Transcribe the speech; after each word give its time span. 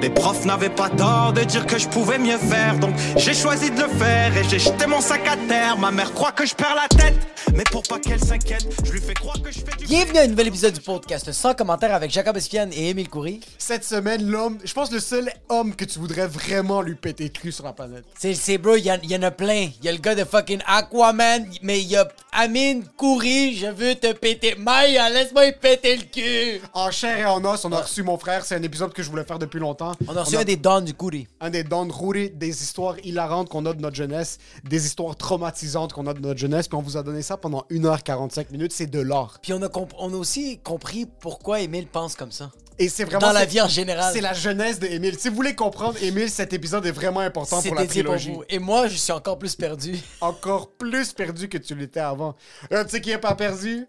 Les 0.00 0.10
profs 0.10 0.44
n'avaient 0.44 0.68
pas 0.68 0.90
tort 0.90 1.32
de 1.32 1.42
dire 1.44 1.66
que 1.66 1.78
je 1.78 1.88
pouvais 1.88 2.18
mieux 2.18 2.36
faire, 2.36 2.78
donc 2.78 2.94
j'ai 3.16 3.32
choisi 3.32 3.70
de 3.70 3.80
le 3.80 3.88
faire 3.88 4.36
et 4.36 4.44
j'ai 4.44 4.58
jeté 4.58 4.86
mon 4.86 5.00
sac 5.00 5.26
à 5.26 5.36
terre. 5.48 5.78
Ma 5.78 5.90
mère 5.90 6.12
croit 6.12 6.32
que 6.32 6.44
je 6.44 6.54
perds 6.54 6.74
la 6.74 6.88
tête, 6.88 7.14
mais 7.54 7.64
pour 7.64 7.82
pas 7.84 7.98
qu'elle 7.98 8.20
s'inquiète, 8.22 8.66
je 8.84 8.92
lui 8.92 9.00
fais 9.00 9.14
croire 9.14 9.40
que 9.40 9.50
je 9.50 9.60
fais 9.60 9.76
du. 9.78 9.86
Bienvenue 9.86 10.18
à 10.18 10.22
un 10.22 10.26
nouvel 10.26 10.48
épisode 10.48 10.74
du 10.74 10.80
podcast 10.80 11.32
sans 11.32 11.54
commentaire 11.54 11.94
avec 11.94 12.10
Jacob 12.10 12.36
Espian 12.36 12.68
et 12.72 12.90
Émile 12.90 13.08
Coury. 13.08 13.40
Cette 13.56 13.84
semaine, 13.84 14.26
l'homme, 14.28 14.58
je 14.62 14.74
pense 14.74 14.92
le 14.92 15.00
seul 15.00 15.30
homme 15.48 15.74
que 15.74 15.86
tu 15.86 15.98
voudrais 15.98 16.26
vraiment 16.26 16.82
lui 16.82 16.96
péter 16.96 17.24
le 17.24 17.30
cul 17.30 17.52
sur 17.52 17.64
la 17.64 17.72
planète. 17.72 18.04
C'est, 18.18 18.34
c'est 18.34 18.58
bro, 18.58 18.76
il 18.76 18.84
y, 18.84 19.06
y 19.08 19.16
en 19.16 19.22
a 19.22 19.30
plein. 19.30 19.68
Il 19.80 19.84
y 19.84 19.88
a 19.88 19.92
le 19.92 19.98
gars 19.98 20.14
de 20.14 20.24
fucking 20.24 20.60
Aquaman, 20.66 21.46
mais 21.62 21.80
il 21.80 21.88
y 21.88 21.96
a 21.96 22.06
Amine 22.32 22.84
Coury, 22.98 23.56
je 23.56 23.68
veux 23.68 23.94
te 23.94 24.12
péter. 24.12 24.54
Maya, 24.58 25.08
laisse-moi 25.08 25.46
y 25.46 25.52
péter 25.52 25.96
le 25.96 26.02
cul. 26.02 26.60
En 26.74 26.90
chair 26.90 27.16
et 27.18 27.24
en 27.24 27.42
os, 27.44 27.64
on 27.64 27.72
a 27.72 27.80
reçu 27.80 28.02
mon 28.02 28.18
frère. 28.18 28.44
C'est 28.44 28.56
un 28.56 28.62
épisode 28.62 28.92
que 28.92 29.02
je 29.02 29.08
voulais 29.08 29.24
faire 29.24 29.38
depuis 29.38 29.60
longtemps. 29.60 29.83
On 30.08 30.16
a 30.16 30.22
reçu 30.22 30.36
un 30.36 30.44
des 30.44 30.56
dons 30.56 30.80
du 30.80 30.94
un 31.40 31.50
des 31.50 31.64
dons 31.64 31.86
de 31.86 31.92
Rouri, 31.92 32.30
des 32.30 32.62
histoires 32.62 32.96
hilarantes 33.04 33.48
qu'on 33.48 33.66
a 33.66 33.72
de 33.72 33.80
notre 33.80 33.96
jeunesse, 33.96 34.38
des 34.64 34.86
histoires 34.86 35.16
traumatisantes 35.16 35.92
qu'on 35.92 36.06
a 36.06 36.14
de 36.14 36.20
notre 36.20 36.38
jeunesse, 36.38 36.68
puis 36.68 36.76
on 36.76 36.82
vous 36.82 36.96
a 36.96 37.02
donné 37.02 37.22
ça 37.22 37.36
pendant 37.36 37.66
1h45 37.70 38.50
minutes. 38.52 38.72
C'est 38.72 38.86
de 38.86 39.00
l'or. 39.00 39.38
Puis 39.42 39.52
on 39.52 39.62
a, 39.62 39.68
on 39.98 40.12
a 40.12 40.16
aussi 40.16 40.58
compris 40.58 41.06
pourquoi 41.20 41.60
Émile 41.60 41.86
pense 41.86 42.14
comme 42.14 42.32
ça. 42.32 42.50
Et 42.78 42.88
c'est 42.88 43.04
vraiment. 43.04 43.28
Dans 43.28 43.32
la 43.32 43.44
vie 43.44 43.60
en 43.60 43.68
général. 43.68 44.12
C'est 44.12 44.20
la 44.20 44.32
jeunesse 44.32 44.78
de 44.78 44.86
Émile. 44.86 45.16
Si 45.18 45.28
vous 45.28 45.36
voulez 45.36 45.54
comprendre 45.54 45.96
Émile, 46.02 46.30
cet 46.30 46.52
épisode 46.52 46.84
est 46.86 46.92
vraiment 46.92 47.20
important 47.20 47.62
pour 47.62 47.74
la 47.74 47.82
dédié 47.82 48.02
pour 48.02 48.14
trilogie. 48.14 48.36
vous. 48.36 48.44
Et 48.48 48.58
moi, 48.58 48.88
je 48.88 48.96
suis 48.96 49.12
encore 49.12 49.38
plus 49.38 49.54
perdu. 49.54 49.96
Encore 50.20 50.70
plus 50.72 51.12
perdu 51.12 51.48
que 51.48 51.58
tu 51.58 51.74
l'étais 51.74 52.00
avant. 52.00 52.34
Tu 52.70 52.76
sais 52.88 53.00
qui 53.00 53.10
est 53.10 53.18
pas 53.18 53.34
perdu? 53.34 53.86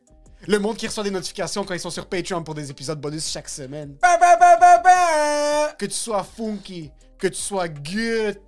Le 0.48 0.59
monde 0.59 0.77
qui 0.77 0.88
reçoit 0.88 1.04
des 1.04 1.12
notifications 1.12 1.63
quand 1.63 1.73
ils 1.73 1.80
sont 1.80 1.90
sur 1.90 2.05
Patreon 2.08 2.44
pour 2.44 2.53
des 2.55 2.70
épisodes 2.70 2.99
bonus 2.99 3.30
chaque 3.31 3.49
semaine. 3.49 3.95
Ba, 4.02 4.17
ba, 4.17 4.36
ba, 4.38 4.58
ba, 4.58 4.78
ba. 4.80 5.72
que 5.78 5.86
tu 5.86 5.94
sois 5.95 6.23
funky, 6.23 6.92
que 7.17 7.28
tu 7.28 7.36
sois 7.42 7.67
good, 7.67 8.39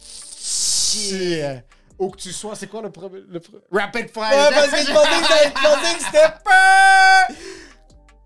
ou 1.99 2.09
que 2.11 2.17
tu 2.17 2.31
sois, 2.31 2.55
c'est 2.55 2.67
quoi 2.67 2.81
le 2.81 2.91
premier, 2.91 3.21
le 3.27 3.39
pre- 3.39 3.59
Rapid 3.71 4.09
Fire? 4.11 4.23
Ouais, 4.49 4.55
parce 4.55 4.69
que 4.69 4.77
je 4.77 4.93
pensais 4.93 5.09
que 5.21 5.27
t'avais- 5.27 5.49
je 5.49 5.51
pensais 5.51 5.97
que 5.97 6.03
c'était 6.03 6.33
pas. 6.43 7.27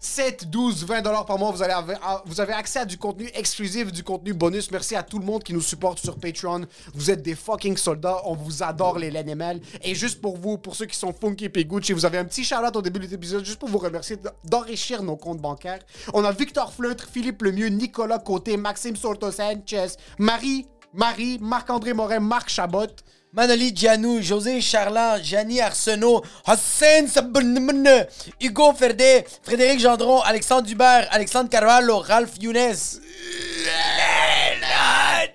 7, 0.04 0.50
12, 0.50 0.84
20 0.84 1.04
dollars 1.04 1.28
par 1.28 1.38
mois, 1.38 1.52
vous, 1.52 1.62
ah, 1.62 2.24
vous 2.26 2.42
avez 2.42 2.54
accès 2.54 2.80
à 2.80 2.86
du 2.86 2.98
contenu 2.98 3.30
exclusif, 3.36 3.92
du 3.92 4.04
contenu 4.04 4.34
bonus. 4.34 4.72
Merci 4.72 4.96
à 4.96 5.04
tout 5.04 5.20
le 5.20 5.26
monde 5.26 5.44
qui 5.44 5.54
nous 5.54 5.62
supporte 5.62 6.00
sur 6.00 6.18
Patreon. 6.18 6.66
Vous 6.96 7.12
êtes 7.12 7.22
des 7.22 7.36
fucking 7.36 7.78
soldats. 7.78 8.20
On 8.26 8.34
vous 8.34 8.64
adore, 8.64 8.98
les 8.98 9.12
LNML. 9.12 9.62
Et 9.84 9.94
juste 9.94 10.20
pour 10.20 10.38
vous, 10.38 10.58
pour 10.58 10.76
ceux 10.76 10.88
qui 10.88 10.98
sont 10.98 11.14
funky 11.14 11.50
et 11.54 11.66
Gucci, 11.66 11.94
vous 11.94 12.04
avez 12.04 12.18
un 12.18 12.26
petit 12.26 12.44
shout-out 12.44 12.76
au 12.76 12.82
début 12.82 12.98
de 13.00 13.06
l'épisode, 13.06 13.46
juste 13.46 13.60
pour 13.60 13.70
vous 13.70 13.78
remercier 13.78 14.18
d'enrichir 14.44 15.04
nos 15.04 15.18
comptes 15.18 15.40
bancaires. 15.40 15.82
On 16.16 16.26
a 16.26 16.32
Victor 16.32 16.74
Fleutre, 16.74 17.08
Philippe 17.08 17.44
Lemieux, 17.44 17.68
Nicolas 17.68 18.18
Côté, 18.18 18.58
Maxime 18.58 18.96
Sorto 18.96 19.30
Sanchez, 19.30 19.98
Marie, 20.18 20.66
Marie, 20.96 21.38
Marc-André 21.40 21.94
Morin, 21.94 22.22
Marc 22.22 22.50
Chabot. 22.50 22.88
Manoli 23.34 23.74
Gianou, 23.74 24.22
José 24.22 24.60
Charland, 24.60 25.24
Gianni 25.24 25.62
Arsenault, 25.62 26.22
Hossein 26.46 27.08
Sabunmune, 27.08 28.06
Hugo 28.42 28.74
Ferdet, 28.74 29.26
Frédéric 29.42 29.80
Gendron, 29.80 30.20
Alexandre 30.22 30.68
Dubert, 30.68 31.08
Alexandre 31.12 31.50
Carvalho, 31.50 32.00
Ralph 32.00 32.34
Younes. 32.42 33.00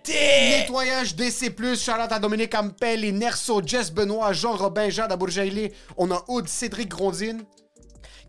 Nettoyage 0.07 1.17
DC+, 1.17 1.51
Charlotte 1.79 2.13
à 2.13 2.19
Dominique 2.19 2.55
Ampel, 2.55 3.17
Nerso, 3.17 3.63
Jess 3.65 3.91
Benoît, 3.91 4.35
Jean 4.35 4.57
Robin, 4.57 4.91
Jade 4.91 5.13
Abourjaïlé. 5.13 5.73
On 5.97 6.11
a 6.11 6.23
Aude, 6.29 6.49
Cédric 6.49 6.89
Grondine. 6.89 7.45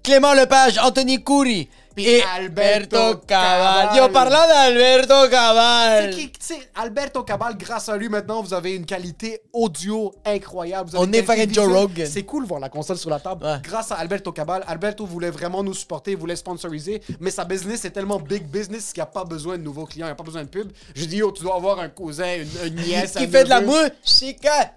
Clément 0.02 0.34
Lepage, 0.34 0.78
Anthony 0.78 1.22
Coury 1.22 1.70
et 1.98 2.22
Alberto 2.36 3.17
Cabal. 3.28 3.98
Yo, 3.98 4.09
parlant 4.09 4.48
d'Alberto 4.48 5.30
Cabal. 5.30 6.09
Qui, 6.12 6.31
Alberto 6.76 7.23
Cabal, 7.23 7.58
grâce 7.58 7.90
à 7.90 7.97
lui, 7.97 8.09
maintenant, 8.09 8.41
vous 8.41 8.53
avez 8.53 8.75
une 8.75 8.85
qualité 8.85 9.41
audio 9.53 10.13
incroyable. 10.25 10.90
Vous 10.90 10.96
avez 10.97 11.08
On 11.08 11.12
est 11.12 11.24
fucking 11.24 11.53
Joe. 11.53 11.68
Rogan. 11.68 12.08
C'est 12.09 12.24
cool 12.24 12.46
voir 12.46 12.59
la 12.59 12.69
console 12.69 12.97
sur 12.97 13.09
la 13.09 13.19
table. 13.19 13.46
Ouais. 13.46 13.58
Grâce 13.63 13.91
à 13.91 13.96
Alberto 13.96 14.31
Cabal, 14.31 14.63
Alberto 14.68 15.06
voulait 15.06 15.31
vraiment 15.31 15.63
nous 15.63 15.74
supporter, 15.74 16.16
voulait 16.16 16.35
sponsoriser, 16.35 17.02
mais 17.19 17.31
sa 17.31 17.46
business 17.46 17.85
est 17.85 17.91
tellement 17.91 18.19
big 18.19 18.44
business 18.44 18.94
qu'il 18.94 19.02
n'y 19.02 19.08
a 19.08 19.12
pas 19.12 19.24
besoin 19.24 19.58
de 19.58 19.64
nouveaux 19.64 19.85
clients, 19.85 20.06
il 20.06 20.09
n'y 20.09 20.14
a 20.14 20.16
pas 20.16 20.24
besoin 20.24 20.44
de 20.44 20.50
pub. 20.50 20.72
Je 20.96 21.06
dis, 21.06 21.18
yo, 21.18 21.31
tu 21.31 21.44
dois 21.44 21.56
avoir 21.56 21.79
un 21.79 21.90
cousin, 21.90 22.35
une, 22.35 22.68
une 22.68 22.75
nièce, 22.84 23.14
Qui 23.14 23.24
un 23.24 23.28
fait 23.28 23.44
de 23.44 23.50
la 23.50 23.62
mouche, 23.62 23.91
chica. 24.03 24.74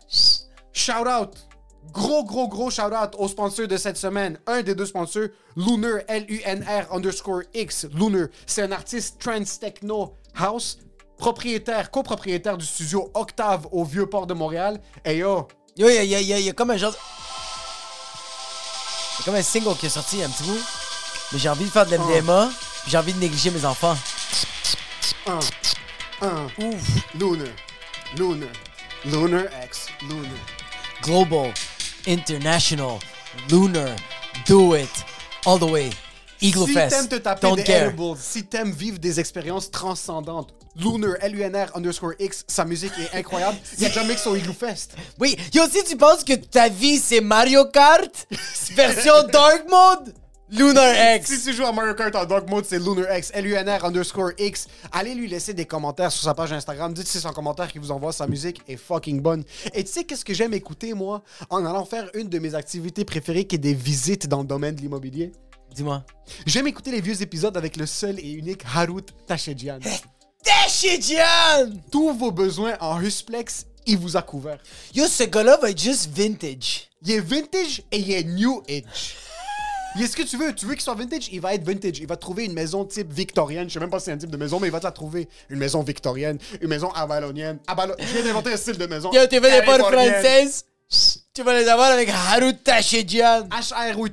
Shout 0.72 1.06
out! 1.06 1.50
Gros, 1.92 2.24
gros, 2.24 2.46
gros 2.48 2.70
shout 2.70 2.92
out 2.94 3.14
au 3.18 3.26
sponsor 3.26 3.66
de 3.66 3.76
cette 3.76 3.96
semaine. 3.96 4.38
Un 4.46 4.62
des 4.62 4.74
deux 4.74 4.86
sponsors, 4.86 5.28
Lunar, 5.56 6.00
L-U-N-R 6.06 6.92
underscore 6.94 7.42
X. 7.52 7.86
Lunar, 7.94 8.28
c'est 8.46 8.62
un 8.62 8.70
artiste 8.72 9.18
trance 9.20 9.58
techno 9.58 10.14
house, 10.36 10.78
propriétaire, 11.19 11.90
copropriétaire 11.90 12.56
du 12.56 12.64
studio 12.64 13.10
Octave 13.14 13.66
au 13.72 13.84
Vieux-Port 13.84 14.26
de 14.26 14.34
Montréal. 14.34 14.80
Et 15.04 15.16
yo, 15.19 15.48
Yo, 15.76 15.88
il 15.88 15.94
y 15.94 15.98
a, 16.14 16.20
y 16.20 16.32
a- 16.32 16.38
y 16.38 16.48
a- 16.48 16.52
comme 16.52 16.70
un 16.70 16.76
genre. 16.76 16.92
Y 19.19 19.22
a 19.22 19.24
comme 19.24 19.34
un 19.36 19.42
single 19.42 19.74
qui 19.76 19.86
est 19.86 19.90
sorti 19.90 20.22
un 20.22 20.28
petit 20.28 20.44
bout. 20.44 20.60
Mais 21.32 21.38
j'ai 21.38 21.48
envie 21.48 21.64
de 21.64 21.70
faire 21.70 21.86
de 21.86 21.94
l'MDMA, 21.96 22.50
puis 22.82 22.90
j'ai 22.90 22.98
envie 22.98 23.12
de 23.12 23.19
négliger 23.20 23.50
mes 23.50 23.64
enfants. 23.64 23.96
un, 25.26 25.38
un, 26.26 26.46
Lunar, 27.14 27.48
Lunar, 28.16 28.48
Lunar 29.04 29.44
X, 29.64 29.86
Lunar. 30.02 30.24
Global, 31.03 31.53
international, 32.06 32.99
lunar, 33.50 33.97
do 34.47 34.75
it, 34.75 34.91
all 35.47 35.59
the 35.59 35.71
way. 35.71 35.91
Eagle 36.43 36.66
si 36.66 36.72
Fest. 36.72 36.97
t'aimes 36.97 37.09
te 37.09 37.16
taper 37.16 37.41
don't 37.43 37.56
des 37.56 37.65
care. 37.65 37.88
edibles, 37.88 38.16
si 38.19 38.44
t'aimes 38.44 38.71
vivre 38.72 38.99
des 38.99 39.21
expériences 39.21 39.71
transcendantes, 39.71 40.55
Lunar, 40.77 41.16
L-U-N-R 41.21 41.71
underscore 41.77 42.15
X, 42.19 42.44
sa 42.47 42.65
musique 42.65 42.93
est 42.99 43.15
incroyable. 43.19 43.59
Il 43.78 43.84
a 43.84 43.88
déjà 43.88 44.05
mix 44.05 44.27
au 44.27 44.37
Igloo 44.37 44.55
Fest. 44.55 44.94
Oui, 45.19 45.37
yo, 45.53 45.65
si 45.71 45.83
tu 45.84 45.97
penses 45.97 46.22
que 46.25 46.34
ta 46.34 46.69
vie 46.69 46.99
c'est 46.99 47.21
Mario 47.21 47.65
Kart, 47.67 48.27
version 48.75 49.25
Dark 49.32 49.65
Mode, 49.69 50.15
Lunar 50.50 50.94
Si 51.22 51.34
X. 51.34 51.44
tu 51.44 51.53
joues 51.53 51.65
à 51.65 51.72
Mario 51.72 51.94
Kart 51.94 52.15
en 52.16 52.25
Dark 52.25 52.49
Mode, 52.50 52.65
c'est 52.65 52.78
Lunar 52.78 53.16
X, 53.16 53.31
L-U-N-R 53.34 53.84
underscore 53.84 54.33
X. 54.37 54.66
Allez 54.91 55.15
lui 55.15 55.28
laisser 55.28 55.55
des 55.55 55.65
commentaires 55.65 56.11
sur 56.11 56.25
sa 56.25 56.34
page 56.34 56.53
Instagram. 56.53 56.93
Dites 56.93 57.06
si 57.06 57.15
c'est 57.15 57.21
son 57.21 57.33
commentaire 57.33 57.71
qui 57.71 57.78
vous 57.78 57.93
envoie 57.93 58.12
sa 58.12 58.27
musique 58.27 58.61
est 58.66 58.77
fucking 58.77 59.21
bonne. 59.21 59.44
Et 59.75 59.84
tu 59.84 59.93
sais 59.93 60.05
qu'est-ce 60.05 60.25
que 60.25 60.34
j'aime 60.34 60.53
écouter, 60.53 60.93
moi, 60.93 61.22
en 61.50 61.65
allant 61.65 61.84
faire 61.84 62.11
une 62.15 62.28
de 62.28 62.38
mes 62.41 62.55
activités 62.56 63.05
préférées 63.05 63.44
qui 63.44 63.56
est 63.56 63.61
des 63.61 63.75
visites 63.75 64.27
dans 64.27 64.41
le 64.41 64.47
domaine 64.47 64.75
de 64.75 64.81
l'immobilier? 64.81 65.31
Dis-moi. 65.72 66.05
J'aime 66.47 66.67
écouter 66.67 66.91
les 66.91 67.00
vieux 67.00 67.22
épisodes 67.22 67.56
avec 67.56 67.77
le 67.77 67.87
seul 67.87 68.19
et 68.19 68.32
unique 68.32 68.62
Harut 68.75 69.06
Tachedjian. 69.28 69.78
Tashijan! 70.43 71.71
Tous 71.93 72.12
vos 72.12 72.32
besoins 72.32 72.77
en 72.81 73.00
Husplex, 73.00 73.67
il 73.87 73.99
vous 73.99 74.17
a 74.17 74.22
couvert. 74.22 74.59
Yo, 74.94 75.06
ce 75.06 75.25
gars-là 75.25 75.59
va 75.62 75.71
être 75.71 75.81
juste 75.81 76.11
vintage. 76.12 76.88
Il 77.03 77.12
est 77.12 77.21
vintage 77.21 77.82
et 77.93 77.99
il 77.99 78.11
est 78.11 78.25
new 78.25 78.62
age. 78.69 79.15
Il 79.96 80.02
est 80.02 80.06
ce 80.06 80.16
que 80.16 80.22
tu 80.22 80.36
veux. 80.36 80.54
Tu 80.54 80.66
veux 80.66 80.74
qu'il 80.74 80.82
soit 80.82 80.94
vintage, 80.94 81.28
il 81.32 81.40
va 81.40 81.54
être 81.54 81.64
vintage. 81.64 81.98
Il 81.98 82.06
va 82.06 82.16
trouver 82.16 82.44
une 82.44 82.52
maison 82.52 82.84
type 82.84 83.12
victorienne. 83.12 83.68
Je 83.68 83.74
sais 83.74 83.80
même 83.80 83.90
pas 83.90 83.98
si 83.98 84.04
c'est 84.06 84.12
un 84.12 84.16
type 84.18 84.30
de 84.30 84.36
maison, 84.36 84.60
mais 84.60 84.68
il 84.68 84.70
va 84.70 84.78
te 84.78 84.84
la 84.84 84.92
trouver. 84.92 85.28
Une 85.48 85.58
maison 85.58 85.82
victorienne, 85.82 86.38
une 86.60 86.68
maison 86.68 86.90
avalonienne. 86.90 87.58
Avalo- 87.66 87.96
Je 87.98 88.04
viens 88.12 88.22
d'inventer 88.22 88.52
un 88.52 88.56
style 88.56 88.78
de 88.78 88.86
maison. 88.86 89.10
Yo, 89.12 89.22
tu 89.28 89.40
fais 89.40 89.60
des 89.60 89.66
portes 89.66 89.80
françaises? 90.20 90.64
Tu 91.34 91.42
vas 91.44 91.54
les 91.58 91.68
avoir 91.68 91.90
avec 91.92 92.08
Haru 92.08 92.52
Tashijan. 92.56 93.48
HROT, 93.50 94.08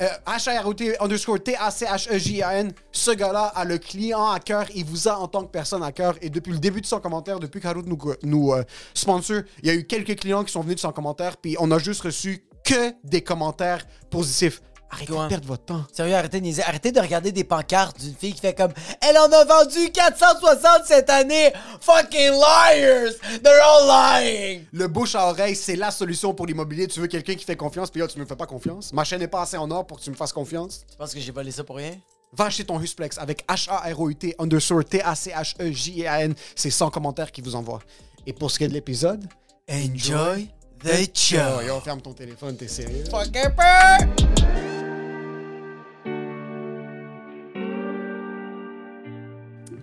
euh, 0.00 0.08
HROT 0.26 0.76
underscore 1.00 1.42
T-A-C-H-E-J-A-N. 1.42 2.72
Ce 2.92 3.10
gars-là 3.12 3.44
a 3.54 3.64
le 3.64 3.78
client 3.78 4.30
à 4.30 4.38
cœur. 4.38 4.66
Il 4.74 4.84
vous 4.84 5.08
a 5.08 5.18
en 5.18 5.26
tant 5.28 5.42
que 5.44 5.50
personne 5.50 5.82
à 5.82 5.90
cœur. 5.92 6.16
Et 6.20 6.28
depuis 6.28 6.52
le 6.52 6.58
début 6.58 6.82
de 6.82 6.86
son 6.86 7.00
commentaire, 7.00 7.38
depuis 7.40 7.60
qu'Harut 7.60 7.82
nous, 7.86 7.98
nous 8.22 8.52
euh, 8.52 8.62
sponsor, 8.94 9.40
il 9.62 9.68
y 9.68 9.70
a 9.70 9.74
eu 9.74 9.86
quelques 9.86 10.18
clients 10.20 10.44
qui 10.44 10.52
sont 10.52 10.60
venus 10.60 10.76
de 10.76 10.80
son 10.80 10.92
commentaire. 10.92 11.36
Puis 11.38 11.56
on 11.60 11.70
a 11.70 11.78
juste 11.78 12.02
reçu 12.02 12.44
que 12.64 12.92
des 13.04 13.22
commentaires 13.22 13.86
positifs. 14.10 14.60
Arrêtez 14.90 15.12
Ouais. 15.12 15.24
de 15.24 15.28
perdre 15.28 15.46
votre 15.46 15.64
temps. 15.64 15.84
Sérieux, 15.92 16.14
arrêtez 16.14 16.38
de 16.40 16.44
niaiser. 16.44 16.62
Arrêtez 16.62 16.92
de 16.92 17.00
regarder 17.00 17.30
des 17.30 17.44
pancartes 17.44 18.00
d'une 18.00 18.14
fille 18.14 18.32
qui 18.32 18.40
fait 18.40 18.54
comme 18.54 18.72
Elle 19.00 19.18
en 19.18 19.30
a 19.30 19.44
vendu 19.44 19.90
460 19.92 20.86
cette 20.86 21.10
année! 21.10 21.52
Fucking 21.80 22.30
liars! 22.32 23.12
They're 23.42 23.60
all 23.62 23.86
lying! 24.22 24.64
Le 24.72 24.88
bouche 24.88 25.14
à 25.14 25.28
oreille, 25.28 25.54
c'est 25.56 25.76
la 25.76 25.90
solution 25.90 26.32
pour 26.32 26.46
l'immobilier. 26.46 26.86
Tu 26.86 27.00
veux 27.00 27.06
quelqu'un 27.06 27.34
qui 27.34 27.44
fait 27.44 27.56
confiance, 27.56 27.90
puis 27.90 28.00
là, 28.00 28.08
tu 28.08 28.18
me 28.18 28.24
fais 28.24 28.36
pas 28.36 28.46
confiance. 28.46 28.92
Ma 28.92 29.04
chaîne 29.04 29.20
n'est 29.20 29.28
pas 29.28 29.42
assez 29.42 29.56
en 29.58 29.70
or 29.70 29.86
pour 29.86 29.98
que 29.98 30.04
tu 30.04 30.10
me 30.10 30.16
fasses 30.16 30.32
confiance. 30.32 30.84
Tu 30.90 30.96
penses 30.96 31.12
que 31.12 31.20
j'ai 31.20 31.32
volé 31.32 31.50
ça 31.50 31.64
pour 31.64 31.76
rien? 31.76 31.92
Va 32.32 32.46
acheter 32.46 32.64
ton 32.64 32.80
Husplex 32.80 33.18
avec 33.18 33.46
H-A-R-O-U-T 33.48 34.36
underscore 34.38 34.84
T-A-C-H-E-J-A-N. 34.84 36.34
C'est 36.54 36.70
100 36.70 36.90
commentaires 36.90 37.32
qui 37.32 37.40
vous 37.40 37.54
envoient. 37.54 37.80
Et 38.26 38.32
pour 38.32 38.50
ce 38.50 38.58
qui 38.58 38.64
est 38.64 38.68
de 38.68 38.74
l'épisode, 38.74 39.24
Enjoy 39.70 40.48
the 40.82 41.10
show! 41.16 41.36
oh, 41.58 41.62
yo, 41.62 41.80
ferme 41.80 42.00
ton 42.00 42.12
téléphone, 42.12 42.56
t'es 42.56 42.68
sérieux? 42.68 43.04
Fucking 43.10 43.52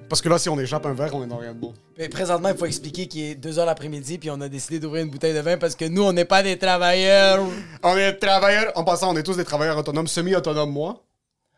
Parce 0.10 0.22
que 0.22 0.30
là, 0.30 0.38
si 0.38 0.50
on 0.50 0.60
échappe 0.60 0.86
un 0.86 0.94
verre, 0.94 1.16
on 1.16 1.24
est 1.24 1.28
dans 1.28 1.38
rien 1.38 1.54
de 1.54 1.60
bon. 1.60 1.74
Mais 1.98 2.10
présentement, 2.10 2.50
il 2.50 2.58
faut 2.58 2.66
expliquer 2.66 3.08
qu'il 3.08 3.22
est 3.24 3.36
2h 3.36 3.66
l'après-midi, 3.66 4.18
puis 4.18 4.30
on 4.30 4.40
a 4.42 4.48
décidé 4.50 4.80
d'ouvrir 4.80 5.04
une 5.04 5.10
bouteille 5.10 5.34
de 5.34 5.40
vin 5.40 5.58
parce 5.58 5.76
que 5.76 5.86
nous, 5.86 6.04
on 6.04 6.14
n'est 6.14 6.26
pas 6.26 6.44
des 6.44 6.58
travailleurs. 6.58 7.44
On 7.84 7.98
est 7.98 8.14
travailleurs, 8.14 8.72
en 8.76 8.84
passant, 8.84 9.12
on 9.14 9.18
est 9.18 9.24
tous 9.24 9.38
des 9.38 9.44
travailleurs 9.46 9.78
autonomes, 9.78 10.08
semi-autonomes, 10.08 10.72
moi. 10.72 11.04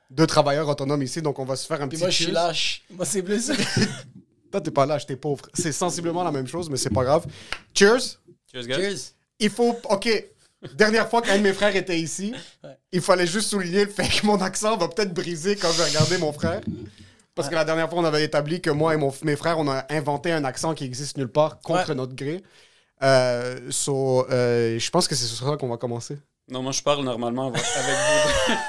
Deux 0.09 0.25
travailleurs 0.27 0.69
autonomes 0.69 1.03
ici, 1.03 1.21
donc 1.21 1.37
on 1.39 1.45
va 1.45 1.55
se 1.57 1.67
faire 1.67 1.81
un 1.81 1.87
Puis 1.89 1.97
petit 1.97 2.03
moi, 2.03 2.09
je 2.09 2.15
suis 2.15 2.25
cheers. 2.25 2.33
lâche. 2.33 2.83
Moi, 2.91 3.05
c'est 3.05 3.21
plus. 3.21 3.51
Toi, 4.51 4.61
t'es 4.61 4.71
pas 4.71 4.85
lâche, 4.85 5.05
t'es 5.05 5.17
pauvre. 5.17 5.45
C'est 5.53 5.73
sensiblement 5.73 6.23
la 6.23 6.31
même 6.31 6.47
chose, 6.47 6.69
mais 6.69 6.77
c'est 6.77 6.89
pas 6.93 7.03
grave. 7.03 7.25
Cheers. 7.73 7.99
Cheers, 8.53 8.65
guys. 8.67 8.73
Cheers. 8.75 8.97
Il 9.39 9.49
faut. 9.49 9.75
Ok. 9.89 10.07
Dernière 10.75 11.09
fois 11.09 11.21
qu'un 11.21 11.37
de 11.37 11.43
mes 11.43 11.53
frères 11.53 11.75
était 11.75 11.99
ici, 11.99 12.33
Ouais. 12.63 12.71
il 12.93 13.01
fallait 13.01 13.27
juste 13.27 13.49
souligner 13.49 13.83
le 13.85 13.91
fait 13.91 14.07
que 14.07 14.25
mon 14.25 14.41
accent 14.41 14.75
va 14.77 14.87
peut-être 14.87 15.13
briser 15.13 15.55
quand 15.57 15.71
je 15.73 15.77
vais 15.83 15.89
regarder 15.89 16.17
mon 16.17 16.31
frère. 16.31 16.61
Parce 17.37 17.47
que 17.49 17.55
la 17.55 17.63
dernière 17.63 17.89
fois, 17.89 17.99
on 17.99 18.05
avait 18.05 18.23
établi 18.25 18.59
que 18.61 18.69
moi 18.69 18.93
et 18.93 18.97
mon, 18.97 19.13
mes 19.23 19.35
frères, 19.37 19.57
on 19.59 19.67
a 19.69 19.85
inventé 19.89 20.31
un 20.33 20.43
accent 20.43 20.73
qui 20.73 20.83
existe 20.83 21.15
nulle 21.17 21.29
part 21.31 21.59
contre 21.61 21.89
Ouais. 21.89 21.95
notre 21.95 22.13
gré. 22.15 22.43
Euh, 23.03 23.59
so, 23.69 24.27
euh, 24.29 24.77
je 24.79 24.89
pense 24.89 25.07
que 25.07 25.15
c'est 25.15 25.25
sur 25.25 25.47
ça 25.47 25.55
qu'on 25.55 25.69
va 25.69 25.77
commencer. 25.77 26.17
Non, 26.49 26.61
moi, 26.63 26.71
je 26.73 26.81
parle 26.81 27.03
normalement 27.03 27.47
avec 27.47 27.61
vous. 27.61 28.53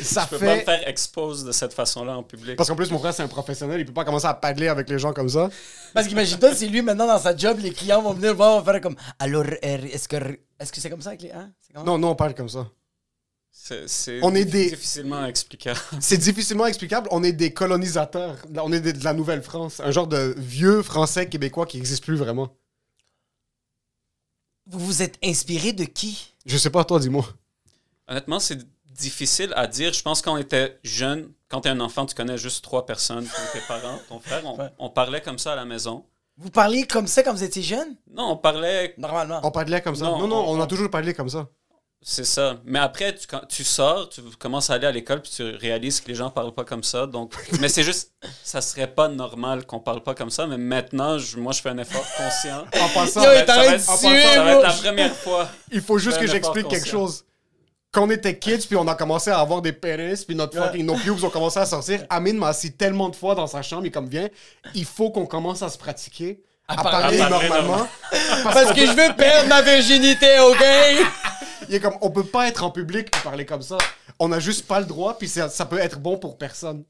Ça 0.00 0.28
Je 0.30 0.36
peux 0.36 0.44
pas 0.46 0.56
me 0.56 0.60
faire 0.60 0.86
expose 0.86 1.44
de 1.44 1.50
cette 1.50 1.72
façon-là 1.72 2.16
en 2.16 2.22
public. 2.22 2.56
Parce 2.56 2.68
qu'en 2.68 2.76
plus, 2.76 2.90
mon 2.92 2.98
frère, 3.00 3.12
c'est 3.12 3.22
un 3.24 3.28
professionnel, 3.28 3.80
il 3.80 3.86
peut 3.86 3.92
pas 3.92 4.04
commencer 4.04 4.26
à 4.26 4.34
parler 4.34 4.68
avec 4.68 4.88
les 4.88 4.98
gens 4.98 5.12
comme 5.12 5.28
ça. 5.28 5.48
Parce 5.92 6.06
qu'imagine-toi, 6.06 6.54
c'est 6.54 6.66
lui 6.68 6.82
maintenant 6.82 7.06
dans 7.06 7.18
sa 7.18 7.34
job, 7.36 7.58
les 7.60 7.72
clients 7.72 8.00
vont 8.00 8.12
venir 8.12 8.34
voir, 8.34 8.58
vont 8.60 8.64
faire 8.72 8.80
comme 8.80 8.94
Alors, 9.18 9.44
est-ce 9.62 10.06
que 10.06 10.16
est-ce 10.58 10.70
que 10.72 10.80
c'est 10.80 10.90
comme 10.90 11.02
ça 11.02 11.08
avec 11.10 11.22
les. 11.22 11.32
Hein? 11.32 11.50
Comme- 11.74 11.84
Non, 11.84 11.98
non, 11.98 12.10
on 12.10 12.14
parle 12.14 12.34
comme 12.34 12.48
ça. 12.48 12.66
C'est 13.52 14.20
On 14.22 14.34
est 14.34 14.44
des- 14.44 14.70
difficilement 14.70 15.24
explicable. 15.26 15.78
C'est 16.00 16.16
difficilement 16.18 16.66
explicable. 16.66 17.08
On 17.10 17.22
est 17.22 17.32
des 17.32 17.52
colonisateurs. 17.52 18.36
On 18.56 18.72
est 18.72 18.80
des- 18.80 18.92
de 18.92 19.04
la 19.04 19.12
Nouvelle-France. 19.12 19.80
Un 19.80 19.90
genre 19.90 20.06
de 20.06 20.34
vieux 20.38 20.82
français 20.82 21.28
québécois 21.28 21.66
qui 21.66 21.76
n'existe 21.76 22.04
plus 22.04 22.16
vraiment. 22.16 22.56
Vous 24.66 24.78
vous 24.78 25.02
êtes 25.02 25.18
inspiré 25.24 25.72
de 25.72 25.84
qui? 25.84 26.34
Je 26.46 26.56
sais 26.56 26.70
pas, 26.70 26.84
toi, 26.84 26.98
dis-moi. 27.00 27.26
Honnêtement, 28.08 28.38
c'est 28.40 28.58
difficile 28.92 29.52
à 29.56 29.66
dire. 29.66 29.92
Je 29.92 30.02
pense 30.02 30.22
qu'on 30.22 30.36
était 30.36 30.78
jeune, 30.84 31.30
quand 31.48 31.62
t'es 31.62 31.68
un 31.70 31.80
enfant, 31.80 32.06
tu 32.06 32.14
connais 32.14 32.38
juste 32.38 32.62
trois 32.64 32.86
personnes, 32.86 33.28
tes 33.52 33.60
parents, 33.66 33.98
ton 34.08 34.20
frère. 34.20 34.42
On, 34.46 34.56
Ouais. 34.58 34.68
on 34.78 34.90
parlait 34.90 35.20
comme 35.20 35.38
ça 35.38 35.52
à 35.52 35.56
la 35.56 35.64
maison. 35.64 36.04
Vous 36.36 36.50
parliez 36.50 36.84
comme 36.86 37.06
ça 37.06 37.22
quand 37.22 37.32
vous 37.32 37.44
étiez 37.44 37.62
jeune? 37.62 37.96
Non, 38.12 38.30
on 38.32 38.36
parlait, 38.36 38.94
Normalement. 38.96 39.40
On 39.42 39.50
parlait 39.50 39.80
comme 39.82 39.96
ça. 39.96 40.04
Non, 40.04 40.18
Non, 40.20 40.28
non, 40.28 40.36
on, 40.48 40.58
on- 40.58 40.60
a 40.60 40.66
toujours 40.66 40.90
parlé 40.90 41.12
comme 41.14 41.28
ça. 41.28 41.48
C'est 42.02 42.24
ça. 42.24 42.56
Mais 42.64 42.78
après, 42.78 43.14
tu, 43.14 43.26
quand 43.26 43.42
tu 43.48 43.62
sors, 43.62 44.08
tu 44.08 44.22
commences 44.38 44.70
à 44.70 44.74
aller 44.74 44.86
à 44.86 44.90
l'école, 44.92 45.20
puis 45.20 45.30
tu 45.36 45.42
réalises 45.42 46.00
que 46.00 46.08
les 46.08 46.14
gens 46.14 46.30
parlent 46.30 46.54
pas 46.54 46.64
comme 46.64 46.82
ça. 46.82 47.06
Donc, 47.06 47.32
mais 47.60 47.68
c'est 47.68 47.82
juste, 47.82 48.12
ça 48.42 48.60
serait 48.60 48.86
pas 48.86 49.08
normal 49.08 49.66
qu'on 49.66 49.80
parle 49.80 50.02
pas 50.02 50.14
comme 50.14 50.30
ça. 50.30 50.46
Mais 50.46 50.56
maintenant, 50.58 51.18
je- 51.18 51.36
moi, 51.38 51.52
je 51.52 51.60
fais 51.60 51.68
un 51.68 51.78
effort 51.78 52.04
conscient. 52.16 52.64
En 52.82 52.88
passant, 52.94 53.20
Yo, 53.20 53.26
Ça 53.26 53.32
va 53.32 53.34
être- 53.36 53.46
t'arrête 53.46 53.80
ça 53.80 53.92
va 53.96 53.98
de 53.98 54.06
être- 54.06 54.06
en 54.06 54.10
suer, 54.10 54.22
passant, 54.22 54.34
ça 54.34 54.44
va 54.44 54.52
bro. 54.54 54.60
être 54.64 54.68
la 54.68 54.82
première 54.90 55.14
fois. 55.16 55.48
il 55.72 55.80
faut 55.82 55.98
juste 55.98 56.18
que 56.18 56.26
j'explique 56.26 56.68
quelque 56.68 56.88
chose. 56.88 57.24
Quand 57.92 58.04
on 58.06 58.10
était 58.10 58.38
kids, 58.38 58.66
puis 58.68 58.76
on 58.76 58.86
a 58.86 58.94
commencé 58.94 59.30
à 59.30 59.40
avoir 59.40 59.60
des 59.62 59.72
pénis, 59.72 60.24
puis 60.24 60.36
notre 60.36 60.56
fucking, 60.56 60.86
nos 60.86 60.94
pubes 60.94 61.24
ont 61.24 61.28
commencé 61.30 61.58
à 61.58 61.66
sortir, 61.66 62.04
Amine 62.08 62.38
m'a 62.38 62.48
assis 62.48 62.72
tellement 62.72 63.08
de 63.08 63.16
fois 63.16 63.34
dans 63.34 63.48
sa 63.48 63.62
chambre, 63.62 63.84
il 63.84 63.90
comme, 63.90 64.08
viens, 64.08 64.28
il 64.76 64.84
faut 64.84 65.10
qu'on 65.10 65.26
commence 65.26 65.60
à 65.62 65.68
se 65.68 65.76
pratiquer, 65.76 66.40
à, 66.68 66.78
À 66.80 66.82
parler 66.84 67.18
normalement. 67.18 67.88
Parce 68.44 68.72
que 68.72 68.86
je 68.86 68.92
veux 68.92 69.12
perdre 69.16 69.48
ma 69.48 69.60
virginité, 69.62 70.38
ok? 70.38 70.64
Il 71.70 71.76
est 71.76 71.80
comme, 71.80 71.96
on 72.00 72.10
peut 72.10 72.24
pas 72.24 72.48
être 72.48 72.64
en 72.64 72.72
public 72.72 73.06
et 73.06 73.22
parler 73.22 73.46
comme 73.46 73.62
ça. 73.62 73.78
On 74.18 74.32
a 74.32 74.40
juste 74.40 74.66
pas 74.66 74.80
le 74.80 74.86
droit, 74.86 75.16
puis 75.16 75.28
ça, 75.28 75.48
ça 75.48 75.64
peut 75.64 75.78
être 75.78 76.00
bon 76.00 76.18
pour 76.18 76.36
personne. 76.36 76.84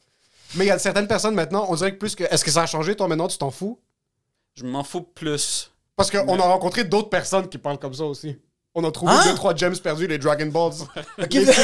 Mais 0.54 0.64
il 0.64 0.68
y 0.68 0.70
a 0.70 0.78
certaines 0.78 1.06
personnes 1.06 1.34
maintenant, 1.34 1.66
on 1.68 1.74
dirait 1.74 1.92
que 1.92 1.98
plus 1.98 2.16
que. 2.16 2.24
Est-ce 2.24 2.42
que 2.42 2.50
ça 2.50 2.62
a 2.62 2.66
changé, 2.66 2.96
toi, 2.96 3.06
maintenant, 3.06 3.28
tu 3.28 3.36
t'en 3.36 3.50
fous? 3.50 3.78
Je 4.54 4.64
m'en 4.64 4.82
fous 4.82 5.02
plus. 5.02 5.70
Parce 5.96 6.10
qu'on 6.10 6.40
a 6.40 6.42
rencontré 6.44 6.84
d'autres 6.84 7.10
personnes 7.10 7.46
qui 7.50 7.58
parlent 7.58 7.78
comme 7.78 7.92
ça 7.92 8.04
aussi. 8.04 8.38
On 8.74 8.84
a 8.84 8.92
trouvé 8.92 9.12
Hein? 9.12 9.22
deux, 9.24 9.34
trois 9.34 9.54
gems 9.54 9.76
perdus, 9.78 10.06
les 10.06 10.18
Dragon 10.18 10.46
Balls. 10.46 10.74
Les, 11.18 11.44
six, 11.44 11.46
les, 11.46 11.54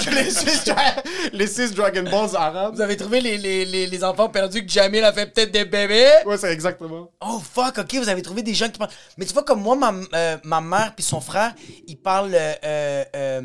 six, 0.00 0.10
les 0.10 0.30
six 0.30 0.64
dra- 0.64 1.02
les 1.32 1.46
six 1.46 1.74
Dragon 1.74 2.02
Balls 2.04 2.34
arabes. 2.34 2.74
Vous 2.76 2.80
avez 2.80 2.96
trouvé 2.96 3.20
les, 3.20 3.36
les, 3.36 3.66
les, 3.66 3.86
les 3.86 4.04
enfants 4.04 4.30
perdus 4.30 4.64
que 4.64 4.72
Jamil 4.72 5.04
a 5.04 5.12
fait 5.12 5.26
peut-être 5.26 5.52
des 5.52 5.66
bébés? 5.66 6.10
Ouais, 6.24 6.38
c'est 6.38 6.50
exactement. 6.52 7.10
Oh 7.20 7.40
fuck, 7.40 7.76
ok, 7.78 7.94
vous 7.96 8.08
avez 8.08 8.22
trouvé 8.22 8.42
des 8.42 8.54
gens 8.54 8.68
qui 8.70 8.78
parlent. 8.78 8.90
Mais 9.18 9.26
tu 9.26 9.34
vois, 9.34 9.42
comme 9.44 9.60
moi, 9.60 9.76
ma, 9.76 9.92
euh, 10.14 10.38
ma 10.44 10.62
mère 10.62 10.94
puis 10.94 11.04
son 11.04 11.20
frère, 11.20 11.54
ils 11.86 11.96
parlent 12.00 12.34
euh, 12.34 13.04
euh, 13.14 13.42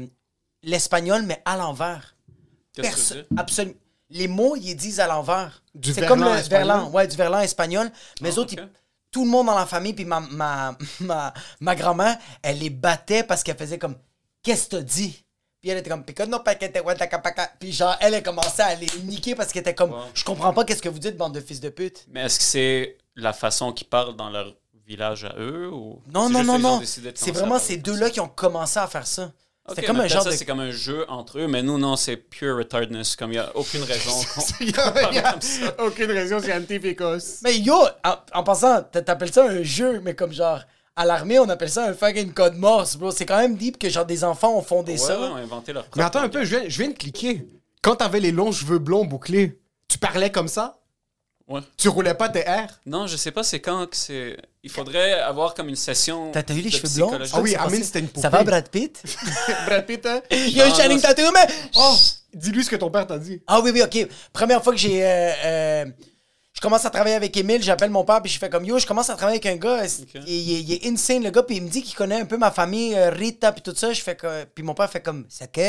l'espagnol, 0.63 1.23
mais 1.23 1.41
à 1.43 1.57
l'envers. 1.57 2.15
Qu'est-ce 2.73 3.13
que? 3.15 3.25
Absolument. 3.35 3.75
Les 4.09 4.27
mots, 4.27 4.55
ils 4.57 4.75
disent 4.75 4.99
à 5.01 5.07
l'envers. 5.07 5.63
Du 5.75 5.93
C'est 5.93 6.05
comme 6.05 6.19
verlan 6.19 6.33
le 6.35 6.39
espagnol? 6.39 6.67
verlan, 6.67 6.89
ouais, 6.91 7.07
du 7.07 7.15
verlan 7.17 7.39
espagnol. 7.39 7.91
Mais 8.21 8.29
les 8.29 8.37
Ah, 8.37 8.41
autres, 8.41 8.53
ils- 8.53 8.69
tout 9.11 9.25
le 9.25 9.29
monde 9.29 9.47
dans 9.47 9.55
la 9.55 9.65
famille, 9.65 9.93
puis 9.93 10.05
ma, 10.05 10.19
ma, 10.21 10.77
ma, 11.01 11.33
ma 11.59 11.75
grand-mère, 11.75 12.17
elle 12.41 12.59
les 12.59 12.69
battait 12.69 13.23
parce 13.23 13.43
qu'elle 13.43 13.57
faisait 13.57 13.77
comme 13.77 13.95
Qu'est-ce 14.43 14.69
que 14.69 14.77
t'as 14.77 14.81
dit? 14.81 15.23
Puis 15.61 15.69
elle 15.69 15.77
était 15.77 15.89
comme. 15.91 16.03
Puis 16.03 17.71
genre, 17.71 17.95
elle 17.99 18.15
a 18.15 18.21
commencé 18.21 18.61
à 18.61 18.73
les 18.73 18.87
niquer 19.03 19.35
parce 19.35 19.51
qu'elle 19.51 19.61
était 19.61 19.75
comme 19.75 19.91
Wow. 19.91 20.05
Je 20.15 20.23
comprends 20.23 20.53
pas 20.53 20.65
qu'est-ce 20.65 20.81
que 20.81 20.89
vous 20.89 20.97
dites, 20.97 21.15
bande 21.15 21.35
de 21.35 21.41
fils 21.41 21.59
de 21.59 21.69
pute. 21.69 22.05
Mais 22.09 22.21
est-ce 22.21 22.39
que 22.39 22.43
c'est 22.45 22.97
la 23.15 23.33
façon 23.33 23.71
qu'ils 23.71 23.87
parlent 23.87 24.15
dans 24.15 24.31
leur 24.31 24.55
village 24.87 25.25
à 25.25 25.35
eux 25.37 25.69
ou 25.71 26.01
Non, 26.11 26.29
non, 26.29 26.43
non, 26.43 26.57
non. 26.57 26.81
C'est 27.13 27.31
vraiment 27.31 27.59
ces 27.59 27.77
deux-là 27.77 28.09
qui 28.09 28.19
ont 28.19 28.27
commencé 28.27 28.79
à 28.79 28.87
faire 28.87 29.05
ça. 29.05 29.31
Comme 29.85 29.97
mais 29.97 30.03
un 30.03 30.07
genre 30.07 30.23
ça, 30.23 30.31
de. 30.31 30.35
c'est 30.35 30.45
comme 30.45 30.59
un 30.59 30.71
jeu 30.71 31.05
entre 31.07 31.39
eux, 31.39 31.47
mais 31.47 31.61
nous, 31.61 31.77
non, 31.77 31.95
c'est 31.95 32.17
pure 32.17 32.57
retardness. 32.57 33.15
Comme 33.15 33.31
il 33.31 33.35
n'y 33.35 33.39
a 33.39 33.55
aucune 33.55 33.83
raison 33.83 34.11
qu'on 34.35 34.41
Il 34.59 34.77
a, 34.79 35.35
aucune 35.85 36.11
raison 36.11 36.39
scientificos. 36.41 37.39
Mais 37.43 37.57
yo, 37.59 37.75
en, 38.03 38.15
en 38.33 38.43
passant, 38.43 38.81
t'a- 38.83 39.01
t'appelles 39.01 39.31
ça 39.31 39.45
un 39.45 39.63
jeu, 39.63 40.01
mais 40.03 40.15
comme 40.15 40.33
genre. 40.33 40.61
À 40.93 41.05
l'armée, 41.05 41.39
on 41.39 41.47
appelle 41.47 41.69
ça 41.69 41.85
un 41.85 41.93
fucking 41.93 42.33
code 42.33 42.55
morse, 42.57 42.97
bro. 42.97 43.11
C'est 43.11 43.25
quand 43.25 43.37
même 43.37 43.55
deep 43.55 43.79
que 43.79 43.87
genre 43.89 44.05
des 44.05 44.25
enfants 44.25 44.57
ont 44.57 44.61
fondé 44.61 44.91
Ouais, 44.93 44.97
ça. 44.97 45.19
ouais, 45.19 45.27
on 45.31 45.35
a 45.37 45.39
inventé 45.39 45.71
leur 45.71 45.85
Mais 45.95 46.03
attends 46.03 46.19
un 46.19 46.27
peu, 46.29 46.43
je 46.43 46.57
viens, 46.57 46.67
je 46.67 46.77
viens 46.77 46.89
de 46.89 46.97
cliquer. 46.97 47.47
Quand 47.81 47.95
t'avais 47.95 48.19
les 48.19 48.31
longs 48.33 48.51
cheveux 48.51 48.77
blonds 48.77 49.05
bouclés, 49.05 49.57
tu 49.87 49.97
parlais 49.97 50.31
comme 50.31 50.49
ça? 50.49 50.80
Ouais. 51.51 51.61
Tu 51.77 51.89
roulais 51.89 52.13
pas 52.13 52.29
tes 52.29 52.39
airs? 52.39 52.79
Non, 52.85 53.07
je 53.07 53.17
sais 53.17 53.31
pas 53.31 53.43
c'est 53.43 53.59
quand 53.59 53.85
que 53.87 53.95
c'est. 53.97 54.37
Il 54.63 54.69
faudrait 54.69 55.13
avoir 55.19 55.53
comme 55.53 55.69
une 55.69 55.75
session. 55.75 56.31
T'as 56.31 56.41
eu 56.49 56.61
les 56.61 56.63
de 56.63 56.69
cheveux 56.69 56.89
blonds? 56.95 57.17
Ah 57.33 57.41
oui, 57.41 57.55
Amine, 57.55 57.83
c'était 57.83 57.99
une 57.99 58.07
poupée. 58.07 58.21
Ça 58.21 58.29
va, 58.29 58.43
Brad 58.43 58.69
Pitt? 58.69 59.01
Brad 59.65 59.85
Pitt, 59.85 60.05
hein? 60.05 60.21
Yo, 60.31 60.65
Non, 60.67 60.75
Channing 60.75 60.97
non, 60.97 61.01
Tatum, 61.01 61.31
mais. 61.33 61.47
Oh! 61.75 61.95
Dis-lui 62.33 62.63
ce 62.63 62.69
que 62.69 62.75
ton 62.77 62.89
père 62.89 63.05
t'a 63.07 63.17
dit. 63.17 63.41
Ah 63.47 63.59
oui, 63.59 63.71
oui, 63.73 63.81
ok. 63.81 64.07
Première 64.31 64.63
fois 64.63 64.71
que 64.73 64.79
j'ai. 64.79 65.03
euh, 65.03 65.31
euh, 65.45 65.85
je 66.53 66.61
commence 66.61 66.85
à 66.85 66.89
travailler 66.89 67.15
avec 67.15 67.35
Emile, 67.35 67.63
j'appelle 67.63 67.89
mon 67.89 68.03
père, 68.05 68.21
puis 68.21 68.31
je 68.31 68.37
fais 68.37 68.49
comme 68.49 68.63
yo, 68.65 68.77
je 68.77 68.85
commence 68.85 69.09
à 69.09 69.15
travailler 69.15 69.39
avec 69.43 69.45
un 69.47 69.57
gars. 69.57 69.83
Il, 70.15 70.29
il 70.29 70.51
est- 70.55 70.61
il 70.61 70.73
est 70.73 70.85
insane, 70.87 71.23
le 71.23 71.31
gars, 71.31 71.43
puis 71.43 71.57
il 71.57 71.63
me 71.63 71.69
dit 71.69 71.81
qu'il 71.81 71.95
connaît 71.95 72.19
un 72.21 72.25
peu 72.25 72.37
ma 72.37 72.51
famille, 72.51 72.93
euh, 72.95 73.09
Rita, 73.09 73.51
puis 73.51 73.61
tout 73.61 73.73
ça. 73.75 73.91
Je 73.91 74.01
fais 74.01 74.15
que. 74.15 74.43
Puis 74.45 74.63
mon 74.63 74.73
père 74.73 74.89
fait 74.89 75.01
comme, 75.01 75.25
c'est 75.27 75.51
que. 75.51 75.59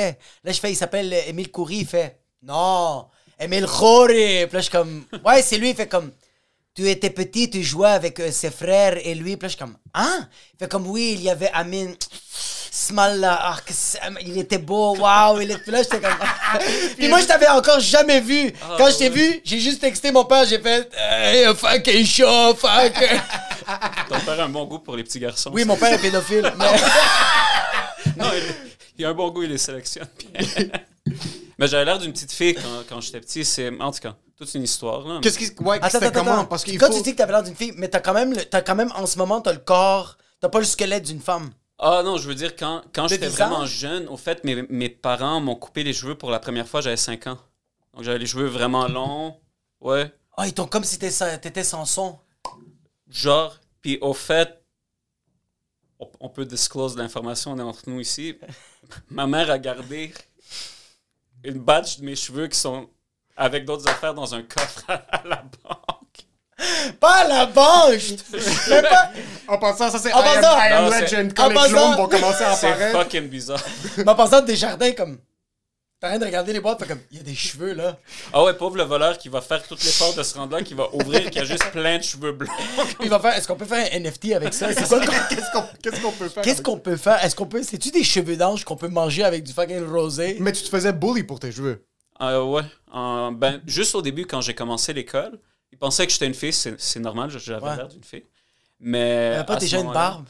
Là, 0.44 0.52
je 0.52 0.60
fais, 0.60 0.70
il 0.70 0.76
s'appelle 0.76 1.12
Émile 1.26 1.50
Coury, 1.50 1.78
il 1.78 1.86
fait, 1.86 2.18
non, 2.42 3.06
Émile 3.42 3.66
Khoury. 3.66 4.46
Puis 4.46 4.54
là, 4.54 4.58
je 4.58 4.60
suis 4.60 4.70
comme, 4.70 5.04
ouais, 5.24 5.42
c'est 5.42 5.58
lui, 5.58 5.70
il 5.70 5.76
fait 5.76 5.88
comme. 5.88 6.10
Tu 6.74 6.88
étais 6.88 7.10
petit, 7.10 7.50
tu 7.50 7.62
jouais 7.62 7.90
avec 7.90 8.18
euh, 8.20 8.30
ses 8.32 8.50
frères 8.50 8.96
et 9.06 9.14
lui. 9.14 9.36
Puis 9.36 9.42
là, 9.42 9.48
je 9.48 9.56
suis 9.56 9.58
comme, 9.58 9.76
hein? 9.92 10.26
Il 10.54 10.58
fait 10.58 10.68
comme, 10.70 10.86
oui, 10.86 11.12
il 11.16 11.22
y 11.22 11.28
avait 11.28 11.50
Amine. 11.52 11.94
Small, 12.74 13.22
ah, 13.22 13.58
c'est- 13.68 14.00
il 14.22 14.38
était 14.38 14.56
beau, 14.56 14.96
waouh, 14.96 15.42
il 15.42 15.50
est... 15.50 15.58
Puis 15.58 15.70
là, 15.70 15.82
j'étais 15.82 16.00
comme... 16.00 16.16
Puis 16.96 17.06
moi, 17.08 17.20
je 17.20 17.26
t'avais 17.26 17.48
encore 17.48 17.78
jamais 17.80 18.20
vu. 18.20 18.50
Quand 18.78 18.90
je 18.90 18.96
t'ai 18.96 19.10
vu, 19.10 19.42
j'ai 19.44 19.60
juste 19.60 19.82
texté 19.82 20.10
mon 20.10 20.24
père, 20.24 20.46
j'ai 20.46 20.58
fait 20.58 20.88
hey, 20.96 21.54
fucking 21.54 22.06
show, 22.06 22.54
fuck. 22.54 22.94
Ton 24.08 24.20
père 24.20 24.40
a 24.40 24.44
un 24.44 24.48
bon 24.48 24.64
goût 24.64 24.78
pour 24.78 24.96
les 24.96 25.04
petits 25.04 25.20
garçons. 25.20 25.50
oui, 25.52 25.66
mon 25.66 25.76
père 25.76 25.92
est 25.92 25.98
pédophile. 25.98 26.50
mais- 26.58 28.14
Non, 28.16 28.30
il, 28.34 28.42
il 28.96 29.04
a 29.04 29.10
un 29.10 29.14
bon 29.14 29.28
goût, 29.28 29.42
il 29.42 29.50
les 29.50 29.58
sélectionne. 29.58 30.08
Mais 31.58 31.66
j'avais 31.66 31.84
l'air 31.84 31.98
d'une 31.98 32.12
petite 32.12 32.32
fille 32.32 32.54
quand, 32.54 32.84
quand 32.88 33.00
j'étais 33.00 33.20
petit. 33.20 33.44
C'est, 33.44 33.68
en 33.80 33.90
tout 33.92 34.00
cas, 34.00 34.16
toute 34.36 34.52
une 34.54 34.62
histoire. 34.62 35.06
Là. 35.06 35.20
Qu'est-ce 35.22 35.38
qui. 35.38 35.50
Ouais, 35.62 35.78
Attends, 35.82 35.98
attends, 35.98 36.10
comment? 36.20 36.32
attends. 36.32 36.44
Parce 36.46 36.64
qu'il 36.64 36.78
Quand 36.78 36.88
faut. 36.88 36.96
tu 36.96 37.02
dis 37.02 37.12
que 37.12 37.18
t'avais 37.18 37.32
l'air 37.32 37.42
d'une 37.42 37.54
fille, 37.56 37.72
mais 37.76 37.88
t'as 37.88 38.00
quand 38.00 38.14
même, 38.14 38.32
le- 38.32 38.44
t'as 38.44 38.62
quand 38.62 38.74
même, 38.74 38.92
en 38.94 39.06
ce 39.06 39.18
moment, 39.18 39.40
t'as 39.40 39.52
le 39.52 39.58
corps, 39.58 40.16
t'as 40.40 40.48
pas 40.48 40.58
le 40.58 40.64
squelette 40.64 41.04
d'une 41.04 41.20
femme. 41.20 41.50
Ah 41.78 42.02
non, 42.04 42.16
je 42.16 42.28
veux 42.28 42.34
dire, 42.34 42.54
quand, 42.56 42.82
quand 42.94 43.08
j'étais 43.08 43.28
vraiment 43.28 43.66
jeune, 43.66 44.06
au 44.08 44.16
fait, 44.16 44.44
mes, 44.44 44.62
mes 44.68 44.88
parents 44.88 45.40
m'ont 45.40 45.56
coupé 45.56 45.82
les 45.82 45.92
cheveux 45.92 46.14
pour 46.16 46.30
la 46.30 46.38
première 46.38 46.68
fois, 46.68 46.80
j'avais 46.80 46.96
5 46.96 47.26
ans. 47.26 47.38
Donc 47.94 48.04
j'avais 48.04 48.18
les 48.18 48.26
cheveux 48.26 48.46
vraiment 48.46 48.86
longs. 48.86 49.36
Ouais. 49.80 50.12
Ah, 50.36 50.46
ils 50.46 50.54
t'ont 50.54 50.66
comme 50.66 50.84
si 50.84 50.98
t'étais 50.98 51.10
sans- 51.10 51.38
t'étais 51.38 51.64
sans 51.64 51.84
son. 51.84 52.18
Genre, 53.10 53.58
puis 53.80 53.98
au 54.00 54.14
fait, 54.14 54.62
on, 55.98 56.08
on 56.20 56.28
peut 56.28 56.44
disclose 56.46 56.96
l'information, 56.96 57.52
on 57.52 57.58
est 57.58 57.62
entre 57.62 57.82
nous 57.90 58.00
ici. 58.00 58.38
Ma 59.10 59.26
mère 59.26 59.50
a 59.50 59.58
gardé 59.58 60.12
une 61.44 61.58
batch 61.58 61.98
de 61.98 62.04
mes 62.04 62.16
cheveux 62.16 62.46
qui 62.48 62.58
sont 62.58 62.88
avec 63.36 63.64
d'autres 63.64 63.88
affaires 63.88 64.14
dans 64.14 64.34
un 64.34 64.42
coffre 64.42 64.84
à, 64.88 65.22
la 65.24 65.42
banque. 65.64 66.96
Pas 67.00 67.12
à 67.24 67.28
la 67.28 67.46
banque! 67.46 67.94
je- 68.32 68.80
pas... 68.82 69.10
En 69.48 69.58
passant, 69.58 69.90
ça 69.90 69.98
c'est 69.98 70.10
I 70.10 70.12
I 70.12 70.72
am 70.72 70.90
c'est- 70.92 71.00
Legend. 71.02 71.30
en 71.30 71.34
Quand 71.34 71.48
les 71.48 71.54
passant- 71.54 71.96
vont 71.96 72.08
commencer 72.08 72.44
à 72.44 72.52
C'est 72.54 72.66
apparaître. 72.68 72.98
fucking 73.02 73.28
bizarre. 73.28 73.62
Mais 73.96 74.08
en 74.08 74.14
passant 74.14 74.42
des 74.42 74.54
jardins 76.02 76.18
comme... 76.18 76.18
T'arrêtes 76.18 76.20
de 76.20 76.26
regarder 76.26 76.52
les 76.52 76.60
boîtes, 76.60 76.78
fait 76.80 76.88
comme, 76.88 77.00
il 77.10 77.18
y 77.18 77.20
a 77.20 77.22
des 77.22 77.34
cheveux, 77.34 77.72
là. 77.74 77.98
Ah 78.32 78.42
ouais, 78.44 78.54
pauvre 78.54 78.76
le 78.76 78.82
voleur 78.82 79.18
qui 79.18 79.28
va 79.28 79.40
faire 79.40 79.62
toutes 79.66 79.82
les 79.84 79.90
portes 79.98 80.16
de 80.18 80.22
ce 80.22 80.36
rendre 80.36 80.56
là, 80.56 80.62
qui 80.62 80.74
va 80.74 80.92
ouvrir, 80.94 81.30
qui 81.30 81.38
a 81.38 81.44
juste 81.44 81.70
plein 81.70 81.98
de 81.98 82.02
cheveux 82.02 82.32
blancs. 82.32 82.50
Puis 82.76 82.96
il 83.04 83.08
va 83.10 83.18
faire, 83.20 83.34
est-ce 83.36 83.46
qu'on 83.46 83.56
peut 83.56 83.64
faire 83.64 83.86
un 83.92 83.98
NFT 84.00 84.32
avec 84.32 84.52
ça? 84.54 84.72
C'est 84.72 84.88
quoi 84.88 85.00
Qu'est-ce 85.82 86.00
qu'on 86.00 86.12
peut 86.12 86.28
faire? 86.28 86.42
Qu'est-ce 86.42 86.62
qu'on 86.62 86.78
peut 86.78 86.96
faire? 86.96 87.24
Est-ce 87.24 87.36
qu'on 87.36 87.46
peut. 87.46 87.62
C'est-tu 87.62 87.90
des 87.90 88.04
cheveux 88.04 88.36
d'ange 88.36 88.64
qu'on 88.64 88.76
peut 88.76 88.88
manger 88.88 89.24
avec 89.24 89.44
du 89.44 89.52
fucking 89.52 89.84
rosé? 89.86 90.36
Mais 90.40 90.52
tu 90.52 90.62
te 90.62 90.68
faisais 90.68 90.92
bully 90.92 91.22
pour 91.22 91.40
tes 91.40 91.52
cheveux. 91.52 91.84
Ah 92.18 92.42
ouais. 92.44 92.62
En- 92.90 93.32
ben, 93.32 93.60
juste 93.66 93.94
au 93.94 94.02
début, 94.02 94.26
quand 94.26 94.40
j'ai 94.40 94.54
commencé 94.54 94.92
l'école, 94.92 95.38
ils 95.72 95.78
pensaient 95.78 96.06
que 96.06 96.12
j'étais 96.12 96.26
une 96.26 96.34
fille, 96.34 96.52
c'est 96.52 97.00
normal, 97.00 97.30
j'avais 97.30 97.64
Ouais. 97.64 97.76
l'air 97.76 97.88
d'une 97.88 98.04
fille. 98.04 98.24
Mais. 98.80 99.32
T'avais 99.32 99.46
pas 99.46 99.56
déjà 99.56 99.78
une 99.78 99.92
barbe? 99.92 100.26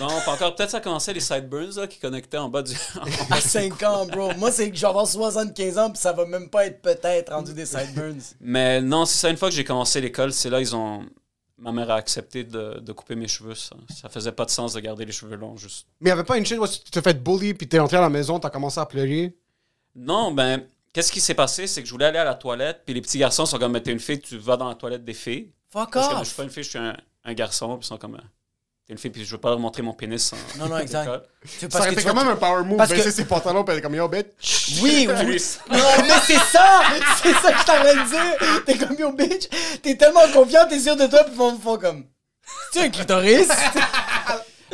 Non, 0.00 0.08
pas 0.24 0.32
encore. 0.32 0.54
Peut-être 0.54 0.70
ça 0.70 0.80
commençait 0.80 1.12
les 1.12 1.20
sideburns 1.20 1.76
là, 1.76 1.86
qui 1.86 1.98
connectaient 1.98 2.38
en 2.38 2.48
bas 2.48 2.62
du. 2.62 2.74
À 3.30 3.40
5 3.40 3.82
ans, 3.82 4.06
bro. 4.06 4.32
Moi, 4.38 4.50
c'est 4.50 4.70
que 4.70 4.76
je 4.76 4.80
vais 4.80 4.86
avoir 4.88 5.06
75 5.06 5.78
ans, 5.78 5.90
puis 5.90 5.98
ça 6.00 6.12
va 6.12 6.24
même 6.24 6.48
pas 6.48 6.66
être 6.66 6.80
peut-être 6.80 7.32
rendu 7.32 7.52
des 7.52 7.66
sideburns. 7.66 8.20
Mais 8.40 8.80
non, 8.80 9.04
c'est 9.04 9.18
ça. 9.18 9.30
Une 9.30 9.36
fois 9.36 9.48
que 9.50 9.54
j'ai 9.54 9.64
commencé 9.64 10.00
l'école, 10.00 10.32
c'est 10.32 10.50
là 10.50 10.60
ils 10.60 10.74
ont. 10.74 11.04
Ma 11.56 11.70
mère 11.70 11.90
a 11.90 11.94
accepté 11.96 12.44
de, 12.44 12.80
de 12.80 12.92
couper 12.92 13.14
mes 13.14 13.28
cheveux. 13.28 13.54
Ça. 13.54 13.76
ça 13.94 14.08
faisait 14.08 14.32
pas 14.32 14.44
de 14.44 14.50
sens 14.50 14.72
de 14.72 14.80
garder 14.80 15.04
les 15.04 15.12
cheveux 15.12 15.36
longs, 15.36 15.56
juste. 15.56 15.86
Mais 16.00 16.10
il 16.10 16.12
n'y 16.12 16.18
avait 16.18 16.24
pas 16.24 16.36
une 16.36 16.44
shit 16.44 16.58
où 16.58 16.66
tu 16.66 16.80
t'es 16.90 17.00
fait 17.00 17.22
bully, 17.22 17.54
puis 17.54 17.68
t'es 17.68 17.78
entré 17.78 17.96
à 17.96 18.00
la 18.00 18.10
maison, 18.10 18.40
t'as 18.40 18.50
commencé 18.50 18.80
à 18.80 18.86
pleurer? 18.86 19.36
Non, 19.94 20.32
ben, 20.32 20.66
qu'est-ce 20.92 21.12
qui 21.12 21.20
s'est 21.20 21.34
passé? 21.34 21.66
C'est 21.68 21.80
que 21.82 21.86
je 21.86 21.92
voulais 21.92 22.06
aller 22.06 22.18
à 22.18 22.24
la 22.24 22.34
toilette, 22.34 22.82
puis 22.84 22.92
les 22.94 23.00
petits 23.00 23.18
garçons 23.18 23.46
sont 23.46 23.58
comme, 23.58 23.72
mais 23.72 23.80
t'es 23.80 23.92
une 23.92 24.00
fille, 24.00 24.20
tu 24.20 24.36
vas 24.36 24.56
dans 24.56 24.68
la 24.68 24.74
toilette 24.74 25.04
des 25.04 25.14
filles. 25.14 25.52
Fuck 25.70 25.92
Parce 25.92 26.08
que 26.08 26.14
je 26.14 26.20
off! 26.20 26.26
suis 26.26 26.36
pas 26.36 26.42
une 26.42 26.50
fille, 26.50 26.64
je 26.64 26.70
suis 26.70 26.78
un, 26.78 26.96
un 27.24 27.34
garçon, 27.34 27.76
puis 27.78 27.84
ils 27.84 27.88
sont 27.88 27.98
comme, 27.98 28.18
t'es 28.86 28.92
une 28.92 28.98
fille, 28.98 29.10
puis 29.10 29.24
je 29.24 29.30
veux 29.32 29.38
pas 29.40 29.50
leur 29.50 29.58
montrer 29.58 29.82
mon 29.82 29.92
pénis. 29.92 30.32
En, 30.32 30.58
Non, 30.58 30.68
non, 30.68 30.78
exact. 30.78 31.08
Ça 31.70 31.78
aurait 31.78 31.92
été 31.92 32.02
quand 32.02 32.14
même 32.14 32.28
un 32.28 32.36
power 32.36 32.62
move, 32.64 32.76
parce 32.76 32.90
baisser 32.90 33.04
que- 33.04 33.10
ses 33.10 33.24
pantalons, 33.24 33.64
puis 33.64 33.72
elle 33.72 33.78
est 33.78 33.82
comme 33.82 33.94
yo, 33.94 34.08
bitch. 34.08 34.80
Oui, 34.82 35.08
oui. 35.26 35.42
Non, 35.70 35.78
mais 36.02 36.08
c'est 36.26 36.38
ça! 36.38 36.82
C'est 37.22 37.32
ça 37.34 37.52
que 37.52 37.58
je 37.60 37.64
t'avais 37.64 37.94
de 37.94 38.08
dire! 38.08 38.64
T'es 38.66 38.76
comme 38.78 38.96
yo, 38.98 39.12
bitch! 39.12 39.48
T'es 39.82 39.96
tellement 39.96 40.26
confiant, 40.32 40.66
t'es 40.68 40.78
sûr 40.80 40.96
de 40.96 41.06
toi, 41.06 41.24
puis 41.24 41.32
ils 41.34 41.36
font, 41.36 41.58
font 41.58 41.78
comme. 41.78 42.04
Tu 42.72 42.78
un 42.80 42.88
clitoris? 42.90 43.48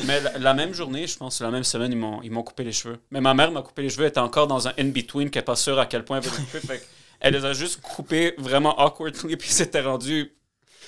Mais 0.05 0.21
la, 0.21 0.39
la 0.39 0.55
même 0.55 0.73
journée, 0.73 1.07
je 1.07 1.17
pense, 1.17 1.41
la 1.41 1.51
même 1.51 1.65
semaine, 1.65 1.93
ils 1.93 1.99
m'ont, 1.99 2.23
ils 2.23 2.31
m'ont 2.31 2.43
coupé 2.43 2.65
les 2.65 2.73
cheveux. 2.73 2.99
Mais 3.11 3.21
ma 3.21 3.35
mère 3.35 3.51
m'a 3.51 3.61
coupé 3.61 3.83
les 3.83 3.91
cheveux, 3.91 4.05
elle 4.05 4.11
était 4.11 4.19
encore 4.21 4.47
dans 4.47 4.67
un 4.67 4.73
in-between, 4.79 5.29
qu'elle 5.31 5.41
n'est 5.43 5.45
pas 5.45 5.57
sûre 5.57 5.79
à 5.79 5.85
quel 5.87 6.05
point 6.05 6.19
elle 6.19 6.25
veut 6.25 6.31
les 6.39 6.45
couper. 6.45 6.67
fait 6.67 6.87
elle 7.23 7.35
les 7.35 7.45
a 7.45 7.53
juste 7.53 7.83
coupés 7.83 8.35
vraiment 8.39 8.81
awkwardly, 8.81 9.37
puis 9.39 9.51
c'était 9.51 9.83
rendu. 9.83 10.33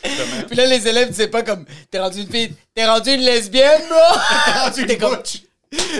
Demain. 0.09 0.43
Puis 0.47 0.57
là, 0.57 0.67
les 0.67 0.87
élèves 0.89 1.09
disaient 1.11 1.29
pas 1.29 1.43
comme, 1.43 1.65
t'es 1.91 1.99
rendu 1.99 2.21
une 2.23 2.29
fille, 2.29 2.55
t'es 2.75 2.87
rendu 2.87 3.11
une 3.11 3.21
lesbienne, 3.23 3.83
bro! 3.89 4.71
T'es 4.75 4.87
T'es 4.87 4.99
comme- 4.99 5.17
butch. 5.17 5.43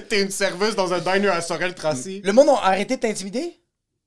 T'es 0.09 0.23
une 0.23 0.31
serveuse 0.31 0.77
dans 0.77 0.93
un 0.93 0.99
diner 0.99 1.29
à 1.29 1.41
Sorel-Tracy. 1.41 2.21
Le 2.25 2.33
monde 2.33 2.51
a 2.51 2.67
arrêté 2.67 2.97
de 2.97 3.01
t'intimider? 3.01 3.59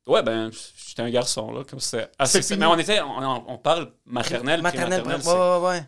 Ouais, 0.08 0.22
ben, 0.22 0.52
j'étais 0.88 1.02
un 1.02 1.10
garçon, 1.10 1.52
là, 1.52 1.64
comme 1.68 1.80
c'était 1.80 2.08
assez. 2.20 2.42
C'est 2.42 2.48
fini. 2.54 2.60
Mais 2.60 2.66
on 2.68 2.78
était, 2.78 3.02
on, 3.02 3.18
on- 3.18 3.44
on 3.48 3.58
parle 3.58 3.92
maternelle, 4.06 4.62
Maternelle, 4.62 5.04
maternelle. 5.04 5.26
ouais, 5.28 5.60
ouais, 5.60 5.68
ouais. 5.70 5.84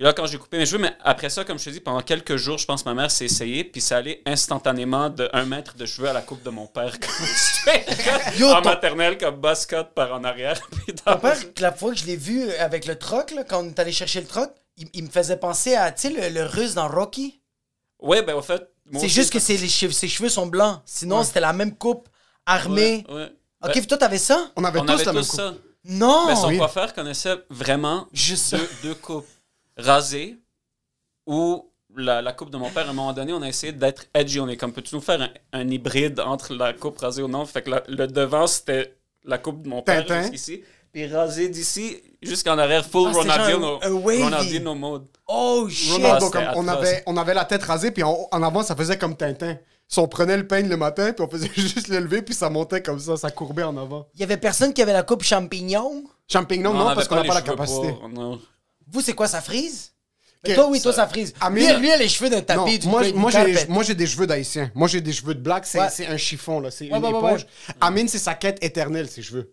Puis 0.00 0.06
là, 0.06 0.14
quand 0.14 0.24
j'ai 0.24 0.38
coupé 0.38 0.56
mes 0.56 0.64
cheveux, 0.64 0.78
mais 0.78 0.96
après 1.04 1.28
ça, 1.28 1.44
comme 1.44 1.58
je 1.58 1.64
te 1.66 1.68
dis, 1.68 1.80
pendant 1.80 2.00
quelques 2.00 2.36
jours, 2.36 2.56
je 2.56 2.64
pense 2.64 2.82
que 2.84 2.88
ma 2.88 2.94
mère 2.94 3.10
s'est 3.10 3.26
essayée, 3.26 3.64
puis 3.64 3.82
ça 3.82 3.98
allait 3.98 4.22
instantanément 4.24 5.10
de 5.10 5.28
1 5.34 5.44
mètre 5.44 5.76
de 5.76 5.84
cheveux 5.84 6.08
à 6.08 6.14
la 6.14 6.22
coupe 6.22 6.42
de 6.42 6.48
mon 6.48 6.66
père. 6.66 6.96
Yo, 8.38 8.48
en 8.48 8.62
ton- 8.62 8.70
maternelle, 8.70 9.18
comme 9.18 9.42
cut 9.68 9.76
par 9.94 10.14
en 10.14 10.24
arrière. 10.24 10.58
Puis 10.70 10.94
dans 11.04 11.12
Mon 11.12 11.18
père, 11.18 11.36
la 11.58 11.70
fois 11.72 11.92
que 11.92 11.98
je 11.98 12.06
l'ai 12.06 12.16
vu 12.16 12.50
avec 12.52 12.86
le 12.86 12.98
troc, 12.98 13.30
là, 13.32 13.44
quand 13.44 13.62
on 13.62 13.68
est 13.68 13.78
allé 13.78 13.92
chercher 13.92 14.22
le 14.22 14.26
troc, 14.26 14.50
il, 14.78 14.88
il 14.94 15.04
me 15.04 15.10
faisait 15.10 15.36
penser 15.36 15.74
à, 15.74 15.92
tu 15.92 16.08
sais, 16.08 16.30
le, 16.30 16.34
le 16.34 16.46
russe 16.46 16.72
dans 16.72 16.88
Rocky. 16.88 17.42
Ouais, 17.98 18.22
ben, 18.22 18.36
au 18.36 18.40
fait. 18.40 18.66
C'est 18.94 19.06
juste 19.06 19.30
que 19.30 19.38
c'est 19.38 19.58
les 19.58 19.68
cheveux, 19.68 19.92
ses 19.92 20.08
cheveux 20.08 20.30
sont 20.30 20.46
blancs. 20.46 20.80
Sinon, 20.86 21.24
c'était 21.24 21.40
la 21.40 21.52
même 21.52 21.76
coupe, 21.76 22.08
armée. 22.46 23.04
Ouais, 23.06 23.14
ouais. 23.16 23.24
Ok, 23.62 23.66
Ben, 23.66 23.72
puis 23.72 23.86
toi, 23.86 23.98
t'avais 23.98 24.16
ça? 24.16 24.50
On 24.56 24.64
avait 24.64 24.80
on 24.80 24.86
tous 24.86 24.92
avait 24.92 25.04
la 25.04 25.12
même 25.12 25.26
coupe. 25.26 25.36
ça. 25.36 25.52
Non! 25.84 26.26
Mais 26.28 26.36
son 26.36 26.48
oui. 26.48 26.56
coiffeur 26.56 26.94
connaissait 26.94 27.36
vraiment 27.50 28.08
Juste 28.14 28.56
deux 28.82 28.94
coupes. 28.94 29.26
Rasées 29.80 30.38
ou 31.26 31.66
la, 31.96 32.22
la 32.22 32.32
coupe 32.32 32.50
de 32.50 32.56
mon 32.56 32.70
père. 32.70 32.86
À 32.86 32.90
un 32.90 32.92
moment 32.92 33.12
donné, 33.12 33.32
on 33.32 33.42
a 33.42 33.48
essayé 33.48 33.72
d'être 33.72 34.06
edgy. 34.14 34.40
On 34.40 34.48
est 34.48 34.56
comme, 34.56 34.72
peux-tu 34.72 34.94
nous 34.94 35.00
faire 35.00 35.20
un, 35.22 35.28
un 35.52 35.68
hybride 35.68 36.20
entre 36.20 36.54
la 36.54 36.72
coupe 36.72 36.98
rasée 36.98 37.22
ou 37.22 37.28
non? 37.28 37.44
Fait 37.46 37.62
que 37.62 37.70
la- 37.70 37.82
le 37.88 38.06
devant, 38.06 38.46
c'était 38.46 38.96
la 39.24 39.38
coupe 39.38 39.62
de 39.62 39.68
mon 39.68 39.82
père 39.82 40.04
Tintin. 40.06 40.22
jusqu'ici. 40.22 40.62
Puis 40.92 41.06
rasé 41.06 41.48
d'ici 41.48 41.98
jusqu'en 42.20 42.58
arrière, 42.58 42.84
full 42.84 43.10
Ah, 43.12 43.18
Ronaldinho, 43.18 43.78
un- 43.82 43.88
un 43.88 43.92
wavy. 43.92 44.22
Ronaldinho 44.24 44.74
mode. 44.74 45.06
Oh 45.28 45.68
shit! 45.68 46.02
Comme, 46.32 46.44
on, 46.56 46.66
avait, 46.66 47.02
on 47.06 47.16
avait 47.16 47.34
la 47.34 47.44
tête 47.44 47.62
rasée, 47.62 47.92
puis 47.92 48.02
en, 48.02 48.28
en 48.30 48.42
avant, 48.42 48.62
ça 48.64 48.74
faisait 48.74 48.98
comme 48.98 49.16
Tintin. 49.16 49.56
Si 49.86 49.98
on 50.00 50.08
prenait 50.08 50.36
le 50.36 50.46
peigne 50.48 50.68
le 50.68 50.76
matin, 50.76 51.12
puis 51.12 51.24
on 51.24 51.30
faisait 51.30 51.50
juste 51.54 51.86
le 51.88 51.98
lever, 52.00 52.22
puis 52.22 52.34
ça 52.34 52.50
montait 52.50 52.82
comme 52.82 52.98
ça, 52.98 53.16
ça 53.16 53.30
courbait 53.30 53.62
en 53.62 53.76
avant. 53.76 54.08
Il 54.14 54.20
y 54.20 54.24
avait 54.24 54.36
personne 54.36 54.72
qui 54.72 54.82
avait 54.82 54.92
la 54.92 55.04
coupe 55.04 55.22
champignon? 55.22 56.02
Champignon, 56.28 56.70
On 56.70 56.74
non, 56.74 56.94
parce 56.94 57.06
qu'on 57.06 57.16
n'a 57.16 57.24
pas 57.24 57.34
la 57.34 57.42
capacité. 57.42 57.92
pour- 57.92 58.08
non. 58.08 58.40
Vous, 58.90 59.00
c'est 59.00 59.12
quoi, 59.14 59.28
ça 59.28 59.40
frise? 59.40 59.92
Mais 60.46 60.54
toi, 60.54 60.68
oui, 60.70 60.80
toi, 60.80 60.92
ça- 60.92 61.06
frise. 61.06 61.34
Amine- 61.40 61.74
Lui, 61.74 61.80
lui, 61.80 61.88
il 61.88 61.92
a 61.92 61.96
les 61.98 62.08
cheveux 62.08 62.30
d'un 62.30 62.38
Non, 62.38 62.42
tapis. 62.64 62.78
du 62.78 62.88
moi, 62.88 63.04
du 63.04 63.12
moi, 63.12 63.30
j'ai, 63.30 63.52
carpet. 63.52 63.66
moi, 63.68 63.82
j'ai 63.82 63.94
des 63.94 64.06
cheveux 64.06 64.26
d'haïtien. 64.26 64.70
Moi, 64.74 64.88
j'ai 64.88 65.00
des 65.02 65.12
cheveux 65.12 65.34
de 65.34 65.40
black. 65.40 65.66
C'est, 65.66 65.78
Ouais. 65.78 65.88
c'est 65.90 66.06
un 66.06 66.16
chiffon, 66.16 66.60
là. 66.60 66.70
C'est 66.70 66.90
Ouais, 66.90 66.96
une 66.98 67.04
ouais, 67.04 67.12
ouais, 67.12 67.18
éponge. 67.18 67.40
ouais. 67.42 67.74
Amine, 67.80 68.08
c'est 68.08 68.18
sa 68.18 68.34
quête 68.34 68.58
éternelle, 68.64 69.08
ses 69.08 69.20
cheveux. 69.22 69.52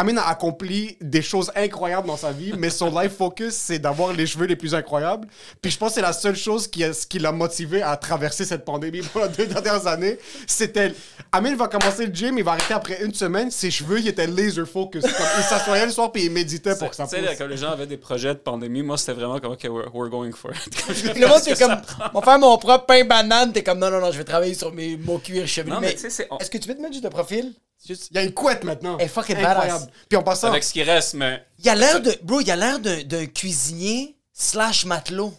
Amine 0.00 0.18
a 0.18 0.28
accompli 0.28 0.96
des 1.00 1.22
choses 1.22 1.50
incroyables 1.56 2.06
dans 2.06 2.16
sa 2.16 2.30
vie, 2.30 2.52
mais 2.56 2.70
son 2.70 2.88
life 3.00 3.16
focus, 3.16 3.52
c'est 3.54 3.80
d'avoir 3.80 4.12
les 4.12 4.26
cheveux 4.28 4.46
les 4.46 4.54
plus 4.54 4.72
incroyables. 4.74 5.26
Puis 5.60 5.72
je 5.72 5.76
pense 5.76 5.88
que 5.88 5.94
c'est 5.96 6.02
la 6.02 6.12
seule 6.12 6.36
chose 6.36 6.68
qui, 6.68 6.84
a- 6.84 6.92
ce 6.92 7.04
qui 7.04 7.18
l'a 7.18 7.32
motivé 7.32 7.82
à 7.82 7.96
traverser 7.96 8.44
cette 8.44 8.64
pandémie 8.64 9.00
pour 9.00 9.22
les 9.22 9.28
deux 9.28 9.46
dernières 9.46 9.88
années. 9.88 10.16
C'était. 10.46 10.94
Amine 11.32 11.56
va 11.56 11.66
commencer 11.66 12.06
le 12.06 12.14
gym, 12.14 12.38
il 12.38 12.44
va 12.44 12.52
arrêter 12.52 12.74
après 12.74 13.02
une 13.04 13.12
semaine. 13.12 13.50
Ses 13.50 13.72
cheveux, 13.72 13.98
ils 13.98 14.06
étaient 14.06 14.28
laser 14.28 14.66
focus. 14.68 15.02
Comme, 15.02 15.26
il 15.36 15.42
s'assoyait 15.42 15.86
le 15.86 15.90
soir, 15.92 16.12
puis 16.12 16.26
il 16.26 16.30
méditait 16.30 16.76
pour 16.76 16.90
que 16.90 16.94
ça 16.96 17.04
Tu 17.08 17.16
sais, 17.16 17.36
quand 17.36 17.48
les 17.48 17.56
gens 17.56 17.70
avaient 17.70 17.86
des 17.86 17.96
projets 17.96 18.34
de 18.34 18.38
pandémie, 18.38 18.82
moi, 18.82 18.96
c'était 18.96 19.14
vraiment 19.14 19.40
comme, 19.40 19.52
OK, 19.54 19.64
we're, 19.64 19.92
we're 19.92 20.08
going 20.10 20.30
for 20.32 20.52
it. 20.52 21.16
Le 21.16 21.26
monde, 21.26 21.38
ce 21.40 21.44
t'es 21.46 21.50
que 21.52 21.56
ça 21.58 21.66
comme, 21.98 22.10
on 22.14 22.20
va 22.20 22.24
faire 22.24 22.38
mon 22.38 22.56
propre 22.56 22.86
pain 22.86 23.04
banane. 23.04 23.52
T'es 23.52 23.64
comme, 23.64 23.80
non, 23.80 23.90
non, 23.90 24.00
non, 24.00 24.12
je 24.12 24.18
vais 24.18 24.24
travailler 24.24 24.54
sur 24.54 24.72
mes, 24.72 24.96
mon 24.96 25.18
cuir 25.18 25.46
chevelu. 25.48 25.72
Non, 25.72 25.80
mais 25.80 25.88
mais 25.88 25.94
tu 25.94 26.00
sais, 26.02 26.10
c'est- 26.10 26.28
on- 26.30 26.38
est-ce 26.38 26.50
que 26.50 26.58
tu 26.58 26.68
peux 26.68 26.74
te 26.74 26.80
mettre 26.80 26.92
juste 26.92 27.04
de 27.04 27.08
profil? 27.10 27.52
Il 27.86 27.96
y 28.12 28.18
a 28.18 28.22
une 28.22 28.34
couette 28.34 28.64
maintenant. 28.64 28.96
Elle 28.98 29.06
est 29.06 29.08
fucking 29.08 29.36
Incroyable. 29.36 29.84
badass. 29.86 29.88
Puis 30.08 30.16
en 30.16 30.22
passant, 30.22 30.48
Avec 30.48 30.64
ce 30.64 30.72
qui 30.72 30.82
reste, 30.82 31.14
mais. 31.14 31.44
Il 31.58 31.68
a 31.68 31.74
l'air 31.74 32.00
de, 32.00 32.14
bro, 32.22 32.40
il 32.40 32.50
a 32.50 32.56
l'air 32.56 32.78
d'un 32.80 33.02
d'un 33.04 33.26
cuisinier 33.26 34.16
slash 34.32 34.84
matelot. 34.84 35.32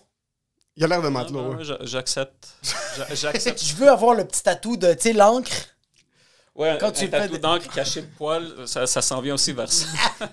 il 0.77 0.83
a 0.83 0.87
l'air 0.87 1.01
de 1.01 1.09
matelot. 1.09 1.55
ouais. 1.55 1.63
j'a- 1.63 1.77
J'accepte. 1.81 2.47
J'a- 2.97 3.13
J'accepte. 3.15 3.63
Je 3.63 3.75
veux 3.75 3.89
avoir 3.89 4.13
le 4.15 4.25
petit 4.25 4.41
tatou 4.43 4.77
de, 4.77 4.93
tu 4.93 5.01
sais, 5.01 5.13
l'encre? 5.13 5.51
Ouais, 6.55 6.77
Quand 6.79 6.87
un 6.87 6.91
tu 6.91 7.05
le 7.05 7.11
tatou 7.11 7.33
fais- 7.33 7.39
d'encre 7.39 7.73
caché 7.73 8.01
de 8.01 8.07
poil, 8.17 8.67
ça, 8.67 8.87
ça 8.87 9.01
s'en 9.01 9.21
vient 9.21 9.33
aussi 9.35 9.51
vers 9.53 9.71
ça. 9.71 9.85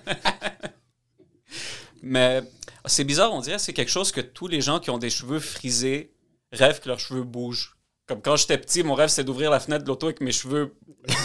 Mais 2.01 2.41
c'est 2.85 3.03
bizarre, 3.03 3.33
on 3.33 3.41
dirait 3.41 3.57
que 3.57 3.61
c'est 3.61 3.73
quelque 3.73 3.91
chose 3.91 4.11
que 4.11 4.21
tous 4.21 4.47
les 4.47 4.61
gens 4.61 4.79
qui 4.79 4.89
ont 4.89 4.97
des 4.97 5.09
cheveux 5.09 5.39
frisés 5.39 6.13
rêvent 6.51 6.79
que 6.79 6.87
leurs 6.89 6.99
cheveux 6.99 7.23
bougent. 7.23 7.76
Comme 8.07 8.21
quand 8.21 8.37
j'étais 8.37 8.57
petit, 8.57 8.83
mon 8.83 8.93
rêve, 8.93 9.09
c'est 9.09 9.23
d'ouvrir 9.23 9.51
la 9.51 9.59
fenêtre 9.59 9.83
de 9.83 9.89
l'auto 9.89 10.11
que 10.13 10.23
mes 10.23 10.31
cheveux 10.31 10.73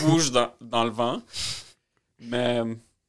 bougent 0.02 0.32
dans, 0.32 0.52
dans 0.60 0.84
le 0.84 0.90
vent. 0.90 1.22
Mais 2.18 2.60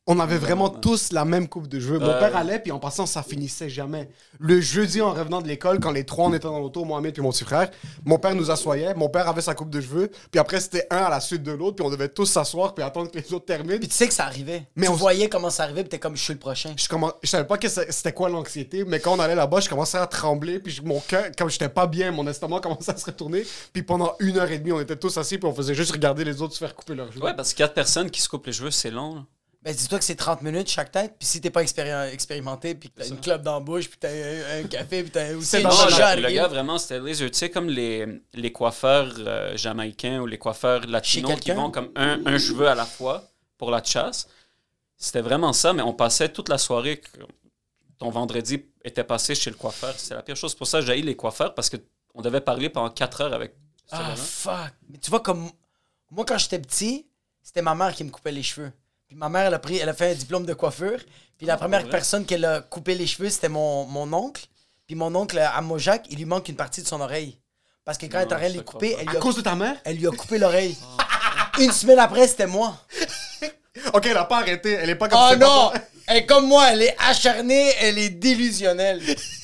On 0.06 0.20
avait 0.20 0.38
vraiment 0.38 0.70
tous 0.70 1.14
la 1.14 1.24
même 1.24 1.48
coupe 1.48 1.70
de 1.70 1.80
cheveux. 1.80 1.98
Mon 1.98 2.08
père 2.20 2.36
allait, 2.36 2.60
puis 2.60 2.74
en 2.74 2.80
passant, 2.80 3.06
ça 3.06 3.24
finissait 3.24 3.70
jamais. 3.70 4.10
Le 4.38 4.60
jeudi, 4.60 5.00
en 5.00 5.14
revenant 5.14 5.42
de 5.42 5.48
l'école, 5.48 5.80
quand 5.80 5.92
les 5.92 6.04
trois, 6.04 6.26
on 6.28 6.34
était 6.34 6.44
dans 6.44 6.60
l'auto, 6.60 6.84
Mohamed 6.84 7.18
et 7.18 7.22
mon 7.22 7.32
petit 7.32 7.46
frère, 7.46 7.70
mon 8.04 8.20
père 8.20 8.36
nous 8.36 8.52
assoyait, 8.52 8.94
mon 8.96 9.08
père 9.08 9.30
avait 9.30 9.40
sa 9.42 9.56
coupe 9.56 9.70
de 9.70 9.80
cheveux, 9.80 10.12
puis 10.30 10.40
après, 10.42 10.60
c'était 10.60 10.86
un 10.92 10.98
à 10.98 11.10
la 11.10 11.22
suite 11.22 11.42
de 11.42 11.54
l'autre, 11.54 11.78
puis 11.78 11.86
on 11.86 11.90
devait 11.90 12.10
tous 12.10 12.26
s'asseoir, 12.26 12.76
puis 12.76 12.84
attendre 12.84 13.12
que 13.12 13.18
les 13.18 13.34
autres 13.34 13.46
terminent. 13.46 13.80
Puis 13.80 13.88
tu 13.88 13.96
sais 13.96 14.10
que 14.10 14.14
ça 14.14 14.26
arrivait. 14.26 14.68
Mais 14.76 14.88
tu 14.88 14.92
on- 14.92 14.96
voyais 14.96 15.30
comment 15.30 15.50
ça 15.50 15.64
arrivait, 15.64 15.84
puis 15.84 15.90
t'es 15.92 16.00
comme, 16.00 16.18
je 16.18 16.22
suis 16.24 16.34
le 16.34 16.40
prochain. 16.40 16.74
Je, 16.76 16.86
commen- 16.90 17.14
je 17.24 17.30
savais 17.30 17.48
pas 17.48 17.58
que 17.58 17.70
c'est- 17.70 17.90
c'était 17.90 18.12
quoi 18.12 18.28
l'anxiété, 18.28 18.84
mais 18.84 19.00
quand 19.00 19.14
on 19.16 19.20
allait 19.22 19.36
là-bas, 19.36 19.62
je 19.62 19.70
commençais 19.70 19.98
à 20.00 20.06
trembler, 20.08 20.60
puis 20.60 20.74
je- 20.74 20.82
mon 20.82 21.00
cœur, 21.00 21.28
comme 21.38 21.50
j'étais 21.50 21.70
pas 21.70 21.88
bien, 21.88 22.12
mon 22.12 22.28
estomac 22.28 22.60
commençait 22.60 22.92
à 22.92 22.98
se 22.98 23.06
retourner, 23.06 23.46
puis 23.72 23.84
pendant 23.84 24.16
une 24.20 24.38
heure 24.38 24.52
et 24.52 24.60
demie, 24.60 24.74
on 24.74 24.82
était 24.82 24.98
tous 24.98 25.18
assis, 25.18 25.38
puis 25.38 25.48
on 25.48 25.54
faisait 25.56 25.76
juste 25.76 25.94
regarder 25.94 26.26
les 26.26 26.42
autres 26.42 26.56
se 26.56 26.60
faire 26.60 26.76
couper 26.76 26.94
leurs 26.94 27.10
cheveux. 27.14 27.24
ouais, 27.24 27.34
parce 27.38 27.54
que 27.54 27.60
quatre 27.60 27.74
personnes 27.74 28.12
qui 28.12 28.20
se 28.20 28.28
coupent 28.28 28.48
les 28.48 28.52
cheveux, 28.52 28.72
c'est 28.72 28.92
long. 28.92 29.16
là. 29.16 29.22
Ben, 29.64 29.74
dis-toi 29.74 29.98
que 29.98 30.04
c'est 30.04 30.16
30 30.18 30.42
minutes 30.42 30.70
chaque 30.70 30.92
tête, 30.92 31.16
puis 31.18 31.26
si 31.26 31.40
t'es 31.40 31.50
pas 31.50 31.64
expéri- 31.64 32.12
expérimenté, 32.12 32.76
puis 32.76 32.90
que 32.90 32.96
t'as 33.00 33.08
une 33.08 33.20
clope 33.22 33.44
dans 33.44 33.54
la 33.54 33.60
bouche, 33.62 33.88
puis 33.90 33.98
t'as 33.98 34.10
un, 34.10 34.60
un 34.60 34.64
café, 34.68 35.04
puis 35.04 35.12
t'as 35.12 35.34
aussi 35.36 35.62
dans 35.62 35.70
le 35.70 36.22
le, 36.22 36.32
gars, 36.36 36.48
vraiment, 36.48 36.78
c'était 36.78 37.00
laser. 37.00 37.32
Tu 37.32 37.38
sais, 37.38 37.50
comme 37.50 37.70
les, 37.70 38.06
les 38.34 38.52
coiffeurs 38.52 39.14
euh, 39.20 39.56
jamaïcains 39.56 40.20
ou 40.20 40.26
les 40.28 40.38
coiffeurs 40.38 40.86
latinos 40.86 41.40
qui 41.40 41.52
vont 41.52 41.72
comme 41.72 41.92
un, 41.96 42.26
un 42.26 42.38
cheveu 42.38 42.68
à 42.68 42.76
la 42.76 42.86
fois 42.86 43.24
pour 43.58 43.72
la 43.72 43.82
chasse. 43.82 44.28
C'était 44.98 45.22
vraiment 45.22 45.54
ça, 45.54 45.72
mais 45.72 45.82
on 45.82 45.94
passait 45.94 46.28
toute 46.30 46.50
la 46.50 46.58
soirée. 46.58 47.00
que 47.00 47.20
Ton 48.00 48.10
vendredi 48.10 48.66
était 48.84 49.04
passé 49.06 49.34
chez 49.34 49.50
le 49.50 49.56
coiffeur. 49.56 49.94
C'est 49.98 50.14
la 50.14 50.24
pire 50.24 50.36
chose. 50.36 50.56
Pour 50.56 50.68
ça, 50.68 50.82
j'ai 50.82 51.02
les 51.02 51.16
coiffeurs 51.16 51.54
parce 51.56 51.70
qu'on 51.70 52.22
devait 52.22 52.42
parler 52.42 52.70
pendant 52.70 52.90
4 52.90 53.22
heures 53.22 53.34
avec 53.34 53.56
Ah, 53.92 54.14
fuck. 54.18 54.74
Mais 54.90 54.98
tu 54.98 55.10
vois, 55.10 55.22
comme 55.22 55.50
moi, 56.12 56.26
quand 56.26 56.38
j'étais 56.38 56.60
petit, 56.60 57.08
c'était 57.42 57.62
ma 57.62 57.76
mère 57.76 57.94
qui 57.96 58.04
me 58.04 58.10
coupait 58.12 58.32
les 58.34 58.44
cheveux. 58.44 58.72
Puis 59.14 59.20
ma 59.20 59.30
mère, 59.30 59.46
elle 59.46 59.54
a, 59.54 59.60
pris, 59.60 59.78
elle 59.78 59.90
a 59.90 59.94
fait 59.94 60.10
un 60.10 60.16
diplôme 60.16 60.44
de 60.44 60.56
coiffure. 60.56 60.98
Puis 61.38 61.46
la 61.46 61.56
première 61.56 61.82
vrai? 61.82 61.92
personne 61.92 62.26
qui 62.26 62.34
a 62.44 62.62
coupé 62.62 62.96
les 62.96 63.06
cheveux, 63.06 63.30
c'était 63.30 63.48
mon, 63.48 63.86
mon 63.86 64.12
oncle. 64.12 64.44
Puis 64.88 64.96
mon 64.96 65.14
oncle, 65.14 65.38
à 65.38 65.62
Mojac, 65.62 66.08
il 66.10 66.18
lui 66.18 66.26
manque 66.26 66.50
une 66.50 66.56
partie 66.56 66.82
de 66.82 66.88
son 66.88 67.00
oreille. 67.00 67.38
Parce 67.86 68.00
que 68.00 68.08
quand 68.08 68.18
elle 68.18 68.24
est 68.28 68.34
en 68.34 68.38
train 68.38 68.50
de 68.50 68.58
te 68.58 68.64
couper, 68.64 68.96
elle 69.00 69.08
À 69.08 69.12
lui, 69.12 69.18
a, 69.18 69.22
cause 69.22 69.36
de 69.36 69.42
ta 69.42 69.54
mère? 69.54 69.76
elle 69.84 69.98
lui 69.98 70.08
a 70.08 70.10
coupé 70.10 70.40
l'oreille. 70.40 70.76
Une 71.60 71.72
semaine 71.72 72.00
après, 72.00 72.28
c'était 72.28 72.48
moi. 72.48 72.76
Ok, 73.94 74.08
elle 74.08 74.18
a 74.18 74.26
pas 74.26 74.40
arrêté. 74.40 74.72
Elle 74.72 74.90
est 74.90 74.96
pas 74.96 75.08
comme 75.10 75.20
Oh 75.22 75.30
ses 75.34 75.38
non! 75.38 75.70
papas. 75.70 75.86
Elle 76.08 76.18
est 76.18 76.26
comme 76.26 76.48
moi, 76.48 76.72
elle 76.72 76.82
est 76.82 76.96
acharnée, 77.08 77.72
elle 77.82 78.00
est 78.00 78.10
délusionnelle. 78.10 79.00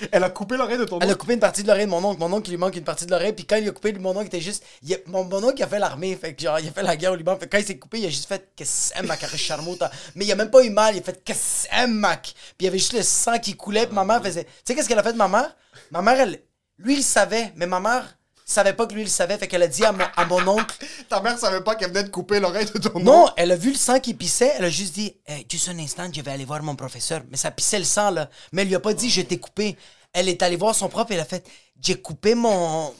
Elle 0.12 0.24
a 0.24 0.30
coupé 0.30 0.56
l'oreille 0.56 0.78
de 0.78 0.84
ton 0.84 0.98
Elle 1.00 1.08
a 1.08 1.12
oncle. 1.12 1.18
coupé 1.20 1.34
une 1.34 1.40
partie 1.40 1.62
de 1.62 1.68
l'oreille 1.68 1.86
de 1.86 1.90
mon 1.90 2.02
oncle. 2.04 2.18
Mon 2.20 2.32
oncle, 2.32 2.48
il 2.48 2.52
lui 2.52 2.56
manque 2.58 2.76
une 2.76 2.84
partie 2.84 3.06
de 3.06 3.10
l'oreille. 3.10 3.32
Puis 3.32 3.44
quand 3.44 3.56
il 3.56 3.68
a 3.68 3.72
coupé, 3.72 3.92
mon 3.94 4.16
oncle 4.16 4.26
était 4.26 4.40
juste. 4.40 4.64
il 4.82 4.94
a- 4.94 4.98
mon, 5.06 5.24
mon 5.24 5.42
oncle, 5.44 5.54
il 5.58 5.62
a 5.62 5.68
fait 5.68 5.78
l'armée. 5.78 6.16
Fait 6.16 6.34
que 6.34 6.42
genre, 6.42 6.58
il 6.58 6.68
a 6.68 6.72
fait 6.72 6.82
la 6.82 6.96
guerre 6.96 7.12
au 7.12 7.16
Liban. 7.16 7.36
Fait 7.36 7.46
que 7.46 7.50
quand 7.56 7.58
il 7.62 7.66
s'est 7.66 7.78
coupé, 7.78 8.00
il 8.00 8.06
a 8.06 8.10
juste 8.10 8.26
fait 8.26 8.48
Qu'est-ce 8.56 8.92
que 8.92 9.06
ma 9.06 9.16
charmota. 9.16 9.90
Mais 10.14 10.24
il 10.24 10.32
a 10.32 10.36
même 10.36 10.50
pas 10.50 10.62
eu 10.64 10.70
mal. 10.70 10.94
Il 10.96 11.00
a 11.00 11.02
fait 11.02 11.86
mac? 11.86 12.22
Puis 12.22 12.34
il 12.60 12.64
y 12.64 12.68
avait 12.68 12.78
juste 12.78 12.92
le 12.94 13.02
sang 13.02 13.38
qui 13.38 13.54
coulait. 13.56 13.86
Puis 13.86 13.94
ma 13.94 14.04
mère 14.04 14.22
faisait. 14.22 14.44
Tu 14.44 14.50
sais, 14.64 14.74
qu'est-ce 14.74 14.88
qu'elle 14.88 14.98
a 14.98 15.02
fait 15.02 15.12
de 15.12 15.18
ma 15.18 15.28
mère? 15.28 15.54
Ma 15.90 16.02
mère, 16.02 16.20
elle. 16.20 16.40
Lui, 16.78 16.96
il 16.98 17.02
savait. 17.02 17.52
Mais 17.56 17.66
ma 17.66 17.80
mère 17.80 18.16
savait 18.50 18.72
pas 18.72 18.86
que 18.86 18.94
lui, 18.94 19.02
il 19.02 19.08
savait. 19.10 19.36
Fait 19.38 19.46
qu'elle 19.48 19.62
a 19.62 19.68
dit 19.68 19.84
à 19.84 19.92
mon, 19.92 20.04
à 20.16 20.24
mon 20.24 20.46
oncle. 20.48 20.76
Ta 21.08 21.20
mère 21.20 21.38
savait 21.38 21.62
pas 21.62 21.74
qu'elle 21.76 21.88
venait 21.90 22.04
de 22.04 22.08
couper 22.10 22.40
l'oreille 22.40 22.66
de 22.66 22.78
ton 22.78 22.98
Non, 23.00 23.24
oncle. 23.24 23.32
elle 23.36 23.52
a 23.52 23.56
vu 23.56 23.70
le 23.70 23.76
sang 23.76 24.00
qui 24.00 24.14
pissait. 24.14 24.52
Elle 24.58 24.64
a 24.64 24.70
juste 24.70 24.94
dit 24.94 25.14
Eh, 25.26 25.46
Juste 25.50 25.68
un 25.68 25.78
instant, 25.78 26.08
je 26.12 26.20
vais 26.20 26.30
aller 26.30 26.44
voir 26.44 26.62
mon 26.62 26.76
professeur. 26.76 27.22
Mais 27.30 27.36
ça 27.36 27.50
pissait 27.50 27.78
le 27.78 27.84
sang, 27.84 28.10
là. 28.10 28.28
Mais 28.52 28.62
elle 28.62 28.68
lui 28.68 28.74
a 28.74 28.80
pas 28.80 28.94
dit 28.94 29.08
Je 29.10 29.22
t'ai 29.22 29.38
coupé. 29.38 29.76
Elle 30.12 30.28
est 30.28 30.42
allée 30.42 30.56
voir 30.56 30.74
son 30.74 30.88
prof 30.88 31.10
et 31.10 31.14
elle 31.14 31.20
a 31.20 31.24
fait 31.24 31.46
J'ai 31.80 31.94
coupé 32.00 32.34
mon. 32.34 32.92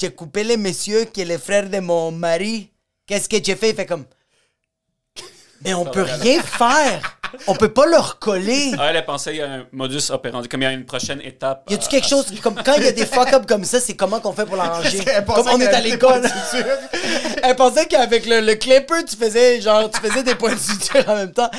J'ai 0.00 0.10
coupé 0.12 0.44
le 0.44 0.56
monsieur 0.56 1.04
qui 1.04 1.20
est 1.20 1.24
le 1.26 1.36
frère 1.38 1.68
de 1.68 1.78
mon 1.80 2.10
mari. 2.10 2.70
Qu'est-ce 3.06 3.28
que 3.28 3.36
j'ai 3.42 3.56
fait 3.56 3.70
Il 3.70 3.76
fait 3.76 3.86
comme. 3.86 4.04
Mais 5.62 5.74
on 5.74 5.84
peut 5.84 6.02
rien 6.02 6.42
faire. 6.42 7.19
On 7.46 7.54
peut 7.54 7.72
pas 7.72 7.86
le 7.86 7.96
recoller. 7.98 8.72
Ah, 8.78 8.88
elle 8.90 8.96
a 8.96 9.02
pensé 9.02 9.30
qu'il 9.30 9.40
y 9.40 9.42
a 9.42 9.50
un 9.50 9.66
modus 9.72 10.10
operandi, 10.10 10.48
comme 10.48 10.62
il 10.62 10.64
y 10.64 10.68
a 10.68 10.72
une 10.72 10.84
prochaine 10.86 11.20
étape. 11.22 11.64
Y 11.70 11.74
a-tu 11.74 11.88
quelque 11.88 12.04
à- 12.06 12.08
chose 12.08 12.26
qui- 12.26 12.40
comme 12.40 12.54
quand 12.64 12.74
il 12.76 12.84
y 12.84 12.88
a 12.88 12.92
des 12.92 13.06
fuck-up 13.06 13.44
comme 13.46 13.64
ça, 13.64 13.80
c'est 13.80 13.94
comment 13.94 14.20
qu'on 14.20 14.32
fait 14.32 14.46
pour 14.46 14.56
l'arranger? 14.56 15.00
Elle 15.06 15.24
pensait 15.24 15.42
Comme 15.42 15.52
on 15.54 15.60
est 15.60 15.66
à 15.68 15.80
l'école. 15.80 16.22
Elle 17.42 17.56
pensait 17.56 17.86
qu'avec 17.86 18.26
le, 18.26 18.40
le 18.40 18.54
clipper, 18.54 19.04
tu 19.08 19.16
faisais 19.16 19.60
genre 19.60 19.90
tu 19.90 20.00
faisais 20.00 20.22
des 20.22 20.34
points 20.34 20.54
de 20.54 20.58
suture 20.60 21.04
en 21.08 21.14
même 21.16 21.32
temps. 21.32 21.50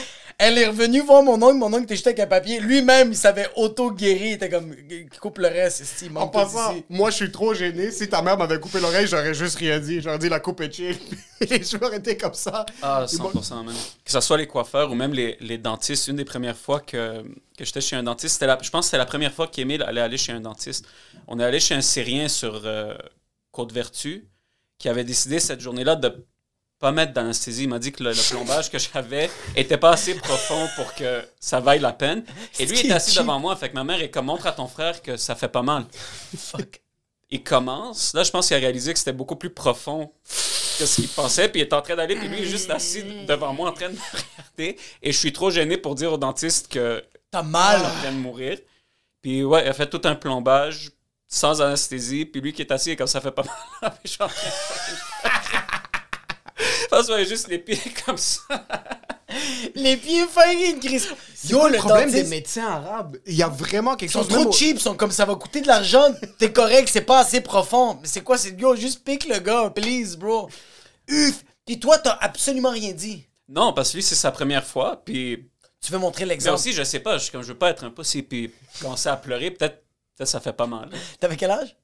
Elle 0.43 0.57
est 0.57 0.65
revenue 0.65 1.01
voir 1.01 1.21
mon 1.21 1.39
oncle, 1.43 1.53
mon 1.57 1.67
oncle 1.71 1.83
était 1.83 1.93
juste 1.95 2.07
avec 2.07 2.19
un 2.19 2.25
papier. 2.25 2.59
Lui-même, 2.59 3.11
il 3.11 3.15
savait 3.15 3.47
auto-guérir. 3.55 4.25
Il 4.25 4.31
était 4.33 4.49
comme, 4.49 4.75
coupe 5.21 5.37
le 5.37 5.47
reste. 5.47 6.01
il 6.01 6.17
En 6.17 6.27
passant, 6.29 6.73
ici. 6.73 6.83
moi, 6.89 7.11
je 7.11 7.15
suis 7.17 7.31
trop 7.31 7.53
gêné. 7.53 7.91
Si 7.91 8.09
ta 8.09 8.23
mère 8.23 8.37
m'avait 8.39 8.59
coupé 8.59 8.79
l'oreille, 8.79 9.05
j'aurais 9.05 9.35
juste 9.35 9.57
rien 9.57 9.79
dit. 9.79 10.01
J'aurais 10.01 10.17
dit 10.17 10.29
la 10.29 10.39
coupe 10.39 10.61
est 10.61 10.73
chill. 10.73 10.97
Les 11.49 11.63
joueurs 11.63 11.93
étaient 11.93 12.17
comme 12.17 12.33
ça. 12.33 12.65
Ah, 12.81 13.05
Ils 13.11 13.19
m'ont- 13.19 13.29
100%, 13.31 13.63
man. 13.63 13.75
Que 14.03 14.11
ce 14.11 14.19
soit 14.19 14.37
les 14.37 14.47
coiffeurs 14.47 14.89
ou 14.91 14.95
même 14.95 15.13
les, 15.13 15.37
les 15.41 15.59
dentistes. 15.59 16.07
Une 16.07 16.15
des 16.15 16.25
premières 16.25 16.57
fois 16.57 16.79
que, 16.79 17.21
que 17.55 17.63
j'étais 17.63 17.81
chez 17.81 17.95
un 17.95 18.03
dentiste, 18.03 18.33
c'était 18.33 18.47
la, 18.47 18.57
je 18.61 18.69
pense 18.71 18.85
que 18.85 18.87
c'était 18.87 18.97
la 18.97 19.05
première 19.05 19.33
fois 19.33 19.47
qu'Émile 19.47 19.83
allait 19.83 20.01
aller 20.01 20.17
chez 20.17 20.31
un 20.31 20.41
dentiste. 20.41 20.85
On 21.27 21.39
est 21.39 21.43
allé 21.43 21.59
chez 21.59 21.75
un 21.75 21.81
Syrien 21.81 22.27
sur 22.27 22.61
euh, 22.65 22.95
Côte-Vertu 23.51 24.25
qui 24.79 24.89
avait 24.89 25.03
décidé 25.03 25.39
cette 25.39 25.61
journée-là 25.61 25.95
de 25.95 26.25
pas 26.81 26.91
mettre 26.91 27.13
d'anesthésie. 27.13 27.63
Il 27.63 27.69
m'a 27.69 27.79
dit 27.79 27.91
que 27.93 28.03
le, 28.03 28.09
le 28.11 28.29
plombage 28.31 28.69
que 28.69 28.77
j'avais 28.79 29.29
était 29.55 29.77
pas 29.77 29.91
assez 29.91 30.15
profond 30.15 30.67
pour 30.75 30.93
que 30.95 31.23
ça 31.39 31.59
vaille 31.61 31.79
la 31.79 31.93
peine. 31.93 32.23
Et 32.59 32.65
lui 32.65 32.75
qui 32.77 32.87
est 32.87 32.91
assis 32.91 33.17
devant 33.17 33.39
moi. 33.39 33.55
Fait 33.55 33.69
que 33.69 33.75
ma 33.75 33.83
mère 33.85 34.01
est 34.01 34.09
comme 34.09 34.25
montre 34.25 34.47
à 34.47 34.51
ton 34.51 34.67
frère 34.67 35.01
que 35.01 35.15
ça 35.15 35.35
fait 35.35 35.47
pas 35.47 35.61
mal. 35.61 35.85
Fuck. 36.37 36.81
il 37.29 37.43
commence. 37.43 38.13
Là, 38.13 38.23
je 38.23 38.31
pense 38.31 38.47
qu'il 38.47 38.57
a 38.57 38.59
réalisé 38.59 38.91
que 38.91 38.99
c'était 38.99 39.13
beaucoup 39.13 39.35
plus 39.37 39.51
profond 39.51 40.11
que 40.79 40.85
ce 40.85 40.95
qu'il 40.95 41.07
pensait. 41.07 41.47
Puis 41.49 41.61
il 41.61 41.63
est 41.63 41.73
en 41.73 41.81
train 41.81 41.95
d'aller. 41.95 42.15
Puis 42.15 42.27
lui, 42.27 42.39
il 42.39 42.43
est 42.45 42.49
juste 42.49 42.69
assis 42.71 43.03
devant 43.27 43.53
moi 43.53 43.69
en 43.69 43.73
train 43.73 43.87
de 43.89 43.93
me 43.93 43.99
regarder. 43.99 44.77
Et 45.03 45.11
je 45.11 45.17
suis 45.17 45.31
trop 45.31 45.51
gêné 45.51 45.77
pour 45.77 45.95
dire 45.95 46.11
au 46.11 46.17
dentiste 46.17 46.67
que 46.67 47.03
T'as 47.29 47.43
mal. 47.43 47.79
il 47.97 48.01
vient 48.01 48.11
de 48.11 48.17
mourir. 48.17 48.57
Puis 49.21 49.43
ouais, 49.43 49.63
il 49.63 49.69
a 49.69 49.73
fait 49.73 49.87
tout 49.89 50.01
un 50.05 50.15
plombage 50.15 50.89
sans 51.27 51.61
anesthésie. 51.61 52.25
Puis 52.25 52.41
lui 52.41 52.51
qui 52.53 52.63
est 52.63 52.71
assis, 52.71 52.89
et 52.91 52.95
comme 52.95 53.07
ça 53.07 53.21
fait 53.21 53.31
pas 53.31 53.43
mal. 53.43 53.91
Puis 54.03 54.05
je 54.05 54.09
suis 54.13 54.23
en 54.23 54.27
train 54.27 54.49
de- 54.49 55.31
Je 56.91 56.95
pense 56.97 57.05
qu'il 57.05 57.15
avait 57.15 57.25
juste 57.25 57.47
les 57.47 57.57
pieds 57.59 57.79
comme 58.05 58.17
ça. 58.17 58.41
Les 59.75 59.95
pieds 59.95 60.25
fucking. 60.27 60.99
C'est 61.33 61.49
Yo, 61.51 61.65
le 61.67 61.73
le 61.73 61.77
problème 61.79 62.11
des 62.11 62.25
médecins 62.25 62.67
arabes. 62.67 63.17
Il 63.25 63.33
y 63.35 63.43
a 63.43 63.47
vraiment 63.47 63.95
quelque 63.95 64.09
Ils 64.09 64.13
sont 64.13 64.23
chose. 64.23 64.29
trop 64.29 64.49
au- 64.49 64.51
cheap, 64.51 64.75
ils 64.77 64.81
sont 64.81 64.95
comme 64.95 65.11
ça 65.11 65.23
va 65.25 65.35
coûter 65.35 65.61
de 65.61 65.67
l'argent, 65.67 66.03
t'es 66.37 66.51
correct, 66.51 66.89
c'est 66.91 67.01
pas 67.01 67.19
assez 67.19 67.39
profond. 67.41 67.97
Mais 68.01 68.07
c'est 68.07 68.21
quoi, 68.21 68.37
c'est 68.37 68.59
yo, 68.59 68.75
juste 68.75 69.03
pique 69.05 69.25
le 69.27 69.39
gars, 69.39 69.69
please, 69.73 70.17
bro. 70.17 70.49
Uf. 71.07 71.43
Puis 71.65 71.79
toi, 71.79 71.97
t'as 71.97 72.17
absolument 72.19 72.71
rien 72.71 72.91
dit. 72.91 73.25
Non, 73.47 73.71
parce 73.73 73.91
que 73.91 73.97
lui, 73.97 74.03
c'est 74.03 74.15
sa 74.15 74.31
première 74.31 74.65
fois. 74.65 75.01
Puis 75.05 75.49
Tu 75.79 75.91
veux 75.93 75.97
montrer 75.99 76.25
mais 76.25 76.29
l'exemple? 76.33 76.55
aussi, 76.55 76.73
je 76.73 76.83
sais 76.83 76.99
pas, 76.99 77.17
je, 77.17 77.31
comme 77.31 77.41
je 77.41 77.47
veux 77.47 77.57
pas 77.57 77.69
être 77.69 77.85
impossible. 77.85 78.27
Puis 78.27 78.51
commencer 78.81 79.07
à 79.09 79.15
pleurer, 79.15 79.51
peut-être 79.51 79.81
peut 80.17 80.25
ça 80.25 80.39
fait 80.41 80.53
pas 80.53 80.67
mal. 80.67 80.89
T'avais 81.19 81.37
quel 81.37 81.51
âge? 81.51 81.75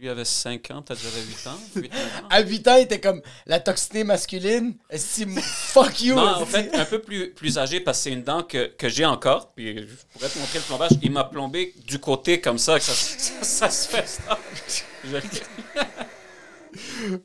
Lui 0.00 0.08
avait 0.08 0.24
5 0.24 0.70
ans, 0.72 0.82
peut-être 0.82 1.00
j'avais 1.00 1.22
8 1.24 1.46
ans. 1.46 1.58
8, 1.76 1.92
9 1.92 2.00
ans. 2.24 2.26
À 2.28 2.40
8 2.42 2.68
ans, 2.68 2.76
il 2.76 2.82
était 2.82 3.00
comme 3.00 3.22
la 3.46 3.60
toxicité 3.60 4.02
masculine. 4.04 4.76
Fuck 5.40 6.02
you. 6.02 6.16
Non, 6.16 6.22
en 6.42 6.46
fait, 6.46 6.74
un 6.74 6.84
peu 6.84 7.00
plus, 7.00 7.32
plus 7.32 7.58
âgé 7.58 7.80
parce 7.80 7.98
que 7.98 8.04
c'est 8.04 8.10
une 8.12 8.22
dent 8.24 8.42
que, 8.42 8.66
que 8.76 8.88
j'ai 8.88 9.06
encore. 9.06 9.52
Puis 9.54 9.78
je 9.78 9.94
pourrais 10.12 10.28
te 10.28 10.38
montrer 10.38 10.58
le 10.58 10.64
plombage. 10.64 10.90
Il 11.00 11.12
m'a 11.12 11.24
plombé 11.24 11.72
du 11.86 11.98
côté 12.00 12.40
comme 12.40 12.58
ça, 12.58 12.78
que 12.78 12.84
ça, 12.84 12.92
ça, 12.92 13.32
ça 13.42 13.70
se 13.70 13.88
fait. 13.88 14.06
ça. 14.08 14.36
Je- 15.04 15.14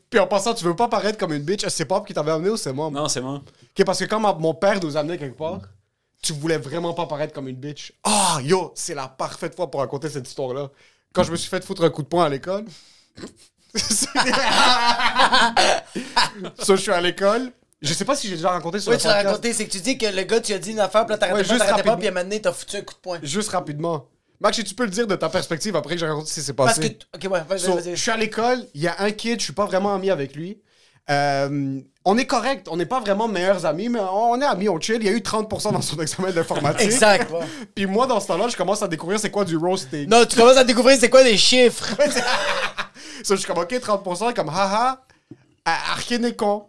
Puis 0.10 0.20
en 0.20 0.28
passant, 0.28 0.54
tu 0.54 0.64
veux 0.64 0.76
pas 0.76 0.88
paraître 0.88 1.18
comme 1.18 1.34
une 1.34 1.42
bitch. 1.44 1.66
C'est 1.70 1.86
pas 1.86 2.02
qui 2.02 2.14
t'avait 2.14 2.32
amené 2.32 2.50
ou 2.52 2.58
c'est 2.58 2.74
moi? 2.74 2.90
Non, 2.92 3.08
c'est 3.08 3.22
moi. 3.22 3.42
Ok, 3.78 3.86
parce 3.86 4.00
que 4.00 4.06
quand 4.06 4.20
ma- 4.20 4.34
mon 4.34 4.54
père 4.54 4.80
nous 4.84 4.96
amenait 4.96 5.18
quelque 5.18 5.38
part, 5.38 5.62
tu 6.22 6.34
voulais 6.34 6.58
vraiment 6.58 6.94
pas 6.94 7.08
paraître 7.08 7.34
comme 7.34 7.48
une 7.48 7.56
bitch. 7.56 7.94
Ah, 8.04 8.40
yo, 8.44 8.72
c'est 8.76 8.94
la 8.94 9.08
parfaite 9.08 9.56
fois 9.56 9.72
pour 9.72 9.80
raconter 9.80 10.10
cette 10.10 10.28
histoire-là. 10.28 10.70
Quand 11.14 11.24
je 11.24 11.32
me 11.32 11.38
suis 11.38 11.50
fait 11.50 11.64
foutre 11.64 11.84
un 11.84 11.90
coup 11.90 12.04
de 12.04 12.08
poing 12.08 12.26
à 12.26 12.30
l'école. 12.30 12.66
so, 16.60 16.76
je 16.76 16.82
suis 16.82 16.92
à 16.92 17.02
l'école. 17.02 17.52
Je 17.82 17.94
sais 17.94 18.04
pas 18.06 18.16
si 18.16 18.28
j'ai 18.28 18.36
déjà 18.36 18.50
raconté 18.50 18.80
sur 18.80 18.90
Oui, 18.92 18.98
le 18.98 19.02
tu 19.02 19.08
l'as 19.08 19.14
podcast. 19.14 19.28
raconté, 19.30 19.54
c'est 19.54 19.66
que 19.66 19.72
tu 19.72 19.80
dis 19.80 19.98
que 19.98 20.06
le 20.06 20.24
gars, 20.24 20.42
tu 20.42 20.54
as 20.54 20.60
dit 20.60 20.72
une 20.72 20.80
affaire, 20.82 21.06
puis 21.06 21.14
là, 21.14 21.18
t'arrêtais 21.18 21.38
Ouais, 21.38 21.44
pas, 21.44 21.48
juste 21.54 21.60
t'arrêtais 21.60 21.84
pas, 21.84 21.92
rapidement. 21.92 21.98
puis 21.98 22.08
à 22.08 22.10
un 22.10 22.14
moment 22.14 22.24
donné, 22.26 22.42
t'as 22.42 22.52
foutu 22.52 22.76
un 22.78 22.82
coup 22.82 22.94
de 22.94 23.00
poing. 23.00 23.20
Juste 23.24 23.50
rapidement. 23.52 24.10
Max, 24.42 24.58
si 24.58 24.64
tu 24.66 24.76
peux 24.76 24.84
le 24.86 24.90
dire 24.90 25.08
de 25.08 25.16
ta 25.16 25.30
perspective 25.30 25.76
après 25.76 25.94
que 25.96 26.00
j'ai 26.00 26.08
raconté 26.08 26.28
ce 26.30 26.34
qui 26.36 26.42
s'est 26.42 26.54
Parce 26.54 26.76
passé. 26.78 26.96
que. 26.96 27.06
Ok, 27.28 27.32
ouais, 27.32 27.42
vas-y, 27.48 27.60
So, 27.60 27.76
vas-y. 27.76 27.92
je 27.96 28.02
suis 28.02 28.12
à 28.12 28.18
l'école, 28.18 28.66
il 28.74 28.82
y 28.82 28.88
a 28.88 28.96
un 29.02 29.12
kid, 29.12 29.40
je 29.40 29.46
suis 29.46 29.54
pas 29.54 29.66
vraiment 29.66 29.94
ami 29.96 30.10
avec 30.10 30.36
lui. 30.36 30.62
Euh, 31.10 31.80
on 32.06 32.18
est 32.18 32.26
correct, 32.26 32.68
on 32.72 32.78
n'est 32.78 32.86
pas 32.86 33.00
vraiment 33.00 33.28
meilleurs 33.28 33.66
amis, 33.66 33.90
mais 33.90 34.00
on 34.00 34.40
est 34.42 34.46
amis, 34.46 34.70
on 34.70 34.80
chill. 34.80 34.98
Il 35.00 35.06
y 35.06 35.10
a 35.10 35.12
eu 35.12 35.20
30% 35.20 35.74
dans 35.74 35.82
son 35.82 35.98
examen 36.02 36.32
d'informatique. 36.32 36.82
Exact, 36.86 37.30
ouais. 37.32 37.46
Puis 37.76 37.86
moi, 37.86 38.08
dans 38.08 38.20
ce 38.20 38.28
temps-là, 38.28 38.48
je 38.48 38.56
commence 38.58 38.82
à 38.82 38.88
découvrir 38.88 39.20
c'est 39.20 39.30
quoi 39.32 39.46
du 39.46 39.58
roasting. 39.58 40.08
Non, 40.10 40.26
tu 40.26 40.38
commences 40.38 40.58
à 40.58 40.64
découvrir 40.64 40.98
c'est 41.00 41.10
quoi 41.10 41.24
des 41.24 41.38
chiffres. 41.38 41.96
So, 43.22 43.36
je 43.36 43.42
suis 43.42 43.48
comme, 43.48 43.58
ok, 43.62 43.74
30%, 43.74 44.34
comme, 44.34 44.48
haha, 44.48 45.02
à- 45.66 45.92
Arkin 45.92 46.24
est 46.24 46.38
con. 46.38 46.68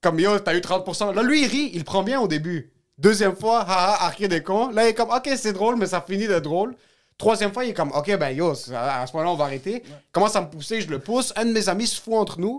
Comme, 0.00 0.18
yo, 0.18 0.38
t'as 0.38 0.54
eu 0.54 0.60
30%. 0.60 1.14
Là, 1.14 1.22
lui, 1.22 1.42
il 1.42 1.46
rit, 1.46 1.70
il 1.74 1.84
prend 1.84 2.02
bien 2.02 2.18
au 2.20 2.26
début. 2.26 2.72
Deuxième 2.96 3.36
fois, 3.36 3.60
haha, 3.68 4.06
Arkin 4.06 4.30
est 4.30 4.42
con. 4.42 4.70
Là, 4.70 4.86
il 4.86 4.88
est 4.88 4.94
comme, 4.94 5.10
ok, 5.10 5.28
c'est 5.36 5.52
drôle, 5.52 5.76
mais 5.76 5.84
ça 5.84 6.00
finit 6.00 6.26
d'être 6.26 6.44
drôle. 6.44 6.74
Troisième 7.18 7.52
fois, 7.52 7.66
il 7.66 7.70
est 7.70 7.74
comme, 7.74 7.92
ok, 7.92 8.16
ben 8.16 8.30
yo, 8.30 8.52
à 8.52 8.54
ce 8.54 8.70
moment-là, 9.12 9.30
on 9.30 9.34
va 9.36 9.44
arrêter. 9.44 9.82
Commence 10.10 10.34
à 10.36 10.40
me 10.40 10.46
pousser, 10.48 10.80
je 10.80 10.88
le 10.88 11.00
pousse. 11.00 11.34
Un 11.36 11.44
de 11.44 11.52
mes 11.52 11.68
amis 11.68 11.86
se 11.86 12.00
fout 12.00 12.14
entre 12.14 12.40
nous. 12.40 12.58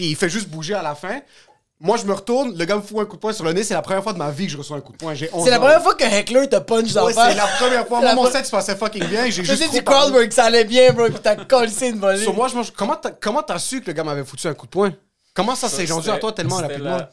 Puis 0.00 0.08
il 0.08 0.16
fait 0.16 0.30
juste 0.30 0.48
bouger 0.48 0.72
à 0.72 0.80
la 0.82 0.94
fin. 0.94 1.20
Moi, 1.78 1.98
je 1.98 2.04
me 2.06 2.14
retourne, 2.14 2.56
le 2.56 2.64
gars 2.64 2.76
me 2.76 2.80
fout 2.80 3.00
un 3.00 3.04
coup 3.04 3.16
de 3.16 3.20
poing 3.20 3.34
sur 3.34 3.44
le 3.44 3.52
nez. 3.52 3.62
C'est 3.64 3.74
la 3.74 3.82
première 3.82 4.02
fois 4.02 4.14
de 4.14 4.18
ma 4.18 4.30
vie 4.30 4.46
que 4.46 4.52
je 4.52 4.56
reçois 4.56 4.78
un 4.78 4.80
coup 4.80 4.92
de 4.92 4.96
poing. 4.96 5.12
J'ai 5.12 5.28
11 5.30 5.44
C'est 5.44 5.50
la 5.50 5.58
ans. 5.58 5.60
première 5.60 5.82
fois 5.82 5.94
que 5.94 6.04
Heckler 6.04 6.48
te 6.48 6.56
punch 6.56 6.92
dans 6.94 7.02
Ouais, 7.04 7.10
le 7.10 7.14
face. 7.14 7.32
c'est 7.32 7.36
la 7.36 7.46
première 7.46 7.86
fois. 7.86 8.00
Moi, 8.02 8.14
mon 8.14 8.30
set 8.30 8.46
se 8.46 8.50
passait 8.50 8.76
fucking 8.76 9.04
bien. 9.04 9.24
J'ai 9.26 9.44
Je 9.44 9.52
juste 9.54 9.74
du 9.74 9.82
parlé. 9.82 10.00
crowdwork, 10.10 10.32
ça 10.32 10.44
allait 10.44 10.64
bien, 10.64 10.90
bro, 10.94 11.04
puis 11.10 11.18
t'as 11.22 11.36
collé 11.36 11.70
une 11.82 11.98
volée. 12.00 12.22
Sur 12.22 12.32
moi, 12.32 12.48
je 12.48 12.54
mange. 12.54 12.70
Comment 12.74 12.96
t'as, 12.96 13.10
comment 13.10 13.42
t'as 13.42 13.58
su 13.58 13.82
que 13.82 13.88
le 13.88 13.92
gars 13.92 14.04
m'avait 14.04 14.24
foutu 14.24 14.46
un 14.46 14.54
coup 14.54 14.64
de 14.64 14.70
poing? 14.70 14.90
Comment 15.34 15.54
ça 15.54 15.68
s'est 15.68 15.84
rendu 15.84 16.08
à 16.08 16.16
toi 16.16 16.32
tellement 16.32 16.56
C'était 16.56 16.68
rapidement? 16.68 16.96
la- 16.96 17.10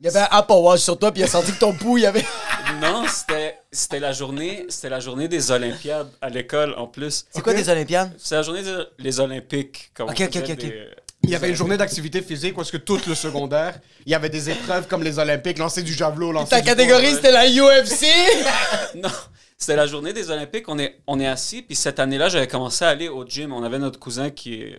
Il 0.00 0.06
y 0.06 0.08
avait 0.08 0.20
un 0.20 0.28
Apple 0.30 0.52
Watch 0.52 0.80
sur 0.82 0.96
toi, 0.96 1.10
puis 1.10 1.22
il 1.22 1.24
a 1.24 1.28
senti 1.28 1.52
que 1.52 1.58
ton 1.58 1.72
pouls, 1.72 1.98
il 1.98 2.02
y 2.02 2.06
avait. 2.06 2.24
Non, 2.82 3.04
c'était 3.08 3.56
c'était 3.72 3.98
la 3.98 4.12
journée, 4.12 4.66
c'était 4.68 4.90
la 4.90 5.00
journée 5.00 5.26
des 5.26 5.50
Olympiades 5.50 6.08
à 6.20 6.28
l'école 6.28 6.74
en 6.76 6.86
plus. 6.86 7.24
C'est 7.32 7.40
quoi 7.42 7.54
des 7.54 7.68
Olympiades? 7.70 8.12
C'est 8.18 8.34
la 8.36 8.42
journée 8.42 8.62
des 8.62 8.76
les 8.98 9.20
Olympiques. 9.20 9.90
Comme 9.94 10.10
Ok, 10.10 10.20
ok, 10.20 10.36
ok, 10.36 10.50
ok. 10.50 10.56
des- 10.58 10.88
Il 11.24 11.30
y 11.30 11.34
avait 11.34 11.48
une 11.48 11.54
journée 11.56 11.76
d'activité 11.76 12.22
physique 12.22 12.54
parce 12.54 12.70
que 12.70 12.76
tout 12.76 13.00
le 13.06 13.14
secondaire, 13.14 13.80
il 14.06 14.12
y 14.12 14.14
avait 14.14 14.28
des 14.28 14.50
épreuves 14.50 14.86
comme 14.86 15.02
les 15.02 15.18
Olympiques, 15.18 15.58
lancer 15.58 15.82
du 15.82 15.92
javelot, 15.92 16.32
lancer 16.32 16.50
Ta 16.50 16.60
du 16.60 16.66
catégorie, 16.66 17.14
c'était 17.14 17.32
la 17.32 17.46
UFC? 17.48 18.06
Non, 18.94 19.10
c'était 19.58 19.76
la 19.76 19.86
journée 19.86 20.12
des 20.12 20.30
Olympiques. 20.30 20.68
On 20.68 20.78
est, 20.78 21.00
on 21.06 21.20
est 21.20 21.26
assis. 21.26 21.62
Puis 21.62 21.76
cette 21.76 21.98
année-là, 21.98 22.28
j'avais 22.28 22.46
commencé 22.48 22.84
à 22.84 22.88
aller 22.88 23.08
au 23.08 23.24
gym. 23.26 23.52
On 23.52 23.62
avait 23.62 23.78
notre 23.78 23.98
cousin 23.98 24.30
qui, 24.30 24.74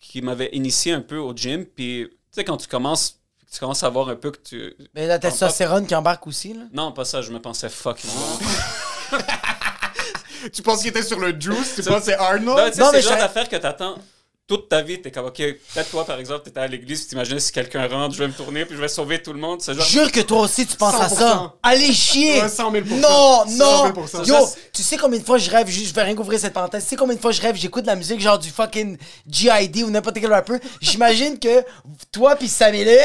qui 0.00 0.20
m'avait 0.22 0.50
initié 0.52 0.92
un 0.92 1.00
peu 1.00 1.16
au 1.16 1.34
gym. 1.34 1.64
Puis, 1.64 2.06
tu 2.10 2.16
sais, 2.32 2.44
quand 2.44 2.56
tu 2.56 2.68
commences, 2.68 3.20
tu 3.50 3.58
commences 3.58 3.82
à 3.82 3.88
voir 3.88 4.08
un 4.08 4.16
peu 4.16 4.30
que 4.32 4.38
tu. 4.38 4.74
Mais 4.94 5.06
la 5.06 5.18
testostérone 5.18 5.86
qui 5.86 5.94
embarque 5.94 6.26
aussi, 6.26 6.52
là? 6.54 6.62
Non, 6.72 6.92
pas 6.92 7.04
ça, 7.04 7.22
je 7.22 7.30
me 7.32 7.40
pensais 7.40 7.68
bon. 7.68 9.18
Tu 10.52 10.62
penses 10.62 10.80
qu'il 10.80 10.88
était 10.88 11.02
sur 11.02 11.18
le 11.20 11.38
juice? 11.38 11.74
Tu 11.76 11.82
penses 11.82 12.00
que 12.00 12.04
c'est 12.06 12.14
Arnold? 12.14 12.46
Non, 12.46 12.56
Non, 12.56 12.70
c'est 12.72 12.92
mais 12.92 13.02
le 13.02 13.08
genre 13.08 13.18
d'affaire 13.18 13.48
que 13.48 13.56
t'attends 13.56 13.96
toute 14.50 14.68
ta 14.68 14.82
vie, 14.82 15.00
t'es 15.00 15.12
comme, 15.12 15.26
OK, 15.26 15.36
peut-être 15.36 15.90
toi, 15.92 16.04
par 16.04 16.18
exemple, 16.18 16.42
t'étais 16.42 16.58
à 16.58 16.66
l'église, 16.66 17.06
t'imaginais 17.06 17.38
si 17.38 17.52
quelqu'un 17.52 17.86
rentre, 17.86 18.14
je 18.16 18.18
vais 18.18 18.26
me 18.26 18.32
tourner, 18.32 18.64
puis 18.64 18.74
je 18.74 18.80
vais 18.80 18.88
sauver 18.88 19.22
tout 19.22 19.32
le 19.32 19.38
monde. 19.38 19.60
C'est 19.62 19.74
genre. 19.74 19.84
Jure 19.86 20.10
que 20.10 20.18
toi 20.22 20.40
aussi 20.40 20.66
tu 20.66 20.76
penses 20.76 21.00
à 21.00 21.06
100%. 21.06 21.14
ça. 21.14 21.54
Allez 21.62 21.92
chier. 21.92 22.42
Ouais, 22.42 22.48
100 22.48 22.72
000 22.72 22.84
Non, 22.96 23.44
100 23.46 23.54
non. 23.56 24.04
000 24.24 24.24
Yo, 24.24 24.48
tu 24.72 24.82
sais 24.82 24.96
combien 24.96 25.20
de 25.20 25.24
fois 25.24 25.38
je 25.38 25.48
rêve, 25.48 25.68
juste, 25.68 25.90
je 25.90 25.94
vais 25.94 26.02
rien 26.02 26.16
ouvrir 26.18 26.40
cette 26.40 26.52
parenthèse. 26.52 26.82
Tu 26.82 26.88
sais 26.88 26.96
combien 26.96 27.14
de 27.14 27.20
fois 27.20 27.30
je 27.30 27.40
rêve, 27.40 27.54
j'écoute 27.54 27.82
de 27.82 27.86
la 27.86 27.94
musique 27.94 28.20
genre 28.20 28.40
du 28.40 28.50
fucking 28.50 28.98
G.I.D. 29.30 29.84
ou 29.84 29.90
n'importe 29.90 30.18
quel 30.20 30.32
rappeur. 30.32 30.58
J'imagine 30.80 31.38
que 31.38 31.64
toi 32.10 32.34
puis 32.34 32.48
Samuel, 32.48 32.98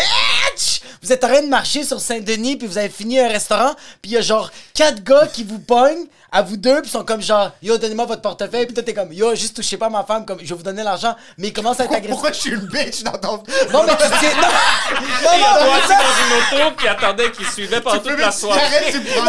vous 1.03 1.11
êtes 1.13 1.23
en 1.23 1.27
train 1.27 1.41
de 1.43 1.47
marcher 1.47 1.83
sur 1.83 1.99
Saint-Denis 1.99 2.55
puis 2.55 2.67
vous 2.67 2.79
avez 2.79 2.89
fini 2.89 3.19
un 3.19 3.27
restaurant 3.27 3.75
puis 4.01 4.11
il 4.11 4.13
y 4.15 4.17
a 4.17 4.21
genre 4.21 4.49
quatre 4.73 5.03
gars 5.03 5.27
qui 5.27 5.43
vous 5.43 5.59
pognent 5.59 6.05
à 6.31 6.41
vous 6.41 6.57
deux 6.57 6.81
puis 6.81 6.89
sont 6.91 7.03
comme 7.05 7.21
genre 7.21 7.51
yo 7.61 7.77
donnez-moi 7.77 8.05
votre 8.05 8.21
portefeuille 8.21 8.65
puis 8.65 8.73
toi 8.73 8.83
t'es 8.83 8.93
comme 8.93 9.13
yo 9.13 9.35
juste 9.35 9.55
touchez 9.55 9.77
pas 9.77 9.89
ma 9.89 10.03
femme 10.03 10.25
comme 10.25 10.39
je 10.41 10.45
vais 10.49 10.55
vous 10.55 10.63
donner 10.63 10.83
l'argent 10.83 11.15
mais 11.37 11.49
ils 11.49 11.53
commencent 11.53 11.79
à 11.79 11.85
être 11.85 11.91
agressifs. 11.93 12.09
Pourquoi 12.11 12.31
je 12.31 12.39
suis 12.39 12.51
une 12.51 12.67
bitch 12.67 13.03
dans 13.03 13.11
ton. 13.11 13.43
Non 13.73 13.83
mais 13.83 13.95
tu 13.97 14.03
sais 14.03 14.35
non 14.35 14.41
non 15.23 15.37
non, 15.37 15.53
Toi, 15.55 15.67
non, 15.67 15.95
dans 15.97 16.57
une 16.57 16.65
auto, 16.67 16.75
qui 16.79 16.87
attendait, 16.87 17.31
qui 17.31 17.45
suivait 17.45 17.81
pendant 17.81 17.99
toute 17.99 18.19
la 18.19 18.31
soirée. 18.31 18.61
Arrête, 18.61 18.91
tu 18.91 19.01
prends 19.01 19.25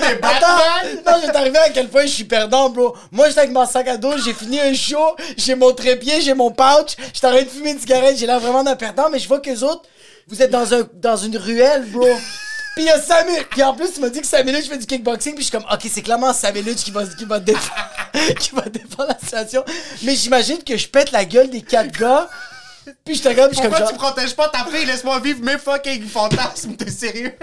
t'es 0.00 0.14
Batman. 0.16 0.42
attends, 0.42 1.10
non, 1.12 1.18
je 1.20 1.26
vais 1.26 1.32
t'arriver 1.32 1.58
à 1.58 1.70
quel 1.70 1.88
point 1.88 2.02
je 2.02 2.12
suis 2.12 2.24
perdant, 2.24 2.70
bro. 2.70 2.96
Moi, 3.12 3.28
j'étais 3.28 3.40
avec 3.40 3.52
mon 3.52 3.66
sac 3.66 3.86
à 3.88 3.96
dos, 3.96 4.18
j'ai 4.18 4.34
fini 4.34 4.60
un 4.60 4.74
show, 4.74 5.16
j'ai 5.36 5.54
mon 5.54 5.72
trépied, 5.72 6.20
j'ai 6.20 6.34
mon 6.34 6.50
pouch, 6.50 6.96
j'étais 7.12 7.26
en 7.26 7.30
train 7.30 7.42
de 7.42 7.48
fumer 7.48 7.70
une 7.72 7.80
cigarette, 7.80 8.16
j'ai 8.16 8.26
l'air 8.26 8.40
vraiment 8.40 8.64
d'un 8.64 8.76
perdant, 8.76 9.08
mais 9.10 9.18
je 9.18 9.28
vois 9.28 9.40
que 9.40 9.50
les 9.50 9.62
autres, 9.62 9.82
vous 10.26 10.42
êtes 10.42 10.50
dans, 10.50 10.74
un, 10.74 10.82
dans 10.94 11.16
une 11.16 11.36
ruelle, 11.36 11.84
bro. 11.86 12.08
Puis 12.74 12.82
il 12.84 12.86
y 12.86 12.90
a 12.90 13.00
5 13.00 13.26
minutes. 13.26 13.46
Puis 13.50 13.62
en 13.62 13.74
plus, 13.74 13.92
tu 13.92 14.00
m'as 14.00 14.08
dit 14.08 14.20
que 14.20 14.26
5 14.26 14.44
minutes, 14.44 14.64
je 14.64 14.68
fais 14.68 14.78
du 14.78 14.86
kickboxing. 14.86 15.34
Puis 15.34 15.44
je 15.44 15.48
suis 15.50 15.56
comme, 15.58 15.66
ok, 15.70 15.80
c'est 15.90 16.02
clairement 16.02 16.32
5 16.32 16.54
minutes 16.54 16.78
qui 16.82 16.90
va, 16.90 17.04
qui 17.06 17.24
va, 17.24 17.38
défendre, 17.40 17.74
qui 18.40 18.50
va 18.50 18.62
défendre 18.62 19.08
la 19.08 19.18
situation. 19.18 19.64
Mais 20.02 20.14
j'imagine 20.16 20.62
que 20.64 20.76
je 20.76 20.88
pète 20.88 21.12
la 21.12 21.24
gueule 21.24 21.50
des 21.50 21.62
quatre 21.62 21.96
gars. 21.98 22.28
Puis 23.04 23.14
je 23.14 23.22
te 23.22 23.28
regarde, 23.28 23.50
puis 23.50 23.56
je 23.58 23.62
suis 23.62 23.70
comme 23.70 23.78
Pourquoi 23.78 23.78
genre. 23.78 23.92
tu 23.92 24.14
protèges 24.14 24.34
pas 24.36 24.48
ta 24.48 24.64
fille? 24.66 24.84
Laisse-moi 24.84 25.18
vivre 25.20 25.40
mes 25.42 25.56
fucking 25.58 26.04
fantasmes. 26.06 26.74
T'es 26.76 26.90
sérieux? 26.90 27.34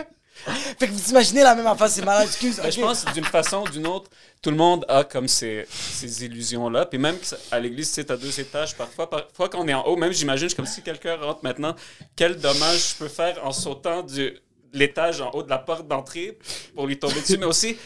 Fait 0.79 0.87
que 0.87 0.91
vous 0.91 1.09
imaginez 1.11 1.43
la 1.43 1.53
même 1.53 1.67
affaire, 1.67 1.87
c'est 1.87 2.03
malade, 2.03 2.25
excuse. 2.27 2.59
Ok. 2.59 2.71
je 2.71 2.81
pense 2.81 3.05
d'une 3.13 3.23
façon 3.25 3.63
ou 3.63 3.69
d'une 3.69 3.85
autre, 3.85 4.09
tout 4.41 4.49
le 4.49 4.55
monde 4.57 4.83
a 4.89 5.03
comme 5.03 5.27
ces, 5.27 5.67
ces 5.69 6.25
illusions-là. 6.25 6.85
Puis 6.87 6.97
même 6.97 7.17
que 7.19 7.25
ça- 7.27 7.37
à 7.51 7.59
l'église, 7.59 7.89
tu 7.89 7.93
sais, 7.95 8.03
t'as 8.05 8.17
deux 8.17 8.39
étages 8.39 8.75
parfois. 8.75 9.07
Parfois, 9.07 9.49
quand 9.49 9.59
on 9.59 9.67
est 9.67 9.73
en 9.73 9.83
haut, 9.85 9.95
même 9.97 10.11
j'imagine, 10.11 10.45
je 10.45 10.49
suis 10.49 10.55
comme 10.55 10.65
si 10.65 10.81
quelqu'un 10.81 11.15
rentre 11.17 11.41
maintenant, 11.43 11.75
quel 12.15 12.37
dommage 12.37 12.89
je 12.91 12.95
peux 12.95 13.07
faire 13.07 13.39
en 13.45 13.51
sautant 13.51 14.01
du 14.01 14.33
l'étage 14.73 15.21
en 15.21 15.31
haut 15.31 15.43
de 15.43 15.49
la 15.49 15.57
porte 15.57 15.87
d'entrée 15.87 16.37
pour 16.75 16.87
lui 16.87 16.97
tomber 16.97 17.21
dessus. 17.21 17.37
Mais 17.37 17.45
aussi, 17.45 17.77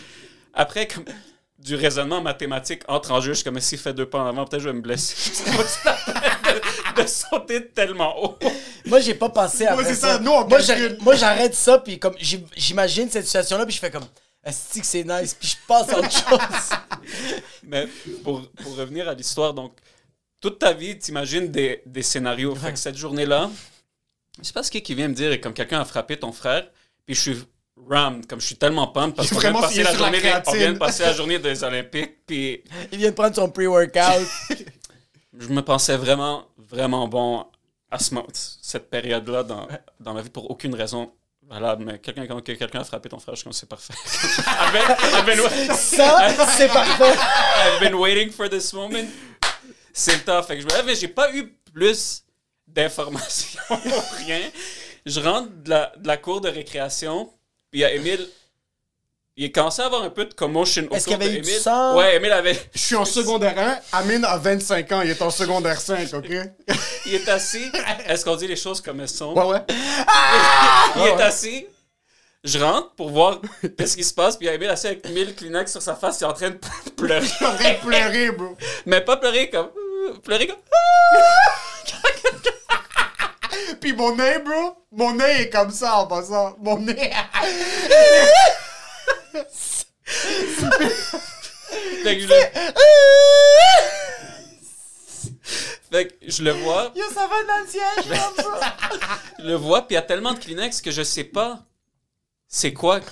après, 0.54 0.88
comme 0.88 1.06
du 1.58 1.76
raisonnement 1.76 2.22
mathématique 2.22 2.82
entre 2.88 3.12
en 3.12 3.22
jeu, 3.22 3.30
je 3.34 3.36
suis 3.40 3.44
comme 3.44 3.60
s'il 3.60 3.80
fait 3.80 3.94
deux 3.94 4.06
pas 4.06 4.20
en 4.20 4.26
avant, 4.28 4.46
peut-être 4.46 4.62
je 4.62 4.70
vais 4.70 4.74
me 4.76 4.82
blesser. 4.82 5.16
C'est 5.34 5.84
pas 5.84 5.96
la 6.16 6.22
peine 6.22 6.62
de, 6.98 7.02
de 7.02 7.08
sauter 7.08 7.68
tellement 7.70 8.24
haut. 8.24 8.38
Moi, 8.86 9.00
j'ai 9.00 9.16
pas 9.16 9.30
pensé 9.30 9.66
à 9.66 9.76
Ouais, 9.76 9.84
c'est 9.84 9.96
ça. 9.96 10.14
ça, 10.16 10.20
nous, 10.20 10.32
on 10.32 10.48
moi, 10.48 10.62
calcule. 10.62 10.98
moi, 11.02 11.16
j'arrête 11.16 11.56
ça, 11.56 11.80
puis 11.80 11.98
comme 11.98 12.16
j'im- 12.20 12.46
j'imagine 12.56 13.10
cette 13.10 13.26
situation-là, 13.26 13.66
puis 13.66 13.74
je 13.74 13.80
fais 13.80 13.90
comme, 13.90 14.06
est-ce 14.44 14.80
que 14.80 14.86
c'est 14.86 15.04
nice, 15.04 15.34
puis 15.34 15.50
je 15.50 15.56
passe 15.68 15.90
à 15.90 15.98
autre 15.98 16.12
chose. 16.12 16.40
Mais 17.64 17.88
pour, 18.24 18.48
pour 18.64 18.76
revenir 18.76 19.10
à 19.10 19.14
l'histoire, 19.16 19.54
donc, 19.54 19.74
toute 20.40 20.60
ta 20.60 20.72
vie, 20.74 21.00
t'imagines 21.00 21.48
des, 21.50 21.82
des 21.88 22.04
scénarios. 22.04 22.54
Fait 22.54 22.72
que 22.74 22.78
cette 22.78 22.96
journée-là, 22.98 23.50
je 24.40 24.44
sais 24.48 24.54
pas 24.54 24.64
ce 24.64 24.72
qui 24.72 24.96
vient 24.96 25.08
me 25.08 25.14
dire, 25.14 25.40
comme 25.42 25.54
quelqu'un 25.54 25.82
a 25.82 25.86
frappé 25.86 26.18
ton 26.18 26.32
frère, 26.32 26.68
puis 27.06 27.16
je 27.16 27.22
suis 27.22 27.44
rammed, 27.90 28.26
comme 28.26 28.40
je 28.42 28.46
suis 28.48 28.56
tellement 28.56 28.88
pumped 28.88 29.16
parce 29.16 29.30
qu'on 29.30 29.40
vient, 29.40 29.52
passer 29.54 29.84
la 29.84 29.92
sur 29.92 30.00
la 30.00 30.06
journée 30.06 30.22
des, 30.22 30.28
on 30.28 30.32
créatine. 30.32 30.58
vient 30.58 30.74
de 30.74 30.78
passer 30.78 31.04
la 31.04 31.14
journée 31.14 31.40
des 31.40 31.64
Olympiques, 31.64 32.18
puis 32.26 32.64
Il 32.92 32.98
vient 32.98 33.10
de 33.10 33.16
prendre 33.16 33.36
son 33.36 33.50
pre-workout. 33.50 34.28
je 35.40 35.48
me 35.50 35.62
pensais 35.62 35.98
vraiment, 35.98 36.46
vraiment 36.58 37.08
bon 37.08 37.46
à 37.92 38.00
ce 38.00 38.14
moment, 38.14 38.28
cette 38.34 38.90
période-là 38.90 39.44
dans, 39.44 39.68
dans 40.00 40.14
ma 40.14 40.22
vie 40.22 40.30
pour 40.30 40.50
aucune 40.50 40.74
raison 40.76 41.12
valable. 41.48 41.86
Mais 41.86 42.00
quelqu'un 42.00 42.26
quand 42.28 42.42
que 42.42 42.52
quelqu'un 42.54 42.82
a 42.82 42.84
frappé 42.84 43.08
ton 43.10 43.20
frère, 43.20 43.36
je 43.36 43.40
suis 43.40 43.44
comme 43.44 43.54
c'est 43.54 43.70
parfait. 43.70 43.94
I've 44.48 44.74
been- 44.74 44.90
I've 45.14 45.26
been- 45.68 45.76
ça, 45.76 46.30
c'est 46.58 46.68
parfait. 46.68 47.14
I've 47.14 47.80
been 47.80 47.94
waiting 47.96 48.32
for 48.32 48.50
this 48.50 48.74
moment. 48.74 49.06
C'est 49.94 50.16
le 50.16 50.22
temps. 50.22 50.42
Fait 50.44 50.56
que 50.56 50.62
je 50.62 50.66
me 50.66 50.72
lève, 50.72 50.86
mais 50.86 50.96
j'ai 50.96 51.08
pas 51.08 51.32
eu 51.34 51.56
plus 51.74 52.24
d'informations 52.76 53.60
rien. 54.26 54.42
Je 55.06 55.20
rentre 55.20 55.50
de 55.64 55.70
la, 55.70 55.92
de 55.98 56.08
la 56.08 56.18
cour 56.18 56.42
de 56.42 56.50
récréation, 56.50 57.26
puis 57.72 57.80
il 57.80 57.82
y 57.82 57.86
a 57.86 57.92
Émile. 57.94 58.28
Il 59.38 59.52
commençait 59.52 59.82
à 59.82 59.88
avoir 59.88 60.04
un 60.04 60.10
peu 60.10 60.26
de 60.26 60.34
commotion 60.34 60.84
autour 60.84 60.96
Est-ce 60.96 61.06
qu'il 61.08 61.12
y 61.12 61.16
avait 61.16 61.26
de 61.30 61.38
eu 61.38 61.42
du 61.42 61.50
Émile. 61.50 61.62
sang? 61.62 61.98
Ouais, 61.98 62.16
Émile 62.16 62.32
avait. 62.32 62.58
Je 62.74 62.80
suis 62.80 62.96
en 62.96 63.04
secondaire 63.04 63.58
1. 63.60 63.80
Amine 64.00 64.24
a 64.24 64.38
25 64.38 64.92
ans. 64.94 65.02
Il 65.02 65.10
est 65.10 65.22
en 65.22 65.30
secondaire 65.30 65.80
5, 65.80 66.14
OK? 66.14 66.26
Il 67.06 67.14
est 67.16 67.28
assis. 67.30 67.70
Est-ce 68.08 68.24
qu'on 68.24 68.38
dit 68.38 68.48
les 68.48 68.56
choses 68.56 68.80
comme 68.82 69.02
elles 69.02 69.10
sont? 69.10 69.34
Ouais, 69.34 69.46
ouais. 69.46 69.62
il 70.96 71.02
est 71.02 71.22
assis. 71.22 71.68
Je 72.46 72.60
rentre 72.60 72.92
pour 72.96 73.10
voir 73.10 73.42
qu'est-ce 73.78 73.98
qui 73.98 74.04
se 74.06 74.14
passe, 74.14 74.38
puis 74.38 74.46
il 74.46 74.50
y 74.50 74.52
a 74.52 74.56
Émile 74.56 74.70
assis 74.70 74.88
avec 74.88 75.08
1000 75.10 75.36
Kleenex 75.36 75.70
sur 75.72 75.82
sa 75.82 75.96
face, 75.96 76.22
il 76.22 76.24
est 76.24 76.28
en 76.28 76.34
train 76.34 76.52
de 76.52 76.60
pleurer. 76.96 77.26
Je 77.26 77.32
suis 77.34 77.46
en 77.46 77.56
train 77.56 77.74
de 77.74 77.80
pleurer, 77.80 78.32
bro. 78.32 78.56
Mais 78.86 79.02
pas 79.02 79.18
pleurer 79.18 79.50
comme. 79.50 79.70
Pleurer 80.24 80.48
comme. 80.48 80.58
Puis 83.82 83.94
mon 83.94 84.16
nez, 84.16 84.40
bro, 84.40 84.76
mon 84.92 85.14
nez 85.14 85.42
est 85.42 85.50
comme 85.50 85.72
ça 85.72 85.98
en 85.98 86.08
passant. 86.08 86.56
Mon 86.60 86.80
nez. 86.80 87.12
Fait 92.04 92.16
que 92.18 92.22
je 92.22 92.28
le... 92.28 92.36
fait 95.92 96.08
que 96.08 96.14
je 96.30 96.44
le 96.44 96.52
vois, 96.52 96.92
Yo, 96.96 97.04
ça 97.14 97.28
va 97.28 97.44
dans 97.44 97.60
le 97.60 97.66
bro. 98.44 98.52
je 99.40 99.44
le 99.46 99.56
vois, 99.56 99.82
puis 99.88 99.94
il 99.94 99.96
y 99.96 99.98
a 99.98 100.02
tellement 100.02 100.34
de 100.34 100.40
Kleenex 100.40 100.82
que 100.82 100.92
je 100.92 101.04
sais 101.04 101.24
pas 101.24 101.64
c'est 102.48 102.74
quoi 102.74 103.00
qui 103.00 103.08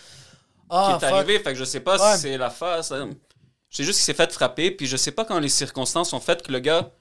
Ah, 0.69 0.97
est 1.01 1.05
fuck. 1.05 1.13
arrivé. 1.13 1.39
Fait 1.39 1.53
que 1.53 1.55
je 1.59 1.63
sais 1.65 1.79
pas 1.79 1.97
Ouais. 1.97 2.15
si 2.15 2.21
c'est 2.21 2.37
la 2.37 2.49
face. 2.49 2.91
hein. 2.91 3.09
Je 3.69 3.77
sais 3.77 3.83
juste 3.83 3.97
qu'il 3.99 4.05
s'est 4.05 4.13
fait 4.13 4.31
frapper, 4.31 4.71
puis 4.71 4.85
je 4.85 4.95
sais 4.97 5.11
pas 5.11 5.25
quand 5.25 5.39
les 5.39 5.49
circonstances 5.49 6.13
ont 6.13 6.19
fait 6.19 6.41
que 6.43 6.51
le 6.51 6.59
gars. 6.59 6.91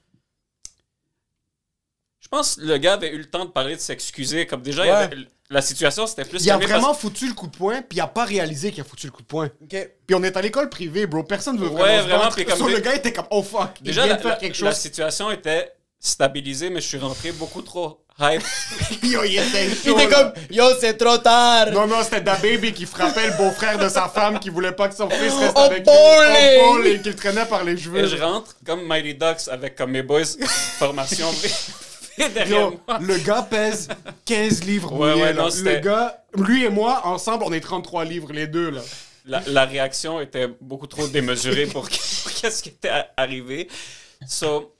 Je 2.33 2.37
pense 2.39 2.55
que 2.55 2.61
le 2.61 2.77
gars 2.77 2.93
avait 2.93 3.11
eu 3.11 3.19
le 3.19 3.25
temps 3.25 3.45
de 3.45 3.51
parler, 3.51 3.75
de 3.75 3.79
s'excuser. 3.79 4.47
Comme 4.47 4.63
déjà, 4.63 4.83
il 4.85 4.87
y 4.87 4.91
Ouais. 4.91 4.97
avait- 4.97 5.17
la 5.51 5.61
situation 5.61 6.07
c'était 6.07 6.25
plus 6.25 6.43
Il 6.43 6.49
a 6.49 6.57
parce- 6.57 6.67
vraiment 6.67 6.93
foutu 6.95 7.27
le 7.27 7.35
coup 7.35 7.45
de 7.45 7.55
poing, 7.55 7.83
puis 7.87 7.99
il 7.99 8.01
a 8.01 8.07
pas 8.07 8.25
réalisé 8.25 8.71
qu'il 8.71 8.81
a 8.81 8.83
foutu 8.83 9.05
le 9.05 9.11
coup 9.11 9.21
de 9.21 9.27
poing. 9.27 9.49
Ok. 9.61 9.89
Puis 10.07 10.15
on 10.15 10.23
est 10.23 10.35
à 10.35 10.41
l'école 10.41 10.67
privée, 10.69 11.05
bro. 11.05 11.21
Personne 11.21 11.59
veut 11.59 11.67
Ouais, 11.67 11.79
vraiment. 11.79 11.97
se 11.99 12.03
vraiment, 12.07 12.19
battre. 12.23 12.35
puis 12.37 12.45
comme 12.45 12.57
So, 12.57 12.65
des- 12.65 12.73
le 12.73 12.79
gars 12.79 12.95
était 12.95 13.13
comme, 13.13 13.27
oh 13.29 13.43
fuck. 13.43 13.69
Déjà, 13.81 14.01
il 14.01 14.05
vient 14.05 14.13
la, 14.13 14.17
de 14.17 14.21
faire 14.23 14.31
la- 14.31 14.37
quelque 14.37 14.59
la 14.63 14.71
chose. 14.71 14.79
situation 14.79 15.29
était 15.29 15.73
stabilisée, 15.99 16.71
mais 16.71 16.81
je 16.81 16.87
suis 16.87 16.97
rentré 16.97 17.31
beaucoup 17.33 17.61
trop 17.61 17.99
hype. 18.19 18.41
Yo, 19.03 19.23
il 19.25 19.37
était 19.37 19.67
Il 19.67 19.75
chaud. 19.75 19.99
était 19.99 20.09
là. 20.09 20.23
comme, 20.33 20.43
yo, 20.49 20.63
c'est 20.81 20.97
trop 20.97 21.17
tard. 21.19 21.69
Non, 21.71 21.85
non, 21.85 22.03
c'était 22.03 22.21
Da 22.21 22.35
Baby 22.37 22.73
qui 22.73 22.87
frappait 22.87 23.27
le 23.27 23.37
beau-frère 23.37 23.77
de 23.77 23.89
sa 23.89 24.07
femme 24.09 24.39
qui 24.39 24.49
voulait 24.49 24.71
pas 24.71 24.87
que 24.89 24.95
son 24.95 25.07
fils 25.07 25.33
reste 25.35 25.53
Oh, 25.55 25.59
avec 25.59 25.83
bowling! 25.85 26.31
lui. 26.31 26.57
Oh, 26.63 26.73
bowling, 26.73 27.01
qu'il 27.03 27.15
traînait 27.15 27.45
par 27.45 27.63
les 27.63 27.73
Et 27.73 27.77
cheveux. 27.77 28.07
je 28.07 28.17
rentre 28.17 28.55
comme 28.65 28.87
Mighty 28.87 29.13
Ducks 29.13 29.47
avec 29.51 29.75
comme 29.75 29.91
mes 29.91 30.01
boys 30.03 30.23
formation 30.79 31.27
derrière 32.33 32.61
Yo, 32.71 32.79
moi. 32.87 32.99
le 32.99 33.17
gars 33.19 33.41
pèse 33.43 33.87
15 34.25 34.63
livres 34.65 34.93
Ouais, 34.93 35.11
mouillés, 35.11 35.23
ouais, 35.23 35.33
là. 35.33 35.43
non, 35.43 35.49
Le 35.49 35.79
gars, 35.79 36.23
lui 36.35 36.63
et 36.65 36.69
moi, 36.69 37.01
ensemble, 37.05 37.43
on 37.45 37.53
est 37.53 37.59
33 37.61 38.05
livres, 38.05 38.31
les 38.33 38.47
deux, 38.47 38.69
là. 38.69 38.81
La, 39.25 39.41
la 39.47 39.65
réaction 39.65 40.19
était 40.19 40.47
beaucoup 40.59 40.87
trop 40.87 41.07
démesurée 41.07 41.65
pour, 41.67 41.83
pour 41.83 42.31
qu'est-ce 42.33 42.61
qui 42.61 42.69
était 42.69 42.91
arrivé. 43.15 43.69
So, 44.27 44.75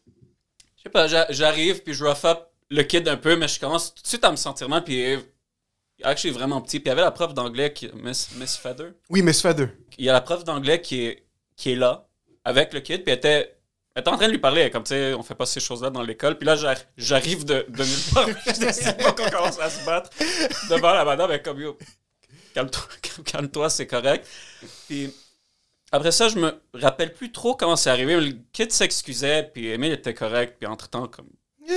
je 0.78 0.84
sais 0.84 0.90
pas, 0.90 1.08
j'a- 1.08 1.28
j'arrive 1.30 1.82
puis 1.82 1.94
je 1.94 2.04
rough 2.04 2.26
up 2.26 2.40
le 2.70 2.84
kid 2.84 3.08
un 3.08 3.16
peu, 3.18 3.36
mais 3.38 3.48
je 3.48 3.60
commence 3.60 3.94
tout 3.96 4.02
de 4.04 4.08
suite 4.08 4.24
à 4.26 4.32
me 4.32 4.36
sentir 4.36 4.68
mal. 4.68 4.84
Puis 4.84 5.16
actually 6.04 6.34
vraiment 6.34 6.60
petit. 6.60 6.80
Puis 6.80 6.88
il 6.88 6.90
y 6.90 6.92
avait 6.92 7.02
la 7.02 7.12
prof 7.12 7.34
d'anglais, 7.34 7.72
qui, 7.72 7.90
Miss, 7.94 8.32
Miss 8.36 8.58
Feather. 8.58 8.92
Oui, 9.10 9.22
mais 9.22 9.32
Sfeder. 9.32 9.68
Il 9.98 10.04
y 10.06 10.10
a 10.10 10.14
la 10.14 10.20
prof 10.22 10.44
d'anglais 10.44 10.82
qui 10.82 11.06
est, 11.06 11.24
qui 11.56 11.72
est 11.72 11.76
là 11.76 12.06
avec 12.44 12.74
le 12.74 12.82
kid, 12.82 13.04
puis 13.04 13.12
elle 13.12 13.18
était, 13.20 13.56
elle 13.96 14.02
était 14.02 14.10
en 14.10 14.18
train 14.18 14.28
de 14.28 14.32
lui 14.32 14.40
parler, 14.40 14.70
comme 14.72 14.84
tu 14.84 14.90
sais, 14.90 15.14
on 15.14 15.22
fait 15.24 15.36
pas 15.36 15.46
ces 15.46 15.60
choses-là 15.60 15.90
dans 15.90 16.02
l'école. 16.02 16.38
Puis 16.38 16.46
là, 16.48 16.56
j'ar- 16.56 16.76
j'arrive 16.98 17.46
de, 17.46 17.66
de 17.70 17.84
nulle 17.84 18.14
part, 18.14 18.28
je 18.48 18.60
décide 18.60 18.98
pas 18.98 19.12
qu'on 19.12 19.30
commence 19.30 19.60
à 19.60 19.70
se 19.70 19.86
battre 19.86 20.10
devant 20.70 20.94
la 20.94 21.06
madame, 21.06 21.30
elle 21.32 21.38
est 21.38 21.42
comme 21.44 21.60
yo, 21.60 21.78
calme-toi, 22.54 22.84
calme-toi, 23.26 23.70
c'est 23.70 23.88
correct. 23.88 24.28
Puis 24.88 25.14
après 25.92 26.12
ça, 26.12 26.28
je 26.30 26.40
me 26.40 26.60
rappelle 26.74 27.14
plus 27.14 27.32
trop 27.32 27.56
comment 27.56 27.76
c'est 27.76 27.92
arrivé. 27.92 28.16
mais 28.16 28.22
Le 28.26 28.34
kid 28.52 28.72
s'excusait, 28.72 29.52
puis 29.54 29.68
Emile 29.68 29.92
était 29.94 30.14
correct, 30.16 30.56
puis 30.60 30.68
entre-temps, 30.68 31.08
comme. 31.08 31.28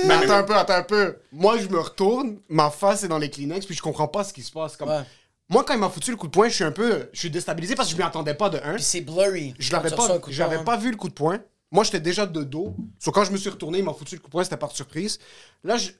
Mais 0.05 0.15
attends 0.15 0.33
un 0.37 0.43
peu, 0.43 0.55
attends 0.55 0.73
un 0.73 0.83
peu. 0.83 1.17
Moi, 1.31 1.59
je 1.59 1.67
me 1.67 1.79
retourne, 1.79 2.39
ma 2.49 2.69
face 2.71 3.03
est 3.03 3.07
dans 3.07 3.19
les 3.19 3.29
Kleenex, 3.29 3.65
puis 3.65 3.75
je 3.75 3.81
comprends 3.81 4.07
pas 4.07 4.23
ce 4.23 4.33
qui 4.33 4.41
se 4.41 4.51
passe. 4.51 4.75
Comme... 4.75 4.89
Ouais. 4.89 5.03
Moi, 5.49 5.63
quand 5.63 5.75
il 5.75 5.79
m'a 5.79 5.87
foutu 5.89 6.11
le 6.11 6.17
coup 6.17 6.27
de 6.27 6.31
poing, 6.33 6.49
je 6.49 6.55
suis 6.55 6.63
un 6.65 6.73
peu. 6.73 7.09
Je 7.13 7.19
suis 7.19 7.29
déstabilisé 7.29 7.73
parce 7.75 7.87
que 7.87 7.93
je 7.95 7.97
m'y 8.01 8.05
attendais 8.05 8.33
pas 8.33 8.49
de 8.49 8.57
un. 8.57 8.73
Puis 8.73 8.83
c'est 8.83 8.99
blurry. 8.99 9.53
Je 9.59 9.71
l'avais 9.71 9.91
pas, 9.91 10.19
pas 10.65 10.77
vu 10.77 10.91
le 10.91 10.97
coup 10.97 11.07
de 11.07 11.13
poing. 11.13 11.39
Moi, 11.71 11.83
j'étais 11.83 11.99
déjà 11.99 12.25
de 12.25 12.43
dos. 12.43 12.75
Sauf 12.99 13.13
quand 13.13 13.23
je 13.25 13.31
me 13.31 13.37
suis 13.37 13.49
retourné, 13.49 13.79
il 13.79 13.83
m'a 13.85 13.93
foutu 13.93 14.15
le 14.15 14.21
coup 14.21 14.27
de 14.27 14.31
poing, 14.31 14.43
c'était 14.43 14.57
par 14.57 14.71
surprise. 14.71 15.19
Là, 15.63 15.77
je- 15.77 15.91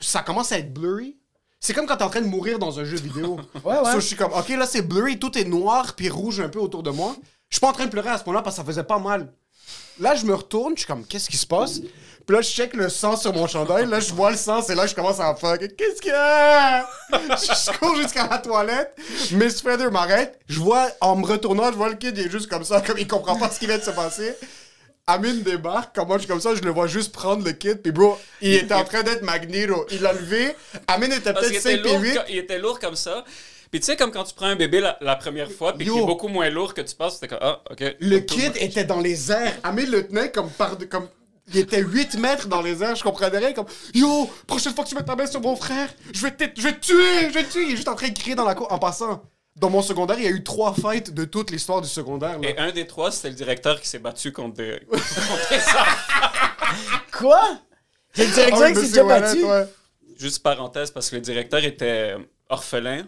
ça 0.00 0.22
commence 0.22 0.52
à 0.52 0.58
être 0.58 0.72
blurry. 0.72 1.16
C'est 1.58 1.72
comme 1.74 1.86
quand 1.86 1.96
t'es 1.96 2.04
en 2.04 2.10
train 2.10 2.20
de 2.20 2.26
mourir 2.26 2.58
dans 2.58 2.78
un 2.78 2.84
jeu 2.84 2.96
vidéo. 2.96 3.38
Ouais, 3.64 3.78
ouais. 3.78 3.92
So, 3.92 4.00
je 4.00 4.06
suis 4.06 4.16
comme, 4.16 4.32
ok, 4.32 4.48
là, 4.50 4.66
c'est 4.66 4.82
blurry, 4.82 5.18
tout 5.18 5.36
est 5.36 5.44
noir 5.44 5.94
puis 5.96 6.08
rouge 6.08 6.40
un 6.40 6.48
peu 6.48 6.60
autour 6.60 6.82
de 6.82 6.90
moi. 6.90 7.16
Je 7.48 7.56
suis 7.56 7.60
pas 7.60 7.68
en 7.68 7.72
train 7.72 7.86
de 7.86 7.90
pleurer 7.90 8.10
à 8.10 8.18
ce 8.18 8.24
moment-là 8.26 8.42
parce 8.42 8.56
que 8.56 8.62
ça 8.62 8.66
faisait 8.66 8.84
pas 8.84 8.98
mal. 8.98 9.32
Là, 9.98 10.14
je 10.14 10.26
me 10.26 10.34
retourne, 10.34 10.74
je 10.74 10.80
suis 10.80 10.86
comme, 10.86 11.04
qu'est-ce 11.06 11.28
qui 11.30 11.36
se 11.38 11.46
passe? 11.46 11.80
Puis 12.26 12.34
là, 12.36 12.42
je 12.42 12.48
check 12.50 12.74
le 12.74 12.88
sang 12.88 13.16
sur 13.16 13.32
mon 13.32 13.46
chandail. 13.46 13.86
Là, 13.86 13.98
je 14.00 14.12
vois 14.12 14.30
le 14.32 14.36
sang. 14.36 14.60
C'est 14.60 14.74
là 14.74 14.82
que 14.84 14.90
je 14.90 14.94
commence 14.96 15.18
à 15.20 15.34
fuck. 15.36 15.60
Qu'est-ce 15.76 16.00
qu'il 16.02 16.10
y 16.10 16.14
a? 16.14 16.82
je 17.12 17.16
je 17.72 17.78
cours 17.78 17.94
jusqu'à 17.96 18.26
la 18.26 18.38
toilette. 18.38 18.94
Miss 19.32 19.62
Feather 19.62 19.90
m'arrête. 19.90 20.38
Je 20.48 20.58
vois, 20.60 20.88
en 21.00 21.16
me 21.16 21.24
retournant, 21.24 21.70
je 21.70 21.76
vois 21.76 21.88
le 21.88 21.94
kid, 21.94 22.16
il 22.18 22.26
est 22.26 22.30
juste 22.30 22.48
comme 22.48 22.64
ça, 22.64 22.80
comme 22.80 22.98
il 22.98 23.06
comprend 23.08 23.36
pas 23.36 23.48
ce 23.50 23.58
qui 23.60 23.66
vient 23.66 23.78
de 23.78 23.82
se 23.82 23.90
passer. 23.90 24.34
Amine 25.08 25.42
débarque, 25.42 25.94
comme 25.94 26.08
moi 26.08 26.16
je 26.16 26.22
suis 26.22 26.28
comme 26.28 26.40
ça, 26.40 26.56
je 26.56 26.62
le 26.62 26.70
vois 26.72 26.88
juste 26.88 27.12
prendre 27.12 27.44
le 27.44 27.52
kit, 27.52 27.76
puis 27.76 27.92
bro, 27.92 28.18
il 28.40 28.54
était 28.54 28.74
en 28.74 28.82
train 28.82 29.04
d'être 29.04 29.22
Magneto. 29.22 29.86
Il 29.92 30.02
l'a 30.02 30.12
levé, 30.12 30.56
Amine 30.88 31.12
était 31.12 31.32
peut-être 31.32 31.48
était 31.50 31.60
5 31.60 31.84
lourd, 31.84 32.00
pieds 32.00 32.10
8. 32.10 32.16
co- 32.16 32.22
il 32.28 32.38
était 32.38 32.58
lourd 32.58 32.80
comme 32.80 32.96
ça. 32.96 33.24
Puis 33.70 33.78
tu 33.78 33.86
sais, 33.86 33.94
comme 33.96 34.10
quand 34.10 34.24
tu 34.24 34.34
prends 34.34 34.46
un 34.46 34.56
bébé 34.56 34.80
la, 34.80 34.98
la 35.00 35.14
première 35.14 35.48
fois, 35.52 35.74
puis 35.74 35.86
qu'il 35.86 35.94
Yo. 35.96 36.02
est 36.02 36.06
beaucoup 36.06 36.26
moins 36.26 36.50
lourd 36.50 36.74
que 36.74 36.80
tu 36.80 36.92
penses, 36.96 37.14
c'était 37.14 37.28
comme, 37.28 37.38
ah, 37.40 37.62
ok. 37.70 37.94
Le 38.00 38.18
kid 38.18 38.52
était 38.56 38.82
dans 38.84 38.98
les 39.00 39.30
airs. 39.30 39.52
Amine 39.62 39.90
le 39.90 40.08
tenait 40.08 40.32
comme 40.32 40.50
par... 40.50 40.76
Comme... 40.90 41.08
Il 41.54 41.58
était 41.58 41.82
8 41.82 42.18
mètres 42.18 42.48
dans 42.48 42.60
les 42.60 42.82
airs, 42.82 42.96
je 42.96 43.04
comprenais 43.04 43.38
rien, 43.38 43.52
comme 43.52 43.66
Yo, 43.94 44.28
prochaine 44.48 44.74
fois 44.74 44.82
que 44.82 44.88
tu 44.88 44.96
mets 44.96 45.04
ta 45.04 45.14
main 45.14 45.26
sur 45.26 45.40
mon 45.40 45.54
frère, 45.54 45.88
je 46.12 46.20
vais 46.22 46.32
te, 46.32 46.44
je 46.56 46.62
vais 46.66 46.72
te 46.72 46.80
tuer, 46.84 47.28
je 47.28 47.34
vais 47.34 47.44
te 47.44 47.52
tuer. 47.52 47.62
Il 47.66 47.72
est 47.74 47.76
juste 47.76 47.86
en 47.88 47.94
train 47.94 48.08
de 48.08 48.18
crier 48.18 48.34
dans 48.34 48.44
la 48.44 48.56
cour. 48.56 48.72
En 48.72 48.80
passant, 48.80 49.22
dans 49.56 49.70
mon 49.70 49.82
secondaire, 49.82 50.16
il 50.18 50.24
y 50.24 50.28
a 50.28 50.30
eu 50.30 50.44
trois 50.44 50.74
fights 50.74 51.12
de 51.14 51.24
toute 51.24 51.50
l'histoire 51.50 51.80
du 51.80 51.88
secondaire. 51.88 52.38
là. 52.38 52.48
Et 52.48 52.58
un 52.58 52.72
des 52.72 52.86
trois, 52.86 53.10
c'était 53.10 53.30
le 53.30 53.34
directeur 53.34 53.80
qui 53.80 53.88
s'est 53.88 53.98
battu 53.98 54.32
contre 54.32 54.54
des, 54.56 54.80
contre 54.90 55.48
des. 55.50 55.58
Quoi? 57.12 57.58
J'ai 58.14 58.26
le 58.26 58.30
Ah 58.32 58.34
directeur 58.34 58.60
oui, 58.60 58.72
qui 58.74 58.80
s'est 58.80 58.86
déjà 58.88 59.04
battu? 59.04 59.44
ouais. 59.44 59.66
Juste 60.18 60.42
parenthèse, 60.42 60.90
parce 60.90 61.10
que 61.10 61.16
le 61.16 61.20
directeur 61.22 61.62
était 61.64 62.16
orphelin. 62.48 63.04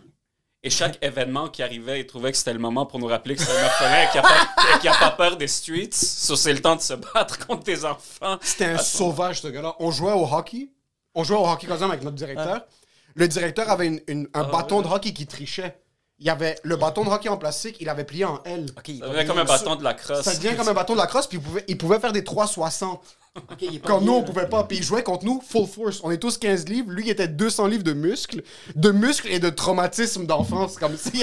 Et 0.63 0.71
chaque 0.71 0.99
événement 1.03 1.49
qui 1.49 1.63
arrivait, 1.63 2.01
il 2.01 2.07
trouvait 2.07 2.33
que 2.33 2.37
c'était 2.39 2.53
le 2.53 2.59
moment 2.59 2.85
pour 2.85 2.99
nous 2.99 3.07
rappeler 3.07 3.37
que 3.37 3.43
c'est 3.43 3.53
un 3.57 3.65
orphelin 3.65 4.03
et 4.03 4.09
qu'il 4.11 4.21
n'a 4.21 4.29
pas, 4.29 4.79
qu'il 4.81 4.89
a 4.91 4.95
pas 4.95 5.11
peur 5.13 5.37
des 5.37 5.47
streets. 5.49 5.91
So, 5.93 6.35
c'est 6.37 6.53
le 6.53 6.61
temps 6.61 6.77
de 6.77 6.81
se 6.81 6.95
battre 6.95 7.39
contre 7.47 7.63
des 7.65 7.85
enfants. 7.85 8.39
C'était 8.43 8.65
un 8.67 8.79
sauvage, 8.79 9.41
ce 9.41 9.49
gars-là. 9.49 9.75
On 9.79 9.91
jouait 9.91 10.13
au 10.13 10.25
hockey. 10.27 10.71
On 11.15 11.25
jouait 11.25 11.37
au 11.39 11.47
hockey 11.47 11.67
quand 11.67 11.79
même 11.81 11.91
avec 11.91 12.03
notre 12.03 12.17
directeur. 12.17 12.67
Le 13.15 13.27
directeur 13.29 13.71
avait 13.71 13.87
une- 13.87 14.01
une- 14.09 14.29
un 14.35 14.41
Ah, 14.43 14.45
bâton 14.45 14.79
ouais. 14.79 14.85
de 14.85 14.89
hockey 14.89 15.13
qui 15.13 15.27
trichait. 15.27 15.79
Il 16.21 16.27
y 16.27 16.31
avait 16.31 16.57
le 16.65 16.77
bâton 16.77 17.05
de 17.05 17.11
hockey 17.11 17.29
en 17.29 17.37
plastique, 17.37 17.77
il 17.81 17.89
avait 17.89 18.05
plié 18.05 18.25
en 18.25 18.43
L. 18.45 18.67
Ok, 18.77 18.89
il 18.89 18.99
Ça 18.99 19.09
devient 19.09 19.27
comme 19.27 19.39
un 19.39 19.45
bâton 19.45 19.77
de 19.77 19.85
la 19.85 19.95
crosse. 19.95 20.23
Ça 20.23 20.35
devient 20.35 20.57
comme 20.57 20.69
un 20.69 20.75
bâton 20.75 20.95
de 20.95 20.99
la 20.99 21.07
crosse, 21.07 21.29
puis 21.29 21.39
il 21.39 21.43
pouvait, 21.43 21.65
il 21.69 21.79
pouvait 21.79 22.01
faire 22.01 22.13
des 22.13 22.25
360. 22.25 23.01
Ok, 23.37 23.63
il 23.63 23.77
est 23.77 23.79
pas 23.79 23.89
Quand 23.89 24.01
nous, 24.01 24.15
on 24.15 24.23
pouvait 24.23 24.49
pas. 24.49 24.65
Puis 24.65 24.79
il 24.79 24.83
jouait 24.83 25.03
contre 25.05 25.25
nous 25.25 25.41
full 25.41 25.67
force. 25.67 26.01
On 26.03 26.11
est 26.11 26.19
tous 26.19 26.39
15 26.39 26.69
livres. 26.69 26.91
Lui, 26.91 27.05
il 27.05 27.11
était 27.11 27.29
200 27.29 27.67
livres 27.69 27.85
de 27.85 27.93
muscles. 27.93 28.43
De 28.75 28.91
muscles 28.91 29.29
et 29.29 29.39
de 29.39 29.49
traumatisme 29.49 30.27
d'enfance. 30.27 30.77
Comme 30.77 30.97
si. 30.97 31.23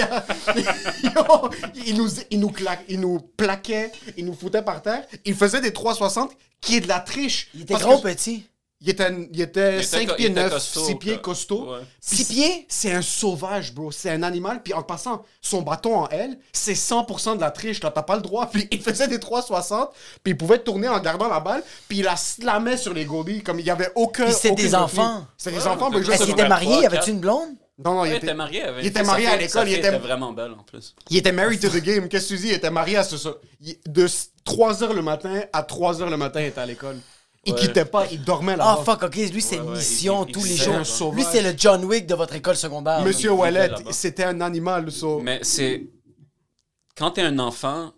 Il, 1.86 1.96
nous, 1.96 2.08
il, 2.30 2.40
nous 2.40 2.50
claque, 2.50 2.84
il 2.88 3.00
nous 3.00 3.20
plaquait, 3.36 3.92
il 4.16 4.24
nous 4.24 4.34
foutait 4.34 4.62
par 4.62 4.82
terre. 4.82 5.04
Il 5.24 5.34
faisait 5.34 5.60
des 5.60 5.72
360 5.72 6.32
qui 6.60 6.76
est 6.76 6.80
de 6.80 6.88
la 6.88 7.00
triche. 7.00 7.48
Il 7.54 7.62
était 7.62 7.74
Parce 7.74 7.84
gros 7.84 7.98
que 7.98 8.08
petit. 8.08 8.46
Il 8.82 8.90
était, 8.90 9.10
il 9.32 9.40
était 9.40 9.76
Il 9.76 9.78
était 9.78 9.82
5 9.82 10.06
co- 10.08 10.14
pieds 10.16 10.26
il 10.26 10.32
était 10.32 10.42
9, 10.42 10.52
costaud, 10.52 10.84
6 10.84 10.94
pieds 10.96 11.18
costaud. 11.18 11.72
Ouais. 11.72 11.78
Puis 11.80 12.16
6 12.18 12.24
c'est- 12.24 12.34
pieds? 12.34 12.66
C'est 12.68 12.92
un 12.92 13.00
sauvage, 13.00 13.72
bro. 13.72 13.90
C'est 13.90 14.10
un 14.10 14.22
animal. 14.22 14.62
Puis 14.62 14.74
en 14.74 14.82
passant, 14.82 15.24
son 15.40 15.62
bâton 15.62 15.96
en 16.00 16.08
L, 16.10 16.38
c'est 16.52 16.74
100% 16.74 17.36
de 17.36 17.40
la 17.40 17.50
triche. 17.50 17.82
là. 17.82 17.90
T'as 17.90 18.02
pas 18.02 18.16
le 18.16 18.22
droit. 18.22 18.46
Puis 18.52 18.68
il 18.70 18.82
faisait 18.82 19.08
des 19.08 19.18
360. 19.18 19.90
Puis 20.22 20.32
il 20.32 20.36
pouvait 20.36 20.58
tourner 20.58 20.88
en 20.88 21.00
gardant 21.00 21.28
la 21.28 21.40
balle. 21.40 21.62
Puis 21.88 21.98
il 21.98 22.04
la 22.04 22.16
slamait 22.16 22.76
sur 22.76 22.92
les 22.92 23.06
goalies. 23.06 23.42
Comme 23.42 23.60
il 23.60 23.66
y 23.66 23.70
avait 23.70 23.90
aucun. 23.94 24.24
Puis 24.26 24.34
c'était 24.34 24.50
aucune 24.50 24.64
des 24.66 24.74
enfants. 24.74 25.26
C'était 25.38 25.56
des 25.56 25.62
Ouais, 25.62 25.68
enfants. 25.68 25.90
mais 25.90 26.00
Est-ce 26.00 26.22
qu'il 26.24 26.32
était 26.32 26.48
marié? 26.48 26.68
Y 26.70 26.78
avait-tu 26.86 26.90
quatre. 26.96 27.08
une 27.08 27.20
blonde? 27.20 27.48
Non, 27.82 27.92
non, 27.94 28.04
il 28.04 28.08
Il 28.12 28.14
était, 28.16 28.26
était 28.28 28.34
marié 28.34 28.62
avec 28.62 28.84
il 28.84 28.88
était 28.88 29.02
marié 29.02 29.26
à 29.26 29.36
l'école, 29.36 29.68
il 29.68 29.74
était- 29.74 29.88
était 29.88 29.98
vraiment 29.98 30.32
belle 30.32 30.52
en 30.52 30.62
plus. 30.62 30.94
il 31.10 31.18
était 31.18 31.32
married 31.32 31.60
to 31.60 31.68
the 31.68 31.82
game. 31.82 32.08
Qu'est-ce 32.08 32.28
que 32.30 32.34
tu 32.34 32.40
dis? 32.40 32.48
Il 32.48 32.54
était 32.54 32.70
marié 32.70 32.96
à 32.96 33.04
ce. 33.04 33.16
De 33.86 34.06
3h 34.46 34.94
le 34.94 35.02
matin 35.02 35.42
à 35.52 35.62
3h 35.62 36.08
le 36.08 36.16
matin, 36.16 36.40
il 36.40 36.46
était 36.46 36.60
à 36.60 36.64
l'école. 36.66 36.98
Il 37.46 37.52
Ouais. 37.54 37.60
quittait 37.60 37.84
pas, 37.84 38.06
il 38.10 38.22
dormait 38.24 38.54
Ah, 38.54 38.76
là-bas. 38.76 38.82
fuck, 38.84 39.04
ok. 39.04 39.14
Lui, 39.14 39.40
c'est 39.40 39.60
Ouais, 39.60 39.76
mission 39.76 40.24
il- 40.24 40.30
il- 40.30 40.32
tous 40.34 40.44
il 40.46 40.50
les 40.52 40.56
jours. 40.56 40.74
un 40.74 40.84
sauvage. 40.84 41.16
Lui, 41.16 41.24
c'est 41.30 41.42
le 41.42 41.54
John 41.56 41.84
Wick 41.84 42.06
de 42.06 42.14
votre 42.14 42.34
école 42.34 42.56
secondaire. 42.56 43.00
Monsieur 43.02 43.30
Wallet, 43.32 43.70
c'était 43.92 44.24
un 44.24 44.40
animal. 44.40 44.90
so- 44.90 45.20
Mais 45.20 45.38
c'est. 45.42 45.86
Quand 46.96 47.12
t'es 47.12 47.22
un 47.22 47.38
enfant, 47.38 47.92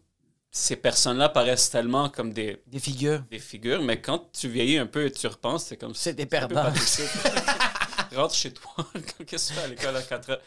ces 0.51 0.77
personnes-là 0.77 1.29
paraissent 1.31 1.71
tellement 1.71 2.09
comme 2.09 2.33
des, 2.33 2.63
Des 2.67 2.79
figures. 2.79 3.23
des 3.31 3.39
figures, 3.39 3.81
mais 3.83 4.01
quand 4.01 4.31
tu 4.33 4.49
vieillis 4.49 4.79
un 4.79 4.87
peu 4.87 5.07
et 5.07 5.11
tu 5.13 5.27
repenses, 5.27 5.67
c'est 5.67 5.77
comme 5.77 5.95
C'est 5.95 6.13
des 6.15 6.27
perdants. 6.27 6.65
Rentre 8.15 8.35
chez 8.35 8.53
toi. 8.53 8.73
Qu'est-ce 9.27 9.49
que 9.49 9.55
tu 9.55 9.59
fais 9.61 9.65
à 9.65 9.69
l'école 9.69 9.97
à 9.97 10.03
4 10.03 10.31
heures? 10.31 10.41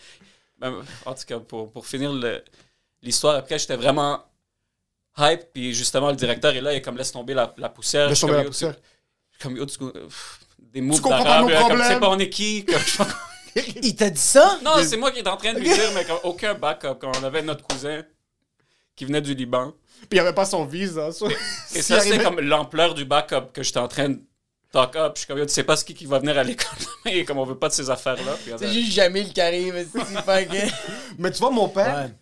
Ben, 0.60 0.76
en 1.06 1.14
tout 1.14 1.24
cas, 1.28 1.40
pour, 1.40 1.72
pour 1.72 1.86
finir 1.88 2.12
l'histoire, 3.02 3.36
après, 3.36 3.58
j'étais 3.60 3.76
vraiment 3.76 4.24
hype, 5.17 5.41
puis 5.54 5.74
justement, 5.74 6.10
le 6.10 6.15
directeur 6.15 6.56
est 6.56 6.62
là, 6.62 6.74
il 6.74 6.78
est 6.78 6.82
comme 6.82 6.97
laisse 6.97 7.12
tomber 7.12 7.34
la, 7.34 7.54
la 7.58 7.69
poussière. 7.69 8.10
Laisse 8.10 8.19
tomber 8.19 8.34
comme, 8.34 8.41
la 8.43 8.47
poussière. 8.47 8.76
tu- 8.76 9.39
Comme, 9.41 9.58
yo, 9.58 9.65
tu- 9.65 9.78
pff, 9.78 10.39
des 10.60 10.82
moves 10.82 11.02
comprends 11.02 11.24
pas 11.24 11.24
d'arabe, 11.24 11.41
comme, 11.41 11.52
tu 11.52 11.58
sais 11.58 11.76
problèmes. 11.76 12.00
pas 12.00 12.10
on 12.10 12.19
est 12.19 12.30
qui. 12.30 12.65
comme, 12.65 13.08
Il 13.84 13.95
t'a 13.95 14.10
dit 14.10 14.19
ça? 14.21 14.60
non, 14.63 14.71
c'est 14.84 14.95
moi 14.97 15.12
qui 15.12 15.19
est 15.19 15.28
en 15.28 15.36
train 15.36 15.54
de 15.54 15.60
lui 15.60 15.67
dire, 15.67 15.91
mais 15.93 16.06
comme, 16.06 16.19
aucun 16.24 16.54
backup. 16.54 16.95
Quand 17.00 17.12
on 17.19 17.24
avait 17.24 17.41
notre 17.41 17.65
cousin 17.67 18.04
qui 18.95 19.04
venait 19.06 19.21
du 19.21 19.34
Liban. 19.34 19.74
Puis 20.10 20.17
il 20.17 20.19
avait 20.19 20.34
pas 20.34 20.45
son 20.45 20.63
visa. 20.65 21.10
Et 21.10 21.12
S'il 21.12 21.28
ça, 21.84 22.00
c'était 22.00 22.15
arrivait- 22.15 22.24
comme 22.24 22.39
l'ampleur 22.39 22.93
du 22.93 23.04
backup 23.06 23.52
que 23.54 23.62
j'étais 23.63 23.80
en 23.80 23.88
train 23.89 24.10
de 24.10 24.19
talk 24.71 24.95
up. 24.95 25.12
Je 25.15 25.19
suis 25.19 25.28
comme, 25.28 25.38
yo, 25.39 25.45
tu 25.45 25.52
sais 25.52 25.63
pas 25.65 25.76
ce 25.76 25.84
qui, 25.84 25.93
qui 25.93 26.06
va 26.06 26.19
venir 26.19 26.38
à 26.38 26.43
l'école. 26.43 26.78
Et 27.06 27.26
comme 27.26 27.39
on 27.39 27.43
veut 27.43 27.58
pas 27.58 27.67
de 27.67 27.74
ces 27.74 27.89
affaires-là. 27.89 28.38
C'est 28.58 28.71
juste 28.71 28.93
Jamil 28.93 29.34
qui 29.34 29.41
arrive. 29.41 29.86
C'est. 29.91 30.47
Mais 31.17 31.32
tu 31.32 31.39
vois, 31.39 31.52
mon 31.52 31.67
père, 31.67 31.93
Ouais. 32.06 32.13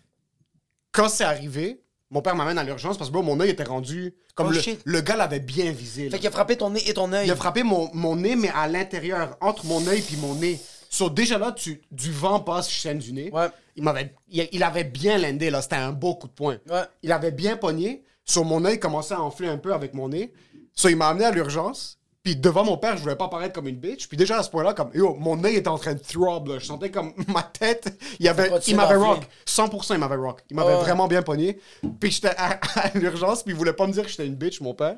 quand 0.90 1.08
c'est 1.08 1.22
arrivé, 1.24 1.80
mon 2.10 2.22
père 2.22 2.34
m'amène 2.34 2.58
à 2.58 2.64
l'urgence 2.64 2.98
parce 2.98 3.08
que 3.10 3.12
bro, 3.14 3.22
mon 3.22 3.38
œil 3.40 3.50
était 3.50 3.62
rendu. 3.64 4.14
Comme 4.34 4.48
Oh, 4.48 4.50
le, 4.50 4.60
shit. 4.60 4.80
le 4.84 5.00
gars 5.00 5.16
l'avait 5.16 5.40
bien 5.40 5.70
visé. 5.72 6.04
là. 6.04 6.10
Fait 6.10 6.18
qu'il 6.18 6.26
a 6.28 6.30
frappé 6.32 6.56
ton 6.56 6.70
nez 6.70 6.88
et 6.88 6.94
ton 6.94 7.12
œil. 7.12 7.26
Il 7.26 7.30
a 7.30 7.36
frappé 7.36 7.62
mon, 7.62 7.88
mon 7.94 8.16
nez, 8.16 8.34
mais 8.36 8.50
à 8.54 8.66
l'intérieur, 8.68 9.36
entre 9.40 9.64
mon 9.66 9.86
œil 9.86 10.00
puis 10.02 10.16
mon 10.16 10.34
nez. 10.34 10.60
So, 10.88 11.08
déjà 11.08 11.38
là, 11.38 11.52
tu, 11.52 11.80
du 11.92 12.10
vent 12.10 12.40
passe 12.40 12.68
chaîne 12.68 12.98
du 12.98 13.12
nez. 13.12 13.30
Ouais. 13.32 13.46
Il, 13.76 13.84
m'avait, 13.84 14.12
il, 14.28 14.48
il 14.50 14.62
avait 14.64 14.82
bien 14.82 15.18
landé, 15.18 15.48
là. 15.50 15.62
C'était 15.62 15.76
un 15.76 15.92
beau 15.92 16.16
coup 16.16 16.26
de 16.26 16.32
poing. 16.32 16.56
Ouais. 16.68 16.82
Il 17.04 17.12
avait 17.12 17.30
bien 17.30 17.56
pogné. 17.56 18.02
Sur 18.24 18.44
mon 18.44 18.64
œil 18.64 18.80
commençait 18.80 19.14
à 19.14 19.22
enfler 19.22 19.46
un 19.46 19.58
peu 19.58 19.72
avec 19.72 19.94
mon 19.94 20.08
nez. 20.08 20.32
So, 20.74 20.88
il 20.88 20.96
m'a 20.96 21.08
amené 21.08 21.26
à 21.26 21.30
l'urgence. 21.30 21.99
Puis 22.22 22.36
devant 22.36 22.64
mon 22.64 22.76
père, 22.76 22.96
je 22.98 23.02
voulais 23.02 23.16
pas 23.16 23.28
paraître 23.28 23.54
comme 23.54 23.66
une 23.66 23.76
bitch. 23.78 24.06
Puis 24.06 24.16
déjà 24.18 24.38
à 24.38 24.42
ce 24.42 24.50
point-là, 24.50 24.74
comme 24.74 24.90
yo, 24.94 25.14
mon 25.18 25.42
œil 25.42 25.56
était 25.56 25.68
en 25.68 25.78
train 25.78 25.94
de 25.94 25.98
throb. 26.00 26.48
Là. 26.48 26.58
Je 26.58 26.66
sentais 26.66 26.90
comme 26.90 27.14
ma 27.28 27.42
tête. 27.42 27.98
Il, 28.18 28.28
avait, 28.28 28.50
il 28.66 28.76
m'avait 28.76 28.96
rock. 28.96 29.22
100% 29.46 29.94
il 29.94 29.98
m'avait 29.98 30.16
rock. 30.16 30.42
Il 30.50 30.56
m'avait 30.56 30.74
vraiment 30.76 31.08
bien 31.08 31.22
pogné. 31.22 31.58
Puis 31.98 32.10
j'étais 32.10 32.34
à, 32.36 32.60
à 32.76 32.90
l'urgence. 32.98 33.42
Puis 33.42 33.52
il 33.54 33.56
voulait 33.56 33.72
pas 33.72 33.86
me 33.86 33.92
dire 33.92 34.02
que 34.04 34.10
j'étais 34.10 34.26
une 34.26 34.34
bitch, 34.34 34.60
mon 34.60 34.74
père. 34.74 34.96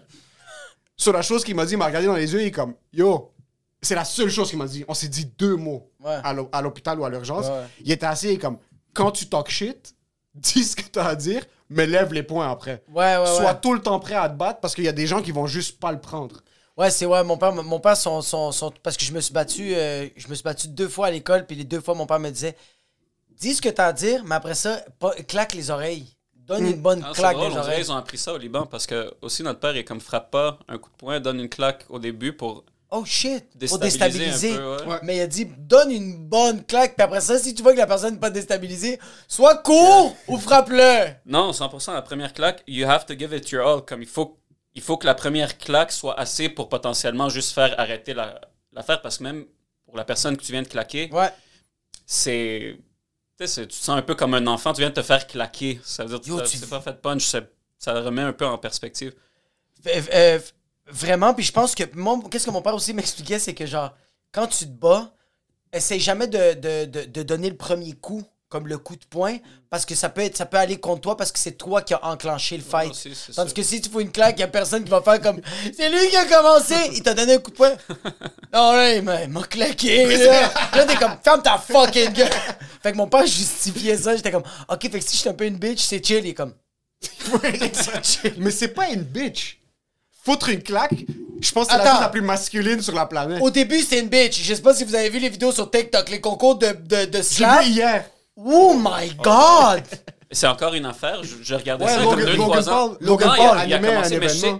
Sur 0.96 1.12
la 1.12 1.22
chose 1.22 1.44
qu'il 1.44 1.54
m'a 1.54 1.64
dit, 1.64 1.74
il 1.74 1.78
m'a 1.78 1.86
regardé 1.86 2.06
dans 2.08 2.16
les 2.16 2.32
yeux. 2.32 2.40
Il 2.42 2.46
est 2.48 2.50
comme 2.52 2.74
yo. 2.92 3.32
C'est 3.80 3.94
la 3.94 4.04
seule 4.04 4.30
chose 4.30 4.48
qu'il 4.50 4.58
m'a 4.58 4.66
dit. 4.66 4.84
On 4.88 4.94
s'est 4.94 5.08
dit 5.08 5.26
deux 5.38 5.56
mots 5.56 5.90
Ouais. 6.04 6.18
à 6.24 6.32
l'hô- 6.32 6.48
à 6.52 6.60
l'hôpital 6.62 6.98
ou 6.98 7.04
à 7.04 7.10
l'urgence. 7.10 7.46
Ouais. 7.46 7.66
Il 7.84 7.92
était 7.92 8.06
assis 8.06 8.28
et 8.28 8.38
comme 8.38 8.58
quand 8.94 9.12
tu 9.12 9.26
talk 9.26 9.48
shit, 9.48 9.94
dis 10.34 10.64
ce 10.64 10.74
que 10.76 10.82
t'as 10.82 11.04
à 11.06 11.14
dire, 11.14 11.44
mais 11.70 11.86
lève 11.86 12.12
les 12.12 12.22
poings 12.24 12.50
après. 12.50 12.82
Ouais, 12.92 13.16
ouais, 13.16 13.26
Sois 13.26 13.54
tout 13.54 13.72
le 13.74 13.80
temps 13.80 13.98
prêt 14.00 14.14
à 14.16 14.28
te 14.28 14.34
battre 14.36 14.58
parce 14.60 14.74
qu'il 14.74 14.84
y 14.84 14.88
a 14.88 14.92
des 14.92 15.06
gens 15.06 15.22
qui 15.22 15.30
vont 15.32 15.46
juste 15.46 15.78
pas 15.80 15.92
le 15.92 16.00
prendre. 16.00 16.42
Ouais, 16.82 16.90
c'est 16.90 17.06
ouais, 17.06 17.22
mon 17.22 17.36
père, 17.36 17.52
mon 17.52 17.78
père 17.80 17.96
son, 17.96 18.20
son, 18.22 18.50
son- 18.50 18.72
parce 18.82 18.96
que 18.96 19.04
je 19.04 19.12
me 19.12 19.20
suis 19.20 19.32
battu, 19.32 19.74
euh, 19.74 20.08
je 20.16 20.26
me 20.28 20.34
suis 20.34 20.42
battu 20.42 20.66
deux 20.68 20.88
fois 20.88 21.06
à 21.06 21.10
l'école, 21.10 21.46
puis 21.46 21.54
les 21.56 21.64
deux 21.64 21.80
fois 21.80 21.94
mon 21.94 22.06
père 22.06 22.18
me 22.18 22.30
disait, 22.30 22.56
dis 23.38 23.54
ce 23.54 23.62
que 23.62 23.68
t'as 23.68 23.86
à 23.86 23.92
dire, 23.92 24.22
mais 24.24 24.34
après 24.34 24.54
ça, 24.54 24.84
pas- 24.98 25.14
claque 25.28 25.54
les 25.54 25.70
oreilles, 25.70 26.16
donne 26.34 26.66
une 26.66 26.80
bonne 26.82 27.04
Ah, 27.06 27.12
claque 27.14 27.34
drôle, 27.36 27.44
les 27.44 27.50
on 27.50 27.54
dirait 27.54 27.64
oreilles. 27.66 27.82
qu'ils 27.84 27.92
ont 27.92 27.96
appris 27.96 28.18
ça 28.18 28.32
au 28.34 28.38
Liban 28.38 28.66
parce 28.66 28.86
que 28.86 29.12
aussi 29.22 29.42
notre 29.44 29.60
père 29.60 29.76
est 29.76 29.84
comme 29.84 30.00
frappe 30.00 30.30
pas 30.32 30.58
un 30.68 30.76
coup 30.78 30.90
de 30.90 30.96
poing, 30.96 31.20
donne 31.20 31.38
une 31.40 31.48
claque 31.48 31.84
au 31.88 31.98
début 32.00 32.32
pour 32.32 32.64
Oh 32.94 33.04
shit, 33.06 33.46
pour 33.68 33.78
déstabiliser, 33.78 34.50
déstabiliser. 34.50 34.52
un 34.52 34.56
peu. 34.58 34.82
ouais. 34.84 34.86
Ouais. 34.92 34.98
Mais 35.02 35.16
il 35.16 35.20
a 35.22 35.26
dit, 35.26 35.46
donne 35.56 35.90
une 35.90 36.16
bonne 36.28 36.62
claque, 36.64 36.94
puis 36.94 37.02
après 37.02 37.22
ça, 37.22 37.38
si 37.38 37.54
tu 37.54 37.62
vois 37.62 37.72
que 37.72 37.78
la 37.78 37.86
personne 37.86 38.14
n'est 38.14 38.20
pas 38.20 38.28
déstabilisée, 38.28 38.98
soit 39.26 39.56
court 39.62 40.14
ou 40.28 40.36
frappe-le. 40.36 41.12
Non, 41.24 41.52
100%, 41.52 41.94
la 41.94 42.02
première 42.02 42.34
claque, 42.34 42.62
you 42.66 42.86
have 42.86 43.06
to 43.06 43.14
give 43.18 43.32
it 43.32 43.48
your 43.50 43.66
all. 43.66 43.82
Comme 43.82 44.02
il 44.02 44.08
faut, 44.08 44.36
il 44.74 44.82
faut 44.82 44.96
que 44.96 45.06
la 45.06 45.14
première 45.14 45.58
claque 45.58 45.92
soit 45.92 46.18
assez 46.18 46.48
pour 46.48 46.68
potentiellement 46.68 47.28
juste 47.28 47.52
faire 47.52 47.78
arrêter 47.78 48.14
la- 48.14 48.40
l'affaire 48.72 49.00
parce 49.02 49.18
que 49.18 49.22
même 49.24 49.44
pour 49.84 49.96
la 49.96 50.04
personne 50.04 50.36
que 50.36 50.42
tu 50.42 50.52
viens 50.52 50.62
de 50.62 50.68
claquer, 50.68 51.10
Ouais. 51.12 51.30
c'est. 52.06 52.78
Tu 53.38 53.46
te 53.46 53.72
sens 53.74 53.88
un 53.98 54.02
peu 54.02 54.14
comme 54.14 54.34
un 54.34 54.46
enfant, 54.46 54.72
tu 54.72 54.80
viens 54.82 54.90
de 54.90 54.94
te 54.94 55.02
faire 55.02 55.26
claquer. 55.26 55.80
Ça 55.84 56.04
veut 56.04 56.18
dire 56.18 56.36
que 56.42 56.48
tu 56.48 56.60
t'es 56.60 56.66
pas 56.66 56.80
fait 56.80 56.92
de 56.92 56.98
punch, 56.98 57.24
ça 57.78 57.92
le 57.92 57.98
remet 58.00 58.22
un 58.22 58.32
peu 58.32 58.46
en 58.46 58.56
perspective. 58.56 59.14
Euh, 59.86 60.38
vraiment, 60.86 61.34
puis 61.34 61.44
je 61.44 61.50
pense 61.52 61.74
que 61.74 61.82
qu'est-ce 62.28 62.46
que 62.46 62.50
mon 62.52 62.62
père 62.62 62.74
aussi 62.74 62.94
m'expliquait, 62.94 63.40
c'est 63.40 63.54
que 63.54 63.66
genre, 63.66 63.92
quand 64.30 64.46
tu 64.46 64.66
te 64.66 64.70
bats, 64.70 65.12
essaye 65.72 65.98
jamais 65.98 66.28
de, 66.28 66.54
de, 66.54 66.84
de, 66.84 67.04
de 67.06 67.22
donner 67.24 67.50
le 67.50 67.56
premier 67.56 67.94
coup, 67.94 68.22
comme 68.52 68.68
le 68.68 68.76
coup 68.76 68.94
de 68.94 69.04
poing, 69.08 69.38
parce 69.70 69.86
que 69.86 69.94
ça 69.94 70.10
peut, 70.10 70.20
être, 70.20 70.36
ça 70.36 70.44
peut 70.44 70.58
aller 70.58 70.76
contre 70.76 71.00
toi, 71.00 71.16
parce 71.16 71.32
que 71.32 71.38
c'est 71.38 71.52
toi 71.52 71.80
qui 71.80 71.94
as 71.94 72.04
enclenché 72.04 72.58
le 72.58 72.62
fight. 72.62 72.92
Tandis 72.92 73.16
ça. 73.32 73.44
que 73.46 73.62
si 73.62 73.80
tu 73.80 73.88
fous 73.88 74.00
une 74.00 74.12
claque, 74.12 74.34
il 74.36 74.40
y 74.40 74.44
a 74.44 74.48
personne 74.48 74.84
qui 74.84 74.90
va 74.90 75.00
faire 75.00 75.20
comme 75.20 75.40
C'est 75.76 75.88
lui 75.88 76.08
qui 76.10 76.16
a 76.16 76.26
commencé 76.26 76.74
Il 76.92 77.02
t'a 77.02 77.14
donné 77.14 77.34
un 77.34 77.38
coup 77.38 77.50
de 77.50 77.56
poing 77.56 77.70
Non, 78.52 78.72
là, 78.72 78.94
il 78.94 79.02
m'a 79.02 79.42
claqué. 79.44 80.04
Là, 80.18 80.52
Là, 80.74 80.84
t'es 80.84 80.96
comme 80.96 81.16
Ferme 81.24 81.42
ta 81.42 81.56
fucking 81.56 82.12
gueule 82.12 82.28
Fait 82.82 82.92
que 82.92 82.96
mon 82.98 83.08
père 83.08 83.26
justifiait 83.26 83.96
ça. 83.96 84.14
J'étais 84.14 84.30
comme 84.30 84.44
Ok, 84.68 84.82
fait 84.82 84.98
que 84.98 85.04
si 85.04 85.16
je 85.16 85.20
suis 85.22 85.28
un 85.30 85.34
peu 85.34 85.46
une 85.46 85.56
bitch, 85.56 85.80
c'est 85.82 86.04
chill. 86.06 86.18
Il 86.18 86.28
est 86.28 86.34
comme 86.34 86.52
Mais 88.38 88.50
c'est 88.50 88.68
pas 88.68 88.90
une 88.90 89.02
bitch. 89.02 89.58
foutre 90.24 90.50
une 90.50 90.62
claque, 90.62 90.94
je 91.40 91.50
pense 91.50 91.66
que 91.66 91.72
c'est 91.72 91.78
la 91.78 91.90
chose 91.90 92.00
la 92.00 92.08
plus 92.10 92.20
masculine 92.20 92.80
sur 92.80 92.94
la 92.94 93.06
planète. 93.06 93.42
Au 93.42 93.50
début, 93.50 93.80
c'est 93.80 93.98
une 93.98 94.08
bitch. 94.08 94.40
Je 94.42 94.54
sais 94.54 94.62
pas 94.62 94.74
si 94.74 94.84
vous 94.84 94.94
avez 94.94 95.08
vu 95.10 95.18
les 95.18 95.28
vidéos 95.28 95.50
sur 95.52 95.68
TikTok, 95.70 96.10
les 96.10 96.20
concours 96.20 96.56
de, 96.56 96.68
de, 96.68 97.06
de 97.06 97.22
J'ai 97.22 97.44
vu 97.44 97.64
hier. 97.70 98.04
Oh 98.36 98.74
my 98.76 99.14
god! 99.22 99.82
C'est 100.30 100.46
encore 100.46 100.72
une 100.74 100.86
affaire. 100.86 101.22
Je, 101.22 101.36
je 101.42 101.54
regardais 101.54 101.84
Ouais, 101.84 101.90
ça 101.90 101.98
Logan- 102.00 102.10
comme 102.10 102.20
deux, 102.24 102.36
Logan 102.36 102.46
trois 102.62 102.68
ans. 102.70 102.88
Paul- 102.88 102.96
Logan 103.00 103.28
Non, 103.28 103.34
Paul 103.36 103.46
il 103.46 103.60
a, 103.60 103.66
il 103.66 103.74
a 103.74 103.78
commencé, 103.78 104.16
un 104.16 104.18
mais 104.18 104.28
je 104.28 104.34
sais-. 104.34 104.54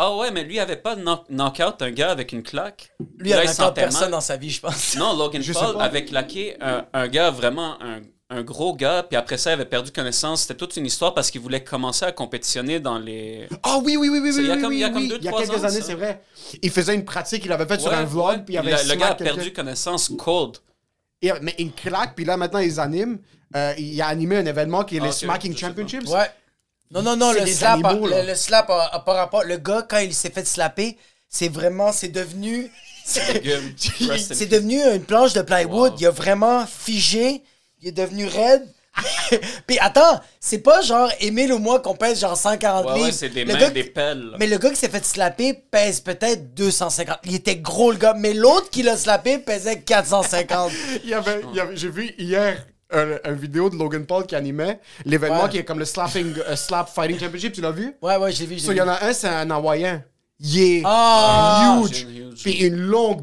Ah 0.00 0.16
ouais, 0.16 0.30
mais 0.30 0.44
lui 0.44 0.58
avait 0.60 0.76
pas 0.76 0.94
knock, 0.96 1.24
knock-out 1.28 1.82
un 1.82 1.90
gars 1.90 2.10
avec 2.12 2.32
une 2.32 2.42
claque. 2.42 2.92
Lui, 3.18 3.30
il 3.30 3.34
Là, 3.34 3.40
a 3.40 3.44
il 3.44 3.50
sentait 3.50 3.80
personne 3.82 4.10
dans 4.12 4.20
sa 4.20 4.36
vie, 4.36 4.48
je 4.50 4.60
pense. 4.60 4.96
Non, 4.96 5.14
Logan 5.16 5.42
Je 5.42 5.52
Paul 5.52 5.76
avait 5.80 6.04
claqué 6.04 6.56
un, 6.60 6.86
un 6.94 7.08
gars 7.08 7.30
vraiment 7.30 7.76
un, 7.82 8.00
un 8.30 8.42
gros 8.42 8.74
gars, 8.74 9.02
puis 9.02 9.16
après 9.16 9.36
ça, 9.36 9.50
il 9.50 9.54
avait 9.54 9.64
perdu 9.66 9.90
connaissance. 9.90 10.42
C'était 10.42 10.54
toute 10.54 10.76
une 10.76 10.86
histoire 10.86 11.12
parce 11.14 11.30
qu'il 11.30 11.40
voulait 11.42 11.64
commencer 11.64 12.04
à 12.06 12.12
compétitionner 12.12 12.78
dans 12.80 12.98
les. 12.98 13.48
Ah 13.64 13.78
oui, 13.84 13.96
oui, 13.98 14.08
oui, 14.08 14.20
oui, 14.22 14.30
oui. 14.34 14.36
il 14.38 14.46
y 14.46 14.50
a 14.50 14.54
oui, 14.54 14.60
comme- 14.62 14.70
oui, 14.70 14.76
il 14.76 14.80
y 14.80 14.84
a 14.84 14.86
oui, 14.86 14.92
comme 14.94 15.02
oui. 15.02 15.08
deux, 15.08 15.16
Il 15.18 15.24
y 15.24 15.28
a 15.28 15.32
trois 15.32 15.42
quelques 15.44 15.60
ans, 15.60 15.64
années, 15.68 15.80
c'est 15.82 15.94
vrai. 15.94 16.22
Il 16.62 16.70
faisait 16.70 16.94
une 16.94 17.04
pratique 17.04 17.42
qu'il 17.42 17.52
avait 17.52 17.66
faite 17.66 17.80
sur 17.80 17.90
Ouais, 17.90 17.96
un 17.98 18.04
vlog, 18.04 18.28
ouais. 18.28 18.38
puis 18.44 18.54
il 18.54 18.58
avait 18.58 18.70
le, 18.82 18.88
le 18.88 18.94
gars 18.94 19.08
a 19.08 19.14
perdu 19.14 19.52
connaissance 19.52 20.10
cold. 20.16 20.58
Et- 21.22 21.32
mais 21.42 21.54
une 21.58 21.72
claque, 21.72 22.14
puis 22.14 22.24
là 22.24 22.36
maintenant 22.36 22.60
ils 22.60 22.78
animent. 22.80 23.18
Euh, 23.56 23.72
il 23.78 24.00
a 24.02 24.06
animé 24.08 24.36
un 24.36 24.46
événement 24.46 24.84
qui 24.84 24.98
est 24.98 25.00
les 25.00 25.10
Smacking. 25.12 25.56
Championships. 25.56 26.06
Ouais. 26.08 26.30
Non, 26.90 27.02
non, 27.02 27.16
non, 27.16 27.32
le 27.32 27.44
slap, 27.46 27.84
a, 27.84 27.88
animaux, 27.88 28.06
là. 28.08 28.22
le, 28.22 28.28
le 28.28 28.34
slap 28.34 28.68
a, 28.70 28.86
a 28.92 28.98
pas 29.00 29.14
rapport. 29.14 29.44
Le 29.44 29.56
gars, 29.58 29.86
quand 29.88 29.98
il 29.98 30.14
s'est 30.14 30.30
fait 30.30 30.46
slapper, 30.46 30.96
c'est 31.28 31.48
vraiment, 31.48 31.92
c'est 31.92 32.08
devenu. 32.08 32.70
C'est 33.08 34.46
devenu 34.50 34.82
une 34.82 35.02
planche 35.02 35.32
de 35.32 35.40
plywood. 35.40 35.92
Wow. 35.92 35.98
Il 35.98 36.06
a 36.06 36.10
vraiment 36.10 36.66
figé. 36.66 37.42
Il 37.80 37.88
est 37.88 37.92
devenu 37.92 38.26
raide. 38.26 38.66
Puis 39.66 39.78
attends, 39.80 40.20
c'est 40.40 40.58
pas 40.58 40.80
genre 40.82 41.10
Émile 41.20 41.52
ou 41.52 41.58
moi 41.58 41.80
qu'on 41.80 41.94
pèse 41.94 42.20
genre 42.20 42.36
140 42.36 42.84
Ouais, 42.86 42.94
livres. 42.94 43.06
ouais, 43.06 43.12
c'est 43.12 43.28
des 43.28 43.44
Le 43.44 43.52
mains, 43.52 43.58
gars- 43.58 43.70
des 43.70 43.84
pelles. 43.84 44.30
Mais 44.38 44.46
le 44.46 44.58
gars 44.58 44.70
qui 44.70 44.76
s'est 44.76 44.88
fait 44.88 45.04
slapper 45.04 45.54
pèse 45.54 46.00
peut-être 46.00 46.54
250. 46.54 47.18
Il 47.24 47.34
était 47.34 47.56
gros 47.56 47.90
le 47.92 47.98
gars. 47.98 48.14
Mais 48.16 48.34
l'autre 48.34 48.70
qui 48.70 48.82
l'a 48.82 48.96
slappé 48.96 49.38
pesait 49.38 49.80
450. 49.80 50.72
Il 51.04 51.10
y 51.10 51.14
avait, 51.14 51.42
il 51.50 51.56
y 51.56 51.60
avait- 51.60 51.76
j'ai 51.76 51.88
vu 51.90 52.12
hier 52.18 52.66
un, 52.90 53.16
un 53.24 53.32
vidéo 53.32 53.68
de 53.70 53.76
Logan 53.76 54.06
Paul 54.06 54.26
qui 54.26 54.34
animait 54.34 54.80
l'événement 55.04 55.44
Ouais. 55.44 55.48
qui 55.50 55.58
est 55.58 55.64
comme 55.64 55.78
le 55.78 55.84
slapping, 55.84 56.34
euh, 56.48 56.56
slap 56.56 56.88
fighting 56.88 57.18
championship. 57.20 57.52
Tu 57.52 57.60
l'as 57.60 57.70
vu? 57.70 57.94
Ouais, 58.02 58.16
ouais, 58.16 58.32
je 58.32 58.40
l'ai 58.40 58.46
vu. 58.46 58.58
je 58.58 58.64
So, 58.64 58.72
il 58.72 58.76
y 58.78 58.80
en 58.80 58.88
a 58.88 59.04
un, 59.04 59.12
c'est 59.12 59.28
un 59.28 59.50
Hawaïen. 59.50 60.02
Il 60.40 60.60
est 60.60 60.82
Ah! 60.84 61.80
huge. 61.84 62.06
Huge. 62.08 62.42
Puis 62.42 62.52
une 62.64 62.76
longue 62.76 63.22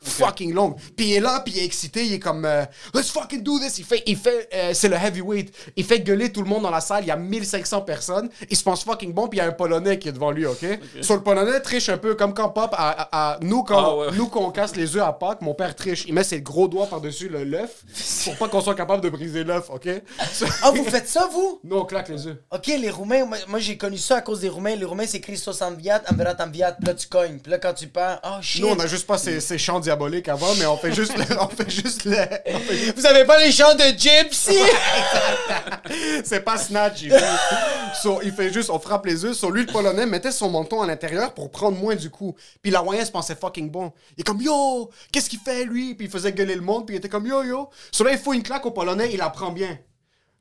Fucking 0.00 0.54
longue. 0.54 0.76
Puis 0.96 1.06
il 1.06 1.14
est 1.14 1.20
là, 1.20 1.40
puis 1.44 1.54
il 1.56 1.60
est 1.60 1.64
excité, 1.64 2.04
il 2.06 2.12
est 2.14 2.18
comme 2.20 2.44
euh, 2.44 2.64
Let's 2.94 3.10
fucking 3.10 3.42
do 3.42 3.58
this. 3.58 3.78
Il 3.78 3.84
fait, 3.84 4.02
il 4.06 4.16
fait, 4.16 4.48
euh, 4.54 4.70
c'est 4.72 4.88
le 4.88 4.96
heavyweight. 4.96 5.52
Il 5.76 5.84
fait 5.84 6.00
gueuler 6.00 6.30
tout 6.32 6.40
le 6.42 6.48
monde 6.48 6.62
dans 6.62 6.70
la 6.70 6.80
salle. 6.80 7.02
Il 7.04 7.08
y 7.08 7.10
a 7.10 7.16
1500 7.16 7.82
personnes. 7.82 8.28
Il 8.48 8.56
se 8.56 8.62
pense 8.62 8.84
fucking 8.84 9.12
bon, 9.12 9.26
puis 9.28 9.38
il 9.38 9.42
y 9.42 9.44
a 9.44 9.48
un 9.48 9.52
Polonais 9.52 9.98
qui 9.98 10.08
est 10.08 10.12
devant 10.12 10.30
lui, 10.30 10.46
ok? 10.46 10.64
Sur 11.00 11.16
le 11.16 11.22
Polonais 11.22 11.60
triche 11.60 11.88
un 11.88 11.98
peu 11.98 12.14
comme 12.14 12.32
quand 12.32 12.48
Pop, 12.50 12.72
à, 12.76 12.88
à- 12.90 13.32
à- 13.34 13.38
nous, 13.42 13.62
quand, 13.64 13.78
Ah 13.78 13.96
ouais. 13.96 14.16
nous, 14.16 14.28
quand 14.28 14.40
on 14.40 14.50
casse 14.50 14.76
les 14.76 14.96
œufs 14.96 15.02
à 15.02 15.12
Pâques, 15.12 15.40
mon 15.42 15.54
père 15.54 15.74
triche. 15.74 16.04
Il 16.06 16.14
met 16.14 16.24
ses 16.24 16.40
gros 16.40 16.68
doigts 16.68 16.86
par-dessus 16.86 17.28
le 17.28 17.44
l'œuf 17.44 17.82
pour 18.24 18.36
pas 18.36 18.48
qu'on 18.48 18.60
soit 18.60 18.74
capable 18.74 19.02
de 19.02 19.08
briser 19.10 19.42
l'œuf, 19.44 19.68
ok? 19.70 19.88
Ah, 20.62 20.70
vous 20.70 20.84
faites 20.84 21.08
ça, 21.08 21.28
vous? 21.32 21.60
nous, 21.64 21.76
on 21.76 21.84
claque 21.84 22.08
les 22.08 22.26
œufs. 22.26 22.36
Ok, 22.52 22.66
les 22.68 22.90
Roumains, 22.90 23.24
moi, 23.24 23.38
moi, 23.48 23.58
j'ai 23.58 23.76
connu 23.76 23.98
ça 23.98 24.16
à 24.16 24.20
cause 24.20 24.40
des 24.40 24.48
Roumains. 24.48 24.76
Les 24.76 24.84
Roumains, 24.84 25.06
c'est 25.06 25.20
Christos 25.20 25.60
Enviat, 25.60 26.02
Enverat 26.10 26.36
Enviat, 26.40 26.76
là 26.84 26.94
tu 26.94 27.08
cognes. 27.08 27.38
Puis 27.38 27.50
là 27.50 27.58
quand 27.58 27.74
tu 27.74 27.88
perds, 27.88 28.20
oh 28.24 28.38
shit. 28.40 28.62
Nous, 28.62 28.68
on 28.68 28.78
a 28.78 28.86
juste 28.86 29.06
pas 29.06 29.18
ces, 29.18 29.40
ces 29.40 29.58
chants 29.58 29.80
diaboliques 29.88 30.28
avant, 30.28 30.54
mais 30.56 30.66
on 30.66 30.76
fait 30.76 30.92
juste 30.92 31.16
le, 31.16 31.24
on 31.40 31.48
fait 31.48 31.70
juste 31.70 32.04
le, 32.04 32.12
on 32.46 32.58
fait 32.58 32.76
juste- 32.76 32.96
Vous 32.98 33.06
avez 33.06 33.24
pas 33.24 33.38
les 33.38 33.50
chants 33.50 33.74
de 33.74 33.84
Gypsy? 33.96 34.54
C'est 36.24 36.40
pas 36.40 36.58
Snatch, 36.58 37.02
il 37.02 37.10
fait. 37.10 37.24
So, 38.02 38.20
il 38.22 38.32
fait 38.32 38.52
juste, 38.52 38.68
on 38.70 38.78
frappe 38.78 39.06
les 39.06 39.24
œufs. 39.24 39.36
Sur 39.36 39.50
lui, 39.50 39.64
le 39.64 39.72
Polonais 39.72 40.04
mettait 40.06 40.30
son 40.32 40.50
menton 40.50 40.82
à 40.82 40.86
l'intérieur 40.86 41.32
pour 41.32 41.50
prendre 41.50 41.78
moins 41.78 41.94
du 41.96 42.10
coup. 42.10 42.34
Puis 42.62 42.70
l'Hawaïen 42.70 43.04
se 43.04 43.10
pensait 43.10 43.34
fucking 43.34 43.70
bon. 43.70 43.92
Il 44.16 44.20
est 44.20 44.24
comme 44.24 44.40
yo, 44.42 44.90
qu'est-ce 45.10 45.30
qu'il 45.30 45.38
fait 45.40 45.64
lui? 45.64 45.94
Puis 45.94 46.06
il 46.06 46.10
faisait 46.10 46.32
gueuler 46.32 46.54
le 46.54 46.60
monde, 46.60 46.86
puis 46.86 46.94
il 46.96 46.98
était 46.98 47.08
comme 47.08 47.26
yo 47.26 47.42
yo. 47.42 47.70
Sur 47.90 48.04
là, 48.04 48.12
il 48.12 48.18
faut 48.18 48.34
une 48.34 48.42
claque 48.42 48.66
au 48.66 48.70
Polonais, 48.70 49.08
il 49.12 49.18
la 49.18 49.30
prend 49.30 49.50
bien. 49.50 49.78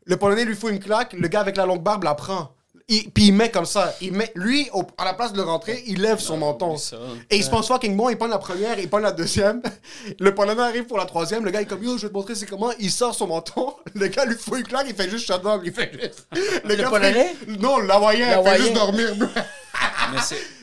Le 0.05 0.17
Polonais 0.17 0.43
lui 0.45 0.55
faut 0.55 0.69
une 0.69 0.79
claque, 0.79 1.13
le 1.13 1.27
gars 1.27 1.39
avec 1.41 1.55
la 1.57 1.65
longue 1.65 1.81
barbe 1.83 2.03
la 2.03 2.15
prend. 2.15 2.51
Il- 2.89 3.11
puis 3.11 3.25
il 3.27 3.33
met 3.33 3.51
comme 3.51 3.65
ça. 3.65 3.93
Il 3.99 4.13
met, 4.13 4.31
lui, 4.35 4.69
au- 4.71 4.83
à 4.97 5.03
la 5.03 5.13
place 5.13 5.33
de 5.33 5.37
le 5.37 5.43
rentrer, 5.43 5.83
il 5.87 6.01
lève 6.01 6.19
son 6.19 6.37
menton. 6.37 6.77
ça. 6.77 6.95
Et 7.29 7.35
il 7.35 7.43
se 7.43 7.49
pense 7.49 7.67
fucking 7.67 7.97
bon, 7.97 8.07
il 8.09 8.17
prend 8.17 8.27
la 8.27 8.37
première, 8.37 8.79
il 8.79 8.87
prend 8.89 8.99
la 8.99 9.11
deuxième. 9.11 9.61
Le 10.19 10.33
Polonais 10.33 10.61
arrive 10.61 10.85
pour 10.85 10.97
la 10.97 11.05
troisième, 11.05 11.43
le 11.43 11.51
gars 11.51 11.59
il 11.59 11.63
est 11.63 11.67
comme 11.67 11.83
yo, 11.83 11.97
je 11.97 12.03
vais 12.03 12.07
te 12.09 12.13
montrer 12.13 12.35
c'est 12.35 12.45
comment. 12.45 12.71
Il 12.79 12.89
sort 12.89 13.13
son 13.13 13.27
menton, 13.27 13.75
le 13.93 14.07
gars 14.07 14.23
lui 14.23 14.35
fout 14.35 14.59
une 14.59 14.63
claque, 14.65 14.85
il 14.87 14.95
fait 14.95 15.09
juste 15.09 15.27
shut 15.27 15.41
down, 15.43 15.59
il 15.65 15.73
fait 15.73 15.91
juste. 16.01 16.27
Le, 16.63 16.75
gars 16.75 16.89
Polonais? 16.89 17.35
fait- 17.45 17.57
Non, 17.59 17.79
l'Hawaïen, 17.79 18.39
il 18.41 18.49
fait 18.49 18.57
juste 18.57 18.73
dormir. 18.73 19.09
Mais 20.13 20.19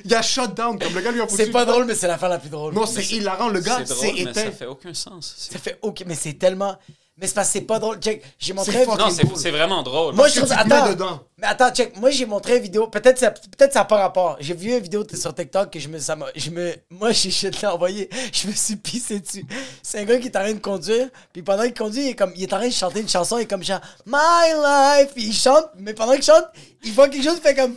il 0.06 0.14
a 0.14 0.22
shut 0.22 0.54
down, 0.54 0.78
comme 0.78 0.94
le 0.94 1.00
gars 1.02 1.10
lui 1.12 1.20
a 1.20 1.26
foutu. 1.28 1.44
C'est 1.44 1.50
pas 1.50 1.66
drôle, 1.66 1.84
mais 1.84 1.94
c'est 1.94 2.06
la 2.08 2.16
fin 2.16 2.28
la 2.28 2.38
plus 2.38 2.48
drôle. 2.48 2.72
Non, 2.72 2.86
c'est 2.86 3.04
hilarant, 3.10 3.48
le 3.48 3.60
gars 3.60 3.80
c'est 3.84 4.12
mais 4.12 4.32
ça 4.32 4.40
éteint. 4.40 4.50
fait 4.52 4.64
aucun 4.66 4.94
sens. 4.94 5.34
Ça 5.50 5.58
fait 5.58 5.78
ok, 5.82 6.04
mais 6.06 6.14
c'est 6.14 6.32
tellement. 6.34 6.76
Mais 7.16 7.28
c'est 7.28 7.34
parce 7.34 7.46
que 7.46 7.52
c'est 7.52 7.60
pas 7.60 7.78
drôle. 7.78 7.98
Check, 8.00 8.24
j'ai 8.40 8.52
montré. 8.52 8.84
Non, 8.86 9.08
c'est 9.08 9.22
c'est 9.36 9.52
vraiment 9.52 9.84
drôle. 9.84 10.14
Moi, 10.16 10.26
je 10.26 10.40
trouve. 10.40 10.50
Attends. 10.52 10.88
dedans. 10.90 11.20
Mais 11.38 11.46
attends, 11.46 11.70
check. 11.70 11.96
Moi, 11.96 12.10
j'ai 12.10 12.26
montré 12.26 12.56
une 12.56 12.62
vidéo. 12.64 12.88
Peut-être 12.88 13.18
ça, 13.20 13.30
peut-être 13.30 13.72
ça 13.72 13.80
n'a 13.80 13.84
pas 13.84 13.98
rapport. 13.98 14.36
J'ai 14.40 14.52
vu 14.54 14.72
une 14.72 14.80
vidéo 14.80 15.04
sur 15.14 15.32
TikTok 15.32 15.70
que 15.70 15.78
je 15.78 15.86
me. 15.88 16.00
Ça 16.00 16.16
je 16.34 16.50
me 16.50 16.74
moi, 16.90 17.12
j'ai 17.12 17.30
je 17.30 17.48
te 17.48 17.60
l'ai 17.60 17.66
envoyé. 17.68 18.10
Je 18.32 18.48
me 18.48 18.52
suis 18.52 18.74
pissé 18.74 19.20
dessus. 19.20 19.46
C'est 19.80 20.00
un 20.00 20.04
gars 20.04 20.18
qui 20.18 20.26
est 20.26 20.36
en 20.36 20.40
train 20.40 20.52
de 20.54 20.58
conduire. 20.58 21.08
Puis 21.32 21.42
pendant 21.42 21.62
qu'il 21.62 21.74
conduit, 21.74 22.02
il 22.02 22.08
est, 22.10 22.14
comme, 22.16 22.32
il 22.34 22.42
est 22.42 22.52
en 22.52 22.58
train 22.58 22.66
de 22.68 22.72
chanter 22.72 23.00
une 23.00 23.08
chanson. 23.08 23.38
Il 23.38 23.42
est 23.42 23.46
comme 23.46 23.62
genre 23.62 23.80
My 24.06 24.50
life. 24.52 25.10
Puis 25.14 25.26
il 25.26 25.34
chante. 25.34 25.66
Mais 25.78 25.94
pendant 25.94 26.14
qu'il 26.14 26.24
chante, 26.24 26.46
il 26.82 26.92
voit 26.92 27.08
quelque 27.08 27.22
chose. 27.24 27.36
Il 27.38 27.42
fait 27.42 27.54
comme. 27.54 27.76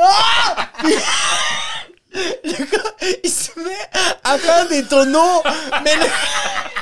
Ah! 0.00 0.66
Puis- 0.78 0.94
Le 2.14 2.64
gars, 2.64 3.18
il 3.22 3.30
se 3.30 3.50
met 3.60 4.10
à 4.24 4.38
faire 4.38 4.66
des 4.66 4.82
tonneaux. 4.84 5.42
Mais 5.84 5.94
le- 5.94 6.06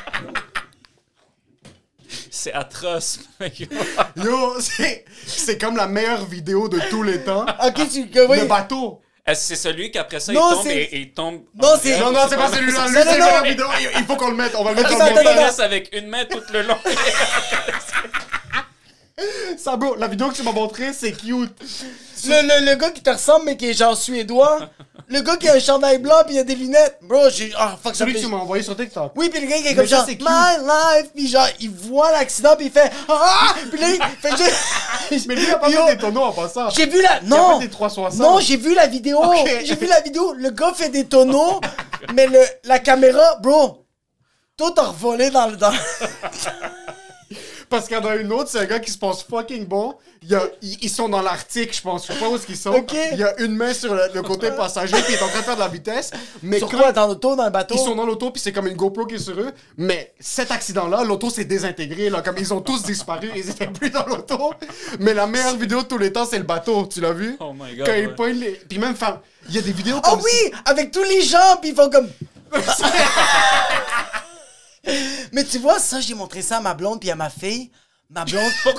C'est 2.39 2.53
atroce. 2.53 3.21
Yo, 4.17 4.61
c'est 4.61 5.07
c'est 5.27 5.59
comme 5.59 5.75
la 5.77 5.87
meilleure 5.87 6.27
vidéo 6.27 6.69
de 6.69 6.79
tous 6.91 7.03
les 7.03 7.25
temps. 7.25 7.47
Ok, 7.65 7.89
tu. 7.91 8.09
que 8.11 8.27
oui. 8.29 8.41
Le 8.41 8.45
bateau. 8.45 9.01
Est-ce 9.27 9.49
que 9.49 9.57
c'est 9.57 9.63
celui 9.71 9.91
qu'après 9.91 10.21
ça, 10.21 10.33
Non, 10.33 10.51
il 10.51 10.55
tombe 10.55 10.67
c'est- 10.67 10.77
et, 10.77 10.95
et 10.95 10.99
il 11.01 11.13
tombe. 11.13 11.41
Non, 11.61 11.69
c'est-? 11.83 11.99
Non, 11.99 12.13
non, 12.13 12.21
c'est 12.29 12.37
pas 12.37 12.49
celui-là. 12.53 12.87
Lui, 12.89 12.95
non, 12.95 13.01
c'est 13.03 13.19
non. 13.19 13.27
la 13.27 13.43
vidéo. 13.43 13.67
Il 13.99 14.05
faut 14.05 14.17
qu'on 14.17 14.29
le 14.31 14.37
mette. 14.37 14.55
On 14.55 14.63
va 14.65 14.71
le 14.71 14.77
mettre 14.77 14.91
dans 14.91 14.99
le 14.99 15.11
montage. 15.11 15.25
Il 15.25 15.29
attends. 15.29 15.43
reste 15.47 15.61
avec 15.61 15.89
une 15.97 16.07
main 16.09 16.25
tout 16.27 16.43
le 16.53 16.63
long. 16.63 16.77
Ça, 19.57 19.77
bro, 19.77 19.95
la 19.97 20.09
vidéo 20.09 20.29
que 20.29 20.35
tu 20.35 20.43
m'as 20.43 20.53
montrée, 20.53 20.93
c'est 20.93 21.13
cute. 21.13 21.51
Le, 22.27 22.43
le, 22.61 22.67
le 22.71 22.75
gars 22.77 22.91
qui 22.91 23.01
te 23.03 23.09
ressemble, 23.11 23.47
mais 23.47 23.57
qui 23.57 23.71
est 23.71 23.73
genre 23.75 23.97
suédois. 23.97 24.59
Le 25.09 25.21
gars 25.21 25.37
qui 25.37 25.49
a 25.49 25.55
un 25.55 25.59
chandail 25.61 25.99
blanc 25.99 26.17
puis 26.27 26.35
il 26.35 26.39
a 26.41 26.45
des 26.45 26.55
lunettes. 26.55 26.99
Bro, 27.03 27.31
j'ai. 27.31 27.53
Ah, 27.57 27.77
fuck 27.83 27.95
ça. 27.95 28.01
Celui 28.01 28.13
que 28.15 28.19
fait- 28.19 28.25
tu 28.27 28.31
m'as 28.31 28.39
envoyé 28.39 28.63
sur 28.63 28.77
TikTok. 28.77 29.13
Oui, 29.17 29.31
puis 29.31 29.41
le 29.41 29.47
gars 29.47 29.57
qui 29.59 29.67
est 29.69 29.71
Mais 29.71 29.77
comme 29.77 29.87
ça, 29.87 29.97
genre, 29.99 30.05
c'est 30.07 30.17
cute. 30.17 30.27
My 30.29 30.67
life, 30.67 31.11
puis 31.15 31.29
genre, 31.29 31.47
il 31.61 31.71
voit 31.71 32.11
l'accident, 32.13 32.57
puis 32.57 32.67
il 32.67 32.73
fait, 32.73 32.91
ah! 33.09 33.55
Puis 33.71 33.81
là, 33.81 33.87
il 33.91 34.03
fait 34.21 34.37
juste. 34.37 35.27
Mais 35.29 35.35
lui, 35.37 35.45
il 35.45 35.51
a 35.51 35.59
pas 35.59 35.71
Yo, 35.71 35.87
fait 35.87 35.95
des 35.95 36.01
tonneaux 36.01 36.23
en 36.25 36.33
passant. 36.33 36.69
J'ai 36.71 36.87
vu 36.87 37.01
la. 37.01 37.13
a 37.13 37.21
Non! 37.23 37.61
fait 37.61 37.67
des 37.67 37.71
360. 37.71 38.21
Non, 38.21 38.41
j'ai 38.41 38.57
vu 38.57 38.75
la 38.75 38.87
vidéo. 38.87 39.21
J'ai 39.65 39.77
vu 39.77 39.87
la 39.87 40.01
vidéo. 40.01 40.33
Le 40.35 40.51
gars 40.51 40.73
fait 40.75 40.89
des 40.91 41.05
tonneaux, 41.05 41.61
mais 42.15 42.27
le, 42.27 42.41
la 42.65 42.81
caméra, 42.81 43.37
bro, 43.41 43.87
tout 44.57 44.75
a 44.77 44.83
revolé 44.83 45.31
dans 45.31 45.47
le. 45.47 45.57
Dans... 45.57 45.73
Parce 47.69 47.89
qu'il 47.89 47.97
y 47.97 48.01
en 48.01 48.05
a 48.07 48.15
une 48.17 48.33
autre, 48.33 48.49
c'est 48.49 48.61
un 48.61 48.65
gars 48.65 48.79
qui 48.79 48.91
se 48.93 48.99
pense 48.99 49.25
fucking 49.25 49.67
bon. 49.67 49.97
Il 50.23 50.29
y 50.31 50.35
a- 50.37 50.47
ils, 50.63 50.79
ils 50.85 50.89
sont 50.91 51.09
dans 51.09 51.21
l'Arctique, 51.21 51.75
je 51.77 51.83
pense. 51.83 52.07
Je 52.07 52.13
sais 52.13 52.19
pas 52.19 52.29
où 52.29 52.37
est-ce 52.37 52.47
qu'ils 52.47 52.57
sont. 52.57 52.73
Il 53.13 53.19
y 53.19 53.25
a 53.25 53.41
une 53.41 53.57
main 53.57 53.75
sur 53.75 53.93
le, 53.95 54.03
le 54.15 54.23
côté 54.23 54.51
passager, 54.53 54.97
puis 55.03 55.15
il 55.15 55.15
est 55.15 55.23
en 55.23 55.29
train 55.29 55.41
de 55.41 55.45
faire 55.45 55.55
de 55.57 55.61
la 55.61 55.69
vitesse. 55.69 56.11
Mais 56.43 56.59
Sur 56.59 56.69
quand 56.71 56.79
quoi, 56.79 56.93
dans 56.93 57.07
l'auto, 57.09 57.35
dans 57.35 57.45
le 57.45 57.51
bateau? 57.51 57.75
ils 57.77 57.85
sont 57.85 57.95
dans 57.97 58.07
l'auto, 58.07 58.31
puis 58.31 58.41
c'est 58.41 58.53
comme 58.53 58.67
une 58.69 58.77
GoPro 58.77 59.07
qui 59.07 59.17
est 59.17 59.19
sur 59.19 59.39
eux. 59.39 59.53
Mais 59.77 60.15
cet 60.21 60.51
accident-là, 60.53 61.03
l'auto 61.05 61.29
s'est 61.29 61.45
désintégrée. 61.45 62.09
Là, 62.11 62.23
comme 62.23 62.37
ils 62.39 62.55
ont 62.55 62.61
tous 62.61 62.83
disparu, 62.85 63.31
ils 63.35 63.51
étaient 63.51 63.67
plus 63.67 63.91
dans 63.91 64.07
l'auto. 64.07 64.53
Mais 65.01 65.13
la 65.15 65.27
meilleure 65.27 65.57
vidéo 65.57 65.83
de 65.83 65.87
tous 65.89 65.99
les 65.99 66.13
temps, 66.13 66.25
c'est 66.25 66.39
le 66.39 66.45
bateau. 66.45 66.87
Tu 66.87 67.01
l'as 67.01 67.13
vu? 67.13 67.37
Oh 67.41 67.53
my 67.53 67.75
God, 67.77 67.87
Quand 67.87 67.93
ouais. 67.93 68.03
ils 68.05 68.15
poignent 68.15 68.39
les. 68.41 68.53
Puis 68.53 68.79
même, 68.79 68.95
il 69.49 69.55
y 69.55 69.59
a 69.59 69.63
des 69.63 69.73
vidéos 69.73 70.01
Oh 70.09 70.19
oui! 70.25 70.53
Avec 70.65 70.91
tous 70.93 71.03
les 71.05 71.23
gens, 71.23 71.57
puis 71.61 71.71
ils 71.71 71.77
font 71.77 71.91
comme. 71.91 72.09
Mais 75.33 75.45
tu 75.45 75.59
vois, 75.59 75.79
ça, 75.79 76.01
j'ai 76.01 76.15
montré 76.15 76.43
ça 76.43 76.59
à 76.59 76.61
ma 76.61 76.75
blonde 76.75 77.01
puis 77.01 77.11
à 77.11 77.17
ma 77.17 77.31
fille. 77.31 77.71
Ma 78.09 78.25
blonde. 78.25 78.53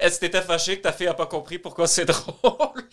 Est-ce 0.00 0.16
que 0.16 0.20
t'étais 0.26 0.42
fâché 0.42 0.78
que 0.78 0.82
ta 0.82 0.92
fille 0.92 1.06
a 1.06 1.14
pas 1.14 1.26
compris 1.26 1.58
pourquoi 1.58 1.86
c'est 1.86 2.04
drôle? 2.04 2.88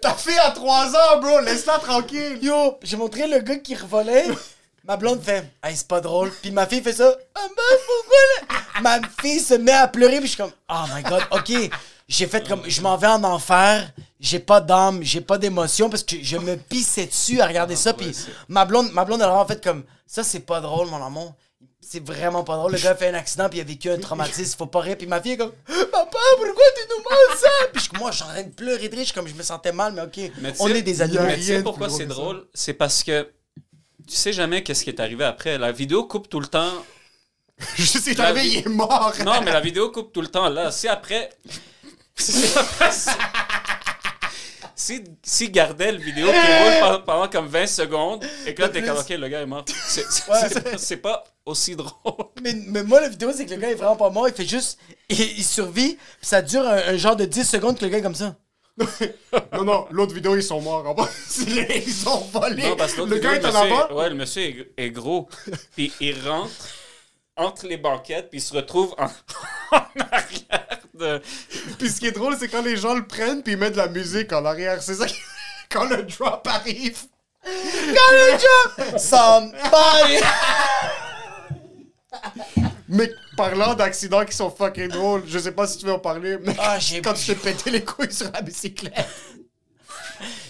Ta 0.00 0.14
fille 0.14 0.38
a 0.38 0.52
3 0.52 0.86
ans, 0.94 1.20
bro. 1.20 1.40
Laisse-la 1.40 1.78
tranquille. 1.78 2.38
Yo, 2.42 2.78
j'ai 2.82 2.96
montré 2.96 3.26
le 3.26 3.40
gars 3.40 3.56
qui 3.56 3.74
revolait. 3.74 4.26
Ma 4.84 4.96
blonde 4.96 5.22
fait, 5.22 5.44
hey, 5.62 5.76
c'est 5.76 5.88
pas 5.88 6.00
drôle. 6.00 6.30
Puis 6.40 6.50
ma 6.50 6.66
fille 6.66 6.80
fait 6.80 6.92
ça. 6.94 7.12
Ah 7.34 7.46
ben, 7.46 7.78
pourquoi 7.86 8.18
là? 8.40 8.80
Ma 8.80 9.00
fille 9.20 9.40
se 9.40 9.54
met 9.54 9.72
à 9.72 9.88
pleurer, 9.88 10.18
puis 10.18 10.28
je 10.28 10.34
suis 10.34 10.36
comme, 10.42 10.52
oh 10.70 10.84
my 10.94 11.02
god, 11.02 11.24
ok. 11.30 11.70
J'ai 12.08 12.26
fait 12.26 12.46
comme, 12.48 12.62
je 12.66 12.80
m'en 12.80 12.96
vais 12.96 13.08
en 13.08 13.22
enfer. 13.24 13.92
J'ai 14.20 14.40
pas 14.40 14.60
d'âme, 14.60 15.00
j'ai 15.02 15.20
pas 15.20 15.38
d'émotion 15.38 15.88
parce 15.90 16.02
que 16.02 16.16
je 16.20 16.36
me 16.36 16.56
pissais 16.56 17.06
dessus 17.06 17.40
à 17.40 17.46
regarder 17.46 17.76
ça. 17.76 17.92
Puis 17.94 18.12
c'est- 18.12 18.30
ma 18.48 18.64
blonde, 18.64 18.90
ma 18.92 19.04
blonde, 19.04 19.20
elle 19.20 19.26
a 19.26 19.30
vraiment 19.30 19.46
fait 19.46 19.62
comme, 19.62 19.84
ça 20.06 20.24
c'est 20.24 20.40
pas 20.40 20.60
drôle, 20.60 20.88
mon 20.88 21.04
amour. 21.04 21.34
c'est 21.80 22.04
vraiment 22.04 22.44
pas 22.44 22.56
drôle. 22.56 22.72
Le 22.72 22.78
gars 22.78 22.90
a 22.90 22.94
fait 22.96 23.08
un 23.08 23.14
accident, 23.14 23.48
puis 23.48 23.58
il 23.58 23.62
a 23.62 23.64
vécu 23.64 23.88
un 23.90 23.98
traumatisme. 23.98 24.58
Faut 24.58 24.66
pas 24.66 24.80
rire. 24.80 24.96
Puis 24.98 25.06
ma 25.06 25.22
fille 25.22 25.32
est 25.32 25.36
comme 25.38 25.52
Papa, 25.90 26.18
pourquoi 26.36 26.64
tu 26.76 26.82
nous 26.90 26.96
montres 26.98 27.40
ça 27.40 27.48
Puis 27.72 27.88
je- 27.92 27.98
moi, 27.98 28.10
je 28.10 28.16
suis 28.16 28.24
en 28.24 28.28
train 28.28 28.42
de 28.42 28.50
pleurer 28.50 28.88
de 28.88 29.12
comme, 29.14 29.26
je 29.28 29.32
me 29.34 29.42
sentais 29.42 29.72
mal, 29.72 29.92
mais 29.94 30.02
ok. 30.02 30.32
Mais 30.42 30.52
on 30.58 30.68
est 30.68 30.82
des 30.82 31.00
adultes. 31.00 31.22
Mais 31.22 31.36
tu 31.36 31.44
sais 31.44 31.62
pourquoi 31.62 31.88
c'est 31.88 32.04
drôle? 32.06 32.46
C'est 32.52 32.74
parce 32.74 33.02
que 33.04 33.30
tu 34.06 34.14
sais 34.16 34.32
jamais 34.34 34.62
qu'est-ce 34.62 34.84
qui 34.84 34.90
est 34.90 35.00
arrivé 35.00 35.24
après. 35.24 35.56
La 35.56 35.72
vidéo 35.72 36.04
coupe 36.04 36.28
tout 36.28 36.40
le 36.40 36.46
temps. 36.48 36.72
Je 37.76 37.84
sais, 37.84 38.14
La 38.14 38.32
il 38.42 38.58
est 38.58 38.68
mort. 38.68 39.12
Non, 39.24 39.40
mais 39.42 39.52
la 39.52 39.60
vidéo 39.60 39.90
coupe 39.90 40.12
tout 40.12 40.20
le 40.20 40.28
temps 40.28 40.48
là. 40.48 40.70
Si 40.70 40.88
après. 40.88 41.30
Si 42.16 42.44
après. 42.56 42.90
Si, 44.80 45.02
si, 45.24 45.50
gardait 45.50 45.90
le 45.90 45.98
vidéo 45.98 46.28
qui 46.28 46.32
roule 46.36 46.80
pendant, 46.80 47.00
pendant 47.00 47.28
comme 47.28 47.48
20 47.48 47.66
secondes 47.66 48.24
et 48.46 48.54
que 48.54 48.62
là 48.62 48.68
t'es 48.68 48.80
comme 48.82 48.96
ok, 48.96 49.08
le 49.08 49.28
gars 49.28 49.40
est 49.40 49.46
mort. 49.46 49.64
C'est 49.88 50.04
Ouais. 50.28 50.96
pas- 50.98 51.24
aussi 51.44 51.74
drôle. 51.74 51.92
Mais, 52.42 52.52
mais 52.68 52.82
moi, 52.84 53.00
la 53.00 53.08
vidéo, 53.08 53.32
c'est 53.34 53.44
que 53.46 53.50
le 53.54 53.56
gars 53.56 53.70
est 53.70 53.74
vraiment 53.74 53.96
pas 53.96 54.10
mort. 54.10 54.28
Il 54.28 54.34
fait 54.34 54.46
juste. 54.46 54.78
Il, 55.08 55.18
il 55.20 55.42
survit. 55.44 55.96
Puis 55.96 56.26
ça 56.28 56.42
dure 56.42 56.60
un, 56.66 56.76
un 56.76 56.96
genre 56.96 57.16
de 57.16 57.24
10 57.24 57.42
secondes 57.44 57.76
que 57.78 57.84
le 57.86 57.90
gars 57.90 57.98
est 57.98 58.02
comme 58.02 58.14
ça. 58.14 58.36
Non, 59.52 59.64
non, 59.64 59.86
l'autre 59.90 60.14
vidéo, 60.14 60.36
ils 60.36 60.42
sont 60.42 60.60
morts. 60.60 60.86
en 60.86 60.94
bas. 60.94 61.08
ils 61.74 61.92
sont 61.92 62.20
volés. 62.32 62.62
Non, 62.68 62.76
parce 62.76 62.92
que 62.92 62.98
l'autre 62.98 63.14
le 63.14 63.18
gars 63.18 63.32
est 63.32 63.38
vidéo, 63.38 63.50
en 63.50 63.54
avant. 63.56 63.94
Ouais, 63.96 64.08
le 64.10 64.14
monsieur 64.14 64.42
est, 64.42 64.72
est 64.76 64.90
gros. 64.90 65.28
Puis 65.74 65.92
il 66.00 66.14
rentre 66.28 66.52
entre 67.36 67.66
les 67.66 67.76
banquettes, 67.78 68.30
puis 68.30 68.38
il 68.38 68.42
se 68.42 68.54
retrouve 68.54 68.94
en, 68.98 69.06
en 69.76 69.80
arrière 70.12 70.78
de. 70.98 71.20
Puis 71.78 71.88
ce 71.90 72.00
qui 72.00 72.06
est 72.06 72.12
drôle, 72.12 72.36
c'est 72.38 72.48
quand 72.48 72.62
les 72.62 72.76
gens 72.76 72.94
le 72.94 73.06
prennent, 73.06 73.42
puis 73.42 73.52
ils 73.54 73.58
mettent 73.58 73.72
de 73.72 73.78
la 73.78 73.88
musique 73.88 74.32
en 74.32 74.44
arrière. 74.44 74.82
C'est 74.82 74.94
ça 74.94 75.06
qui- 75.06 75.14
Quand 75.70 75.84
le 75.84 76.02
drop 76.02 76.46
arrive. 76.48 76.98
Somebody! 78.98 80.18
Mais 82.88 83.10
parlant 83.36 83.74
d'accidents 83.74 84.24
qui 84.24 84.34
sont 84.34 84.50
fucking 84.50 84.88
drôles, 84.88 85.22
je 85.26 85.38
sais 85.38 85.52
pas 85.52 85.66
si 85.66 85.76
tu 85.78 85.86
veux 85.86 85.92
en 85.92 85.98
parler, 85.98 86.38
mais 86.42 86.54
Ah, 86.58 86.78
quand 87.04 87.12
tu 87.14 87.26
t'es 87.26 87.34
pété 87.34 87.70
les 87.70 87.84
couilles 87.84 88.12
sur 88.12 88.30
la 88.32 88.40
bicyclette. 88.40 88.94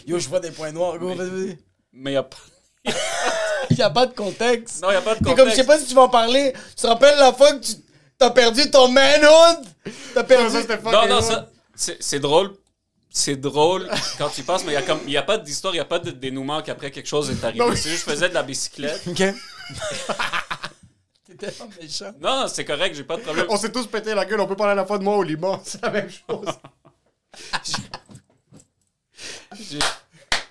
Yo, 0.06 0.18
je 0.18 0.28
vois 0.28 0.40
des 0.40 0.50
points 0.52 0.70
noirs. 0.72 0.96
Vas-y. 0.98 1.58
Mais 1.92 2.12
il 2.12 2.14
y 2.14 2.16
a 2.16 2.22
pas. 2.22 2.36
Y 3.70 3.82
a 3.82 3.90
pas 3.90 4.06
de 4.06 4.14
contexte. 4.14 4.82
Non, 4.82 4.90
y 4.90 4.94
a 4.94 5.02
pas 5.02 5.14
de 5.14 5.18
C'est 5.18 5.24
contexte. 5.24 5.36
comme, 5.36 5.50
je 5.50 5.54
sais 5.56 5.66
pas 5.66 5.78
si 5.78 5.86
tu 5.86 5.94
vas 5.94 6.02
en 6.02 6.08
parler. 6.08 6.52
Tu 6.70 6.82
te 6.82 6.86
rappelles 6.86 7.18
la 7.18 7.32
fois 7.34 7.52
que 7.52 7.58
tu 7.64 7.72
t'as 8.18 8.30
perdu 8.30 8.70
ton 8.70 8.88
manhood? 8.88 9.64
T'as 10.14 10.24
perdu. 10.24 10.50
Ça, 10.50 10.76
Non, 10.84 10.90
non, 11.08 11.20
drôle. 11.20 11.22
ça, 11.22 11.48
c'est 12.00 12.18
drôle. 12.20 12.54
C'est 13.10 13.36
drôle 13.36 13.88
quand 14.18 14.28
tu 14.28 14.42
y 14.42 14.44
penses, 14.44 14.64
mais 14.64 14.72
il 14.72 14.74
y 14.74 14.76
a 14.76 14.82
comme, 14.82 15.00
il 15.06 15.12
y 15.12 15.16
a 15.16 15.22
pas 15.22 15.38
d'histoire, 15.38 15.74
il 15.74 15.78
y 15.78 15.80
a 15.80 15.84
pas 15.86 15.98
de 15.98 16.10
dénouement 16.10 16.60
qu'après 16.62 16.90
quelque 16.90 17.06
chose 17.08 17.30
est 17.30 17.42
arrivé. 17.42 17.64
C'est 17.74 17.88
juste, 17.88 18.04
je 18.06 18.10
faisais 18.10 18.28
de 18.28 18.34
la 18.34 18.42
bicyclette. 18.42 19.00
Ok. 19.06 19.16
T'étais 21.26 21.50
pas 21.52 21.66
méchant. 21.80 22.12
Non, 22.20 22.46
c'est 22.48 22.64
correct, 22.66 22.94
j'ai 22.94 23.04
pas 23.04 23.16
de 23.16 23.22
problème. 23.22 23.46
On 23.48 23.56
s'est 23.56 23.72
tous 23.72 23.86
pété 23.86 24.14
la 24.14 24.24
gueule, 24.26 24.40
on 24.40 24.46
peut 24.46 24.56
parler 24.56 24.72
à 24.72 24.76
la 24.76 24.84
fois 24.86 24.98
de 24.98 25.04
moi 25.04 25.16
au 25.16 25.22
Liban, 25.22 25.60
c'est 25.64 25.80
la 25.82 25.90
même 25.90 26.10
chose. 26.10 26.48
J'ai- 29.58 29.78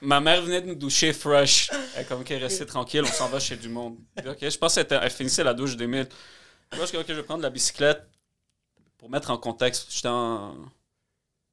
Ma 0.01 0.19
mère 0.19 0.41
venait 0.43 0.61
de 0.61 0.67
nous 0.67 0.75
doucher 0.75 1.11
fresh. 1.13 1.69
Elle 1.95 2.01
est 2.03 2.05
comme, 2.05 2.21
ok, 2.21 2.27
restez 2.29 2.65
tranquille, 2.67 3.01
on 3.03 3.11
s'en 3.11 3.27
va 3.29 3.39
chez 3.39 3.55
du 3.55 3.69
monde. 3.69 3.95
Ok, 4.27 4.37
je 4.41 4.57
pense 4.57 4.75
qu'elle 4.75 5.09
finissait 5.11 5.43
la 5.43 5.53
douche 5.55 5.75
d'Emile. 5.75 6.07
Moi, 6.75 6.81
je 6.81 6.85
suis 6.87 6.91
comme, 6.93 7.01
ok, 7.01 7.07
je 7.09 7.13
vais 7.13 7.23
prendre 7.23 7.43
la 7.43 7.49
bicyclette 7.49 8.03
pour 8.97 9.09
mettre 9.09 9.31
en 9.31 9.37
contexte. 9.37 9.87
J'étais 9.89 10.07
en. 10.09 10.55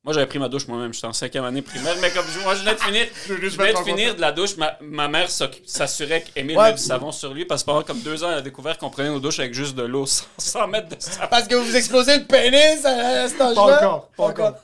Moi, 0.02 0.12
j'avais 0.12 0.26
pris 0.26 0.38
ma 0.38 0.50
douche 0.50 0.66
moi-même. 0.68 0.92
J'étais 0.92 1.06
en 1.06 1.14
cinquième 1.14 1.44
année 1.44 1.62
primaire, 1.62 1.94
mais 2.02 2.10
comme 2.10 2.26
je- 2.26 2.40
moi, 2.40 2.54
je 2.54 2.60
venais 2.60 2.74
de 2.74 2.80
finir, 2.80 3.06
Je 3.26 3.32
venais 3.56 3.72
de 3.72 3.78
finir 3.78 4.14
de 4.14 4.20
la 4.20 4.32
douche. 4.32 4.56
Ma, 4.58 4.76
ma 4.82 5.08
mère 5.08 5.30
s'assurait 5.30 6.22
qu'Emile 6.24 6.58
Ouais. 6.58 6.70
met 6.70 6.72
du 6.74 6.82
savon 6.82 7.10
sur 7.10 7.32
lui 7.32 7.46
parce 7.46 7.62
que 7.62 7.66
pendant 7.66 7.82
comme 7.84 8.00
deux 8.00 8.22
ans, 8.22 8.30
elle 8.30 8.38
a 8.38 8.42
découvert 8.42 8.76
qu'on 8.76 8.90
prenait 8.90 9.08
nos 9.08 9.20
douches 9.20 9.38
avec 9.38 9.54
juste 9.54 9.74
de 9.76 9.82
l'eau 9.82 10.04
sans, 10.06 10.26
sans 10.36 10.66
mettre 10.68 10.88
de 10.94 10.96
savon. 11.00 11.28
Parce 11.30 11.48
que 11.48 11.54
vous 11.54 11.74
explosez 11.74 12.18
le 12.18 12.24
pénis 12.26 12.84
à, 12.84 13.28
cet 13.28 13.40
âge-là? 13.40 13.54
Pas 13.54 13.76
encore, 13.78 14.08
pas 14.10 14.24
encore. 14.28 14.54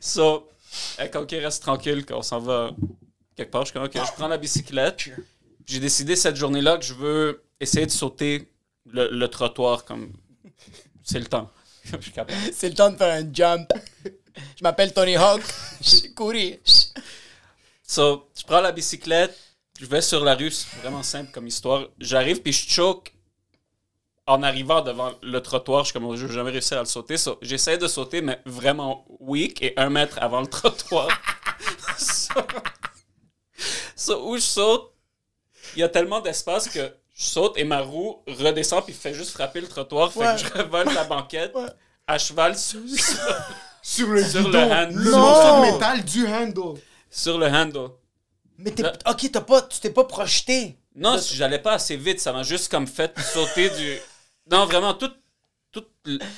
So, 0.00 0.48
elle, 0.96 1.10
comme, 1.10 1.24
ok, 1.24 1.30
reste 1.32 1.62
tranquille, 1.62 2.06
qu'on 2.06 2.22
s'en 2.22 2.38
va 2.38 2.70
quelque 3.36 3.50
part. 3.50 3.62
Je 3.62 3.66
suis 3.66 3.74
comme, 3.74 3.84
ok, 3.84 3.92
je 3.94 4.12
prends 4.12 4.28
la 4.28 4.38
bicyclette. 4.38 5.10
J'ai 5.66 5.80
décidé 5.80 6.16
cette 6.16 6.36
journée-là 6.36 6.78
que 6.78 6.84
je 6.84 6.94
veux 6.94 7.44
essayer 7.60 7.84
de 7.84 7.90
sauter 7.90 8.48
le, 8.92 9.08
le 9.10 9.28
trottoir 9.28 9.84
comme. 9.84 10.12
C'est 11.02 11.18
le 11.18 11.26
temps. 11.26 11.50
C'est 12.52 12.68
le 12.68 12.74
temps 12.74 12.90
de 12.90 12.96
faire 12.96 13.14
un 13.14 13.32
jump. 13.32 13.72
Je 14.56 14.62
m'appelle 14.62 14.92
Tony 14.92 15.16
Hawk. 15.16 15.42
Je 15.80 16.08
courir. 16.14 16.58
So, 17.90 18.28
je 18.38 18.42
prends 18.44 18.60
la 18.60 18.70
bicyclette, 18.70 19.34
je 19.80 19.86
vais 19.86 20.02
sur 20.02 20.22
la 20.22 20.34
rue, 20.34 20.50
c'est 20.50 20.76
vraiment 20.82 21.02
simple 21.02 21.30
comme 21.30 21.46
histoire. 21.46 21.86
J'arrive 21.98 22.42
puis 22.42 22.52
je 22.52 22.68
choke 22.68 23.14
en 24.26 24.42
arrivant 24.42 24.82
devant 24.82 25.14
le 25.22 25.40
trottoir. 25.40 25.84
Je 25.84 25.90
suis 25.90 25.98
comme, 25.98 26.14
je 26.14 26.26
vais 26.26 26.34
jamais 26.34 26.50
réussir 26.50 26.76
à 26.76 26.80
le 26.80 26.86
sauter. 26.86 27.16
So, 27.16 27.38
J'essaie 27.40 27.78
de 27.78 27.88
sauter, 27.88 28.20
mais 28.20 28.42
vraiment 28.44 29.06
weak 29.20 29.62
et 29.62 29.72
un 29.78 29.88
mètre 29.88 30.18
avant 30.20 30.42
le 30.42 30.48
trottoir. 30.48 31.08
so, 31.96 32.34
so, 33.96 34.28
où 34.28 34.36
je 34.36 34.42
saute, 34.42 34.92
il 35.74 35.78
y 35.78 35.82
a 35.82 35.88
tellement 35.88 36.20
d'espace 36.20 36.68
que 36.68 36.92
je 37.18 37.24
saute 37.24 37.54
et 37.58 37.64
ma 37.64 37.80
roue 37.80 38.22
redescend 38.28 38.84
puis 38.84 38.94
fait 38.94 39.12
juste 39.12 39.32
frapper 39.32 39.60
le 39.60 39.66
trottoir. 39.68 40.12
Fait 40.12 40.20
que 40.20 40.38
je 40.38 40.62
revole 40.62 40.86
la 40.94 41.04
banquette 41.04 41.54
Ouais. 41.54 41.66
à 42.06 42.16
cheval 42.18 42.56
sur, 42.56 42.80
sur, 42.88 43.16
Sur 43.82 44.08
le 44.08 44.22
Sur 44.24 44.40
le 44.40 44.44
guidon, 44.46 44.72
hand- 44.72 44.92
le 44.92 45.10
morceau 45.10 45.56
de 45.66 45.72
métal 45.72 46.04
du 46.04 46.26
handle. 46.26 46.80
sur 47.10 47.38
le 47.38 47.46
handle. 47.46 47.90
Mais 48.58 48.70
t'es, 48.72 48.82
Là- 48.82 48.92
ok, 49.08 49.30
t'as 49.32 49.40
pas, 49.40 49.62
tu 49.62 49.78
t'es 49.80 49.90
pas 49.90 50.04
projeté. 50.04 50.78
Non, 50.94 51.16
j'allais 51.32 51.60
pas 51.60 51.72
assez 51.74 51.96
vite, 51.96 52.20
ça 52.20 52.32
m'a 52.32 52.42
juste 52.42 52.70
comme 52.70 52.86
fait 52.86 53.18
sauter 53.20 53.70
du. 53.70 53.98
Non, 54.50 54.64
vraiment, 54.64 54.94
toute, 54.94 55.14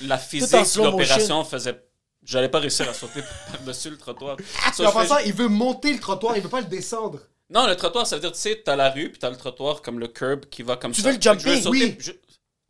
la 0.03 0.19
physique 0.19 0.51
de 0.51 0.83
l'opération 0.83 1.45
faisait. 1.45 1.81
J'allais 2.25 2.49
pas 2.49 2.59
réussir 2.59 2.89
à 2.89 2.93
sauter 2.95 3.21
par-dessus 3.53 3.89
le 3.91 3.97
trottoir. 3.97 4.37
So, 4.75 4.83
Et 4.83 4.87
en 4.87 4.91
fais 4.91 4.99
passant, 4.99 5.19
ju- 5.19 5.25
il 5.27 5.33
veut 5.33 5.49
monter 5.49 5.93
le 5.93 6.01
trottoir, 6.01 6.37
il 6.37 6.43
veut 6.43 6.49
pas 6.49 6.61
le 6.61 6.67
descendre. 6.67 7.21
Non, 7.51 7.67
le 7.67 7.75
trottoir, 7.75 8.07
ça 8.07 8.17
veut 8.17 8.21
dire, 8.23 8.33
tu 8.33 8.39
sais, 8.39 8.63
t'as 8.65 8.77
la 8.77 8.91
rue, 8.91 9.11
puis 9.11 9.19
t'as 9.19 9.29
le 9.31 9.37
trottoir 9.37 9.83
comme 9.83 9.99
le 9.99 10.07
curb 10.09 10.47
qui 10.47 10.63
va 10.63 10.77
comme 10.77 10.93
Tu 10.93 11.01
ça. 11.03 11.09
veux 11.09 11.15
le 11.15 11.19
que 11.19 11.23
jumper? 11.41 11.69
Oui. 11.69 11.97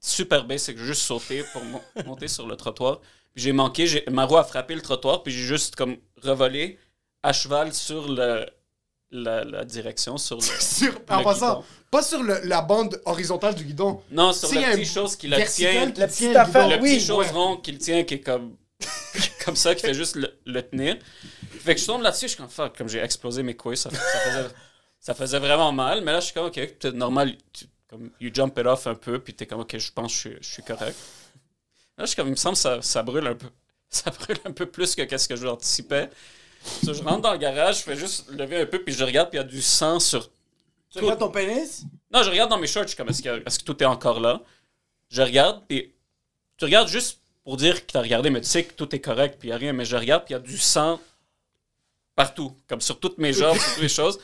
Super 0.02 0.44
basic, 0.46 0.76
je 0.78 0.80
veux 0.82 0.86
juste 0.88 1.02
sauter 1.02 1.44
pour 1.52 1.62
mon- 1.64 1.82
monter 2.06 2.28
sur 2.28 2.46
le 2.46 2.56
trottoir. 2.56 3.00
Puis 3.34 3.44
j'ai 3.44 3.52
manqué, 3.52 3.86
j'ai- 3.86 4.04
ma 4.10 4.24
roue 4.24 4.38
a 4.38 4.44
frappé 4.44 4.74
le 4.74 4.80
trottoir, 4.80 5.22
puis 5.22 5.32
j'ai 5.32 5.42
juste 5.42 5.76
comme 5.76 5.96
revolé 6.22 6.78
à 7.22 7.34
cheval 7.34 7.74
sur 7.74 8.08
le, 8.10 8.46
la, 9.10 9.44
la 9.44 9.64
direction, 9.66 10.16
sur 10.16 10.36
le. 10.36 10.42
Sur, 10.60 10.94
en 11.10 11.22
passant, 11.22 11.56
guidon. 11.56 11.64
pas 11.90 12.02
sur 12.02 12.22
le- 12.22 12.40
la 12.44 12.62
bande 12.62 12.98
horizontale 13.04 13.54
du 13.54 13.64
guidon. 13.64 14.02
Non, 14.10 14.32
sur 14.32 14.50
la 14.54 14.68
a 14.68 14.72
petite 14.72 14.90
chose 14.94 15.14
qui 15.16 15.28
la 15.28 15.44
tient. 15.44 15.92
La 15.96 16.06
petite 16.08 16.30
le 16.30 16.36
affaire, 16.38 16.68
le 16.68 16.76
oui. 16.80 16.96
petit 16.96 17.06
chose 17.06 17.26
rond 17.32 17.58
qui 17.58 17.72
le 17.72 17.78
tient, 17.78 18.02
qui 18.04 18.14
est 18.14 18.20
comme, 18.20 18.56
comme 19.44 19.56
ça, 19.56 19.74
qui 19.74 19.82
fait 19.82 19.92
juste 19.94 20.16
le, 20.16 20.32
le 20.46 20.62
tenir. 20.62 20.96
Fait 21.60 21.74
que 21.74 21.80
je 21.82 21.86
tombe 21.86 22.00
là-dessus, 22.00 22.22
je 22.24 22.28
suis 22.28 22.36
comme, 22.38 22.48
fuck, 22.48 22.74
comme 22.78 22.88
j'ai 22.88 23.00
explosé 23.00 23.42
mes 23.42 23.54
couilles, 23.54 23.76
ça, 23.76 23.90
ça 23.90 23.98
faisait, 23.98 24.48
ça 25.00 25.14
faisait 25.14 25.38
vraiment 25.40 25.72
mal. 25.72 26.02
Mais 26.02 26.12
là, 26.12 26.20
je 26.20 26.26
suis 26.26 26.34
comme, 26.34 26.46
ok, 26.46 26.54
peut-être 26.54 26.94
normal, 26.94 27.36
tu, 27.52 27.64
comme, 27.88 28.10
you 28.20 28.30
jump 28.32 28.56
it 28.58 28.66
off 28.66 28.86
un 28.86 28.94
peu, 28.94 29.18
puis 29.18 29.34
t'es 29.34 29.46
comme, 29.46 29.60
ok, 29.60 29.76
je 29.78 29.90
pense 29.92 30.12
que 30.12 30.14
je, 30.14 30.18
suis- 30.36 30.38
je 30.42 30.48
suis 30.48 30.62
correct. 30.62 30.96
Là, 31.98 32.04
je 32.04 32.06
suis 32.06 32.16
comme, 32.16 32.28
il 32.28 32.32
me 32.32 32.36
semble 32.36 32.54
que 32.54 32.60
ça, 32.60 32.80
ça 32.82 33.02
brûle 33.02 33.26
un 33.26 33.34
peu. 33.34 33.48
Ça 33.92 34.08
brûle 34.12 34.38
un 34.44 34.52
peu 34.52 34.66
plus 34.66 34.94
que 34.94 35.02
qu'est-ce 35.02 35.26
que 35.28 35.34
je 35.34 35.44
l'anticipais. 35.44 36.08
So, 36.84 36.94
je 36.94 37.02
rentre 37.02 37.22
dans 37.22 37.32
le 37.32 37.38
garage, 37.38 37.78
je 37.78 37.82
fais 37.82 37.96
juste 37.96 38.30
lever 38.30 38.60
un 38.60 38.66
peu, 38.66 38.80
puis 38.84 38.94
je 38.94 39.02
regarde, 39.02 39.30
puis 39.30 39.38
il 39.38 39.42
y 39.42 39.44
a 39.44 39.48
du 39.48 39.60
sang 39.60 39.98
sur 39.98 40.30
Tu 40.90 41.00
regardes 41.00 41.18
ton 41.18 41.30
pénis? 41.30 41.82
non, 42.12 42.22
je 42.22 42.30
regarde 42.30 42.48
dans 42.50 42.58
mes 42.58 42.68
shorts, 42.68 42.84
je 42.84 42.88
suis 42.90 42.96
comme, 42.96 43.08
est-ce 43.08 43.20
que, 43.20 43.42
est-ce 43.44 43.58
que 43.58 43.64
tout 43.64 43.82
est 43.82 43.86
encore 43.86 44.20
là? 44.20 44.40
Je 45.08 45.22
regarde, 45.22 45.62
puis 45.66 45.92
tu 46.56 46.66
regardes 46.66 46.86
juste 46.86 47.18
pour 47.42 47.56
dire 47.56 47.84
que 47.84 47.90
tu 47.90 47.96
as 47.96 48.00
regardé, 48.00 48.30
mais 48.30 48.40
tu 48.42 48.46
sais 48.48 48.62
que 48.62 48.74
tout 48.74 48.94
est 48.94 49.00
correct, 49.00 49.38
puis 49.40 49.48
il 49.48 49.50
n'y 49.50 49.54
a 49.56 49.58
rien, 49.58 49.72
mais 49.72 49.84
je 49.84 49.96
regarde, 49.96 50.24
puis 50.24 50.34
il 50.34 50.36
y 50.36 50.40
a 50.40 50.40
du 50.40 50.56
sang 50.58 51.00
partout, 52.14 52.56
comme 52.68 52.80
sur 52.80 53.00
toutes 53.00 53.18
mes 53.18 53.32
jambes, 53.32 53.56
sur 53.58 53.72
toutes 53.74 53.82
les 53.82 53.88
choses. 53.88 54.20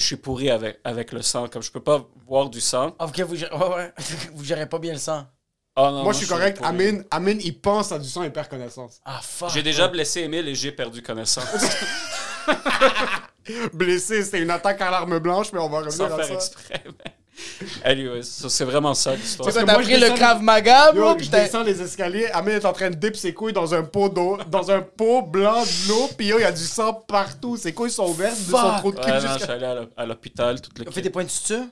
Je 0.00 0.06
suis 0.06 0.16
pourri 0.16 0.50
avec, 0.50 0.80
avec 0.82 1.12
le 1.12 1.20
sang, 1.22 1.46
comme 1.48 1.62
je 1.62 1.70
peux 1.70 1.82
pas 1.82 2.08
voir 2.26 2.48
du 2.48 2.60
sang. 2.60 2.94
Ah, 2.98 3.04
ok, 3.06 3.20
vous, 3.20 3.36
gérez- 3.36 3.54
ouais, 3.54 3.74
ouais. 3.74 3.92
vous 4.34 4.44
gérez 4.44 4.66
pas 4.68 4.78
bien 4.78 4.92
le 4.94 4.98
sang. 4.98 5.26
Ah 5.76 5.90
non, 5.90 6.02
Moi, 6.04 6.12
je 6.14 6.18
suis 6.18 6.26
correct. 6.26 6.56
pourri. 6.58 6.68
Amine, 6.68 7.04
Amine, 7.10 7.38
il 7.42 7.60
pense 7.60 7.92
à 7.92 7.98
du 7.98 8.08
sang 8.08 8.22
et 8.22 8.30
perd 8.30 8.48
connaissance. 8.48 9.00
Ah, 9.04 9.20
fuck. 9.22 9.50
J'ai 9.50 9.62
déjà 9.62 9.88
blessé 9.88 10.22
Emile 10.22 10.48
et 10.48 10.54
j'ai 10.54 10.72
perdu 10.72 11.02
connaissance. 11.02 11.44
Blessé, 13.72 14.22
c'était 14.24 14.42
une 14.42 14.50
attaque 14.50 14.80
à 14.80 14.90
l'arme 14.90 15.18
blanche, 15.18 15.52
mais 15.52 15.58
on 15.60 15.68
va 15.68 15.78
revenir 15.78 15.92
sans 15.92 16.04
à 16.04 16.16
faire 16.16 16.26
ça. 16.26 16.34
exprès. 16.34 16.82
mais- 16.86 17.12
Anyways, 17.84 18.22
ça, 18.22 18.48
c'est 18.48 18.64
vraiment 18.64 18.94
ça 18.94 19.14
l'histoire. 19.14 19.48
C'est 19.50 19.52
quoi, 19.52 19.62
que 19.62 19.66
t'as 19.78 19.82
pris 19.82 20.00
le 20.00 20.14
Krav 20.16 20.42
Maga, 20.42 20.92
Yo, 20.94 21.00
bro? 21.00 21.18
je 21.18 21.28
descends 21.30 21.62
les 21.62 21.80
escaliers, 21.80 22.26
Amine 22.32 22.54
est 22.54 22.64
en 22.64 22.72
train 22.72 22.90
de 22.90 22.94
dip 22.96 23.16
ses 23.16 23.34
couilles 23.34 23.52
dans 23.52 23.74
un 23.74 23.82
pot 23.82 24.08
d'eau, 24.08 24.38
dans 24.50 24.70
un 24.70 24.80
pot 24.80 25.22
blanc 25.22 25.62
de 25.62 25.88
l'eau, 25.88 26.08
pis 26.16 26.26
yo, 26.26 26.38
il 26.38 26.42
y 26.42 26.44
a 26.44 26.52
du 26.52 26.64
sang 26.64 26.92
partout. 26.94 27.56
Ses 27.56 27.72
couilles 27.72 27.90
sont 27.90 28.08
ouvertes 28.08 28.38
de 28.46 28.50
son 28.50 28.76
trou 28.78 28.92
de 28.92 28.98
cul 29.00 29.10
Ouais, 29.10 29.20
non, 29.22 29.28
je 29.38 29.42
suis 29.42 29.50
allé 29.52 29.64
à 29.66 29.74
l'hô- 29.74 29.88
à 29.96 30.06
l'hôpital, 30.06 30.60
tout 30.60 30.70
le 30.78 30.84
T'as 30.84 30.90
fait 30.90 31.02
des 31.02 31.10
points 31.10 31.24
de 31.24 31.28
suture? 31.30 31.64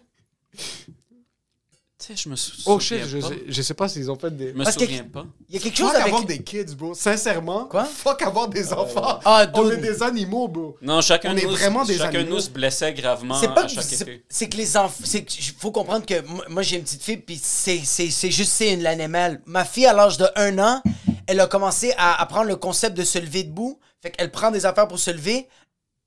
Je 2.16 2.28
me 2.28 2.34
Oh 2.66 2.78
souviens 2.80 3.04
shit, 3.04 3.08
je, 3.08 3.18
pas. 3.18 3.28
sais- 3.28 3.42
je 3.48 3.62
sais 3.62 3.74
pas 3.74 3.88
s'ils 3.88 4.10
ont 4.10 4.18
fait 4.18 4.30
des. 4.36 4.48
Je 4.48 4.52
me 4.54 4.64
Parce 4.64 4.76
que- 4.76 4.84
souviens 4.84 5.04
pas. 5.04 5.26
Il 5.48 5.54
y 5.54 5.58
a 5.58 5.60
quelque 5.62 5.76
chose 5.76 5.86
Fuck 5.88 5.96
avec. 5.96 6.06
avoir 6.08 6.24
des 6.24 6.42
kids, 6.42 6.74
bro. 6.76 6.94
Sincèrement. 6.94 7.64
Quoi? 7.66 7.84
Fuck 7.84 8.22
avoir 8.22 8.48
des 8.48 8.72
enfants. 8.72 9.20
Ah, 9.24 9.46
On 9.54 9.62
dude. 9.64 9.72
est 9.74 9.76
des 9.78 10.02
animaux, 10.02 10.48
bro. 10.48 10.76
Non, 10.82 11.00
chacun, 11.00 11.30
On 11.30 11.34
de 11.34 11.40
est 11.40 11.44
nous, 11.44 11.50
vraiment 11.52 11.84
des 11.84 11.96
chacun 11.98 12.20
animaux. 12.20 12.36
nous 12.36 12.40
se 12.40 12.50
blessait 12.50 12.92
gravement 12.94 13.40
C'est 13.40 13.54
pas 13.54 13.62
à 13.62 13.66
que 13.66 13.72
chaque 13.72 13.84
c'est- 13.84 14.02
été. 14.02 14.24
c'est 14.28 14.48
que 14.48 14.56
les 14.56 14.76
enfants 14.76 15.02
c'est 15.04 15.22
que 15.24 15.32
j- 15.32 15.54
faut 15.58 15.70
comprendre 15.72 16.04
que 16.06 16.20
moi, 16.22 16.44
moi, 16.48 16.62
j'ai 16.62 16.76
une 16.76 16.82
petite 16.84 17.02
fille 17.02 17.16
puis 17.18 17.40
c'est 17.42 17.80
c'est 17.84 18.10
c'est 18.10 18.30
juste 18.30 18.52
c'est 18.52 18.72
une 18.72 18.82
l'animal. 18.82 19.40
Ma 19.46 19.64
fille 19.64 19.86
à 19.86 19.92
l'âge 19.92 20.16
de 20.18 20.26
un 20.36 20.58
an, 20.58 20.82
elle 21.26 21.40
a 21.40 21.46
commencé 21.46 21.92
à 21.96 22.20
apprendre 22.20 22.46
le 22.48 22.56
concept 22.56 22.96
de 22.96 23.04
se 23.04 23.18
lever 23.18 23.42
debout. 23.44 23.78
Fait 24.02 24.10
qu'elle 24.10 24.30
prend 24.30 24.50
des 24.50 24.64
affaires 24.66 24.86
pour 24.88 24.98
se 24.98 25.10
lever 25.10 25.48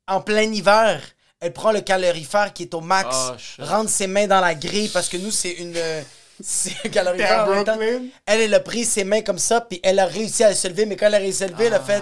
en 0.07 0.21
plein 0.21 0.43
hiver. 0.51 1.01
Elle 1.41 1.53
prend 1.53 1.71
le 1.71 1.81
calorifère 1.81 2.53
qui 2.53 2.63
est 2.63 2.73
au 2.73 2.81
max, 2.81 3.13
Ah, 3.13 3.35
rentre 3.59 3.89
ses 3.89 4.07
mains 4.07 4.27
dans 4.27 4.39
la 4.39 4.55
grille 4.55 4.89
parce 4.89 5.09
que 5.09 5.17
nous 5.17 5.31
c'est 5.31 5.51
une 5.51 5.73
euh, 5.75 6.01
c'est 6.43 6.73
un 6.85 6.89
calorifère. 6.89 7.43
en 7.43 7.49
même 7.49 7.65
temps. 7.65 7.75
Brooklyn? 7.75 8.01
Elle, 8.25 8.41
elle 8.41 8.53
a 8.53 8.59
pris 8.59 8.85
ses 8.85 9.03
mains 9.03 9.21
comme 9.21 9.39
ça, 9.39 9.59
puis 9.61 9.79
elle 9.83 9.99
a 9.99 10.05
réussi 10.05 10.43
à 10.43 10.53
se 10.55 10.67
lever, 10.67 10.85
mais 10.85 10.95
quand 10.95 11.07
elle 11.07 11.15
a 11.15 11.19
réussi 11.19 11.43
à 11.43 11.47
se 11.47 11.51
lever, 11.51 11.65
elle 11.65 11.73
a 11.73 11.79
fait 11.81 12.01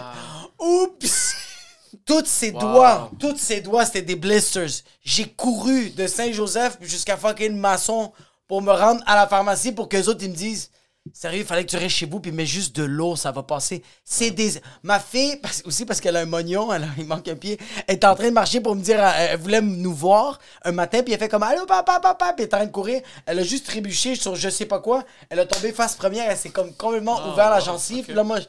Oups! 0.60 1.34
Toutes 2.06 2.28
ses 2.28 2.52
doigts, 2.52 3.10
tous 3.20 3.38
ses 3.38 3.62
doigts, 3.62 3.86
c'était 3.86 4.02
des 4.04 4.16
blisters. 4.16 4.84
J'ai 5.04 5.26
couru 5.26 5.90
de 5.92 6.06
Saint-Joseph 6.08 6.78
jusqu'à 6.82 7.18
fucking 7.18 7.56
Masson 7.56 8.12
pour 8.48 8.62
me 8.62 8.72
rendre 8.72 9.02
à 9.08 9.16
la 9.16 9.28
pharmacie 9.28 9.72
pour 9.72 9.90
que 9.90 9.98
les 9.98 10.08
autres 10.10 10.24
ils 10.24 10.30
me 10.30 10.36
disent 10.36 10.70
Sérieux, 11.14 11.40
il 11.40 11.46
fallait 11.46 11.66
que 11.66 11.72
tu 11.72 11.78
restes 11.78 11.96
chez 11.96 12.06
vous 12.06 12.20
puis 12.20 12.32
mets 12.32 12.46
juste 12.46 12.76
de 12.76 12.84
l'eau, 12.84 13.16
ça 13.16 13.32
va 13.32 13.42
passer. 13.42 13.82
C'est 14.04 14.30
des. 14.32 14.62
Ma 14.84 15.00
fille, 15.00 15.38
parce- 15.38 15.64
aussi 15.66 15.86
parce 15.86 16.00
qu'elle 16.02 16.16
a 16.16 16.20
un 16.20 16.26
mognon, 16.26 16.72
elle 16.72 16.84
a- 16.84 16.88
il 16.98 17.06
manque 17.06 17.28
un 17.30 17.36
pied, 17.36 17.58
elle 17.88 17.96
est 17.96 18.06
en 18.06 18.14
train 18.14 18.28
de 18.28 18.34
marcher 18.34 18.60
pour 18.62 18.76
me 18.76 18.82
dire, 18.82 19.00
elle, 19.04 19.30
elle 19.32 19.40
voulait 19.40 19.62
nous 19.62 19.94
voir 19.94 20.40
un 20.64 20.72
matin 20.72 21.02
puis 21.02 21.14
elle 21.14 21.20
fait 21.20 21.30
comme 21.30 21.42
Allô, 21.42 21.66
papa, 21.66 22.00
papa, 22.00 22.34
puis 22.34 22.44
elle 22.44 22.50
est 22.50 22.54
en 22.54 22.58
train 22.58 22.66
de 22.68 22.72
courir. 22.72 23.02
Elle 23.26 23.40
a 23.40 23.44
juste 23.44 23.66
trébuché 23.66 24.16
sur 24.16 24.36
je 24.36 24.50
sais 24.50 24.66
pas 24.66 24.80
quoi. 24.80 25.04
Elle 25.30 25.40
a 25.40 25.46
tombé 25.46 25.72
face 25.72 25.96
première, 25.96 26.30
elle 26.30 26.38
s'est 26.38 26.50
comme 26.50 26.74
complètement 26.76 27.32
ouvert 27.32 27.50
la 27.50 27.60
gencive. 27.60 28.04
Puis 28.06 28.14
là, 28.14 28.24
moi, 28.24 28.40
je, 28.42 28.46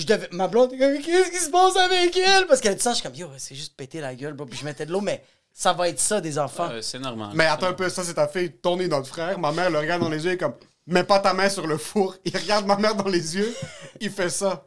je 0.00 0.06
devais. 0.06 0.28
Ma 0.30 0.46
blonde, 0.48 0.70
qu'est-ce 0.70 1.30
qui 1.30 1.38
se 1.44 1.50
passe 1.50 1.76
avec 1.76 2.16
elle? 2.16 2.46
Parce 2.46 2.60
qu'elle 2.60 2.72
a 2.72 2.76
dit 2.76 2.82
ça, 2.82 2.90
je 2.92 2.96
suis 2.96 3.02
comme, 3.04 3.16
yo, 3.16 3.28
c'est 3.36 3.54
juste 3.56 3.76
péter 3.76 4.00
la 4.00 4.14
gueule, 4.14 4.32
bro. 4.32 4.46
Puis 4.46 4.58
je 4.58 4.64
mettais 4.64 4.86
de 4.86 4.92
l'eau, 4.92 5.00
mais 5.02 5.22
ça 5.52 5.72
va 5.74 5.88
être 5.90 6.00
ça, 6.00 6.20
des 6.22 6.38
enfants. 6.38 6.70
C'est 6.80 7.00
normal. 7.00 7.30
Mais 7.34 7.46
attends 7.46 7.66
un 7.66 7.72
peu, 7.74 7.88
ça 7.90 8.02
c'est 8.04 8.14
ta 8.14 8.28
fille, 8.28 8.52
Tony, 8.62 8.88
notre 8.88 9.08
frère. 9.08 9.38
Ma 9.38 9.52
mère 9.52 9.68
le 9.68 9.78
regarde 9.80 10.00
dans 10.00 10.08
les 10.08 10.24
yeux 10.24 10.32
et 10.32 10.38
comme, 10.38 10.54
mets 10.88 11.04
pas 11.04 11.20
ta 11.20 11.32
main 11.34 11.48
sur 11.48 11.66
le 11.66 11.78
four. 11.78 12.16
Il 12.24 12.36
regarde 12.36 12.66
ma 12.66 12.76
mère 12.76 12.94
dans 12.94 13.08
les 13.08 13.36
yeux, 13.36 13.54
il 14.00 14.10
fait 14.10 14.30
ça. 14.30 14.66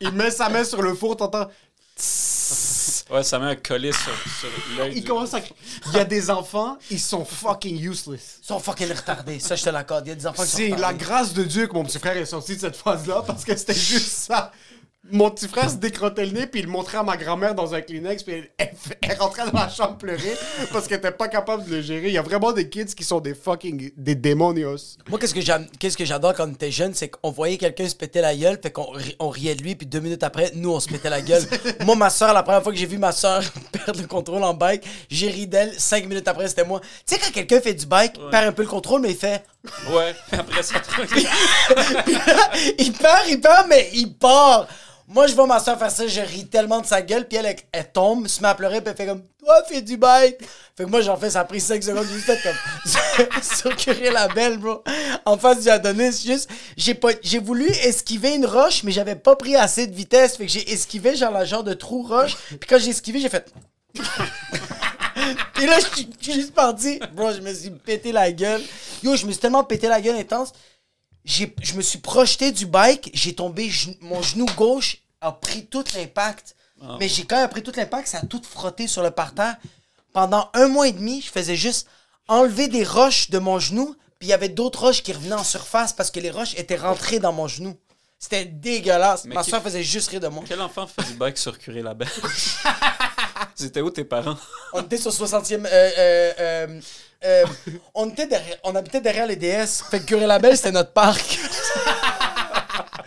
il 0.00 0.10
met 0.12 0.30
sa 0.30 0.48
main 0.48 0.64
sur 0.64 0.82
le 0.82 0.94
four, 0.94 1.16
t'entends? 1.16 1.48
Ouais, 3.10 3.22
ça 3.22 3.38
met 3.38 3.46
un 3.46 3.56
collier 3.56 3.92
sur, 3.92 4.12
sur 4.40 4.48
l'œil. 4.76 4.92
Il 4.96 5.02
du- 5.02 5.08
commence 5.08 5.34
à. 5.34 5.40
Il 5.86 5.92
y 5.92 5.98
a 5.98 6.04
des 6.04 6.30
enfants, 6.30 6.78
ils 6.90 7.00
sont 7.00 7.24
fucking 7.24 7.78
useless. 7.80 8.38
Ils 8.42 8.46
sont 8.46 8.58
fucking 8.58 8.90
retardés. 8.92 9.38
Ça, 9.40 9.56
je 9.56 9.62
te 9.64 9.70
l'accorde. 9.70 10.06
Il 10.06 10.10
y 10.10 10.12
a 10.12 10.14
des 10.16 10.26
enfants 10.26 10.42
qui 10.44 10.48
sont 10.50 10.56
C'est 10.56 10.68
la 10.70 10.92
grâce 10.94 11.32
de 11.34 11.44
Dieu 11.44 11.66
que 11.66 11.74
mon 11.74 11.84
petit 11.84 11.98
frère 11.98 12.16
est 12.16 12.24
sorti 12.26 12.56
de 12.56 12.60
cette 12.60 12.76
phase-là 12.76 13.22
parce 13.26 13.44
que 13.44 13.54
c'était 13.56 13.74
juste 13.74 14.08
ça. 14.08 14.52
Mon 15.10 15.30
petit 15.30 15.48
frère 15.48 15.68
se 15.70 15.76
décrottait 15.76 16.24
le 16.24 16.32
nez 16.32 16.46
puis 16.46 16.60
il 16.60 16.66
le 16.66 16.72
montrait 16.72 16.96
à 16.96 17.02
ma 17.02 17.16
grand-mère 17.18 17.54
dans 17.54 17.74
un 17.74 17.82
Kleenex 17.82 18.22
puis 18.22 18.34
elle, 18.36 18.50
elle- 18.56 18.70
elle 19.02 19.18
rentrait 19.18 19.44
dans 19.50 19.58
la 19.60 19.68
chambre 19.68 19.98
pleurer 19.98 20.34
parce 20.72 20.88
qu'elle 20.88 20.96
était 20.98 21.10
pas 21.10 21.28
capable 21.28 21.64
de 21.66 21.76
le 21.76 21.82
gérer. 21.82 22.08
Il 22.08 22.14
y 22.14 22.18
a 22.18 22.22
vraiment 22.22 22.52
des 22.52 22.68
kids 22.70 22.86
qui 22.86 23.04
sont 23.04 23.20
des 23.20 23.34
fucking 23.34 23.92
des 23.96 24.14
démonios. 24.14 24.96
Moi, 25.10 25.18
qu'est-ce 25.18 25.34
que 25.34 25.42
j'aime- 25.42 25.66
qu'est-ce 25.78 25.96
que 25.98 26.06
j'adore 26.06 26.32
quand 26.34 26.48
on 26.48 26.52
était 26.52 26.70
jeune, 26.70 26.94
c'est 26.94 27.08
qu'on 27.10 27.30
voyait 27.30 27.58
quelqu'un 27.58 27.86
se 27.88 27.94
péter 27.94 28.22
la 28.22 28.34
gueule, 28.34 28.58
fait 28.62 28.70
qu'on 28.70 28.90
ri- 28.92 29.14
on 29.18 29.28
riait 29.28 29.54
de 29.54 29.62
lui, 29.62 29.74
puis 29.74 29.86
deux 29.86 30.00
minutes 30.00 30.22
après, 30.22 30.50
nous, 30.54 30.70
on 30.72 30.80
se 30.80 30.88
pétait 30.88 31.10
la 31.10 31.20
gueule. 31.20 31.42
moi, 31.84 31.96
ma 31.96 32.08
soeur, 32.08 32.32
la 32.32 32.42
première 32.42 32.62
fois 32.62 32.72
que 32.72 32.78
j'ai 32.78 32.86
vu 32.86 32.96
ma 32.98 33.12
soeur 33.12 33.42
perdre 33.72 34.00
le 34.00 34.06
contrôle 34.06 34.42
en 34.42 34.54
bike, 34.54 34.84
j'ai 35.10 35.28
ri 35.28 35.46
d'elle. 35.46 35.72
Cinq 35.78 36.06
minutes 36.06 36.28
après, 36.28 36.48
c'était 36.48 36.64
moi. 36.64 36.80
Tu 37.06 37.14
sais, 37.14 37.20
quand 37.20 37.30
quelqu'un 37.30 37.60
fait 37.60 37.74
du 37.74 37.84
bike, 37.84 38.14
perd 38.30 38.46
un 38.48 38.52
peu 38.52 38.62
le 38.62 38.68
contrôle, 38.68 39.02
mais 39.02 39.10
il 39.10 39.16
fait. 39.16 39.44
Ouais, 39.92 40.14
après 40.32 40.62
ça, 40.62 40.76
il 42.78 42.92
perd, 42.92 43.28
il 43.28 43.40
perd, 43.40 43.66
mais 43.68 43.90
il 43.92 44.14
part. 44.14 44.66
Moi, 45.14 45.28
je 45.28 45.34
vois 45.36 45.46
ma 45.46 45.60
soeur 45.60 45.78
faire 45.78 45.92
ça, 45.92 46.08
je 46.08 46.20
ris 46.20 46.48
tellement 46.48 46.80
de 46.80 46.86
sa 46.86 47.00
gueule, 47.00 47.28
puis 47.28 47.38
elle, 47.38 47.46
elle, 47.46 47.56
elle 47.70 47.92
tombe, 47.92 48.26
se 48.26 48.42
met 48.42 48.48
à 48.48 48.54
pleurer, 48.56 48.80
puis 48.80 48.90
elle 48.90 48.96
fait 48.96 49.06
comme 49.06 49.22
Toi, 49.38 49.62
fais 49.68 49.80
du 49.80 49.96
bike. 49.96 50.38
Fait 50.76 50.82
que 50.82 50.88
moi, 50.88 51.02
j'en 51.02 51.16
fais, 51.16 51.30
ça 51.30 51.40
a 51.40 51.44
pris 51.44 51.60
5 51.60 51.80
secondes, 51.84 52.04
j'ai 52.12 52.18
fait 52.18 52.40
comme 52.42 53.32
Circuler 53.42 54.10
la 54.10 54.26
belle, 54.26 54.58
bro. 54.58 54.82
En 55.24 55.38
face 55.38 55.60
du 55.60 55.68
Adonis, 55.70 56.20
juste, 56.26 56.50
j'ai 56.76 56.98
j'ai 57.22 57.38
voulu 57.38 57.66
esquiver 57.84 58.34
une 58.34 58.44
roche, 58.44 58.82
mais 58.82 58.90
j'avais 58.90 59.14
pas 59.14 59.36
pris 59.36 59.54
assez 59.54 59.86
de 59.86 59.94
vitesse, 59.94 60.36
fait 60.36 60.46
que 60.46 60.52
j'ai 60.52 60.68
esquivé, 60.72 61.14
genre, 61.14 61.30
la 61.30 61.44
genre 61.44 61.62
de 61.62 61.74
trou 61.74 62.02
roche, 62.02 62.34
puis 62.48 62.68
quand 62.68 62.80
j'ai 62.80 62.90
esquivé, 62.90 63.20
j'ai 63.20 63.28
fait. 63.28 63.52
Et 65.62 65.66
là, 65.66 65.78
je 65.78 65.86
suis- 65.96 66.34
juste 66.34 66.52
parti. 66.54 66.98
Bro, 67.12 67.34
je 67.34 67.40
me 67.40 67.54
suis 67.54 67.70
pété 67.70 68.10
la 68.10 68.32
gueule. 68.32 68.62
Yo, 69.04 69.14
je 69.14 69.26
me 69.26 69.30
suis 69.30 69.40
tellement 69.40 69.62
pété 69.62 69.86
la 69.86 70.00
gueule 70.00 70.16
intense 70.16 70.52
je 71.24 71.74
me 71.74 71.82
suis 71.82 71.98
projeté 71.98 72.52
du 72.52 72.66
bike, 72.66 73.10
j'ai 73.14 73.34
tombé, 73.34 73.70
mon 74.02 74.20
genou 74.20 74.46
gauche 74.56 74.98
a 75.24 75.32
pris 75.32 75.66
tout 75.66 75.84
l'impact. 75.94 76.54
Mais 77.00 77.08
j'ai 77.08 77.24
quand 77.24 77.36
même 77.36 77.48
pris 77.48 77.62
tout 77.62 77.72
l'impact, 77.74 78.08
ça 78.08 78.18
a 78.18 78.26
tout 78.26 78.42
frotté 78.48 78.86
sur 78.86 79.02
le 79.02 79.10
parterre. 79.10 79.56
Pendant 80.12 80.50
un 80.52 80.68
mois 80.68 80.86
et 80.86 80.92
demi, 80.92 81.22
je 81.22 81.30
faisais 81.30 81.56
juste 81.56 81.88
enlever 82.28 82.68
des 82.68 82.84
roches 82.84 83.30
de 83.30 83.38
mon 83.38 83.58
genou, 83.58 83.96
puis 84.18 84.28
il 84.28 84.30
y 84.30 84.34
avait 84.34 84.50
d'autres 84.50 84.80
roches 84.80 85.02
qui 85.02 85.12
revenaient 85.12 85.34
en 85.34 85.44
surface 85.44 85.92
parce 85.92 86.10
que 86.10 86.20
les 86.20 86.30
roches 86.30 86.54
étaient 86.56 86.76
rentrées 86.76 87.20
dans 87.20 87.32
mon 87.32 87.48
genou. 87.48 87.74
C'était 88.18 88.44
dégueulasse. 88.44 89.24
Mais 89.24 89.34
Ma 89.34 89.42
soeur 89.42 89.62
faisait 89.62 89.82
juste 89.82 90.10
rire 90.10 90.20
de 90.20 90.28
moi. 90.28 90.44
Quel 90.46 90.60
enfant 90.60 90.86
fait 90.86 91.02
du 91.06 91.14
bike 91.14 91.38
sur 91.38 91.58
Curé 91.58 91.82
la 91.82 91.94
Belle 91.94 92.08
C'était 93.54 93.80
où 93.80 93.90
tes 93.90 94.04
parents? 94.04 94.36
On 94.72 94.82
était 94.82 94.96
sur 94.96 95.10
60e. 95.10 95.66
euh, 95.66 95.90
euh, 96.38 96.80
euh, 97.24 97.44
on, 97.94 98.08
était 98.10 98.26
derrière, 98.26 98.56
on 98.64 98.74
habitait 98.74 99.00
derrière 99.00 99.26
les 99.26 99.36
DS. 99.36 99.82
Fait 99.90 100.00
que 100.00 100.04
Curé 100.04 100.26
Labelle, 100.26 100.56
c'était 100.56 100.72
notre 100.72 100.92
parc. 100.92 101.38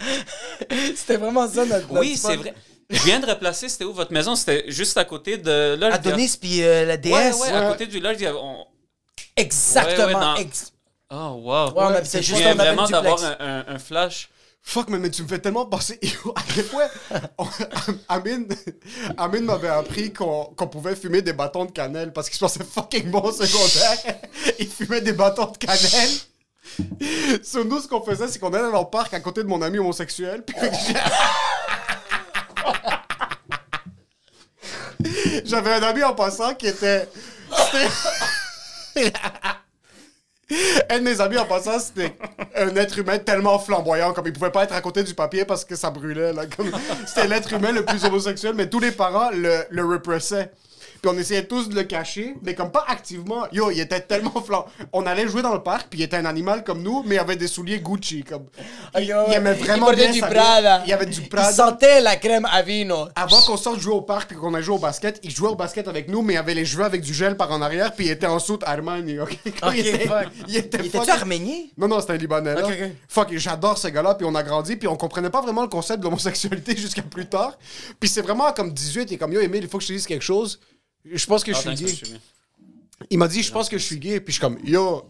c'était 0.95 1.17
vraiment 1.17 1.47
ça 1.49 1.65
notre. 1.65 1.91
Oui, 1.91 2.17
c'est 2.17 2.35
vrai. 2.35 2.53
Je 2.89 3.03
viens 3.03 3.19
de 3.19 3.25
replacer, 3.25 3.67
c'était 3.67 3.83
où 3.83 3.93
votre 3.93 4.13
maison? 4.13 4.35
C'était 4.35 4.63
juste 4.71 4.97
à 4.97 5.03
côté 5.05 5.37
de. 5.37 5.75
Dis- 5.75 5.83
Adonis 5.85 6.37
puis 6.39 6.63
euh, 6.63 6.85
la 6.85 6.95
DS. 6.97 7.11
Ouais, 7.11 7.33
ouais, 7.33 7.49
à 7.51 7.69
côté 7.71 7.85
du 7.87 7.99
lodge, 7.99 8.15
il 8.19 8.23
y 8.23 8.27
avait- 8.27 8.37
on- 8.41 8.65
Exactement. 9.35 10.07
Ouais, 10.07 10.13
ouais, 10.15 10.19
dans- 10.21 10.35
ex- 10.35 10.71
Oh, 11.09 11.39
wow. 11.41 11.71
Ouais, 11.73 12.03
Je 12.03 12.19
juste 12.21 12.41
vraiment 12.55 12.87
d'avoir 12.87 13.23
un, 13.23 13.35
un- 13.39 13.65
un 13.75 13.79
flash. 13.79 14.29
Fuck, 14.61 14.89
mais, 14.89 14.97
mais 14.97 15.09
tu 15.09 15.23
me 15.23 15.27
fais 15.29 15.39
tellement 15.39 15.65
penser. 15.65 15.97
À 16.35 16.41
quel 16.53 16.65
point. 16.65 16.87
on- 17.37 17.47
Amine, 18.09 18.47
Amine 19.17 19.45
m'avait 19.45 19.69
appris 19.69 20.11
qu'on 20.11 20.45
qu'on 20.57 20.67
pouvait 20.67 20.95
fumer 20.95 21.21
des 21.21 21.31
bâtons 21.31 21.63
de 21.65 21.71
cannelle 21.71 22.11
parce 22.11 22.27
qu'il 22.27 22.35
se 22.35 22.39
pensait 22.43 22.63
fucking 22.65 23.09
bon 23.09 23.21
au 23.21 23.31
secondaire. 23.31 24.15
Il 24.59 24.67
fumait 24.67 24.99
des 25.01 25.13
bâtons 25.13 25.45
de 25.51 25.57
cannelle. 25.57 26.09
Sur 27.43 27.65
nous, 27.65 27.79
ce 27.79 27.87
qu'on 27.87 28.01
faisait, 28.01 28.27
c'est 28.27 28.39
qu'on 28.39 28.53
allait 28.53 28.71
dans 28.71 28.81
le 28.81 28.89
parc 28.89 29.13
à 29.13 29.19
côté 29.19 29.43
de 29.43 29.47
mon 29.47 29.61
ami 29.61 29.77
homosexuel. 29.79 30.43
J'avais 35.45 35.73
un 35.73 35.83
ami 35.83 36.03
en 36.03 36.13
passant 36.13 36.53
qui 36.55 36.67
était. 36.67 37.07
Un 40.89 40.99
de 40.99 41.03
mes 41.03 41.19
amis 41.19 41.37
en 41.37 41.45
passant, 41.45 41.77
c'était 41.77 42.17
un 42.55 42.73
être 42.77 42.97
humain 42.97 43.17
tellement 43.19 43.59
flamboyant, 43.59 44.13
comme 44.13 44.27
il 44.27 44.33
pouvait 44.33 44.49
pas 44.49 44.63
être 44.63 44.73
à 44.73 44.79
côté 44.79 45.03
du 45.03 45.13
papier 45.13 45.43
parce 45.43 45.65
que 45.65 45.75
ça 45.75 45.89
brûlait. 45.89 46.31
C'était 47.05 47.27
l'être 47.27 47.51
humain 47.51 47.73
le 47.73 47.83
plus 47.83 48.05
homosexuel, 48.05 48.53
mais 48.55 48.69
tous 48.69 48.79
les 48.79 48.93
parents 48.93 49.29
le, 49.31 49.65
le 49.69 49.85
repressaient. 49.85 50.49
Puis 51.01 51.11
on 51.13 51.17
essayait 51.17 51.45
tous 51.45 51.69
de 51.69 51.75
le 51.75 51.83
cacher, 51.83 52.35
mais 52.43 52.55
comme 52.55 52.71
pas 52.71 52.85
activement. 52.87 53.45
Yo, 53.51 53.71
il 53.71 53.79
était 53.79 53.99
tellement 54.01 54.41
flam... 54.41 54.63
On 54.93 55.05
allait 55.05 55.27
jouer 55.27 55.41
dans 55.41 55.53
le 55.53 55.61
parc, 55.63 55.87
puis 55.89 55.99
il 55.99 56.03
était 56.03 56.17
un 56.17 56.25
animal 56.25 56.63
comme 56.63 56.81
nous, 56.81 57.03
mais 57.05 57.15
il 57.15 57.19
avait 57.19 57.35
des 57.35 57.47
souliers 57.47 57.79
Gucci. 57.79 58.23
Comme... 58.23 58.45
Il, 58.97 59.05
Yo, 59.05 59.17
il 59.27 59.33
aimait 59.33 59.55
il 59.57 59.63
vraiment 59.65 59.85
portait 59.87 60.03
bien 60.03 60.11
du. 60.11 60.19
Prada. 60.21 60.81
Il 60.85 60.89
y 60.89 60.93
avait 60.93 61.05
du 61.05 61.21
Il 61.21 61.29
Prada. 61.29 61.51
sentait 61.51 62.01
la 62.01 62.15
crème 62.15 62.45
à 62.51 62.61
vino. 62.61 63.07
Avant 63.15 63.41
qu'on 63.41 63.57
sorte 63.57 63.79
jouer 63.79 63.93
au 63.93 64.01
parc 64.01 64.29
puis 64.29 64.37
qu'on 64.37 64.53
a 64.53 64.61
joué 64.61 64.75
au 64.75 64.79
basket, 64.79 65.19
il 65.23 65.31
jouait 65.31 65.49
au 65.49 65.55
basket 65.55 65.87
avec 65.87 66.07
nous, 66.09 66.21
mais 66.21 66.33
il 66.33 66.37
avait 66.37 66.53
les 66.53 66.65
cheveux 66.65 66.83
avec 66.85 67.01
du 67.01 67.13
gel 67.13 67.37
par 67.37 67.51
en 67.51 67.61
arrière, 67.61 67.93
puis 67.93 68.05
il 68.05 68.11
était 68.11 68.27
en 68.27 68.39
soute 68.39 68.63
Armani, 68.65 69.19
ok? 69.19 69.37
Il 69.73 69.87
était, 69.87 70.07
fuck. 70.07 70.27
il 70.47 70.57
était 70.57 70.77
Il 70.83 70.89
fucking- 70.91 71.09
arménien? 71.09 71.55
Non, 71.77 71.87
non, 71.87 71.99
c'était 71.99 72.13
un 72.13 72.17
Libanais, 72.17 72.55
là. 72.55 72.65
Ok, 72.65 72.71
ok. 72.71 72.89
Fuck, 73.07 73.27
j'adore 73.37 73.77
ce 73.77 73.87
gars-là, 73.89 74.15
puis 74.15 74.25
on 74.29 74.33
a 74.35 74.43
grandi, 74.43 74.75
puis 74.75 74.87
on 74.87 74.95
comprenait 74.95 75.29
pas 75.29 75.41
vraiment 75.41 75.61
le 75.61 75.67
concept 75.67 75.99
de 75.99 76.03
l'homosexualité 76.05 76.75
jusqu'à 76.77 77.01
plus 77.01 77.25
tard. 77.27 77.57
Puis 77.99 78.09
c'est 78.09 78.21
vraiment 78.21 78.51
comme 78.53 78.71
18, 78.73 79.11
et 79.11 79.17
comme, 79.17 79.33
yo, 79.33 79.41
Emile, 79.41 79.63
il 79.63 79.69
faut 79.69 79.77
que 79.77 79.83
je 79.83 79.89
te 79.89 79.93
dise 79.93 80.07
quelque 80.07 80.23
chose. 80.23 80.59
Je 81.11 81.25
pense 81.25 81.43
que 81.43 81.53
je 81.53 81.57
suis 81.57 81.69
Attends, 81.69 81.79
gay. 81.79 81.87
je 81.87 81.93
suis 81.95 82.05
bien. 82.07 82.19
Il 83.09 83.17
m'a 83.17 83.27
dit, 83.27 83.43
je 83.43 83.51
pense 83.51 83.69
que 83.69 83.77
je 83.77 83.83
suis 83.83 83.99
gay, 83.99 84.19
puis 84.19 84.33
je 84.33 84.39
suis 84.39 84.41
comme, 84.41 84.57
yo, 84.63 85.03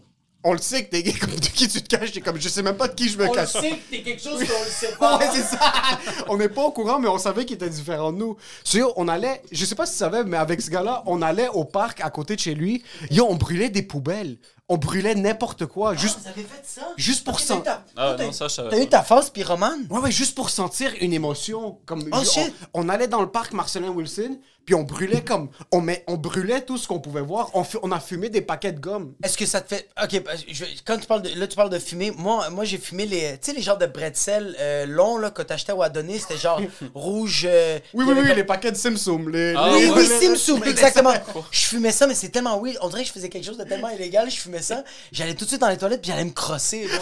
on 0.44 0.52
le 0.52 0.58
sait 0.58 0.84
que 0.84 0.90
t'es 0.90 1.02
gay, 1.02 1.12
comme 1.20 1.34
de 1.34 1.40
qui 1.46 1.66
tu 1.68 1.82
te 1.82 1.88
caches, 1.96 2.12
t'es 2.12 2.20
comme, 2.20 2.38
je 2.40 2.48
sais 2.48 2.62
même 2.62 2.76
pas 2.76 2.86
de 2.88 2.94
qui 2.94 3.08
je 3.08 3.16
me 3.18 3.26
cache. 3.32 3.54
que 3.54 3.90
t'es 3.90 4.02
quelque 4.02 4.22
chose 4.22 4.38
qu'on 4.38 4.62
le 4.64 4.70
sait 4.70 4.92
pas. 4.98 5.18
Ouais, 5.18 5.28
c'est 5.32 5.42
ça. 5.42 5.58
on 6.28 6.36
n'est 6.36 6.48
pas 6.50 6.62
au 6.62 6.70
courant, 6.70 6.98
mais 7.00 7.08
on 7.08 7.18
savait 7.18 7.44
qu'il 7.44 7.56
était 7.56 7.70
différent 7.70 8.12
de 8.12 8.18
nous. 8.18 8.36
So, 8.62 8.78
yo, 8.78 8.92
on 8.96 9.08
allait, 9.08 9.42
je 9.50 9.64
sais 9.64 9.74
pas 9.74 9.86
si 9.86 9.92
tu 9.92 9.98
savais, 9.98 10.22
mais 10.24 10.36
avec 10.36 10.60
ce 10.60 10.70
gars-là, 10.70 11.02
on 11.06 11.22
allait 11.22 11.48
au 11.48 11.64
parc 11.64 12.00
à 12.02 12.10
côté 12.10 12.36
de 12.36 12.40
chez 12.40 12.54
lui. 12.54 12.82
Yo, 13.10 13.26
on 13.28 13.34
brûlait 13.36 13.70
des 13.70 13.82
poubelles. 13.82 14.36
On 14.70 14.76
brûlait 14.76 15.14
n'importe 15.14 15.64
quoi, 15.64 15.94
juste, 15.94 16.18
Vous 16.20 16.28
avez 16.28 16.42
fait 16.42 16.62
ça? 16.62 16.82
juste 16.98 17.24
pour 17.24 17.40
t'as- 17.42 17.84
Ah, 17.96 18.14
ça, 18.32 18.48
je 18.48 18.54
savais 18.54 18.68
T'as 18.68 18.82
eu 18.82 18.86
ta 18.86 19.02
phase 19.02 19.30
pyromane? 19.30 19.86
Ouais, 19.88 19.98
ouais, 20.00 20.10
juste 20.12 20.34
pour 20.34 20.50
sentir 20.50 20.92
une 21.00 21.14
émotion. 21.14 21.78
Comme, 21.86 22.06
Oh, 22.12 22.18
on, 22.18 22.22
shit. 22.24 22.52
on 22.74 22.90
allait 22.90 23.08
dans 23.08 23.22
le 23.22 23.30
parc 23.30 23.54
Marcelin 23.54 23.88
Wilson, 23.88 24.38
puis 24.68 24.74
on 24.74 24.82
brûlait 24.82 25.22
comme. 25.22 25.48
On, 25.72 25.80
met, 25.80 26.04
on 26.08 26.18
brûlait 26.18 26.60
tout 26.60 26.76
ce 26.76 26.86
qu'on 26.86 26.98
pouvait 27.00 27.22
voir. 27.22 27.50
On, 27.54 27.90
a 27.90 28.00
fumé 28.00 28.28
des 28.28 28.42
paquets 28.42 28.70
de 28.70 28.78
gomme. 28.78 29.14
Est-ce 29.24 29.38
que 29.38 29.46
ça 29.46 29.62
te 29.62 29.74
fait. 29.74 29.88
Ok, 30.02 30.22
bah, 30.22 30.32
je- 30.46 30.64
quand 30.84 30.98
tu 30.98 31.06
parles 31.06 31.22
de. 31.22 31.30
Là, 31.40 31.46
tu 31.46 31.56
parles 31.56 31.70
de 31.70 31.78
fumer. 31.78 32.10
Moi, 32.10 32.50
moi 32.50 32.66
j'ai 32.66 32.76
fumé 32.76 33.06
les. 33.06 33.38
Tu 33.38 33.50
sais, 33.50 33.52
les 33.54 33.62
genres 33.62 33.78
de 33.78 33.86
bretzel 33.86 34.54
euh, 34.60 34.84
longs 34.84 35.16
là, 35.16 35.30
que 35.30 35.40
t'achetais 35.40 35.72
au 35.72 35.80
Adonis. 35.80 36.18
C'était 36.18 36.36
genre 36.36 36.60
rouge. 36.94 37.46
euh, 37.48 37.78
Oui, 37.94 38.04
y 38.04 38.08
oui, 38.08 38.14
oui, 38.18 38.26
comme- 38.28 38.36
les 38.36 38.44
paquets 38.44 38.70
de 38.72 38.76
Simsum. 38.76 39.30
Les, 39.30 39.54
Ah, 39.56 39.70
Oui, 39.72 39.90
oui, 39.96 40.06
les- 40.06 40.26
Simsum, 40.26 40.62
exactement. 40.64 41.14
Je 41.50 41.60
fumais 41.64 41.90
ça, 41.92 42.06
mais 42.06 42.14
c'est 42.14 42.28
tellement 42.28 42.58
oui. 42.58 42.76
On 42.82 42.88
dirait 42.90 43.00
que 43.04 43.08
je 43.08 43.12
faisais 43.14 43.30
quelque 43.30 43.46
chose 43.46 43.56
de 43.56 43.64
tellement 43.64 43.88
illégal. 43.88 44.30
Je 44.30 44.36
fumais 44.36 44.60
ça. 44.60 44.84
J'allais 45.12 45.34
tout 45.34 45.44
de 45.44 45.48
suite 45.48 45.62
dans 45.62 45.68
les 45.70 45.78
toilettes 45.78 46.02
puis 46.02 46.10
j'allais 46.10 46.26
me 46.26 46.32
crosser. 46.32 46.86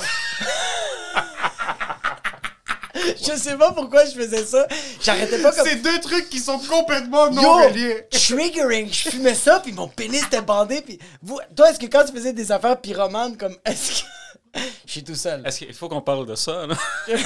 je 3.16 3.36
sais 3.36 3.56
pas 3.56 3.72
pourquoi 3.72 4.04
je 4.04 4.12
faisais 4.12 4.44
ça. 4.44 4.66
J'arrêtais 5.02 5.40
pas 5.40 5.52
comme. 5.52 5.66
C'est 5.66 5.76
deux 5.76 6.00
trucs 6.00 6.28
qui 6.28 6.38
sont 6.38 6.58
complètement 6.58 7.30
non 7.30 7.42
Yo, 7.42 7.52
reliés. 7.68 8.06
triggering, 8.10 8.92
je 8.92 9.10
fumais 9.10 9.34
ça, 9.34 9.60
puis 9.60 9.72
mon 9.72 9.88
pénis 9.88 10.22
était 10.24 10.42
bandé, 10.42 10.80
puis 10.82 10.98
vous, 11.22 11.38
toi, 11.54 11.70
est-ce 11.70 11.78
que 11.78 11.86
quand 11.86 12.04
tu 12.04 12.12
faisais 12.12 12.32
des 12.32 12.52
affaires 12.52 12.80
pyromanes, 12.80 13.36
comme, 13.36 13.56
est-ce 13.64 14.02
que... 14.02 14.06
Je 14.86 14.92
suis 14.92 15.04
tout 15.04 15.14
seul. 15.14 15.42
Est-ce 15.46 15.58
qu'il 15.58 15.74
faut 15.74 15.88
qu'on 15.88 16.00
parle 16.00 16.26
de 16.26 16.34
ça, 16.34 16.66
là? 16.66 16.76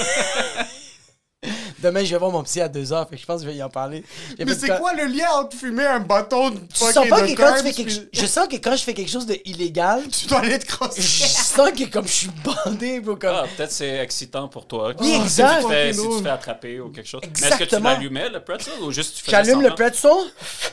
Demain, 1.83 2.05
je 2.05 2.11
vais 2.11 2.18
voir 2.18 2.31
mon 2.31 2.43
psy 2.43 2.61
à 2.61 2.68
2 2.68 2.93
heures, 2.93 3.09
fait 3.09 3.16
que 3.16 3.20
je 3.22 3.26
pense 3.26 3.41
que 3.41 3.47
je 3.47 3.51
vais 3.51 3.57
y 3.57 3.62
en 3.62 3.70
parler. 3.70 4.05
J'ai 4.39 4.45
Mais 4.45 4.55
c'est 4.55 4.76
quoi 4.78 4.93
le 4.95 5.05
lien 5.07 5.28
entre 5.35 5.57
fumer 5.57 5.87
un 5.87 6.01
bâton 6.01 6.51
de 6.51 6.59
Tu 6.59 6.76
sens 6.76 6.93
fucking 6.95 7.09
pas 7.11 7.20
de 7.22 7.26
que 7.28 7.37
quand 7.37 7.55
tu 7.57 7.62
fais 7.62 7.72
quelque. 7.72 8.09
Je 8.12 8.26
sens 8.26 8.49
que 8.49 8.57
quand 8.57 8.76
je 8.76 8.83
fais 8.83 8.95
quelque 8.95 9.11
chose 9.11 9.26
de 9.26 9.39
illégal, 9.45 10.03
Tu 10.12 10.26
dois 10.26 10.41
aller 10.41 10.59
te 10.59 10.66
je 10.70 10.76
crosser. 10.76 11.01
sens 11.03 11.70
que 11.72 11.85
comme 11.91 12.07
je 12.07 12.12
suis 12.12 12.31
bandé, 12.45 13.01
bro, 13.01 13.16
comme... 13.16 13.35
Ah, 13.35 13.45
peut-être 13.57 13.72
c'est 13.72 13.97
excitant 13.99 14.49
pour 14.49 14.66
toi. 14.66 14.93
Oui, 15.01 15.09
Si 15.09 15.20
exact. 15.22 15.59
tu 15.61 15.64
te 15.64 15.68
fais- 15.70 15.93
Si 15.93 16.01
tu 16.03 16.09
te 16.09 16.22
fais 16.22 16.28
attraper 16.31 16.81
ou 16.81 16.91
quelque 16.91 17.09
chose. 17.09 17.20
Mais 17.24 17.28
est-ce 17.28 17.41
que 17.41 17.49
tu 17.49 17.55
Exactement. 17.64 17.91
l'allumais, 17.91 18.28
le 18.28 18.41
pretzel, 18.45 18.74
ou 18.83 18.91
juste 18.93 19.16
tu 19.16 19.22
faisais 19.24 19.31
J'allume 19.37 19.62
le 19.62 19.70
pretzel, 19.74 20.11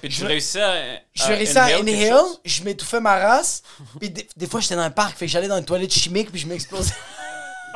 Puis 0.02 0.10
tu 0.10 0.26
réussis 0.26 0.60
à. 0.60 0.74
je 1.14 1.24
réussis 1.24 1.58
à 1.58 1.80
inhale, 1.80 2.22
je 2.44 2.64
m'étouffais 2.64 3.00
ma 3.00 3.18
race, 3.18 3.64
puis 4.00 4.10
des, 4.10 4.28
des 4.36 4.48
fois, 4.48 4.60
j'étais 4.60 4.76
dans 4.76 4.82
un 4.82 4.90
parc, 4.90 5.18
fait 5.18 5.26
que 5.26 5.32
j'allais 5.32 5.48
dans 5.48 5.58
une 5.58 5.66
toilette 5.66 5.94
chimique, 5.94 6.32
puis 6.32 6.40
je 6.42 6.48
m'explosais. 6.48 6.94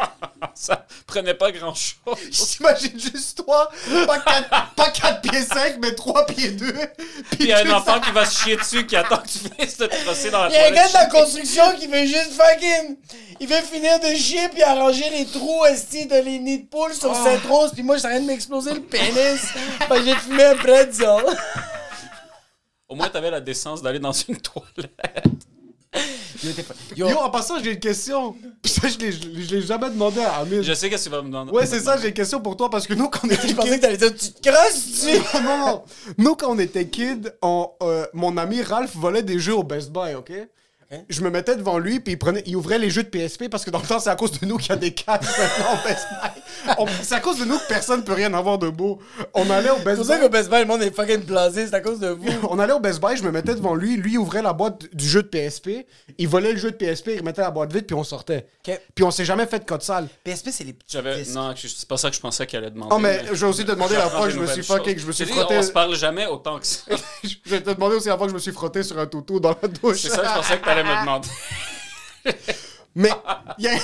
Ça 0.56 0.86
prenait 1.08 1.34
pas 1.34 1.52
grand 1.52 1.74
chose. 1.74 2.18
J'imagine 2.32 3.00
juste 3.00 3.44
toi, 3.44 3.70
pas 4.06 4.20
4, 4.20 4.50
pas 4.76 4.90
quatre 4.90 5.22
pieds 5.22 5.42
5, 5.42 5.78
mais 5.80 5.94
3 5.96 6.26
pieds 6.28 6.52
2. 6.52 6.74
Puis 7.32 7.40
il 7.42 7.46
y 7.48 7.54
a 7.54 7.60
un 7.60 7.72
enfant 7.72 8.00
qui 8.00 8.12
va 8.12 8.26
se 8.26 8.44
chier 8.44 8.58
dessus 8.58 8.86
qui 8.86 8.96
attend 8.96 9.18
que 9.18 9.28
tu 9.28 9.40
finisses 9.40 9.78
de 9.78 9.88
te 9.88 10.04
crosser 10.04 10.30
dans 10.30 10.44
la 10.44 10.50
Il 10.50 10.54
y 10.54 10.58
a 10.58 10.68
un 10.68 10.72
gars 10.72 10.88
de 10.88 10.94
la 10.94 11.06
construction 11.08 11.64
qui 11.78 11.88
veut 11.88 12.06
juste 12.06 12.34
fucking. 12.34 12.98
Il 13.40 13.48
veut 13.48 13.62
finir 13.62 14.00
de 14.00 14.16
chier 14.16 14.50
puis 14.50 14.62
arranger 14.62 15.10
les 15.10 15.26
trous 15.26 15.66
esti 15.66 16.06
de 16.06 16.16
les 16.16 16.40
nids 16.40 16.64
de 16.64 16.68
poules 16.68 16.94
sur 16.94 17.16
cette 17.16 17.44
rose 17.46 17.72
puis 17.74 17.84
moi 17.84 17.98
en 17.98 18.00
train 18.00 18.20
de 18.20 18.26
m'exploser 18.26 18.74
le 18.74 18.82
pénis. 18.82 19.42
Fait 19.80 19.88
que 19.88 20.04
j'ai 20.04 20.16
fumé 20.16 20.44
un 20.44 20.56
pretzel. 20.56 21.24
Au 22.88 22.96
moins, 22.96 23.08
t'avais 23.08 23.32
la 23.32 23.40
décence 23.40 23.82
d'aller 23.82 24.00
dans 24.00 24.12
une 24.12 24.38
toilette. 24.38 25.26
Yo, 26.96 27.08
en 27.10 27.30
passant, 27.30 27.62
j'ai 27.64 27.74
une 27.74 27.80
question. 27.80 28.36
Ça, 28.66 28.88
je 28.88 28.98
l'ai- 28.98 29.12
je 29.12 29.56
l'ai 29.56 29.62
jamais 29.62 29.90
demandé 29.90 30.22
à 30.22 30.38
Amine. 30.38 30.62
Je 30.64 30.74
sais 30.74 30.90
qu'est-ce 30.90 31.06
que 31.06 31.10
tu 31.10 31.16
vas 31.16 31.22
me 31.22 31.28
demander. 31.28 31.52
Ouais, 31.52 31.66
c'est 31.66 31.80
ça, 31.82 31.98
j'ai 31.98 32.08
une 32.08 32.14
question 32.14 32.40
pour 32.40 32.56
toi 32.58 32.70
parce 32.70 32.88
que 32.88 32.94
nous, 32.94 33.10
quand 33.10 33.20
on 33.26 33.30
était 33.30 33.48
je 33.48 33.54
pensais 33.54 33.70
kids. 33.70 33.76
que 33.78 33.82
t'allais 33.82 33.98
dire 33.98 34.16
tu 34.16 34.32
te 34.32 34.50
crosses 34.50 35.02
tu. 35.04 35.38
non, 35.44 35.58
non. 35.68 35.84
Nous, 36.18 36.36
quand 36.36 36.50
on 36.52 36.58
était 36.60 36.88
kids, 36.88 37.30
on, 37.42 37.70
euh, 37.84 38.06
mon 38.14 38.38
ami 38.38 38.62
Ralph 38.62 38.96
volait 38.96 39.24
des 39.24 39.38
jeux 39.40 39.56
au 39.56 39.64
Best 39.64 39.92
Buy, 39.92 40.16
ok? 40.16 40.32
Je 41.10 41.22
me 41.22 41.30
mettais 41.30 41.56
devant 41.56 41.78
lui, 41.78 42.00
puis 42.00 42.14
il, 42.14 42.18
prenait, 42.18 42.44
il 42.46 42.56
ouvrait 42.56 42.78
les 42.78 42.90
jeux 42.90 43.04
de 43.04 43.08
PSP 43.08 43.50
parce 43.50 43.64
que 43.64 43.70
dans 43.70 43.80
le 43.80 43.88
temps, 43.88 44.00
c'est 44.00 44.10
à 44.10 44.16
cause 44.16 44.38
de 44.40 44.46
nous 44.46 44.58
qu'il 44.58 44.70
y 44.70 44.74
a 44.74 44.76
des 44.76 44.94
cash 44.94 45.22
maintenant 45.22 45.74
au 45.74 45.88
Best 45.88 46.06
Buy. 46.10 46.86
C'est 47.02 47.16
à 47.16 47.20
cause 47.22 47.40
de 47.40 47.46
nous 47.46 47.58
que 47.58 47.68
personne 47.68 48.04
peut 48.04 48.14
rien 48.14 48.34
avoir 48.34 48.58
de 48.58 48.70
beau. 48.70 49.00
On 49.34 49.50
allait 49.50 49.70
au 49.70 49.78
C'est 49.78 49.86
Best 49.86 49.98
pour 49.98 50.06
ça 50.06 50.16
Buy. 50.16 50.24
qu'au 50.24 50.30
Best 50.30 50.50
Buy 50.50 50.60
le 50.60 50.66
monde 50.66 50.82
est 50.82 50.94
fucking 50.94 51.22
blasé, 51.22 51.68
c'est 51.68 51.76
à 51.76 51.80
cause 51.82 52.00
de 52.00 52.10
vous. 52.10 52.28
On 52.50 52.60
allait 52.60 52.74
au 52.74 52.80
Best 52.80 53.00
Buy, 53.00 53.16
je 53.16 53.24
me 53.24 53.32
mettais 53.32 53.56
devant 53.56 53.74
lui, 53.74 53.96
lui 53.96 54.18
ouvrait 54.18 54.42
la 54.42 54.54
boîte 54.54 54.94
du 54.94 55.08
jeu 55.08 55.24
de 55.24 55.28
PSP, 55.28 55.86
il 56.18 56.28
volait 56.28 56.52
le 56.52 56.58
jeu 56.58 56.72
de 56.72 56.76
PSP, 56.76 57.12
il 57.14 57.20
remettait 57.20 57.42
la 57.42 57.52
boîte 57.52 57.72
vide, 57.74 57.86
puis 57.86 57.96
on 57.96 58.04
sortait. 58.04 58.48
Puis 58.94 59.04
on 59.04 59.12
s'est 59.12 59.26
jamais 59.26 59.46
fait 59.46 59.60
de 59.60 59.66
code 59.66 59.82
sale. 59.82 60.08
PSP 60.24 60.50
c'est 60.52 60.66
les 60.66 60.74
disques. 60.74 61.34
Non, 61.34 61.54
c'est 61.56 61.88
pas 61.88 61.98
ça 61.98 62.10
que 62.10 62.16
je 62.16 62.22
pensais 62.22 62.46
qu'elle 62.46 62.64
allait 62.64 62.72
demander. 62.72 62.94
Oh, 62.94 63.00
mais 63.00 63.24
je 63.28 63.46
vais 63.46 63.48
aussi 63.48 63.64
te 63.64 63.72
demander 63.72 63.96
la 63.96 64.10
fois 64.10 64.28
que 64.28 64.34
je 64.34 64.40
me 64.40 64.48
suis 64.48 64.64
fucké, 64.64 64.94
que 64.94 65.02
je 65.02 65.08
me 65.08 65.14
suis 65.14 65.26
frotté. 65.26 65.58
On 65.58 65.64
se 65.64 65.72
parle 65.72 65.96
jamais 65.96 66.26
autant 66.26 66.60
que 66.60 66.68
ça. 66.68 66.82
Je 67.24 67.50
vais 67.50 67.62
te 67.62 67.70
demander 67.70 67.96
aussi 67.96 68.08
la 68.08 68.18
fois 68.18 68.26
que 68.26 68.32
je 68.32 68.36
me 68.36 68.40
suis 68.40 68.52
frotté 68.52 68.84
sur 68.84 68.98
un 68.98 69.06
toutou 69.06 69.40
dans 69.40 69.56
la 69.62 69.68
douche. 69.68 70.02
C'est 70.02 70.10
ça 70.10 70.24
je 70.24 70.38
pensais 70.40 70.58
que 70.58 70.81
me 70.84 71.02
demander. 71.02 71.30
Mais, 72.96 73.10
il 73.58 73.66
y 73.66 73.68
a- 73.70 73.80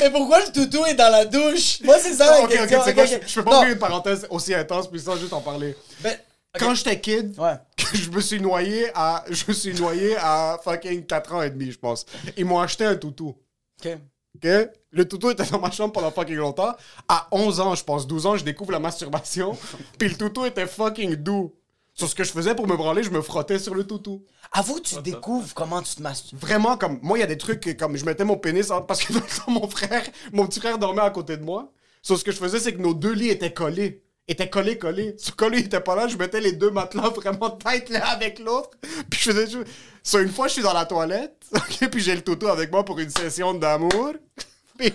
Mais 0.00 0.10
pourquoi 0.10 0.40
le 0.44 0.52
toutou 0.52 0.84
est 0.86 0.94
dans 0.94 1.10
la 1.10 1.24
douche? 1.24 1.80
Moi 1.82 1.98
c'est 1.98 2.14
ça 2.14 2.26
la 2.26 2.36
Ah, 2.36 2.40
ok, 2.44 2.50
ok, 2.62 2.68
question. 2.68 2.94
quoi, 2.94 3.04
je, 3.06 3.14
je 3.26 3.34
peux 3.36 3.44
pas 3.44 3.50
Non, 3.52 3.56
ouvrir 3.58 3.72
une 3.74 3.78
parenthèse 3.78 4.26
aussi 4.30 4.54
intense, 4.54 4.88
puis 4.90 5.00
sans 5.00 5.16
juste 5.16 5.32
en 5.32 5.40
parler. 5.40 5.76
ben, 6.00 6.12
ok. 6.12 6.60
Quand 6.60 6.74
j'étais 6.74 7.00
kid, 7.00 7.38
Ouais. 7.38 7.54
je 7.94 8.10
me 8.10 8.20
suis 8.20 8.40
noyé 8.40 8.90
à, 8.94 9.24
je 9.28 9.44
me 9.48 9.52
suis 9.52 9.74
noyé 9.74 10.16
à 10.18 10.58
fucking 10.62 11.04
4 11.06 11.34
ans 11.34 11.42
et 11.42 11.50
demi, 11.50 11.70
je 11.72 11.78
pense. 11.78 12.06
Ils 12.36 12.44
m'ont 12.44 12.60
acheté 12.60 12.84
un 12.84 12.96
toutou. 12.96 13.36
Ok. 13.84 13.98
OK? 14.36 14.48
Le 14.90 15.06
toutou 15.08 15.30
était 15.30 15.44
dans 15.44 15.58
ma 15.60 15.70
chambre 15.70 15.92
pendant 15.92 16.10
fucking 16.10 16.36
longtemps. 16.36 16.74
À 17.08 17.28
11 17.32 17.60
ans, 17.60 17.74
je 17.74 17.84
pense, 17.84 18.06
12 18.06 18.26
ans, 18.26 18.36
je 18.36 18.44
découvre 18.44 18.72
la 18.72 18.78
masturbation. 18.78 19.56
Puis 19.98 20.08
le 20.08 20.16
toutou 20.16 20.44
était 20.46 20.66
fucking 20.66 21.16
doux. 21.16 21.54
Sur 21.94 22.08
ce 22.08 22.14
que 22.14 22.24
je 22.24 22.32
faisais 22.32 22.54
pour 22.54 22.66
me 22.66 22.76
branler, 22.76 23.02
je 23.02 23.10
me 23.10 23.20
frottais 23.20 23.58
sur 23.58 23.74
le 23.74 23.84
toutou. 23.86 24.24
Avoue 24.52 24.76
que 24.76 24.80
tu 24.88 25.02
découvres 25.02 25.52
comment 25.54 25.82
tu 25.82 25.94
te 25.96 26.02
masturbes. 26.02 26.40
Vraiment, 26.40 26.76
comme, 26.78 26.98
moi, 27.02 27.18
il 27.18 27.20
y 27.20 27.24
a 27.24 27.26
des 27.26 27.36
trucs 27.38 27.60
que, 27.60 27.70
comme, 27.70 27.96
je 27.96 28.04
mettais 28.04 28.24
mon 28.24 28.36
pénis, 28.38 28.70
en- 28.70 28.80
parce 28.82 29.04
que 29.04 29.12
dans 29.12 29.20
le 29.20 29.26
temps, 29.44 29.50
mon 29.52 29.68
frère, 29.68 30.02
mon 30.32 30.46
petit 30.46 30.58
frère 30.60 30.78
dormait 30.78 31.02
à 31.02 31.10
côté 31.10 31.36
de 31.36 31.44
moi. 31.44 31.70
Sur 32.00 32.18
ce 32.18 32.24
que 32.24 32.32
je 32.32 32.38
faisais, 32.38 32.58
c'est 32.60 32.72
que 32.74 32.80
nos 32.80 32.94
deux 32.94 33.12
lits 33.12 33.28
étaient 33.28 33.52
collés. 33.52 34.02
Étaient 34.26 34.48
collés, 34.48 34.78
collés. 34.78 35.14
Ce 35.18 35.30
collé, 35.32 35.58
il 35.58 35.66
était 35.66 35.80
pas 35.80 35.94
là, 35.94 36.08
je 36.08 36.16
mettais 36.16 36.40
les 36.40 36.52
deux 36.52 36.70
matelas 36.70 37.10
vraiment 37.14 37.50
tête 37.50 37.90
l'un 37.90 38.00
avec 38.00 38.38
l'autre. 38.38 38.70
Puis 39.10 39.20
je 39.20 39.30
faisais 39.32 39.50
juste... 39.50 39.66
Sur 40.02 40.18
une 40.20 40.30
fois, 40.30 40.48
je 40.48 40.54
suis 40.54 40.62
dans 40.62 40.72
la 40.72 40.86
toilette, 40.86 41.44
ok, 41.54 41.88
puis 41.90 42.00
j'ai 42.00 42.14
le 42.14 42.22
toutou 42.22 42.48
avec 42.48 42.72
moi 42.72 42.84
pour 42.84 42.98
une 42.98 43.10
session 43.10 43.52
d'amour. 43.54 44.14
Puis 44.78 44.92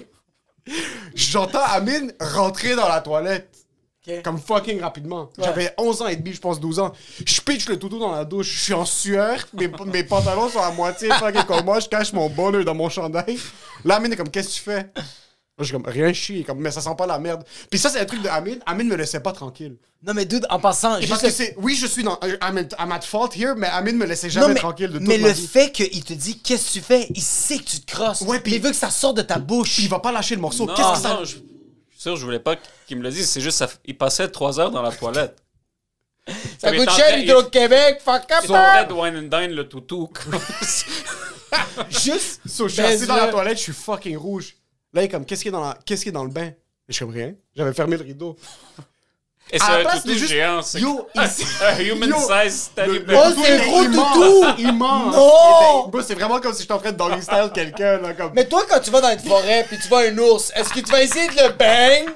j'entends 1.15 1.63
Amine 1.63 2.11
rentrer 2.19 2.75
dans 2.75 2.89
la 2.89 2.99
toilette. 3.01 3.55
Ok. 4.07 4.21
Comme 4.23 4.37
fucking 4.39 4.79
rapidement. 4.81 5.29
J'avais 5.37 5.73
11 5.77 6.01
ans 6.01 6.07
et 6.07 6.15
demi, 6.15 6.33
je 6.33 6.39
pense 6.39 6.59
12 6.59 6.79
ans. 6.79 6.93
Je 7.25 7.41
pitch 7.41 7.67
le 7.67 7.77
toutou 7.77 7.99
dans 7.99 8.11
la 8.11 8.23
douche. 8.25 8.51
Je 8.53 8.59
suis 8.59 8.73
en 8.73 8.85
sueur. 8.85 9.45
Mes, 9.53 9.69
mes 9.85 10.03
pantalons 10.03 10.49
sont 10.49 10.59
à 10.61 10.71
moitié 10.71 11.09
fucking 11.11 11.43
comme 11.43 11.65
moi. 11.65 11.79
Je 11.79 11.87
cache 11.87 12.13
mon 12.13 12.29
bonheur 12.29 12.63
dans 12.63 12.75
mon 12.75 12.89
chandail. 12.89 13.37
Là, 13.83 13.95
Amine 13.95 14.13
est 14.13 14.15
comme, 14.15 14.29
qu'est-ce 14.29 14.49
que 14.49 14.53
tu 14.53 14.61
fais? 14.61 14.91
Je 15.59 15.63
suis 15.65 15.73
comme, 15.73 15.85
rien 15.87 16.13
chier. 16.13 16.43
Comme, 16.43 16.59
mais 16.59 16.69
ça 16.71 16.81
sent 16.81 16.93
pas 16.97 17.07
la 17.07 17.17
merde. 17.17 17.43
Puis 17.69 17.79
ça, 17.79 17.89
c'est 17.89 17.99
un 17.99 18.05
truc 18.05 18.21
de 18.21 18.29
Amine. 18.29 18.59
Amine 18.65 18.87
me 18.87 18.95
laissait 18.95 19.19
pas 19.19 19.31
tranquille. 19.31 19.75
Non 20.05 20.13
mais 20.13 20.25
dude, 20.25 20.45
en 20.51 20.59
passant, 20.59 20.97
juste 20.97 21.09
parce 21.09 21.23
que 21.23 21.31
c'est, 21.31 21.55
oui, 21.57 21.75
je 21.75 21.87
suis 21.87 22.03
dans, 22.03 22.19
I'm, 22.23 22.55
at- 22.59 22.75
I'm 22.79 22.91
at 22.91 23.01
fault 23.01 23.29
here, 23.35 23.55
mais 23.57 23.65
Amine 23.65 23.97
me 23.97 24.05
laissait 24.05 24.27
Non, 24.27 24.33
jamais 24.33 24.53
mais, 24.53 24.59
tranquille 24.59 24.89
de 24.91 24.99
toute 24.99 25.07
mais 25.07 25.17
ma 25.17 25.29
le 25.29 25.33
vie. 25.33 25.47
fait 25.47 25.71
qu'il 25.71 26.03
te 26.03 26.13
dit 26.13 26.37
qu'est-ce 26.37 26.67
que 26.67 26.73
tu 26.73 26.81
fais, 26.81 27.07
il 27.15 27.19
sait 27.21 27.57
que 27.57 27.63
tu 27.63 27.79
te 27.79 27.91
crosses. 27.91 28.21
Ouais, 28.21 28.39
puis- 28.39 28.53
il 28.53 28.61
veut 28.61 28.69
que 28.69 28.75
ça 28.75 28.91
sorte 28.91 29.17
de 29.17 29.23
ta 29.23 29.39
bouche. 29.39 29.73
Puis 29.73 29.83
il 29.85 29.89
va 29.89 29.97
pas 29.97 30.11
lâcher 30.11 30.35
le 30.35 30.41
morceau. 30.41 30.67
Non, 30.67 30.75
Qu'est-ce 30.75 30.91
que 30.93 30.97
ça... 30.99 31.13
non, 31.15 31.25
je 31.25 31.37
sûr, 32.01 32.15
je 32.15 32.25
voulais 32.25 32.39
pas 32.39 32.55
qu'il 32.85 32.97
me 32.97 33.03
le 33.03 33.09
dise. 33.09 33.29
C'est 33.29 33.41
juste, 33.41 33.57
ça, 33.57 33.69
il 33.85 33.97
passait 33.97 34.27
trois 34.29 34.59
heures 34.59 34.71
dans 34.71 34.81
la 34.81 34.91
toilette. 34.91 35.41
ça 36.59 36.75
coûte 36.75 36.89
cher 36.91 37.17
Hydro-Québec, 37.17 38.01
fuck 38.03 38.23
up. 38.31 38.43
En 38.43 38.53
train 38.53 38.83
de 38.83 38.93
wine 38.93 39.17
and 39.17 39.39
dine 39.39 39.55
le 39.55 39.67
toutou. 39.67 40.09
Juste. 41.89 42.41
So, 42.45 42.67
je 42.67 42.73
suis 42.73 42.81
assis 42.81 43.07
dans 43.07 43.15
la 43.15 43.29
toilette, 43.29 43.57
je 43.57 43.63
suis 43.63 43.73
fucking 43.73 44.17
rouge. 44.17 44.55
Là, 44.93 45.01
il 45.01 45.05
est 45.05 45.09
comme, 45.09 45.25
qu'est-ce 45.25 45.43
qui 45.43 45.47
est 45.49 45.51
dans, 45.51 45.61
la... 45.61 45.77
qu'est-ce 45.85 46.03
qui 46.03 46.09
est 46.09 46.13
dans 46.13 46.23
le 46.23 46.29
bain? 46.29 46.51
Je 46.87 46.93
suis 46.93 47.05
comme 47.05 47.13
rien. 47.13 47.33
J'avais 47.55 47.73
fermé 47.73 47.97
le 47.97 48.03
rideau. 48.03 48.37
Et 49.51 49.59
c'est 49.59 49.65
À 49.65 49.69
la 49.69 49.77
un 49.77 49.81
place 49.83 50.01
toutou 50.03 50.07
de 50.13 50.13
juste- 50.19 50.31
géant. 50.31 50.61
c'est 50.61 50.79
Yo, 50.81 51.07
un, 51.15 51.25
ici- 51.25 51.45
un 51.63 51.79
human 51.79 52.09
Yo, 52.09 52.15
size 52.17 52.71
teddy 52.75 52.91
Le- 52.91 52.99
bear. 52.99 53.23
Oh, 53.25 53.41
c'est 53.43 53.57
gros 53.65 53.83
immense, 53.83 54.13
toutou! 54.13 54.61
Immense! 54.61 55.15
Non! 55.15 55.87
Bro, 55.87 56.01
C'est 56.01 56.15
vraiment 56.15 56.39
comme 56.41 56.53
si 56.53 56.69
en 56.71 56.77
train 56.77 56.91
de 56.91 56.97
doggy 56.97 57.21
style 57.21 57.51
quelqu'un, 57.53 57.97
là, 57.99 58.13
comme... 58.13 58.31
Mais 58.33 58.45
toi, 58.47 58.63
quand 58.69 58.79
tu 58.81 58.91
vas 58.91 58.99
dans 59.01 59.11
une 59.11 59.19
forêt 59.19 59.65
puis 59.67 59.77
tu 59.81 59.87
vois 59.87 60.01
un 60.01 60.17
ours, 60.17 60.51
est-ce 60.55 60.69
que 60.69 60.79
tu 60.81 60.91
vas 60.91 61.01
essayer 61.01 61.29
de 61.29 61.35
le 61.35 61.49
bang? 61.53 62.09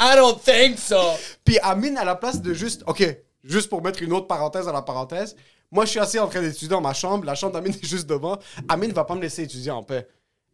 I 0.00 0.16
don't 0.16 0.38
think 0.44 0.78
so. 0.78 0.96
Puis 1.44 1.58
Amine, 1.60 1.96
à 1.96 2.04
la 2.04 2.16
place 2.16 2.42
de 2.42 2.52
juste... 2.52 2.82
OK, 2.86 3.04
juste 3.44 3.68
pour 3.70 3.80
mettre 3.82 4.02
une 4.02 4.12
autre 4.12 4.26
parenthèse 4.26 4.66
dans 4.66 4.72
la 4.72 4.82
parenthèse, 4.82 5.36
moi, 5.70 5.84
je 5.84 5.90
suis 5.90 6.00
assis 6.00 6.18
en 6.18 6.26
train 6.28 6.40
d'étudier 6.40 6.68
dans 6.68 6.80
ma 6.80 6.92
chambre, 6.94 7.24
la 7.24 7.34
chambre 7.36 7.52
d'Amine 7.52 7.72
est 7.72 7.86
juste 7.86 8.06
devant. 8.08 8.38
Amine 8.68 8.92
va 8.92 9.04
pas 9.04 9.14
me 9.14 9.20
laisser 9.22 9.42
étudier 9.42 9.70
en 9.70 9.82
paix. 9.82 10.06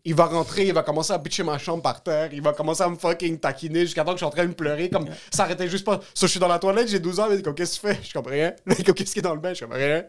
Il 0.05 0.15
va 0.15 0.27
rentrer, 0.27 0.67
il 0.67 0.73
va 0.73 0.83
commencer 0.83 1.13
à 1.13 1.19
pitcher 1.19 1.43
ma 1.43 1.59
chambre 1.59 1.83
par 1.83 2.03
terre, 2.03 2.33
il 2.33 2.41
va 2.41 2.53
commencer 2.55 2.83
à 2.83 2.89
me 2.89 2.97
fucking 2.97 3.39
taquiner 3.39 3.81
jusqu'à 3.83 4.03
temps 4.03 4.13
que 4.13 4.17
je 4.17 4.25
suis 4.25 4.27
en 4.27 4.31
train 4.31 4.45
de 4.45 4.49
me 4.49 4.55
pleurer, 4.55 4.89
comme 4.89 5.07
ça 5.31 5.43
arrêtait 5.45 5.69
juste 5.69 5.85
pas. 5.85 6.01
So, 6.15 6.27
je 6.27 6.31
suis 6.31 6.41
dans 6.41 6.49
la 6.49 6.59
toilette, 6.59 6.89
j'ai 6.89 7.01
12 7.01 7.21
ans, 7.21 7.29
il 7.31 7.37
dit 7.37 7.43
comme 7.43 7.55
qu'est-ce 7.55 7.79
que 7.81 7.89
tu 7.89 7.95
fais? 7.95 8.01
Je 8.03 8.13
comme 8.15 8.27
rien. 8.27 8.55
Il 8.79 8.85
comme 8.85 8.95
qu'est-ce 8.95 9.13
qui 9.13 9.19
est 9.19 9.23
dans 9.23 9.35
le 9.35 9.41
bain? 9.41 9.53
Je 9.53 9.61
comme 9.65 9.75
rien. 9.75 10.05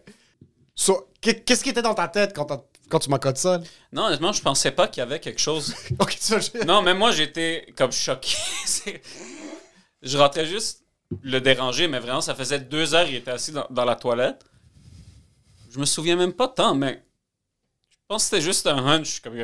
So, 0.74 1.10
qu'est- 1.20 1.44
qu'est-ce 1.44 1.62
qui 1.64 1.70
était 1.72 1.82
dans 1.82 1.94
ta 1.94 2.08
tête 2.08 2.34
quand, 2.34 3.00
tu 3.00 3.10
m'as 3.10 3.20
code 3.20 3.38
ça? 3.38 3.60
Non, 3.92 4.04
honnêtement, 4.06 4.32
je 4.32 4.42
pensais 4.42 4.72
pas 4.72 4.88
qu'il 4.88 5.02
y 5.02 5.04
avait 5.04 5.20
quelque 5.20 5.42
chose. 5.42 5.76
Ok, 6.00 6.16
ça, 6.20 6.40
je- 6.40 6.64
Non, 6.66 6.82
mais 6.82 6.94
moi, 6.94 7.12
j'étais 7.12 7.66
comme 7.76 7.92
choqué. 7.92 8.38
Je 10.04 10.18
rentrais 10.18 10.46
juste 10.48 10.84
le 11.22 11.40
déranger, 11.42 11.88
mais 11.88 12.00
vraiment, 12.00 12.22
ça 12.22 12.34
faisait 12.34 12.60
deux 12.60 12.96
heures 12.96 13.06
qu'il 13.06 13.16
était 13.16 13.32
assis 13.32 13.52
dans, 13.52 13.68
dans 13.70 13.86
la 13.86 13.96
toilette. 13.96 14.44
Je 15.70 15.78
me 15.80 15.86
souviens 15.86 16.16
même 16.16 16.34
pas 16.34 16.48
tant, 16.48 16.74
mais 16.74 17.04
pense 18.12 18.24
que 18.24 18.30
c'était 18.30 18.42
juste 18.42 18.68
un 18.68 18.78
hunch. 18.86 19.20
Comme. 19.22 19.36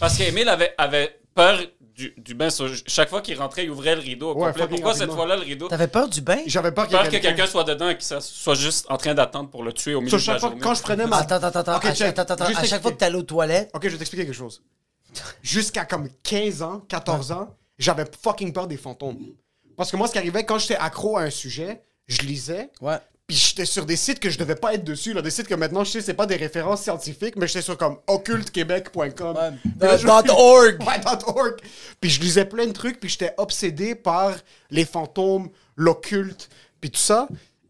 Parce 0.00 0.16
qu'Emile 0.18 0.48
avait, 0.48 0.74
avait 0.78 1.18
peur 1.34 1.58
du, 1.80 2.14
du 2.16 2.34
bain. 2.34 2.50
So, 2.50 2.66
chaque 2.86 3.08
fois 3.08 3.20
qu'il 3.20 3.38
rentrait, 3.38 3.64
il 3.64 3.70
ouvrait 3.70 3.94
le 3.94 4.00
rideau 4.00 4.30
au 4.30 4.34
Ouais, 4.34 4.46
complet. 4.48 4.62
fucking 4.62 4.76
Pourquoi 4.76 4.94
cette 4.94 5.10
fois-là, 5.12 5.36
le 5.36 5.42
rideau? 5.42 5.68
T'avais 5.68 5.86
peur 5.88 6.08
du 6.08 6.20
bain? 6.20 6.38
J'avais 6.46 6.72
peur 6.72 6.88
que 6.88 7.16
quelqu'un 7.18 7.46
soit 7.46 7.64
dedans 7.64 7.88
et 7.88 7.94
qu'il 7.96 8.04
soit- 8.04 8.20
soit 8.20 8.54
juste 8.54 8.86
en 8.88 8.96
train 8.96 9.14
d'attendre 9.14 9.50
pour 9.50 9.62
le 9.62 9.72
tuer 9.72 9.94
au 9.94 10.00
milieu 10.00 10.10
de 10.10 10.16
la 10.16 10.22
chaque 10.22 10.40
fois, 10.40 10.48
journée. 10.48 10.62
quand 10.62 10.74
je 10.74 10.82
prenais 10.82 11.06
ma. 11.06 11.18
Attends, 11.18 11.36
attends, 11.36 11.60
attends. 11.60 11.76
Ok, 11.76 11.84
à, 11.84 11.94
check. 11.94 12.18
attends, 12.18 12.34
attends, 12.34 12.46
Juste 12.46 12.60
à 12.60 12.64
chaque 12.64 12.82
fois 12.82 12.92
que 12.92 12.96
t'allais 12.96 13.16
aux 13.18 13.22
toilettes, 13.22 13.70
Ok, 13.74 13.84
je 13.84 13.88
vais 13.90 13.98
t'expliquer 13.98 14.24
quelque 14.26 14.34
chose. 14.34 14.62
Jusqu'à 15.42 15.84
comme 15.84 16.08
15 16.22 16.62
ans, 16.62 16.80
14 16.88 17.32
ans, 17.32 17.54
j'avais 17.78 18.04
fucking 18.22 18.52
peur 18.52 18.66
des 18.66 18.76
fantômes. 18.76 19.18
Parce 19.76 19.90
que 19.90 19.96
moi, 19.96 20.06
ce 20.08 20.12
qui 20.12 20.18
arrivait, 20.18 20.44
quand 20.44 20.58
j'étais 20.58 20.76
accro 20.76 21.16
à 21.16 21.22
un 21.22 21.30
sujet, 21.30 21.82
je 22.06 22.22
lisais, 22.22 22.70
ouais. 22.80 22.96
Puis 23.26 23.36
j'étais 23.36 23.64
sur 23.64 23.86
des 23.86 23.96
sites 23.96 24.20
que 24.20 24.30
je 24.30 24.38
devais 24.38 24.54
pas 24.54 24.74
être 24.74 24.84
dessus, 24.84 25.12
là, 25.12 25.20
des 25.20 25.30
sites 25.30 25.48
que 25.48 25.54
maintenant, 25.54 25.82
je 25.82 25.90
sais, 25.90 26.00
c'est 26.00 26.14
pas 26.14 26.26
des 26.26 26.36
références 26.36 26.82
scientifiques, 26.82 27.34
mais 27.36 27.48
j'étais 27.48 27.62
sur 27.62 27.76
comme 27.76 27.98
occultequebec.com. 28.06 29.36
Org. 30.30 30.78
Org. 31.26 31.56
Puis 32.00 32.10
je 32.10 32.20
lisais 32.20 32.44
plein 32.44 32.66
de 32.66 32.72
trucs, 32.72 33.00
puis 33.00 33.08
j'étais 33.08 33.34
obsédé 33.36 33.96
par 33.96 34.36
les 34.70 34.84
fantômes, 34.84 35.48
l'occulte, 35.74 36.48
puis 36.80 36.90
tout 36.90 37.00
ça. 37.00 37.26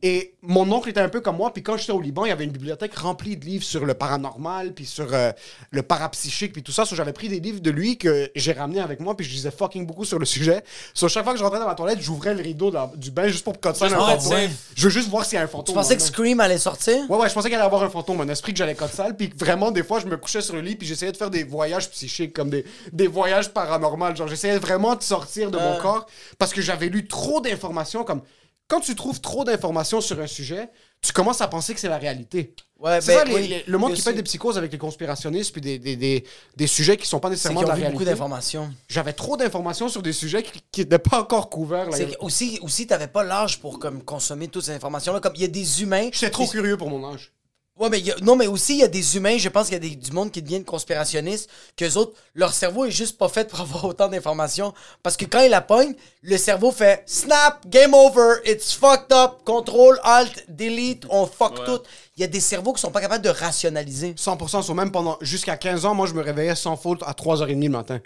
Et 0.09 0.35
mon 0.43 0.71
oncle 0.71 0.89
était 0.89 1.01
un 1.01 1.09
peu 1.09 1.21
comme 1.21 1.37
moi, 1.37 1.53
puis 1.53 1.65
quand 1.65 1.77
j'étais 1.77 1.91
au 1.91 2.01
Liban, 2.01 2.25
il 2.25 2.29
y 2.29 2.33
avait 2.33 2.45
une 2.45 2.53
bibliothèque 2.53 2.95
remplie 2.97 3.37
de 3.37 3.45
livres 3.45 3.65
sur 3.65 3.85
le 3.85 3.95
paranormal, 3.95 4.73
puis 4.73 4.87
sur 4.87 5.13
euh, 5.13 5.33
le 5.73 5.83
parapsychique, 5.83 6.53
puis 6.53 6.63
tout 6.63 6.71
ça. 6.71 6.85
So, 6.85 6.95
j'avais 6.95 7.13
pris 7.13 7.29
des 7.29 7.41
livres 7.41 7.59
de 7.61 7.71
lui 7.73 7.99
que 7.99 8.31
j'ai 8.37 8.53
ramenés 8.53 8.79
avec 8.81 9.01
moi, 9.01 9.17
puis 9.17 9.27
je 9.27 9.33
lisais 9.33 9.51
fucking 9.51 9.85
beaucoup 9.85 10.05
sur 10.05 10.21
le 10.21 10.25
sujet. 10.25 10.63
So, 10.95 11.09
chaque 11.09 11.25
fois 11.25 11.33
que 11.33 11.39
je 11.41 11.45
rentrais 11.45 11.59
dans 11.59 11.67
ma 11.67 11.75
toilette, 11.75 12.01
j'ouvrais 12.01 12.35
le 12.35 12.43
rideau 12.43 12.71
la- 12.71 12.93
du 12.95 13.11
bain 13.11 13.27
juste 13.27 13.43
pour 13.43 13.59
que 13.59 13.73
ça 13.75 13.89
Juste 13.89 13.99
un 14.01 14.07
fantôme. 14.19 14.49
Je 14.77 14.85
veux 14.85 14.91
juste 14.91 15.09
voir 15.09 15.25
s'il 15.25 15.35
y 15.37 15.39
a 15.41 15.43
un 15.43 15.47
Tu 15.47 15.53
fantôme. 15.53 15.75
pensais 15.75 15.97
que. 15.97 16.03
Scream 16.03 16.39
allait 16.39 16.59
sortir? 16.59 17.11
Ouais, 17.11 17.17
ouais, 17.17 17.29
je 17.29 17.35
pensais 17.35 17.49
qu'il 17.49 17.57
allait 17.57 17.67
avoir 17.67 17.83
un 17.83 17.91
fantôme, 17.91 18.21
un 18.21 18.29
esprit 18.29 18.53
que 18.53 18.59
j'allais 18.59 18.77
sale. 18.93 19.17
Puis 19.17 19.33
vraiment, 19.37 19.73
des 19.73 19.83
fois, 19.83 19.99
je 19.99 20.07
me 20.07 20.17
couchais 20.17 20.41
sur 20.43 20.55
le 20.55 20.61
lit, 20.61 20.77
puis 20.77 20.87
j'essayais 20.87 21.11
de 21.11 21.17
faire 21.17 21.31
des 21.31 21.43
voyages 21.43 21.91
psychiques, 21.91 22.33
comme 22.33 22.51
des, 22.51 22.65
des 22.93 23.09
voyages 23.09 23.53
paranormaux. 23.53 24.15
Genre, 24.15 24.29
j'essayais 24.29 24.59
vraiment 24.59 24.95
de 24.95 25.03
sortir 25.03 25.51
de 25.51 25.59
mon 25.59 25.73
Ah. 25.79 25.83
corps 25.83 26.07
parce 26.39 26.53
que 26.53 26.61
j'avais 26.63 26.89
lu 26.89 27.09
trop 27.09 27.41
d'informations. 27.41 28.05
Comme 28.05 28.21
quand 28.69 28.81
tu 28.81 28.95
trouves 28.95 29.21
trop 29.21 29.45
d'informations 29.45 30.01
sur 30.01 30.21
un 30.21 30.27
sujet, 30.27 30.69
tu 31.03 31.13
commences 31.13 31.41
à 31.41 31.49
penser 31.49 31.73
que 31.75 31.81
c'est 31.81 31.89
la 31.89 31.99
réalité. 31.99 32.55
Ouais, 32.79 33.01
C'est 33.01 33.15
ben 33.15 33.19
ça, 33.21 33.25
les- 33.25 33.35
oui. 33.35 33.49
les- 33.49 33.65
le 33.67 33.79
monde 33.79 33.95
qui 33.95 34.03
fait 34.03 34.13
des 34.13 34.23
psychoses 34.23 34.59
avec 34.59 34.73
les 34.73 34.79
conspirationnistes, 34.79 35.53
puis 35.53 35.61
des, 35.61 35.79
des, 35.79 35.97
des, 35.97 36.25
des 36.57 36.67
sujets 36.67 36.97
qui 36.97 37.07
sont 37.07 37.21
pas 37.21 37.31
nécessairement 37.31 37.63
de 37.63 37.69
la 37.69 37.75
vu 37.75 37.81
beaucoup 37.83 37.93
réalité. 37.99 38.11
d'informations. 38.13 38.71
J'avais 38.89 39.13
trop 39.13 39.37
d'informations 39.37 39.89
sur 39.89 40.03
des 40.03 40.13
sujets 40.13 40.43
qui 40.73 40.81
n'étaient 40.81 40.99
pas 40.99 41.21
encore 41.23 41.49
couverts. 41.49 41.89
là. 41.91 41.97
Aussi, 42.21 42.59
aussi 42.63 42.87
t'avais 42.87 43.07
pas 43.09 43.23
l'âge 43.25 43.61
pour 43.61 43.79
comme, 43.79 44.03
consommer 44.03 44.49
toutes 44.49 44.65
ces 44.65 44.73
informations-là. 44.73 45.21
Comme 45.21 45.35
il 45.37 45.43
y 45.43 45.45
a 45.45 45.49
des 45.49 45.83
humains. 45.83 46.09
J'étais 46.13 46.31
trop 46.31 46.47
curieux 46.47 46.77
pour 46.77 46.91
mon 46.91 47.13
âge. 47.15 47.33
Ouais, 47.79 47.91
mais 47.91 47.99
il 47.99 48.07
y 48.07 48.11
a- 48.11 48.17
non, 48.23 48.37
mais 48.37 48.47
aussi, 48.47 48.73
il 48.75 48.79
y 48.81 48.85
a 48.85 48.89
des 48.89 49.17
humains, 49.19 49.37
je 49.37 49.51
pense 49.51 49.65
qu'il 49.67 49.75
y 49.75 49.77
a 49.77 49.81
des- 49.81 49.97
du 49.97 50.11
monde 50.11 50.31
qui 50.31 50.41
deviennent 50.41 50.65
conspirationnistes, 50.65 51.51
qu'eux 51.77 51.93
autres, 51.97 52.17
leur 52.35 52.55
cerveau 52.55 52.87
est 52.87 52.91
juste 52.91 53.19
pas 53.19 53.29
fait 53.29 53.47
pour 53.51 53.61
avoir 53.61 53.85
autant 53.85 54.09
d'informations. 54.09 54.73
Parce 55.03 55.17
que 55.19 55.27
quand 55.27 55.41
ils 55.43 55.51
la 55.51 55.61
pognent, 55.61 55.95
le 56.23 56.39
cerveau 56.39 56.73
fait 56.73 57.03
snap, 57.05 57.67
game 57.69 57.93
over, 57.93 58.37
it's 58.47 58.73
fucked 58.73 59.13
up, 59.13 59.43
contrôle, 59.45 60.01
alt, 60.05 60.47
delete, 60.49 61.05
on 61.11 61.27
fuck 61.27 61.59
Ouais. 61.59 61.67
tout. 61.67 61.81
Il 62.17 62.23
y 62.23 62.25
a 62.25 62.29
des 62.29 62.41
cerveaux 62.41 62.73
qui 62.73 62.81
sont 62.81 62.91
pas 62.91 63.03
capables 63.03 63.23
de 63.25 63.29
rationaliser. 63.29 64.15
100% 64.17 64.63
sur 64.63 64.75
même 64.75 64.91
pendant 64.91 65.19
jusqu'à 65.21 65.59
15 65.59 65.85
ans, 65.85 65.95
moi 65.95 66.07
je 66.07 66.15
me 66.15 66.23
réveillais 66.23 66.55
sans 66.55 66.77
faute 66.79 67.03
à 67.05 67.13
3h30 67.13 67.65
le 67.65 67.69
matin. 67.69 68.01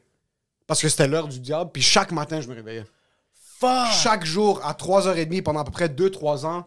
Parce 0.67 0.81
que 0.81 0.89
c'était 0.89 1.07
l'heure 1.07 1.29
du 1.29 1.39
diable, 1.39 1.71
puis 1.73 1.83
chaque 1.83 2.11
matin 2.11 2.41
je 2.41 2.49
me 2.49 2.55
réveillais. 2.57 2.85
Fuck! 3.61 3.93
Chaque 4.03 4.25
jour 4.25 4.61
à 4.65 4.73
3h30 4.75 5.43
pendant 5.43 5.61
à 5.61 5.65
peu 5.65 5.71
près 5.71 5.89
2-3 5.89 6.45
ans, 6.47 6.65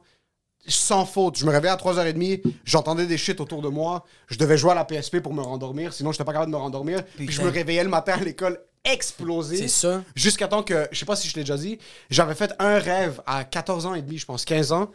sans 0.68 1.06
faute. 1.06 1.38
Je 1.38 1.46
me 1.46 1.52
réveillais 1.52 1.74
à 1.74 1.78
3h30, 1.78 2.42
j'entendais 2.64 3.06
des 3.06 3.18
shit 3.18 3.40
autour 3.42 3.62
de 3.62 3.68
moi, 3.68 4.06
je 4.28 4.38
devais 4.38 4.58
jouer 4.58 4.72
à 4.72 4.76
la 4.76 4.86
PSP 4.86 5.20
pour 5.20 5.34
me 5.34 5.42
rendormir, 5.42 5.94
sinon 5.94 6.12
j'étais 6.12 6.24
pas 6.24 6.34
capable 6.34 6.52
de 6.52 6.58
me 6.58 6.62
rendormir. 6.62 7.04
Puis 7.16 7.32
je 7.32 7.42
me 7.42 7.50
réveillais 7.50 7.84
le 7.84 7.90
matin 7.90 8.14
à 8.14 8.24
l'école 8.24 8.60
explosé. 8.84 9.58
C'est 9.58 9.68
ça. 9.68 10.04
Jusqu'à 10.16 10.48
temps 10.48 10.64
que, 10.64 10.88
je 10.92 11.00
sais 11.00 11.06
pas 11.06 11.16
si 11.16 11.28
je 11.28 11.36
l'ai 11.36 11.44
déjà 11.44 11.58
dit, 11.58 11.80
j'avais 12.10 12.36
fait 12.36 12.54
un 12.60 12.80
rêve 12.80 13.22
à 13.26 13.44
14 13.44 13.86
ans 13.86 13.94
et 13.94 14.02
demi, 14.02 14.18
je 14.18 14.26
pense, 14.26 14.46
15 14.46 14.72
ans, 14.72 14.92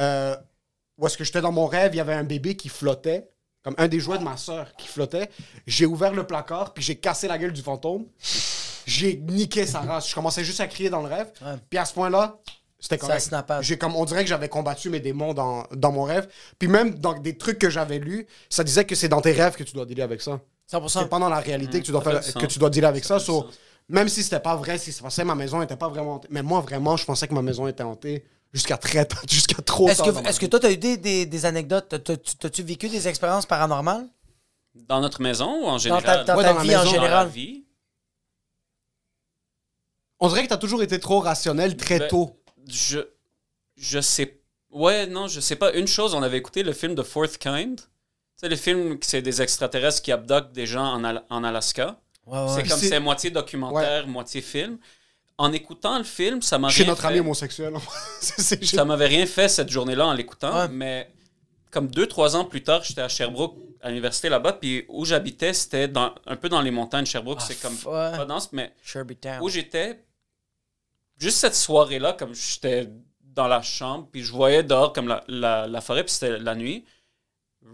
euh, 0.00 0.36
où 0.98 1.06
est-ce 1.06 1.16
que 1.16 1.24
j'étais 1.24 1.40
dans 1.40 1.52
mon 1.52 1.66
rêve, 1.66 1.94
il 1.94 1.98
y 1.98 2.00
avait 2.00 2.14
un 2.14 2.24
bébé 2.24 2.56
qui 2.56 2.68
flottait, 2.68 3.28
comme 3.62 3.74
un 3.78 3.88
des 3.88 4.00
jouets 4.00 4.18
de 4.18 4.24
ma 4.24 4.36
soeur 4.36 4.74
qui 4.76 4.88
flottait. 4.88 5.30
J'ai 5.66 5.86
ouvert 5.86 6.12
le 6.12 6.26
placard, 6.26 6.74
puis 6.74 6.82
j'ai 6.82 6.96
cassé 6.96 7.28
la 7.28 7.38
gueule 7.38 7.52
du 7.52 7.62
fantôme. 7.62 8.06
J'ai 8.86 9.16
niqué 9.16 9.66
sa 9.66 9.80
race. 9.80 10.08
Je 10.08 10.14
commençais 10.14 10.44
juste 10.44 10.60
à 10.60 10.66
crier 10.66 10.90
dans 10.90 11.02
le 11.02 11.08
rêve. 11.08 11.30
Ouais. 11.40 11.54
Puis 11.70 11.78
à 11.78 11.84
ce 11.84 11.94
point-là, 11.94 12.40
c'était 12.82 12.98
Ça 12.98 13.06
correct. 13.06 13.62
J'ai 13.62 13.78
comme, 13.78 13.94
on 13.94 14.04
dirait 14.04 14.24
que 14.24 14.28
j'avais 14.28 14.48
combattu 14.48 14.90
mes 14.90 14.98
démons 14.98 15.34
dans, 15.34 15.64
dans 15.70 15.92
mon 15.92 16.02
rêve. 16.02 16.28
Puis 16.58 16.66
même 16.66 16.96
dans 16.96 17.14
des 17.14 17.38
trucs 17.38 17.60
que 17.60 17.70
j'avais 17.70 18.00
lus, 18.00 18.26
ça 18.50 18.64
disait 18.64 18.84
que 18.84 18.96
c'est 18.96 19.08
dans 19.08 19.20
tes 19.20 19.30
rêves 19.32 19.54
que 19.54 19.62
tu 19.62 19.72
dois 19.72 19.86
dealer 19.86 20.02
avec 20.02 20.20
ça. 20.20 20.40
100%. 20.70 20.88
C'est 20.88 21.08
pas 21.08 21.20
dans 21.20 21.28
la 21.28 21.38
réalité 21.38 21.78
que 21.80 21.86
tu 21.86 21.92
dois 21.92 22.02
ça 22.02 22.20
faire, 22.20 22.34
que 22.42 22.46
tu 22.46 22.58
dois 22.58 22.70
dealer 22.70 22.88
avec 22.88 23.04
ça. 23.04 23.20
So, 23.20 23.46
même 23.88 24.08
si 24.08 24.24
c'était 24.24 24.40
pas 24.40 24.56
vrai, 24.56 24.78
si 24.78 24.92
c'est 24.92 25.02
passé, 25.02 25.22
ma 25.22 25.36
maison 25.36 25.62
était 25.62 25.76
pas 25.76 25.88
vraiment 25.88 26.14
hantée. 26.14 26.28
Mais 26.32 26.42
moi, 26.42 26.60
vraiment, 26.60 26.96
je 26.96 27.04
pensais 27.04 27.28
que 27.28 27.34
ma 27.34 27.42
maison 27.42 27.68
était 27.68 27.84
hantée 27.84 28.24
jusqu'à 28.52 28.76
très 28.76 29.04
tard- 29.04 29.22
jusqu'à 29.30 29.62
trop 29.62 29.88
Est-ce 29.88 30.02
que, 30.02 30.28
est-ce 30.28 30.40
que 30.40 30.46
toi, 30.46 30.58
t'as 30.58 30.72
eu 30.72 30.76
des, 30.76 30.96
des, 30.96 31.24
des 31.24 31.46
anecdotes? 31.46 31.86
T'as- 31.88 31.98
t'as- 32.00 32.16
T'as-tu 32.16 32.64
vécu 32.64 32.88
des 32.88 33.06
expériences 33.06 33.46
paranormales? 33.46 34.08
Dans 34.74 35.00
notre 35.00 35.22
maison 35.22 35.46
ou 35.62 35.66
en 35.66 35.72
Dans 35.72 35.78
général? 35.78 36.02
ta, 36.04 36.24
dans 36.24 36.36
Ouais, 36.36 36.42
ta 36.42 36.52
dans 36.54 36.60
vie 36.60 36.74
en 36.76 36.84
dans 36.84 36.90
général? 36.90 37.28
vie? 37.28 37.64
On 40.20 40.28
dirait 40.28 40.44
que 40.44 40.48
t'as 40.48 40.56
toujours 40.56 40.82
été 40.82 40.98
trop 41.00 41.20
rationnel 41.20 41.76
très 41.76 41.98
Ben, 42.00 42.08
tôt. 42.08 42.41
Je, 42.68 43.00
je 43.76 44.00
sais. 44.00 44.40
Ouais, 44.70 45.06
non, 45.06 45.28
je 45.28 45.40
sais 45.40 45.56
pas. 45.56 45.72
Une 45.74 45.86
chose, 45.86 46.14
on 46.14 46.22
avait 46.22 46.38
écouté 46.38 46.62
le 46.62 46.72
film 46.72 46.94
The 46.94 47.02
Fourth 47.02 47.38
Kind. 47.38 47.76
Tu 47.80 47.84
sais, 48.36 48.48
le 48.48 48.56
film, 48.56 48.98
c'est 49.02 49.22
des 49.22 49.42
extraterrestres 49.42 50.02
qui 50.02 50.12
abductent 50.12 50.52
des 50.52 50.66
gens 50.66 50.84
en, 50.84 51.04
Al- 51.04 51.24
en 51.30 51.44
Alaska. 51.44 52.00
Ouais, 52.26 52.38
ouais. 52.38 52.46
C'est 52.54 52.68
comme 52.68 52.78
c'est- 52.78 53.00
moitié 53.00 53.30
documentaire, 53.30 54.06
moitié 54.06 54.40
film. 54.40 54.78
En 55.38 55.52
écoutant 55.52 55.98
le 55.98 56.04
film, 56.04 56.40
ça 56.42 56.58
m'a 56.58 56.68
Chez 56.68 56.82
rien 56.84 56.92
notre 56.92 57.02
fait. 57.02 57.08
ami 57.08 57.20
homosexuel. 57.20 57.74
C'est- 58.20 58.40
c'est- 58.42 58.64
Ça 58.64 58.84
m'avait 58.84 59.06
rien 59.08 59.26
fait 59.26 59.48
cette 59.48 59.70
journée-là 59.70 60.06
en 60.06 60.12
l'écoutant, 60.12 60.68
mais 60.70 61.10
comme 61.70 61.88
deux, 61.88 62.06
trois 62.06 62.36
ans 62.36 62.44
plus 62.44 62.62
tard, 62.62 62.84
j'étais 62.84 63.00
à 63.00 63.08
Sherbrooke, 63.08 63.56
à 63.80 63.88
l'université 63.88 64.28
là-bas, 64.28 64.52
puis 64.54 64.84
où 64.88 65.04
j'habitais, 65.04 65.52
c'était 65.54 65.90
un 65.96 66.36
peu 66.36 66.48
dans 66.48 66.60
les 66.60 66.70
montagnes. 66.70 67.06
Sherbrooke, 67.06 67.38
Ah, 67.40 67.44
c'est 67.48 67.60
comme 67.60 67.76
pas 67.76 68.24
dense, 68.26 68.52
mais 68.52 68.72
où 69.40 69.48
j'étais, 69.48 70.04
juste 71.22 71.38
cette 71.38 71.54
soirée-là, 71.54 72.14
comme 72.14 72.34
j'étais 72.34 72.88
dans 73.20 73.46
la 73.48 73.62
chambre, 73.62 74.08
puis 74.10 74.22
je 74.22 74.32
voyais 74.32 74.62
dehors 74.62 74.92
comme 74.92 75.08
la, 75.08 75.24
la, 75.28 75.66
la 75.66 75.80
forêt, 75.80 76.04
puis 76.04 76.12
c'était 76.12 76.38
la 76.38 76.54
nuit. 76.54 76.84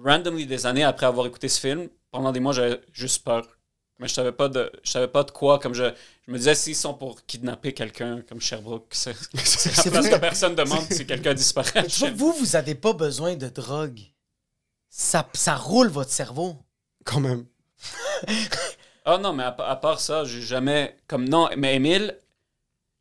Randomly, 0.04 0.46
des 0.46 0.66
années 0.66 0.84
après 0.84 1.06
avoir 1.06 1.26
écouté 1.26 1.48
ce 1.48 1.58
film, 1.58 1.88
pendant 2.10 2.30
des 2.30 2.40
mois, 2.40 2.52
j'avais 2.52 2.80
juste 2.92 3.24
peur. 3.24 3.46
Mais 3.98 4.06
je 4.06 4.14
savais 4.14 4.32
pas 4.32 4.48
de, 4.48 4.70
je 4.84 4.90
savais 4.90 5.08
pas 5.08 5.24
de 5.24 5.32
quoi. 5.32 5.58
Comme 5.58 5.74
je, 5.74 5.84
je 6.26 6.30
me 6.30 6.36
disais, 6.36 6.54
s'ils 6.54 6.76
sont 6.76 6.94
pour 6.94 7.24
kidnapper 7.26 7.74
quelqu'un 7.74 8.22
comme 8.28 8.40
Sherbrooke, 8.40 8.86
c'est 8.92 9.12
vrai. 9.32 10.10
que 10.10 10.18
personne 10.18 10.54
demande 10.54 10.84
si 10.90 11.04
quelqu'un 11.04 11.34
disparaît. 11.34 11.86
Vous, 12.14 12.32
vous 12.32 12.54
avez 12.54 12.76
pas 12.76 12.92
besoin 12.92 13.34
de 13.34 13.48
drogue. 13.48 14.00
Ça, 14.88 15.28
ça 15.32 15.56
roule 15.56 15.88
votre 15.88 16.10
cerveau. 16.10 16.56
Quand 17.04 17.20
même. 17.20 17.46
Ah 19.04 19.18
non, 19.18 19.32
mais 19.32 19.42
à, 19.44 19.56
à 19.58 19.76
part 19.76 20.00
ça, 20.00 20.24
j'ai 20.24 20.42
jamais. 20.42 20.96
Comme 21.08 21.28
non, 21.28 21.48
mais 21.56 21.74
Émile, 21.76 22.16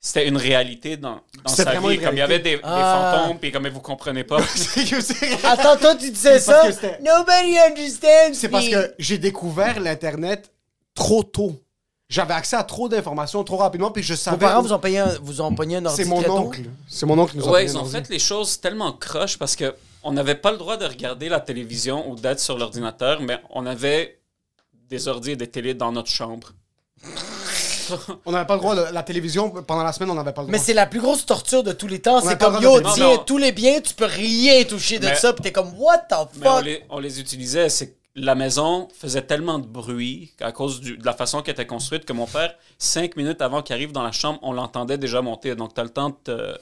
c'était 0.07 0.27
une 0.27 0.37
réalité 0.37 0.95
dans, 0.95 1.19
dans 1.43 1.51
sa 1.53 1.79
vie. 1.79 1.99
Comme 1.99 2.15
il 2.15 2.19
y 2.19 2.21
avait 2.21 2.39
des, 2.39 2.55
des 2.55 2.61
Ah. 2.63 3.19
fantômes, 3.23 3.39
puis 3.39 3.51
comme 3.51 3.67
vous 3.67 3.81
comprenez 3.81 4.23
pas. 4.23 4.37
Attends, 5.43 5.77
toi, 5.77 5.95
tu 5.95 6.09
disais 6.11 6.39
ça? 6.39 6.63
Nobody 7.01 7.57
understands 7.59 8.33
c'est 8.33 8.49
parce 8.49 8.67
me. 8.67 8.71
que 8.71 8.93
j'ai 8.99 9.17
découvert 9.17 9.79
l'Internet 9.79 10.51
trop 10.95 11.23
tôt. 11.23 11.59
J'avais 12.09 12.33
accès 12.35 12.55
à 12.55 12.63
trop 12.63 12.87
d'informations 12.87 13.43
trop 13.43 13.57
rapidement, 13.57 13.91
puis 13.91 14.01
je 14.01 14.13
Vos 14.13 14.17
savais. 14.19 14.37
parents 14.37 14.61
vous 14.61 14.71
ont 14.71 14.79
payé 14.79 14.99
un, 14.99 15.09
vous 15.21 15.41
ont 15.41 15.53
pogné 15.53 15.75
un 15.75 15.85
ordi 15.85 15.97
C'est 16.03 16.07
mon 16.07 16.23
oncle. 16.29 16.61
C'est 16.87 17.05
mon 17.05 17.19
oncle 17.19 17.33
qui 17.33 17.37
nous 17.39 17.47
a 17.49 17.51
ouais, 17.51 17.65
payé 17.65 17.71
ils 17.73 17.77
ont 17.77 17.83
fait 17.83 18.07
les 18.07 18.19
choses 18.19 18.61
tellement 18.61 18.93
croches 18.93 19.37
parce 19.37 19.57
que 19.57 19.75
on 20.03 20.13
n'avait 20.13 20.35
pas 20.35 20.51
le 20.51 20.57
droit 20.57 20.77
de 20.77 20.85
regarder 20.85 21.27
la 21.27 21.41
télévision 21.41 22.09
ou 22.09 22.15
d'être 22.15 22.39
sur 22.39 22.57
l'ordinateur, 22.57 23.19
mais 23.21 23.39
on 23.49 23.65
avait 23.65 24.19
des 24.89 25.09
ordi 25.09 25.31
et 25.31 25.35
des 25.35 25.47
télés 25.47 25.73
dans 25.73 25.91
notre 25.91 26.09
chambre. 26.09 26.53
On 28.25 28.31
n'avait 28.31 28.45
pas 28.47 28.55
le 28.55 28.59
droit 28.61 28.75
de 28.75 28.93
la 28.93 29.03
télévision 29.03 29.49
pendant 29.49 29.83
la 29.83 29.93
semaine, 29.93 30.09
on 30.11 30.15
n'avait 30.15 30.33
pas 30.33 30.41
le 30.41 30.47
droit. 30.47 30.51
Mais 30.57 30.63
c'est 30.63 30.73
la 30.73 30.85
plus 30.85 30.99
grosse 30.99 31.25
torture 31.25 31.63
de 31.63 31.71
tous 31.71 31.87
les 31.87 31.99
temps. 31.99 32.21
C'est 32.21 32.39
comme, 32.39 32.61
yo, 32.61 32.79
tiens. 32.81 33.09
Non, 33.09 33.17
tous 33.17 33.37
les 33.37 33.51
biens, 33.51 33.79
tu 33.81 33.93
peux 33.93 34.05
rien 34.05 34.63
toucher 34.63 34.99
de 34.99 35.05
Mais- 35.07 35.15
ça. 35.15 35.33
Puis 35.33 35.43
t'es 35.43 35.51
comme, 35.51 35.73
what 35.77 35.97
the 36.09 36.13
Mais 36.39 36.47
on 36.47 36.55
fuck? 36.57 36.65
les, 36.65 36.83
on 36.89 36.99
les 36.99 37.19
utilisait, 37.19 37.69
c'est 37.69 37.91
que 37.91 37.97
la 38.19 38.33
maison 38.33 38.87
faisait 38.99 39.21
tellement 39.21 39.59
de 39.59 39.67
bruit 39.67 40.33
à 40.41 40.51
cause 40.51 40.81
du- 40.81 40.97
de 40.97 41.05
la 41.05 41.13
façon 41.13 41.43
qu'elle 41.43 41.53
était 41.53 41.67
construite 41.67 42.03
que 42.03 42.13
mon 42.13 42.25
père, 42.25 42.55
cinq 42.79 43.15
minutes 43.15 43.43
avant 43.43 43.61
qu'il 43.61 43.75
arrive 43.75 43.91
dans 43.91 44.01
la 44.01 44.11
chambre, 44.11 44.39
on 44.41 44.53
l'entendait 44.53 44.97
déjà 44.97 45.21
monter. 45.21 45.53
Donc 45.53 45.75
t'as 45.75 45.83
le 45.83 45.89
temps 45.89 46.09
de 46.09 46.15
te. 46.23 46.57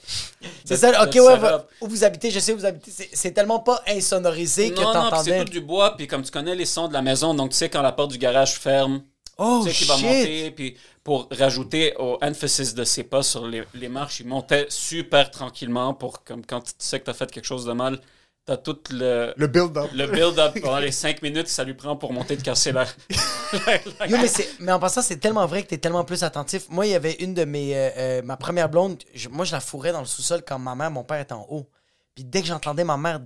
C'est 0.65 0.75
ça, 0.75 1.01
ok, 1.03 1.13
ouais, 1.15 1.37
va- 1.37 1.65
où 1.79 1.87
vous 1.87 2.03
habitez, 2.03 2.29
je 2.29 2.39
sais 2.39 2.51
où 2.51 2.57
vous 2.57 2.65
habitez. 2.65 2.91
C'est- 2.91 3.09
C'est 3.13 3.31
tellement 3.31 3.59
pas 3.59 3.81
insonorisé 3.87 4.71
que 4.71 4.81
Non, 4.81 4.87
non, 4.87 4.91
puis 4.91 5.01
c'est 5.03 5.09
t'entendais. 5.11 5.45
tout 5.45 5.51
du 5.51 5.61
bois, 5.61 5.95
puis 5.95 6.07
comme 6.07 6.23
tu 6.23 6.31
connais 6.31 6.55
les 6.55 6.65
sons 6.65 6.89
de 6.89 6.93
la 6.93 7.01
maison, 7.01 7.33
donc 7.33 7.51
tu 7.51 7.55
sais 7.55 7.69
quand 7.69 7.81
la 7.81 7.93
porte 7.93 8.11
du 8.11 8.17
garage 8.17 8.55
ferme, 8.55 9.01
Oh 9.37 9.61
tu 9.63 9.69
sais 9.71 9.77
qu'il 9.77 9.87
va 9.87 9.97
monter, 9.97 10.51
puis 10.51 10.75
pour 11.05 11.29
rajouter 11.31 11.93
au 11.99 12.17
emphasis 12.21 12.73
de 12.73 12.83
ses 12.83 13.03
pas 13.03 13.21
sur 13.23 13.45
les, 13.47 13.63
les 13.75 13.87
marches, 13.89 14.19
il 14.21 14.27
montait 14.27 14.65
super 14.69 15.29
tranquillement 15.29 15.93
pour, 15.93 16.23
comme 16.23 16.43
quand 16.45 16.61
tu 16.61 16.73
sais 16.79 16.99
que 16.99 17.05
t'as 17.05 17.13
fait 17.13 17.31
quelque 17.31 17.45
chose 17.45 17.63
de 17.63 17.73
mal, 17.73 17.99
t'as 18.43 18.57
tout 18.57 18.77
le, 18.89 19.31
Le 19.37 19.47
build-up. 19.47 19.89
le 19.93 20.07
build-up 20.07 20.59
pendant 20.61 20.79
les 20.79 20.91
5 20.91 21.21
minutes 21.21 21.43
que 21.43 21.49
ça 21.51 21.63
lui 21.63 21.75
prend 21.75 21.95
pour 21.95 22.11
monter 22.11 22.35
de 22.35 22.41
casser 22.41 22.71
la. 22.71 22.85
la- 23.99 24.07
Yo, 24.07 24.17
mais, 24.59 24.71
en 24.71 24.79
passant, 24.79 25.03
c'est 25.03 25.17
tellement 25.17 25.45
vrai 25.45 25.61
que 25.63 25.67
t'es 25.69 25.77
tellement 25.77 26.03
plus 26.05 26.23
attentif. 26.23 26.67
Moi, 26.69 26.87
il 26.87 26.91
y 26.93 26.95
avait 26.95 27.13
une 27.19 27.35
de 27.35 27.45
mes. 27.45 27.75
euh, 27.77 27.89
euh, 27.97 28.21
ma 28.23 28.35
première 28.35 28.67
blonde, 28.69 28.97
je- 29.13 29.29
moi, 29.29 29.45
je 29.45 29.51
la 29.51 29.59
fourrais 29.59 29.91
dans 29.91 29.99
le 30.01 30.05
sous-sol 30.07 30.41
quand 30.45 30.57
ma 30.57 30.73
mère, 30.73 30.89
mon 30.91 31.03
père 31.03 31.19
était 31.19 31.33
en 31.33 31.45
haut. 31.49 31.69
Puis 32.15 32.23
dès 32.23 32.41
que 32.41 32.47
j'entendais 32.47 32.83
ma 32.83 32.97
mère 32.97 33.21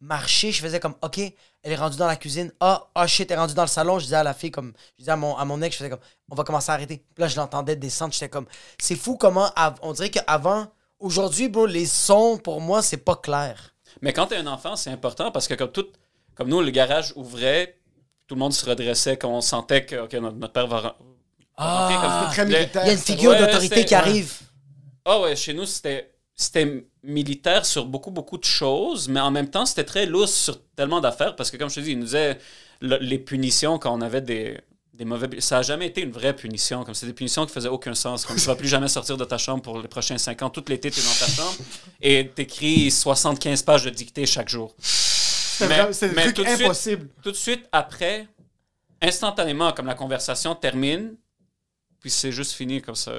marcher, 0.00 0.52
je 0.52 0.60
faisais 0.60 0.80
comme, 0.80 0.94
OK, 1.02 1.18
elle 1.18 1.72
est 1.72 1.76
rendue 1.76 1.96
dans 1.96 2.06
la 2.06 2.16
cuisine. 2.16 2.52
Ah, 2.60 2.88
ah 2.94 3.06
shit, 3.06 3.30
elle 3.30 3.36
est 3.36 3.40
rendue 3.40 3.54
dans 3.54 3.62
le 3.62 3.68
salon. 3.68 3.98
Je 3.98 4.04
disais 4.04 4.16
à 4.16 4.22
la 4.22 4.34
fille, 4.34 4.50
comme, 4.50 4.72
je 4.96 5.02
disais 5.02 5.12
à 5.12 5.16
mon, 5.16 5.36
à 5.36 5.44
mon 5.44 5.60
ex, 5.62 5.74
je 5.74 5.78
faisais 5.78 5.90
comme, 5.90 6.00
on 6.30 6.34
va 6.34 6.44
commencer 6.44 6.70
à 6.70 6.74
arrêter. 6.74 6.98
Puis 7.14 7.22
là, 7.22 7.28
je 7.28 7.36
l'entendais 7.36 7.76
descendre. 7.76 8.12
J'étais 8.12 8.28
comme, 8.28 8.46
c'est 8.78 8.96
fou 8.96 9.16
comment, 9.16 9.50
on 9.82 9.92
dirait 9.92 10.10
qu'avant, 10.10 10.66
aujourd'hui, 10.98 11.48
bro, 11.48 11.66
les 11.66 11.86
sons, 11.86 12.38
pour 12.42 12.60
moi, 12.60 12.82
c'est 12.82 12.98
pas 12.98 13.16
clair. 13.16 13.74
Mais 14.02 14.12
quand 14.12 14.26
t'es 14.26 14.36
un 14.36 14.46
enfant, 14.46 14.76
c'est 14.76 14.90
important 14.90 15.30
parce 15.30 15.48
que 15.48 15.54
comme 15.54 15.70
tout, 15.72 15.86
comme 16.34 16.48
nous, 16.48 16.60
le 16.60 16.70
garage 16.70 17.12
ouvrait, 17.16 17.78
tout 18.26 18.34
le 18.34 18.40
monde 18.40 18.52
se 18.52 18.64
redressait 18.66 19.16
quand 19.16 19.28
on 19.30 19.40
sentait 19.40 19.86
que 19.86 19.96
ok, 19.96 20.12
notre, 20.14 20.36
notre 20.36 20.52
père 20.52 20.66
va. 20.66 20.96
Ah, 21.56 21.86
rentrer 21.88 21.94
comme 22.00 22.30
Très 22.32 22.44
le- 22.44 22.58
militaire. 22.58 22.82
il 22.84 22.86
y 22.88 22.90
a 22.90 22.92
une 22.94 22.98
figure 22.98 23.30
Ouais, 23.30 23.38
d'autorité 23.38 23.84
qui 23.84 23.94
ouais. 23.94 24.00
arrive. 24.00 24.34
Ah 25.04 25.20
ouais, 25.20 25.36
chez 25.36 25.54
nous, 25.54 25.66
c'était 25.66 26.12
c'était 26.34 26.84
militaire 27.04 27.66
sur 27.66 27.84
beaucoup, 27.86 28.10
beaucoup 28.10 28.38
de 28.38 28.44
choses, 28.44 29.08
mais 29.08 29.20
en 29.20 29.30
même 29.30 29.48
temps, 29.50 29.66
c'était 29.66 29.84
très 29.84 30.06
lousse 30.06 30.34
sur 30.34 30.58
tellement 30.76 31.00
d'affaires 31.00 31.36
parce 31.36 31.50
que, 31.50 31.56
comme 31.56 31.68
je 31.70 31.76
te 31.76 31.80
dis, 31.80 31.92
ils 31.92 31.98
nous 31.98 32.04
disaient 32.06 32.38
le- 32.80 32.98
les 32.98 33.18
punitions 33.18 33.78
quand 33.78 33.92
on 33.96 34.00
avait 34.00 34.20
des, 34.22 34.58
des 34.94 35.04
mauvais. 35.04 35.28
Ça 35.40 35.56
n'a 35.56 35.62
jamais 35.62 35.86
été 35.86 36.00
une 36.02 36.12
vraie 36.12 36.34
punition. 36.34 36.82
Comme 36.84 36.94
c'est 36.94 37.06
des 37.06 37.12
punitions 37.12 37.44
qui 37.46 37.52
faisaient 37.52 37.68
aucun 37.68 37.94
sens. 37.94 38.24
Comme 38.24 38.36
tu 38.36 38.42
vas 38.46 38.56
plus 38.56 38.68
jamais 38.68 38.88
sortir 38.88 39.16
de 39.16 39.24
ta 39.24 39.38
chambre 39.38 39.62
pour 39.62 39.80
les 39.80 39.88
prochains 39.88 40.18
5 40.18 40.42
ans. 40.42 40.50
Tout 40.50 40.64
l'été, 40.68 40.90
tu 40.90 41.00
es 41.00 41.02
dans 41.02 41.26
ta 41.26 41.26
chambre 41.26 41.56
et 42.00 42.28
t'écris 42.34 42.90
75 42.90 43.62
pages 43.62 43.84
de 43.84 43.90
dictée 43.90 44.24
chaque 44.26 44.48
jour. 44.48 44.74
C'était 44.78 45.68
des 46.08 46.14
trucs 46.32 46.46
suite-. 46.56 46.66
Tout 47.22 47.30
de 47.30 47.36
suite 47.36 47.64
après, 47.72 48.26
instantanément, 49.02 49.72
comme 49.72 49.86
la 49.86 49.94
conversation 49.94 50.54
termine, 50.54 51.14
puis 52.04 52.10
c'est 52.10 52.32
juste 52.32 52.52
fini 52.52 52.82
comme 52.82 52.94
ça. 52.96 53.12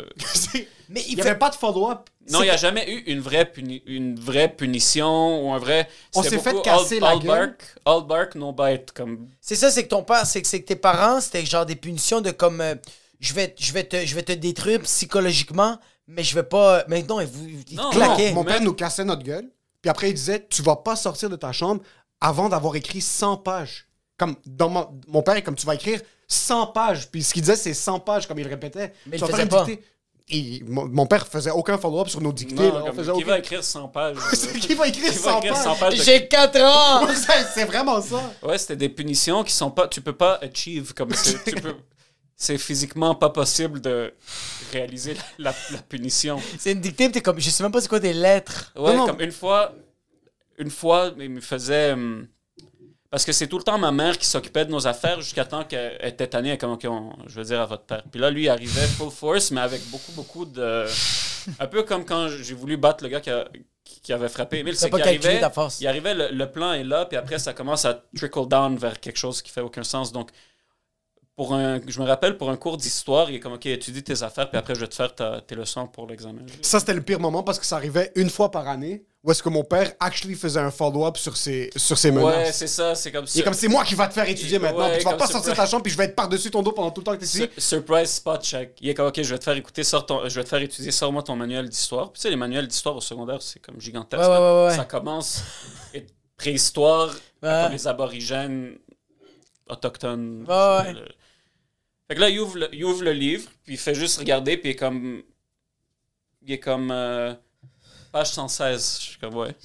Mais 0.89 1.01
Il 1.07 1.13
il 1.13 1.15
n'y 1.15 1.23
fait- 1.23 1.29
avait 1.29 1.39
pas 1.39 1.49
de 1.49 1.55
follow-up. 1.55 2.07
Non, 2.29 2.41
il 2.43 2.45
n'y 2.45 2.51
a 2.51 2.55
jamais 2.57 2.87
eu 2.87 2.99
une 3.11 3.19
vraie, 3.19 3.45
puni- 3.51 3.81
une 3.87 4.19
vraie 4.19 4.47
punition 4.55 5.43
ou 5.43 5.51
un 5.53 5.57
vrai. 5.57 5.89
On 6.13 6.21
s'est 6.21 6.37
fait 6.37 6.61
casser 6.61 6.97
all, 6.97 7.01
la 7.01 7.09
all 7.09 7.19
gueule. 7.19 7.27
bark, 7.47 7.75
all 7.85 8.03
bark, 8.05 8.35
no 8.35 8.51
bite. 8.51 8.91
Comme... 8.91 9.27
C'est 9.41 9.55
ça, 9.55 9.71
c'est 9.71 9.85
que 9.85 9.89
ton 9.89 10.03
père, 10.03 10.23
c'est 10.27 10.39
que, 10.43 10.47
c'est 10.47 10.61
que 10.61 10.67
tes 10.67 10.75
parents, 10.75 11.19
c'était 11.19 11.43
genre 11.43 11.65
des 11.65 11.75
punitions 11.75 12.21
de 12.21 12.29
comme 12.29 12.61
euh, 12.61 12.75
je 13.19 13.33
vais, 13.33 13.55
je 13.57 13.73
vais 13.73 13.85
te, 13.85 14.05
je 14.05 14.13
vais 14.13 14.21
te 14.21 14.33
détruire 14.33 14.79
psychologiquement, 14.81 15.79
mais 16.07 16.23
je 16.23 16.35
vais 16.35 16.43
pas. 16.43 16.83
Mais 16.87 17.01
non, 17.01 17.19
ils 17.21 17.25
vous 17.27 17.47
Non, 17.71 17.89
claquaient. 17.89 18.33
Mon 18.33 18.43
père 18.43 18.61
nous 18.61 18.73
cassait 18.73 19.03
notre 19.03 19.23
gueule. 19.23 19.49
Puis 19.81 19.89
après, 19.89 20.11
il 20.11 20.13
disait 20.13 20.45
Tu 20.47 20.61
vas 20.61 20.75
pas 20.75 20.95
sortir 20.95 21.31
de 21.31 21.35
ta 21.35 21.51
chambre 21.51 21.81
avant 22.21 22.49
d'avoir 22.49 22.75
écrit 22.75 23.01
100 23.01 23.37
pages. 23.37 23.87
Comme 24.17 24.35
dans 24.45 24.69
mon, 24.69 24.87
mon 25.07 25.23
père, 25.23 25.43
comme 25.43 25.55
tu 25.55 25.65
vas 25.65 25.73
écrire 25.73 25.99
100 26.27 26.67
pages. 26.67 27.09
Puis 27.11 27.23
ce 27.23 27.33
qu'il 27.33 27.41
disait, 27.41 27.55
c'est 27.55 27.73
100 27.73 27.99
pages, 27.99 28.27
comme 28.27 28.39
il 28.39 28.47
répétait. 28.47 28.93
Mais 29.07 29.17
il 29.17 29.25
faisait 29.25 29.43
une 29.43 29.47
dictée. 29.49 29.83
Et 30.27 30.63
mon, 30.67 30.85
mon 30.87 31.05
père 31.05 31.27
faisait 31.27 31.51
aucun 31.51 31.77
follow-up 31.77 32.07
sur 32.09 32.19
nos 32.19 32.33
dictées. 32.33 32.55
Non, 32.55 32.73
là. 32.73 32.81
On 32.81 32.87
comme- 32.87 32.95
faisait 32.95 33.11
qui 33.11 33.17
aucun- 33.19 33.27
va 33.27 33.37
écrire 33.39 33.63
100 33.63 33.87
pages 33.89 34.17
euh, 34.33 34.57
Qui 34.59 34.73
va 34.73 34.87
écrire 34.87 35.11
qui 35.11 35.19
100 35.19 35.37
écrire 35.37 35.53
pages 35.53 35.63
100 35.63 35.75
pages 35.75 35.97
de- 35.99 36.03
J'ai 36.03 36.27
4 36.27 36.61
ans! 36.61 37.07
C'est- 37.53 37.65
vraiment 37.65 38.01
ça. 38.01 38.33
Ouais, 38.41 38.57
c'était 38.57 38.75
des 38.75 38.89
punitions 38.89 39.43
qui 39.43 39.53
sont 39.53 39.69
pas. 39.69 39.87
Tu 39.87 40.01
peux 40.01 40.13
pas 40.15 40.39
achieve 40.41 40.93
comme 40.95 41.13
c'est- 41.13 41.43
tu 41.43 41.61
peux. 41.61 41.75
C'est 42.35 42.57
physiquement 42.57 43.13
pas 43.15 43.29
possible 43.29 43.79
de 43.79 44.13
réaliser 44.73 45.13
la, 45.37 45.51
la- 45.51 45.55
la 45.73 45.81
punition. 45.83 46.37
C'est 46.57 46.71
une 46.73 46.81
dictée, 46.81 47.09
t'es 47.11 47.21
comme, 47.21 47.39
je 47.39 47.49
sais 47.49 47.61
même 47.63 47.71
pas 47.71 47.79
c'est 47.79 47.87
quoi 47.87 47.99
des 47.99 48.11
lettres. 48.11 48.73
Ouais, 48.75 48.91
Non, 48.93 48.97
non. 48.97 49.05
comme 49.07 49.21
une 49.21 49.31
fois, 49.31 49.73
une 50.57 50.71
fois, 50.71 51.11
il 51.19 51.29
me 51.29 51.39
faisait. 51.39 51.91
hum, 51.93 52.27
parce 53.15 53.23
que 53.23 53.31
c'est 53.31 53.47
tout 53.47 53.57
le 53.57 53.63
temps 53.63 53.77
ma 53.77 53.93
mère 53.93 54.17
qui 54.17 54.25
s'occupait 54.25 54.65
de 54.65 54.71
nos 54.71 54.87
affaires 54.87 55.21
jusqu'à 55.21 55.45
temps 55.45 55.63
qu'elle 55.63 55.97
était 56.03 56.27
tannée, 56.27 56.57
comme, 56.57 56.77
je 57.27 57.35
veux 57.35 57.45
dire 57.45 57.61
à 57.61 57.65
votre 57.65 57.83
père. 57.83 58.03
Puis 58.11 58.19
là, 58.19 58.29
lui, 58.29 58.43
il 58.43 58.49
arrivait 58.49 58.85
full 58.87 59.09
force, 59.09 59.51
mais 59.51 59.61
avec 59.61 59.81
beaucoup, 59.89 60.11
beaucoup 60.11 60.43
de. 60.43 60.85
Un 61.57 61.67
peu 61.67 61.83
comme 61.83 62.03
quand 62.03 62.27
j'ai 62.27 62.53
voulu 62.55 62.75
battre 62.75 63.05
le 63.05 63.09
gars 63.09 63.21
qui, 63.21 63.29
a- 63.29 63.47
qui 64.03 64.11
avait 64.11 64.27
frappé 64.27 64.59
Emile. 64.59 64.75
C'est 64.75 64.89
pas 64.89 64.97
qu'il 64.97 65.07
arrivait, 65.07 65.39
ta 65.39 65.49
force. 65.49 65.79
il 65.79 65.87
arrivait, 65.87 66.13
le, 66.13 66.27
le 66.29 66.51
plan 66.51 66.73
est 66.73 66.83
là, 66.83 67.05
puis 67.05 67.17
après, 67.17 67.39
ça 67.39 67.53
commence 67.53 67.85
à 67.85 68.03
trickle 68.17 68.49
down 68.49 68.75
vers 68.75 68.99
quelque 68.99 69.17
chose 69.17 69.41
qui 69.41 69.49
fait 69.49 69.61
aucun 69.61 69.83
sens. 69.83 70.11
Donc, 70.11 70.29
pour 71.35 71.53
un, 71.53 71.81
je 71.85 71.99
me 71.99 72.05
rappelle, 72.05 72.37
pour 72.37 72.49
un 72.49 72.55
cours 72.55 72.77
d'histoire, 72.77 73.29
il 73.29 73.35
est 73.35 73.39
comme, 73.41 73.53
OK, 73.53 73.65
étudie 73.65 74.01
tes 74.03 74.23
affaires, 74.23 74.49
puis 74.49 74.57
après, 74.57 74.73
je 74.73 74.79
vais 74.79 74.87
te 74.87 74.95
faire 74.95 75.13
ta- 75.13 75.41
tes 75.41 75.55
leçons 75.55 75.85
pour 75.87 76.07
l'examen. 76.07 76.41
Ça, 76.61 76.79
c'était 76.79 76.93
le 76.93 77.01
pire 77.01 77.19
moment 77.19 77.43
parce 77.43 77.59
que 77.59 77.65
ça 77.65 77.75
arrivait 77.75 78.11
une 78.15 78.29
fois 78.29 78.49
par 78.51 78.67
année 78.69 79.03
où 79.21 79.31
est-ce 79.31 79.41
que 79.43 79.49
mon 79.49 79.63
père 79.63 79.91
actually 79.99 80.35
faisait 80.35 80.59
un 80.59 80.69
follow-up 80.71 81.17
sur 81.17 81.35
ses, 81.35 81.71
sur 81.75 81.97
ses 81.97 82.11
Ouais, 82.11 82.23
menaces. 82.23 82.55
c'est 82.57 82.67
ça, 82.67 82.93
c'est 82.95 83.11
comme 83.11 83.25
Il 83.33 83.41
est 83.41 83.43
comme 83.43 83.53
c'est 83.55 83.67
moi 83.67 83.83
qui 83.83 83.95
va 83.95 84.07
te 84.07 84.13
faire 84.13 84.29
étudier 84.29 84.59
Ouais, 84.59 84.63
maintenant. 84.71 84.87
puis 84.91 84.99
tu 84.99 85.03
vas 85.03 85.15
pas 85.15 85.25
sortir 85.27 85.51
de 85.51 85.57
ta 85.57 85.65
chambre 85.65 85.81
puis 85.83 85.91
je 85.91 85.97
vais 85.97 86.03
être 86.05 86.15
par-dessus 86.15 86.51
ton 86.51 86.61
dos 86.61 86.71
pendant 86.71 86.91
tout 86.91 87.01
le 87.01 87.05
temps 87.05 87.13
que 87.13 87.17
t'es 87.17 87.25
ici. 87.25 87.49
Sur- 87.57 87.79
Surprise 87.79 88.11
spot 88.11 88.43
check. 88.43 88.77
Il 88.81 88.89
est 88.89 88.93
comme, 88.93 89.07
OK, 89.07 89.19
je 89.21 89.29
vais 89.33 89.39
te 89.39 89.43
faire 89.43 89.57
écouter, 89.57 89.83
sors 89.83 90.05
ton, 90.05 90.29
je 90.29 90.35
vais 90.35 90.43
te 90.43 90.49
faire 90.49 90.61
étudier, 90.61 90.91
sors-moi 90.91 91.23
ton 91.23 91.35
manuel 91.35 91.67
d'histoire. 91.67 92.11
Puis 92.11 92.19
tu 92.19 92.21
sais, 92.21 92.29
les 92.29 92.35
manuels 92.35 92.67
d'histoire 92.67 92.95
au 92.95 93.01
secondaire, 93.01 93.41
c'est 93.41 93.59
comme 93.59 93.81
gigantesque. 93.81 94.21
Ouais, 94.21 94.29
ouais, 94.29 94.37
ouais, 94.39 94.65
ouais. 94.67 94.75
Ça 94.75 94.85
commence 94.85 95.41
et 95.95 96.05
préhistoire, 96.37 97.09
Ouais. 97.41 97.69
les 97.71 97.87
aborigènes 97.87 98.77
autochtones. 99.67 100.45
Ouais, 100.47 100.53
ouais. 100.93 100.93
Fait 102.07 102.15
que 102.15 102.19
là, 102.21 102.29
il 102.29 102.39
ouvre, 102.39 102.57
le, 102.57 102.69
il 102.73 102.85
ouvre 102.85 103.03
le 103.03 103.13
livre, 103.13 103.49
puis 103.63 103.73
il 103.73 103.79
fait 103.79 103.95
juste 103.95 104.19
regarder, 104.19 104.57
puis 104.57 104.69
il 104.69 104.71
est 104.73 104.75
comme... 104.75 105.23
Il 106.43 106.51
est 106.53 106.59
comme... 106.59 106.91
euh, 106.91 107.33
page 108.11 108.31
116. 108.31 108.97
Je 108.99 109.03
suis 109.11 109.19
comme, 109.19 109.35
ouais. 109.35 109.55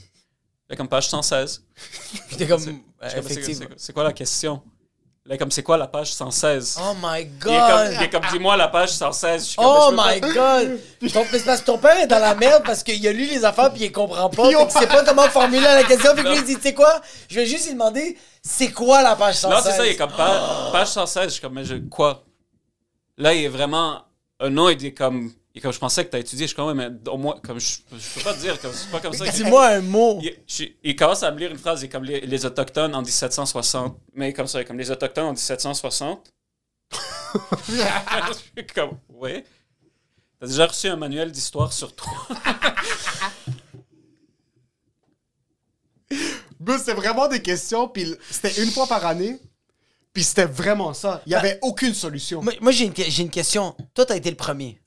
Il 0.68 0.72
est 0.72 0.76
comme 0.76 0.88
page 0.88 1.08
116. 1.08 1.62
Pis 2.28 2.36
t'es 2.36 2.46
comme, 2.46 2.58
C'est- 2.60 2.70
euh, 2.70 3.22
Je 3.22 3.62
comme, 3.86 3.94
quoi 3.94 4.04
la 4.04 4.12
question? 4.14 4.62
Là, 5.26 5.36
comme, 5.36 5.50
c'est 5.50 5.62
quoi 5.62 5.76
la 5.76 5.86
page 5.86 6.12
116? 6.14 6.78
Oh 6.80 6.94
my 7.00 7.20
Il 7.20 7.26
est 7.26 7.28
comme, 7.38 7.52
il 7.52 7.58
god! 7.58 8.02
est 8.02 8.10
comme 8.10 8.24
dis-moi 8.32 8.56
la 8.56 8.68
page 8.68 8.88
116. 8.92 9.42
Je 9.42 9.46
suis 9.48 9.56
comme, 9.56 9.66
Oh 9.68 9.90
je 9.90 9.96
peux 9.96 10.02
my 10.14 10.20
pas- 10.20 10.64
god! 10.64 10.80
Ton, 11.12 11.24
parce 11.46 11.60
que 11.60 11.64
ton 11.66 11.78
père 11.78 11.98
est 12.00 12.06
dans 12.06 12.18
la 12.18 12.34
merde 12.34 12.62
parce 12.64 12.82
qu'il 12.82 13.06
a 13.06 13.12
lu 13.12 13.26
les 13.26 13.44
affaires 13.44 13.70
puis 13.70 13.84
il 13.84 13.92
comprend 13.92 14.30
pas. 14.30 14.48
Fait 14.50 14.56
qu'il 14.56 14.70
sait 14.70 14.86
pas 14.86 15.04
comment 15.04 15.28
formuler 15.28 15.60
la 15.60 15.84
question. 15.84 16.14
Puis 16.14 16.24
lui, 16.24 16.36
il 16.36 16.44
dit, 16.44 16.56
tu 16.56 16.62
sais 16.62 16.74
quoi? 16.74 17.02
Je 17.28 17.34
vais 17.34 17.46
juste 17.46 17.66
lui 17.66 17.74
demander, 17.74 18.16
c'est 18.42 18.72
quoi 18.72 19.02
la 19.02 19.14
page 19.14 19.34
116? 19.36 19.50
Non, 19.64 19.70
c'est 19.70 19.76
ça, 19.76 19.86
il 19.86 19.90
est 19.92 19.96
comme 19.96 20.10
pa- 20.12 20.70
page 20.72 20.88
116. 20.88 21.24
Je 21.24 21.28
suis 21.28 21.40
comme, 21.42 21.52
mais 21.54 21.64
je, 21.66 21.74
quoi? 21.76 22.24
Là, 23.20 23.34
il 23.34 23.44
est 23.44 23.48
vraiment. 23.48 24.04
Un 24.40 24.50
nom, 24.50 24.68
il 24.70 24.84
est 24.84 24.94
comme. 24.94 25.32
Il 25.54 25.58
est 25.58 25.60
comme, 25.60 25.72
je 25.72 25.78
pensais 25.78 26.04
que 26.04 26.10
tu 26.10 26.16
as 26.16 26.20
étudié. 26.20 26.46
Je 26.46 26.48
suis 26.48 26.56
comme, 26.56 26.68
ouais, 26.68 26.74
mais 26.74 26.88
au 27.10 27.18
moins, 27.18 27.38
comme, 27.44 27.58
je, 27.60 27.78
je 27.92 28.14
peux 28.14 28.20
pas 28.22 28.34
te 28.34 28.40
dire, 28.40 28.60
comme, 28.60 28.72
c'est 28.72 28.90
pas 28.90 29.00
comme 29.00 29.12
ça. 29.12 29.26
Dis-moi 29.28 29.66
un 29.66 29.80
mot. 29.80 30.20
Il, 30.22 30.36
je- 30.46 30.64
il 30.82 30.96
commence 30.96 31.22
à 31.24 31.30
me 31.32 31.38
lire 31.38 31.50
une 31.50 31.58
phrase, 31.58 31.82
il 31.82 31.86
est 31.86 31.88
comme 31.88 32.04
les, 32.04 32.20
les 32.20 32.46
Autochtones 32.46 32.94
en 32.94 33.02
1760. 33.02 33.98
Mais 34.14 34.32
comme 34.32 34.46
ça, 34.46 34.62
comme 34.64 34.78
les 34.78 34.90
Autochtones 34.90 35.26
en 35.26 35.32
1760. 35.32 36.32
je 37.68 38.32
suis 38.32 38.66
comme, 38.74 38.92
ouais. 39.10 39.44
T'as 40.40 40.46
déjà 40.46 40.66
reçu 40.66 40.88
un 40.88 40.96
manuel 40.96 41.30
d'histoire 41.30 41.72
sur 41.72 41.94
toi? 41.94 42.12
C'était 46.78 46.94
vraiment 46.94 47.28
des 47.28 47.42
questions, 47.42 47.88
puis 47.88 48.14
c'était 48.30 48.62
une 48.62 48.70
fois 48.70 48.86
par 48.86 49.04
année, 49.06 49.38
puis 50.12 50.24
c'était 50.24 50.44
vraiment 50.46 50.92
ça. 50.94 51.22
Il 51.26 51.32
y 51.32 51.34
avait 51.34 51.58
aucune 51.62 51.94
solution. 51.94 52.42
Moi, 52.42 52.52
moi, 52.60 52.72
j'ai 52.72 52.84
une, 52.86 52.94
une 53.18 53.30
question. 53.30 53.74
Toi, 53.94 54.06
t'as 54.06 54.16
été 54.16 54.30
le 54.30 54.36
premier. 54.36 54.80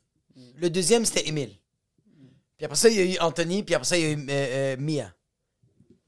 Le 0.56 0.70
deuxième, 0.70 1.06
c'était 1.06 1.28
Émile. 1.28 1.52
Puis 2.58 2.66
après 2.66 2.78
ça, 2.78 2.90
il 2.90 2.96
y 2.96 3.00
a 3.00 3.04
eu 3.04 3.18
Anthony, 3.20 3.64
puis 3.64 3.76
après 3.76 3.88
ça, 3.88 3.98
il 3.98 4.04
y 4.04 4.06
a 4.06 4.10
eu 4.12 4.18
euh, 4.18 4.26
euh, 4.30 4.76
Mia. 4.80 5.12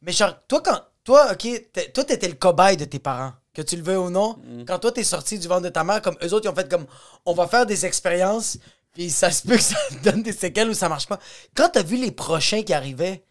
Mais 0.02 0.12
genre, 0.12 0.34
toi, 0.48 0.62
quand. 0.62 0.82
Toi, 1.04 1.34
OK, 1.34 1.48
toi, 1.94 2.04
t'étais 2.04 2.28
le 2.28 2.34
cobaye 2.34 2.78
de 2.78 2.86
tes 2.86 2.98
parents. 3.00 3.34
Que 3.54 3.62
tu 3.62 3.76
le 3.78 3.84
veux 3.84 3.98
ou 3.98 4.10
non. 4.10 4.38
Quand 4.68 4.80
toi, 4.80 4.92
t'es 4.92 5.04
sorti 5.04 5.38
du 5.40 5.48
ventre 5.48 5.62
de 5.62 5.70
ta 5.70 5.84
mère, 5.84 6.02
comme 6.02 6.18
eux 6.24 6.34
autres, 6.34 6.46
ils 6.46 6.50
ont 6.50 6.56
fait 6.56 6.70
comme. 6.70 6.86
On 7.26 7.34
va 7.34 7.48
faire 7.48 7.66
des 7.66 7.86
expériences, 7.86 8.58
puis 8.92 9.10
ça 9.10 9.32
se 9.32 9.48
peut 9.48 9.56
que 9.56 9.62
ça 9.62 9.78
donne 10.04 10.24
des 10.24 10.34
séquelles 10.34 10.70
ou 10.70 10.74
ça 10.74 10.90
marche 10.90 11.08
pas. 11.08 11.20
Quand 11.56 11.70
t'as 11.70 11.84
vu 11.84 11.96
les 11.98 12.12
prochains 12.12 12.64
qui 12.64 12.74
arrivaient, 12.74 13.24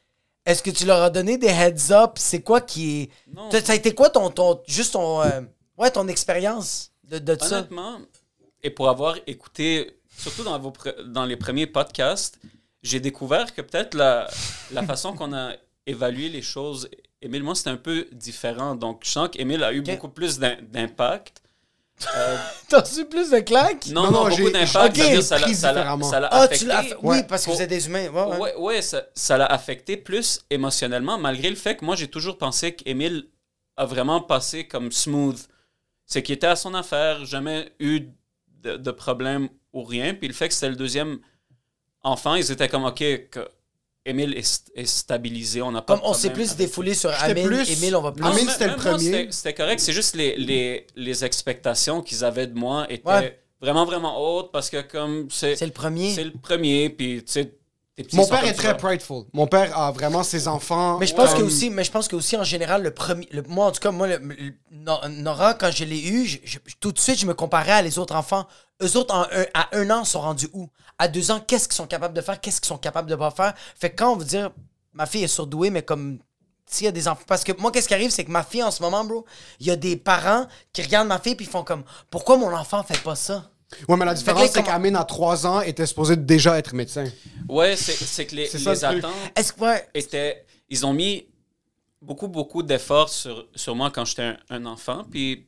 est-ce 0.46 0.62
que 0.62 0.70
tu 0.70 0.86
leur 0.86 1.02
as 1.02 1.10
donné 1.10 1.36
des 1.36 1.48
heads 1.48 1.90
up? 1.92 2.12
C'est 2.16 2.42
quoi 2.42 2.60
qui 2.60 3.02
est. 3.02 3.10
Non. 3.34 3.50
Ça 3.50 3.72
a 3.72 3.74
été 3.74 3.92
quoi 3.94 4.08
ton. 4.08 4.30
ton 4.30 4.62
juste 4.66 4.92
ton. 4.92 5.20
euh, 5.22 5.40
ouais, 5.78 5.90
ton 5.90 6.08
expérience 6.08 6.90
de, 7.04 7.18
de 7.18 7.36
ça? 7.40 7.58
Honnêtement, 7.58 7.98
et 8.62 8.70
pour 8.70 8.88
avoir 8.88 9.16
écouté, 9.26 9.98
surtout 10.16 10.42
dans, 10.44 10.58
vos 10.58 10.70
pre- 10.70 11.00
dans 11.04 11.24
les 11.24 11.36
premiers 11.36 11.66
podcasts, 11.66 12.38
j'ai 12.82 13.00
découvert 13.00 13.54
que 13.54 13.62
peut-être 13.62 13.94
la, 13.94 14.28
la 14.72 14.82
façon 14.90 15.12
qu'on 15.14 15.32
a 15.34 15.52
évalué 15.86 16.28
les 16.28 16.42
choses, 16.42 16.88
Émile, 17.22 17.42
moi, 17.42 17.54
c'était 17.54 17.70
un 17.70 17.76
peu 17.78 18.06
différent. 18.12 18.74
Donc, 18.74 19.00
je 19.04 19.08
sens 19.10 19.30
qu'Émile 19.30 19.64
a 19.64 19.72
eu 19.72 19.80
beaucoup 19.80 20.08
plus 20.10 20.38
d'im- 20.38 20.58
d'impact. 20.70 21.40
Euh, 22.14 22.36
T'as 22.68 22.80
reçu 22.80 23.06
plus 23.06 23.30
de 23.30 23.38
claques? 23.38 23.86
non, 23.86 24.04
Non, 24.04 24.10
non, 24.10 24.24
non, 24.24 24.30
j'ai- 24.30 24.42
beaucoup 24.42 24.52
d'impact. 24.52 24.96
c'est-à-dire 24.96 25.22
ça 25.22 25.38
l'a- 25.38 25.46
ça 25.54 25.72
l'a 25.72 25.80
différemment. 25.80 26.10
ça 26.10 26.20
l'a 26.20 26.28
Ah, 26.30 26.40
affecté. 26.42 26.58
tu 26.58 26.66
l'as 26.66 26.82
fait- 26.82 26.96
Oui, 27.02 27.16
Ouais. 27.18 27.24
parce 27.26 27.46
que 27.46 27.50
vous 27.50 27.62
êtes 27.62 27.70
des 27.70 27.86
humains. 27.86 28.08
Ouais, 28.08 28.24
ouais. 28.24 28.38
Ouais, 28.38 28.54
ouais, 28.56 28.82
ça, 28.82 29.04
ça 29.14 29.38
l'a 29.38 29.46
affecté 29.46 29.96
plus 29.96 30.40
émotionnellement, 30.50 31.16
malgré 31.16 31.48
le 31.48 31.56
fait 31.56 31.76
que 31.76 31.84
moi, 31.84 31.96
j'ai 31.96 32.08
toujours 32.08 32.36
pensé 32.36 32.74
qu'Émile 32.74 33.28
a 33.78 33.86
vraiment 33.86 34.20
passé 34.20 34.66
comme 34.68 34.92
smooth. 34.92 35.38
C'est 36.06 36.22
qu'il 36.22 36.34
était 36.34 36.46
à 36.46 36.56
son 36.56 36.74
affaire, 36.74 37.24
jamais 37.24 37.72
eu 37.80 38.00
de, 38.62 38.76
de 38.76 38.90
problème 38.90 39.48
ou 39.72 39.82
rien. 39.82 40.14
Puis 40.14 40.28
le 40.28 40.34
fait 40.34 40.48
que 40.48 40.54
c'était 40.54 40.68
le 40.68 40.76
deuxième 40.76 41.18
enfant, 42.02 42.34
ils 42.34 42.50
étaient 42.50 42.68
comme, 42.68 42.84
OK, 42.84 42.98
que 43.30 43.48
Émile 44.06 44.34
est, 44.36 44.42
st- 44.46 44.68
est 44.74 44.84
stabilisé. 44.84 45.62
On 45.62 45.72
n'a 45.72 45.80
pas 45.80 45.94
Comme 45.94 46.02
de 46.04 46.08
on 46.10 46.14
s'est 46.14 46.30
plus 46.32 46.56
défoulé 46.56 46.92
sur 46.94 47.10
Amine, 47.22 47.46
plus- 47.46 47.70
Emile, 47.70 47.96
on 47.96 48.02
va 48.02 48.12
plus. 48.12 48.22
Amine, 48.24 48.44
même- 48.44 48.48
c'était 48.50 48.68
le 48.68 48.76
premier. 48.76 49.32
c'était- 49.32 49.54
correct. 49.54 49.80
C'est 49.80 49.94
juste 49.94 50.14
les, 50.14 50.36
les, 50.36 50.86
les 50.94 51.24
expectations 51.24 52.02
qu'ils 52.02 52.22
avaient 52.22 52.46
de 52.46 52.52
moi 52.54 52.86
étaient 52.90 53.08
Ouais. 53.08 53.40
vraiment, 53.62 53.86
vraiment 53.86 54.20
hautes 54.20 54.52
parce 54.52 54.68
que 54.68 54.82
comme 54.82 55.28
c'est 55.30 55.56
C'est 55.56 55.64
le 55.64 55.72
premier. 55.72 56.12
c'est 56.14 56.24
le 56.24 56.32
premier, 56.32 56.90
puis 56.90 57.24
tu 57.24 57.32
sais, 57.32 57.54
Mon 58.12 58.26
père 58.26 58.44
est 58.44 58.54
très 58.54 58.76
prideful. 58.76 59.24
Mon 59.32 59.46
père 59.46 59.78
a 59.78 59.92
vraiment 59.92 60.24
ses 60.24 60.48
enfants. 60.48 60.98
Mais 60.98 61.06
je 61.06 61.14
pense 61.14 61.30
comme- 61.30 61.42
que 61.42 61.44
aussi, 61.44 61.70
mais 61.70 61.84
je 61.84 61.92
pense 61.92 62.08
que 62.08 62.16
aussi 62.16 62.36
en 62.36 62.42
général 62.42 62.82
le 62.82 62.90
premier, 62.92 63.28
le- 63.30 63.42
moi 63.46 63.66
en 63.66 63.72
tout 63.72 63.78
cas 63.80 63.92
moi, 63.92 64.08
le- 64.08 64.18
le- 64.18 64.54
No- 64.72 64.98
Nora 65.08 65.54
quand 65.54 65.70
je 65.70 65.84
l'ai 65.84 66.02
eu, 66.08 66.26
je- 66.26 66.38
je- 66.44 66.58
tout 66.80 66.90
de 66.90 66.98
suite 66.98 67.20
je 67.20 67.26
me 67.26 67.34
comparais 67.34 67.70
à 67.72 67.82
les 67.82 67.98
autres 68.00 68.16
enfants. 68.16 68.46
Eux 68.82 68.96
autres 68.96 69.14
en 69.14 69.22
un- 69.22 69.46
à 69.54 69.68
un 69.76 69.90
an 69.90 70.04
sont 70.04 70.20
rendus 70.20 70.48
où? 70.52 70.68
À 70.98 71.06
deux 71.06 71.30
ans, 71.30 71.40
qu'est-ce 71.46 71.68
qu'ils 71.68 71.76
sont 71.76 71.86
capables 71.86 72.14
de 72.14 72.20
faire? 72.20 72.40
Qu'est-ce 72.40 72.60
qu'ils 72.60 72.68
sont 72.68 72.78
capables 72.78 73.08
de 73.08 73.14
pas 73.14 73.30
faire? 73.30 73.54
Fait 73.78 73.90
que 73.90 73.96
quand 73.96 74.12
on 74.12 74.16
veut 74.16 74.24
dire 74.24 74.50
ma 74.92 75.06
fille 75.06 75.22
est 75.24 75.28
surdouée, 75.28 75.70
mais 75.70 75.82
comme 75.82 76.18
s'il 76.66 76.86
y 76.86 76.88
a 76.88 76.92
des 76.92 77.06
enfants, 77.06 77.22
parce 77.28 77.44
que 77.44 77.52
moi 77.60 77.70
qu'est-ce 77.70 77.86
qui 77.86 77.94
arrive, 77.94 78.10
c'est 78.10 78.24
que 78.24 78.30
ma 78.32 78.42
fille 78.42 78.62
en 78.64 78.70
ce 78.72 78.82
moment, 78.82 79.04
bro, 79.04 79.24
il 79.60 79.66
y 79.68 79.70
a 79.70 79.76
des 79.76 79.96
parents 79.96 80.46
qui 80.72 80.82
regardent 80.82 81.08
ma 81.08 81.20
fille 81.20 81.36
puis 81.36 81.46
ils 81.46 81.50
font 81.50 81.62
comme 81.62 81.84
pourquoi 82.10 82.36
mon 82.38 82.52
enfant 82.52 82.82
fait 82.82 82.98
pas 83.02 83.14
ça 83.14 83.50
Ouais, 83.88 83.96
mais 83.96 84.04
la 84.04 84.14
différence, 84.14 84.46
c'est 84.50 84.52
comment- 84.62 84.66
qu'Amine, 84.66 84.96
à 84.96 85.04
3 85.04 85.46
ans, 85.46 85.60
était 85.60 85.86
supposé 85.86 86.16
déjà 86.16 86.58
être 86.58 86.74
médecin. 86.74 87.04
Ouais, 87.48 87.76
c'est 87.76 87.92
c'est 87.92 88.26
que 88.26 88.36
les, 88.36 88.46
C'est 88.46 88.58
ça, 88.58 88.72
les 88.72 88.84
attentes 88.84 89.12
Est-ce 89.36 89.52
que 89.52 89.60
ouais, 89.60 89.88
étaient. 89.94 90.44
Ils 90.68 90.86
ont 90.86 90.92
mis 90.92 91.26
beaucoup, 92.00 92.28
beaucoup 92.28 92.62
d'efforts 92.62 93.08
sur, 93.08 93.46
sur 93.54 93.74
moi 93.74 93.90
quand 93.90 94.04
j'étais 94.04 94.22
un, 94.22 94.36
un 94.50 94.66
enfant. 94.66 95.04
Puis, 95.10 95.46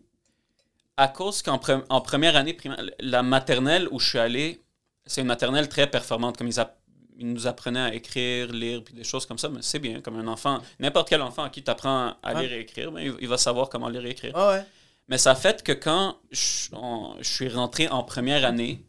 à 0.97 1.09
cause 1.09 1.43
qu'en 1.43 1.59
pre- 1.59 1.85
en 1.89 2.01
première 2.01 2.37
année 2.37 2.55
primaire, 2.55 2.83
la 3.01 3.23
maternelle 3.23 3.87
où 3.91 4.01
je 4.01 4.09
suis 4.09 4.19
allé, 4.19 4.63
c'est 5.07 5.21
une 5.21 5.27
maternelle 5.27 5.69
très 5.69 5.87
performante. 5.89 6.37
Comme 6.37 6.49
ils, 6.49 7.27
nous 7.27 7.47
apprenaient 7.47 7.81
à 7.81 7.95
écrire, 7.95 8.53
lire, 8.53 8.83
puis 8.85 8.93
des 8.95 9.05
choses 9.05 9.25
comme 9.25 9.39
ça. 9.39 9.49
Mais 9.49 9.61
c'est 9.63 9.79
bien, 9.79 10.01
comme 10.01 10.19
un 10.19 10.27
enfant, 10.29 10.61
n'importe 10.81 11.09
quel 11.09 11.23
enfant 11.23 11.45
à 11.45 11.51
qui 11.51 11.63
tu 11.63 11.71
apprends 11.71 12.15
à 12.23 12.35
Ouais. 12.35 12.43
lire 12.43 12.53
et 12.53 12.61
écrire, 12.61 12.91
ben, 12.93 13.01
il, 13.01 13.15
il 13.21 13.29
va 13.29 13.39
savoir 13.39 13.69
comment 13.71 13.89
lire 13.89 14.05
et 14.05 14.11
écrire. 14.11 14.35
ouais, 14.37 14.47
ouais. 14.49 14.65
Mais 15.09 15.19
ça 15.19 15.33
a 15.33 15.35
fait 15.35 15.63
que 15.63 15.73
quand 15.73 16.19
je, 16.31 16.69
on- 16.73 17.15
je 17.21 17.29
suis 17.29 17.49
rentré 17.49 17.89
en 17.89 18.03
première 18.03 18.45
année 18.45 18.85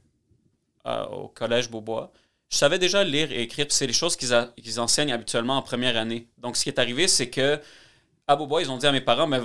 euh, 0.86 1.06
au 1.08 1.28
collège 1.28 1.70
Beaubois, 1.70 2.12
je 2.50 2.58
savais 2.58 2.80
déjà 2.80 3.04
lire 3.04 3.32
et 3.32 3.42
écrire. 3.42 3.66
C'est 3.70 3.88
les 3.88 3.94
choses 3.94 4.16
qu'ils 4.16 4.80
enseignent 4.80 5.12
habituellement 5.14 5.58
en 5.58 5.62
première 5.62 5.98
année. 5.98 6.28
Donc, 6.38 6.56
ce 6.58 6.64
qui 6.64 6.70
est 6.70 6.80
arrivé, 6.80 7.08
c'est 7.08 7.30
que 7.30 7.60
à 8.26 8.36
Beaubois, 8.36 8.62
ils 8.62 8.72
ont 8.72 8.78
dit 8.78 8.88
à 8.88 8.92
mes 8.92 9.02
parents, 9.02 9.28
mais 9.28 9.42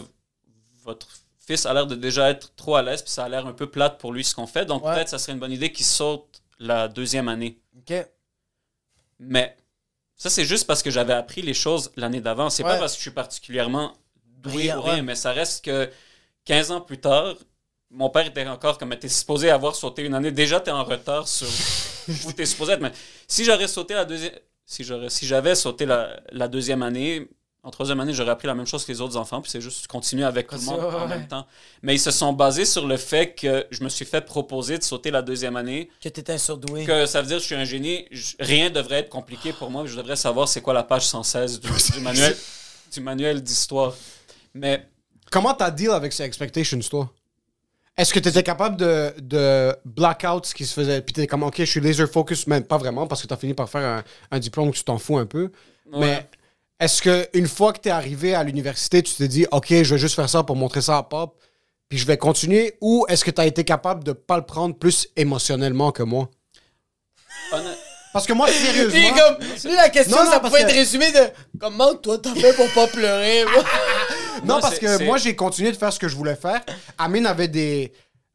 votre 0.85 1.09
fils 1.45 1.67
a 1.67 1.75
l'air 1.75 1.87
de 1.87 1.95
déjà 1.97 2.31
être 2.31 2.55
trop 2.55 2.77
à 2.77 2.83
l'aise, 2.83 3.03
puis 3.03 3.11
ça 3.11 3.25
a 3.25 3.29
l'air 3.29 3.47
un 3.47 3.53
peu 3.53 3.69
plate 3.69 3.99
pour 3.99 4.13
lui 4.13 4.25
ce 4.25 4.35
qu'on 4.35 4.47
fait. 4.47 4.65
Donc, 4.65 4.85
Ouais. 4.85 4.95
peut-être 4.95 5.09
ça 5.09 5.19
serait 5.19 5.33
une 5.33 5.41
bonne 5.41 5.53
idée 5.53 5.73
qu'il 5.73 5.85
saute 5.85 6.43
la 6.59 6.89
deuxième 6.89 7.29
année. 7.29 7.59
ok. 7.77 8.07
Mais 9.19 9.57
ça, 10.17 10.31
c'est 10.31 10.45
juste 10.45 10.67
parce 10.67 10.83
que 10.83 10.91
j'avais 10.91 11.13
appris 11.13 11.43
les 11.43 11.55
choses 11.55 11.93
l'année 11.97 12.21
d'avant. 12.21 12.51
C'est 12.51 12.65
Ouais. 12.65 12.71
pas 12.71 12.79
parce 12.79 12.93
que 12.93 12.99
je 12.99 13.03
suis 13.03 13.11
particulièrement 13.11 13.93
doué 14.25 14.53
Brillant, 14.55 14.79
ou 14.79 14.83
rien, 14.83 14.95
ouais. 14.97 15.03
mais 15.03 15.15
ça 15.15 15.33
reste 15.33 15.65
que 15.65 15.91
15 16.45 16.71
ans 16.73 16.81
plus 16.81 16.99
tard, 16.99 17.35
mon 17.91 18.09
père 18.11 18.27
était 18.27 18.47
encore 18.47 18.79
comme 18.79 18.97
t'es 18.97 19.09
supposé 19.09 19.51
avoir 19.51 19.75
sauté 19.77 20.03
une 20.03 20.15
année. 20.15 20.31
Déjà, 20.33 20.61
t'es 20.61 20.71
en 20.71 20.85
retard 20.85 21.29
sur 21.29 21.47
où 22.27 22.33
t'es 22.33 22.47
supposé 22.47 22.73
être. 22.73 22.81
Mais 22.81 22.93
si 23.29 23.45
j'aurais 23.45 23.69
sauté 23.69 23.95
la 23.95 24.05
deuxième. 24.05 24.33
Si 24.65 24.85
j'aurais, 24.85 25.11
si 25.11 25.27
j'avais 25.27 25.55
sauté 25.55 25.85
la, 25.85 26.21
la 26.31 26.49
deuxième 26.49 26.83
année, 26.83 27.29
en 27.65 27.71
troisième 27.71 28.01
année, 28.01 28.15
j'aurais 28.15 28.31
appris 28.31 28.47
la 28.47 28.55
même 28.55 28.67
chose 28.67 28.85
que 28.85 28.91
les 28.93 29.01
autres 29.01 29.17
enfants, 29.17 29.43
puis 29.43 29.51
c'est 29.51 29.61
juste 29.61 29.87
continuer 29.87 30.25
avec 30.25 30.47
tout 30.49 30.55
le 30.55 30.63
monde 30.63 30.81
Ouais, 30.81 31.01
en 31.01 31.07
même 31.07 31.29
temps. 31.29 31.47
Mais 31.83 31.95
ils 31.95 31.99
se 32.01 32.11
sont 32.11 32.33
basés 32.33 32.65
sur 32.65 32.87
le 32.87 32.97
fait 32.97 33.35
que 33.35 33.67
je 33.71 33.85
me 33.85 33.89
suis 33.89 34.05
fait 34.07 34.21
proposer 34.23 34.79
de 34.79 34.83
sauter 34.83 35.11
la 35.11 35.21
deuxième 35.21 35.57
année, 35.57 35.91
Que 36.01 36.09
t'étais 36.09 36.33
un 36.33 36.39
surdoué. 36.39 36.85
que 36.85 37.07
ça 37.07 37.21
veut 37.21 37.27
dire 37.29 37.37
que 37.37 37.43
je 37.43 37.47
suis 37.47 37.55
un 37.55 37.65
génie. 37.65 38.07
Je- 38.11 38.35
rien 38.41 38.71
devrait 38.71 39.01
être 39.01 39.11
compliqué 39.11 39.53
pour 39.53 39.69
moi. 39.71 39.85
Je 39.85 39.97
devrais 39.97 40.17
savoir 40.17 40.49
c'est 40.49 40.63
quoi 40.63 40.73
la 40.75 40.85
page 40.85 41.07
116 41.07 41.61
du, 41.61 41.69
du 41.93 42.01
manuel, 42.01 42.37
du 42.93 43.01
manuel 43.01 43.43
d'histoire. 43.43 43.95
Mais 44.55 44.89
Comment 45.33 45.55
t'as 45.55 45.71
deal 45.71 45.91
avec 45.91 46.13
ces 46.13 46.23
expectations, 46.25 46.79
toi? 46.91 47.11
Est-ce 47.97 48.13
que 48.15 48.21
tu 48.21 48.29
étais 48.29 48.43
capable 48.43 48.77
de, 48.77 49.13
de 49.19 49.75
blackout 49.85 50.47
ce 50.47 50.55
qui 50.55 50.65
se 50.65 50.73
faisait? 50.75 51.01
Puis 51.03 51.13
t'es 51.13 51.27
comme, 51.27 51.43
OK, 51.43 51.57
je 51.59 51.65
suis 51.65 51.81
laser 51.81 52.09
focus, 52.09 52.47
même 52.47 52.65
pas 52.65 52.79
vraiment, 52.79 53.07
parce 53.07 53.23
que 53.23 53.27
t'as 53.27 53.37
fini 53.37 53.53
par 53.55 53.69
faire 53.69 53.83
un, 53.83 54.05
un 54.31 54.39
diplôme 54.39 54.69
où 54.69 54.73
tu 54.73 54.85
t'en 54.85 54.99
fous 54.99 55.19
un 55.19 55.27
peu. 55.27 55.51
Ouais. 55.93 56.01
Mais 56.01 56.27
est-ce 56.81 57.03
que 57.03 57.29
une 57.35 57.47
fois 57.49 57.73
que 57.73 57.81
t'es 57.81 57.91
arrivé 57.91 58.35
à 58.35 58.45
l'université, 58.45 59.03
tu 59.03 59.15
t'es 59.15 59.29
dit, 59.29 59.47
OK, 59.53 59.67
je 59.71 59.95
vais 59.95 59.99
juste 59.99 60.15
faire 60.15 60.29
ça 60.29 60.43
pour 60.43 60.57
montrer 60.57 60.81
ça 60.81 60.97
à 60.99 61.03
Pop, 61.03 61.39
puis 61.89 61.99
je 61.99 62.07
vais 62.07 62.17
continuer? 62.17 62.77
Ou 62.81 63.05
est-ce 63.09 63.25
que 63.25 63.31
t'as 63.31 63.45
été 63.47 63.63
capable 63.65 64.05
de 64.05 64.13
pas 64.13 64.37
le 64.37 64.45
prendre 64.45 64.75
plus 64.75 65.09
émotionnellement 65.17 65.93
que 65.93 66.03
moi? 66.03 66.31
Parce 68.13 68.27
que 68.27 68.33
moi, 68.35 68.47
Lui, 68.47 68.55
sérieusement... 68.57 69.17
comme, 69.17 69.37
lui, 69.65 69.75
la 69.75 69.89
question, 69.89 70.17
Non, 70.19 70.25
non, 70.25 70.31
ça 70.31 70.41
pouvait 70.41 70.61
que- 70.65 70.69
être 70.69 70.75
résumé 70.75 71.11
de 71.13 71.21
comment 71.59 71.95
toi 71.95 72.19
t'as 72.19 72.35
fait 72.35 72.55
pour 72.55 72.69
pas 72.75 72.87
pleurer. 72.87 73.45
moi? 73.45 73.65
Non, 74.45 74.55
Non, 74.57 74.61
parce 74.61 74.79
que 74.79 75.05
moi, 75.05 75.19
j'ai 75.19 75.35
continué 75.37 75.71
de 75.73 75.77
faire 75.77 75.93
ce 75.93 75.99
que 75.99 76.09
je 76.09 76.17
voulais 76.17 76.37
faire. 76.37 76.61
Amine 76.99 77.27
avait 77.27 77.49
des. 77.49 77.93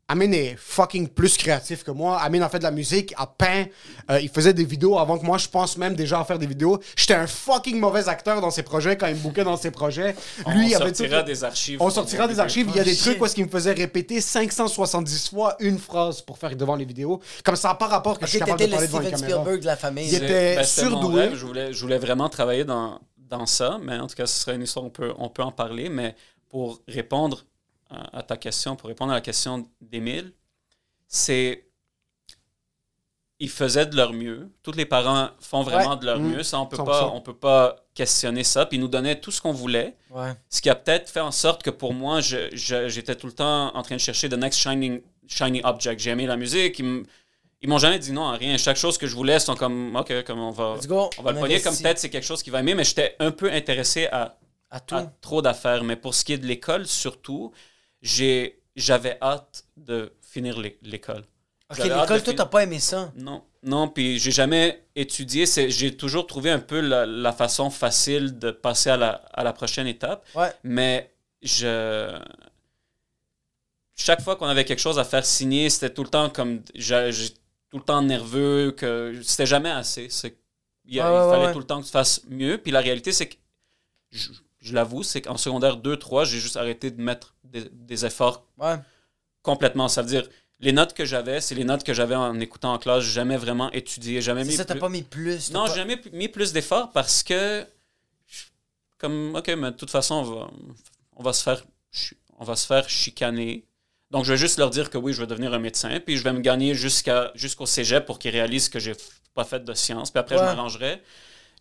Amine 0.10 0.34
est 0.34 0.56
fucking 0.58 1.10
plus 1.10 1.36
créatif 1.36 1.84
que 1.84 1.92
moi. 1.92 2.18
Amine 2.22 2.42
a 2.42 2.48
fait 2.48 2.60
de 2.60 2.64
la 2.64 2.72
musique, 2.72 3.14
a 3.18 3.28
peint, 3.28 3.66
euh, 4.10 4.22
il 4.22 4.30
faisait 4.30 4.54
des 4.54 4.64
vidéos 4.64 4.98
avant 4.98 5.18
que 5.18 5.26
moi, 5.26 5.38
je 5.38 5.50
pense 5.50 5.78
même 5.78 5.96
déjà 5.96 6.22
à 6.22 6.24
faire 6.24 6.40
des 6.40 6.48
vidéos. 6.48 6.80
J'étais 6.96 7.14
un 7.16 7.28
fucking 7.28 7.78
mauvais 7.78 8.08
acteur 8.08 8.40
dans 8.40 8.50
ses 8.50 8.64
projets 8.64 8.96
quand 8.96 9.08
il 9.08 9.16
me 9.16 9.20
bouquait 9.20 9.44
dans 9.44 9.58
ses 9.58 9.70
projets. 9.70 10.16
Lui, 10.48 10.68
on 10.68 10.68
il 10.70 10.76
avait 10.76 10.92
tout. 10.92 11.00
sortira 11.00 11.24
des 11.24 11.44
archives. 11.44 11.82
On 11.82 11.90
sortira 11.90 12.26
des 12.26 12.40
archives. 12.40 12.68
Il 12.70 12.76
y 12.78 12.80
a 12.80 12.84
Oh, 12.84 12.86
des 12.86 12.94
shit. 12.96 13.02
trucs 13.04 13.22
où 13.22 13.26
est-ce 13.26 13.36
qu'il 13.36 13.44
me 13.44 13.50
faisait 13.50 13.74
répéter 13.74 14.22
570 14.22 15.28
fois 15.30 15.58
une 15.60 15.78
phrase 15.78 16.22
pour 16.22 16.38
faire 16.38 16.56
devant 16.56 16.78
les 16.78 16.86
vidéos. 16.86 17.20
Comme 17.44 17.58
ça 17.58 17.74
pas 17.76 17.88
rapport 17.88 18.18
que 18.18 18.26
je 18.28 18.30
suis 18.32 18.40
capable 18.40 18.60
de 18.62 18.66
le 18.66 18.72
parler 18.72 18.88
devant 18.88 19.00
Steven 19.02 19.20
caméra. 19.20 19.40
Spielberg 19.42 19.60
de 19.62 19.66
la 19.66 19.76
famille. 19.76 20.08
Il 20.08 20.16
était- 20.24 20.56
Ben, 20.56 20.64
surdoué. 20.64 21.22
rêve. 21.24 21.36
Je 21.36 21.46
voulais, 21.46 21.74
je 21.74 21.82
voulais 21.82 21.98
vraiment 21.98 22.30
travailler 22.30 22.64
dans, 22.64 23.02
dans 23.30 23.46
ça, 23.46 23.78
mais 23.82 23.98
en 23.98 24.08
tout 24.08 24.16
cas, 24.16 24.26
ce 24.26 24.40
serait 24.40 24.56
une 24.56 24.64
histoire, 24.64 24.86
on 24.86 24.90
peut, 24.90 25.14
on 25.18 25.30
peut 25.30 25.44
en 25.44 25.52
parler. 25.52 25.90
Mais 25.90 26.16
pour 26.50 26.82
répondre 26.88 27.46
à, 27.90 28.20
à 28.20 28.24
ta 28.24 28.38
question, 28.38 28.76
pour 28.76 28.88
répondre 28.90 29.12
à 29.12 29.16
la 29.16 29.22
question 29.22 29.68
d'Émile, 29.82 30.34
c'est. 31.08 31.64
Ils 33.40 33.50
faisaient 33.52 33.86
de 33.86 33.96
leur 33.96 34.14
mieux. 34.14 34.50
Tous 34.64 34.72
les 34.72 34.86
parents 34.88 35.30
font 35.40 35.62
vraiment 35.62 35.96
de 35.96 36.08
leur 36.08 36.20
Mmh. 36.20 36.28
mieux. 36.28 36.42
Ça, 36.44 36.60
on 36.60 36.66
peut 36.66 36.76
100%. 36.78 36.86
pas, 36.86 37.08
on 37.14 37.22
peut 37.22 37.36
pas 37.36 37.76
questionner 37.94 38.44
ça. 38.44 38.66
Puis 38.66 38.78
ils 38.78 38.82
nous 38.82 38.88
donnaient 38.88 39.20
tout 39.20 39.30
ce 39.30 39.40
qu'on 39.40 39.52
voulait. 39.52 39.96
Ouais. 40.10 40.34
Ce 40.50 40.60
qui 40.60 40.72
a 40.72 40.76
peut-être 40.76 41.08
fait 41.08 41.20
en 41.20 41.30
sorte 41.32 41.62
que 41.62 41.70
pour 41.70 41.94
moi, 41.94 42.20
j'étais 42.20 43.16
tout 43.16 43.28
le 43.28 43.34
temps 43.34 43.76
en 43.76 43.82
train 43.84 43.96
de 43.96 44.02
chercher 44.02 44.28
the 44.28 44.34
next 44.34 44.58
shining, 44.60 45.02
shiny 45.28 45.62
object. 45.64 46.00
J'ai 46.02 46.10
aimé 46.10 46.26
la 46.26 46.36
musique. 46.36 46.80
Ils 46.80 47.04
ils 47.62 47.70
m'ont 47.70 47.78
jamais 47.80 48.00
dit 48.00 48.12
non 48.12 48.28
à 48.28 48.34
rien. 48.38 48.58
Chaque 48.58 48.78
chose 48.78 48.98
que 48.98 49.08
je 49.08 49.16
voulais, 49.16 49.40
sont 49.40 49.56
comme, 49.56 49.96
OK, 49.96 50.24
comme 50.24 50.40
on 50.40 50.52
va, 50.52 50.76
go. 50.86 51.10
on 51.18 51.24
va 51.24 51.32
le 51.32 51.40
pogner 51.40 51.62
comme 51.62 51.76
peut-être 51.76 52.00
c'est 52.00 52.10
quelque 52.10 52.24
chose 52.26 52.44
qu'il 52.44 52.52
va 52.54 52.60
aimer, 52.60 52.76
mais 52.76 52.84
j'étais 52.84 53.16
un 53.20 53.32
peu 53.32 53.52
intéressé 53.52 54.08
à, 54.08 54.38
À 54.70 54.80
tout. 54.80 54.96
à 54.96 55.04
trop 55.22 55.42
d'affaires. 55.42 55.84
Mais 55.84 55.96
pour 55.96 56.14
ce 56.14 56.24
qui 56.24 56.34
est 56.34 56.38
de 56.38 56.46
l'école, 56.46 56.86
surtout, 56.88 57.52
j'ai- 58.02 58.62
j'avais 58.76 59.18
hâte 59.22 59.66
de 59.76 60.14
finir 60.22 60.60
l'é- 60.60 60.78
l'école. 60.84 61.24
Ok, 61.70 61.80
l'école, 61.80 62.24
toi, 62.24 62.34
t'as 62.34 62.46
pas 62.46 62.64
aimé 62.64 62.80
ça? 62.80 63.12
Non, 63.16 63.44
non, 63.64 63.90
puis 63.90 64.20
j'ai 64.20 64.32
jamais 64.32 64.86
étudié. 64.96 65.46
J'ai 65.48 65.98
toujours 65.98 66.26
trouvé 66.28 66.50
un 66.52 66.60
peu 66.60 66.80
la, 66.80 67.06
la 67.06 67.34
façon 67.34 67.70
facile 67.70 68.38
de 68.40 68.52
passer 68.52 68.90
à 68.92 68.96
la, 68.98 69.10
à 69.34 69.44
la 69.44 69.52
prochaine 69.52 69.88
étape. 69.88 70.26
Ouais. 70.36 70.52
Mais 70.64 71.12
je. 71.42 72.18
Chaque 73.96 74.22
fois 74.22 74.36
qu'on 74.36 74.46
avait 74.46 74.64
quelque 74.64 74.80
chose 74.80 75.00
à 75.00 75.04
faire 75.04 75.26
signer, 75.26 75.70
c'était 75.70 75.90
tout 75.94 76.04
le 76.04 76.10
temps 76.10 76.30
comme. 76.30 76.62
Tout 77.70 77.78
le 77.78 77.84
temps 77.84 78.02
nerveux, 78.02 78.72
que 78.72 79.20
c'était 79.24 79.46
jamais 79.46 79.70
assez. 79.72 80.10
C'est- 80.10 80.38
Il, 80.86 80.98
ouais, 81.02 81.04
fallait 81.04 81.48
ouais. 81.48 81.52
tout 81.54 81.60
le 81.60 81.66
temps 81.66 81.82
que 81.82 81.86
tu 81.86 81.92
fasses 81.92 82.22
mieux. 82.30 82.58
Puis 82.58 82.72
la 82.72 82.80
réalité, 82.80 83.12
c'est 83.12 83.28
que. 83.30 83.36
Je, 84.12 84.30
je 84.62 84.74
l'avoue, 84.74 85.04
c'est 85.04 85.22
qu'en 85.22 85.36
secondaire 85.38 85.78
2-3, 85.78 86.24
j'ai 86.26 86.40
juste 86.40 86.56
arrêté 86.56 86.92
de 86.92 87.02
mettre 87.02 87.36
des, 87.44 87.66
des 87.72 88.06
efforts 88.06 88.46
Ouais. 88.58 88.76
complètement. 89.42 89.90
Ça 89.90 90.02
veut 90.02 90.08
dire, 90.08 90.28
les 90.60 90.72
notes 90.72 90.94
que 90.94 91.04
j'avais, 91.06 91.42
c'est 91.42 91.56
les 91.56 91.66
notes 91.66 91.84
que 91.84 91.94
j'avais 91.94 92.16
en 92.16 92.40
écoutant 92.40 92.74
en 92.74 92.78
classe. 92.80 93.04
J'ai 93.04 93.12
jamais 93.12 93.36
vraiment 93.38 93.70
étudié, 93.74 94.22
jamais 94.22 94.46
mis 94.46 94.54
ça, 94.54 94.64
t'as 94.66 94.76
plus- 94.76 94.80
pas 94.82 94.90
mis 94.90 95.04
plus. 95.04 95.52
Non, 95.52 95.66
pas- 95.66 95.72
j'ai 95.74 95.76
jamais 95.82 96.02
mis 96.14 96.30
plus 96.30 96.54
d'efforts 96.54 96.92
parce 96.92 97.22
que, 97.22 97.66
je- 98.28 98.46
comme, 98.98 99.36
ok, 99.36 99.48
mais 99.58 99.72
de 99.72 99.76
toute 99.78 99.92
façon, 99.92 100.16
on 100.16 100.24
va, 100.24 100.50
on 101.18 101.24
va 101.24 101.34
se 101.34 101.44
faire, 101.44 101.66
on 102.40 102.46
va 102.46 102.56
se 102.56 102.66
faire 102.66 102.88
chicaner. 102.90 103.66
Donc, 104.12 104.24
je 104.26 104.32
vais 104.34 104.38
juste 104.38 104.58
leur 104.58 104.70
dire 104.70 104.90
que 104.90 104.98
oui, 104.98 105.12
je 105.14 105.20
vais 105.22 105.28
devenir 105.28 105.54
un 105.54 105.60
médecin, 105.60 106.00
puis 106.00 106.16
je 106.18 106.24
vais 106.24 106.32
me 106.34 106.40
gagner 106.40 106.74
jusqu'à 106.74 107.32
jusqu'au 107.36 107.66
cégep 107.66 108.06
pour 108.06 108.20
qu'ils 108.20 108.32
réalisent 108.32 108.70
que 108.70 108.80
j'ai 108.80 108.94
pas 109.36 109.44
fait 109.44 109.64
de 109.64 109.74
sciences, 109.74 110.12
puis 110.12 110.20
après, 110.20 110.38
je 110.38 110.44
m'arrangerai. 110.44 111.02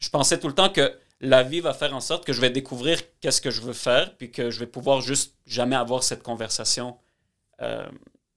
Je 0.01 0.09
pensais 0.11 0.38
tout 0.38 0.49
le 0.49 0.55
temps 0.55 0.68
que 0.68 0.92
la 1.20 1.42
vie 1.42 1.61
va 1.61 1.72
faire 1.74 1.94
en 1.94 2.01
sorte 2.01 2.24
que 2.24 2.32
je 2.32 2.40
vais 2.40 2.51
découvrir 2.51 3.01
qu'est-ce 3.20 3.40
que 3.40 3.51
je 3.51 3.62
veux 3.62 3.72
faire, 3.72 4.14
puis 4.16 4.30
que 4.30 4.51
je 4.51 4.59
vais 4.61 4.66
pouvoir 4.66 5.01
juste 5.01 5.34
jamais 5.47 5.74
avoir 5.76 6.03
cette 6.03 6.22
conversation 6.22 6.97
euh, 7.62 7.86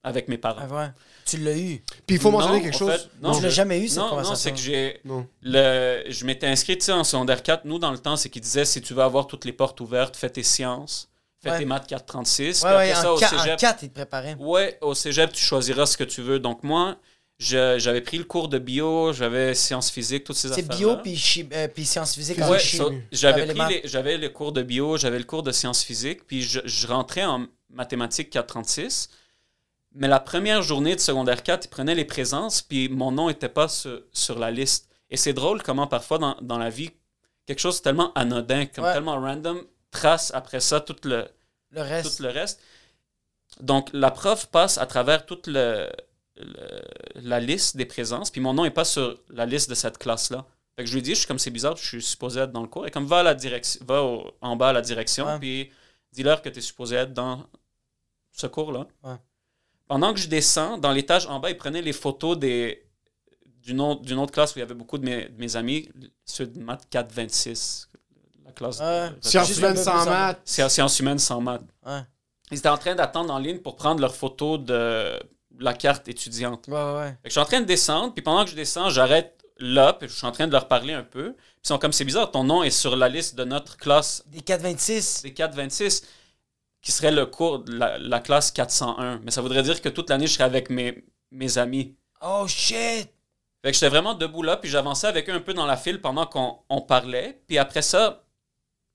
avec 0.02 0.28
mes 0.28 0.38
parents. 0.38 0.66
Ah, 0.70 0.74
ouais. 0.74 0.88
Tu 1.26 1.36
l'as 1.36 1.56
eu? 1.58 1.84
Puis 2.06 2.16
il 2.16 2.18
faut 2.18 2.30
Non, 2.30 2.38
mentionner 2.38 2.62
quelque 2.62 2.76
chose. 2.78 2.90
fait, 2.90 3.08
non, 3.22 3.32
tu 3.36 3.42
l'as 3.42 3.50
jamais 3.50 3.80
eu, 3.80 3.88
cette 3.88 3.98
non, 3.98 4.04
non, 4.04 4.10
conversation? 4.10 4.36
c'est 4.42 4.52
que 4.52 4.58
j'ai. 4.58 5.00
Non. 5.04 5.26
Le, 5.42 6.04
je 6.08 6.24
m'étais 6.24 6.46
inscrit 6.46 6.78
tu 6.78 6.86
sais, 6.86 6.92
en 6.92 7.04
secondaire 7.04 7.42
4. 7.42 7.66
Nous, 7.66 7.78
dans 7.78 7.90
le 7.92 7.98
temps, 7.98 8.16
c'est 8.16 8.30
qu'ils 8.30 8.42
disaient 8.42 8.64
si 8.64 8.80
tu 8.80 8.94
veux 8.94 9.02
avoir 9.02 9.26
toutes 9.26 9.44
les 9.44 9.52
portes 9.52 9.78
ouvertes, 9.80 10.16
fais 10.16 10.30
tes 10.30 10.42
sciences, 10.42 11.09
fais 11.42 11.50
Ouais. 11.50 11.58
tes 11.58 11.64
maths 11.64 11.86
436. 11.86 12.62
Ouais, 12.62 12.92
ça, 12.94 13.10
en 13.12 13.14
au 13.14 13.18
4, 13.18 13.30
cégep, 13.30 13.58
il 13.82 13.90
te 13.90 13.94
ouais, 14.42 14.78
au 14.80 14.94
cégep, 14.94 15.32
tu 15.32 15.42
choisiras 15.42 15.86
ce 15.86 15.96
que 15.96 16.04
tu 16.04 16.20
veux. 16.22 16.38
Donc, 16.38 16.62
moi, 16.62 16.96
j'avais 17.38 18.02
pris 18.02 18.18
le 18.18 18.24
cours 18.24 18.48
de 18.48 18.58
bio, 18.58 19.12
j'avais 19.12 19.54
sciences 19.54 19.90
physiques, 19.90 20.24
toutes 20.24 20.36
ces 20.36 20.48
C'est 20.48 20.64
affaires. 20.64 20.76
bio 20.76 20.96
puis, 20.98 21.16
chi- 21.16 21.48
euh, 21.52 21.68
puis 21.68 21.86
sciences 21.86 22.14
physiques. 22.14 22.40
en 22.42 22.50
Ouais, 22.50 22.58
chimie. 22.58 22.82
so- 22.82 22.90
T'avais 22.90 23.00
j'avais 23.14 23.46
les 23.46 23.52
le 24.18 24.28
cours 24.28 24.52
de 24.52 24.62
bio, 24.62 24.96
j'avais 24.98 25.18
le 25.18 25.24
cours 25.24 25.42
de 25.42 25.50
sciences 25.52 25.82
physiques, 25.82 26.26
puis 26.26 26.42
je, 26.42 26.60
je 26.64 26.86
rentrais 26.86 27.24
en 27.24 27.46
mathématiques 27.70 28.28
436. 28.30 29.08
Mais 29.94 30.06
la 30.06 30.20
première 30.20 30.62
journée 30.62 30.94
de 30.94 31.00
secondaire 31.00 31.42
4, 31.42 31.64
ils 31.64 31.68
prenaient 31.68 31.94
les 31.94 32.04
présences, 32.04 32.62
puis 32.62 32.88
mon 32.88 33.10
nom 33.10 33.28
n'était 33.28 33.48
pas 33.48 33.68
sur, 33.68 34.02
sur 34.12 34.38
la 34.38 34.50
liste. 34.50 34.88
Et 35.08 35.16
c'est 35.16 35.32
drôle 35.32 35.62
comment 35.62 35.86
parfois 35.88 36.18
dans, 36.18 36.36
dans 36.42 36.58
la 36.58 36.70
vie, 36.70 36.90
quelque 37.46 37.58
chose 37.58 37.78
de 37.78 37.82
tellement 37.82 38.12
anodin, 38.14 38.66
comme 38.66 38.84
Ouais. 38.84 38.92
tellement 38.92 39.18
random, 39.20 39.62
trace 39.90 40.30
après 40.34 40.60
ça 40.60 40.80
tout 40.80 40.96
le, 41.04 41.28
Le 41.70 41.82
reste. 41.82 42.16
tout 42.16 42.22
le 42.22 42.30
reste. 42.30 42.60
Donc, 43.60 43.90
la 43.92 44.10
prof 44.10 44.46
passe 44.46 44.78
à 44.78 44.86
travers 44.86 45.26
toute 45.26 45.46
le, 45.46 45.90
le- 46.36 46.82
la 47.16 47.40
liste 47.40 47.76
des 47.76 47.86
présences, 47.86 48.30
puis 48.30 48.40
mon 48.40 48.54
nom 48.54 48.62
n'est 48.64 48.70
pas 48.70 48.84
sur 48.84 49.18
la 49.28 49.46
liste 49.46 49.68
de 49.68 49.74
cette 49.74 49.98
classe-là. 49.98 50.46
Fait 50.76 50.84
que 50.84 50.88
je 50.90 50.94
lui 50.94 51.02
dis, 51.02 51.10
je 51.10 51.18
suis 51.20 51.26
comme 51.26 51.38
c'est 51.40 51.50
bizarre, 51.50 51.76
je 51.76 51.84
suis 51.86 52.02
supposé 52.02 52.40
être 52.40 52.52
dans 52.52 52.62
le 52.62 52.68
cours. 52.68 52.86
Et 52.86 52.90
comme 52.90 53.06
va, 53.06 53.18
à 53.18 53.22
la 53.22 53.34
direction, 53.34 53.84
va 53.84 54.02
au- 54.02 54.30
en 54.40 54.56
bas 54.56 54.68
à 54.68 54.72
la 54.72 54.80
direction, 54.82 55.26
Ouais. 55.26 55.38
puis 55.38 55.70
dis-leur 56.12 56.40
que 56.42 56.48
tu 56.48 56.58
es 56.58 56.62
supposé 56.62 56.96
être 56.96 57.12
dans 57.12 57.44
ce 58.32 58.46
cours-là. 58.46 58.86
Ouais. 59.02 59.16
Pendant 59.88 60.14
que 60.14 60.20
je 60.20 60.28
descends, 60.28 60.78
dans 60.78 60.92
l'étage 60.92 61.26
en 61.26 61.40
bas, 61.40 61.50
ils 61.50 61.56
prenaient 61.56 61.82
les 61.82 61.92
photos 61.92 62.38
des, 62.38 62.86
d'une, 63.64 63.80
autre, 63.80 64.02
d'une 64.02 64.18
autre 64.18 64.32
classe 64.32 64.54
où 64.54 64.58
il 64.58 64.60
y 64.60 64.62
avait 64.62 64.74
beaucoup 64.74 64.96
de 64.98 65.04
mes, 65.04 65.28
de 65.28 65.38
mes 65.40 65.56
amis, 65.56 65.88
ceux 66.24 66.46
de 66.46 66.60
maths 66.60 66.88
426. 66.88 67.89
La 68.60 68.68
classe 68.68 68.78
de- 68.78 68.84
Ouais. 68.84 69.10
de- 69.10 69.26
Sciences 69.26 69.56
humaines 69.58 69.76
sans 69.76 70.04
maths. 70.06 70.40
Sciences 70.44 70.98
humaines 71.00 71.18
sans 71.18 71.40
maths. 71.40 71.62
Ouais. 71.86 72.00
Ils 72.50 72.58
étaient 72.58 72.68
en 72.68 72.78
train 72.78 72.94
d'attendre 72.94 73.32
en 73.32 73.38
ligne 73.38 73.58
pour 73.58 73.76
prendre 73.76 74.00
leur 74.00 74.14
photo 74.14 74.58
de 74.58 75.18
la 75.58 75.74
carte 75.74 76.08
étudiante. 76.08 76.66
Ouais, 76.68 76.74
ouais, 76.74 76.94
ouais. 76.98 77.08
Fait 77.08 77.14
que 77.24 77.28
je 77.28 77.30
suis 77.30 77.40
en 77.40 77.44
train 77.44 77.60
de 77.60 77.66
descendre, 77.66 78.12
puis 78.14 78.22
pendant 78.22 78.44
que 78.44 78.50
je 78.50 78.56
descends, 78.56 78.90
j'arrête 78.90 79.36
là, 79.58 79.92
puis 79.92 80.08
je 80.08 80.14
suis 80.14 80.26
en 80.26 80.32
train 80.32 80.46
de 80.46 80.52
leur 80.52 80.68
parler 80.68 80.92
un 80.94 81.02
peu. 81.02 81.32
Puis 81.34 81.44
ils 81.64 81.68
sont 81.68 81.78
comme, 81.78 81.92
c'est 81.92 82.04
bizarre, 82.04 82.30
ton 82.30 82.44
nom 82.44 82.62
est 82.62 82.70
sur 82.70 82.96
la 82.96 83.08
liste 83.08 83.34
de 83.34 83.44
notre 83.44 83.76
classe 83.76 84.24
Des 84.28 84.40
426. 84.40 85.22
des 85.22 85.34
426, 85.34 86.02
qui 86.82 86.92
serait 86.92 87.10
le 87.12 87.26
cours 87.26 87.58
de 87.60 87.72
la, 87.76 87.98
la 87.98 88.20
classe 88.20 88.50
401. 88.52 89.20
Mais 89.22 89.30
ça 89.30 89.42
voudrait 89.42 89.62
dire 89.62 89.80
que 89.82 89.90
toute 89.90 90.08
l'année, 90.08 90.26
je 90.26 90.32
serais 90.32 90.44
avec 90.44 90.70
mes, 90.70 91.04
mes 91.30 91.58
amis. 91.58 91.94
Oh 92.22 92.46
shit! 92.48 93.10
Fait 93.62 93.70
que 93.70 93.72
j'étais 93.74 93.90
vraiment 93.90 94.14
debout 94.14 94.42
là, 94.42 94.56
puis 94.56 94.70
j'avançais 94.70 95.06
avec 95.06 95.28
eux 95.28 95.34
un 95.34 95.40
peu 95.40 95.52
dans 95.52 95.66
la 95.66 95.76
file 95.76 96.00
pendant 96.00 96.24
qu'on 96.24 96.58
on 96.70 96.80
parlait. 96.80 97.42
Puis 97.46 97.58
après 97.58 97.82
ça, 97.82 98.24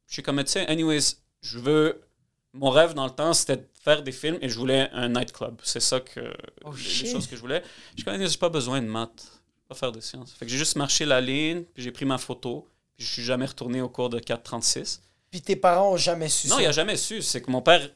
je 0.07 0.13
suis 0.13 0.23
comme, 0.23 0.43
tu 0.43 0.51
sais, 0.51 0.67
anyways, 0.67 1.17
je 1.41 1.59
veux. 1.59 2.01
Mon 2.53 2.69
rêve 2.69 2.93
dans 2.93 3.05
le 3.05 3.11
temps, 3.11 3.33
c'était 3.33 3.57
de 3.57 3.67
faire 3.83 4.01
des 4.01 4.13
films 4.13 4.37
et 4.41 4.47
je 4.47 4.57
voulais 4.57 4.89
un 4.93 5.09
nightclub. 5.09 5.59
C'est 5.63 5.81
ça 5.81 5.99
que. 5.99 6.33
Oh, 6.63 6.71
les, 6.73 7.11
choses 7.11 7.27
que 7.27 7.35
je 7.35 7.41
voulais. 7.41 7.61
Je 7.91 8.01
suis 8.01 8.03
comme, 8.03 8.25
j'ai 8.25 8.37
pas 8.37 8.49
besoin 8.49 8.81
de 8.81 8.87
maths. 8.87 9.41
Pas 9.67 9.75
faire 9.75 9.91
de 9.91 9.99
sciences. 9.99 10.31
Fait 10.33 10.45
que 10.45 10.51
j'ai 10.51 10.57
juste 10.57 10.75
marché 10.75 11.05
la 11.05 11.19
ligne, 11.19 11.63
puis 11.73 11.83
j'ai 11.83 11.91
pris 11.91 12.05
ma 12.05 12.17
photo, 12.17 12.67
puis 12.95 13.05
je 13.05 13.11
suis 13.11 13.23
jamais 13.23 13.45
retourné 13.45 13.81
au 13.81 13.89
cours 13.89 14.09
de 14.09 14.19
436. 14.19 15.01
Puis 15.31 15.41
tes 15.41 15.55
parents 15.55 15.93
ont 15.93 15.97
jamais 15.97 16.29
su 16.29 16.47
Non, 16.47 16.59
il 16.59 16.65
a 16.65 16.71
jamais 16.71 16.95
su. 16.95 17.21
C'est 17.21 17.41
que 17.41 17.51
mon 17.51 17.61
père. 17.61 17.89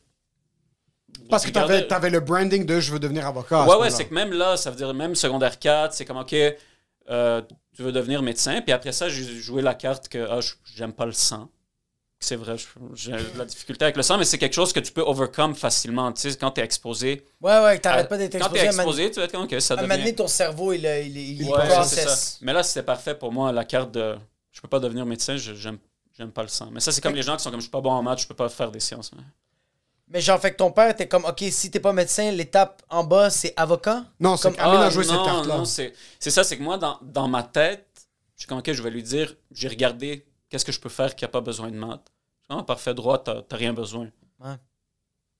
Parce 1.29 1.45
que 1.45 1.51
t'avais 1.51 1.91
avais 1.91 2.09
le 2.09 2.19
branding 2.19 2.65
de 2.65 2.79
je 2.79 2.91
veux 2.91 2.99
devenir 2.99 3.25
avocat. 3.25 3.63
à 3.63 3.65
ce 3.65 3.69
Ouais, 3.71 3.77
ouais, 3.77 3.89
c'est 3.89 4.05
que 4.05 4.13
même 4.13 4.33
là, 4.33 4.57
ça 4.57 4.71
veut 4.71 4.75
dire 4.75 4.93
même 4.93 5.15
secondaire 5.15 5.57
4, 5.57 5.93
c'est 5.93 6.05
comme, 6.05 6.17
OK, 6.17 6.35
euh, 7.09 7.41
tu 7.75 7.81
veux 7.81 7.91
devenir 7.91 8.21
médecin. 8.21 8.61
Puis 8.61 8.71
après 8.71 8.91
ça, 8.91 9.09
j'ai 9.09 9.23
joué 9.39 9.61
la 9.61 9.73
carte 9.73 10.09
que 10.09 10.27
ah, 10.29 10.41
je- 10.41 10.53
j'aime 10.75 10.93
pas 10.93 11.05
le 11.05 11.13
sang. 11.13 11.49
C'est 12.21 12.35
vrai, 12.35 12.55
j'ai 12.95 13.13
de 13.13 13.37
la 13.37 13.45
difficulté 13.45 13.85
avec 13.85 13.95
le 13.95 14.03
sang, 14.03 14.17
mais 14.17 14.25
c'est 14.25 14.37
quelque 14.37 14.53
chose 14.53 14.73
que 14.73 14.81
tu 14.81 14.91
peux 14.91 15.01
overcome 15.01 15.55
facilement. 15.55 16.11
Tu 16.11 16.29
sais, 16.29 16.37
quand 16.37 16.51
tu 16.51 16.59
es 16.59 16.63
exposé. 16.65 17.25
Ouais, 17.39 17.59
ouais, 17.63 17.79
t'arrêtes 17.79 18.05
à- 18.07 18.09
pas 18.09 18.17
d'être 18.17 18.33
Quand 18.37 18.49
tu 18.49 18.55
exposé. 18.55 18.59
es 18.63 18.67
à 18.67 18.69
un 18.69 18.71
moment- 18.73 18.83
exposé, 18.89 19.11
tu 19.11 19.19
vas 19.19 19.25
être 19.25 19.31
comme, 19.31 19.43
OK, 19.43 19.61
ça 19.61 19.75
À 19.75 19.77
devient. 19.87 20.15
ton 20.15 20.27
cerveau, 20.27 20.73
il, 20.73 20.83
il, 20.83 21.17
il, 21.17 21.41
il 21.41 21.49
Ouais, 21.49 21.59
c'est 21.61 21.67
process. 21.75 22.05
ça. 22.33 22.37
Mais 22.41 22.51
là, 22.51 22.61
c'était 22.61 22.83
parfait 22.83 23.15
pour 23.15 23.31
moi, 23.31 23.53
la 23.53 23.63
carte 23.63 23.91
de. 23.93 24.17
Je 24.51 24.59
peux 24.59 24.67
pas 24.67 24.79
devenir 24.81 25.05
médecin, 25.05 25.37
je- 25.37 25.53
j'aime 25.53 25.77
j'aime 26.17 26.31
pas 26.31 26.41
le 26.41 26.49
sang. 26.49 26.67
Mais 26.73 26.81
ça, 26.81 26.91
c'est 26.91 26.99
comme 26.99 27.15
les 27.15 27.21
gens 27.23 27.37
qui 27.37 27.43
sont 27.43 27.51
comme, 27.51 27.61
je 27.61 27.65
suis 27.65 27.71
pas 27.71 27.79
bon 27.79 27.91
en 27.91 28.03
maths, 28.03 28.19
je 28.19 28.27
peux 28.27 28.33
pas 28.35 28.49
faire 28.49 28.69
des 28.71 28.81
sciences. 28.81 29.11
mais- 29.15 29.23
Mais 30.09 30.19
genre, 30.19 30.37
fait 30.41 30.51
que 30.51 30.57
ton 30.57 30.71
père 30.71 30.89
était 30.89 31.07
comme, 31.07 31.23
OK, 31.23 31.41
si 31.51 31.71
t'es 31.71 31.79
pas 31.79 31.93
médecin, 31.93 32.29
l'étape 32.31 32.81
en 32.89 33.05
bas, 33.05 33.29
c'est 33.29 33.53
avocat? 33.55 34.03
Non, 34.19 34.35
c'est 34.35 34.49
Comme- 34.49 34.55
qu'Amine 34.57 34.75
Ah, 34.81 34.85
a 34.87 34.89
joué 34.89 35.05
cette 35.05 35.13
non, 35.13 35.23
carte-là. 35.23 35.57
non, 35.59 35.63
c'est 35.65 35.93
c'est 36.19 36.31
ça, 36.31 36.43
c'est 36.43 36.57
que 36.57 36.63
moi, 36.63 36.77
dans, 36.77 36.97
dans 37.01 37.29
ma 37.29 37.43
tête, 37.43 37.87
je 38.35 38.41
suis 38.41 38.47
comme, 38.49 38.57
OK, 38.57 38.69
je 38.73 38.83
vais 38.83 38.89
lui 38.89 39.03
dire, 39.03 39.33
j'ai 39.53 39.69
regardé 39.69 40.25
qu'est-ce 40.49 40.65
que 40.65 40.71
je 40.71 40.79
peux 40.79 40.89
faire 40.89 41.15
qui 41.15 41.23
n'a 41.23 41.29
pas 41.29 41.41
besoin 41.41 41.69
de 41.69 41.75
maths. 41.75 42.11
Ah, 42.49 42.63
parfait, 42.63 42.93
droit, 42.93 43.19
t'as 43.19 43.41
t'as 43.43 43.57
rien 43.57 43.73
besoin. 43.73 44.09
Ouais. 44.39 44.55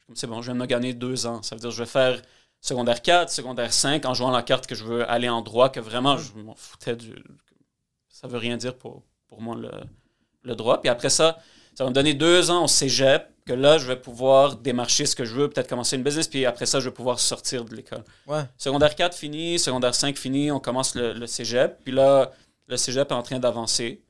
Comme, 0.06 0.16
c'est 0.16 0.28
bon, 0.28 0.42
je 0.42 0.48
viens 0.48 0.56
de 0.56 0.60
me 0.60 0.66
gagner 0.66 0.94
deux 0.94 1.26
ans. 1.26 1.42
Ça 1.42 1.56
veut 1.56 1.62
dire, 1.62 1.72
je 1.72 1.84
vais 1.84 1.90
faire 1.90 2.22
secondaire 2.62 3.02
4, 3.02 3.30
secondaire 3.30 3.74
5, 3.74 4.06
en 4.06 4.14
jouant 4.14 4.32
la 4.32 4.44
carte 4.44 4.68
que 4.68 4.76
je 4.76 4.84
veux 4.84 5.10
aller 5.10 5.30
en 5.30 5.42
droit, 5.42 5.70
que 5.70 5.80
vraiment, 5.80 6.18
je 6.18 6.34
m'en 6.36 6.56
foutais 6.56 6.96
du. 6.96 7.16
Ça 8.10 8.28
veut 8.28 8.38
rien 8.38 8.58
dire 8.58 8.78
pour, 8.78 9.04
pour 9.28 9.42
moi, 9.42 9.56
le, 9.56 9.72
le 10.44 10.56
droit. 10.56 10.82
Puis 10.82 10.90
après 10.90 11.10
ça, 11.10 11.40
ça 11.74 11.84
va 11.84 11.90
me 11.90 11.96
donner 11.96 12.14
deux 12.14 12.52
ans 12.52 12.66
au 12.66 12.68
cégep, 12.68 13.28
que 13.46 13.54
là, 13.54 13.78
je 13.78 13.88
vais 13.88 13.96
pouvoir 13.96 14.58
démarcher 14.58 15.06
ce 15.06 15.16
que 15.16 15.26
je 15.26 15.34
veux, 15.34 15.50
peut-être 15.50 15.70
commencer 15.70 15.96
une 15.96 16.04
business, 16.04 16.28
puis 16.28 16.46
après 16.46 16.66
ça, 16.68 16.80
je 16.80 16.90
vais 16.90 16.94
pouvoir 16.94 17.20
sortir 17.20 17.66
de 17.66 17.76
l'école. 17.76 18.04
Ouais. 18.28 18.44
Secondaire 18.58 18.94
4 18.96 19.16
fini, 19.16 19.58
secondaire 19.58 19.96
5 19.96 20.18
fini, 20.18 20.52
on 20.52 20.60
commence 20.60 20.94
le, 20.94 21.14
le 21.14 21.26
cégep. 21.26 21.80
Puis 21.84 21.94
là, 21.94 22.32
le 22.68 22.78
cégep 22.78 23.10
est 23.10 23.16
en 23.16 23.24
train 23.24 23.40
d'avancer. 23.40 24.04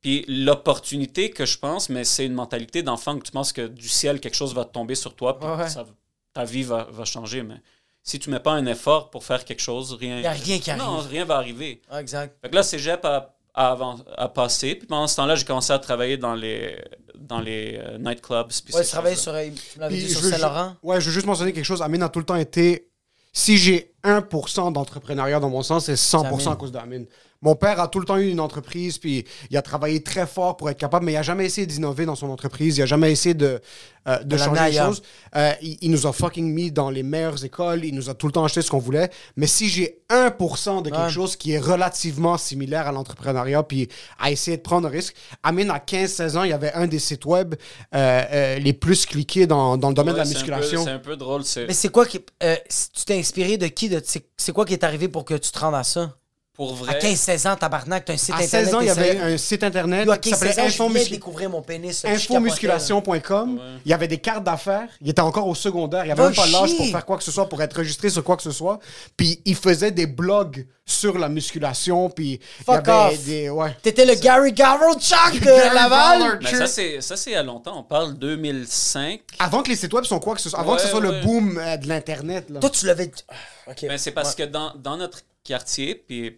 Puis 0.00 0.24
l'opportunité 0.28 1.30
que 1.30 1.44
je 1.46 1.58
pense, 1.58 1.88
mais 1.88 2.04
c'est 2.04 2.24
une 2.26 2.34
mentalité 2.34 2.82
d'enfant 2.82 3.18
que 3.18 3.24
tu 3.24 3.32
penses 3.32 3.52
que 3.52 3.66
du 3.66 3.88
ciel, 3.88 4.20
quelque 4.20 4.34
chose 4.36 4.54
va 4.54 4.64
tomber 4.64 4.94
sur 4.94 5.14
toi, 5.14 5.38
puis 5.38 5.48
Ouais, 5.48 5.56
ouais. 5.56 5.68
ça- 5.68 5.84
ta 6.32 6.44
vie 6.44 6.62
va, 6.62 6.86
va 6.90 7.04
changer. 7.04 7.42
Mais 7.42 7.56
si 8.02 8.18
tu 8.18 8.30
mets 8.30 8.38
pas 8.40 8.52
un 8.52 8.66
effort 8.66 9.10
pour 9.10 9.24
faire 9.24 9.44
quelque 9.44 9.60
chose, 9.60 9.94
rien. 9.94 10.20
Il 10.20 10.26
a 10.26 10.30
rien 10.32 10.58
qui 10.58 10.70
arrive. 10.70 10.82
Non, 10.84 10.98
rien 10.98 11.24
va 11.24 11.36
arriver. 11.36 11.82
Ah, 11.90 12.00
exact. 12.00 12.36
Fait 12.40 12.48
que 12.50 12.54
là, 12.54 12.62
cégep 12.62 13.04
a, 13.04 13.34
a, 13.54 13.76
a 14.16 14.28
passé. 14.28 14.76
Puis 14.76 14.86
pendant 14.86 15.08
ce 15.08 15.16
temps-là, 15.16 15.34
j'ai 15.34 15.44
commencé 15.44 15.72
à 15.72 15.78
travailler 15.80 16.16
dans 16.16 16.34
les, 16.34 16.78
dans 17.16 17.40
les 17.40 17.76
euh, 17.82 17.98
nightclubs. 17.98 18.52
Ouais, 18.72 18.84
sur, 18.84 19.34
euh, 19.34 19.50
Puis 19.88 19.96
dit, 19.98 20.08
sur 20.10 20.20
je 20.20 20.26
ju- 20.26 20.30
Saint-Laurent? 20.30 20.76
Ouais, 20.82 21.00
je 21.00 21.06
veux 21.06 21.12
juste 21.12 21.26
mentionner 21.26 21.52
quelque 21.52 21.64
chose. 21.64 21.82
Amine 21.82 22.02
a 22.04 22.08
tout 22.08 22.20
le 22.20 22.24
temps 22.24 22.36
été. 22.36 22.88
Si 23.32 23.58
j'ai 23.58 23.92
1% 24.08 24.72
d'entrepreneuriat 24.72 25.40
dans 25.40 25.50
mon 25.50 25.62
sens, 25.62 25.86
c'est 25.86 25.94
100% 25.94 26.24
à 26.24 26.28
Amine. 26.28 26.56
cause 26.56 26.72
d'Amine. 26.72 27.06
Mon 27.40 27.54
père 27.54 27.78
a 27.78 27.86
tout 27.86 28.00
le 28.00 28.04
temps 28.04 28.16
eu 28.16 28.28
une 28.30 28.40
entreprise, 28.40 28.98
puis 28.98 29.24
il 29.48 29.56
a 29.56 29.62
travaillé 29.62 30.02
très 30.02 30.26
fort 30.26 30.56
pour 30.56 30.70
être 30.70 30.78
capable, 30.78 31.06
mais 31.06 31.12
il 31.12 31.14
n'a 31.14 31.22
jamais 31.22 31.44
essayé 31.46 31.68
d'innover 31.68 32.04
dans 32.04 32.16
son 32.16 32.30
entreprise. 32.30 32.76
Il 32.78 32.80
n'a 32.80 32.86
jamais 32.86 33.12
essayé 33.12 33.32
de, 33.32 33.60
euh, 34.08 34.18
de 34.18 34.24
De 34.24 34.36
changer 34.36 34.70
les 34.72 34.76
choses. 34.76 35.02
Euh, 35.36 35.52
il, 35.62 35.78
il 35.82 35.90
nous 35.92 36.04
a 36.08 36.12
fucking 36.12 36.52
mis 36.52 36.72
dans 36.72 36.90
les 36.90 37.04
meilleures 37.04 37.44
écoles. 37.44 37.84
Il 37.84 37.94
nous 37.94 38.10
a 38.10 38.14
tout 38.14 38.26
le 38.26 38.32
temps 38.32 38.44
acheté 38.44 38.60
ce 38.60 38.68
qu'on 38.72 38.80
voulait. 38.80 39.08
Mais 39.36 39.46
si 39.46 39.68
j'ai 39.68 40.00
1% 40.10 40.82
de 40.82 40.90
quelque 40.90 41.00
Ouais. 41.00 41.10
chose 41.10 41.36
qui 41.36 41.52
est 41.52 41.60
relativement 41.60 42.36
similaire 42.38 42.88
à 42.88 42.92
l'entrepreneuriat, 42.92 43.62
puis 43.62 43.88
à 44.18 44.32
essayer 44.32 44.56
de 44.56 44.62
prendre 44.62 44.88
un 44.88 44.90
risque, 44.90 45.14
Amine, 45.44 45.70
à 45.70 45.78
15-16 45.78 46.36
ans, 46.38 46.42
il 46.42 46.50
y 46.50 46.52
avait 46.52 46.72
un 46.72 46.88
des 46.88 46.98
sites 46.98 47.24
web 47.24 47.54
euh, 47.94 48.22
euh, 48.32 48.58
les 48.58 48.72
plus 48.72 49.06
cliqués 49.06 49.46
dans, 49.46 49.76
dans 49.76 49.90
le 49.90 49.94
domaine 49.94 50.14
Ouais, 50.16 50.24
de 50.24 50.28
la 50.28 50.34
musculation. 50.34 50.82
C'est 50.82 50.90
un 50.90 50.98
peu 50.98 51.14
drôle. 51.16 51.44
c'est- 51.44 51.68
Mais 51.68 51.72
c'est 51.74 51.90
quoi 51.90 52.04
qui. 52.04 52.18
euh, 52.42 52.56
tu 52.96 53.04
t'es 53.04 53.16
inspiré 53.16 53.58
de 53.58 53.68
qui 53.68 53.88
de, 53.88 53.97
C'est 54.04 54.52
quoi 54.52 54.64
qui 54.64 54.72
est 54.72 54.84
arrivé 54.84 55.08
pour 55.08 55.24
que 55.24 55.34
tu 55.34 55.50
te 55.50 55.58
rendes 55.58 55.74
à 55.74 55.84
ça? 55.84 56.18
Pour 56.58 56.72
À 56.72 56.74
vrai. 56.74 56.98
15-16 56.98 57.46
ans, 57.48 57.54
tabarnak, 57.54 58.04
t'as 58.04 58.14
un 58.14 58.16
site 58.16 58.34
À 58.34 58.38
internet. 58.38 58.50
16 58.66 58.74
ans, 58.74 58.80
il 58.80 58.86
y 58.88 58.90
avait 58.90 59.20
un 59.20 59.38
site 59.38 59.62
internet 59.62 60.04
Yo, 60.06 60.10
à 60.12 60.18
qui 60.18 60.30
15 60.30 60.38
s'appelait 60.40 60.54
16 60.54 60.64
ans, 60.64 60.68
je 60.68 60.82
venais 60.82 60.88
de 60.88 60.98
Infomuscu- 61.06 61.10
découvrir 61.10 61.50
mon 61.50 61.62
pénis. 61.62 62.02
là, 62.02 62.10
puis 62.10 62.18
je 62.18 62.26
capotais, 62.26 62.34
là. 62.34 62.38
infomusculation.com. 62.74 63.54
Ouais. 63.58 63.62
Il 63.84 63.90
y 63.92 63.94
avait 63.94 64.08
des 64.08 64.18
cartes 64.18 64.42
d'affaires. 64.42 64.88
Il 65.00 65.08
était 65.08 65.20
encore 65.22 65.46
au 65.46 65.54
secondaire. 65.54 66.04
Il 66.04 66.10
avait 66.10 66.20
Va 66.20 66.28
même 66.30 66.34
pas 66.36 66.46
l'âge 66.48 66.68
chier. 66.70 66.76
pour 66.78 66.86
faire 66.88 67.06
quoi 67.06 67.16
que 67.16 67.22
ce 67.22 67.30
soit, 67.30 67.48
pour 67.48 67.62
être 67.62 67.76
enregistré 67.76 68.10
sur 68.10 68.24
quoi 68.24 68.36
que 68.36 68.42
ce 68.42 68.50
soit. 68.50 68.80
Puis 69.16 69.40
il 69.44 69.54
faisait 69.54 69.92
des 69.92 70.06
blogs 70.08 70.66
sur 70.84 71.16
la 71.16 71.28
musculation. 71.28 72.10
Puis 72.10 72.26
il 72.26 72.32
y 72.32 72.64
Fuck 72.64 72.88
avait 72.88 73.14
off. 73.14 73.24
des. 73.24 73.50
Ouais. 73.50 73.76
T'étais 73.80 74.04
le 74.04 74.14
Gary 74.16 74.52
Garveychuk 74.52 75.34
de 75.40 75.44
Gary 75.44 75.74
Laval? 75.74 76.40
Mais 76.42 76.54
ça, 76.54 76.66
c'est 76.66 77.00
ça, 77.00 77.16
c'est 77.16 77.30
il 77.30 77.34
y 77.34 77.36
a 77.36 77.42
longtemps. 77.44 77.78
On 77.78 77.84
parle 77.84 78.14
2005. 78.18 79.20
Avant 79.38 79.62
que 79.62 79.68
les 79.68 79.76
sites 79.76 79.92
web 79.94 80.04
sont 80.04 80.18
quoi 80.18 80.34
que 80.34 80.40
ce 80.40 80.50
soit. 80.50 80.58
Avant 80.58 80.72
Ouais, 80.72 80.76
que 80.78 80.82
ce 80.82 80.88
soit 80.88 80.98
ouais. 81.00 81.12
le 81.12 81.20
boom 81.24 81.56
euh, 81.58 81.76
de 81.76 81.86
l'Internet. 81.86 82.50
là. 82.50 82.58
Toi, 82.58 82.70
tu 82.70 82.84
l'avais. 82.86 83.12
Ah, 83.28 83.34
Ok. 83.70 83.82
Ben, 83.86 83.96
c'est 83.98 84.10
parce 84.10 84.34
Ouais. 84.34 84.46
que 84.46 84.50
dans, 84.50 84.72
dans 84.76 84.96
notre 84.96 85.20
quartier, 85.44 85.94
puis 85.94 86.26
euh, 86.26 86.30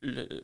le- 0.00 0.42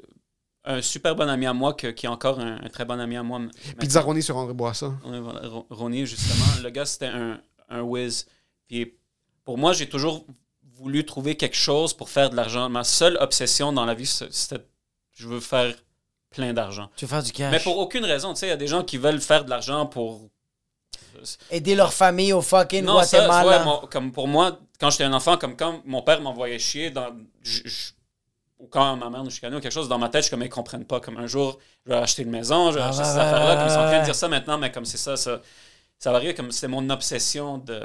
un 0.67 0.81
super 0.81 1.15
bon 1.15 1.29
ami 1.29 1.47
à 1.47 1.53
moi, 1.53 1.75
que- 1.75 1.89
qui 1.89 2.07
est 2.07 2.09
encore 2.09 2.41
un, 2.41 2.59
un 2.65 2.69
très 2.69 2.85
bon 2.87 2.99
ami 2.99 3.17
à 3.17 3.23
moi, 3.23 3.39
m- 3.39 3.51
Pizzaroni 3.79 4.23
sur 4.23 4.37
André 4.37 4.55
Bourassa. 4.55 4.95
Ouais, 5.05 5.21
voilà, 5.21 5.47
Ro- 5.49 5.67
Ronnie, 5.71 6.07
justement, 6.07 6.63
le 6.63 6.71
gars, 6.71 6.87
c'était 6.87 7.07
un, 7.07 7.41
un 7.69 7.83
whiz. 7.83 8.27
Puis 8.67 8.95
pour 9.45 9.59
moi, 9.59 9.75
j'ai 9.75 9.89
toujours 9.89 10.25
voulu 10.77 11.05
trouver 11.05 11.37
quelque 11.37 11.57
chose 11.57 11.93
pour 11.93 12.09
faire 12.09 12.31
de 12.31 12.37
l'argent. 12.37 12.69
Ma 12.71 12.83
seule 12.83 13.19
obsession 13.21 13.73
dans 13.73 13.85
la 13.85 13.95
vie, 13.95 14.07
c'était 14.07 14.65
je 15.13 15.29
veux 15.29 15.41
faire 15.41 15.75
plein 16.31 16.53
d'argent. 16.55 16.91
Tu 16.97 17.05
veux 17.05 17.11
faire 17.11 17.23
du 17.23 17.31
cash. 17.31 17.53
Mais 17.53 17.61
pour 17.61 17.77
aucune 17.79 18.05
raison, 18.05 18.33
tu 18.33 18.41
sais, 18.41 18.47
il 18.47 18.51
y 18.51 18.53
a 18.53 18.57
des 18.57 18.67
gens 18.67 18.83
qui 18.83 18.97
veulent 18.97 19.21
faire 19.21 19.45
de 19.45 19.51
l'argent 19.51 19.87
pour 19.87 20.29
Aider 21.51 21.75
leur 21.77 21.93
famille 21.93 22.33
au 22.33 22.43
fucking 22.43 22.85
Non, 22.85 23.03
ça, 23.03 23.19
Guatemala. 23.25 23.59
ouais, 23.59 23.65
mon- 23.65 23.87
comme 23.87 24.13
pour 24.13 24.27
moi, 24.29 24.59
quand 24.81 24.91
j'étais 24.91 25.05
un 25.05 25.13
enfant, 25.13 25.37
comme 25.39 25.57
quand 25.57 25.81
mon 25.85 26.03
père 26.03 26.21
m'envoyait 26.21 26.59
chier, 26.59 26.91
dans, 26.91 27.15
j- 27.43 27.63
j- 27.65 27.93
ou 28.59 28.67
quand 28.67 28.97
ma 28.97 29.11
mère 29.11 29.25
nous 29.25 29.31
chicanait 29.31 29.57
ou 29.57 29.61
quelque 29.61 29.73
chose, 29.73 29.89
dans 29.89 29.99
ma 29.99 30.09
tête, 30.09 30.23
je 30.23 30.27
suis 30.27 30.31
comme, 30.31 30.43
ils 30.43 30.49
comprennent 30.49 30.85
pas. 30.85 31.01
Comme 31.01 31.17
un 31.19 31.27
jour, 31.27 31.59
je 31.85 31.91
vais 31.93 31.97
acheter 31.99 32.23
une 32.23 32.31
maison, 32.31 32.71
je 32.71 32.77
vais 32.77 32.83
Ah, 32.83 32.89
acheter 32.89 33.03
ouais, 33.03 33.09
affaires-là. 33.09 33.57
Comme 33.57 33.67
ils 33.67 33.71
sont 33.71 33.79
en 33.81 33.87
train 33.89 34.01
de 34.01 34.05
dire 34.05 34.15
ça 34.15 34.29
maintenant, 34.29 34.59
mais 34.59 34.71
comme 34.73 34.85
c'est 34.85 34.97
ça, 34.99 35.17
ça, 35.17 35.41
ça 35.99 36.11
va 36.11 36.17
arriver 36.19 36.35
comme 36.35 36.51
c'était 36.53 36.69
mon 36.69 36.89
obsession 36.91 37.59
de, 37.59 37.81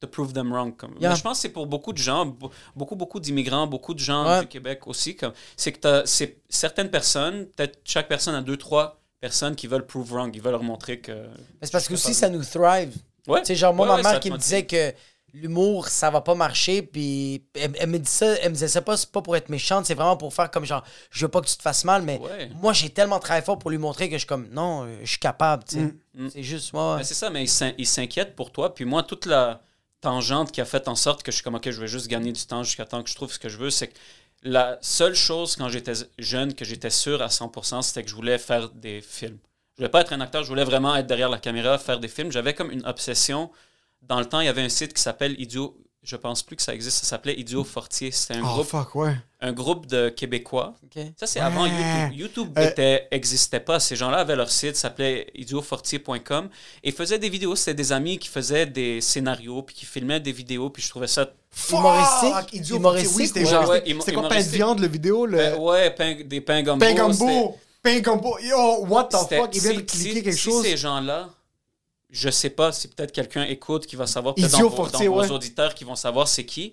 to 0.00 0.06
prove 0.08 0.32
them 0.32 0.52
wrong. 0.52 0.74
Comme. 0.76 0.94
Yeah. 1.00 1.10
Mais 1.10 1.16
je 1.16 1.22
pense 1.22 1.38
que 1.38 1.42
c'est 1.42 1.48
pour 1.50 1.66
beaucoup 1.66 1.92
de 1.92 1.98
gens, 1.98 2.26
be- 2.26 2.50
beaucoup, 2.74 2.96
beaucoup 2.96 3.20
d'immigrants, 3.20 3.66
beaucoup 3.66 3.92
de 3.94 3.98
gens 4.00 4.26
Ouais. 4.26 4.40
du 4.40 4.46
Québec 4.46 4.86
aussi. 4.86 5.16
Comme, 5.16 5.32
c'est 5.56 5.72
que 5.72 5.78
t'as- 5.80 6.06
c'est 6.06 6.38
certaines 6.48 6.90
personnes, 6.90 7.46
peut-être 7.46 7.78
chaque 7.84 8.08
personne 8.08 8.34
a 8.34 8.40
deux, 8.42 8.56
trois 8.56 8.98
personnes 9.20 9.54
qui 9.54 9.66
veulent 9.66 9.84
prove 9.86 10.12
wrong. 10.14 10.34
Ils 10.34 10.40
veulent 10.40 10.52
leur 10.52 10.62
montrer 10.62 10.98
que. 11.00 11.12
Mais 11.12 11.26
c'est 11.62 11.72
parce 11.72 11.86
que 11.88 11.92
aussi, 11.94 12.14
ça 12.14 12.28
nous 12.30 12.42
thrive. 12.42 12.96
Ouais. 13.28 13.44
Sais, 13.44 13.54
genre, 13.54 13.74
moi, 13.74 13.86
Ouais, 13.94 14.02
ma 14.02 14.10
mère 14.12 14.20
qui 14.20 14.30
me 14.30 14.38
disait 14.38 14.64
que 14.64 14.94
l'humour, 15.32 15.88
ça 15.88 16.10
va 16.10 16.20
pas 16.20 16.34
marcher, 16.34 16.82
puis 16.82 17.44
elle, 17.54 17.72
elle 17.78 17.88
me 17.88 17.98
dit 17.98 18.10
ça, 18.10 18.26
elle 18.42 18.50
me 18.50 18.54
disait 18.54 18.68
ça 18.68 18.82
pas, 18.82 18.96
c'est 18.96 19.10
pas 19.10 19.22
pour 19.22 19.36
être 19.36 19.48
méchante, 19.48 19.86
c'est 19.86 19.94
vraiment 19.94 20.16
pour 20.16 20.32
faire 20.34 20.50
comme 20.50 20.64
genre, 20.64 20.84
je 21.10 21.24
veux 21.24 21.30
pas 21.30 21.40
que 21.40 21.46
tu 21.46 21.56
te 21.56 21.62
fasses 21.62 21.84
mal, 21.84 22.02
mais 22.02 22.18
Ouais. 22.18 22.50
moi, 22.54 22.72
j'ai 22.72 22.90
tellement 22.90 23.18
travaillé 23.18 23.44
fort 23.44 23.58
pour 23.58 23.70
lui 23.70 23.78
montrer 23.78 24.08
que 24.08 24.14
je 24.14 24.20
suis 24.20 24.26
comme, 24.26 24.48
non, 24.50 24.84
euh, 24.84 24.98
je 25.02 25.10
suis 25.10 25.18
capable, 25.18 25.64
tu 25.64 25.76
sais. 25.76 25.94
Mm. 26.14 26.28
C'est 26.32 26.42
juste, 26.42 26.72
moi. 26.72 26.96
Ben, 26.98 27.02
c'est 27.04 27.14
ça, 27.14 27.30
mais 27.30 27.42
il 27.44 27.48
s'in- 27.48 27.72
il 27.78 27.86
s'inquiète 27.86 28.34
pour 28.36 28.50
toi. 28.52 28.74
Puis 28.74 28.84
moi, 28.84 29.02
toute 29.02 29.26
la 29.26 29.62
tangente 30.00 30.50
qui 30.52 30.60
a 30.60 30.64
fait 30.64 30.88
en 30.88 30.94
sorte 30.96 31.22
que 31.22 31.30
je 31.30 31.36
suis 31.36 31.44
comme, 31.44 31.54
OK, 31.56 31.70
je 31.70 31.80
vais 31.80 31.86
juste 31.88 32.08
gagner 32.08 32.32
du 32.32 32.44
temps 32.46 32.62
jusqu'à 32.62 32.84
temps 32.86 33.02
que 33.02 33.10
je 33.10 33.14
trouve 33.14 33.32
ce 33.32 33.38
que 33.38 33.48
je 33.48 33.58
veux, 33.58 33.70
c'est 33.70 33.88
que 33.88 33.94
la 34.42 34.78
seule 34.80 35.14
chose 35.14 35.54
quand 35.56 35.68
j'étais 35.68 35.92
jeune 36.18 36.54
que 36.54 36.64
j'étais 36.64 36.88
sûr 36.90 37.20
à 37.20 37.28
100%, 37.28 37.82
c'était 37.82 38.02
que 38.02 38.08
je 38.10 38.14
voulais 38.14 38.38
faire 38.38 38.70
des 38.70 39.02
films. 39.02 39.36
Je 39.76 39.82
voulais 39.82 39.90
pas 39.90 40.00
être 40.00 40.12
un 40.14 40.20
acteur, 40.22 40.42
je 40.42 40.48
voulais 40.48 40.64
vraiment 40.64 40.96
être 40.96 41.06
derrière 41.06 41.28
la 41.28 41.38
caméra, 41.38 41.76
faire 41.78 42.00
des 42.00 42.08
films. 42.08 42.32
J'avais 42.32 42.54
comme 42.54 42.70
une 42.70 42.84
obsession. 42.86 43.50
Dans 44.02 44.18
le 44.18 44.26
temps, 44.26 44.40
il 44.40 44.46
y 44.46 44.48
avait 44.48 44.62
un 44.62 44.68
site 44.68 44.92
qui 44.94 45.02
s'appelle 45.02 45.34
Idiot. 45.40 45.76
Je 46.02 46.16
pense 46.16 46.42
plus 46.42 46.56
que 46.56 46.62
ça 46.62 46.72
existe. 46.72 46.96
Ça 46.98 47.04
s'appelait 47.04 47.38
Idiot 47.38 47.62
Fortier. 47.62 48.10
C'était 48.10 48.36
un, 48.38 48.42
Oh, 48.42 48.46
groupe, 48.54 48.66
fuck, 48.68 48.94
ouais. 48.94 49.14
un 49.40 49.52
groupe 49.52 49.84
de 49.86 50.08
Québécois 50.08 50.74
ça, 51.14 51.26
c'est 51.26 51.40
avant. 51.40 51.66
YouTube. 51.66 52.12
YouTube 52.18 52.58
Euh, 52.58 52.70
était- 52.70 53.06
existait 53.10 53.60
pas. 53.60 53.78
Ces 53.80 53.96
gens-là 53.96 54.16
avaient 54.18 54.34
leur 54.34 54.50
site, 54.50 54.76
s'appelait 54.76 55.26
idiofortier.com, 55.34 56.48
et 56.82 56.92
faisaient 56.92 57.18
des 57.18 57.28
vidéos. 57.28 57.54
C'était 57.54 57.74
des 57.74 57.92
amis 57.92 58.18
qui 58.18 58.28
faisaient 58.28 58.64
des 58.66 59.02
scénarios, 59.02 59.62
puis 59.62 59.74
qui 59.74 59.84
filmaient 59.84 60.20
des 60.20 60.32
vidéos, 60.32 60.70
puis 60.70 60.82
je 60.82 60.88
trouvais 60.88 61.06
ça... 61.06 61.30
Humoristique? 61.70 62.54
Idiot, 62.54 62.76
Humoristique 62.76 63.16
Oui, 63.16 63.26
c'était 63.26 63.44
genre. 63.44 63.68
Ouais, 63.68 63.82
ouais, 63.82 63.96
C'était 64.00 64.12
quoi, 64.14 64.28
pain 64.28 64.38
de 64.40 64.48
viande, 64.48 64.78
le 64.80 64.88
vidéo? 64.88 65.26
Le... 65.26 65.36
Ben, 65.36 65.58
ouais, 65.58 65.90
pain- 65.90 66.16
des 66.24 66.40
pains 66.40 66.62
gumbo. 66.62 66.84
Pain 66.84 66.94
gumbo! 66.94 67.58
Pain! 67.82 68.00
Yo, 68.42 68.86
what 68.86 69.04
the 69.04 69.16
fuck? 69.16 69.50
Il 69.54 69.60
vient 69.60 69.74
de 69.74 69.78
si- 69.80 69.84
cliquer 69.86 70.14
si- 70.14 70.22
quelque 70.22 70.32
si 70.32 70.38
chose. 70.50 70.62
ces 70.64 70.76
gens-là, 70.76 71.28
je 72.12 72.30
sais 72.30 72.50
pas 72.50 72.72
si 72.72 72.88
peut-être 72.88 73.12
quelqu'un 73.12 73.44
écoute 73.44 73.86
qui 73.86 73.96
va 73.96 74.06
savoir, 74.06 74.34
peut-être 74.34 74.50
dans, 74.52 74.68
vos, 74.68 74.70
Fortier, 74.76 75.06
dans 75.06 75.14
vos 75.14 75.20
ouais. 75.22 75.30
auditeurs 75.30 75.74
qui 75.74 75.84
vont 75.84 75.96
savoir 75.96 76.28
c'est 76.28 76.44
qui. 76.44 76.72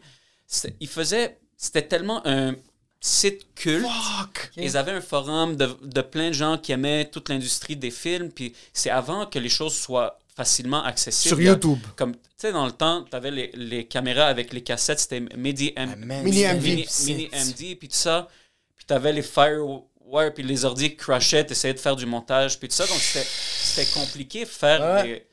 Ils 0.80 0.88
faisaient... 0.88 1.38
C'était 1.60 1.82
tellement 1.88 2.22
un 2.26 2.56
site 3.02 3.48
culte. 3.56 3.86
Fuck! 3.88 4.52
Ils 4.58 4.78
avaient 4.78 4.92
un 4.92 5.02
forum 5.02 5.56
de, 5.56 5.76
de 5.84 6.02
plein 6.02 6.28
de 6.30 6.34
gens 6.34 6.58
qui 6.58 6.72
aimaient 6.72 7.06
toute 7.10 7.30
l'industrie 7.30 7.76
des 7.76 7.90
films, 7.92 8.32
puis 8.32 8.54
c'est 8.74 8.90
avant 8.92 9.26
que 9.26 9.40
les 9.40 9.50
choses 9.50 9.74
soient 9.76 10.20
facilement 10.36 10.84
accessibles. 10.84 11.30
Sur 11.30 11.42
Il 11.42 11.48
YouTube. 11.48 11.80
Comme, 11.96 12.14
tu 12.14 12.20
sais, 12.38 12.52
dans 12.52 12.66
le 12.68 12.72
temps, 12.72 13.04
tu 13.10 13.16
avais 13.16 13.32
les, 13.32 13.52
les 13.56 13.86
caméras 13.86 14.26
avec 14.28 14.54
les 14.54 14.62
cassettes, 14.62 15.00
c'était 15.00 15.20
MIDI, 15.20 15.74
M- 15.76 15.92
Ah, 16.12 16.22
Mini 16.24 16.44
MV. 16.46 16.86
mini, 17.08 17.30
MD, 17.34 17.76
puis 17.80 17.88
tout 17.88 17.96
ça. 17.96 18.28
Puis 18.76 18.86
tu 18.88 18.94
avais 18.94 19.14
les 19.14 19.24
Firewire, 19.24 20.34
puis 20.36 20.44
les 20.44 20.64
ordi 20.66 20.96
crashaient, 20.96 21.46
tu 21.46 21.54
essayais 21.54 21.74
de 21.74 21.80
faire 21.80 21.96
du 21.96 22.06
montage, 22.06 22.60
puis 22.60 22.68
tout 22.68 22.76
ça. 22.76 22.86
Donc 22.86 22.98
c'était 23.00 23.26
c'était 23.28 24.00
compliqué 24.00 24.42
de 24.42 24.50
faire 24.50 24.80
Ouais. 24.82 25.04
des, 25.04 25.27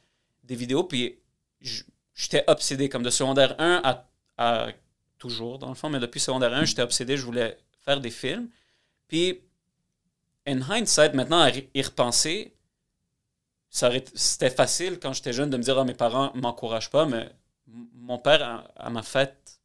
des 0.44 0.56
vidéos, 0.56 0.84
puis 0.84 1.18
j'étais 2.14 2.44
obsédé. 2.46 2.88
Comme 2.88 3.02
de 3.02 3.10
secondaire 3.10 3.54
1 3.58 3.80
à, 3.84 4.06
à 4.38 4.68
toujours, 5.18 5.58
dans 5.58 5.68
le 5.68 5.74
fond, 5.74 5.88
mais 5.88 6.00
depuis 6.00 6.20
secondaire 6.20 6.52
1, 6.52 6.64
j'étais 6.64 6.82
obsédé, 6.82 7.16
je 7.16 7.24
voulais 7.24 7.58
faire 7.84 8.00
des 8.00 8.10
films. 8.10 8.48
Puis, 9.08 9.40
in 10.46 10.60
hindsight, 10.62 11.14
maintenant, 11.14 11.40
à 11.40 11.50
y 11.50 11.82
repenser, 11.82 12.54
c'était 13.70 14.50
facile 14.50 14.98
quand 15.00 15.12
j'étais 15.12 15.32
jeune 15.32 15.50
de 15.50 15.56
me 15.56 15.62
dire 15.62 15.78
ah, 15.78 15.84
mes 15.84 15.94
parents 15.94 16.30
m'encouragent 16.34 16.90
pas, 16.90 17.06
mais 17.06 17.30
mon 17.66 18.18
père, 18.18 18.42
à, 18.42 18.86
à 18.86 18.90
ma 18.90 19.02
fête 19.02 19.60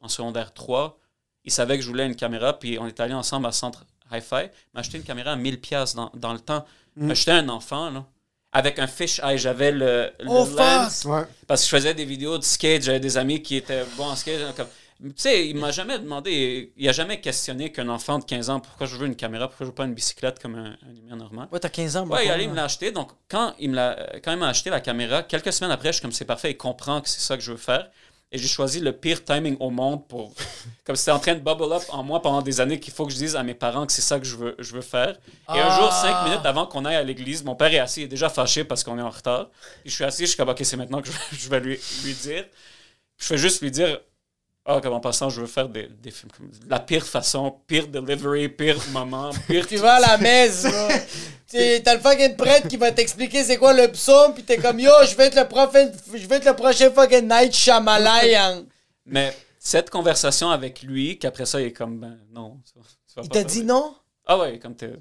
en 0.00 0.08
secondaire 0.08 0.52
3, 0.52 0.98
il 1.44 1.52
savait 1.52 1.76
que 1.76 1.82
je 1.82 1.88
voulais 1.88 2.06
une 2.06 2.16
caméra, 2.16 2.58
puis 2.58 2.78
on 2.78 2.86
est 2.86 3.00
allé 3.00 3.14
ensemble 3.14 3.46
à 3.46 3.52
Centre 3.52 3.86
Hi-Fi, 4.10 4.50
m'a 4.74 4.80
acheté 4.80 4.98
une 4.98 5.04
caméra 5.04 5.32
à 5.32 5.36
1000$ 5.36 5.58
piastres 5.58 5.96
dans, 5.96 6.10
dans 6.14 6.32
le 6.32 6.40
temps. 6.40 6.64
Mm. 6.96 7.14
J'étais 7.14 7.30
un 7.32 7.48
enfant, 7.48 7.90
là. 7.90 8.06
Avec 8.52 8.78
un 8.78 8.86
fish 8.86 9.20
eye, 9.22 9.36
j'avais 9.38 9.70
le, 9.70 10.10
le 10.18 10.26
Oh, 10.28 10.46
lens, 10.56 11.04
Ouais. 11.04 11.22
parce 11.46 11.62
que 11.62 11.66
je 11.70 11.76
faisais 11.76 11.94
des 11.94 12.04
vidéos 12.06 12.38
de 12.38 12.44
skate, 12.44 12.82
j'avais 12.82 13.00
des 13.00 13.18
amis 13.18 13.42
qui 13.42 13.56
étaient 13.56 13.84
bons 13.96 14.06
en 14.06 14.16
skate. 14.16 14.54
Comme, 14.56 14.66
tu 14.98 15.12
sais, 15.16 15.46
il 15.48 15.56
m'a 15.56 15.72
jamais 15.72 15.98
demandé, 15.98 16.72
il 16.74 16.88
a 16.88 16.92
jamais 16.92 17.20
questionné 17.20 17.70
qu'un 17.70 17.90
enfant 17.90 18.18
de 18.18 18.24
15 18.24 18.48
ans, 18.48 18.60
pourquoi 18.60 18.86
je 18.86 18.96
veux 18.96 19.06
une 19.06 19.16
caméra, 19.16 19.48
pourquoi 19.48 19.66
je 19.66 19.70
veux 19.70 19.74
pas 19.74 19.84
une 19.84 19.92
bicyclette 19.92 20.38
comme 20.40 20.54
un, 20.54 20.70
un 20.70 20.96
humain 20.96 21.16
normal? 21.16 21.48
Ouais, 21.52 21.58
t'as 21.60 21.68
15 21.68 21.96
ans, 21.98 22.06
Ouais, 22.06 22.24
il 22.24 22.30
allait 22.30 22.46
me 22.46 22.54
l'a 22.54 22.64
acheté. 22.64 22.92
Donc, 22.92 23.10
quand 23.28 23.52
il 23.58 23.70
me 23.70 23.76
l'a, 23.76 23.94
quand 24.24 24.32
il 24.32 24.38
m'a 24.38 24.48
acheté 24.48 24.70
la 24.70 24.80
caméra, 24.80 25.22
quelques 25.22 25.52
semaines 25.52 25.72
après, 25.72 25.88
je 25.88 25.94
suis 25.94 26.02
comme 26.02 26.12
c'est 26.12 26.24
parfait, 26.24 26.52
il 26.52 26.56
comprend 26.56 27.02
que 27.02 27.10
c'est 27.10 27.20
ça 27.20 27.36
que 27.36 27.42
je 27.42 27.50
veux 27.50 27.58
faire. 27.58 27.90
Et 28.36 28.38
j'ai 28.38 28.48
choisi 28.48 28.80
le 28.80 28.92
pire 28.92 29.24
timing 29.24 29.56
au 29.60 29.70
monde 29.70 30.06
pour. 30.06 30.34
Comme 30.84 30.94
c'était 30.94 31.10
en 31.12 31.18
train 31.18 31.32
de 31.34 31.40
bubble 31.40 31.72
up 31.72 31.82
en 31.88 32.02
moi 32.02 32.20
pendant 32.20 32.42
des 32.42 32.60
années 32.60 32.78
qu'il 32.78 32.92
faut 32.92 33.06
que 33.06 33.12
je 33.12 33.16
dise 33.16 33.34
à 33.34 33.42
mes 33.42 33.54
parents 33.54 33.86
que 33.86 33.92
c'est 33.92 34.02
ça 34.02 34.18
que 34.20 34.26
je 34.26 34.36
veux, 34.36 34.54
je 34.58 34.74
veux 34.74 34.82
faire. 34.82 35.16
Et 35.54 35.58
un 35.58 35.68
Ah. 35.70 35.80
jour, 35.80 35.90
cinq 35.90 36.24
minutes 36.24 36.44
avant 36.44 36.66
qu'on 36.66 36.84
aille 36.84 36.96
à 36.96 37.02
l'église, 37.02 37.42
mon 37.42 37.54
père 37.56 37.72
est 37.72 37.78
assis, 37.78 38.02
il 38.02 38.04
est 38.04 38.08
déjà 38.08 38.28
fâché 38.28 38.62
parce 38.62 38.84
qu'on 38.84 38.98
est 38.98 39.02
en 39.02 39.08
retard. 39.08 39.48
Puis 39.80 39.88
je 39.90 39.94
suis 39.94 40.04
assis, 40.04 40.22
je 40.24 40.26
suis 40.32 40.36
comme, 40.36 40.50
OK, 40.50 40.60
c'est 40.62 40.76
maintenant 40.76 41.00
que 41.00 41.06
je 41.06 41.12
vais, 41.12 41.18
je 41.32 41.48
vais 41.48 41.60
lui, 41.60 41.80
lui 42.04 42.12
dire. 42.12 42.44
Je 43.16 43.24
fais 43.24 43.38
juste 43.38 43.62
lui 43.62 43.70
dire, 43.70 43.98
ah, 44.66 44.80
comme 44.82 44.94
en 44.94 45.00
passant, 45.00 45.28
je 45.30 45.40
veux 45.40 45.46
faire 45.46 45.68
des, 45.68 45.88
des 46.02 46.10
films 46.10 46.32
comme 46.36 46.50
la 46.68 46.80
pire 46.80 47.06
façon, 47.06 47.56
pire 47.66 47.86
delivery, 47.86 48.48
pire 48.48 48.76
moment, 48.92 49.30
pire. 49.46 49.66
Tu 49.66 49.76
vas 49.76 49.94
à 49.94 50.00
la 50.00 50.18
messe, 50.18 50.66
T'as 51.84 51.94
le 51.94 52.00
fucking 52.00 52.36
prêtre 52.36 52.66
qui 52.68 52.76
va 52.76 52.90
t'expliquer 52.90 53.44
c'est 53.44 53.56
quoi 53.56 53.72
le 53.72 53.86
psaume, 53.92 54.34
pis 54.34 54.42
t'es 54.42 54.56
comme 54.58 54.80
yo, 54.80 54.90
je 55.08 55.14
vais 55.16 55.26
être 55.26 55.36
le 55.36 55.46
prochain, 55.46 55.90
je 56.12 56.26
vais 56.26 56.36
être 56.36 56.44
le 56.46 56.54
prochain 56.56 56.90
fucking 56.90 57.28
Night 57.28 57.54
Shyamalan. 57.54 58.64
Mais 59.06 59.32
cette 59.58 59.88
conversation 59.90 60.50
avec 60.50 60.82
lui, 60.82 61.18
qu'après 61.18 61.46
ça, 61.46 61.60
il 61.60 61.68
est 61.68 61.72
comme, 61.72 61.98
ben 62.00 62.18
non. 62.32 62.60
tu 62.66 62.78
vas- 62.78 63.22
Il 63.22 63.28
t'a 63.28 63.44
dit 63.44 63.62
non? 63.64 63.94
Ah 64.26 64.36
ouais, 64.38 64.58
comme 64.58 64.74
t'es. 64.74 64.92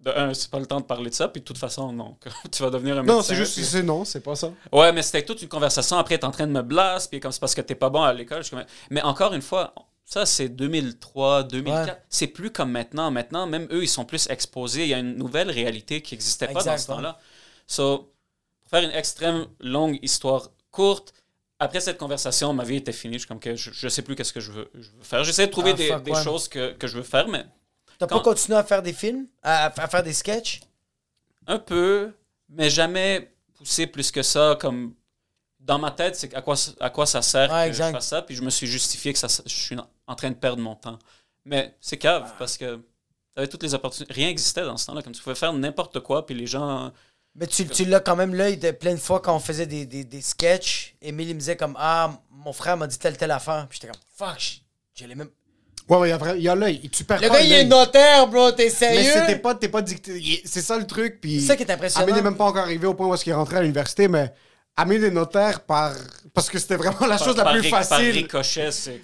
De 0.00 0.10
un, 0.12 0.32
c'est 0.32 0.48
pas 0.50 0.60
le 0.60 0.66
temps 0.66 0.78
de 0.80 0.84
parler 0.84 1.10
de 1.10 1.14
ça, 1.14 1.26
puis 1.28 1.40
de 1.40 1.44
toute 1.46 1.58
façon, 1.58 1.92
non. 1.92 2.16
tu 2.52 2.62
vas 2.62 2.70
devenir 2.70 2.94
un 2.98 3.02
Non, 3.02 3.16
médecin, 3.16 3.22
c'est 3.22 3.34
juste, 3.34 3.54
puis- 3.54 3.64
c'est 3.64 3.82
non, 3.82 4.04
c'est 4.04 4.20
pas 4.20 4.36
ça. 4.36 4.52
Ouais, 4.72 4.92
mais 4.92 5.02
c'était 5.02 5.24
toute 5.24 5.42
une 5.42 5.48
conversation. 5.48 5.96
Après, 5.98 6.16
t'es 6.18 6.24
en 6.24 6.30
train 6.30 6.46
de 6.46 6.52
me 6.52 6.62
blast, 6.62 7.10
puis 7.10 7.18
comme 7.18 7.32
c'est 7.32 7.40
parce 7.40 7.54
que 7.54 7.60
t'es 7.62 7.74
pas 7.74 7.90
bon 7.90 8.02
à 8.02 8.12
l'école. 8.12 8.44
je 8.44 8.54
Mais 8.90 9.02
encore 9.02 9.34
une 9.34 9.42
fois, 9.42 9.74
ça, 10.04 10.24
c'est 10.24 10.48
2003, 10.48 11.42
2004. 11.42 11.86
Ouais. 11.88 12.02
C'est 12.08 12.28
plus 12.28 12.50
comme 12.52 12.70
maintenant. 12.70 13.10
Maintenant, 13.10 13.46
même 13.46 13.66
eux, 13.72 13.82
ils 13.82 13.88
sont 13.88 14.04
plus 14.04 14.28
exposés. 14.30 14.82
Il 14.84 14.88
y 14.88 14.94
a 14.94 14.98
une 14.98 15.16
nouvelle 15.16 15.50
réalité 15.50 16.00
qui 16.00 16.14
n'existait 16.14 16.48
pas 16.48 16.62
dans 16.62 16.78
ce 16.78 16.86
temps-là. 16.86 17.18
So, 17.66 18.12
pour 18.62 18.70
faire 18.70 18.82
une 18.88 18.96
extrême 18.96 19.46
longue 19.60 19.98
histoire 20.02 20.50
courte, 20.70 21.12
après 21.58 21.80
cette 21.80 21.98
conversation, 21.98 22.52
ma 22.52 22.62
vie 22.64 22.76
était 22.76 22.92
finie. 22.92 23.14
Je 23.14 23.18
suis 23.20 23.28
comme 23.28 23.40
que 23.40 23.56
je, 23.56 23.70
je 23.72 23.88
sais 23.88 24.02
plus 24.02 24.14
qu'est-ce 24.14 24.32
que 24.32 24.40
je 24.40 24.52
veux, 24.52 24.70
je 24.74 24.90
veux 24.96 25.02
faire. 25.02 25.24
J'essaie 25.24 25.46
de 25.48 25.52
trouver 25.52 25.72
Ah, 25.92 25.98
des, 25.98 26.12
des 26.12 26.22
choses 26.22 26.46
que, 26.48 26.72
que 26.72 26.86
je 26.86 26.96
veux 26.96 27.02
faire, 27.02 27.26
mais 27.28 27.44
T'as 27.98 28.06
Quand- 28.06 28.18
pas 28.18 28.22
continué 28.30 28.56
à 28.56 28.64
faire 28.64 28.82
des 28.82 28.92
films? 28.92 29.26
À, 29.42 29.66
à 29.66 29.88
faire 29.88 30.02
des 30.02 30.12
sketchs? 30.12 30.60
un 31.50 31.58
peu, 31.58 32.12
mais 32.50 32.68
jamais 32.68 33.32
poussé 33.54 33.86
plus 33.86 34.10
que 34.10 34.22
ça. 34.22 34.56
Comme 34.60 34.94
dans 35.60 35.78
ma 35.78 35.90
tête, 35.90 36.14
c'est 36.14 36.34
à 36.34 36.42
quoi, 36.42 36.54
à 36.78 36.90
quoi 36.90 37.06
ça 37.06 37.22
sert 37.22 37.48
que 37.48 37.66
exact. 37.68 37.86
je 37.88 37.92
fasse 37.92 38.08
ça. 38.08 38.22
Puis 38.22 38.34
je 38.36 38.42
me 38.42 38.50
suis 38.50 38.66
justifié 38.66 39.12
que 39.14 39.18
ça, 39.18 39.28
je 39.46 39.54
suis 39.54 39.76
en 40.06 40.14
train 40.14 40.28
de 40.30 40.34
perdre 40.36 40.62
mon 40.62 40.74
temps. 40.76 40.98
Mais 41.46 41.74
c'est 41.80 41.96
cave 41.96 42.34
parce 42.38 42.58
que 42.58 42.80
t'avais 43.34 43.48
toutes 43.48 43.62
les 43.62 43.72
opportunités. 43.72 44.12
Rien 44.12 44.26
n'existait 44.28 44.62
dans 44.62 44.76
ce 44.76 44.86
temps-là. 44.86 45.00
Comme 45.02 45.14
tu 45.14 45.22
pouvais 45.22 45.34
faire 45.34 45.52
n'importe 45.54 46.00
quoi, 46.00 46.26
puis 46.26 46.34
les 46.34 46.46
gens. 46.46 46.92
Mais 47.34 47.46
tu, 47.46 47.66
tu 47.66 47.86
l'as 47.86 48.00
quand 48.00 48.16
même 48.16 48.34
l'œil 48.34 48.58
de 48.58 48.70
plein 48.70 48.92
de 48.92 48.98
fois 49.00 49.20
quand 49.20 49.34
on 49.34 49.40
faisait 49.40 49.66
des, 49.66 49.86
des, 49.86 50.04
des 50.04 50.20
sketchs. 50.20 50.96
Émile, 51.00 51.30
il 51.30 51.34
me 51.34 51.38
disait 51.40 51.56
comme 51.56 51.76
Ah, 51.78 52.12
mon 52.30 52.52
frère 52.52 52.76
m'a 52.76 52.86
dit 52.86 52.98
telle, 52.98 53.16
telle 53.16 53.30
affaire. 53.30 53.66
Puis 53.70 53.78
j'étais 53.80 53.92
comme 53.92 54.02
Fuck, 54.14 54.60
j'allais 54.94 55.14
même. 55.14 55.30
Ouais, 55.88 55.96
ouais, 55.96 56.08
il 56.08 56.10
y 56.10 56.12
a, 56.12 56.18
vrai- 56.18 56.34
il 56.36 56.42
y 56.42 56.48
a 56.48 56.54
l'œil. 56.54 56.88
Tu 56.90 57.04
perds 57.04 57.20
Le 57.22 57.28
pas 57.28 57.34
gars, 57.34 57.40
il 57.42 57.52
est 57.52 57.56
l'œil. 57.60 57.66
notaire, 57.68 58.26
bro, 58.28 58.50
t'es 58.52 58.64
Mais 58.64 58.70
sérieux? 58.70 59.10
c'était 59.14 59.36
pas, 59.38 59.54
t'es 59.54 59.68
pas 59.68 59.80
dicté. 59.82 60.12
il 60.18 60.40
C'est 60.44 60.60
ça 60.60 60.76
le 60.78 60.86
truc. 60.86 61.18
Puis. 61.20 61.40
C'est 61.40 61.46
ça 61.48 61.56
qui 61.56 61.62
est 61.62 61.70
impressionnant. 61.70 62.04
Amine 62.04 62.16
n'est 62.16 62.22
même 62.22 62.36
pas 62.36 62.44
encore 62.44 62.62
arrivé 62.62 62.86
au 62.86 62.94
point 62.94 63.06
où 63.06 63.14
est-ce 63.14 63.24
qu'il 63.24 63.32
est 63.32 63.36
rentré 63.36 63.56
à 63.56 63.60
l'université, 63.62 64.06
mais 64.08 64.32
Amine 64.78 65.02
est 65.02 65.10
notaire 65.10 65.60
par. 65.60 65.92
Parce 66.32 66.48
que 66.48 66.58
c'était 66.60 66.76
vraiment 66.76 67.04
la 67.08 67.18
chose 67.18 67.36
la 67.36 67.42
par 67.42 67.52
plus 67.52 67.68
facile. 67.68 68.14
c'est 68.14 68.28
comme 68.28 68.42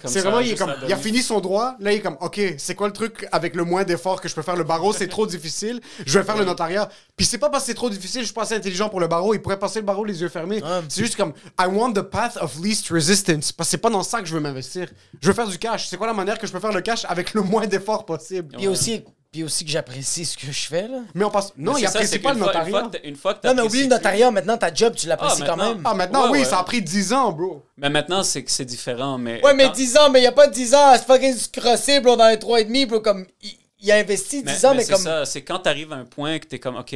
C'est 0.09 0.21
ça. 0.21 0.21
vraiment, 0.21 0.39
il, 0.39 0.51
est 0.51 0.55
comme, 0.55 0.73
il 0.87 0.93
a 0.93 0.95
fini 0.95 1.21
son 1.21 1.41
droit. 1.41 1.75
Là, 1.81 1.91
il 1.91 1.97
est 1.97 2.01
comme, 2.01 2.15
OK, 2.21 2.39
c'est 2.57 2.75
quoi 2.75 2.87
le 2.87 2.93
truc 2.93 3.27
avec 3.33 3.55
le 3.55 3.65
moins 3.65 3.83
d'efforts 3.83 4.21
que 4.21 4.29
je 4.29 4.35
peux 4.35 4.41
faire? 4.41 4.55
Le 4.55 4.63
barreau, 4.63 4.93
c'est 4.93 5.09
trop 5.09 5.27
difficile. 5.27 5.81
Je 6.05 6.17
vais 6.17 6.23
faire 6.23 6.37
le 6.37 6.45
notariat. 6.45 6.87
Puis 7.17 7.25
c'est 7.25 7.37
pas 7.37 7.49
parce 7.49 7.63
que 7.63 7.67
c'est 7.67 7.73
trop 7.73 7.89
difficile, 7.89 8.21
je 8.21 8.27
suis 8.27 8.33
pas 8.33 8.43
assez 8.43 8.55
intelligent 8.55 8.87
pour 8.87 9.01
le 9.01 9.07
barreau. 9.07 9.33
Il 9.33 9.41
pourrait 9.41 9.59
passer 9.59 9.79
le 9.79 9.85
barreau 9.85 10.05
les 10.05 10.21
yeux 10.21 10.29
fermés. 10.29 10.63
Ouais. 10.63 10.81
C'est 10.87 11.01
juste 11.01 11.17
comme, 11.17 11.33
I 11.59 11.65
want 11.65 11.91
the 11.91 12.03
path 12.03 12.37
of 12.39 12.57
least 12.57 12.87
resistance. 12.87 13.51
Parce 13.51 13.67
que 13.67 13.71
c'est 13.71 13.77
pas 13.79 13.89
dans 13.89 14.03
ça 14.03 14.21
que 14.21 14.27
je 14.27 14.33
veux 14.33 14.39
m'investir. 14.39 14.87
Je 15.21 15.27
veux 15.27 15.33
faire 15.33 15.47
du 15.47 15.57
cash. 15.57 15.87
C'est 15.89 15.97
quoi 15.97 16.07
la 16.07 16.13
manière 16.13 16.39
que 16.39 16.47
je 16.47 16.53
peux 16.53 16.59
faire 16.61 16.71
le 16.71 16.81
cash 16.81 17.03
avec 17.09 17.33
le 17.33 17.41
moins 17.41 17.67
d'efforts 17.67 18.05
possible? 18.05 18.55
Puis 18.55 18.69
aussi, 18.69 19.03
puis 19.35 19.43
aussi 19.43 19.65
que 19.65 19.71
j'apprécie 19.71 20.23
ce 20.23 20.37
que 20.37 20.49
je 20.49 20.65
fais, 20.67 20.87
là. 20.87 20.99
Mais 21.13 21.25
on 21.25 21.29
passe. 21.29 21.51
Non, 21.57 21.75
il 21.75 21.81
c'est 21.81 21.87
apprécie 21.87 22.11
c'est 22.13 22.19
pas 22.19 22.31
le 22.31 22.39
notariat. 22.39 22.69
fois 22.79 22.83
que 22.89 22.97
t'as- 22.97 23.03
Une 23.05 23.15
fois 23.17 23.33
que 23.33 23.45
Non, 23.45 23.53
mais 23.53 23.61
oublie 23.63 23.81
le 23.83 23.87
notariat, 23.89 24.31
maintenant, 24.31 24.57
ta 24.57 24.73
job, 24.73 24.95
tu 24.95 25.07
l'apprécies 25.07 25.41
Ah, 25.43 25.45
quand 25.45 25.57
même. 25.57 25.81
Ah, 25.83 25.93
maintenant, 25.93 26.23
Ouais, 26.27 26.29
oui, 26.31 26.39
ouais. 26.39 26.45
ça 26.45 26.59
a 26.59 26.63
pris 26.63 26.81
10 26.81 27.11
ans, 27.11 27.33
bro. 27.33 27.65
Mais 27.75 27.89
maintenant, 27.89 28.23
c'est 28.23 28.45
que 28.45 28.49
c'est 28.51 28.63
différent. 28.63 29.17
Mais 29.17 29.43
Ouais, 29.43 29.53
mais 29.53 29.65
quand- 29.65 29.71
10 29.73 29.97
ans, 29.97 30.09
mais 30.09 30.21
y 30.21 30.25
a 30.25 30.31
pas 30.31 30.47
10 30.47 30.73
ans 30.73 30.87
à 30.87 30.97
se 30.97 31.03
fucking 31.03 31.33
se 31.35 31.49
crosser, 31.49 31.99
bro, 31.99 32.15
dans 32.15 32.29
les 32.29 32.39
3 32.39 32.61
et 32.61 32.63
demi, 32.63 32.85
bro, 32.85 33.01
comme. 33.01 33.25
Il, 33.41 33.57
il 33.81 33.91
a 33.91 33.97
investi 33.97 34.41
10 34.41 34.63
ans, 34.65 34.73
mais, 34.73 34.85
c'est 34.85 34.93
comme. 34.93 35.01
ça, 35.01 35.25
c'est 35.25 35.41
quand 35.41 35.59
tu 35.59 35.67
arrives 35.67 35.91
à 35.91 35.97
un 35.97 36.05
point 36.05 36.39
que 36.39 36.47
tu 36.47 36.55
es 36.55 36.59
comme, 36.59 36.77
OK, 36.77 36.95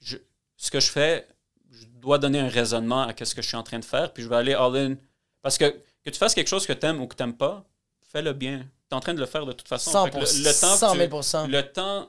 je- 0.00 0.16
ce 0.56 0.70
que 0.70 0.78
je 0.78 0.90
fais, 0.92 1.26
je 1.72 1.86
dois 2.00 2.18
donner 2.18 2.38
un 2.38 2.48
raisonnement 2.48 3.02
à 3.02 3.12
ce 3.20 3.34
que 3.34 3.42
je 3.42 3.48
suis 3.48 3.56
en 3.56 3.64
train 3.64 3.80
de 3.80 3.84
faire, 3.84 4.12
puis 4.12 4.22
je 4.22 4.28
vais 4.28 4.36
aller 4.36 4.54
all-in. 4.54 4.94
Parce 5.42 5.58
que 5.58 5.74
que 6.04 6.10
tu 6.10 6.18
fasses 6.18 6.34
quelque 6.34 6.48
chose 6.48 6.66
que 6.68 6.72
tu 6.72 6.86
aimes 6.86 7.00
ou 7.02 7.08
que 7.08 7.16
tu 7.16 7.22
n'aimes 7.24 7.36
pas, 7.36 7.64
fais-le 8.12 8.32
bien. 8.32 8.64
Tu 8.90 8.94
es 8.94 8.96
en 8.96 9.00
train 9.00 9.14
de 9.14 9.20
le 9.20 9.26
faire 9.26 9.44
de 9.44 9.52
toute 9.52 9.68
façon. 9.68 9.90
100%, 9.90 10.04
Fait 10.04 10.10
que 10.10 10.16
le, 10.16 10.20
le 10.20 10.60
temps 10.60 10.72
que 10.72 10.78
100 10.78 10.92
tu- 10.92 10.98
000 10.98 11.46
le 11.48 11.62
temps, 11.72 12.08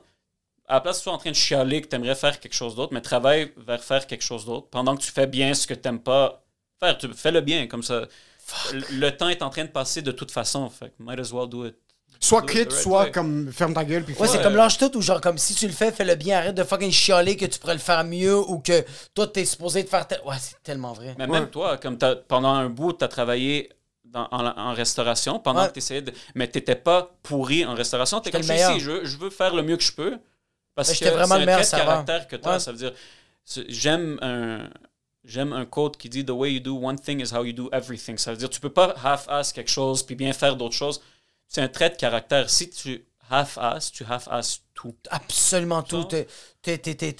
à 0.66 0.74
la 0.74 0.80
place 0.80 0.96
que 0.96 1.00
tu 1.00 1.04
sois 1.04 1.12
en 1.12 1.18
train 1.18 1.30
de 1.30 1.36
chialer 1.36 1.82
que 1.82 1.88
tu 1.88 1.96
aimerais 1.96 2.14
faire 2.14 2.38
quelque 2.40 2.54
chose 2.54 2.74
d'autre, 2.74 2.92
mais 2.94 3.00
travaille 3.00 3.52
vers 3.56 3.82
faire 3.82 4.06
quelque 4.06 4.22
chose 4.22 4.44
d'autre 4.46 4.68
pendant 4.70 4.96
que 4.96 5.02
tu 5.02 5.10
fais 5.10 5.26
bien 5.26 5.52
ce 5.54 5.66
que 5.66 5.74
tu 5.74 5.80
n'aimes 5.86 6.00
pas 6.00 6.42
faire. 6.78 6.96
Tu 6.96 7.08
fais-le 7.12 7.40
bien, 7.42 7.66
comme 7.66 7.82
ça. 7.82 8.06
Le, 8.72 8.80
le 8.98 9.16
temps 9.16 9.28
est 9.28 9.42
en 9.42 9.50
train 9.50 9.64
de 9.64 9.70
passer 9.70 10.00
de 10.02 10.10
toute 10.12 10.30
façon. 10.30 10.68
Fait 10.70 10.88
que 10.88 10.94
might 11.02 11.18
as 11.20 11.32
well 11.32 11.48
do 11.48 11.66
it. 11.66 11.76
Soit 12.22 12.42
quitte, 12.42 12.72
soit 12.72 13.04
way. 13.04 13.10
comme 13.12 13.50
ferme 13.50 13.72
ta 13.72 13.82
gueule 13.84 14.04
puis 14.04 14.14
Ouais, 14.14 14.26
fais- 14.26 14.36
c'est 14.36 14.42
comme 14.42 14.54
lâche 14.56 14.76
tout 14.76 14.94
ou 14.96 15.00
genre 15.00 15.20
comme 15.22 15.38
si 15.38 15.54
tu 15.54 15.66
le 15.66 15.72
fais, 15.72 15.90
fais 15.90 16.04
le 16.04 16.16
bien, 16.16 16.38
arrête 16.38 16.54
de 16.54 16.64
fucking 16.64 16.90
chialer 16.90 17.34
que 17.36 17.46
tu 17.46 17.58
pourrais 17.58 17.72
le 17.74 17.80
faire 17.80 18.04
mieux 18.04 18.36
ou 18.36 18.58
que 18.58 18.84
toi 19.14 19.26
t'es 19.26 19.46
supposé 19.46 19.84
de 19.84 19.88
faire 19.88 20.06
tel... 20.06 20.20
Ouais, 20.26 20.34
c'est 20.38 20.62
tellement 20.62 20.92
vrai. 20.92 21.14
Mais 21.16 21.24
Ouais. 21.24 21.30
même 21.40 21.48
toi, 21.48 21.78
comme 21.78 21.96
t'as- 21.96 22.16
pendant 22.16 22.52
un 22.52 22.68
bout, 22.68 22.92
tu 22.92 23.04
as 23.04 23.08
travaillé 23.08 23.70
dans- 24.10 24.28
en, 24.30 24.46
en 24.46 24.72
restauration 24.74 25.38
pendant 25.38 25.62
Ouais. 25.62 25.68
que 25.68 25.72
tu 25.74 25.78
essayais 25.78 26.02
de. 26.02 26.12
Mais 26.34 26.50
tu 26.50 26.60
pas 26.76 27.10
pourri 27.22 27.64
en 27.64 27.74
restauration. 27.74 28.20
Tu 28.20 28.28
es 28.28 28.32
comme 28.32 28.42
je 28.42 28.52
je 28.78 28.90
veux, 28.90 29.04
je 29.04 29.16
veux 29.16 29.30
faire 29.30 29.54
le 29.54 29.62
mieux 29.62 29.76
que 29.76 29.82
je 29.82 29.92
peux. 29.92 30.18
Parce 30.74 30.92
que 30.98 31.04
vraiment 31.06 31.34
c'est 31.34 31.36
le 31.38 31.42
un 31.42 31.46
meilleur 31.46 31.60
trait 31.60 31.64
de 31.64 31.68
serveur. 31.68 31.86
caractère 31.86 32.28
que 32.28 32.36
tu 32.36 32.48
as. 32.48 32.52
Ouais. 32.52 32.60
Ça 32.60 32.72
veut 32.72 32.78
dire. 32.78 32.92
J'aime 33.68 34.18
un. 34.22 34.68
J'aime 35.24 35.52
un 35.52 35.66
quote 35.66 35.98
qui 35.98 36.08
dit 36.08 36.24
The 36.24 36.30
way 36.30 36.54
you 36.54 36.60
do 36.60 36.78
one 36.78 36.98
thing 36.98 37.20
is 37.20 37.34
how 37.34 37.44
you 37.44 37.52
do 37.52 37.68
everything. 37.72 38.16
Ça 38.16 38.30
veut 38.30 38.38
dire 38.38 38.48
tu 38.48 38.58
peux 38.60 38.72
pas 38.72 38.94
half-ass 39.04 39.52
quelque 39.52 39.70
chose 39.70 40.02
puis 40.02 40.14
bien 40.14 40.32
faire 40.32 40.56
d'autres 40.56 40.74
choses. 40.74 41.02
C'est 41.46 41.60
un 41.60 41.68
trait 41.68 41.90
de 41.90 41.96
caractère. 41.96 42.48
Si 42.48 42.70
tu 42.70 43.04
half-ass, 43.30 43.92
tu 43.92 44.04
half-ass 44.08 44.62
tout. 44.72 44.96
Absolument 45.10 45.82
tout. 45.82 46.04
Tes, 46.04 46.26
tes, 46.62 46.78
tes, 46.96 47.12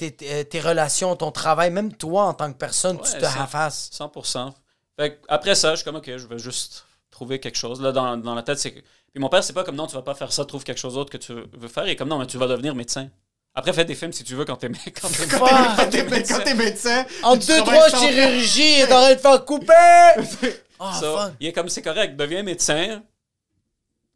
tes, 0.47 0.61
relations, 0.61 1.15
ton 1.15 1.31
travail, 1.31 1.71
même 1.71 1.93
toi 1.95 2.25
en 2.25 2.33
tant 2.35 2.51
que 2.51 2.57
personne, 2.57 2.99
tu 3.03 3.19
te 3.19 3.25
half-ass. 3.25 3.91
100%. 3.93 4.55
Fait 5.01 5.13
que 5.15 5.19
après 5.29 5.55
ça, 5.55 5.71
je 5.71 5.77
suis 5.77 5.85
comme, 5.85 5.97
OK, 5.97 6.05
je 6.07 6.27
vais 6.27 6.39
juste 6.39 6.85
trouver 7.11 7.41
quelque 7.41 7.57
chose. 7.57 7.81
Là, 7.81 7.91
dans, 7.93 8.17
dans 8.19 8.35
la 8.35 8.43
tête, 8.43 8.59
c'est 8.59 8.73
que... 8.73 8.81
Puis 8.81 9.19
mon 9.21 9.29
père, 9.31 9.43
c'est 9.43 9.53
pas 9.55 9.65
comme, 9.65 9.75
non, 9.77 9.87
tu 9.87 9.95
vas 9.95 10.03
pas 10.03 10.15
faire 10.15 10.31
ça, 10.33 10.45
trouve 10.45 10.63
quelque 10.63 10.79
chose 10.79 10.95
d'autre 10.95 11.11
que 11.11 11.17
tu 11.17 11.33
veux 11.33 11.69
faire. 11.69 11.87
Il 11.87 11.91
est 11.91 11.97
comme, 11.97 12.09
non, 12.09 12.19
mais 12.19 12.27
tu 12.27 12.37
vas 12.37 12.47
devenir 12.47 12.75
médecin. 12.75 13.09
Après, 13.55 13.73
fais 13.73 13.85
des 13.85 13.95
films 13.95 14.13
si 14.13 14.23
tu 14.25 14.35
veux 14.35 14.45
quand 14.45 14.57
t'es 14.57 14.69
quand 14.69 15.09
t'es- 15.09 15.27
Quand 15.27 15.47
t'es- 15.47 15.77
quand 15.77 15.89
t'es 15.91 16.05
médecin- 16.05 16.39
quand 16.39 16.45
t'es 16.45 16.55
médecin, 16.55 17.05
En 17.23 17.35
deux, 17.37 17.59
trois 17.63 17.89
chirurgies, 17.89 18.85
en 18.85 18.87
train 18.89 19.15
de 19.15 19.19
faire 19.19 19.45
couper! 19.45 20.55
Ah, 20.83 20.99
So, 20.99 21.17
fuck. 21.19 21.33
il 21.41 21.47
est 21.49 21.53
comme, 21.53 21.69
c'est 21.69 21.83
correct, 21.83 22.17
deviens 22.17 22.43
médecin, 22.43 23.03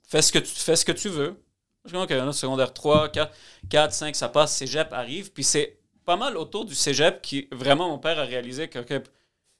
fais 0.09 0.23
ce 0.23 0.32
que 0.32 0.39
tu, 0.39 0.47
fais 0.55 0.77
ce 0.77 0.85
que 0.85 0.93
tu 0.93 1.09
veux. 1.09 1.35
Je 1.85 1.89
suis 1.90 1.93
comme, 1.94 2.05
OK, 2.05 2.11
là, 2.11 2.32
secondaire 2.32 2.73
3, 2.73 3.11
4, 3.11 3.35
4, 3.69 3.93
5, 3.93 4.16
ça 4.16 4.28
passe, 4.31 4.55
cégep 4.56 4.90
arrive. 4.93 5.31
Puis 5.32 5.44
c'est 5.44 5.78
pas 6.06 6.16
mal 6.16 6.36
autour 6.39 6.65
du 6.65 6.74
cégep 6.74 7.20
qui, 7.20 7.48
vraiment, 7.52 7.89
mon 7.89 7.98
père 7.98 8.19
a 8.19 8.23
réalisé 8.24 8.69
que, 8.69 8.78
OK, 8.78 9.02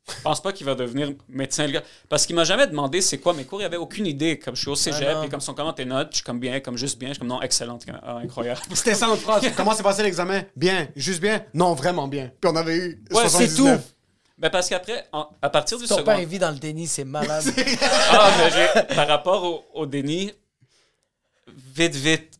je 0.06 0.22
pense 0.22 0.43
pas 0.43 0.52
qu'il 0.52 0.66
va 0.66 0.74
devenir 0.74 1.12
médecin, 1.28 1.66
le 1.66 1.72
gars. 1.72 1.82
Parce 2.09 2.26
qu'il 2.26 2.36
m'a 2.36 2.44
jamais 2.44 2.66
demandé 2.66 3.01
c'est 3.01 3.18
quoi 3.18 3.32
mes 3.32 3.44
cours. 3.44 3.62
Il 3.62 3.64
avait 3.64 3.78
aucune 3.78 4.06
idée. 4.06 4.39
Comme 4.39 4.55
je 4.55 4.60
suis 4.60 4.70
au 4.70 4.74
cégep, 4.76 5.14
non. 5.14 5.22
et 5.22 5.28
comme 5.28 5.40
sont 5.40 5.55
comment 5.55 5.72
tes 5.72 5.86
notes, 5.86 6.09
je 6.10 6.16
suis 6.16 6.24
comme 6.24 6.39
bien, 6.39 6.60
comme 6.60 6.76
juste 6.76 6.98
bien. 6.98 7.09
Je 7.09 7.14
suis 7.14 7.18
comme 7.20 7.28
non, 7.28 7.40
excellente. 7.40 7.85
Ah, 8.02 8.18
incroyable. 8.18 8.60
C'était 8.74 8.94
ça 8.94 9.06
notre 9.06 9.22
phrase. 9.22 9.44
Comment 9.56 9.74
s'est 9.74 9.82
passé 9.82 10.02
l'examen? 10.02 10.43
Bien. 10.55 10.89
Juste 10.94 11.20
bien? 11.20 11.44
Non, 11.55 11.72
vraiment 11.74 12.06
bien. 12.06 12.31
Puis 12.40 12.51
on 12.52 12.56
avait 12.56 12.76
eu 12.76 13.02
Ouais, 13.12 13.22
c'est 13.28 13.48
79. 13.48 13.78
tout. 13.81 13.85
Mais 14.36 14.51
parce 14.51 14.68
qu'après, 14.68 15.06
à 15.40 15.48
partir 15.48 15.78
du 15.78 15.86
Ton 15.86 16.02
père, 16.02 16.18
vit 16.26 16.39
dans 16.40 16.51
le 16.51 16.59
déni, 16.59 16.86
c'est 16.86 17.05
malade. 17.05 17.44
Ah, 18.10 18.31
mais 18.39 18.51
j'ai- 18.51 18.94
par 18.94 19.06
rapport 19.09 19.44
au, 19.44 19.64
au 19.72 19.86
déni, 19.86 20.32
vite, 21.74 21.94
vite. 21.94 22.31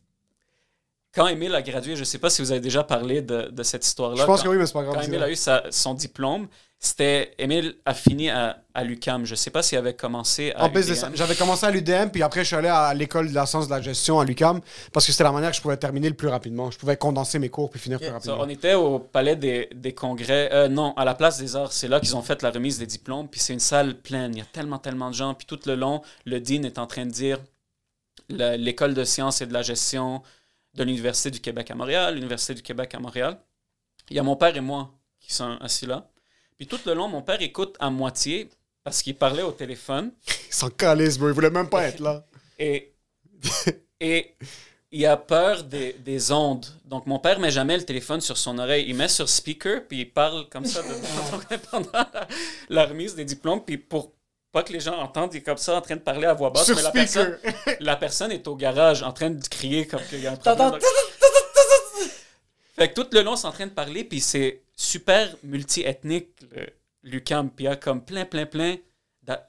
Quand 1.15 1.27
Émile 1.27 1.55
a 1.55 1.61
gradué, 1.61 1.95
je 1.95 2.03
sais 2.03 2.17
pas 2.19 2.29
si 2.29 2.41
vous 2.41 2.51
avez 2.51 2.59
déjà 2.59 2.83
parlé 2.83 3.21
de, 3.21 3.49
de 3.49 3.63
cette 3.63 3.85
histoire-là. 3.85 4.17
Je 4.21 4.25
pense 4.25 4.39
Quand- 4.41 4.45
que 4.45 4.49
oui, 4.49 4.57
mais 4.57 4.65
c'est 4.65 4.73
pas 4.73 4.83
grave. 4.83 4.95
Quand 4.95 5.07
vrai. 5.07 5.23
a 5.23 5.29
eu 5.29 5.35
sa- 5.35 5.63
son 5.71 5.93
diplôme, 5.93 6.47
c'était. 6.77 7.31
Émile 7.39 7.75
a 7.85 7.93
fini 7.93 8.29
à, 8.29 8.57
à 8.73 8.83
l'UCAM. 8.83 9.25
Je 9.25 9.33
sais 9.33 9.49
pas 9.49 9.63
s'il 9.63 9.77
avait 9.77 9.93
commencé 9.95 10.51
à. 10.57 10.65
En. 10.65 10.71
J'avais 11.13 11.35
commencé 11.35 11.65
à 11.65 11.71
l'UDM, 11.71 12.09
puis 12.11 12.21
après, 12.21 12.41
je 12.41 12.47
suis 12.47 12.55
allé 12.57 12.67
à 12.67 12.93
l'école 12.93 13.29
de 13.29 13.33
la 13.33 13.45
science 13.45 13.67
de 13.67 13.71
la 13.73 13.81
gestion 13.81 14.19
à 14.19 14.25
l'UCAM, 14.25 14.59
parce 14.91 15.05
que 15.05 15.13
c'était 15.13 15.23
la 15.23 15.31
manière 15.31 15.51
que 15.51 15.55
je 15.55 15.61
pouvais 15.61 15.77
terminer 15.77 16.09
le 16.09 16.15
plus 16.15 16.27
rapidement. 16.27 16.69
Je 16.69 16.77
pouvais 16.77 16.97
condenser 16.97 17.39
mes 17.39 17.47
cours 17.49 17.69
puis 17.69 17.79
finir 17.79 17.97
plus 17.97 18.07
Ok. 18.07 18.11
Ça, 18.11 18.15
rapidement. 18.33 18.37
on 18.41 18.49
était 18.49 18.73
au 18.73 18.99
palais 18.99 19.37
des, 19.37 19.69
des 19.73 19.93
congrès. 19.93 20.49
euh, 20.51 20.67
non, 20.67 20.93
à 20.97 21.05
la 21.05 21.15
place 21.15 21.37
des 21.39 21.55
arts. 21.55 21.71
C'est 21.71 21.87
là 21.87 22.01
qu'ils 22.01 22.15
ont 22.17 22.21
fait 22.23 22.41
la 22.43 22.51
remise 22.51 22.77
des 22.77 22.87
diplômes. 22.87 23.29
Puis 23.29 23.39
c'est 23.39 23.53
une 23.53 23.59
salle 23.61 23.95
pleine. 23.95 24.33
Il 24.35 24.39
y 24.39 24.41
a 24.41 24.45
tellement, 24.51 24.79
tellement 24.79 25.09
de 25.09 25.15
gens. 25.15 25.33
Puis 25.33 25.47
tout 25.47 25.59
le 25.65 25.75
long, 25.75 26.01
le 26.25 26.41
dean 26.41 26.63
est 26.63 26.77
en 26.77 26.87
train 26.87 27.05
de 27.05 27.11
dire 27.11 27.39
l'école 28.29 28.93
de 28.93 29.03
sciences 29.03 29.41
et 29.41 29.45
de 29.45 29.53
la 29.53 29.61
gestion 29.61 30.21
de 30.75 30.83
l'Université 30.83 31.31
du 31.31 31.39
Québec 31.39 31.71
à 31.71 31.75
Montréal, 31.75 32.15
l'Université 32.15 32.53
du 32.53 32.61
Québec 32.61 32.93
à 32.95 32.99
Montréal. 32.99 33.39
Il 34.09 34.15
y 34.15 34.19
a 34.19 34.23
mon 34.23 34.35
père 34.35 34.55
et 34.55 34.61
moi 34.61 34.91
qui 35.19 35.33
sont 35.33 35.57
assis 35.61 35.85
là. 35.85 36.09
Puis 36.57 36.67
tout 36.67 36.79
le 36.85 36.93
long, 36.93 37.07
mon 37.07 37.21
père 37.21 37.41
écoute 37.41 37.75
à 37.79 37.89
moitié 37.89 38.49
parce 38.83 39.01
qu'il 39.01 39.15
parlait 39.15 39.41
au 39.43 39.51
téléphone. 39.51 40.11
Ils 40.47 40.53
s'en 40.53 40.69
calissent, 40.69 41.17
bro. 41.17 41.29
Ils 41.29 41.33
voulaient 41.33 41.49
même 41.49 41.69
pas 41.69 41.85
être 41.87 41.99
là. 41.99 42.25
Et, 42.59 42.93
et 43.99 44.33
il 44.91 45.05
a 45.05 45.17
peur 45.17 45.63
des, 45.65 45.93
des 45.93 46.31
ondes. 46.31 46.65
Donc, 46.85 47.05
mon 47.05 47.19
père 47.19 47.37
met 47.39 47.51
jamais 47.51 47.77
le 47.77 47.83
téléphone 47.83 48.21
sur 48.21 48.37
son 48.37 48.57
oreille. 48.57 48.85
Il 48.87 48.95
met 48.95 49.09
sur 49.09 49.27
speaker, 49.27 49.85
puis 49.87 49.99
il 49.99 50.05
parle 50.11 50.47
comme 50.49 50.63
ça 50.65 50.81
de- 50.81 51.57
pendant 51.71 51.89
la, 51.91 52.27
la 52.69 52.85
remise 52.85 53.13
des 53.13 53.25
diplômes. 53.25 53.63
Puis 53.65 53.77
pour 53.77 54.13
pas 54.55 54.63
que 54.63 54.71
les 54.71 54.79
gens 54.79 54.97
entendent, 54.97 55.33
il 55.33 55.37
est 55.37 55.41
comme 55.41 55.57
ça 55.57 55.75
en 55.75 55.81
train 55.81 55.97
de 55.97 55.99
parler 56.11 56.27
à 56.27 56.33
voix 56.33 56.49
basse. 56.49 56.65
Sur 56.65 56.77
mais 56.77 56.81
la 56.81 56.91
personne, 56.91 57.37
la 57.81 57.95
personne 57.97 58.31
est 58.31 58.47
au 58.47 58.55
garage 58.55 59.03
en 59.03 59.11
train 59.11 59.29
de 59.29 59.45
crier 59.45 59.85
comme 59.85 60.01
qu'il 60.09 60.21
y 60.21 60.27
a 60.27 60.31
un 60.31 60.37
problème. 60.37 60.71
T'entends... 60.71 60.85
Fait 62.77 62.89
que 62.89 62.93
tout 62.93 63.07
le 63.11 63.21
long, 63.21 63.35
c'est 63.35 63.47
en 63.47 63.51
train 63.51 63.67
de 63.67 63.71
parler, 63.71 64.05
puis 64.05 64.21
c'est 64.21 64.63
super 64.75 65.33
multi-ethnique, 65.43 66.29
le- 66.53 66.67
l'UQAM. 67.03 67.49
Puis 67.49 67.65
il 67.65 67.67
y 67.67 67.71
a 67.71 67.75
comme 67.75 68.03
plein, 68.03 68.23
plein, 68.23 68.45
plein 68.45 68.77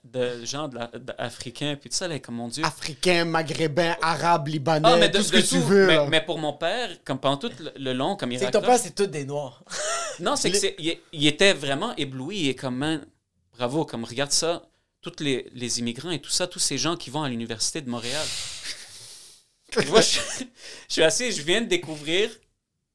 de 0.04 0.44
gens 0.44 0.68
d'Africains, 0.68 1.76
puis 1.80 1.90
tout 1.90 1.96
ça, 1.96 2.08
là, 2.08 2.18
comme 2.18 2.34
mon 2.36 2.48
Dieu. 2.48 2.64
Africain, 2.64 3.24
maghrébin, 3.24 3.94
arabe, 4.02 4.48
libanais, 4.48 4.88
Ah, 4.90 4.96
mais 4.96 5.08
de, 5.08 5.18
tout 5.18 5.24
ce 5.24 5.32
de 5.32 5.40
que 5.40 5.46
tu 5.46 5.58
veux. 5.58 6.06
Mais, 6.08 6.20
pour 6.20 6.38
mon 6.38 6.54
père, 6.54 6.88
comme 7.04 7.20
pendant 7.20 7.36
tout 7.36 7.52
le, 7.60 7.72
le 7.76 7.92
long, 7.92 8.16
comme 8.16 8.32
il 8.32 8.38
C'est 8.40 8.46
que 8.46 8.50
ton 8.52 8.60
père, 8.60 8.78
c'est 8.78 8.94
tous 8.94 9.06
des 9.06 9.24
noirs. 9.24 9.62
Non, 10.18 10.34
c'est 10.34 10.50
que 10.50 10.56
c'est, 10.58 10.74
il, 10.78 10.98
il 11.12 11.26
était 11.28 11.52
vraiment 11.52 11.94
ébloui 11.96 12.48
et 12.48 12.56
comme, 12.56 12.76
man, 12.76 13.06
bravo, 13.56 13.84
comme 13.84 14.04
regarde 14.04 14.32
ça, 14.32 14.62
tous 15.10 15.22
les, 15.22 15.48
les 15.54 15.78
immigrants 15.78 16.10
et 16.10 16.20
tout 16.20 16.30
ça, 16.30 16.46
tous 16.46 16.58
ces 16.58 16.78
gens 16.78 16.96
qui 16.96 17.10
vont 17.10 17.22
à 17.22 17.28
l'Université 17.28 17.80
de 17.80 17.88
Montréal. 17.90 18.26
Tu 19.72 19.80
vois, 19.86 20.00
je, 20.00 20.20
je 20.88 20.92
suis 20.92 21.02
assis, 21.02 21.32
je 21.32 21.42
viens 21.42 21.60
de 21.60 21.66
découvrir 21.66 22.30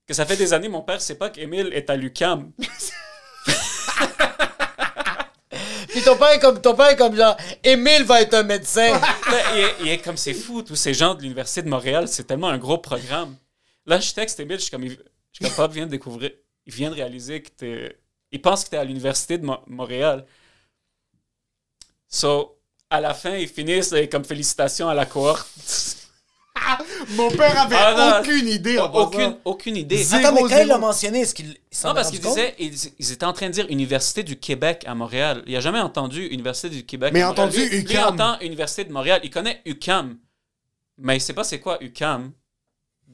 que 0.07 0.13
ça 0.13 0.25
fait 0.25 0.37
des 0.37 0.53
années, 0.53 0.69
mon 0.69 0.81
père 0.81 1.01
sait 1.01 1.15
pas 1.17 1.29
qu'Émile 1.29 1.69
est 1.73 1.89
à 1.89 1.95
l'UCAM. 1.97 2.51
Puis 5.89 6.01
ton 6.03 6.15
père 6.15 6.29
est 6.31 6.39
comme, 6.39 6.61
ton 6.61 6.73
père 6.73 6.89
est 6.89 6.95
comme 6.95 7.15
genre, 7.15 7.35
Émile 7.63 8.03
va 8.03 8.21
être 8.21 8.33
un 8.33 8.43
médecin. 8.43 8.99
Il, 9.53 9.59
est, 9.59 9.75
il 9.81 9.87
est 9.89 9.97
comme 9.97 10.15
c'est 10.15 10.33
fou, 10.33 10.61
tous 10.63 10.75
ces 10.77 10.93
gens 10.93 11.13
de 11.15 11.21
l'Université 11.21 11.61
de 11.61 11.67
Montréal, 11.69 12.07
c'est 12.07 12.23
tellement 12.23 12.47
un 12.47 12.57
gros 12.57 12.77
programme. 12.77 13.35
Là, 13.85 13.99
je 13.99 14.13
texte 14.13 14.39
Émile, 14.39 14.57
je 14.57 14.61
suis 14.63 14.71
comme, 14.71 14.87
je 14.87 14.93
suis 15.33 15.43
comme, 15.43 15.53
Pop 15.53 15.71
vient 15.73 15.85
de 15.85 15.91
découvrir, 15.91 16.31
il 16.65 16.73
vient 16.73 16.89
de 16.89 16.95
réaliser 16.95 17.41
que 17.43 17.49
t'es. 17.49 17.97
Il 18.31 18.41
pense 18.41 18.63
que 18.63 18.69
t'es 18.69 18.77
à 18.77 18.85
l'Université 18.85 19.37
de 19.37 19.45
Mo- 19.45 19.59
Montréal. 19.67 20.25
So, 22.13 22.57
à 22.89 22.99
la 22.99 23.13
fin, 23.13 23.35
ils 23.35 23.47
finissent 23.47 23.95
comme 24.11 24.25
félicitations 24.25 24.89
à 24.89 24.93
la 24.93 25.05
cohorte. 25.05 25.47
Mon 27.15 27.29
père 27.31 27.59
avait 27.61 27.75
Ah, 27.79 28.19
aucune 28.21 28.47
idée. 28.47 28.77
en 28.77 28.91
aucune, 28.93 29.37
aucune 29.45 29.77
idée. 29.77 29.97
Zéro, 30.03 30.25
Attends, 30.25 30.35
mais 30.35 30.41
quand 30.49 30.61
il 30.61 30.67
l'a 30.67 30.77
mentionné, 30.77 31.21
est-ce 31.21 31.33
qu'il 31.33 31.47
Non, 31.49 31.93
parce 31.93 32.11
compte? 32.11 32.19
disaient, 32.21 32.55
ils, 32.59 32.73
ils 32.99 33.11
étaient 33.11 33.25
en 33.25 33.33
train 33.33 33.47
de 33.47 33.53
dire 33.53 33.65
Université 33.69 34.23
du 34.23 34.37
Québec 34.37 34.83
à 34.85 34.93
Montréal. 34.93 35.43
Il 35.47 35.55
a 35.55 35.59
jamais 35.61 35.79
entendu 35.79 36.27
Université 36.27 36.69
du 36.69 36.85
Québec. 36.85 37.11
Mais 37.13 37.21
à 37.21 37.27
Montréal. 37.27 37.47
entendu 37.47 37.61
Lui- 37.63 37.69
lui, 37.69 37.91
UQAM. 37.93 38.13
entend 38.13 38.39
Université 38.41 38.83
de 38.83 38.91
Montréal. 38.91 39.21
Il 39.23 39.29
connaît 39.29 39.61
UCAM, 39.65 40.17
mais 40.97 41.17
il 41.17 41.21
sait 41.21 41.33
pas 41.33 41.43
c'est 41.45 41.59
quoi 41.59 41.81
UCAM. 41.81 42.31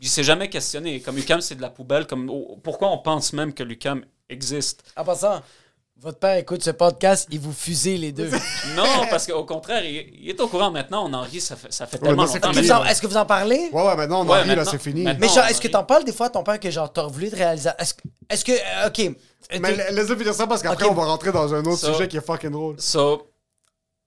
Il 0.02 0.08
s'est 0.10 0.24
jamais 0.24 0.50
questionné. 0.50 1.00
Comme 1.02 1.18
UCAM, 1.18 1.40
c'est 1.42 1.56
de 1.56 1.62
la 1.62 1.70
poubelle. 1.70 2.06
Comme 2.08 2.30
oh, 2.30 2.60
pourquoi 2.64 2.90
on 2.92 2.98
pense 2.98 3.32
même 3.34 3.54
que 3.54 3.64
l'UCAM 3.64 4.04
existe? 4.30 4.84
En 4.98 5.04
passant, 5.06 5.42
votre 6.00 6.20
père 6.20 6.36
écoute 6.38 6.64
ce 6.64 6.70
podcast, 6.70 7.28
il 7.32 7.40
vous 7.40 7.52
fusille 7.54 7.98
les 7.98 8.12
deux. 8.12 8.30
Non, 8.76 8.84
parce 9.10 9.26
qu'au 9.26 9.44
contraire, 9.46 9.84
il, 9.84 10.14
il 10.22 10.30
est 10.30 10.40
au 10.40 10.48
courant 10.48 10.70
maintenant. 10.70 11.10
On 11.10 11.14
en 11.14 11.22
rit. 11.22 11.42
Ça 11.42 11.56
fait, 11.56 11.72
ça 11.74 11.88
fait 11.88 11.98
Ouais, 12.02 12.10
tellement 12.10 12.26
longtemps. 12.26 12.52
Est-ce 12.52 12.62
que 12.62 12.62
vous 12.68 12.72
en- 12.72 12.84
là. 12.84 12.92
Est-ce 12.92 13.02
que 13.02 13.08
vous 13.08 13.18
en 13.18 13.26
parlez? 13.26 13.70
Ouais, 13.72 13.84
ouais, 13.84 13.96
maintenant, 13.96 14.20
on 14.20 14.30
en 14.30 14.34
Ouais, 14.34 14.42
rit, 14.44 14.56
là, 14.56 14.66
c'est 14.66 14.78
fini. 14.82 15.04
Mais 15.20 15.28
genre, 15.28 15.46
est-ce 15.46 15.60
que 15.62 15.68
t'en 15.68 15.84
parles 15.84 16.04
des 16.04 16.12
fois 16.14 16.28
à 16.28 16.30
ton 16.30 16.44
père 16.44 16.60
que 16.60 16.70
genre 16.70 16.92
t'as 16.94 17.08
voulu 17.08 17.30
de 17.30 17.36
réaliser 17.36 17.70
Est-ce 17.80 17.94
que, 17.96 18.02
est-ce 18.30 18.46
que, 18.46 18.52
euh, 18.52 18.88
ok, 18.88 19.16
Mais 19.60 19.76
la- 19.76 19.92
laisse-le 19.92 20.16
finir 20.18 20.34
ça 20.36 20.46
parce 20.46 20.62
qu'après, 20.62 20.86
Ok. 20.86 20.92
on 20.92 20.96
va 20.96 21.06
rentrer 21.06 21.32
dans 21.32 21.52
un 21.54 21.64
autre 21.66 21.80
So- 21.80 21.94
sujet 21.94 22.08
qui 22.08 22.18
est 22.18 22.26
fucking 22.26 22.52
drôle. 22.52 22.76
So, 22.80 23.32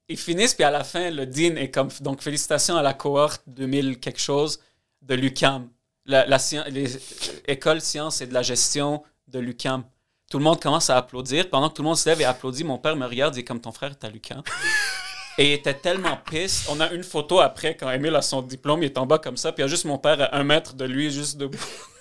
ils 0.08 0.18
finissent, 0.18 0.54
puis 0.54 0.64
à 0.64 0.70
la 0.70 0.84
fin, 0.84 1.10
le 1.10 1.26
dean 1.26 1.56
est 1.56 1.70
comme. 1.70 1.88
Donc, 2.00 2.20
félicitations 2.22 2.76
à 2.76 2.82
la 2.82 2.94
cohorte 2.94 3.42
2000 3.48 3.98
quelque 3.98 4.20
chose 4.20 4.60
de 5.02 5.14
l'UCAM. 5.14 5.68
La, 6.06 6.24
la 6.26 6.38
les 6.68 6.98
écoles 7.46 7.80
sciences 7.80 8.20
et 8.20 8.26
de 8.26 8.34
la 8.34 8.42
gestion 8.42 9.02
de 9.28 9.38
l'UCAM. 9.40 9.84
Tout 10.31 10.39
le 10.39 10.44
monde 10.44 10.62
commence 10.62 10.89
à 10.89 10.97
applaudir. 10.97 11.51
Pendant 11.51 11.69
que 11.69 11.74
tout 11.74 11.82
le 11.82 11.89
monde 11.89 11.97
se 11.98 12.09
lève 12.09 12.20
et 12.20 12.24
applaudit, 12.24 12.65
mon 12.65 12.78
père 12.78 12.94
me 12.97 13.05
regarde 13.05 13.36
et 13.36 13.40
est 13.40 13.44
comme 13.44 13.61
ton 13.61 13.73
frère 13.73 13.90
est 13.90 14.05
à 14.05 14.09
l'UCAM. 14.09 14.43
Et 15.39 15.47
il 15.47 15.52
était 15.52 15.73
tellement 15.73 16.19
pisse. 16.31 16.66
On 16.69 16.81
a 16.81 16.90
une 16.93 17.05
photo 17.05 17.40
après, 17.40 17.74
quand 17.74 17.90
Emile 17.90 18.15
a 18.15 18.20
son 18.20 18.43
diplôme, 18.43 18.82
il 18.82 18.86
est 18.86 18.98
en 18.98 19.07
bas 19.07 19.19
comme 19.19 19.39
ça, 19.39 19.52
puis 19.52 19.62
il 19.62 19.65
y 19.65 19.69
a 19.69 19.70
juste 19.70 19.86
mon 19.86 19.97
père 19.97 20.20
à 20.20 20.36
un 20.36 20.44
mètre 20.44 20.74
de 20.74 20.85
lui, 20.85 21.11
juste 21.11 21.39
debout. 21.39 21.57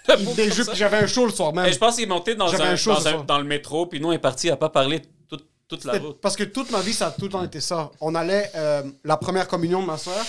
J'avais 0.73 0.97
un 0.97 1.07
show 1.07 1.25
le 1.25 1.31
soir 1.31 1.53
même. 1.53 1.67
Et 1.67 1.71
je 1.71 1.77
pense 1.77 1.95
qu'il 1.95 2.03
est 2.03 2.07
monté 2.07 2.35
dans, 2.35 2.47
J'avais 2.47 2.63
un, 2.63 2.71
un 2.71 2.75
show 2.75 2.93
dans, 2.93 3.35
un- 3.35 3.37
le 3.37 3.45
métro, 3.45 3.85
puis 3.85 4.01
nous, 4.01 4.09
on 4.09 4.11
est 4.11 4.17
parti, 4.19 4.47
il 4.47 4.49
n'a 4.49 4.57
pas 4.57 4.67
parlé 4.69 5.01
toute, 5.29 5.45
toute 5.69 5.85
la 5.85 5.93
route. 5.99 6.19
Parce 6.19 6.35
que 6.35 6.43
toute 6.43 6.69
ma 6.71 6.81
vie, 6.81 6.91
ça 6.91 7.07
a 7.07 7.11
tout 7.11 7.25
le 7.25 7.29
temps 7.29 7.43
été 7.43 7.61
ça. 7.61 7.91
On 8.01 8.13
allait, 8.13 8.51
euh, 8.55 8.83
la 9.05 9.15
première 9.15 9.47
communion 9.47 9.81
de 9.81 9.87
ma 9.87 9.97
soeur, 9.97 10.21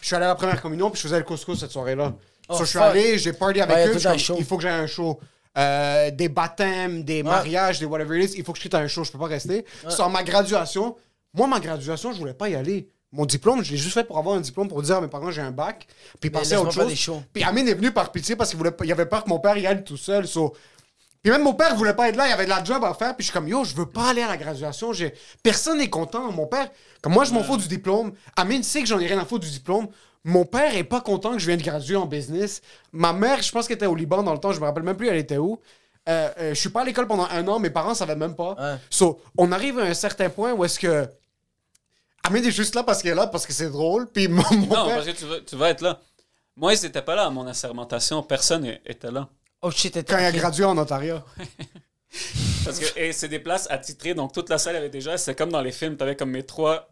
je 0.00 0.06
suis 0.06 0.16
allé 0.16 0.26
à 0.26 0.28
la 0.28 0.34
première 0.34 0.60
communion, 0.60 0.90
puis 0.90 0.98
je 1.00 1.06
faisais 1.06 1.18
le 1.18 1.24
couscous 1.24 1.58
cette 1.60 1.70
soirée-là. 1.70 2.12
Oh, 2.50 2.54
So, 2.54 2.64
je 2.64 2.70
suis 2.70 2.78
allé, 2.78 3.18
j'ai 3.18 3.32
party 3.32 3.60
avec 3.60 3.76
Ouais, 3.76 3.86
eux, 3.86 3.92
il 4.38 4.44
faut 4.44 4.56
que 4.56 4.62
j'aie 4.62 4.68
un 4.70 4.86
show. 4.86 5.18
Euh, 5.58 6.10
des 6.12 6.28
baptêmes, 6.28 7.02
des 7.02 7.22
mariages, 7.30 7.80
des 7.80 7.86
whatever 7.86 8.22
it 8.22 8.30
is, 8.30 8.38
il 8.38 8.44
faut 8.44 8.52
que 8.52 8.58
je 8.58 8.62
quitte 8.62 8.74
un 8.74 8.86
show, 8.86 9.02
je 9.04 9.10
peux 9.12 9.18
pas 9.18 9.26
rester. 9.26 9.64
Sur 9.88 10.08
ma 10.08 10.22
graduation, 10.22 10.94
moi, 11.34 11.46
ma 11.48 11.58
graduation, 11.60 12.12
je 12.12 12.18
voulais 12.18 12.34
pas 12.34 12.48
y 12.48 12.54
aller. 12.54 12.88
Mon 13.10 13.24
diplôme, 13.24 13.64
je 13.64 13.70
l'ai 13.72 13.76
juste 13.78 13.94
fait 13.94 14.04
pour 14.04 14.18
avoir 14.18 14.36
un 14.36 14.40
diplôme 14.40 14.68
pour 14.68 14.82
dire 14.82 14.96
à 14.96 15.00
mes 15.00 15.08
parents 15.08 15.30
j'ai 15.30 15.40
un 15.40 15.50
bac, 15.50 15.86
puis 16.20 16.28
passer 16.30 16.54
à 16.54 16.58
autre 16.60 16.72
chose. 16.82 16.88
des 16.90 16.96
shows. 16.96 17.22
Puis 17.32 17.42
Amine 17.42 17.66
est 17.66 17.74
venu 17.74 17.90
par 17.90 18.12
pitié 18.12 18.36
parce 18.36 18.50
qu'il 18.50 18.58
voulait 18.58 18.70
pas- 18.70 18.84
il 18.84 18.92
avait 18.92 19.06
peur 19.06 19.24
que 19.24 19.30
mon 19.30 19.38
père 19.40 19.56
y 19.56 19.66
aille 19.66 19.82
tout 19.82 19.96
seul. 19.96 20.26
so- 20.28 20.54
Puis 21.22 21.32
même 21.32 21.42
mon 21.42 21.54
père 21.54 21.74
voulait 21.74 21.94
pas 21.94 22.08
être 22.10 22.16
là, 22.16 22.28
il 22.28 22.32
avait 22.32 22.44
de 22.44 22.50
la 22.50 22.62
job 22.62 22.84
à 22.84 22.92
faire. 22.94 23.16
Puis 23.16 23.24
je 23.26 23.30
suis 23.30 23.32
comme, 23.32 23.48
yo, 23.48 23.64
je 23.64 23.74
veux 23.74 23.86
pas 23.86 24.10
aller 24.10 24.22
à 24.22 24.28
la 24.28 24.36
graduation. 24.36 24.92
J'ai... 24.92 25.14
Personne 25.42 25.78
n'est 25.78 25.88
content. 25.90 26.30
Mon 26.30 26.46
père, 26.46 26.68
comme 27.02 27.14
moi, 27.14 27.24
je 27.24 27.32
m'en 27.32 27.42
fous 27.42 27.56
du 27.56 27.66
diplôme. 27.66 28.12
Amine 28.36 28.62
sait 28.62 28.80
que 28.82 28.86
j'en 28.86 29.00
ai 29.00 29.06
rien 29.06 29.18
à 29.18 29.24
foutre 29.24 29.44
du 29.46 29.50
diplôme. 29.50 29.88
Mon 30.24 30.44
père 30.44 30.74
est 30.76 30.84
pas 30.84 31.00
content 31.00 31.32
que 31.32 31.38
je 31.38 31.46
vienne 31.46 31.58
de 31.58 31.64
graduer 31.64 31.96
en 31.96 32.06
business. 32.06 32.60
Ma 32.92 33.12
mère, 33.12 33.40
je 33.42 33.50
pense 33.52 33.66
qu'elle 33.66 33.76
était 33.76 33.86
au 33.86 33.94
Liban 33.94 34.22
dans 34.22 34.32
le 34.32 34.38
temps, 34.40 34.52
je 34.52 34.60
me 34.60 34.64
rappelle 34.66 34.82
même 34.82 34.96
plus 34.96 35.08
elle 35.08 35.16
était 35.16 35.38
où. 35.38 35.60
Euh, 36.08 36.30
euh, 36.38 36.48
je 36.54 36.58
suis 36.60 36.70
pas 36.70 36.82
à 36.82 36.84
l'école 36.84 37.06
pendant 37.06 37.26
un 37.30 37.46
an, 37.48 37.58
mes 37.58 37.70
parents 37.70 37.94
savaient 37.94 38.16
même 38.16 38.34
pas. 38.34 38.54
Ouais. 38.58 38.76
So, 38.90 39.20
on 39.36 39.52
arrive 39.52 39.78
à 39.78 39.82
un 39.82 39.94
certain 39.94 40.28
point 40.30 40.52
où 40.52 40.64
est-ce 40.64 40.78
que. 40.78 41.06
Amine 42.24 42.44
est 42.44 42.50
juste 42.50 42.74
là 42.74 42.82
parce 42.82 43.02
qu'elle 43.02 43.12
est 43.12 43.14
là, 43.14 43.26
parce 43.26 43.46
que 43.46 43.52
c'est 43.52 43.70
drôle. 43.70 44.06
Puis 44.10 44.28
mon, 44.28 44.42
mon 44.52 44.56
Non, 44.66 44.86
père. 44.86 44.94
parce 44.96 45.06
que 45.06 45.10
tu 45.12 45.24
vas, 45.24 45.40
tu 45.40 45.56
vas 45.56 45.70
être 45.70 45.80
là. 45.82 46.00
Moi, 46.56 46.74
ils 46.74 46.82
n'étaient 46.82 47.02
pas 47.02 47.14
là 47.14 47.26
à 47.26 47.30
mon 47.30 47.46
assermentation. 47.46 48.22
Personne 48.22 48.64
est- 48.64 48.82
était 48.86 49.10
là. 49.10 49.28
Oh 49.62 49.70
shit, 49.70 49.92
t'étais- 49.94 50.12
Quand 50.14 50.18
il 50.18 50.24
a 50.24 50.32
gradué 50.32 50.64
en 50.64 50.76
Ontario. 50.76 51.18
Parce 52.64 52.78
que 52.80 52.98
et 52.98 53.12
c'est 53.12 53.28
des 53.28 53.38
places 53.38 53.66
attitrées, 53.70 54.14
donc 54.14 54.32
toute 54.32 54.48
la 54.48 54.58
salle 54.58 54.76
avait 54.76 54.88
déjà. 54.88 55.16
C'est 55.18 55.34
comme 55.34 55.50
dans 55.50 55.60
les 55.60 55.72
films, 55.72 55.96
tu 55.96 56.02
avais 56.02 56.16
comme 56.16 56.30
mes 56.30 56.42
trois, 56.44 56.88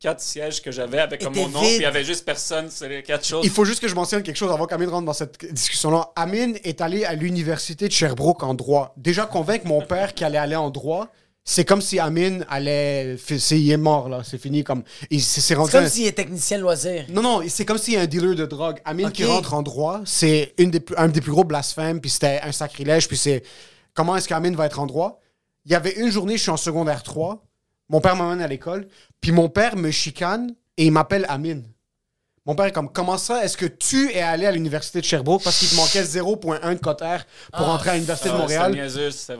quatre 0.00 0.20
sièges 0.20 0.62
que 0.62 0.70
j'avais 0.70 0.98
avec 1.00 1.22
comme 1.22 1.34
mon 1.34 1.48
nom, 1.48 1.60
puis 1.60 1.76
il 1.76 1.82
y 1.82 1.84
avait 1.84 2.04
juste 2.04 2.24
personne. 2.24 2.68
C'est 2.70 2.88
les 2.88 3.02
quatre 3.02 3.26
choses. 3.26 3.44
Il 3.44 3.50
faut 3.50 3.64
juste 3.64 3.80
que 3.80 3.88
je 3.88 3.94
mentionne 3.94 4.22
quelque 4.22 4.36
chose 4.36 4.50
avant 4.52 4.66
qu'Amine 4.66 4.88
rentre 4.90 5.06
dans 5.06 5.12
cette 5.12 5.52
discussion-là. 5.52 6.10
Amine 6.16 6.56
est 6.64 6.80
allé 6.80 7.04
à 7.04 7.14
l'université 7.14 7.88
de 7.88 7.92
Sherbrooke 7.92 8.42
en 8.42 8.54
droit. 8.54 8.94
Déjà 8.96 9.26
convaincre 9.26 9.66
mon 9.66 9.80
père 9.82 10.14
qu'il 10.14 10.24
allait 10.26 10.38
aller 10.38 10.56
en 10.56 10.70
droit, 10.70 11.08
c'est 11.44 11.64
comme 11.64 11.80
si 11.80 11.98
Amine 11.98 12.44
allait. 12.50 13.16
c'est- 13.18 13.58
Il 13.58 13.70
est 13.70 13.76
mort, 13.78 14.08
là. 14.10 14.20
C'est 14.22 14.36
fini. 14.38 14.62
Comme, 14.64 14.82
il 15.10 15.22
s'est 15.22 15.40
s'est 15.40 15.54
rendu. 15.54 15.70
C'est 15.70 15.78
comme 15.78 15.86
un- 15.86 15.90
s'il 15.90 16.06
est 16.06 16.12
technicien 16.12 16.58
loisir. 16.58 17.06
Non, 17.08 17.22
non, 17.22 17.42
c'est 17.48 17.64
comme 17.64 17.78
s'il 17.78 17.94
y 17.94 17.96
a 17.96 18.00
un 18.02 18.06
dealer 18.06 18.34
de 18.34 18.44
drogue. 18.44 18.80
Amine 18.84 19.10
qui 19.10 19.24
rentre 19.24 19.54
en 19.54 19.62
droit, 19.62 20.02
c'est 20.04 20.52
une 20.58 20.70
des 20.70 20.80
plus- 20.80 20.94
un 20.98 21.08
des 21.08 21.20
plus 21.22 21.32
gros 21.32 21.44
blasphèmes, 21.44 22.00
puis 22.00 22.10
c'était 22.10 22.40
un 22.42 22.52
sacrilège, 22.52 23.08
puis 23.08 23.16
c'est. 23.16 23.42
Comment 23.94 24.14
est-ce 24.16 24.28
qu'Amine 24.28 24.54
va 24.54 24.66
être 24.66 24.78
en 24.78 24.86
droit? 24.86 25.20
Il 25.64 25.72
y 25.72 25.74
avait 25.74 25.92
une 25.94 26.10
journée, 26.10 26.36
je 26.36 26.42
suis 26.42 26.50
en 26.50 26.56
secondaire 26.56 27.02
3, 27.02 27.42
mon 27.88 28.00
père 28.00 28.16
m'amène 28.16 28.40
à 28.40 28.48
l'école, 28.48 28.88
puis 29.20 29.32
mon 29.32 29.48
père 29.48 29.76
me 29.76 29.90
chicane 29.90 30.54
et 30.76 30.86
il 30.86 30.92
m'appelle 30.92 31.26
Amine. 31.28 31.64
Mon 32.48 32.54
père 32.54 32.64
est 32.64 32.72
comme, 32.72 32.90
comment 32.90 33.18
ça, 33.18 33.44
est-ce 33.44 33.58
que 33.58 33.66
tu 33.66 34.10
es 34.10 34.22
allé 34.22 34.46
à 34.46 34.50
l'université 34.50 35.00
de 35.02 35.04
Sherbrooke? 35.04 35.42
Parce 35.44 35.58
qu'il 35.58 35.68
te 35.68 35.74
manquait 35.76 36.02
0.1 36.02 36.74
de 36.76 36.78
cotère 36.80 37.26
pour 37.54 37.68
entrer 37.68 37.90
à 37.90 37.94
l'université 37.96 38.30
de 38.30 38.34
Ah, 38.34 38.38
Montréal? 38.38 38.72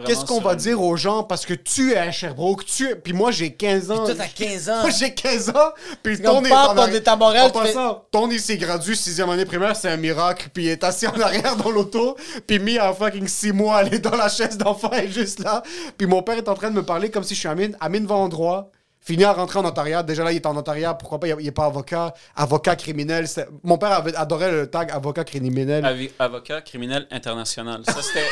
Qu'est-ce 0.05 0.26
qu'on 0.26 0.43
va 0.43 0.55
dire 0.55 0.82
aux 0.82 0.94
gens? 0.94 1.22
Parce 1.22 1.47
que 1.47 1.55
tu 1.55 1.93
es 1.93 1.97
à 1.97 2.12
Sherbrooke, 2.12 2.66
tu 2.66 2.86
es- 2.86 2.97
puis 2.97 3.14
moi 3.14 3.30
j'ai 3.30 3.55
15 3.55 3.90
ans. 3.90 4.05
Toi, 4.05 4.14
t'as 4.14 4.26
15 4.26 4.68
ans. 4.68 4.82
Moi, 4.82 4.90
j'ai 4.90 5.14
15 5.14 5.48
ans, 5.48 5.70
puis 6.02 6.20
ton 6.20 6.44
est 6.44 6.52
en 6.52 7.12
à 7.12 7.16
Montréal, 7.16 7.47
En 7.47 7.51
passant, 7.51 8.05
ton 8.10 8.30
il 8.30 8.40
s'est 8.40 8.59
gradué 8.59 8.94
sixième 8.94 9.30
année 9.30 9.47
primaire, 9.47 9.74
c'est 9.74 9.89
un 9.89 9.97
miracle, 9.97 10.51
puis 10.52 10.64
il 10.64 10.68
est 10.68 10.85
assis 10.85 11.06
en 11.06 11.18
arrière 11.18 11.56
dans 11.56 11.70
l'auto, 11.70 12.14
puis 12.47 12.59
mis 12.59 12.78
en 12.78 12.93
fucking 12.93 13.26
6 13.26 13.52
mois, 13.52 13.85
est 13.85 14.01
dans 14.01 14.16
la 14.16 14.28
chaise 14.28 14.59
d'enfant, 14.59 14.90
est 14.93 15.09
juste 15.09 15.39
là, 15.39 15.62
puis 15.97 16.06
mon 16.06 16.22
père 16.22 16.36
est 16.36 16.48
en 16.51 16.55
train 16.55 16.68
de 16.70 16.76
me 16.76 16.82
parler 16.85 17.10
comme 17.10 17.24
si 17.24 17.35
je 17.35 17.40
suis 17.40 17.48
Amine. 17.48 17.74
Amine 17.80 18.05
va 18.05 18.16
en 18.16 18.28
droit, 18.28 18.70
finit 19.00 19.24
à 19.24 19.32
rentrer 19.32 19.58
en 19.58 19.62
notariat, 19.62 20.02
déjà 20.02 20.22
là 20.24 20.32
il 20.32 20.36
est 20.36 20.46
en 20.46 20.54
notariat, 20.54 20.94
pourquoi 20.94 21.18
pas, 21.20 21.28
il 21.28 21.46
est 21.46 21.50
pas 21.52 21.64
avocat, 21.66 22.12
avocat 22.36 22.76
criminel. 22.76 23.26
Mon 23.62 23.78
père 23.78 23.92
avait, 23.92 24.14
adorait 24.14 24.50
le 24.50 24.66
tag 24.70 24.90
avocat 24.90 25.24
criminel. 25.24 25.84
Avi- 25.84 26.10
Avocat 26.18 26.60
criminel 26.62 27.06
international. 27.10 27.82
Ça, 27.86 28.02
c'était. 28.02 28.26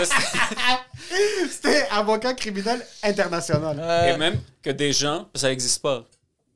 c'était- 1.50 1.86
avocat 1.90 2.34
criminel 2.34 2.84
international. 3.02 3.76
Euh, 3.80 4.14
Et 4.14 4.16
même 4.18 4.38
que 4.62 4.70
des 4.70 4.92
gens, 4.92 5.28
ça 5.34 5.48
n'existe 5.48 5.82
pas. 5.82 6.04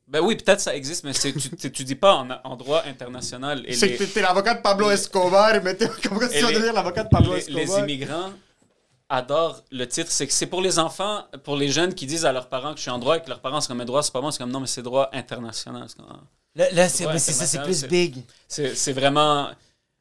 Ben 0.07 0.21
oui, 0.21 0.37
peut-être 0.37 0.61
ça 0.61 0.75
existe, 0.77 1.03
mais 1.05 1.13
tu, 1.15 1.33
tu, 1.71 1.85
dis 1.85 1.95
pas 1.95 2.15
en, 2.17 2.29
en 2.45 2.57
droit 2.57 2.83
international. 2.87 3.65
C'est 3.73 3.87
les, 3.87 3.97
que 3.97 4.05
t'es- 4.05 4.21
l'avocat 4.21 4.55
de 4.55 4.61
Pablo 4.61 4.91
Escobar, 4.91 5.55
mais 5.63 5.75
t'es 5.75 5.89
comme 6.09 6.29
si 6.29 6.43
les- 6.45 6.73
l'avocat 6.73 7.05
de 7.05 7.09
Pablo 7.09 7.33
les, 7.35 7.39
Escobar. 7.39 7.63
les 7.65 7.79
immigrants 7.83 8.31
adorent 9.09 9.63
le 9.71 9.87
titre. 9.87 10.11
C'est 10.11 10.27
que 10.27 10.33
c'est 10.33 10.47
pour 10.47 10.61
les 10.63 10.79
enfants, 10.79 11.25
pour 11.45 11.57
les 11.57 11.69
jeunes 11.69 11.95
qui 11.95 12.07
disent 12.07 12.25
à 12.25 12.33
leurs 12.33 12.49
parents 12.49 12.73
que 12.73 12.79
je 12.79 12.83
suis 12.83 12.91
en 12.91 12.99
droit 12.99 13.17
et 13.17 13.23
que 13.23 13.29
leurs 13.29 13.41
parents 13.41 13.61
sont 13.61 13.69
comme 13.69 13.81
un 13.81 13.85
droit, 13.85 14.03
c'est 14.03 14.13
pas 14.13 14.21
moi. 14.21 14.33
C'est 14.33 14.39
comme 14.39 14.51
non, 14.53 14.61
mais 14.61 14.67
c'est 14.67 14.83
droit 14.83 15.09
international. 15.13 15.85
C'est 15.89 15.97
comme, 15.97 16.07
ah. 16.11 16.21
Là, 16.57 16.71
là, 16.71 16.89
c'est 16.89 17.05
ça, 17.33 17.47
c'est 17.47 17.59
plus 17.65 17.83
big. 17.89 18.23
C'est 18.49 18.75
c'est 18.77 18.93
vraiment 18.93 19.51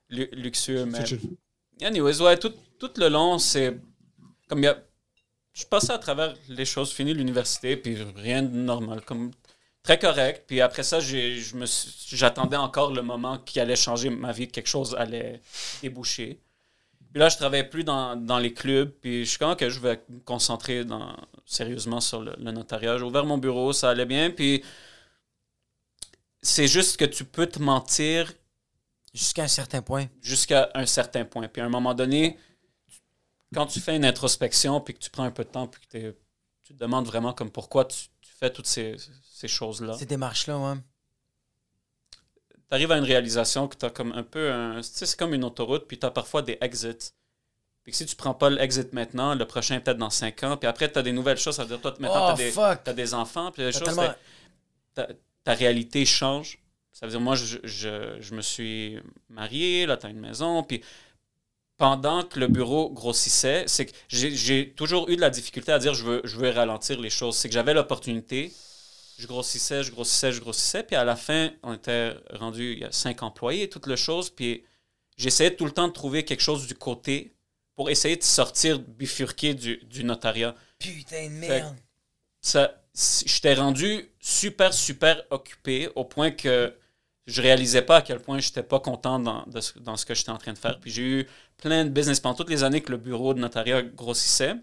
lu- 0.09 0.29
luxueux. 0.33 0.85
Mais... 0.85 0.99
Anyways, 1.81 2.21
ouais, 2.21 2.37
tout, 2.37 2.53
tout 2.79 2.91
le 2.97 3.09
long, 3.09 3.39
c'est 3.39 3.79
comme 4.47 4.59
il 4.59 4.65
y 4.65 4.67
a. 4.67 4.77
Je 5.53 5.65
passais 5.65 5.91
à 5.93 5.97
travers 5.99 6.33
les 6.49 6.65
choses, 6.65 6.91
fini 6.91 7.13
l'université, 7.13 7.75
puis 7.77 7.97
rien 8.15 8.41
de 8.43 8.49
normal, 8.55 9.01
comme 9.01 9.31
très 9.83 9.99
correct. 9.99 10.45
Puis 10.47 10.61
après 10.61 10.83
ça, 10.83 10.99
j'ai- 10.99 11.35
je 11.39 11.55
me 11.55 11.65
suis- 11.65 12.15
j'attendais 12.17 12.57
encore 12.57 12.91
le 12.93 13.01
moment 13.01 13.37
qui 13.39 13.59
allait 13.59 13.75
changer 13.75 14.09
ma 14.09 14.31
vie, 14.31 14.47
que 14.47 14.53
quelque 14.53 14.67
chose 14.69 14.95
allait 14.95 15.41
déboucher. 15.81 16.39
Puis 17.13 17.19
là, 17.19 17.29
je 17.29 17.37
travaillais 17.37 17.63
plus 17.63 17.83
dans, 17.83 18.15
dans 18.15 18.39
les 18.39 18.53
clubs, 18.53 18.89
puis 18.89 19.23
je 19.23 19.29
suis 19.29 19.37
comme 19.37 19.55
que 19.55 19.69
je 19.69 19.79
vais 19.79 20.03
me 20.09 20.19
concentrer 20.21 20.83
dans, 20.83 21.15
sérieusement 21.45 22.01
sur 22.01 22.21
le, 22.21 22.33
le 22.39 22.51
notariat. 22.51 22.97
J'ai 22.97 23.03
ouvert 23.03 23.23
mon 23.23 23.37
bureau, 23.37 23.71
ça 23.71 23.91
allait 23.91 24.07
bien, 24.07 24.31
puis 24.31 24.63
c'est 26.41 26.67
juste 26.67 26.97
que 26.97 27.05
tu 27.05 27.23
peux 27.23 27.45
te 27.45 27.59
mentir 27.59 28.33
Jusqu'à 29.13 29.43
un 29.43 29.47
certain 29.47 29.83
point. 29.83 30.07
jusqu'à 30.23 30.71
un 30.73 30.87
certain 30.87 31.23
point. 31.23 31.47
Puis 31.47 31.61
à 31.61 31.65
un 31.65 31.69
moment 31.69 31.93
donné, 31.93 32.35
quand 33.53 33.67
tu 33.67 33.79
fais 33.79 33.95
une 33.95 34.05
introspection, 34.05 34.81
puis 34.81 34.95
que 34.95 34.99
tu 34.99 35.11
prends 35.11 35.23
un 35.23 35.31
peu 35.31 35.43
de 35.43 35.49
temps, 35.49 35.67
puis 35.67 35.81
que 35.87 36.15
tu 36.63 36.73
te 36.73 36.79
demandes 36.79 37.05
vraiment 37.05 37.31
comme 37.31 37.51
pourquoi 37.51 37.85
tu, 37.85 38.07
tu 38.21 38.31
fais 38.39 38.49
toutes 38.51 38.65
ces, 38.65 38.95
ces 39.31 39.47
choses-là, 39.47 39.93
Ces 39.93 40.07
démarches-là, 40.07 40.57
ouais. 40.57 40.79
Tu 42.73 42.75
arrives 42.77 42.91
à 42.91 42.97
une 42.97 43.03
réalisation 43.03 43.67
que 43.67 43.77
tu 43.77 43.85
as 43.85 43.91
comme 43.91 44.13
un 44.13 44.23
peu 44.23 44.51
un... 44.51 44.77
Tu 44.77 44.89
sais, 44.91 45.05
c'est 45.05 45.19
comme 45.19 45.35
une 45.35 45.43
autoroute, 45.43 45.85
puis 45.87 45.99
tu 45.99 46.07
as 46.07 46.09
parfois 46.11 46.41
des 46.41 46.57
exits. 46.59 47.11
Puis 47.83 47.91
que 47.91 47.97
si 47.97 48.07
tu 48.07 48.15
prends 48.15 48.33
pas 48.33 48.49
l'exit 48.49 48.91
maintenant, 48.93 49.35
le 49.35 49.45
prochain 49.45 49.79
peut-être 49.79 49.99
dans 49.99 50.09
5 50.09 50.43
ans, 50.43 50.57
puis 50.57 50.67
après 50.67 50.91
tu 50.91 50.97
as 50.97 51.03
des 51.03 51.11
nouvelles 51.11 51.37
choses, 51.37 51.55
ça 51.55 51.63
veut 51.63 51.69
dire 51.69 51.81
toi 51.81 51.93
maintenant 51.99 52.29
Oh, 52.31 52.35
tu 52.83 52.89
as, 52.89 52.93
des 52.93 53.13
enfants, 53.13 53.51
puis 53.51 53.61
les 53.61 53.71
choses, 53.71 53.95
ta, 54.95 55.07
ta 55.43 55.53
réalité 55.53 56.03
change. 56.03 56.57
Ça 56.91 57.05
veut 57.05 57.11
dire, 57.11 57.21
moi, 57.21 57.35
je, 57.35 57.57
je, 57.63 58.17
je 58.19 58.33
me 58.33 58.41
suis 58.41 58.97
marié, 59.29 59.85
là, 59.85 59.95
tu 59.97 60.07
as 60.07 60.09
une 60.09 60.19
maison, 60.19 60.63
puis 60.63 60.81
pendant 61.77 62.23
que 62.23 62.39
le 62.39 62.47
bureau 62.47 62.89
grossissait, 62.89 63.65
c'est 63.67 63.85
que 63.85 63.91
j'ai- 64.07 64.35
j'ai 64.35 64.71
toujours 64.71 65.09
eu 65.09 65.15
de 65.15 65.21
la 65.21 65.29
difficulté 65.29 65.71
à 65.71 65.77
dire 65.77 65.93
je 65.93 66.05
veux, 66.05 66.21
je 66.23 66.37
veux 66.37 66.49
ralentir 66.49 66.99
les 66.99 67.09
choses. 67.11 67.35
C'est 67.35 67.49
que 67.49 67.53
j'avais 67.53 67.73
l'opportunité, 67.75 68.51
je 69.17 69.27
grossissais, 69.27 69.83
je 69.83 69.91
grossissais, 69.91 70.31
je 70.31 70.41
grossissais, 70.41 70.83
puis 70.83 70.95
à 70.95 71.03
la 71.03 71.15
fin, 71.15 71.51
on 71.63 71.73
était 71.73 72.13
rendu, 72.31 72.73
il 72.73 72.79
y 72.79 72.83
a 72.83 72.91
cinq 72.91 73.23
employés, 73.23 73.69
toute 73.69 73.87
le 73.87 73.95
chose, 73.95 74.29
puis 74.29 74.63
j'essayais 75.17 75.55
tout 75.55 75.65
le 75.65 75.71
temps 75.71 75.87
de 75.87 75.93
trouver 75.93 76.25
quelque 76.25 76.41
chose 76.41 76.67
du 76.67 76.75
côté 76.75 77.33
pour 77.75 77.89
essayer 77.89 78.15
de 78.15 78.23
sortir, 78.23 78.79
bifurquer 78.79 79.53
du, 79.53 79.77
du 79.85 80.03
notariat 80.03 80.55
Putain 80.79 81.25
de 81.25 81.31
merde. 81.31 81.75
ça, 82.41 82.83
j'étais 83.25 83.55
rendu 83.55 84.09
super, 84.19 84.73
super 84.73 85.23
occupé 85.29 85.89
au 85.95 86.05
point 86.05 86.31
que 86.31 86.73
je 87.25 87.41
réalisais 87.41 87.81
pas 87.81 87.97
à 87.97 88.01
quel 88.01 88.19
point 88.19 88.39
j'étais 88.39 88.63
pas 88.63 88.79
content 88.79 89.17
dans, 89.19 89.45
de 89.47 89.61
ce, 89.61 89.79
dans 89.79 89.95
ce 89.95 90.05
que 90.05 90.13
j'étais 90.13 90.29
en 90.29 90.37
train 90.37 90.53
de 90.53 90.57
faire. 90.57 90.79
Puis 90.79 90.91
j'ai 90.91 91.03
eu 91.03 91.27
plein 91.57 91.85
de 91.85 91.89
business 91.89 92.19
pendant 92.19 92.35
toutes 92.35 92.49
les 92.49 92.63
années 92.63 92.81
que 92.81 92.91
le 92.91 92.97
bureau 92.97 93.33
de 93.33 93.39
notariat 93.39 93.81
grossissait. 93.81 94.55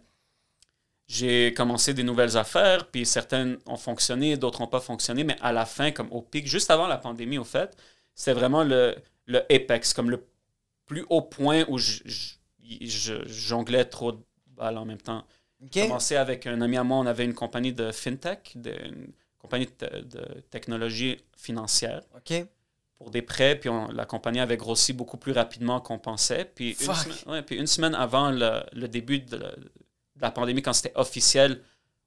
J'ai 1.12 1.52
commencé 1.54 1.92
des 1.92 2.04
nouvelles 2.04 2.36
affaires, 2.36 2.86
puis 2.88 3.04
certaines 3.04 3.58
ont 3.66 3.76
fonctionné, 3.76 4.36
d'autres 4.36 4.60
n'ont 4.60 4.68
pas 4.68 4.78
fonctionné, 4.80 5.24
mais 5.24 5.36
à 5.40 5.50
la 5.52 5.66
fin, 5.66 5.90
comme 5.90 6.06
au 6.12 6.22
pic, 6.22 6.46
juste 6.46 6.70
avant 6.70 6.86
la 6.86 6.98
pandémie, 6.98 7.36
au 7.36 7.42
fait, 7.44 7.76
c'était 8.14 8.32
vraiment 8.32 8.62
le, 8.62 8.94
le 9.26 9.40
apex, 9.52 9.92
comme 9.92 10.08
le 10.10 10.24
plus 10.86 11.04
haut 11.10 11.22
point 11.22 11.64
où 11.68 11.78
je, 11.78 12.02
je- 12.06 12.34
je 12.86 13.14
jonglais 13.26 13.84
trop 13.86 14.12
de 14.12 14.20
balles 14.56 14.78
en 14.78 14.84
même 14.84 15.00
temps 15.00 15.24
OK? 15.64 15.72
commencé 15.82 16.14
avec 16.14 16.46
un 16.46 16.60
ami 16.60 16.76
à 16.76 16.84
moi, 16.84 16.98
on 16.98 17.06
avait 17.06 17.24
une 17.24 17.34
compagnie 17.34 17.72
de 17.72 17.90
fintech, 17.90 18.52
de, 18.54 18.70
une 18.70 19.12
compagnie 19.38 19.66
de, 19.66 19.70
te- 19.72 20.02
de 20.04 20.40
technologie 20.50 21.16
financière 21.36 22.02
OK? 22.16 22.46
pour 22.98 23.10
des 23.10 23.22
prêts, 23.22 23.58
puis 23.58 23.68
on- 23.68 23.88
la 23.90 24.04
compagnie 24.04 24.38
avait 24.38 24.56
grossi 24.56 24.92
beaucoup 24.92 25.16
plus 25.16 25.32
rapidement 25.32 25.80
qu'on 25.80 25.98
pensait. 25.98 26.44
Puis 26.54 26.76
une, 26.86 26.86
semaine, 26.94 27.16
ouais, 27.34 27.42
puis 27.42 27.56
une 27.56 27.66
semaine 27.66 27.96
avant 27.96 28.30
le, 28.30 28.62
le 28.72 28.86
début 28.86 29.18
de 29.18 29.42
la, 30.20 30.30
pandémie, 30.30 30.62
quand 30.62 30.72
c'était 30.72 30.96
officiel, 30.96 31.62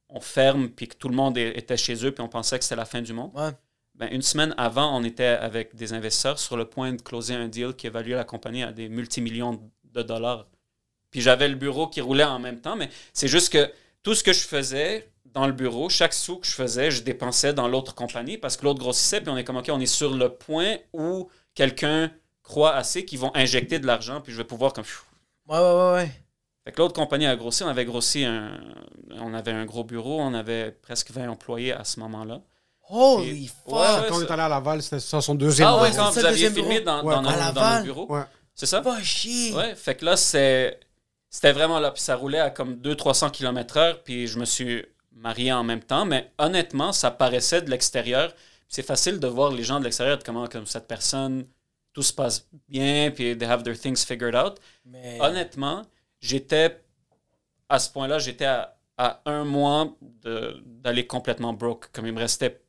on 0.09 0.19
ferme, 0.19 0.69
puis 0.69 0.87
que 0.87 0.95
tout 0.95 1.09
le 1.09 1.15
monde 1.15 1.37
était 1.37 1.77
chez 1.77 2.05
eux, 2.05 2.11
puis 2.11 2.23
on 2.23 2.29
pensait 2.29 2.57
que 2.57 2.63
c'était 2.63 2.75
la 2.75 2.85
fin 2.85 3.01
du 3.01 3.13
monde. 3.13 3.31
Ouais. 3.33 3.51
Ben, 3.95 4.09
une 4.11 4.21
semaine 4.21 4.55
avant, 4.57 4.97
on 4.97 5.03
était 5.03 5.25
avec 5.25 5.75
des 5.75 5.93
investisseurs 5.93 6.39
sur 6.39 6.57
le 6.57 6.65
point 6.65 6.93
de 6.93 7.01
closer 7.01 7.35
un 7.35 7.47
deal 7.47 7.73
qui 7.75 7.87
évaluait 7.87 8.15
la 8.15 8.23
compagnie 8.23 8.63
à 8.63 8.71
des 8.71 8.89
multimillions 8.89 9.59
de 9.83 10.01
dollars. 10.01 10.47
Puis 11.11 11.21
j'avais 11.21 11.47
le 11.47 11.55
bureau 11.55 11.87
qui 11.87 12.01
roulait 12.01 12.23
en 12.23 12.39
même 12.39 12.59
temps, 12.59 12.75
mais 12.75 12.89
c'est 13.13 13.27
juste 13.27 13.53
que 13.53 13.71
tout 14.01 14.15
ce 14.15 14.23
que 14.23 14.33
je 14.33 14.39
faisais 14.39 15.09
dans 15.25 15.45
le 15.45 15.53
bureau, 15.53 15.89
chaque 15.89 16.13
sou 16.13 16.37
que 16.37 16.47
je 16.47 16.53
faisais, 16.53 16.89
je 16.89 17.03
dépensais 17.03 17.53
dans 17.53 17.67
l'autre 17.67 17.93
compagnie 17.93 18.37
parce 18.37 18.57
que 18.57 18.65
l'autre 18.65 18.79
grossissait, 18.79 19.21
puis 19.21 19.29
on 19.29 19.37
est 19.37 19.43
comme, 19.43 19.57
OK, 19.57 19.69
on 19.71 19.79
est 19.79 19.85
sur 19.85 20.13
le 20.13 20.29
point 20.29 20.77
où 20.91 21.29
quelqu'un 21.53 22.11
croit 22.41 22.73
assez 22.73 23.05
qu'ils 23.05 23.19
vont 23.19 23.31
injecter 23.35 23.79
de 23.79 23.85
l'argent, 23.85 24.21
puis 24.21 24.31
je 24.31 24.37
vais 24.37 24.43
pouvoir 24.43 24.73
comme... 24.73 24.85
Ouais, 25.47 25.57
ouais, 25.57 25.63
ouais, 25.63 25.93
ouais. 25.93 26.11
Fait 26.65 26.71
que 26.71 26.81
l'autre 26.81 26.93
compagnie 26.93 27.25
a 27.27 27.35
grossi, 27.35 27.63
on 27.63 27.67
avait 27.67 27.85
grossi 27.85 28.23
un... 28.25 28.51
On 29.19 29.33
avait 29.33 29.51
un 29.51 29.65
gros 29.65 29.83
bureau, 29.83 30.21
on 30.21 30.33
avait 30.33 30.71
presque 30.71 31.11
20 31.11 31.29
employés 31.29 31.73
à 31.73 31.83
ce 31.83 31.99
moment-là. 31.99 32.41
Holy 32.89 33.45
Et- 33.45 33.47
fuck! 33.47 33.73
Ouais, 33.75 33.81
ouais, 33.81 34.07
Quand 34.09 34.17
on 34.17 34.21
est 34.21 34.31
allé 34.31 34.41
à 34.41 34.49
Laval, 34.49 34.81
c'était 34.81 34.99
ça 34.99 35.21
son 35.21 35.35
deuxième. 35.35 35.67
Ah 35.67 35.81
ouais, 35.81 35.91
c'est 35.91 35.97
quand 35.97 36.11
vous 36.11 36.19
aviez 36.19 36.49
deuxième 36.49 36.53
filmé 36.53 36.81
dans, 36.81 37.03
Ouais, 37.03 37.13
dans, 37.15 37.21
nos, 37.21 37.51
dans 37.53 37.77
nos 37.77 37.83
bureaux. 37.83 38.17
C'est 38.55 38.65
ça? 38.65 38.81
Pas 38.81 39.01
chier! 39.01 39.53
Ouais, 39.55 39.75
fait 39.75 39.95
que 39.95 40.05
là, 40.05 40.15
c'est- 40.17 40.79
c'était 41.29 41.51
vraiment 41.53 41.79
là. 41.79 41.91
Puis 41.91 42.01
ça 42.01 42.15
roulait 42.15 42.39
à 42.39 42.49
comme 42.49 42.75
200-300 42.75 43.29
km/h. 43.31 43.95
Puis 44.03 44.27
je 44.27 44.37
me 44.39 44.45
suis 44.45 44.85
marié 45.11 45.51
en 45.53 45.63
même 45.63 45.81
temps. 45.81 46.05
Mais 46.05 46.31
honnêtement, 46.37 46.91
ça 46.91 47.09
paraissait 47.11 47.61
de 47.61 47.69
l'extérieur. 47.69 48.31
C'est 48.67 48.83
facile 48.85 49.19
de 49.19 49.27
voir 49.27 49.51
les 49.51 49.63
gens 49.63 49.79
de 49.79 49.85
l'extérieur 49.85 50.15
être 50.17 50.25
comment, 50.25 50.47
comme 50.47 50.65
cette 50.65 50.87
personne, 50.87 51.45
tout 51.93 52.03
se 52.03 52.13
passe 52.13 52.47
bien. 52.67 53.11
Puis 53.11 53.37
they 53.37 53.47
have 53.47 53.63
their 53.63 53.79
things 53.79 54.03
figured 54.05 54.35
out. 54.35 54.55
Mais... 54.85 55.17
Honnêtement, 55.21 55.83
j'étais 56.23 56.79
à 57.69 57.79
ce 57.79 57.89
point-là, 57.91 58.17
j'étais 58.19 58.45
à, 58.45 58.75
à 58.97 59.21
un 59.25 59.43
mois 59.43 59.89
d'aller 60.23 61.05
complètement 61.07 61.53
broke. 61.53 61.89
Comme 61.91 62.05
il 62.07 62.13
me 62.13 62.19
restait 62.19 62.61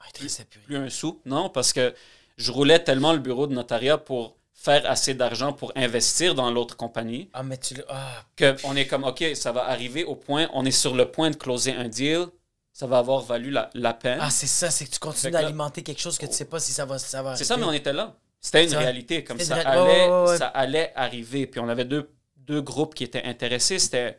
Ah, 0.00 0.04
plus. 0.14 0.40
plus 0.64 0.76
un 0.76 0.88
sou. 0.88 1.20
Non, 1.24 1.48
parce 1.48 1.72
que 1.72 1.94
je 2.36 2.50
roulais 2.52 2.78
tellement 2.82 3.12
le 3.12 3.18
bureau 3.18 3.46
de 3.46 3.54
notariat 3.54 3.98
pour 3.98 4.36
faire 4.54 4.88
assez 4.88 5.14
d'argent 5.14 5.52
pour 5.52 5.72
investir 5.74 6.34
dans 6.34 6.50
l'autre 6.50 6.76
compagnie 6.76 7.28
Ah, 7.32 7.42
mais 7.42 7.56
tu. 7.56 7.74
Ah, 7.88 8.24
qu'on 8.38 8.76
est 8.76 8.86
comme, 8.86 9.04
OK, 9.04 9.24
ça 9.34 9.50
va 9.52 9.68
arriver 9.68 10.04
au 10.04 10.14
point, 10.14 10.48
on 10.52 10.64
est 10.64 10.70
sur 10.70 10.94
le 10.94 11.10
point 11.10 11.30
de 11.30 11.36
closer 11.36 11.72
un 11.74 11.88
deal, 11.88 12.26
ça 12.72 12.86
va 12.86 12.98
avoir 12.98 13.20
valu 13.20 13.50
la, 13.50 13.70
la 13.74 13.92
peine. 13.94 14.18
ah 14.20 14.30
c'est 14.30 14.46
ça, 14.46 14.70
c'est 14.70 14.84
que 14.86 14.90
tu 14.90 14.98
continues 14.98 15.32
que 15.32 15.38
d'alimenter 15.38 15.82
quelque 15.82 16.00
chose 16.00 16.16
que 16.18 16.26
tu 16.26 16.32
sais 16.34 16.44
pas 16.44 16.60
si 16.60 16.72
ça 16.72 16.84
va, 16.84 16.98
ça 16.98 17.22
va 17.22 17.34
C'est 17.36 17.44
ça, 17.44 17.56
mais 17.56 17.64
on 17.64 17.72
était 17.72 17.92
là. 17.92 18.14
C'était 18.40 18.64
une 18.64 18.74
réalité, 18.76 19.22
comme 19.24 19.38
ça 19.40 19.56
allait, 19.56 20.08
ouais, 20.08 20.28
ouais. 20.30 20.36
ça 20.36 20.46
allait 20.48 20.92
arriver. 20.96 21.46
Puis 21.46 21.60
on 21.60 21.68
avait 21.68 21.84
deux, 21.84 22.10
deux 22.46 22.62
groupes 22.62 22.94
qui 22.94 23.04
étaient 23.04 23.24
intéressés, 23.24 23.78
c'était... 23.78 24.18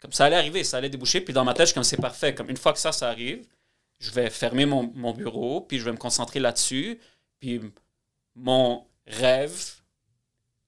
Comme 0.00 0.12
ça 0.12 0.26
allait 0.26 0.36
arriver, 0.36 0.64
ça 0.64 0.76
allait 0.76 0.90
déboucher. 0.90 1.20
Puis 1.20 1.32
dans 1.32 1.44
ma 1.44 1.54
tête, 1.54 1.68
je 1.68 1.74
comme 1.74 1.84
c'est 1.84 1.96
parfait. 1.96 2.34
Comme 2.34 2.50
une 2.50 2.58
fois 2.58 2.72
que 2.74 2.78
ça, 2.78 2.92
ça 2.92 3.08
arrive, 3.08 3.46
je 3.98 4.10
vais 4.10 4.28
fermer 4.28 4.66
mon, 4.66 4.90
mon 4.94 5.12
bureau, 5.12 5.62
puis 5.62 5.78
je 5.78 5.84
vais 5.84 5.92
me 5.92 5.96
concentrer 5.96 6.40
là-dessus. 6.40 7.00
Puis 7.40 7.60
mon 8.34 8.86
rêve 9.06 9.80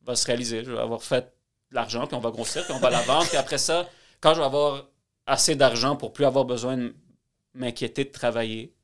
va 0.02 0.16
se 0.16 0.26
réaliser. 0.26 0.64
Je 0.64 0.72
vais 0.72 0.78
avoir 0.78 1.02
fait 1.02 1.34
de 1.70 1.74
l'argent, 1.74 2.06
puis 2.06 2.16
on 2.16 2.20
va 2.20 2.30
grossir, 2.30 2.64
puis 2.64 2.72
on 2.72 2.78
va 2.78 2.88
la 2.88 3.02
vendre. 3.02 3.28
Puis 3.28 3.36
après 3.36 3.58
ça, 3.58 3.88
quand 4.20 4.32
je 4.32 4.38
vais 4.40 4.46
avoir 4.46 4.88
assez 5.26 5.54
d'argent 5.54 5.96
pour 5.96 6.12
plus 6.12 6.24
avoir 6.24 6.44
besoin 6.44 6.76
de 6.76 6.94
m'inquiéter 7.52 8.04
de 8.04 8.10
travailler, 8.10 8.74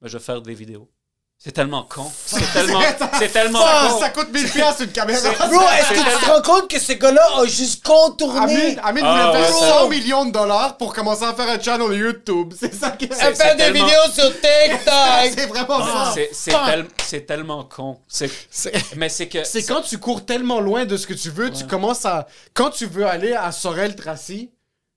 ben, 0.00 0.08
je 0.08 0.18
vais 0.18 0.24
faire 0.24 0.42
des 0.42 0.54
vidéos. 0.54 0.90
C'est 1.38 1.52
tellement 1.52 1.82
con. 1.82 2.10
C'est 2.24 2.40
tellement, 2.54 2.80
c'est 3.18 3.28
tellement 3.28 3.58
Ah, 3.66 3.88
con. 3.92 4.00
ça 4.00 4.08
coûte 4.08 4.32
1000 4.32 4.50
piastres 4.50 4.80
une 4.84 4.92
caméra. 4.92 5.28
Bro, 5.46 5.60
est-ce 5.78 5.88
que 5.90 5.94
tu 6.18 6.24
te 6.24 6.30
rends 6.30 6.40
compte 6.40 6.70
que 6.70 6.78
ce 6.80 6.92
gars-là 6.94 7.22
a 7.38 7.44
juste 7.44 7.84
contourné 7.84 8.38
Amine, 8.78 8.80
Amine 8.82 9.04
Ah, 9.06 9.26
voulait 9.28 9.40
ouais, 9.42 9.46
faire 9.48 9.54
ça- 9.58 9.68
100 9.80 9.88
millions 9.90 10.24
de 10.24 10.30
dollars 10.32 10.78
pour 10.78 10.94
commencer 10.94 11.24
à 11.24 11.34
faire 11.34 11.48
un 11.50 11.60
channel 11.60 11.92
YouTube. 11.98 12.54
C'est 12.58 12.72
ça 12.74 12.92
que 12.92 13.04
à 13.04 13.08
c'est 13.14 13.34
faire 13.34 13.56
des 13.56 13.62
tellement- 13.64 13.84
vidéos 13.84 14.12
sur 14.14 14.30
TikTok? 14.32 15.34
C'est 15.36 15.46
vraiment 15.46 15.80
Ah, 15.82 16.04
ça. 16.06 16.12
C'est, 16.14 16.30
c'est, 16.32 16.50
Fuck. 16.52 16.64
tel- 16.66 16.86
c'est 17.04 17.26
tellement 17.26 17.64
con. 17.64 17.98
C'est, 18.08 18.30
C'est- 18.50 18.96
mais 18.96 19.10
c'est 19.10 19.28
que. 19.28 19.44
C'est 19.44 19.64
quand 19.64 19.82
tu 19.82 19.98
cours 19.98 20.24
tellement 20.24 20.60
loin 20.60 20.86
de 20.86 20.96
ce 20.96 21.06
que 21.06 21.12
tu 21.14 21.28
veux, 21.28 21.50
tu 21.50 21.66
commences 21.66 22.06
à. 22.06 22.26
Quand 22.54 22.70
tu 22.70 22.86
veux 22.86 23.06
aller 23.06 23.34
à 23.34 23.52
Sorel-Tracy, 23.52 24.50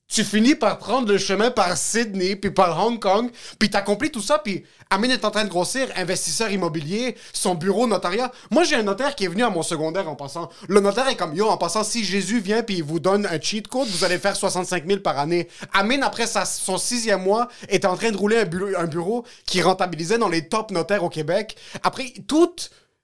tu 0.09 0.23
finis 0.23 0.55
par 0.55 0.77
prendre 0.77 1.11
le 1.11 1.17
chemin 1.17 1.51
par 1.51 1.75
Sydney, 1.77 2.35
puis 2.38 2.51
par 2.51 2.79
Hong 2.85 2.99
Kong, 2.99 3.29
puis 3.59 3.69
t'accomplis 3.69 4.09
tout 4.09 4.21
ça, 4.21 4.39
puis 4.39 4.63
Amine 4.89 5.11
est 5.11 5.25
en 5.25 5.31
train 5.31 5.43
de 5.43 5.49
grossir, 5.49 5.89
investisseur 5.97 6.49
immobilier, 6.49 7.17
son 7.34 7.55
bureau 7.55 7.88
notariat. 7.88 8.31
Moi, 8.49 8.63
j'ai 8.63 8.75
un 8.77 8.84
notaire 8.84 9.15
qui 9.15 9.25
est 9.25 9.27
venu 9.27 9.43
à 9.43 9.49
mon 9.49 9.63
secondaire 9.63 10.09
en 10.09 10.15
passant. 10.15 10.47
Le 10.69 10.79
notaire 10.79 11.09
est 11.09 11.17
comme, 11.17 11.35
yo, 11.35 11.47
en 11.49 11.57
passant, 11.57 11.84
si 11.84 12.05
Jésus 12.05 12.39
vient 12.39 12.63
puis 12.63 12.75
il 12.77 12.84
vous 12.84 13.01
donne 13.01 13.25
un 13.25 13.39
cheat 13.41 13.67
code, 13.67 13.88
vous 13.89 14.05
allez 14.05 14.17
faire 14.17 14.38
65 14.38 14.88
000 14.88 14.99
par 15.01 15.19
année. 15.19 15.49
Amine, 15.73 16.03
après 16.03 16.25
sa- 16.25 16.45
son 16.45 16.77
sixième 16.77 17.21
mois, 17.23 17.49
est 17.67 17.84
en 17.84 17.97
train 17.97 18.11
de 18.11 18.17
rouler 18.17 18.38
un 18.38 18.45
bureau, 18.45 18.67
un 18.77 18.85
bureau 18.88 19.25
qui 19.45 19.61
rentabilisait 19.61 20.17
dans 20.17 20.29
les 20.29 20.47
top 20.47 20.71
notaires 20.71 21.03
au 21.03 21.09
Québec. 21.09 21.57
Après, 21.84 22.13
tout 22.27 22.55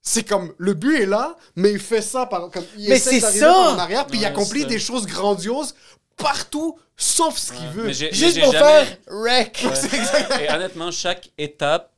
c'est 0.05 0.23
comme 0.27 0.53
le 0.57 0.73
but 0.73 0.97
est 1.01 1.05
là, 1.05 1.38
mais 1.55 1.71
il 1.71 1.80
fait 1.80 2.01
ça 2.01 2.25
par 2.25 2.49
comme 2.49 2.63
il 2.77 2.89
Mais 2.89 2.95
essaie 2.97 3.21
c'est 3.21 3.39
d'arriver 3.39 3.45
en 3.75 3.80
arrière, 3.80 4.05
puis 4.05 4.19
il 4.19 4.25
accomplit 4.25 4.65
des 4.65 4.80
choses 4.80 5.05
grandioses 5.05 5.75
partout, 6.18 6.80
sauf 6.95 7.38
ce 7.38 7.53
qu'il 7.53 7.68
veut. 7.69 7.91
Juste 7.91 8.40
pour 8.41 8.52
jamais- 8.52 8.85
faire 8.85 8.98
wreck. 9.07 9.64
Et 10.41 10.52
honnêtement, 10.52 10.91
chaque 10.91 11.30
étape, 11.38 11.91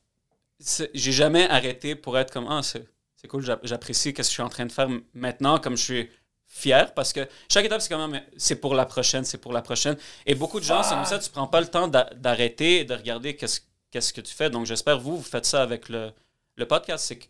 j'ai 0.94 1.12
jamais 1.12 1.48
arrêté 1.50 1.96
pour 1.96 2.18
être 2.18 2.32
comme 2.32 2.48
Ah, 2.50 2.62
c'est, 2.64 2.86
c'est 3.16 3.28
cool, 3.28 3.44
j'a- 3.44 3.60
j'apprécie 3.64 4.10
ce 4.10 4.14
que 4.14 4.24
je 4.24 4.30
suis 4.30 4.42
en 4.42 4.50
train 4.50 4.66
de 4.66 4.72
faire 4.72 4.88
maintenant, 5.14 5.60
comme 5.60 5.76
je 5.78 5.84
suis 5.84 6.10
fier, 6.48 6.94
parce 6.94 7.12
que 7.12 7.28
chaque 7.52 7.66
étape, 7.66 7.82
c'est 7.82 7.96
mais 8.08 8.24
c'est 8.38 8.56
pour 8.56 8.76
la 8.76 8.86
prochaine, 8.86 9.26
c'est 9.26 9.38
pour 9.40 9.52
la 9.52 9.62
prochaine. 9.62 9.98
Et 10.26 10.36
beaucoup 10.36 10.60
de 10.60 10.66
gens, 10.66 10.82
c'est 10.84 10.96
comme 10.96 11.06
ça, 11.06 11.20
tu 11.20 11.30
prends 11.30 11.48
pas 11.48 11.60
le 11.60 11.68
temps 11.68 11.88
d'a- 11.88 12.10
d'arrêter 12.16 12.80
et 12.80 12.86
de 12.86 12.94
regarder 12.94 13.36
qu'est-ce, 13.36 13.60
qu'est-ce 13.92 14.14
que 14.14 14.22
tu 14.22 14.34
fais. 14.34 14.50
Donc, 14.50 14.66
j'espère 14.66 15.00
vous, 15.00 15.18
vous 15.18 15.24
faites 15.24 15.46
ça 15.46 15.62
avec 15.62 15.90
le, 15.90 16.12
le 16.56 16.66
podcast. 16.66 17.06
C'est 17.08 17.18
qu'à 17.18 17.28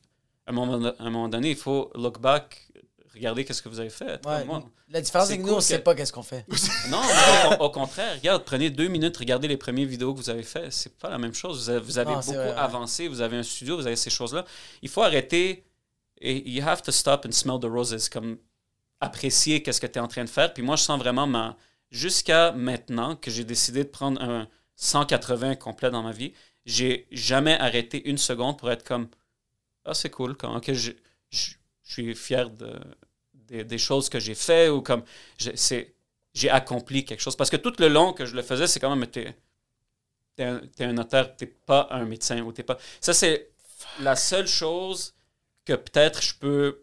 un 0.47 0.51
moment, 0.51 0.85
à 0.87 0.93
un 1.03 1.09
moment 1.09 1.27
donné, 1.29 1.49
il 1.51 1.55
faut 1.55 1.89
look 1.95 2.19
back, 2.19 2.64
regarder 3.15 3.43
qu'est-ce 3.45 3.61
que 3.61 3.69
vous 3.69 3.79
avez 3.79 3.89
fait. 3.89 4.25
Ouais, 4.25 4.43
moi. 4.45 4.63
La 4.89 5.01
différence, 5.01 5.27
C'est 5.27 5.37
que 5.37 5.41
nous, 5.41 5.47
cool 5.47 5.55
on 5.55 5.59
que- 5.59 5.63
sait 5.63 5.79
pas 5.79 5.95
qu'est-ce 5.95 6.13
qu'on 6.13 6.23
fait. 6.23 6.45
Non, 6.89 7.01
mais 7.01 7.57
au, 7.57 7.63
au 7.63 7.69
contraire, 7.71 8.15
regarde, 8.15 8.43
prenez 8.45 8.69
deux 8.69 8.87
minutes, 8.87 9.17
regardez 9.17 9.47
les 9.47 9.57
premières 9.57 9.87
vidéos 9.87 10.13
que 10.13 10.19
vous 10.19 10.29
avez 10.29 10.43
faites. 10.43 10.71
C'est 10.71 10.95
pas 10.97 11.09
la 11.09 11.17
même 11.17 11.33
chose. 11.33 11.57
Vous 11.63 11.69
avez, 11.69 11.79
vous 11.79 11.97
avez 11.97 12.11
Non, 12.13 12.21
c'est 12.21 12.27
beaucoup 12.31 12.43
vrai, 12.43 12.51
ouais. 12.53 12.57
avancé, 12.59 13.07
vous 13.07 13.21
avez 13.21 13.37
un 13.37 13.43
studio, 13.43 13.77
vous 13.77 13.87
avez 13.87 13.95
ces 13.95 14.09
choses-là. 14.09 14.45
Il 14.81 14.89
faut 14.89 15.01
arrêter 15.01 15.65
et 16.21 16.49
you 16.49 16.63
have 16.67 16.81
to 16.81 16.91
stop 16.91 17.25
and 17.27 17.31
smell 17.31 17.59
the 17.59 17.65
roses, 17.65 18.07
comme 18.09 18.37
apprécier 19.01 19.61
qu'est-ce 19.63 19.81
que 19.81 19.87
tu 19.87 19.99
es 19.99 20.01
en 20.01 20.07
train 20.07 20.23
de 20.23 20.29
faire. 20.29 20.53
Puis 20.53 20.63
moi, 20.63 20.75
je 20.75 20.83
sens 20.83 20.99
vraiment 20.99 21.27
ma. 21.27 21.57
Jusqu'à 21.91 22.51
maintenant 22.51 23.15
que 23.15 23.29
j'ai 23.31 23.43
décidé 23.43 23.83
de 23.83 23.89
prendre 23.89 24.21
un 24.21 24.47
180 24.75 25.55
complet 25.55 25.89
dans 25.91 26.03
ma 26.03 26.11
vie, 26.11 26.33
j'ai 26.65 27.07
jamais 27.11 27.57
arrêté 27.59 28.09
une 28.09 28.17
seconde 28.17 28.57
pour 28.57 28.71
être 28.71 28.83
comme 28.83 29.07
Ah, 29.85 29.93
c'est 29.93 30.09
cool, 30.09 30.35
comme, 30.35 30.55
ok, 30.55 30.73
je, 30.73 30.91
je, 31.29 31.51
je 31.83 31.91
suis 31.93 32.15
fier 32.15 32.49
de, 32.49 32.73
des, 33.47 33.63
des 33.63 33.77
choses 33.77 34.09
que 34.09 34.19
j'ai 34.19 34.35
fait 34.35 34.69
ou 34.69 34.81
comme 34.81 35.03
j'ai 35.37 36.49
accompli 36.49 37.05
quelque 37.05 37.21
chose. 37.21 37.35
Parce 37.35 37.49
que 37.49 37.57
tout 37.57 37.73
le 37.79 37.87
long 37.87 38.13
que 38.13 38.25
je 38.25 38.35
le 38.35 38.41
faisais, 38.41 38.67
c'est 38.67 38.79
quand 38.79 38.95
même, 38.95 39.07
t'es 39.07 39.35
es 40.37 40.43
un, 40.43 40.61
t'es 40.75 40.83
un 40.83 40.93
notaire, 40.93 41.35
t'es 41.35 41.45
pas 41.47 41.87
un 41.91 42.05
médecin 42.05 42.41
ou 42.41 42.51
t'es 42.51 42.63
pas. 42.63 42.77
Ça, 42.99 43.13
c'est 43.13 43.51
la 44.01 44.15
seule 44.15 44.47
chose 44.47 45.13
que 45.63 45.73
peut-être 45.73 46.21
je 46.21 46.35
peux 46.35 46.81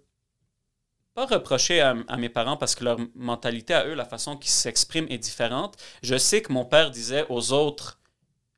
pas 1.14 1.26
reprocher 1.26 1.80
à, 1.80 1.94
à 2.09 2.16
mes 2.16 2.30
parents 2.30 2.56
parce 2.56 2.74
que 2.74 2.84
leur 2.84 2.98
mentalité 3.14 3.74
à 3.74 3.86
eux, 3.86 3.94
la 3.94 4.06
façon 4.06 4.36
qu'ils 4.36 4.51
s'expriment 4.51 5.09
est 5.10 5.18
différente. 5.18 5.76
Je 6.02 6.16
sais 6.16 6.40
que 6.40 6.52
mon 6.52 6.64
père 6.64 6.90
disait 6.90 7.26
aux 7.28 7.52
autres 7.52 8.01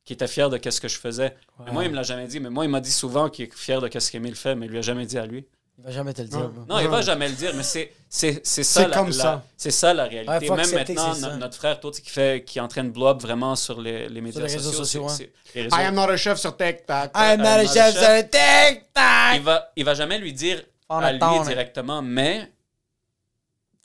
qu'il 0.05 0.15
était 0.15 0.29
fier 0.29 0.51
de 0.51 0.71
ce 0.71 0.81
que 0.81 0.89
je 0.89 0.99
faisais. 0.99 1.37
Mais 1.65 1.73
moi, 1.73 1.85
il 1.85 1.91
me 1.91 1.97
l'a 1.97 2.03
jamais 2.03 2.27
dit. 2.27 2.39
Mais 2.39 2.51
moi, 2.51 2.65
il 2.65 2.71
m'a 2.71 2.81
dit 2.81 2.93
souvent 2.93 3.29
qu'il 3.29 3.47
est 3.47 3.55
fier 3.55 3.81
de 3.81 3.99
ce 3.99 4.11
qu'Émile 4.11 4.37
fait, 4.37 4.55
mais 4.55 4.67
il 4.67 4.73
lui 4.73 4.79
a 4.79 4.83
jamais 4.83 5.07
dit 5.07 5.19
à 5.19 5.27
lui. 5.27 5.47
Il 5.79 5.85
va 5.85 5.91
jamais 5.91 6.15
te 6.15 6.23
le 6.23 6.29
dire. 6.29 6.39
Ouais. 6.41 6.47
bro. 6.49 6.65
Non, 6.69 6.79
il 6.79 6.89
va 6.89 7.03
jamais 7.03 7.29
le 7.29 7.35
dire, 7.35 7.53
mais 7.55 7.63
c'est 7.65 7.93
c'est 8.09 8.41
c'est 8.47 8.63
ça 8.63 8.83
C'est 8.83 8.89
la- 8.89 8.97
comme 8.97 9.09
la- 9.09 9.13
ça. 9.13 9.43
C'est 9.57 9.71
ça 9.73 9.93
la 9.93 10.05
réalité. 10.05 10.49
Ouais, 10.51 10.57
Même 10.57 10.71
maintenant, 10.73 11.17
no- 11.17 11.37
notre 11.37 11.57
frère, 11.57 11.81
toi, 11.81 11.91
qui 11.91 12.09
fait 12.11 12.45
qui 12.45 12.59
est 12.59 12.63
en 12.63 12.69
train 12.69 12.85
de 12.85 12.91
blow 12.91 13.09
up 13.09 13.21
vraiment 13.21 13.57
sur 13.57 13.81
les, 13.81 14.09
les 14.09 14.21
médias 14.21 14.41
les 14.41 14.53
réseaux 14.53 14.71
sociaux. 14.73 15.09
sociaux, 15.09 15.27
réseaux- 15.53 15.77
I 15.77 15.81
am 15.85 15.95
not 15.97 16.03
a 16.11 16.17
chef 16.17 16.39
sur 16.39 16.57
TikTok. 16.57 17.11
I'm 17.17 17.39
not 17.41 17.45
I'm 17.45 17.45
a 17.45 17.57
not 17.65 17.69
a 17.71 17.75
chef 17.75 17.99
sur 17.99 18.31
TikTok! 18.31 19.35
il 19.35 19.43
va 19.43 19.73
il 19.77 19.85
va 19.85 19.95
jamais 19.95 20.19
lui 20.19 20.33
dire 20.33 20.63
On 20.89 20.99
à 20.99 21.13
lui 21.13 21.21
directement, 21.45 22.01
mais 22.03 22.53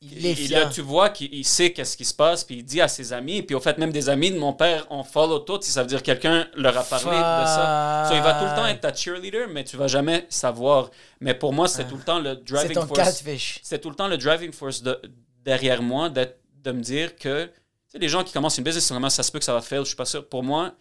Il 0.01 0.25
est 0.25 0.33
fier. 0.35 0.65
là, 0.65 0.69
tu 0.69 0.79
vois 0.81 1.09
qu'il 1.09 1.33
il 1.33 1.43
sait 1.43 1.73
qu'est-ce 1.73 1.97
qui 1.97 2.05
se 2.05 2.13
passe, 2.13 2.45
puis 2.45 2.55
il 2.55 2.63
dit 2.63 2.79
à 2.79 2.87
ses 2.87 3.11
amis, 3.11 3.41
puis 3.41 3.53
au 3.53 3.59
fait, 3.59 3.77
même 3.77 3.91
des 3.91 4.07
amis 4.07 4.31
de 4.31 4.37
mon 4.37 4.53
père, 4.53 4.87
on 4.89 5.03
follow 5.03 5.39
tout, 5.39 5.59
ça 5.61 5.81
veut 5.81 5.89
dire 5.89 5.99
que 5.99 6.05
quelqu'un 6.05 6.47
leur 6.55 6.77
a 6.77 6.83
parlé 6.83 7.17
de 7.17 7.21
ça. 7.21 8.05
So, 8.07 8.15
il 8.15 8.21
va 8.21 8.35
tout 8.35 8.45
le 8.45 8.55
temps 8.55 8.65
être 8.65 8.79
ta 8.79 8.93
cheerleader, 8.93 9.49
mais 9.49 9.65
tu 9.65 9.75
vas 9.75 9.87
jamais 9.87 10.25
savoir. 10.29 10.89
Mais 11.19 11.33
pour 11.33 11.51
moi, 11.51 11.67
c'est 11.67 11.85
tout 11.85 11.97
le 11.97 12.03
temps 12.03 12.19
le 12.19 12.41
C'est 12.45 12.53
driving 12.53 12.73
ton 12.75 12.87
force. 12.87 13.23
c'était 13.61 13.79
tout 13.79 13.89
le 13.89 13.95
temps 13.95 14.07
le 14.07 14.17
driving 14.17 14.53
force 14.53 14.81
de, 14.81 14.97
derrière 15.43 15.81
moi 15.81 16.09
de 16.09 16.71
me 16.71 16.81
dire 16.81 17.15
que 17.17 17.45
tu 17.45 17.51
sais, 17.93 17.97
les 17.97 18.07
gens 18.09 18.23
qui 18.23 18.31
commencent 18.31 18.57
une 18.57 18.63
business, 18.63 18.89
vraiment 18.91 19.09
ça 19.09 19.23
se 19.23 19.31
peut 19.31 19.39
que 19.39 19.45
ça 19.45 19.53
va 19.53 19.61
fail, 19.61 19.79
je 19.79 19.85
suis 19.85 19.95
pas 19.95 20.05
sûr. 20.05 20.25
Pour 20.27 20.43
moi, 20.43 20.75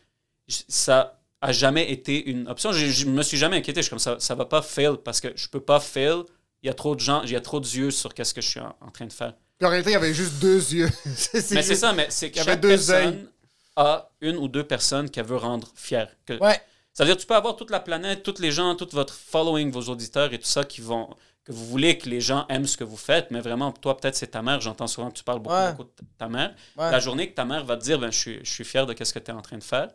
ça 0.46 1.18
a 1.40 1.52
jamais 1.52 1.90
été 1.90 2.28
une 2.30 2.46
option. 2.48 2.70
Je, 2.70 2.86
je 2.86 3.06
me 3.06 3.22
suis 3.22 3.38
jamais 3.38 3.56
inquiété. 3.56 3.80
Je 3.80 3.86
suis 3.86 3.90
comme 3.90 3.98
ça, 3.98 4.16
ça 4.18 4.34
va 4.34 4.44
pas 4.44 4.62
fail 4.62 4.96
parce 5.04 5.20
que 5.20 5.28
je 5.34 5.48
peux 5.48 5.60
pas 5.60 5.80
fail. 5.80 6.22
Il 6.62 6.66
y 6.66 6.70
a 6.70 6.74
trop 6.74 6.94
de 6.94 7.00
gens, 7.00 7.22
il 7.22 7.30
y 7.30 7.36
a 7.36 7.40
trop 7.40 7.60
d'yeux 7.60 7.90
sur 7.90 8.12
qu'est-ce 8.14 8.34
que 8.34 8.40
je 8.40 8.48
suis 8.48 8.60
en, 8.60 8.74
en 8.80 8.90
train 8.90 9.06
de 9.06 9.12
faire. 9.12 9.34
Puis 9.58 9.66
en 9.66 9.70
réalité, 9.70 9.90
il 9.90 9.94
y 9.94 9.96
avait 9.96 10.14
juste 10.14 10.34
deux 10.40 10.72
yeux. 10.72 10.88
Mais 11.52 11.62
c'est 11.62 11.74
ça, 11.74 11.92
mais 11.92 12.06
c'est 12.10 12.30
que 12.30 12.36
Il 12.36 12.38
y 12.38 12.40
avait 12.40 12.52
chaque 12.52 12.60
deux 12.60 12.68
personne 12.68 13.06
œils. 13.14 13.28
à 13.76 14.10
une 14.20 14.36
ou 14.36 14.48
deux 14.48 14.64
personnes 14.64 15.10
qu'elle 15.10 15.26
veut 15.26 15.36
rendre 15.36 15.68
fières. 15.74 16.10
Que- 16.26 16.38
Ouais. 16.40 16.60
C'est-à-dire, 16.92 17.16
tu 17.16 17.26
peux 17.26 17.36
avoir 17.36 17.54
toute 17.54 17.70
la 17.70 17.78
planète, 17.80 18.22
tous 18.24 18.40
les 18.40 18.50
gens, 18.50 18.74
tout 18.74 18.88
votre 18.92 19.14
following, 19.14 19.70
vos 19.70 19.82
auditeurs 19.82 20.32
et 20.32 20.38
tout 20.38 20.46
ça 20.48 20.64
qui 20.64 20.80
vont 20.80 21.08
que 21.44 21.52
vous 21.52 21.64
voulez 21.64 21.96
que 21.96 22.08
les 22.10 22.20
gens 22.20 22.44
aiment 22.50 22.66
ce 22.66 22.76
que 22.76 22.84
vous 22.84 22.96
faites, 22.96 23.30
mais 23.30 23.40
vraiment, 23.40 23.72
toi, 23.72 23.96
peut-être 23.96 24.16
c'est 24.16 24.26
ta 24.32 24.42
mère. 24.42 24.60
J'entends 24.60 24.86
souvent 24.88 25.10
que 25.10 25.16
tu 25.16 25.24
parles 25.24 25.38
beaucoup, 25.38 25.54
Ouais. 25.54 25.72
beaucoup 25.72 25.84
de 26.02 26.06
ta 26.18 26.28
mère. 26.28 26.54
Ouais. 26.76 26.90
La 26.90 26.98
journée 26.98 27.30
que 27.30 27.34
ta 27.34 27.44
mère 27.46 27.64
va 27.64 27.76
te 27.76 27.84
dire, 27.84 27.98
ben, 27.98 28.10
je, 28.12 28.18
suis, 28.18 28.38
je 28.44 28.50
suis 28.50 28.64
fier 28.64 28.84
de 28.84 28.94
ce 29.02 29.12
que 29.14 29.18
tu 29.18 29.30
es 29.30 29.34
en 29.34 29.40
train 29.40 29.56
de 29.58 29.64
faire. 29.64 29.88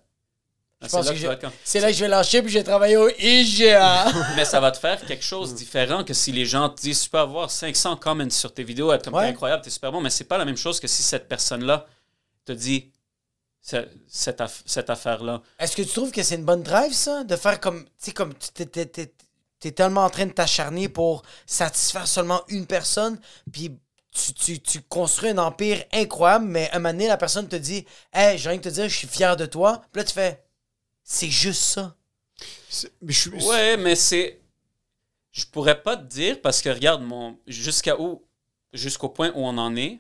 Pense 0.89 1.01
c'est 1.05 1.07
là 1.09 1.13
que 1.13 1.19
je- 1.21 1.27
vas 1.27 1.33
être 1.33 1.41
comme- 1.41 1.51
C'est 1.63 1.79
là 1.79 1.87
que 1.87 1.93
je 1.93 1.99
vais 2.01 2.07
lâcher, 2.07 2.41
puis 2.41 2.51
je 2.51 2.57
vais 2.59 2.63
travailler 2.63 2.97
au 2.97 3.09
IGA. 3.19 4.05
mais 4.35 4.45
ça 4.45 4.59
va 4.59 4.71
te 4.71 4.77
faire 4.77 5.03
quelque 5.05 5.23
chose 5.23 5.53
de 5.53 5.57
différent 5.57 6.03
que 6.03 6.13
si 6.13 6.31
les 6.31 6.45
gens 6.45 6.69
te 6.69 6.81
disent 6.81 7.01
tu 7.03 7.09
peux 7.09 7.19
avoir 7.19 7.51
500 7.51 7.95
comments 7.97 8.29
sur 8.29 8.53
tes 8.53 8.63
vidéos, 8.63 8.91
être 8.93 9.05
comme 9.05 9.13
Ouais. 9.15 9.23
t'es 9.25 9.29
incroyable, 9.29 9.63
t'es 9.63 9.69
super 9.69 9.91
bon, 9.91 10.01
mais 10.01 10.09
c'est 10.09 10.23
pas 10.25 10.37
la 10.37 10.45
même 10.45 10.57
chose 10.57 10.79
que 10.79 10.87
si 10.87 11.03
cette 11.03 11.27
personne-là 11.27 11.85
te 12.45 12.51
dit 12.51 12.91
ce- 13.61 13.87
cette, 14.07 14.41
aff- 14.41 14.61
cette 14.65 14.89
affaire-là. 14.89 15.41
Est-ce 15.59 15.75
que 15.75 15.81
tu 15.83 15.89
trouves 15.93 16.11
que 16.11 16.21
c'est 16.23 16.35
une 16.35 16.43
bonne 16.45 16.63
drive, 16.63 16.91
ça? 16.93 17.23
De 17.23 17.35
faire 17.37 17.59
comme. 17.61 17.83
Tu 17.85 17.89
sais, 17.97 18.11
comme 18.11 18.33
tu 18.33 18.65
t'es 19.59 19.71
tellement 19.71 20.03
en 20.03 20.09
train 20.09 20.25
de 20.25 20.31
t'acharner 20.33 20.89
pour 20.89 21.23
satisfaire 21.45 22.05
seulement 22.05 22.41
une 22.49 22.65
personne, 22.65 23.17
puis 23.51 23.71
tu, 24.13 24.33
tu- 24.33 24.59
tu 24.59 24.81
construis 24.81 25.29
un 25.29 25.37
empire 25.37 25.81
incroyable, 25.93 26.45
mais 26.45 26.69
un 26.73 26.79
moment 26.79 26.89
donné, 26.91 27.07
la 27.07 27.15
personne 27.15 27.47
te 27.47 27.55
dit 27.55 27.85
Hey, 28.11 28.37
j'ai 28.37 28.49
rien 28.49 28.57
que 28.59 28.63
te 28.65 28.69
dire, 28.69 28.89
je 28.89 28.95
suis 28.97 29.07
fier 29.07 29.37
de 29.37 29.45
toi. 29.45 29.81
Puis 29.93 30.01
là, 30.01 30.03
tu 30.03 30.13
fais 30.13 30.43
C'est 31.03 31.29
juste 31.29 31.63
ça. 31.63 31.95
Mais 33.01 33.13
je 33.13 33.19
suis- 33.19 33.29
Ouais, 33.45 33.77
mais 33.77 33.95
c'est. 33.95 34.39
Je 35.31 35.45
pourrais 35.45 35.81
pas 35.81 35.97
te 35.97 36.03
dire 36.03 36.41
parce 36.41 36.61
que 36.61 36.69
regarde, 36.69 37.01
mon 37.03 37.37
jusqu'à 37.47 37.99
où, 37.99 38.23
jusqu'au 38.71 39.09
point 39.09 39.31
où 39.35 39.39
on 39.45 39.57
en 39.57 39.75
est, 39.75 39.99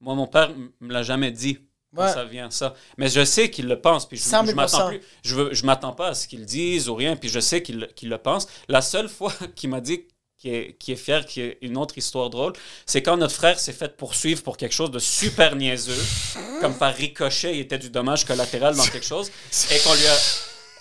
moi, 0.00 0.14
mon 0.14 0.26
père 0.26 0.50
me 0.80 0.92
l'a 0.92 1.02
jamais 1.02 1.30
dit. 1.30 1.58
Ouais. 1.96 2.12
Ça 2.12 2.24
vient 2.24 2.50
ça. 2.50 2.74
Mais 2.98 3.08
je 3.08 3.24
sais 3.24 3.50
qu'il 3.50 3.68
le 3.68 3.80
pense. 3.80 4.06
Puis 4.06 4.18
je, 4.18 4.22
100 4.24 4.30
000 4.44 4.46
je 4.50 4.54
m'attends 4.54 4.88
plus. 4.88 5.00
Je, 5.24 5.34
veux, 5.34 5.54
je 5.54 5.64
m'attends 5.64 5.92
pas 5.94 6.08
à 6.08 6.14
ce 6.14 6.28
qu'il 6.28 6.44
dise 6.44 6.88
ou 6.90 6.94
rien. 6.94 7.16
Puis 7.16 7.30
je 7.30 7.40
sais 7.40 7.62
qu'il 7.62 7.88
le 8.02 8.18
pense. 8.18 8.46
La 8.68 8.82
seule 8.82 9.08
fois 9.08 9.32
qu'il 9.54 9.70
m'a 9.70 9.80
dit 9.80 10.04
qu'il 10.38 10.52
est, 10.52 10.88
est 10.88 10.96
fier, 10.96 11.24
qu'il 11.26 11.44
y 11.44 11.48
a 11.48 11.52
une 11.62 11.76
autre 11.76 11.96
histoire 11.98 12.30
drôle, 12.30 12.52
c'est 12.84 13.02
quand 13.02 13.16
notre 13.16 13.34
frère 13.34 13.58
s'est 13.58 13.72
fait 13.72 13.96
poursuivre 13.96 14.42
pour 14.42 14.56
quelque 14.56 14.74
chose 14.74 14.90
de 14.90 14.98
super 14.98 15.56
niaiseux, 15.56 16.04
comme 16.60 16.74
par 16.76 16.94
ricochet, 16.94 17.54
il 17.54 17.60
était 17.60 17.78
du 17.78 17.90
dommage 17.90 18.24
collatéral 18.24 18.76
dans 18.76 18.84
quelque 18.84 19.06
chose, 19.06 19.30
et 19.70 19.78
qu'on 19.80 19.94
lui 19.94 20.06
a, 20.06 20.16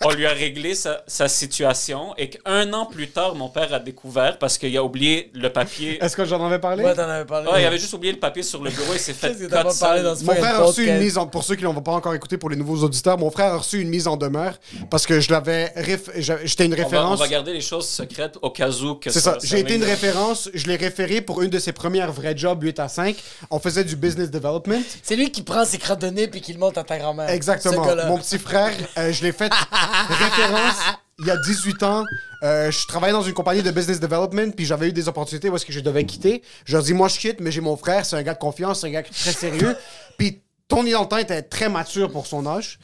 on 0.03 0.11
lui 0.11 0.25
a 0.25 0.31
réglé 0.31 0.75
sa, 0.75 1.03
sa 1.07 1.27
situation, 1.27 2.13
et 2.17 2.29
qu'un 2.29 2.71
an 2.73 2.85
plus 2.85 3.09
tard, 3.09 3.33
mon 3.35 3.49
père 3.49 3.73
a 3.73 3.79
découvert 3.79 4.37
parce 4.37 4.57
qu'il 4.57 4.75
a 4.77 4.83
oublié 4.83 5.31
le 5.33 5.49
papier. 5.49 6.03
Est-ce 6.03 6.15
que 6.15 6.25
j'en 6.25 6.45
avais 6.45 6.59
parlé? 6.59 6.83
Ouais, 6.83 6.93
t'en 6.93 7.03
avais 7.09 7.25
parlé. 7.25 7.49
Ouais, 7.49 7.61
il 7.61 7.65
avait 7.65 7.77
juste 7.77 7.93
oublié 7.93 8.11
le 8.13 8.19
papier 8.19 8.43
sur 8.43 8.61
le 8.61 8.69
bureau 8.71 8.93
et 8.93 8.97
s'est 8.97 9.13
fait 9.13 9.35
cut 9.35 9.47
pas 9.47 9.63
parlé 9.63 9.73
sale. 9.73 10.03
dans 10.03 10.15
ce 10.15 10.23
Mon 10.23 10.35
frère 10.35 10.55
a 10.59 10.63
reçu 10.63 10.85
une 10.87 10.97
mise 10.99 11.17
en... 11.17 11.27
Pour 11.27 11.43
ceux 11.43 11.55
qui 11.55 11.63
l'ont 11.63 11.73
pas 11.81 11.93
encore 11.93 12.13
écouté, 12.13 12.37
pour 12.37 12.49
les 12.49 12.55
nouveaux 12.55 12.83
auditeurs, 12.83 13.17
mon 13.17 13.31
frère 13.31 13.53
a 13.53 13.57
reçu 13.57 13.79
une 13.81 13.89
mise 13.89 14.07
en 14.07 14.17
demeure 14.17 14.55
parce 14.89 15.05
que 15.07 15.19
je 15.19 15.31
l'avais... 15.31 15.67
réf- 15.77 16.11
J'étais 16.43 16.65
une 16.65 16.73
On 16.73 16.75
va, 16.77 16.81
on 16.81 16.85
référence... 16.85 17.19
va 17.19 17.27
garder 17.27 17.53
les 17.53 17.61
choses 17.61 17.87
secrètes 17.87 18.37
au 18.41 18.49
cas 18.51 18.69
où 18.69 18.95
que 18.95 19.09
C'est 19.09 19.19
ça. 19.21 19.37
J'ai 19.43 19.59
été 19.59 19.75
une 19.75 19.83
référence. 19.83 20.45
référence. 20.45 20.49
Je 20.53 20.67
l'ai 20.67 20.75
référé 20.75 21.21
pour 21.21 21.41
une 21.41 21.49
de 21.49 21.59
ses 21.59 21.71
premières 21.71 22.11
vrais 22.11 22.35
jobs 22.37 22.61
8 22.61 22.79
à 22.79 22.87
5. 22.89 23.15
On 23.49 23.59
faisait 23.59 23.83
du 23.83 23.95
business 23.95 24.29
development. 24.29 24.81
C'est 25.03 25.15
lui 25.15 25.31
qui 25.31 25.41
prend 25.41 25.63
ses 25.65 25.77
crottes 25.77 25.99
de 26.01 26.07
nez 26.09 26.27
puis 26.27 26.41
qui 26.41 26.53
le 26.53 26.59
monte 26.59 26.77
à 26.77 26.83
ta 26.83 26.97
grand-mère. 26.97 27.29
Exactement. 27.29 27.85
Mon 28.07 28.17
petit 28.17 28.37
frère, 28.39 28.71
euh, 28.97 29.11
je 29.11 29.23
l'ai 29.23 29.31
fait 29.31 29.51
référence 30.09 30.97
il 31.19 31.25
y 31.27 31.31
a 31.31 31.37
18 31.37 31.83
ans. 31.83 32.03
Euh, 32.43 32.71
je 32.71 32.87
travaillais 32.87 33.13
dans 33.13 33.21
une 33.21 33.33
compagnie 33.33 33.63
de 33.63 33.71
business 33.71 33.99
development, 33.99 34.51
puis 34.51 34.65
j'avais 34.65 34.89
eu 34.89 34.91
des 34.91 35.07
opportunités 35.07 35.49
où 35.49 35.55
est-ce 35.55 35.65
que 35.65 35.73
je 35.73 35.79
devais 35.79 36.05
quitter. 36.05 36.43
Je 36.65 36.73
leur 36.73 36.83
dis, 36.83 36.93
moi, 36.93 37.07
je 37.07 37.17
quitte, 37.17 37.39
mais 37.39 37.51
j'ai 37.51 37.61
mon 37.61 37.77
frère, 37.77 38.05
c'est 38.05 38.15
un 38.15 38.23
gars 38.23 38.33
de 38.33 38.39
confiance, 38.39 38.81
c'est 38.81 38.87
un 38.87 38.91
gars 38.91 39.03
très 39.03 39.31
sérieux. 39.31 39.75
puis 40.17 40.41
Tony 40.67 40.91
Dantin 40.91 41.19
était 41.19 41.43
très 41.43 41.69
mature 41.69 42.11
pour 42.11 42.25
son 42.25 42.47
âge. 42.47 42.79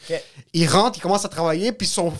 Il 0.54 0.68
rentre, 0.68 1.00
il 1.00 1.02
commence 1.02 1.26
à 1.26 1.30
travailler, 1.30 1.72
puis 1.72 1.88
son, 1.88 2.14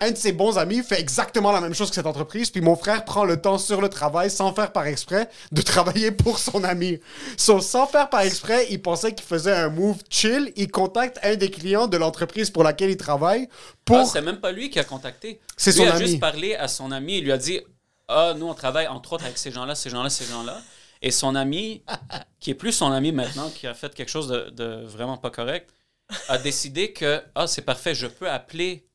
un 0.00 0.10
de 0.10 0.16
ses 0.16 0.32
bons 0.32 0.58
amis 0.58 0.82
fait 0.82 0.98
exactement 0.98 1.52
la 1.52 1.60
même 1.60 1.72
chose 1.72 1.88
que 1.88 1.94
cette 1.94 2.06
entreprise. 2.06 2.50
Puis 2.50 2.60
mon 2.60 2.74
frère 2.74 3.04
prend 3.04 3.24
le 3.24 3.40
temps 3.40 3.58
sur 3.58 3.80
le 3.80 3.88
travail, 3.88 4.28
sans 4.28 4.52
faire 4.52 4.72
par 4.72 4.86
exprès, 4.86 5.28
de 5.52 5.62
travailler 5.62 6.10
pour 6.10 6.40
son 6.40 6.64
ami. 6.64 6.98
So, 7.36 7.60
sans 7.60 7.86
faire 7.86 8.10
par 8.10 8.22
exprès, 8.22 8.66
il 8.70 8.82
pensait 8.82 9.14
qu'il 9.14 9.24
faisait 9.24 9.54
un 9.54 9.68
move 9.68 9.98
chill. 10.10 10.52
Il 10.56 10.68
contacte 10.68 11.20
un 11.22 11.36
des 11.36 11.50
clients 11.50 11.86
de 11.86 11.96
l'entreprise 11.96 12.50
pour 12.50 12.64
laquelle 12.64 12.90
il 12.90 12.96
travaille 12.96 13.48
pour... 13.84 13.98
Ah, 13.98 14.06
c'est 14.06 14.20
même 14.20 14.40
pas 14.40 14.50
lui 14.50 14.68
qui 14.68 14.80
a 14.80 14.84
contacté. 14.84 15.40
C'est 15.56 15.70
son 15.70 15.86
a 15.86 15.92
ami. 15.92 16.06
juste 16.08 16.20
parlé 16.20 16.56
à 16.56 16.66
son 16.66 16.90
ami. 16.90 17.18
Il 17.18 17.24
lui 17.24 17.32
a 17.32 17.38
dit 17.38 17.60
Ah, 18.08 18.34
nous, 18.36 18.48
on 18.48 18.54
travaille 18.54 18.88
entre 18.88 19.12
autres 19.12 19.24
avec 19.24 19.38
ces 19.38 19.52
gens-là, 19.52 19.76
ces 19.76 19.90
gens-là, 19.90 20.10
ces 20.10 20.24
gens-là. 20.24 20.60
Et 21.04 21.10
son 21.10 21.34
ami, 21.34 21.82
qui 22.40 22.50
est 22.50 22.54
plus 22.54 22.72
son 22.72 22.90
ami 22.90 23.12
maintenant, 23.12 23.50
qui 23.50 23.66
a 23.66 23.74
fait 23.74 23.94
quelque 23.94 24.08
chose 24.10 24.26
de, 24.28 24.50
de 24.50 24.84
vraiment 24.84 25.16
pas 25.18 25.30
correct, 25.30 25.70
a 26.28 26.38
décidé 26.38 26.92
que 26.92 27.22
Ah, 27.34 27.46
c'est 27.46 27.62
parfait, 27.62 27.94
je 27.94 28.06
peux 28.06 28.28
appeler 28.30 28.86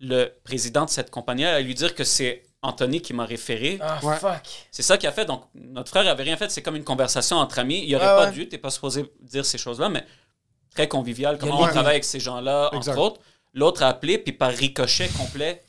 le 0.00 0.26
président 0.44 0.84
de 0.84 0.90
cette 0.90 1.10
compagnie-là 1.10 1.60
et 1.60 1.62
lui 1.62 1.74
dire 1.74 1.94
que 1.94 2.04
c'est 2.04 2.42
Anthony 2.62 3.00
qui 3.02 3.12
m'a 3.12 3.24
référé. 3.26 3.78
Ah, 3.80 3.98
Ouais. 4.02 4.16
fuck. 4.16 4.40
C'est 4.70 4.82
ça 4.82 4.96
qu'il 4.96 5.08
a 5.08 5.12
fait. 5.12 5.24
Donc, 5.26 5.44
notre 5.54 5.90
frère 5.90 6.06
avait 6.08 6.22
rien 6.22 6.36
fait. 6.36 6.50
C'est 6.50 6.62
comme 6.62 6.76
une 6.76 6.84
conversation 6.84 7.36
entre 7.36 7.58
amis. 7.58 7.84
Il 7.86 7.94
aurait 7.96 8.06
Ouais, 8.06 8.14
pas 8.14 8.24
ouais. 8.26 8.32
dû, 8.32 8.48
t'es 8.48 8.58
pas 8.58 8.70
supposé 8.70 9.04
dire 9.20 9.44
ces 9.44 9.58
choses-là, 9.58 9.88
mais 9.88 10.04
très 10.74 10.88
convivial. 10.88 11.38
Comment 11.38 11.60
on 11.60 11.66
travaille 11.68 11.92
avec 11.96 12.04
ces 12.04 12.20
gens-là, 12.20 12.66
entre 12.68 12.76
Exact. 12.88 12.96
autres. 12.98 13.20
L'autre 13.52 13.82
a 13.82 13.88
appelé, 13.88 14.18
puis 14.18 14.32
par 14.32 14.50
ricochet 14.50 15.08
complet, 15.10 15.62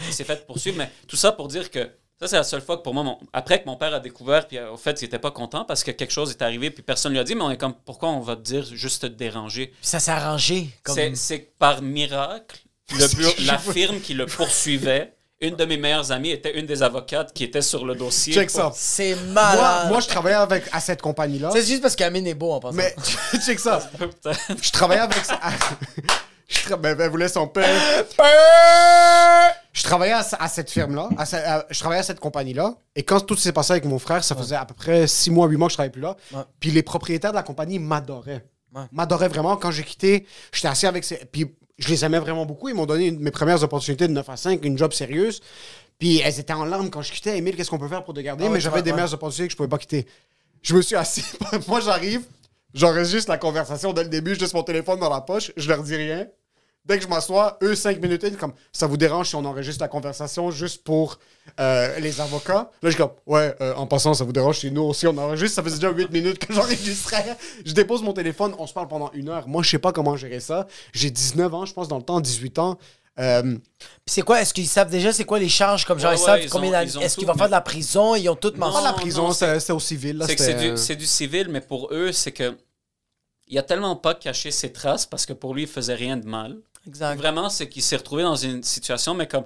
il 0.00 0.12
s'est 0.12 0.24
fait 0.24 0.46
poursuivre. 0.46 0.76
Mais 0.78 0.90
tout 1.08 1.16
ça 1.16 1.32
pour 1.32 1.48
dire 1.48 1.70
que 1.70 1.88
ça, 2.22 2.28
c'est 2.28 2.36
la 2.36 2.44
seule 2.44 2.62
fois 2.62 2.76
que 2.78 2.82
pour 2.82 2.94
moi, 2.94 3.02
mon- 3.02 3.18
après 3.32 3.60
que 3.62 3.66
mon 3.66 3.76
père 3.76 3.92
a 3.92 4.00
découvert, 4.00 4.46
puis 4.48 4.56
euh, 4.58 4.70
au 4.72 4.76
fait, 4.76 5.00
il 5.02 5.04
était 5.06 5.18
pas 5.18 5.30
content 5.30 5.64
parce 5.64 5.82
que 5.84 5.90
quelque 5.90 6.12
chose 6.12 6.30
est 6.30 6.42
arrivé, 6.42 6.70
puis 6.70 6.82
personne 6.82 7.12
lui 7.12 7.18
a 7.18 7.24
dit, 7.24 7.34
mais 7.34 7.42
on 7.42 7.50
est 7.50 7.56
comme, 7.58 7.74
pourquoi 7.84 8.08
on 8.10 8.20
va 8.20 8.36
te 8.36 8.42
dire 8.42 8.64
juste 8.64 9.02
te 9.02 9.06
déranger? 9.06 9.66
Puis 9.66 9.76
ça 9.82 10.00
s'est 10.00 10.10
arrangé. 10.12 10.68
Comme... 10.82 10.96
C'est 11.14 11.40
que 11.42 11.50
par 11.58 11.82
miracle, 11.82 12.60
le 12.98 13.06
bureau- 13.16 13.34
la 13.40 13.58
firme 13.58 14.00
qui 14.00 14.14
le 14.14 14.26
poursuivait, 14.26 15.14
une 15.40 15.56
de 15.56 15.64
mes 15.64 15.76
meilleures 15.76 16.12
amies 16.12 16.30
était 16.30 16.56
une 16.56 16.66
des 16.66 16.84
avocates 16.84 17.32
qui 17.32 17.42
était 17.42 17.62
sur 17.62 17.84
le 17.84 17.96
dossier. 17.96 18.32
Check 18.32 18.52
pour- 18.52 18.60
ça. 18.60 18.72
C'est 18.76 19.16
Moi, 19.16 19.32
malade. 19.32 19.88
moi, 19.88 19.98
je 19.98 20.06
travaillais 20.06 20.36
avec, 20.36 20.64
à 20.70 20.78
cette 20.78 21.02
compagnie-là. 21.02 21.50
C'est 21.52 21.64
juste 21.66 21.82
parce 21.82 21.96
qu'Amine 21.96 22.28
est 22.28 22.34
beau 22.34 22.52
en 22.52 22.60
passant. 22.60 22.76
Mais, 22.76 22.94
check 23.44 23.58
ça. 23.58 23.80
Je 24.62 24.70
travaillais 24.70 25.00
avec... 25.02 25.18
je 26.48 26.58
tra- 26.68 26.76
ben, 26.76 26.94
ben, 26.94 27.10
vous 27.10 27.16
laissez 27.16 27.34
son 27.34 27.48
père. 27.48 27.66
Je 29.72 29.82
travaillais 29.84 30.12
à, 30.12 30.24
à 30.38 30.48
cette 30.48 30.70
firme-là, 30.70 31.08
à 31.16 31.24
je 31.70 31.78
travaillais 31.78 32.00
à 32.00 32.04
cette 32.04 32.20
compagnie-là, 32.20 32.74
et 32.94 33.02
quand 33.04 33.20
tout 33.20 33.36
s'est 33.36 33.52
passé 33.52 33.72
avec 33.72 33.84
mon 33.86 33.98
frère, 33.98 34.22
ça 34.22 34.34
faisait 34.36 34.54
à 34.56 34.64
peu 34.66 34.74
près 34.74 35.06
6 35.06 35.30
mois, 35.30 35.46
8 35.48 35.56
mois 35.56 35.68
que 35.68 35.72
je 35.72 35.76
travaillais 35.76 35.92
plus 35.92 36.02
là. 36.02 36.16
Ouais. 36.32 36.42
Puis 36.60 36.70
les 36.70 36.82
propriétaires 36.82 37.30
de 37.30 37.36
la 37.36 37.42
compagnie 37.42 37.78
m'adoraient. 37.78 38.44
Ouais. 38.74 38.82
M'adoraient 38.92 39.28
vraiment. 39.28 39.56
Quand 39.56 39.70
j'ai 39.70 39.82
quitté, 39.82 40.26
j'étais 40.52 40.68
assis 40.68 40.86
avec 40.86 41.04
ces... 41.04 41.16
Puis 41.16 41.54
je 41.78 41.88
les 41.88 42.04
aimais 42.04 42.18
vraiment 42.18 42.44
beaucoup. 42.44 42.68
Ils 42.68 42.74
m'ont 42.74 42.86
donné 42.86 43.06
une- 43.06 43.18
mes 43.20 43.30
premières 43.30 43.62
opportunités 43.62 44.06
de 44.08 44.12
9 44.12 44.28
à 44.28 44.36
5, 44.36 44.62
une 44.64 44.76
job 44.76 44.92
sérieuse. 44.92 45.40
Puis 45.98 46.18
elles 46.18 46.38
étaient 46.38 46.52
en 46.52 46.64
larmes 46.66 46.90
quand 46.90 47.00
je 47.02 47.10
quittais. 47.12 47.38
Emile, 47.38 47.56
qu'est-ce 47.56 47.70
qu'on 47.70 47.78
peut 47.78 47.88
faire 47.88 48.04
pour 48.04 48.12
te 48.14 48.20
garder? 48.20 48.44
Ah 48.46 48.50
Mais 48.50 48.60
j'avais 48.60 48.82
des 48.82 48.92
meilleures 48.92 49.14
opportunités 49.14 49.46
que 49.48 49.52
je 49.52 49.56
pouvais 49.56 49.68
pas 49.70 49.78
quitter. 49.78 50.06
Je 50.62 50.74
me 50.74 50.82
suis 50.82 50.96
assis. 50.96 51.24
Moi, 51.68 51.80
j'arrive, 51.80 52.22
j'enregistre 52.74 53.30
la 53.30 53.38
conversation 53.38 53.92
dès 53.92 54.02
le 54.04 54.08
début, 54.10 54.34
je 54.34 54.40
laisse 54.40 54.52
mon 54.54 54.62
téléphone 54.62 55.00
dans 55.00 55.08
la 55.10 55.20
poche, 55.22 55.50
je 55.56 55.68
leur 55.68 55.82
dis 55.82 55.96
rien. 55.96 56.26
Dès 56.84 56.98
que 56.98 57.04
je 57.04 57.08
m'assois, 57.08 57.58
eux, 57.62 57.76
cinq 57.76 58.00
minutes, 58.02 58.24
in, 58.24 58.30
comme 58.32 58.52
ça 58.72 58.88
vous 58.88 58.96
dérange 58.96 59.28
si 59.28 59.36
on 59.36 59.44
enregistre 59.44 59.80
la 59.82 59.88
conversation 59.88 60.50
juste 60.50 60.82
pour 60.82 61.18
euh, 61.60 61.96
les 62.00 62.20
avocats? 62.20 62.70
Là, 62.82 62.84
je 62.84 62.88
suis 62.90 62.96
comme, 62.98 63.12
ouais, 63.26 63.54
euh, 63.60 63.72
en 63.74 63.86
passant, 63.86 64.14
ça 64.14 64.24
vous 64.24 64.32
dérange 64.32 64.58
si 64.58 64.70
nous 64.72 64.82
aussi 64.82 65.06
on 65.06 65.16
enregistre? 65.16 65.54
Ça 65.54 65.62
faisait 65.62 65.76
déjà 65.76 65.90
huit 65.92 66.10
minutes 66.10 66.44
que 66.44 66.52
j'enregistrais. 66.52 67.36
Je 67.64 67.72
dépose 67.72 68.02
mon 68.02 68.12
téléphone, 68.12 68.54
on 68.58 68.66
se 68.66 68.72
parle 68.72 68.88
pendant 68.88 69.12
une 69.12 69.28
heure. 69.28 69.46
Moi, 69.46 69.62
je 69.62 69.70
sais 69.70 69.78
pas 69.78 69.92
comment 69.92 70.16
gérer 70.16 70.40
ça. 70.40 70.66
J'ai 70.92 71.10
19 71.10 71.54
ans, 71.54 71.66
je 71.66 71.72
pense, 71.72 71.86
dans 71.86 71.98
le 71.98 72.02
temps, 72.02 72.20
18 72.20 72.58
ans. 72.58 72.78
Euh, 73.20 73.42
Puis 73.42 73.58
c'est 74.06 74.22
quoi 74.22 74.40
Est-ce 74.40 74.52
qu'ils 74.54 74.66
savent 74.66 74.90
déjà 74.90 75.12
c'est 75.12 75.24
quoi 75.26 75.38
les 75.38 75.48
charges 75.50 75.84
Comme 75.84 76.00
genre, 76.00 76.10
Ouais, 76.12 76.16
ils 76.16 76.20
ouais, 76.20 76.26
savent 76.26 76.40
ils 76.42 76.50
combien 76.50 76.70
d'années- 76.72 76.90
ils 76.96 77.02
Est-ce 77.02 77.16
qu'ils 77.16 77.26
vont 77.28 77.34
faire 77.34 77.46
de 77.46 77.50
la 77.52 77.60
prison? 77.60 78.16
Ils 78.16 78.28
ont 78.28 78.34
tout 78.34 78.48
Non, 78.52 78.58
pas 78.58 78.66
mentionné. 78.66 78.86
la 78.86 78.92
prison, 78.94 79.32
c'est- 79.32 79.70
au 79.70 79.78
civil. 79.78 80.16
là, 80.16 80.26
C'est 80.26 80.34
que 80.34 80.42
c'est 80.42 80.58
c'était, 80.76 80.94
du, 80.96 81.00
du 81.02 81.06
civil, 81.06 81.48
mais 81.48 81.60
pour 81.60 81.90
eux, 81.92 82.10
c'est 82.10 82.32
que 82.32 82.56
il 83.46 83.58
a 83.58 83.62
tellement 83.62 83.94
pas 83.96 84.14
caché 84.14 84.50
ses 84.50 84.72
traces 84.72 85.04
parce 85.04 85.26
que 85.26 85.34
pour 85.34 85.54
lui, 85.54 85.62
il 85.62 85.68
faisait 85.68 85.94
rien 85.94 86.16
de 86.16 86.26
mal. 86.26 86.56
Exact. 86.86 87.16
Vraiment, 87.16 87.48
c'est 87.48 87.68
qu'il 87.68 87.82
s'est 87.82 87.96
retrouvé 87.96 88.22
dans 88.22 88.36
une 88.36 88.62
situation, 88.62 89.14
mais 89.14 89.28
comme 89.28 89.44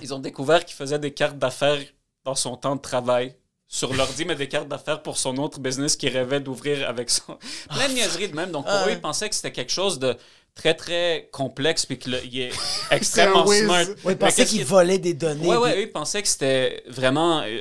ils 0.00 0.14
ont 0.14 0.18
découvert 0.20 0.64
qu'il 0.64 0.76
faisait 0.76 0.98
des 0.98 1.12
cartes 1.12 1.38
d'affaires 1.38 1.80
dans 2.24 2.34
son 2.34 2.56
temps 2.56 2.76
de 2.76 2.80
travail 2.80 3.34
sur 3.66 3.92
l'ordi, 3.92 4.24
mais 4.24 4.36
des 4.36 4.48
cartes 4.48 4.68
d'affaires 4.68 5.02
pour 5.02 5.18
son 5.18 5.36
autre 5.38 5.58
business 5.58 5.96
qu'il 5.96 6.10
rêvait 6.10 6.40
d'ouvrir 6.40 6.88
avec 6.88 7.10
son. 7.10 7.36
Plein 7.70 7.88
de 7.88 7.94
niaiseries 7.94 8.28
de 8.28 8.36
même. 8.36 8.50
Donc 8.52 8.64
pour 8.66 8.72
Ah 8.74 8.82
eux, 8.84 8.86
ouais. 8.86 8.92
ils 8.94 9.00
pensaient 9.00 9.28
que 9.28 9.34
c'était 9.34 9.52
quelque 9.52 9.72
chose 9.72 9.98
de 9.98 10.16
très, 10.54 10.74
très 10.74 11.28
complexe, 11.32 11.84
puis 11.84 11.98
qu'il 11.98 12.14
est 12.14 12.52
extrêmement 12.92 13.44
whiz. 13.44 13.64
smart. 13.64 13.84
Oui, 13.88 13.94
Mais 14.04 14.12
ils 14.12 14.18
pensaient 14.18 14.46
qu'il- 14.46 14.64
volaient 14.64 14.98
des 14.98 15.14
données. 15.14 15.48
Ouais, 15.48 15.56
ouais, 15.56 15.72
puis- 15.72 15.80
eux, 15.80 15.84
ils 15.86 15.92
pensaient 15.92 16.22
que 16.22 16.28
c'était 16.28 16.84
vraiment 16.86 17.40
euh, 17.40 17.60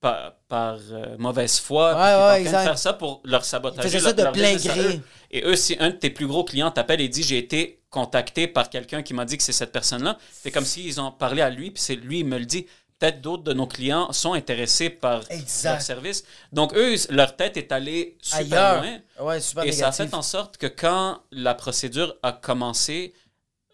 par, 0.00 0.34
par, 0.48 0.78
euh, 0.92 1.16
mauvaise 1.18 1.58
foi. 1.58 1.94
Ouais, 1.94 2.00
étaient 2.00 2.00
en 2.00 2.06
ouais, 2.06 2.28
train 2.28 2.34
de 2.36 2.40
exact. 2.46 2.64
faire 2.64 2.78
ça 2.78 2.92
pour 2.94 3.20
leur 3.24 3.44
sabotager. 3.44 3.86
Ils 3.88 3.90
faisaient 3.90 4.00
ça 4.06 4.12
de 4.12 4.30
plein 4.32 4.56
gré. 4.56 5.00
Et 5.34 5.42
eux, 5.44 5.56
si 5.56 5.76
un 5.80 5.90
de 5.90 5.96
tes 5.96 6.10
plus 6.10 6.26
gros 6.28 6.44
clients 6.44 6.70
t'appelle 6.70 7.00
et 7.00 7.08
dit 7.08 7.22
J'ai 7.24 7.38
été 7.38 7.80
contacté 7.90 8.46
par 8.46 8.70
quelqu'un 8.70 9.02
qui 9.02 9.14
m'a 9.14 9.24
dit 9.24 9.36
que 9.36 9.42
c'est 9.42 9.52
cette 9.52 9.72
personne-là, 9.72 10.16
c'est 10.32 10.50
comme 10.50 10.64
s'ils 10.64 11.00
ont 11.00 11.10
parlé 11.10 11.42
à 11.42 11.50
lui, 11.50 11.70
puis 11.72 11.82
c'est 11.82 11.96
lui, 11.96 12.20
il 12.20 12.24
me 12.26 12.38
le 12.38 12.44
dit. 12.46 12.66
peut-être 13.00 13.20
d'autres 13.20 13.42
de 13.42 13.52
nos 13.52 13.66
clients 13.66 14.12
sont 14.12 14.32
intéressés 14.34 14.88
par 14.90 15.22
leur 15.64 15.82
service. 15.82 16.24
Donc, 16.52 16.72
eux, 16.74 16.94
leur 17.10 17.36
tête 17.36 17.56
est 17.56 17.72
allée 17.72 18.16
super 18.22 18.64
Ailleurs. 18.64 18.82
loin. 19.18 19.26
Ouais, 19.26 19.40
super 19.40 19.64
Et 19.64 19.72
ça 19.72 19.88
a 19.88 19.92
fait 19.92 20.14
en 20.14 20.22
sorte 20.22 20.56
que 20.56 20.66
quand 20.68 21.20
la 21.32 21.54
procédure 21.54 22.16
a 22.22 22.32
commencé 22.32 23.12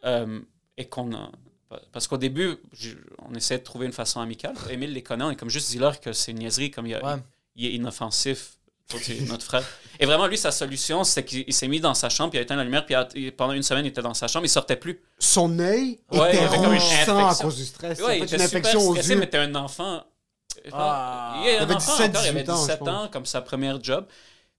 euh, 0.05 0.41
et 0.79 0.87
qu'on 0.87 1.15
a. 1.15 1.31
Parce 1.93 2.09
qu'au 2.09 2.17
début, 2.17 2.57
on 3.29 3.35
essayait 3.35 3.59
de 3.61 3.65
trouver 3.65 3.87
une 3.87 3.93
façon 3.93 4.21
amicale. 4.21 4.55
Émile 4.71 4.93
les 4.93 5.03
connaît, 5.03 5.25
on 5.25 5.31
est 5.31 5.37
comme 5.37 5.51
juste 5.51 5.71
dis-leur 5.71 6.01
que 6.01 6.13
c'est 6.13 6.33
une 6.33 6.39
niaiserie, 6.39 6.71
comme 6.71 6.87
il, 6.87 6.95
a- 6.97 7.05
Ouais. 7.05 7.21
il 7.55 7.67
est 7.67 7.73
inoffensif. 7.75 8.55
Notre 9.29 9.45
frère. 9.45 9.63
Et 9.99 10.07
vraiment, 10.07 10.27
lui, 10.27 10.39
sa 10.39 10.51
solution, 10.51 11.05
c'est 11.05 11.25
qu'il 11.25 11.45
il 11.47 11.53
s'est 11.53 11.69
mis 11.69 11.79
dans 11.81 11.93
sa 11.95 12.09
chambre, 12.09 12.31
puis 12.31 12.39
il 12.39 12.41
a 12.41 12.43
éteint 12.43 12.57
la 12.57 12.65
lumière, 12.65 12.87
puis 12.87 12.95
a- 12.95 13.07
pendant 13.37 13.53
une 13.53 13.63
semaine, 13.63 13.85
il 13.85 13.89
était 13.89 14.01
dans 14.03 14.15
sa 14.15 14.29
chambre, 14.29 14.47
il 14.47 14.49
sortait 14.49 14.77
plus. 14.77 15.01
Son 15.19 15.59
œil 15.59 15.99
Ouais, 16.11 16.29
était 16.31 16.39
il 16.39 16.45
avait 16.47 16.57
comme 16.57 16.73
une 16.75 16.81
rougeant 16.81 17.29
à 17.29 17.35
cause 17.35 17.57
du 17.57 17.65
stress. 17.67 18.01
Ouais, 18.01 18.19
il 18.19 18.25
était 18.25 18.37
une 18.37 18.43
super 18.43 18.59
infection 18.61 18.89
aux 18.89 18.95
yeux. 18.97 19.17
mais 19.17 19.29
t'es 19.29 19.39
un 19.39 19.55
enfant. 19.55 20.03
Ah. 20.73 21.41
il 21.45 21.49
un 21.59 21.63
avait 21.63 21.75
enfant 21.75 21.93
17, 21.97 22.11
encore, 22.11 22.23
il 22.25 22.29
avait 22.29 22.43
18 22.43 22.51
ans, 22.51 22.57
je 22.57 22.61
17 22.67 22.79
pense. 22.81 22.89
ans, 22.89 23.09
comme 23.13 23.27
sa 23.27 23.41
première 23.43 23.83
job. 23.83 24.07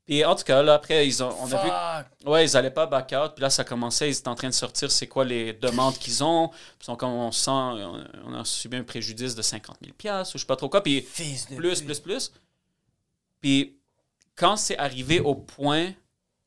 Puis 0.06 0.26
en 0.26 0.36
tout 0.36 0.44
cas, 0.44 0.62
là, 0.64 0.74
après, 0.76 1.08
ils 1.08 1.24
ont, 1.24 1.34
on 1.41 1.52
a 1.52 1.64
vu. 1.64 2.30
Ouais, 2.30 2.45
ils 2.45 2.58
allaient 2.58 2.72
pas 2.72 2.86
back 2.88 3.14
out. 3.16 3.32
Puis 3.36 3.41
là, 3.44 3.49
ça 3.49 3.64
commençait. 3.64 4.10
Ils 4.10 4.18
étaient 4.18 4.28
en 4.28 4.36
train 4.36 4.49
de 4.49 4.53
sortir 4.53 4.90
c'est 4.91 5.08
quoi 5.08 5.24
les 5.26 5.53
demandes 5.53 5.98
qu'ils 5.98 6.24
ont. 6.24 6.49
Puis 6.80 6.95
comme 6.98 7.12
on 7.12 7.32
sent, 7.32 7.52
on, 7.52 8.03
on 8.26 8.34
a 8.34 8.44
subi 8.44 8.78
un 8.78 8.84
préjudice 8.84 9.36
de 9.36 9.41
50 9.41 9.78
000 9.82 9.94
piastres 9.95 10.36
ou 10.36 10.38
je 10.38 10.44
sais 10.44 10.48
pas 10.48 10.56
trop 10.56 10.70
quoi. 10.70 10.82
Puis 10.82 11.02
Fils 11.02 11.48
de 11.49 11.56
plus, 11.56 11.78
pute. 11.82 11.86
plus, 11.86 11.99
plus. 11.99 12.32
Puis 13.41 13.78
quand 14.36 14.56
c'est 14.56 14.78
arrivé 14.78 15.20
au 15.20 15.36
point 15.36 15.94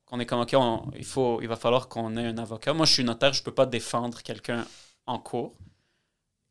qu'on 0.07 0.21
est 0.21 0.27
comme, 0.27 0.41
OK, 0.41 0.55
il, 0.97 1.05
faut, 1.05 1.41
il 1.41 1.49
va 1.49 1.57
falloir 1.57 1.89
qu'on 1.89 2.17
ait 2.17 2.27
un 2.27 2.39
avocat. 2.39 2.75
Moi, 2.75 2.87
je 2.87 2.93
suis 2.93 3.05
notaire, 3.05 3.33
je 3.33 3.43
peux 3.43 3.55
pas 3.55 3.67
défendre 3.67 4.23
quelqu'un 4.23 4.67
en 5.07 5.19
cours. 5.19 5.55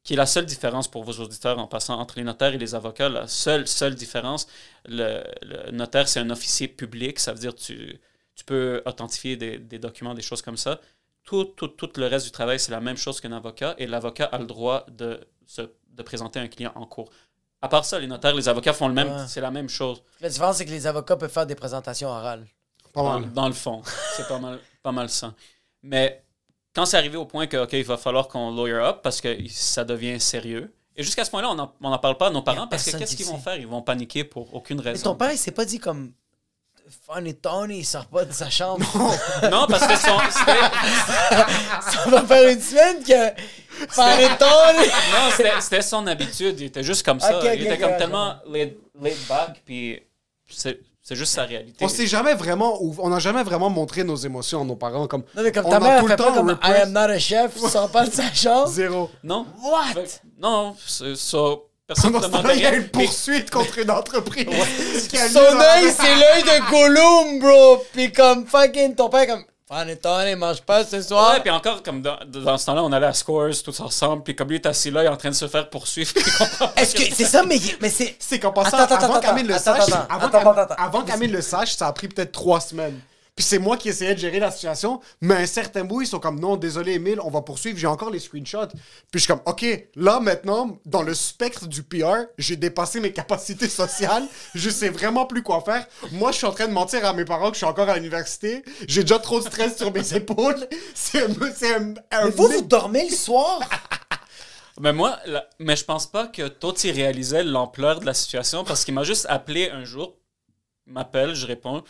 Qui 0.03 0.14
est 0.14 0.18
la 0.18 0.26
seule 0.26 0.45
différence 0.45 0.89
pour 0.89 1.05
vos 1.05 1.14
auditeurs 1.23 1.60
en 1.60 1.68
passant 1.68 1.97
entre 1.97 2.18
les 2.18 2.26
notaires 2.26 2.53
et 2.53 2.57
les 2.57 2.76
avocats. 2.76 3.07
La 3.07 3.27
seule, 3.27 3.68
seule 3.68 3.95
différence, 3.95 4.47
le, 4.85 5.23
notaire, 5.72 6.10
c'est 6.10 6.19
un 6.19 6.30
officier 6.30 6.68
public. 6.68 7.19
Ça 7.19 7.31
veut 7.31 7.39
dire 7.39 7.55
tu, 7.55 8.01
tu 8.35 8.43
peux 8.43 8.81
authentifier 8.85 9.38
des, 9.38 9.60
des 9.60 9.80
documents, 9.80 10.14
des 10.14 10.22
choses 10.22 10.41
comme 10.41 10.57
ça. 10.57 10.81
Tout, 11.23 11.45
tout, 11.45 11.69
tout 11.69 11.89
le 11.95 12.07
reste 12.07 12.26
du 12.26 12.31
travail, 12.31 12.60
c'est 12.60 12.73
la 12.73 12.81
même 12.81 12.97
chose 12.97 13.22
qu'un 13.22 13.31
avocat. 13.31 13.76
Et 13.77 13.88
l'avocat 13.88 14.26
a 14.26 14.39
le 14.39 14.45
droit 14.45 14.85
de, 14.91 15.26
se, 15.47 15.61
de 15.61 16.03
présenter 16.03 16.39
un 16.39 16.49
client 16.49 16.73
en 16.76 16.85
cours. 16.85 17.10
À 17.64 17.69
part 17.69 17.85
ça, 17.85 17.98
les 17.98 18.07
notaires, 18.07 18.35
les 18.35 18.49
avocats 18.49 18.73
font 18.73 18.90
le 18.90 18.94
même, 18.94 19.07
Ouais. 19.07 19.23
c'est 19.27 19.40
la 19.40 19.49
même 19.49 19.69
chose. 19.69 20.03
La 20.19 20.27
différence, 20.27 20.57
c'est 20.57 20.65
que 20.65 20.69
les 20.72 20.85
avocats 20.85 21.15
peuvent 21.15 21.31
faire 21.31 21.45
des 21.45 21.56
présentations 21.56 22.10
orales. 22.10 22.45
Pas 22.91 23.02
Dans, 23.02 23.19
mal. 23.22 23.31
dans 23.31 23.48
le 23.48 23.53
fond. 23.53 23.81
C'est 24.18 24.27
pas 24.27 24.38
mal, 24.38 24.60
pas 24.84 24.91
mal 24.91 25.10
ça. 25.10 25.34
Mais 25.81 26.22
quand 26.76 26.85
c'est 26.85 26.98
arrivé 26.98 27.15
au 27.18 27.26
point 27.26 27.48
que, 27.48 27.56
OK, 27.57 27.72
il 27.72 27.85
va 27.85 27.95
falloir 27.95 28.27
qu'on 28.27 28.52
lawyer 28.53 28.73
up 28.76 28.98
parce 29.02 29.22
que 29.22 29.35
ça 29.49 29.85
devient 29.85 30.19
sérieux. 30.19 30.73
Et 30.95 31.03
jusqu'à 31.03 31.23
ce 31.23 31.31
point-là, 31.31 31.49
on 31.52 31.90
n'en 31.90 31.98
parle 31.99 32.18
pas 32.18 32.27
à 32.27 32.30
nos 32.31 32.41
parents 32.44 32.68
parce 32.68 32.84
que 32.84 32.91
personne 32.91 32.99
qu'est-ce 32.99 33.11
qui 33.15 33.23
qu'ils 33.23 33.31
vont 33.31 33.38
sait. 33.38 33.44
faire? 33.44 33.56
Ils 33.56 33.65
vont 33.68 33.81
paniquer 33.81 34.23
pour 34.26 34.53
aucune 34.53 34.77
Mais 34.84 34.91
raison. 34.91 35.03
ton 35.11 35.15
père, 35.15 35.31
il 35.31 35.38
s'est 35.38 35.52
pas 35.52 35.65
dit 35.65 35.80
comme. 35.80 36.11
Funny 37.10 37.34
Tony, 37.34 37.80
il 37.80 37.85
sort 37.85 38.06
pas 38.07 38.26
de 38.26 38.34
sa 38.34 38.49
chambre. 38.49 38.85
Non, 39.49 39.65
parce 39.68 39.88
que 39.88 39.95
son, 39.95 40.19
c'était- 40.30 41.91
Ça 41.91 42.10
va 42.10 42.22
faire 42.23 42.49
une 42.52 42.60
semaine 42.61 43.02
que. 43.03 43.41
Non, 44.77 45.60
c'était- 45.60 45.81
son 45.81 46.05
habitude. 46.07 46.60
Il 46.60 46.65
était 46.68 46.84
juste 46.84 47.03
comme 47.05 47.19
ça. 47.19 47.38
Ok, 47.38 47.43
ok, 47.45 47.51
il 47.55 47.65
était 47.68 47.77
comme 47.77 47.97
tellement 47.97 48.35
laid, 48.49 48.77
laid 49.01 49.18
back, 49.27 49.61
puis 49.65 50.01
c'est 50.49 50.80
c'est 51.05 51.15
juste 51.18 51.34
sa 51.34 51.43
réalité. 51.43 51.84
On 51.84 51.89
s'est 51.89 52.07
jamais 52.07 52.34
vraiment, 52.34 52.77
on 52.81 53.10
n'a 53.10 53.19
jamais 53.19 53.43
vraiment 53.43 53.69
montré 53.69 54.05
nos 54.05 54.15
émotions 54.15 54.61
à 54.61 54.64
nos 54.64 54.77
parents 54.77 55.05
comme. 55.07 55.23
Non, 55.35 55.43
mais 55.43 55.51
comme 55.51 55.65
on 55.65 55.69
ta 55.69 55.80
mère 55.81 55.99
tout 55.99 56.07
fait 56.07 56.14
le 56.14 56.18
temps 56.18 56.34
comme 56.34 56.47
I 56.49 56.51
repress- 56.53 56.81
am 56.84 56.91
not 56.93 56.99
a 57.01 57.19
chef, 57.19 57.51
il 57.61 57.69
sort 57.69 57.89
pas 57.91 58.05
de 58.05 58.11
sa 58.14 58.34
chambre. 58.34 58.69
Zéro. 58.69 59.10
Non? 59.22 59.45
What? 59.61 59.93
Fait- 59.95 60.22
Non, 60.39 60.76
c'est 60.88 61.18
ça. 61.18 61.38
Personne 61.85 62.14
ne 62.14 62.19
demandait 62.19 62.38
temps-là, 62.43 62.53
il 62.55 62.61
y 62.61 62.65
a 62.65 62.69
rien. 62.69 62.80
une 62.80 62.88
poursuite 62.88 63.51
contre 63.51 63.77
une 63.80 63.91
entreprise. 63.91 64.45
Son 65.34 65.39
œil, 65.39 65.91
c'est 65.91 66.15
l'œil 66.15 66.43
de 66.43 66.69
Gollum, 66.72 67.39
bro! 67.39 67.84
Pis 67.93 68.10
comme 68.14 68.47
fucking 68.47 68.95
ton 68.95 69.10
père, 69.10 69.27
comme. 69.27 69.43
Funny 69.68 69.95
Tony, 69.98 70.35
mange 70.35 70.61
pas 70.61 70.84
ce 70.84 71.02
soir. 71.02 71.34
Ouais, 71.34 71.40
puis 71.40 71.49
encore, 71.49 71.81
comme 71.81 72.02
dans, 72.02 72.18
dans 72.27 72.57
ce 72.57 72.65
temps-là, 72.65 72.84
on 72.84 72.91
allait 72.91 73.06
à 73.07 73.14
Scores 73.14 73.64
tous 73.64 73.80
ensemble, 73.80 74.22
puis 74.23 74.35
comme 74.35 74.49
lui 74.49 74.56
est 74.56 74.65
assis 74.65 74.91
là, 74.91 75.03
il 75.03 75.06
est 75.06 75.10
en 75.10 75.15
train 75.15 75.30
de 75.30 75.35
se 75.35 75.48
faire 75.48 75.69
poursuivre, 75.69 76.11
il 76.15 76.22
Est-ce 76.81 76.94
que 76.95 77.15
c'est 77.15 77.23
ça, 77.26 77.44
mais, 77.44 77.57
mais 77.81 77.90
c'est. 77.90 78.15
C'est 78.19 78.40
qu'en 78.40 78.52
passant, 78.52 78.77
Attends, 78.77 78.95
attends, 78.95 79.06
avant 79.06 79.14
attends, 79.15 79.22
qu'Amine 79.27 79.48
le 79.48 79.56
attends, 79.56 79.64
sache, 79.76 79.90
attends, 79.90 80.06
avant 80.10 80.27
attends, 80.27 80.40
qu'Am- 80.40 80.48
attends, 80.49 80.61
attends. 80.73 80.84
avant 80.84 81.02
qu'Amine 81.03 81.31
le 81.31 81.41
sache, 81.41 81.76
ça 81.76 81.88
a 81.88 81.94
pris 81.94 82.10
peut-être 82.10 82.34
trois 82.34 82.60
semaines. 82.60 82.99
Puis 83.35 83.43
c'est 83.43 83.57
moi 83.57 83.77
qui 83.77 83.89
essayais 83.89 84.14
de 84.14 84.19
gérer 84.19 84.39
la 84.39 84.51
situation, 84.51 84.99
mais 85.19 85.34
à 85.34 85.38
un 85.39 85.45
certain 85.47 85.84
bout, 85.84 86.01
ils 86.01 86.07
sont 86.07 86.19
comme 86.19 86.39
non, 86.39 86.55
désolé 86.55 86.93
Emile, 86.93 87.19
on 87.19 87.31
va 87.31 87.41
poursuivre, 87.41 87.80
j'ai 87.80 87.88
encore 87.88 88.11
les 88.11 88.19
screenshots. 88.19 88.68
Puis 88.68 88.76
je 89.15 89.19
suis 89.19 89.27
comme 89.27 89.41
OK, 89.47 89.65
là 89.95 90.19
maintenant, 90.19 90.77
dans 90.85 91.01
le 91.01 91.15
spectre 91.15 91.65
du 91.68 91.81
PR, 91.81 92.26
j'ai 92.38 92.57
dépassé 92.57 92.99
mes 92.99 93.11
capacités 93.11 93.68
sociales, 93.69 94.23
je 94.53 94.69
sais 94.69 94.89
vraiment 94.89 95.26
plus 95.26 95.41
quoi 95.41 95.61
faire. 95.61 95.88
Moi, 96.11 96.31
je 96.31 96.38
suis 96.38 96.45
en 96.45 96.51
train 96.51 96.68
de 96.68 96.73
mentir 96.73 97.03
à 97.05 97.14
mes 97.14 97.26
parents 97.26 97.47
que 97.49 97.55
je 97.55 97.60
suis 97.60 97.65
encore 97.65 97.89
à 97.89 97.95
l'université, 97.95 98.64
j'ai 98.88 99.01
déjà 99.01 99.18
trop 99.18 99.39
de 99.39 99.45
stress 99.45 99.77
sur 99.77 99.91
mes 99.91 100.14
épaules. 100.14 100.68
C'est 100.93 101.23
un, 101.23 101.27
c'est 101.55 101.73
un, 101.76 101.93
un 102.11 102.26
Mais 102.26 102.31
vous, 102.31 102.47
vous 102.47 102.61
dormez 102.61 103.10
le 103.10 103.15
soir? 103.15 103.60
Mais 104.80 104.93
moi, 104.93 105.19
la- 105.26 105.47
mais 105.60 105.76
je 105.76 105.85
pense 105.85 106.07
pas 106.07 106.27
que 106.27 106.47
Toti 106.47 106.91
réalisait 106.91 107.43
l'ampleur 107.43 107.99
de 107.99 108.05
la 108.07 108.14
situation 108.15 108.64
parce 108.64 108.84
qu'il 108.85 108.93
m'a 108.95 109.03
juste 109.03 109.27
appelé 109.30 109.69
un 109.69 109.84
jour, 109.85 110.18
il 110.88 110.93
m'appelle, 110.93 111.35
je 111.35 111.45
réponds. 111.45 111.84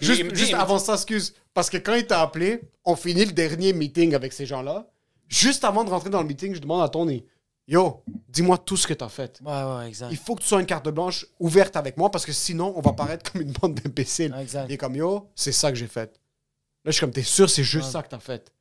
Juste, 0.00 0.54
avant 0.54 0.78
ça, 0.78 0.94
excuse. 0.94 1.34
Parce 1.54 1.70
que 1.70 1.76
quand 1.78 1.94
il 1.94 2.06
t'a 2.06 2.20
appelé, 2.22 2.60
on 2.84 2.96
finit 2.96 3.24
le 3.24 3.32
dernier 3.32 3.72
meeting 3.72 4.14
avec 4.14 4.32
ces 4.32 4.46
gens-là. 4.46 4.86
Juste 5.28 5.64
avant 5.64 5.84
de 5.84 5.90
rentrer 5.90 6.10
dans 6.10 6.20
le 6.20 6.28
meeting, 6.28 6.54
je 6.54 6.60
demande 6.60 6.82
à 6.82 6.88
Tony 6.88 7.24
Yo, 7.68 8.04
dis-moi 8.28 8.58
tout 8.58 8.76
ce 8.76 8.86
que 8.86 8.94
t'as 8.94 9.08
fait. 9.08 9.40
Ouais, 9.44 9.52
ouais, 9.52 9.88
exact. 9.88 10.08
Il 10.12 10.16
faut 10.16 10.36
que 10.36 10.42
tu 10.42 10.46
sois 10.46 10.60
une 10.60 10.66
carte 10.66 10.88
blanche 10.88 11.26
ouverte 11.40 11.74
avec 11.74 11.96
moi 11.96 12.10
parce 12.12 12.24
que 12.24 12.30
sinon, 12.32 12.72
on 12.76 12.80
va 12.80 12.92
paraître 12.92 13.32
comme 13.32 13.42
une 13.42 13.50
bande 13.50 13.74
d'imbéciles. 13.74 14.32
Exact. 14.40 14.66
Il 14.68 14.74
est 14.74 14.76
comme 14.76 14.94
Yo, 14.94 15.28
c'est 15.34 15.50
ça 15.50 15.72
que 15.72 15.76
j'ai 15.76 15.88
fait. 15.88 16.12
Là, 16.84 16.90
je 16.90 16.92
suis 16.92 17.00
comme 17.00 17.10
T'es 17.10 17.22
sûr, 17.24 17.50
c'est 17.50 17.64
juste 17.64 17.86
Ouais. 17.86 17.90
ça 17.92 18.02
que 18.04 18.08
t'as 18.08 18.20
fait? 18.20 18.52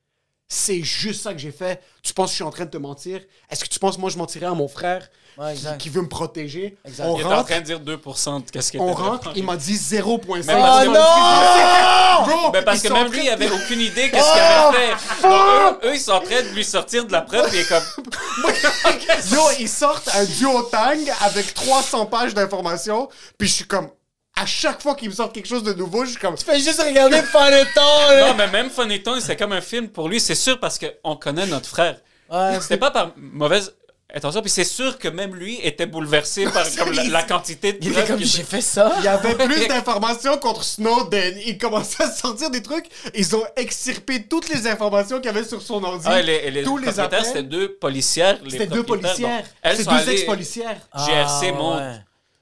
C'est 0.47 0.81
juste 0.81 1.21
ça 1.21 1.33
que 1.33 1.39
j'ai 1.39 1.51
fait? 1.51 1.81
Tu 2.01 2.13
penses 2.15 2.27
que 2.27 2.31
je 2.31 2.35
suis 2.35 2.43
en 2.43 2.49
train 2.49 2.65
de 2.65 2.71
te 2.71 2.77
mentir? 2.77 3.21
Est-ce 3.49 3.63
que 3.63 3.69
tu 3.69 3.77
penses 3.77 3.95
que 3.97 4.01
moi 4.01 4.09
je 4.09 4.17
mentirais 4.17 4.47
à 4.47 4.53
mon 4.55 4.67
frère? 4.67 5.07
Ouais, 5.37 5.53
qui, 5.53 5.65
qui 5.79 5.89
veut 5.89 6.01
me 6.01 6.07
protéger 6.07 6.77
Exact. 6.85 7.03
On 7.05 7.15
Il 7.17 7.19
était 7.21 7.25
en 7.25 7.35
rentre, 7.37 7.49
train 7.49 7.59
de 7.59 7.65
dire 7.65 7.79
2% 7.81 8.45
de 8.45 8.51
qu'est-ce 8.51 8.71
qu'il 8.71 8.79
on 8.79 8.93
rentre, 8.93 9.31
il 9.35 9.43
m'a 9.43 9.57
dit 9.57 9.75
0.5. 9.75 10.45
Mais 10.45 10.53
parce 10.53 10.85
Oh 10.87 10.91
que- 10.91 12.29
non! 12.29 12.37
Bro, 12.37 12.51
Ben 12.51 12.63
parce 12.63 12.81
que 12.81 12.87
même 12.87 13.07
en 13.07 13.09
lui, 13.09 13.19
il 13.23 13.25
de- 13.25 13.31
avait 13.31 13.49
aucune 13.51 13.81
idée 13.81 14.09
qu'est-ce 14.09 14.31
qu'il 14.31 14.41
avait 14.41 14.77
fait. 14.95 15.21
Donc, 15.27 15.83
eux, 15.83 15.87
eux, 15.89 15.95
ils 15.95 15.99
sont 15.99 16.11
en 16.13 16.21
train 16.21 16.41
de 16.41 16.47
lui 16.55 16.63
sortir 16.63 17.05
de 17.05 17.11
la 17.11 17.21
preuve, 17.21 17.53
et 17.53 17.57
il 17.57 17.61
est 17.61 17.67
comme. 17.67 17.83
Yo, 19.31 19.41
ils 19.59 19.69
sortent 19.69 20.09
un 20.15 20.23
duotang 20.25 20.97
avec 21.21 21.53
300 21.53 22.05
pages 22.05 22.33
d'informations, 22.33 23.09
puis 23.37 23.47
je 23.47 23.53
suis 23.53 23.65
comme, 23.67 23.89
à 24.37 24.45
chaque 24.45 24.81
fois 24.81 24.95
qu'ils 24.95 25.09
me 25.09 25.13
sortent 25.15 25.33
quelque 25.33 25.47
chose 25.47 25.63
de 25.63 25.73
nouveau, 25.73 26.05
je 26.05 26.11
suis 26.11 26.19
comme, 26.19 26.37
Fais 26.37 26.59
juste 26.59 26.81
regarder 26.81 27.21
Panettone, 27.33 27.83
là. 28.09 28.27
Non, 28.29 28.33
mais 28.35 28.47
même 28.47 28.69
Phoneton, 28.69 29.19
c'était 29.19 29.35
comme 29.37 29.51
un 29.53 29.61
film 29.61 29.89
pour 29.89 30.07
lui, 30.09 30.19
c'est 30.19 30.35
sûr, 30.35 30.59
parce 30.59 30.79
qu'on 30.79 31.15
connaît 31.15 31.45
notre 31.47 31.67
frère. 31.67 31.97
Ouais. 32.31 32.57
C'était 32.61 32.77
pas 32.77 32.91
par 32.91 33.11
mauvaise 33.17 33.73
intention, 34.13 34.41
puis 34.41 34.49
c'est 34.49 34.63
sûr 34.63 34.97
que 34.97 35.07
même 35.07 35.35
lui 35.35 35.59
était 35.61 35.85
bouleversé 35.85 36.45
par 36.53 36.65
comme, 36.77 36.91
la, 36.93 37.03
la 37.05 37.23
quantité 37.23 37.73
de 37.73 37.79
Il 37.81 37.91
était 37.91 38.05
comme, 38.05 38.19
j'ai 38.23 38.43
fait 38.43 38.61
ça. 38.61 38.93
il 38.99 39.03
y 39.05 39.07
avait 39.07 39.35
plus 39.35 39.67
d'informations 39.69 40.37
contre 40.37 40.63
Snowden. 40.63 41.37
Il 41.45 41.57
commençait 41.57 42.03
à 42.03 42.11
sortir 42.11 42.49
des 42.49 42.61
trucs. 42.61 42.85
Ils 43.13 43.35
ont 43.35 43.43
extirpé 43.55 44.23
toutes 44.23 44.47
les 44.49 44.67
informations 44.67 45.17
qu'il 45.17 45.25
y 45.25 45.29
avait 45.29 45.43
sur 45.43 45.61
son 45.61 45.83
ordi. 45.83 46.05
Ah, 46.09 46.21
les, 46.21 46.49
les 46.51 46.63
tous 46.63 46.77
les 46.77 46.85
propriétaires, 46.87 47.19
appels. 47.19 47.25
c'était 47.25 47.43
deux 47.43 47.73
policières. 47.73 48.39
C'était 48.49 48.67
deux 48.67 48.83
policières. 48.83 49.43
C'est 49.63 49.83
deux 49.83 49.89
allées- 49.89 50.11
ex-policières. 50.13 50.79
GRC 50.95 51.47
Ah, 51.49 51.51
monte. 51.53 51.79
ouais. 51.81 51.95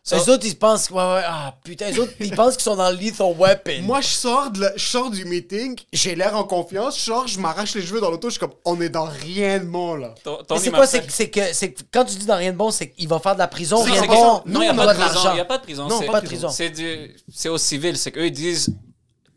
Ça- 0.05 0.17
Eux 0.17 0.29
autres, 0.31 0.45
ils 0.45 0.57
pensent. 0.57 0.89
Ouais, 0.89 0.97
ouais. 0.97 1.21
Ah, 1.25 1.55
putain, 1.63 1.89
eux 1.93 2.01
autres, 2.01 2.11
ils 2.19 2.35
pensent 2.35 2.55
qu'ils 2.55 2.63
sont 2.63 2.75
dans 2.75 2.89
le 2.89 2.97
Lethal 2.97 3.33
Weapon. 3.39 3.83
Moi, 3.83 4.01
je 4.01 4.07
sors, 4.07 4.51
de 4.51 4.59
la- 4.59 4.73
je 4.75 4.85
sors 4.85 5.09
du 5.09 5.23
meeting, 5.23 5.79
j'ai 5.93 6.13
l'air 6.13 6.35
en 6.35 6.43
confiance, 6.43 6.97
je 6.97 7.03
sors, 7.05 7.25
je 7.25 7.39
m'arrache 7.39 7.73
les 7.75 7.81
cheveux 7.81 8.01
dans 8.01 8.11
l'auto, 8.11 8.27
je 8.27 8.31
suis 8.33 8.39
comme, 8.41 8.51
on 8.65 8.81
est 8.81 8.89
dans 8.89 9.05
rien 9.05 9.59
de 9.59 9.63
bon, 9.65 9.95
là. 9.95 10.13
Ton- 10.21 10.39
Mais 10.51 10.59
c'est 10.59 10.71
quoi, 10.71 10.85
c'est 10.87 11.05
que, 11.05 11.11
c'est 11.13 11.29
que, 11.29 11.53
c'est 11.53 11.71
que 11.71 11.83
quand 11.89 12.03
tu 12.03 12.15
dis 12.17 12.25
dans 12.25 12.35
rien 12.35 12.51
de 12.51 12.57
bon, 12.57 12.69
c'est 12.69 12.89
qu'il 12.89 13.07
va 13.07 13.19
faire 13.19 13.35
de 13.35 13.39
la 13.39 13.47
prison, 13.47 13.77
Non, 13.77 13.83
rien 13.85 13.95
c'est 13.95 14.01
de 14.01 14.07
que 14.07 14.11
bon. 14.11 14.41
Non, 14.45 14.59
il 14.61 14.63
n'y 14.63 14.67
a 14.67 14.73
on 14.73 14.75
pas 14.75 14.87
de 14.93 14.99
prison. 14.99 15.13
l'argent. 15.13 15.31
Il 15.31 15.35
n'y 15.35 15.39
a 15.39 15.45
pas 15.45 15.57
de 15.57 15.63
prison. 15.63 15.87
Non, 15.87 15.99
c'est- 16.01 16.05
pas 16.07 16.19
de 16.21 16.25
prison. 16.25 16.49
C'est 16.49 16.69
du- 16.69 17.15
c'est 17.33 17.49
au 17.49 17.57
civil. 17.57 17.97
C'est 17.97 18.11
qu'eux, 18.11 18.25
ils 18.25 18.31
disent 18.31 18.75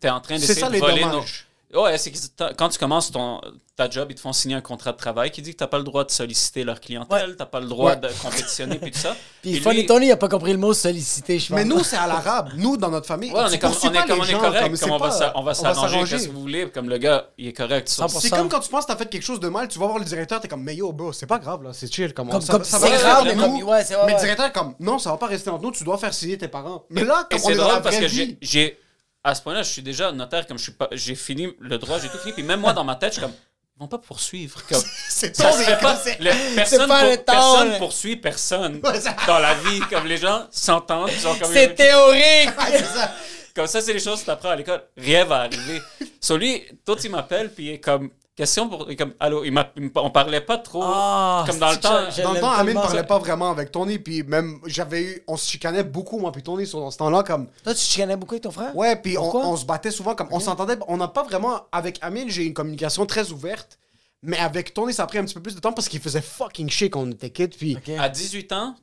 t'es 0.00 0.10
en 0.10 0.20
train 0.20 0.34
C'est 0.34 0.48
d'essayer 0.48 0.60
ça 0.62 0.66
de 0.68 0.72
les 0.72 0.80
voler 0.80 1.00
dommages. 1.02 1.45
Ouais, 1.76 1.98
c'est 1.98 2.10
que 2.10 2.18
quand 2.54 2.68
tu 2.70 2.78
commences 2.78 3.10
ton, 3.10 3.40
ta 3.76 3.90
job, 3.90 4.08
ils 4.10 4.14
te 4.14 4.20
font 4.20 4.32
signer 4.32 4.54
un 4.54 4.60
contrat 4.60 4.92
de 4.92 4.96
travail 4.96 5.30
qui 5.30 5.42
dit 5.42 5.52
que 5.52 5.58
tu 5.58 5.62
n'as 5.64 5.68
pas 5.68 5.78
le 5.78 5.84
droit 5.84 6.04
de 6.04 6.10
solliciter 6.10 6.64
leur 6.64 6.80
clientèle, 6.80 7.32
tu 7.32 7.36
n'as 7.38 7.46
pas 7.46 7.60
le 7.60 7.66
droit 7.66 7.90
Ouais. 7.92 7.96
de 7.96 8.08
compétitionner, 8.22 8.76
puis 8.78 8.90
tout 8.90 8.98
ça. 8.98 9.14
Puis 9.42 9.52
Puis 9.52 9.60
Funny 9.60 9.76
lui- 9.80 9.86
Tony, 9.86 10.06
il 10.06 10.12
a 10.12 10.16
pas 10.16 10.28
compris 10.28 10.52
le 10.52 10.58
mot 10.58 10.72
solliciter, 10.74 11.38
je 11.38 11.48
pense. 11.48 11.56
Mais 11.56 11.64
nous, 11.64 11.84
c'est 11.84 11.96
à 11.96 12.06
l'arabe. 12.06 12.50
Nous, 12.56 12.76
dans 12.76 12.90
notre 12.90 13.06
famille, 13.06 13.30
Ouais, 13.32 13.42
on 13.44 13.48
tu 13.48 13.54
est 13.54 13.58
comme, 13.58 13.70
poursuis 13.70 13.88
on 13.88 13.92
pas 13.92 14.00
est, 14.00 14.06
comme 14.06 14.16
les 14.16 14.20
on 14.20 14.24
est 14.24 14.30
gens, 14.32 14.40
correct, 14.40 14.80
comme 14.80 14.90
on, 14.92 14.98
va 14.98 15.08
pas- 15.10 15.32
on 15.36 15.42
va 15.42 15.54
s'arranger, 15.54 16.04
qu'est-ce 16.08 16.26
que 16.28 16.32
vous 16.32 16.40
voulez, 16.40 16.68
comme 16.70 16.88
le 16.88 16.98
gars, 16.98 17.26
il 17.38 17.48
est 17.48 17.52
correct. 17.52 17.88
ça. 17.88 18.06
100%. 18.06 18.20
C'est 18.20 18.30
comme 18.30 18.48
quand 18.48 18.60
tu 18.60 18.70
penses 18.70 18.86
que 18.86 18.92
t'as 18.92 18.96
fait 18.98 19.06
quelque 19.08 19.22
chose 19.22 19.40
de 19.40 19.48
mal, 19.48 19.68
tu 19.68 19.78
vas 19.78 19.86
voir 19.86 19.98
le 19.98 20.04
directeur, 20.04 20.40
t'es 20.40 20.48
comme, 20.48 20.62
mais 20.64 20.74
yo, 20.74 20.92
bro, 20.92 21.12
c'est 21.12 21.26
pas 21.26 21.38
grave, 21.38 21.62
là, 21.62 21.70
c'est 21.72 21.92
chill. 21.92 22.12
Comme, 22.14 22.28
Comme- 22.30 22.40
ça, 22.40 22.54
comme 22.54 22.64
ça 22.64 22.78
va 22.78 22.88
grave, 22.88 23.24
rester 23.24 23.36
mais 23.38 23.48
nous. 23.48 23.56
ouais, 23.58 23.62
ouais, 23.72 23.84
le 23.90 24.12
ouais. 24.14 24.20
directeur 24.20 24.46
est 24.46 24.52
comme, 24.52 24.74
non, 24.80 24.98
ça 24.98 25.10
va 25.10 25.16
pas 25.18 25.26
rester 25.26 25.50
entre 25.50 25.62
nous, 25.62 25.72
tu 25.72 25.84
dois 25.84 25.98
faire 25.98 26.14
signer 26.14 26.38
tes 26.38 26.48
parents. 26.48 26.84
Mais 26.90 27.04
là, 27.04 27.26
comme 27.30 27.40
on 27.44 27.50
est 27.50 27.54
dans 27.56 27.62
drôle 27.64 27.74
la 27.74 27.80
parce 27.82 27.96
vraie 27.96 28.06
que 28.06 28.10
j'ai- 28.40 28.78
à 29.26 29.34
ce 29.34 29.42
point-là, 29.42 29.62
je 29.64 29.70
suis 29.70 29.82
déjà 29.82 30.12
notaire, 30.12 30.46
comme 30.46 30.56
je 30.56 30.62
suis 30.62 30.72
pas, 30.72 30.88
j'ai 30.92 31.16
fini 31.16 31.48
le 31.58 31.78
droit, 31.78 31.98
j'ai 31.98 32.08
tout 32.08 32.18
fini. 32.18 32.32
Puis 32.32 32.42
même 32.44 32.60
moi, 32.60 32.72
dans 32.72 32.84
ma 32.84 32.94
tête, 32.94 33.10
je 33.14 33.18
suis 33.18 33.22
comme, 33.22 33.34
ils 33.76 33.80
vont 33.80 33.88
pas 33.88 33.98
poursuivre. 33.98 34.62
Comme, 34.68 34.80
C'est 35.08 35.34
ça 35.36 35.50
se 35.52 35.62
fait 35.64 35.78
pas. 35.80 36.00
Le- 36.20 36.54
personne, 36.54 36.88
pas 36.88 37.00
pour- 37.00 37.10
le 37.10 37.16
temps, 37.16 37.32
personne 37.32 37.70
là. 37.70 37.78
poursuit 37.78 38.16
personne 38.16 38.80
dans 39.26 39.38
la 39.40 39.54
vie. 39.54 39.80
Comme 39.90 40.06
les 40.06 40.16
gens 40.16 40.46
s'entendent, 40.52 41.10
ils 41.12 41.26
ont 41.26 41.34
comme 41.34 41.52
C'est 41.52 41.74
théorique! 41.74 42.50
ça. 42.94 43.12
Comme 43.54 43.66
ça, 43.66 43.80
c'est 43.80 43.94
les 43.94 43.98
choses 44.00 44.20
que 44.20 44.26
tu 44.26 44.30
apprends 44.30 44.50
à 44.50 44.56
l'école. 44.56 44.82
Rien 44.96 45.24
va 45.24 45.40
arriver. 45.40 45.82
Sur 46.20 46.36
lui, 46.38 46.62
toi, 46.84 46.94
il 47.02 47.10
m'appelle, 47.10 47.50
puis 47.52 47.64
il 47.64 47.70
est 47.72 47.80
comme. 47.80 48.10
Question 48.36 48.68
pour. 48.68 48.86
Comme, 48.98 49.14
allô, 49.18 49.44
il 49.44 49.50
m'a- 49.50 49.72
il 49.76 49.84
me- 49.84 49.90
on 49.94 50.10
parlait 50.10 50.42
pas 50.42 50.58
trop. 50.58 50.82
Ah, 50.84 51.42
comme 51.46 51.58
dans 51.58 51.68
le 51.68 51.74
c'est 51.74 51.80
temps. 51.80 52.04
que 52.04 52.10
je- 52.10 52.16
je 52.18 52.22
Dans 52.22 52.28
le 52.28 52.34
l'aime 52.34 52.42
temps, 52.42 52.50
Amine 52.50 52.66
tellement, 52.66 52.80
parlait 52.82 52.98
ça. 52.98 53.04
pas 53.04 53.18
vraiment 53.18 53.50
avec 53.50 53.72
Tony, 53.72 53.98
puis 53.98 54.22
même, 54.24 54.60
j'avais 54.66 55.02
eu, 55.02 55.22
on 55.26 55.38
se 55.38 55.50
chicanait 55.50 55.82
beaucoup, 55.84 56.18
moi, 56.18 56.30
puis 56.32 56.42
Tony, 56.42 56.66
sur 56.66 56.80
dans 56.80 56.90
ce 56.90 56.98
temps-là, 56.98 57.22
comme, 57.22 57.48
Toi, 57.64 57.74
tu 57.74 57.88
te 57.88 57.96
connais 57.98 58.14
beaucoup 58.16 58.34
avec 58.34 58.42
ton 58.42 58.50
frère? 58.50 58.76
ouais, 58.76 58.94
puis 58.96 59.16
on, 59.16 59.22
Pourquoi? 59.22 59.46
on 59.46 59.56
se 59.56 59.64
battait 59.64 59.90
souvent, 59.90 60.14
comme, 60.14 60.28
on 60.32 60.38
s'entendait, 60.40 60.76
on 60.86 60.98
n'a 60.98 61.08
pas 61.08 61.22
vraiment, 61.22 61.62
avec 61.72 61.98
Amine, 62.02 62.28
j'ai 62.28 62.44
une 62.44 62.52
communication 62.52 63.06
très 63.06 63.30
ouverte, 63.32 63.78
mais 64.22 64.36
avec 64.38 64.74
Tony, 64.74 64.92
ça 64.92 65.04
a 65.04 65.06
pris 65.06 65.16
un 65.16 65.24
petit 65.24 65.34
peu 65.34 65.40
plus 65.42 65.54
de 65.54 65.60
temps 65.60 65.72
parce 65.72 65.88
qu'il 65.88 66.00
faisait 66.00 66.20
fucking 66.20 66.68
shit 66.68 66.92
quand 66.92 67.00
on 67.00 67.10
était 67.10 67.30
kids, 67.30 67.48
puis 67.56 67.76
Ok. 67.76 67.88
À 67.98 68.10
18 68.10 68.52
ans, 68.52 68.76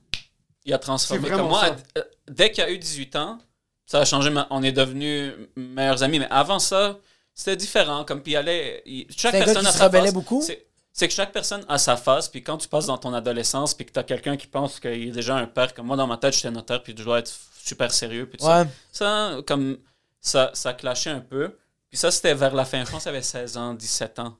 il 0.65 0.73
a 0.73 0.79
transformé. 0.79 1.27
C'est 1.29 1.35
Comme 1.35 1.47
moi, 1.49 1.59
ça. 1.61 1.67
à- 1.67 1.99
euh, 1.99 2.03
dès 2.27 2.49
qu'il 2.51 2.63
a 2.63 2.71
eu 2.71 2.79
18 2.79 3.15
ans, 3.15 3.37
ça 3.85 3.99
a 3.99 4.05
changé. 4.05 4.31
ma- 4.31 4.47
On 4.49 4.63
est 4.63 4.71
devenus 4.71 5.31
meilleurs 5.55 6.01
amis. 6.01 6.17
Mais 6.17 6.27
avant 6.31 6.57
ça, 6.57 6.97
c'était 7.33 7.55
différent. 7.55 8.05
Comme 8.05 8.21
puis 8.21 8.33
il 8.33 8.37
allait. 8.37 8.81
il- 8.85 9.07
chaque 9.09 9.31
C'est 9.31 9.37
un 9.37 9.39
gars 9.39 9.45
personne 9.45 9.63
qui 9.63 9.69
a 9.69 9.71
se 9.71 9.77
sa 9.77 9.83
rebellait 9.85 10.03
phase. 10.05 10.13
beaucoup? 10.13 10.41
C'est- 10.41 10.67
que 11.07 11.13
chaque 11.13 11.31
personne 11.31 11.65
a 11.67 11.77
sa 11.79 11.97
phase, 11.97 12.29
puis 12.29 12.43
quand 12.43 12.57
tu 12.57 12.67
passes 12.67 12.85
dans 12.85 12.97
ton 12.99 13.13
adolescence, 13.13 13.73
puis 13.73 13.85
que 13.85 13.91
tu 13.91 13.99
as 13.99 14.03
quelqu'un 14.03 14.37
qui 14.37 14.45
pense 14.47 14.79
qu'il 14.79 15.07
est 15.07 15.11
déjà 15.11 15.35
un 15.35 15.47
père, 15.47 15.73
comme 15.73 15.87
moi 15.87 15.97
dans 15.97 16.05
ma 16.05 16.17
tête, 16.17 16.35
j'étais 16.35 16.51
notaire, 16.51 16.83
puis 16.83 16.93
je 16.95 17.03
dois 17.03 17.19
être 17.19 17.31
super 17.63 17.91
sérieux, 17.91 18.27
puis 18.29 18.37
tout 18.37 18.45
ça. 18.45 18.61
Ouais. 18.61 18.67
Ça, 18.91 19.37
comme, 19.47 19.77
ça, 20.21 20.51
ça 20.53 20.73
clashait 20.73 21.09
un 21.09 21.19
peu. 21.21 21.57
Puis 21.89 21.97
ça, 21.97 22.11
c'était 22.11 22.33
vers 22.35 22.53
la 22.53 22.65
fin. 22.65 22.85
Je 22.85 22.91
pense 22.91 23.07
avait 23.07 23.21
16 23.23 23.57
ans, 23.57 23.73
17 23.73 24.19
ans. 24.19 24.37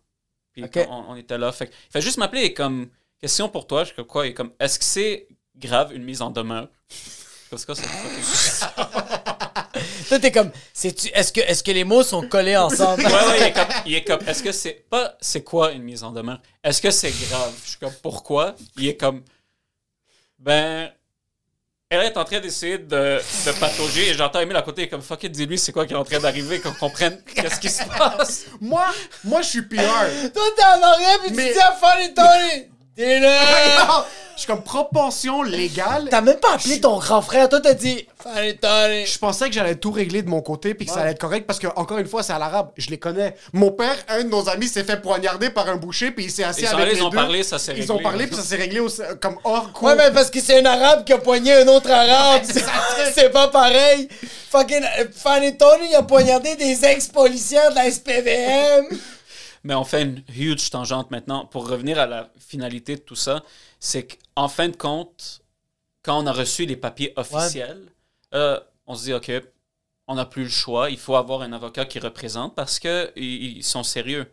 Puis 0.52 0.64
on, 0.90 1.12
on 1.12 1.16
était 1.16 1.38
là. 1.40 1.52
Fait, 1.52 1.68
que- 1.68 1.74
il 1.74 1.92
fait 1.92 2.02
juste 2.02 2.18
m'appeler 2.18 2.54
comme, 2.54 2.90
question 3.20 3.50
pour 3.50 3.66
toi, 3.66 3.84
je 3.84 3.94
comme 3.94 4.06
quoi, 4.06 4.28
et 4.28 4.34
comme, 4.36 4.52
est-ce 4.60 4.78
que 4.78 4.86
c'est 4.86 5.28
grave 5.56 5.92
une 5.96 6.04
mise 6.04 6.22
en 6.22 6.30
demeure? 6.30 6.68
Ça, 7.58 8.74
Toi, 10.10 10.20
t'es 10.20 10.32
comme, 10.32 10.52
est-ce 10.84 11.32
que, 11.34 11.40
est-ce 11.42 11.64
que 11.64 11.72
les 11.72 11.84
mots 11.84 12.04
sont 12.04 12.28
collés 12.28 12.58
ensemble? 12.58 13.04
Ouais, 13.06 13.12
ouais, 13.12 13.38
il 13.40 13.44
est 13.44 13.54
comme, 13.54 13.68
il 13.86 13.96
est 13.96 14.04
comme 14.04 14.20
est-ce 14.28 14.44
que 14.44 14.52
c'est 14.52 14.86
pas, 14.90 15.16
c'est 15.22 15.44
quoi 15.44 15.72
une 15.72 15.82
mise 15.84 16.04
en 16.04 16.12
demeure? 16.12 16.40
Est-ce 16.64 16.82
que 16.82 16.92
c'est 16.92 17.12
grave? 17.12 17.52
Je 17.64 17.70
suis 17.72 17.80
comme, 17.80 17.94
pourquoi? 18.02 18.56
Il 18.78 18.88
est 18.88 18.98
comme, 18.98 19.24
ben, 20.40 20.92
elle 21.90 22.02
est 22.02 22.18
en 22.18 22.24
train 22.26 22.40
d'essayer 22.40 22.78
de, 22.80 23.20
de 23.46 23.60
patauger 23.60 24.10
et 24.10 24.14
j'entends 24.14 24.40
Emile 24.40 24.58
à 24.58 24.62
côté, 24.62 24.82
il 24.82 24.86
est 24.86 24.90
comme, 24.90 25.02
fuck 25.02 25.24
it, 25.24 25.32
dis-lui, 25.32 25.58
c'est 25.58 25.72
quoi 25.72 25.86
qui 25.86 25.94
est 25.94 25.98
en 25.98 26.04
train 26.04 26.20
d'arriver, 26.20 26.60
qu'on 26.60 26.74
comprenne 26.74 27.22
qu'est-ce 27.36 27.60
qui 27.60 27.70
se 27.70 27.84
passe. 27.86 28.46
moi, 28.62 28.86
moi, 29.24 29.42
je 29.42 29.48
suis 29.50 29.62
PR. 29.64 29.76
Toi, 30.34 30.44
t'es 30.56 30.64
en 30.64 30.82
arrière, 30.82 31.20
puis 31.22 31.32
Mais- 31.34 31.48
tu 31.48 31.54
dis 31.54 31.60
à 31.60 31.74
Funny 31.74 32.14
Tony! 32.14 32.73
T'es 32.96 33.20
là! 33.22 34.06
je 34.36 34.40
suis 34.42 34.48
comme 34.48 34.64
propension 34.64 35.44
légale. 35.44 36.08
T'as 36.10 36.22
même 36.22 36.38
pas 36.38 36.54
appelé 36.56 36.80
ton 36.82 36.98
grand 36.98 37.22
frère. 37.22 37.50
Toi, 37.50 37.60
t'as 37.62 37.74
dit 37.74 38.08
Funny 38.22 38.56
Tony! 38.58 39.06
Je 39.06 39.18
pensais 39.20 39.48
que 39.48 39.54
j'allais 39.54 39.76
tout 39.76 39.92
régler 39.92 40.22
de 40.22 40.30
mon 40.30 40.42
côté 40.42 40.74
puis 40.74 40.86
que 40.86 40.92
ça 40.92 41.02
allait 41.02 41.12
être 41.12 41.20
correct 41.20 41.46
parce 41.48 41.60
que 41.60 41.68
encore 41.76 41.98
une 42.00 42.08
fois 42.08 42.24
c'est 42.24 42.34
à 42.34 42.40
l'arabe, 42.40 42.70
je 42.78 42.90
les 42.90 42.98
connais. 42.98 43.36
Mon 43.52 43.72
père, 43.72 43.96
un 44.10 44.24
de 44.24 44.30
nos 44.30 44.48
amis 44.50 44.68
s'est 44.68 44.84
fait 44.84 45.02
poignarder 45.02 45.50
par 45.50 45.68
un 45.70 45.76
boucher 45.76 46.12
puis 46.12 46.26
il 46.26 46.32
s'est 46.32 46.44
assis 46.44 46.62
Ils 46.62 46.68
sont 46.68 46.74
avec 46.76 46.86
allés, 46.88 46.96
les 46.96 47.00
ils 47.02 47.04
ont 47.04 47.10
deux. 47.10 47.18
parlé, 47.18 47.44
ça 47.44 47.60
s'est 47.60 47.74
Ils 47.78 47.92
ont 47.92 47.96
réglé. 47.98 48.10
parlé 48.10 48.28
puis 48.28 48.36
ça 48.36 48.42
s'est 48.44 48.56
réglé 48.56 48.80
au- 48.80 48.90
comme 49.22 49.38
hors 49.44 49.72
cours. 49.74 49.88
Ouais, 49.90 49.96
mais 49.96 50.12
parce 50.12 50.30
que 50.32 50.40
c'est 50.40 50.60
un 50.60 50.66
arabe 50.66 51.04
qui 51.04 51.14
a 51.14 51.18
poigné 51.20 51.54
un 51.54 51.68
autre 51.68 51.92
arabe. 51.92 52.42
c'est 53.14 53.30
pas 53.32 53.48
pareil. 53.50 54.08
Fucking 54.52 54.84
euh, 55.00 55.06
Funny 55.16 55.58
Tony 55.58 55.96
a 55.96 56.04
poignardé 56.04 56.56
des 56.56 56.84
ex-policiers 56.86 57.58
de 57.72 57.76
la 57.76 57.90
SPVM. 57.90 58.86
Mais 59.64 59.74
on 59.76 59.84
fait 59.84 60.04
une 60.04 60.24
huge 60.30 60.70
tangente 60.70 61.12
maintenant. 61.12 61.46
Pour 61.46 61.70
revenir 61.70 62.00
à 62.00 62.06
la 62.06 62.30
finalité 62.38 62.96
de 62.96 63.02
tout 63.02 63.16
ça, 63.16 63.44
c'est 63.80 64.08
qu'en 64.08 64.48
fin 64.48 64.68
de 64.70 64.76
compte, 64.76 65.42
quand 66.02 66.22
on 66.22 66.28
a 66.28 66.34
reçu 66.34 66.66
les 66.66 66.76
papiers 66.76 67.14
officiels, 67.16 67.82
euh, 68.34 68.60
on 68.86 68.96
se 68.96 69.06
dit, 69.06 69.14
OK, 69.14 69.32
on 70.08 70.16
n'a 70.16 70.26
plus 70.26 70.44
le 70.44 70.50
choix. 70.50 70.90
Il 70.90 70.98
faut 70.98 71.16
avoir 71.16 71.42
un 71.42 71.54
avocat 71.54 71.86
qui 71.86 72.00
représente 72.00 72.56
parce 72.56 72.80
qu'ils 72.80 73.12
ils 73.16 73.64
sont 73.64 73.84
sérieux. 73.84 74.30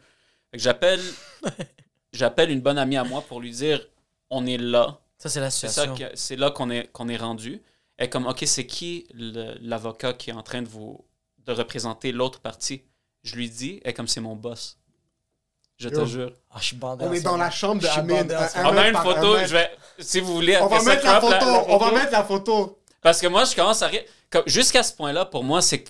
J'appelle 0.52 1.01
j'appelle 2.12 2.51
une 2.51 2.61
bonne 2.61 2.78
amie 2.78 2.97
à 2.97 3.05
moi 3.05 3.23
pour 3.23 3.40
lui 3.40 3.51
dire, 3.51 3.86
on 4.31 4.47
est 4.47 4.59
là. 4.59 5.01
Ça, 5.19 5.28
c'est 5.28 5.40
la 5.40 5.51
situation. 5.51 5.94
c'est 6.15 6.36
là 6.36 6.51
qu'on 6.51 6.70
est, 6.70 6.90
qu'on 6.93 7.09
est 7.09 7.16
rendu. 7.16 7.62
Et 7.98 8.09
comme, 8.09 8.27
OK, 8.27 8.43
c'est 8.47 8.66
qui 8.66 9.07
l'avocat 9.15 10.15
qui 10.15 10.31
est 10.31 10.32
en 10.32 10.43
train 10.43 10.62
de 10.62 10.69
vous 10.69 11.05
de 11.44 11.52
représenter 11.52 12.12
l'autre 12.12 12.40
partie? 12.40 12.82
Je 13.23 13.36
lui 13.36 13.51
dis, 13.51 13.81
et 13.85 13.93
comme 13.93 14.09
c'est 14.09 14.23
mon 14.23 14.35
boss. 14.35 14.78
Je 15.81 15.89
te 15.89 15.94
Yo. 15.94 16.07
jure. 16.07 16.32
Ah, 16.51 16.57
je 16.61 16.65
suis 16.66 16.77
bandé 16.77 17.05
On 17.09 17.12
est 17.12 17.20
dans 17.23 17.36
la 17.39 17.51
chambre 17.51 17.81
de 17.81 17.86
Je 17.86 17.90
suis 17.90 18.01
Amine. 18.01 18.19
bandé 18.19 18.35
un 18.35 18.65
On 18.66 18.77
a 18.77 18.89
une 18.89 18.97
photo, 18.97 19.36
je 19.39 19.52
vais, 19.52 19.70
si 19.98 20.20
vous 20.20 20.35
voulez, 20.35 20.59
On 20.59 20.66
va 20.66 20.78
ça, 20.81 20.90
mettre 20.90 21.05
la 21.07 21.19
crop, 21.19 21.32
photo, 21.32 21.47
on 21.69 21.77
va 21.78 21.90
mettre 21.93 22.12
la 22.12 22.24
photo. 22.24 22.78
Parce 23.01 23.20
que 23.20 23.27
moi, 23.28 23.44
je 23.44 23.55
commence 23.57 23.81
à 23.82 23.86
rire. 23.86 24.02
Comme, 24.31 24.43
Jusqu'à 24.47 24.82
ce 24.82 24.93
point-là, 24.93 25.24
pour 25.24 25.43
moi, 25.43 25.62
c'est 25.62 25.85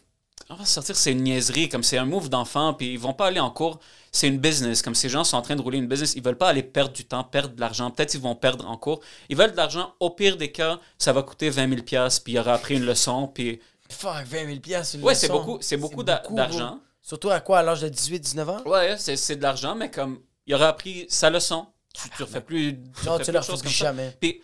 on 0.49 0.55
va 0.55 0.65
sortir, 0.65 0.97
c'est 0.97 1.13
une 1.13 1.23
niaiserie, 1.23 1.69
comme 1.69 1.83
c'est 1.85 1.97
un 1.99 2.05
move 2.05 2.29
d'enfant, 2.29 2.75
puis 2.75 2.93
ils 2.93 2.99
vont 2.99 3.13
pas 3.13 3.27
aller 3.27 3.39
en 3.39 3.51
cours. 3.51 3.79
C'est 4.11 4.27
une 4.27 4.39
business, 4.39 4.83
comme 4.83 4.97
ces 4.97 5.09
gens 5.09 5.23
sont 5.23 5.37
en 5.37 5.43
train 5.43 5.55
de 5.55 5.63
rouler 5.63 5.79
une 5.79 5.87
business, 5.87 6.15
ils 6.17 6.23
veulent 6.23 6.39
pas 6.39 6.49
aller 6.49 6.65
perdre 6.65 6.93
du 6.93 7.05
temps, 7.05 7.23
perdre 7.23 7.55
de 7.55 7.61
l'argent. 7.61 7.91
Peut-être 7.93 8.15
ils 8.15 8.21
vont 8.21 8.35
perdre 8.35 8.69
en 8.69 8.77
cours. 8.77 9.01
Ils 9.29 9.37
veulent 9.37 9.53
de 9.53 9.57
l'argent. 9.57 9.95
Au 10.01 10.11
pire 10.11 10.37
des 10.37 10.51
cas, 10.51 10.81
ça 10.99 11.13
va 11.13 11.23
coûter 11.23 11.51
20 11.51 11.69
000 11.69 11.83
pièces, 11.83 12.19
puis 12.19 12.33
il 12.33 12.39
aura 12.41 12.55
appris 12.55 12.77
une 12.77 12.85
leçon, 12.85 13.29
puis 13.29 13.61
Fuck, 13.89 14.25
20 14.27 14.47
000 14.47 14.59
piastres, 14.61 14.97
une 14.97 15.03
ouais, 15.05 15.15
c'est 15.15 15.29
leçon. 15.29 15.39
beaucoup, 15.39 15.59
c'est 15.61 15.77
beaucoup 15.77 16.03
d'a- 16.03 16.19
beaucoup, 16.23 16.35
d'argent. 16.35 16.79
Surtout 17.11 17.31
à 17.31 17.41
quoi, 17.41 17.59
à 17.59 17.63
l'âge 17.65 17.81
de 17.81 17.89
18-19 17.89 18.49
ans? 18.49 18.63
Ouais, 18.67 18.95
c'est 18.97 19.17
c'est 19.17 19.35
de 19.35 19.43
l'argent, 19.43 19.75
mais 19.75 19.91
comme 19.91 20.21
il 20.47 20.55
aura 20.55 20.69
appris 20.69 21.07
sa 21.09 21.29
leçon, 21.29 21.67
tu, 21.93 22.09
tu 22.11 22.23
refais 22.23 22.41
plus, 22.41 22.79
tu 23.03 23.09
refais 23.09 23.25
plus 23.25 23.33
leur 23.33 23.45
comme 23.45 23.57
ça. 23.57 23.69
jamais. 23.69 24.17
Puis 24.21 24.41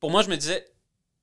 pour 0.00 0.10
moi, 0.10 0.22
je 0.22 0.28
me 0.28 0.36
disais, 0.36 0.64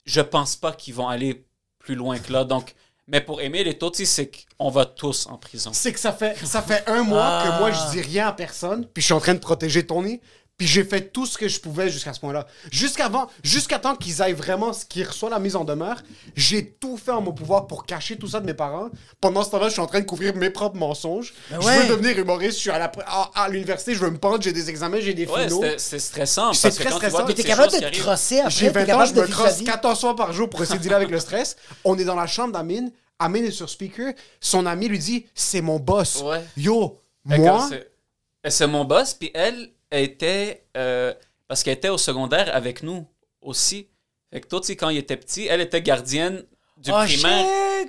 je 0.06 0.22
pense 0.22 0.56
pas 0.56 0.72
qu'ils 0.72 0.94
vont 0.94 1.10
aller 1.10 1.46
plus 1.80 1.96
loin 1.96 2.18
que 2.18 2.32
là. 2.32 2.46
Donc, 2.46 2.76
mais 3.08 3.20
pour 3.20 3.42
aimer 3.42 3.66
les 3.66 3.78
Totis, 3.78 4.06
c'est 4.06 4.32
qu'on 4.58 4.70
va 4.70 4.86
tous 4.86 5.28
en 5.28 5.38
prison. 5.38 5.72
C'est 5.74 5.92
que 5.92 6.00
ça 6.00 6.14
fait, 6.14 6.34
ça 6.46 6.62
fait 6.62 6.88
un 6.88 7.04
mois 7.04 7.26
Ah. 7.26 7.44
que 7.46 7.60
moi, 7.60 7.72
je 7.72 7.92
dis 7.92 8.02
rien 8.02 8.30
à 8.30 8.32
personne, 8.32 8.86
puis 8.88 9.02
je 9.02 9.08
suis 9.08 9.14
en 9.14 9.20
train 9.20 9.34
de 9.34 9.40
protéger 9.40 9.86
Tony, 9.86 10.22
puis 10.57 10.68
j'ai 10.68 10.84
fait 10.86 11.11
tout 11.11 11.26
ce 11.26 11.38
que 11.38 11.48
je 11.49 11.60
pouvais 11.60 11.90
jusqu'à 11.90 12.14
ce 12.14 12.19
point-là. 12.22 12.48
Jusqu'avant, 12.72 13.27
jusqu'à 13.44 13.77
temps 13.77 13.95
qu'ils 13.95 14.22
aillent 14.22 14.32
vraiment, 14.34 14.72
ce 14.72 14.86
qu'ils 14.86 15.06
reçoivent 15.06 15.32
la 15.32 15.40
mise 15.40 15.56
en 15.57 15.65
demeure, 15.65 16.02
j'ai 16.36 16.65
tout 16.72 16.95
fait 16.98 17.11
en 17.11 17.22
mon 17.22 17.34
pouvoir 17.34 17.68
pour 17.68 17.86
cacher 17.86 18.15
tout 18.18 18.27
ça 18.27 18.40
de 18.40 18.45
mes 18.45 18.53
parents. 18.53 18.90
Pendant 19.19 19.44
ce 19.44 19.52
temps-là, 19.52 19.68
je 19.68 19.73
suis 19.73 19.82
en 19.82 19.86
train 19.88 19.99
de 19.99 20.06
couvrir 20.06 20.34
mes 20.36 20.49
propres 20.49 20.77
mensonges. 20.77 21.34
Ben 21.52 21.60
Je 21.61 21.68
ouais. 21.68 21.80
veux 21.80 21.88
devenir 21.90 22.18
humoriste, 22.18 22.56
je 22.57 22.61
suis 22.61 22.69
à, 22.69 22.80
la- 22.80 22.91
à, 23.06 23.32
à 23.44 23.49
l'université, 23.49 23.94
je 23.95 23.99
veux 23.99 24.10
me 24.10 24.18
pendre, 24.18 24.41
j'ai 24.41 24.53
des 24.53 24.69
examens, 24.69 24.99
j'ai 25.02 25.14
des 25.14 25.26
finaux. 25.26 25.61
c'est 25.77 25.99
stressant. 25.99 26.53
C'est 26.53 26.69
très 26.69 26.86
quand 26.86 26.90
tu 26.91 26.95
stressant. 26.98 27.18
vois 27.18 27.27
Mais 27.27 27.34
T'es 27.34 27.41
ces 27.41 27.48
capable 27.49 27.73
de 27.73 27.80
te 27.80 27.98
crosser 27.99 28.40
après, 28.40 28.52
J'ai 28.52 28.72
t'es 28.72 28.86
20 28.86 28.94
ans, 28.95 29.06
je 29.06 29.14
me 29.14 29.27
crosse 29.27 29.57
vie. 29.57 29.64
14 29.65 29.99
fois 29.99 30.15
par 30.15 30.32
jour 30.32 30.49
pour 30.49 30.61
essayer 30.64 30.77
de 30.77 30.84
dealer 30.84 30.95
avec 30.95 31.10
le 31.10 31.19
stress. 31.19 31.57
On 31.84 31.98
est 31.98 32.06
dans 32.06 32.15
la 32.15 32.27
chambre 32.27 32.53
d'Amine. 32.53 32.91
Amine 33.19 33.45
est 33.45 33.52
sur 33.52 33.69
speaker. 33.69 34.14
Son 34.41 34.65
ami 34.65 34.88
lui 34.88 34.99
dit 34.99 35.26
C'est 35.36 35.61
mon 35.61 35.80
boss. 35.80 36.22
Ouais. 36.22 36.44
Yo, 36.57 36.98
moi. 37.26 37.69
C'est 38.48 38.68
mon 38.68 38.86
boss, 38.86 39.14
puis 39.14 39.32
elle 39.34 39.69
était. 40.04 40.66
euh, 40.78 41.14
parce 41.48 41.64
qu'elle 41.64 41.76
était 41.78 41.90
au 41.90 41.98
secondaire 41.98 42.50
avec 42.56 42.84
nous 42.84 43.08
aussi. 43.42 43.88
Fait 44.34 44.42
que 44.42 44.48
toi, 44.48 44.60
tu 44.60 44.68
sais, 44.68 44.76
quand 44.76 44.90
il 44.90 44.98
était 44.98 45.16
petit, 45.18 45.46
elle 45.48 45.62
était 45.62 45.82
gardienne 45.82 46.44
du 46.78 46.92
Oh 46.92 46.96
primaire. 47.06 47.46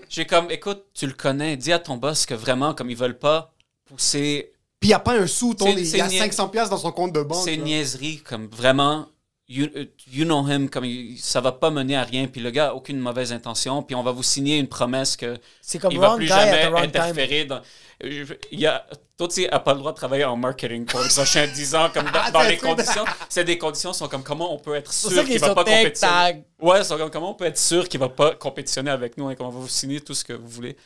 J'ai 0.09 0.27
comme, 0.27 0.51
écoute, 0.51 0.85
tu 0.95 1.07
le 1.07 1.15
connais, 1.15 1.57
dis 1.57 1.73
à 1.73 1.79
ton 1.79 1.97
boss 1.97 2.27
que 2.27 2.35
vraiment, 2.35 2.75
comme 2.75 2.91
ils 2.91 2.97
veulent 2.97 3.19
pas 3.19 3.55
pousser 3.87 4.53
Puis 4.79 4.89
il 4.89 4.93
n'y 4.93 4.95
a 4.95 4.99
pas 5.01 5.19
un 5.19 5.27
sou, 5.27 5.55
ton, 5.55 5.67
il 5.75 5.85
y 5.97 6.01
a 6.01 6.07
nia- 6.09 6.27
500$ 6.29 6.51
piastres 6.51 6.71
dans 6.71 6.77
son 6.79 6.93
compte 6.93 7.13
de 7.13 7.23
banque. 7.23 7.43
C'est 7.45 7.55
une 7.55 7.65
niaiserie, 7.65 8.19
comme 8.19 8.47
vraiment. 8.49 9.07
You, 9.49 9.69
euh, 9.77 9.85
you 10.13 10.25
know 10.25 10.45
him, 10.47 10.69
comme 10.69 10.85
ça 11.19 11.41
va 11.41 11.53
pas 11.53 11.71
mener 11.71 11.97
à 11.97 12.03
rien, 12.03 12.27
puis 12.27 12.41
le 12.41 12.51
gars 12.51 12.71
a 12.71 12.75
aucune 12.75 12.99
mauvaise 12.99 13.33
intention, 13.33 13.81
puis 13.83 13.95
on 13.95 14.03
va 14.03 14.11
vous 14.11 14.25
signer 14.25 14.59
une 14.59 14.67
promesse 14.67 15.17
que 15.17 15.39
C'est 15.63 15.79
comme 15.79 15.93
il 15.93 16.01
va 16.01 16.17
plus 16.17 16.27
jamais 16.27 16.65
interférer 16.83 17.45
dans. 17.45 17.61
euh, 18.03 18.25
Il 18.51 18.59
y 18.59 18.67
a, 18.67 18.85
toi, 19.17 19.29
tu 19.29 19.47
n'a 19.47 19.61
pas 19.61 19.73
le 19.73 19.79
droit 19.79 19.93
de 19.93 19.97
travailler 19.97 20.25
en 20.25 20.37
marketing 20.37 20.85
pour 20.85 21.01
les 21.01 21.09
prochains 21.09 21.47
10 21.47 21.75
ans, 21.75 21.89
comme 21.93 22.05
dans, 22.05 22.21
Ah, 22.23 22.31
dans 22.31 22.43
les 22.43 22.59
conditions. 22.59 23.05
C'est 23.29 23.45
des 23.45 23.57
conditions 23.57 23.93
sont 23.93 24.09
comme 24.09 24.23
comment 24.23 24.53
on 24.53 24.59
peut 24.59 24.75
être 24.75 24.93
sûr 24.93 25.25
qu'il 25.25 25.35
est 25.37 25.39
va 25.39 25.55
pas 25.55 25.65
compétitionner? 25.65 26.45
Ouais, 26.61 26.85
c'est 26.85 26.97
comme 26.99 27.11
comment 27.11 27.31
on 27.31 27.35
peut 27.35 27.47
être 27.47 27.59
sûr 27.59 27.89
qu'il 27.89 27.99
va 28.01 28.09
pas 28.11 28.35
compétitionner 28.35 28.91
avec 28.91 29.17
nous 29.17 29.31
et 29.31 29.37
qu'on 29.37 29.45
va 29.49 29.59
vous 29.59 29.69
signer 29.69 30.01
tout 30.01 30.15
ce 30.15 30.25
que 30.25 30.35
vous 30.35 30.49
voulez? 30.49 30.77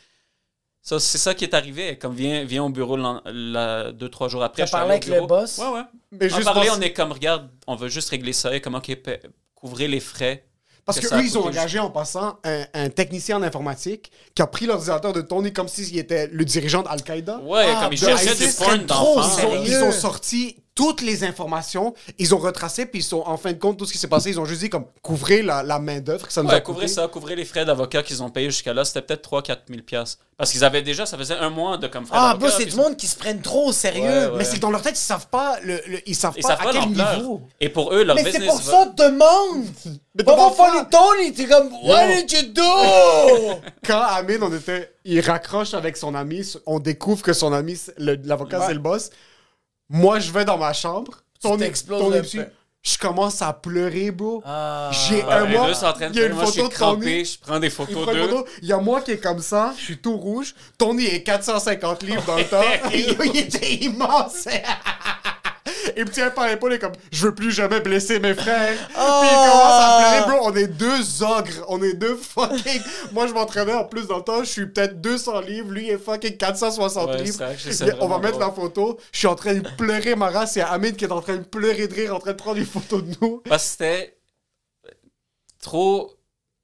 Ça, 0.83 0.99
c'est 0.99 1.19
ça 1.19 1.35
qui 1.35 1.45
est 1.45 1.55
arrivé. 1.55 1.99
Comme 1.99 2.15
viens, 2.15 2.45
viens 2.45 2.65
au 2.65 2.71
bureau 2.71 2.97
l'an- 2.97 3.21
la- 3.27 3.93
deux, 3.93 4.09
trois 4.09 4.29
jours 4.29 4.43
après. 4.43 4.67
Suis 4.67 4.71
parlé 4.73 4.93
avec 4.93 5.07
le 5.07 5.27
boss? 5.27 5.59
Ouais, 5.59 5.69
ouais. 5.69 5.83
Mais 6.13 6.33
En 6.33 6.37
juste 6.37 6.49
on 6.79 6.81
est 6.81 6.93
comme, 6.93 7.13
regarde, 7.13 7.51
on 7.67 7.75
veut 7.77 7.89
juste 7.89 8.09
régler 8.11 8.33
ça 8.33 8.55
et 8.55 8.61
comment 8.61 8.81
couvrir 9.55 9.91
les 9.91 10.01
frais. 10.01 10.47
Parce 10.85 11.01
que 11.01 11.15
eux, 11.15 11.25
ils 11.25 11.37
ont 11.39 11.45
engagé 11.47 11.79
en 11.79 11.91
passant 11.91 12.39
un, 12.45 12.65
un 12.75 12.89
technicien 12.89 13.37
en 13.39 13.43
informatique 13.43 14.11
qui 14.35 14.43
a 14.43 14.47
pris 14.47 14.67
l'ordinateur 14.67 15.13
de 15.13 15.21
Tony 15.21 15.53
comme 15.53 15.69
s'il 15.69 15.97
était 15.99 16.27
le 16.29 16.45
dirigeant 16.45 16.83
d'Al-Qaïda. 16.83 17.39
Ouais, 17.45 17.67
Ah, 17.69 17.85
comme 17.85 17.93
ils 17.93 18.01
de 18.01 18.07
cherchaient 18.07 18.33
ISIS, 18.33 18.59
du 18.59 18.65
porn 18.65 18.79
d'enfants. 18.87 19.49
Ils 19.65 19.83
ont 19.83 19.93
sorti 19.93 20.57
toutes 20.81 21.03
les 21.03 21.25
informations. 21.25 21.93
Ils 22.19 22.35
ont 22.35 22.39
retracé, 22.39 22.87
puis 22.87 23.01
ils 23.01 23.05
sont, 23.05 23.23
en 23.27 23.37
fin 23.37 23.53
de 23.53 23.59
compte, 23.59 23.77
tout 23.77 23.85
ce 23.85 23.93
qui 23.93 23.99
s'est 23.99 24.09
passé, 24.09 24.31
ils 24.31 24.41
ont 24.41 24.47
juste 24.47 24.63
dit 24.63 24.71
comme 24.71 24.87
couvrez 25.03 25.43
la, 25.43 25.63
la 25.63 25.79
main-d'œuvre 25.79 26.27
que 26.27 26.33
ça 26.33 26.43
nous 26.43 26.49
a 26.49 26.55
Ouais, 26.55 26.63
coûté. 26.63 26.73
couvrez 26.73 26.89
ça, 26.89 27.07
couvrez 27.09 27.37
les 27.37 27.45
frais 27.45 27.67
d'avocat 27.67 28.03
qu'ils 28.03 28.23
ont 28.23 28.31
payés 28.31 28.49
jusqu'à 28.51 28.73
là. 28.73 28.83
C'était 28.87 29.03
peut-être 29.03 29.29
3-4 29.31 29.57
000 29.69 29.83
piastres. 29.83 30.25
Parce 30.39 30.53
qu'ils 30.53 30.65
avaient 30.65 30.81
déjà, 30.81 31.05
ça 31.05 31.19
faisait 31.19 31.35
un 31.35 31.51
mois 31.51 31.77
de 31.77 31.87
comme 31.87 32.07
frais 32.07 32.17
Ah, 32.19 32.35
bro, 32.35 32.49
c'est 32.49 32.65
du 32.65 32.75
monde 32.77 32.97
qui 32.97 33.07
se 33.07 33.17
prennent 33.19 33.43
trop 33.43 33.67
au 33.69 33.73
sérieux. 33.75 34.05
Ouais, 34.05 34.27
ouais. 34.29 34.39
Mais 34.39 34.45
c'est 34.45 34.57
que 34.57 34.61
dans 34.63 34.71
leur 34.71 34.81
tête, 34.81 34.95
ils 34.97 35.05
savent 35.05 35.27
pas, 35.27 35.59
le, 35.63 35.83
le- 35.87 36.01
ils 36.09 36.15
savent 36.17 36.33
Ils 36.39 36.43
pas 36.43 36.49
savent 36.49 36.61
à 36.63 36.65
pas 36.65 36.73
quel 36.73 36.89
niveau. 36.89 37.43
Et 37.61 37.69
pour 37.69 37.93
eux, 37.93 38.05
leur 38.05 38.17
Mais 38.17 38.23
business 38.25 38.41
c'est 38.41 38.49
pour 38.49 38.57
va- 38.57 38.63
ça, 38.63 38.87
demande! 38.97 39.65
Mais 40.15 40.25
Va 40.25 40.33
demande 40.33 40.55
voir 40.55 40.57
pas. 40.57 40.73
Funny 40.73 40.87
Tony, 40.91 41.33
t'es 41.35 41.45
comme, 41.47 41.71
what 41.85 42.07
did 42.07 42.33
you 42.33 42.43
do? 42.55 42.63
Quand 43.87 44.01
Amine, 44.01 44.39
on 44.43 44.55
était, 44.55 44.91
il 45.05 45.21
raccroche 45.21 45.75
avec 45.75 45.99
son 45.99 46.15
ami, 46.15 46.51
on 46.65 46.79
découvre 46.81 47.23
que 47.23 47.35
son 47.35 47.53
ami, 47.53 47.79
l'avocat, 47.99 48.61
Ouais. 48.61 48.67
c'est 48.69 48.75
le 48.75 48.81
boss. 48.81 49.11
Moi, 49.91 50.21
je 50.21 50.31
vais 50.33 50.45
dans 50.47 50.57
ma 50.57 50.73
chambre. 50.73 51.13
Ton, 51.43 51.59
ton 51.59 52.13
je 52.83 52.97
commence 52.97 53.43
à 53.43 53.53
pleurer, 53.53 54.11
bro. 54.11 54.43
Ah. 54.47 54.91
J'ai 54.91 55.17
Ouais, 55.23 55.31
un 55.33 55.45
mois. 55.45 55.71
Il 56.11 56.17
y 56.17 56.23
a 56.23 56.27
une 56.27 56.33
moi, 56.33 56.47
je 56.47 56.51
suis 56.51 56.61
photo 56.63 56.73
de 56.73 56.79
Tony. 56.79 57.25
je 57.27 57.39
prends 57.39 57.59
des 57.59 57.67
Il 57.67 57.71
photos 57.71 58.07
d'eux. 58.07 58.23
photo. 58.29 58.47
Il 58.63 58.69
y 58.69 58.73
a 58.73 58.79
moi 58.79 59.03
qui 59.03 59.11
est 59.11 59.19
comme 59.19 59.41
ça, 59.43 59.75
je 59.77 59.83
suis 59.85 59.99
tout 59.99 60.17
rouge. 60.17 60.55
Tony 60.79 61.05
est 61.05 61.23
450 61.23 62.03
livres 62.05 62.25
dans 62.25 62.39
le 62.39 62.45
temps. 62.49 62.63
il 62.95 63.37
était 63.37 63.75
immense. 63.85 64.49
Il 65.97 66.05
me 66.05 66.11
tient 66.11 66.31
par 66.31 66.47
l'épaule 66.47 66.75
et 66.75 66.79
comme 66.79 66.93
je 67.13 67.27
veux 67.27 67.35
plus 67.35 67.51
jamais 67.53 67.81
blesser 67.81 68.19
mes 68.19 68.35
frères. 68.35 68.77
Puis 68.77 68.95
il 68.97 69.51
commence 69.51 69.83
à 69.83 70.23
pleurer, 70.25 70.39
bro. 70.39 70.49
On 70.51 70.57
est 70.57 70.67
deux 70.67 71.23
ogres. 71.23 71.65
On 71.69 71.83
est 71.83 71.95
deux 71.95 72.17
fucking. 72.17 72.81
Moi, 73.13 73.27
je 73.27 73.33
m'entraînais 73.33 73.75
en 73.75 73.85
plus 73.85 74.07
dans 74.07 74.19
le 74.19 74.23
temps. 74.25 74.41
Je 74.41 74.49
suis 74.51 74.67
peut-être 74.67 75.01
200 75.01 75.41
livres. 75.41 75.71
Lui, 75.73 75.87
il 75.87 75.91
est 75.91 75.99
fucking 75.99 76.37
460 76.37 77.09
Ouais, 77.09 77.23
livres. 77.23 77.39
vrai 77.39 77.97
On 78.01 78.09
va 78.09 78.19
mettre 78.19 78.39
la 78.39 78.51
photo. 78.51 78.99
Je 79.13 79.19
suis 79.19 79.27
en 79.29 79.35
train 79.35 79.55
de 79.55 79.69
pleurer 79.77 80.15
ma 80.17 80.29
race. 80.29 80.57
Il 80.57 80.61
y 80.61 80.63
a 80.63 80.69
Amine 80.71 80.95
qui 80.97 81.05
est 81.05 81.13
en 81.13 81.21
train 81.21 81.37
de 81.37 81.45
pleurer 81.45 81.89
de 81.89 81.95
rire, 81.95 82.15
en 82.15 82.19
train 82.19 82.33
de 82.33 82.37
prendre 82.37 82.59
une 82.59 82.67
photo 82.67 83.01
de 83.01 83.13
nous. 83.21 83.43
Parce 83.49 83.65
que 83.65 83.71
c'était 83.71 84.17
trop. 85.63 86.13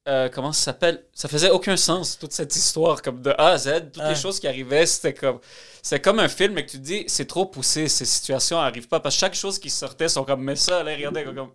Euh, 0.08 0.28
comment 0.32 0.52
ça 0.52 0.64
s'appelle? 0.64 1.04
Ça 1.12 1.28
faisait 1.28 1.50
aucun 1.50 1.76
sens, 1.76 2.18
toute 2.18 2.32
cette 2.32 2.54
histoire, 2.54 3.02
comme 3.02 3.20
de 3.22 3.30
A 3.38 3.48
à 3.52 3.58
Z. 3.58 3.90
Toutes 3.92 4.02
les 4.04 4.14
choses 4.14 4.38
qui 4.40 4.46
arrivaient, 4.48 4.86
c'était 4.86 5.14
comme. 5.14 5.40
C'est 5.82 6.00
comme 6.00 6.18
un 6.18 6.28
film, 6.28 6.56
et 6.58 6.66
que 6.66 6.70
tu 6.72 6.78
te 6.78 6.82
dis, 6.82 7.04
c'est 7.06 7.26
trop 7.26 7.46
poussé, 7.46 7.88
ces 7.88 8.04
situations 8.04 8.60
n'arrivent 8.60 8.88
pas. 8.88 8.98
Parce 9.00 9.14
que 9.14 9.20
chaque 9.20 9.34
chose 9.34 9.58
qui 9.58 9.70
sortait 9.70 10.08
sont 10.08 10.24
comme, 10.24 10.42
mais 10.42 10.56
ça, 10.56 10.82
là, 10.82 10.92
regardez, 10.94 11.24
comme. 11.24 11.50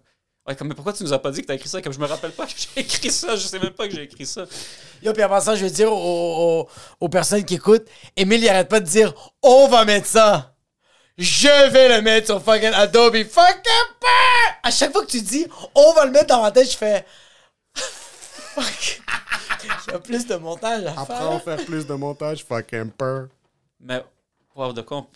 Ouais, 0.48 0.56
comme, 0.56 0.70
mais 0.70 0.74
pourquoi 0.74 0.92
tu 0.94 1.04
nous 1.04 1.14
as 1.14 1.20
pas 1.20 1.30
dit 1.32 1.42
que 1.42 1.48
t'as 1.48 1.54
écrit 1.54 1.70
ça? 1.70 1.82
Comme 1.82 1.94
je 1.94 2.00
me 2.00 2.06
rappelle 2.08 2.32
pas 2.32 2.46
que 2.48 2.54
j'ai 2.58 2.82
écrit 2.82 3.12
ça, 3.12 3.36
je 3.36 3.46
sais 3.46 3.60
même 3.60 3.72
pas 3.72 3.88
que 3.88 3.94
j'ai 3.94 4.04
écrit 4.04 4.26
ça. 4.26 4.46
Yo, 5.04 5.14
puis 5.14 5.22
avant 5.22 5.40
ça, 5.40 5.56
je 5.56 5.64
veux 5.64 5.70
dire 5.70 5.92
aux, 5.92 6.62
aux- 6.62 6.68
aux 7.00 7.10
personnes 7.10 7.46
qui 7.46 7.56
écoutent, 7.56 7.86
Emile, 8.18 8.42
il 8.42 8.50
arrête 8.50 8.68
pas 8.70 8.80
de 8.80 8.86
dire 8.86 9.14
on 9.44 9.68
va 9.68 9.86
mettre 9.86 10.08
ça. 10.08 10.56
Je 11.18 11.70
vais 11.72 11.90
le 11.96 12.02
mettre 12.02 12.28
sur 12.28 12.42
fucking 12.42 12.72
Adobe 12.74 13.24
fucking 13.24 13.88
Peur! 14.00 14.56
À 14.64 14.72
chaque 14.72 14.92
fois 14.92 15.06
que 15.06 15.12
tu 15.12 15.22
dis 15.22 15.46
on 15.76 15.94
va 15.94 16.06
le 16.06 16.12
mettre 16.12 16.28
dans 16.28 16.42
ma 16.42 16.52
tête, 16.52 16.72
je 16.72 16.78
fais 16.78 17.06
fuck. 18.56 19.02
Il 19.88 19.92
y 19.92 19.96
a 19.96 20.00
plus 20.00 20.26
de 20.26 20.36
montage 20.36 20.86
à 20.86 20.92
Après, 21.02 21.16
faire. 21.18 21.32
on 21.32 21.40
fait 21.40 21.66
plus 21.66 21.86
de 21.86 21.94
montage. 21.94 22.44
Fucking 22.46 22.92
peur. 22.92 23.28
Mais, 23.80 24.04
wow, 24.56 24.74
de 24.74 24.82
quoi 24.82 24.98
on- 24.98 25.08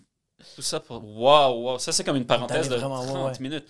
Tout 0.55 0.61
ça 0.61 0.79
pour. 0.79 1.03
Waouh, 1.03 1.63
wow. 1.71 1.79
Ça, 1.79 1.91
c'est 1.91 2.03
comme 2.03 2.15
une 2.17 2.25
parenthèse 2.25 2.67
de 2.67 2.73
allé 2.73 2.81
vraiment, 2.81 3.03
30 3.05 3.15
ouais, 3.17 3.23
ouais. 3.31 3.31
minutes. 3.39 3.65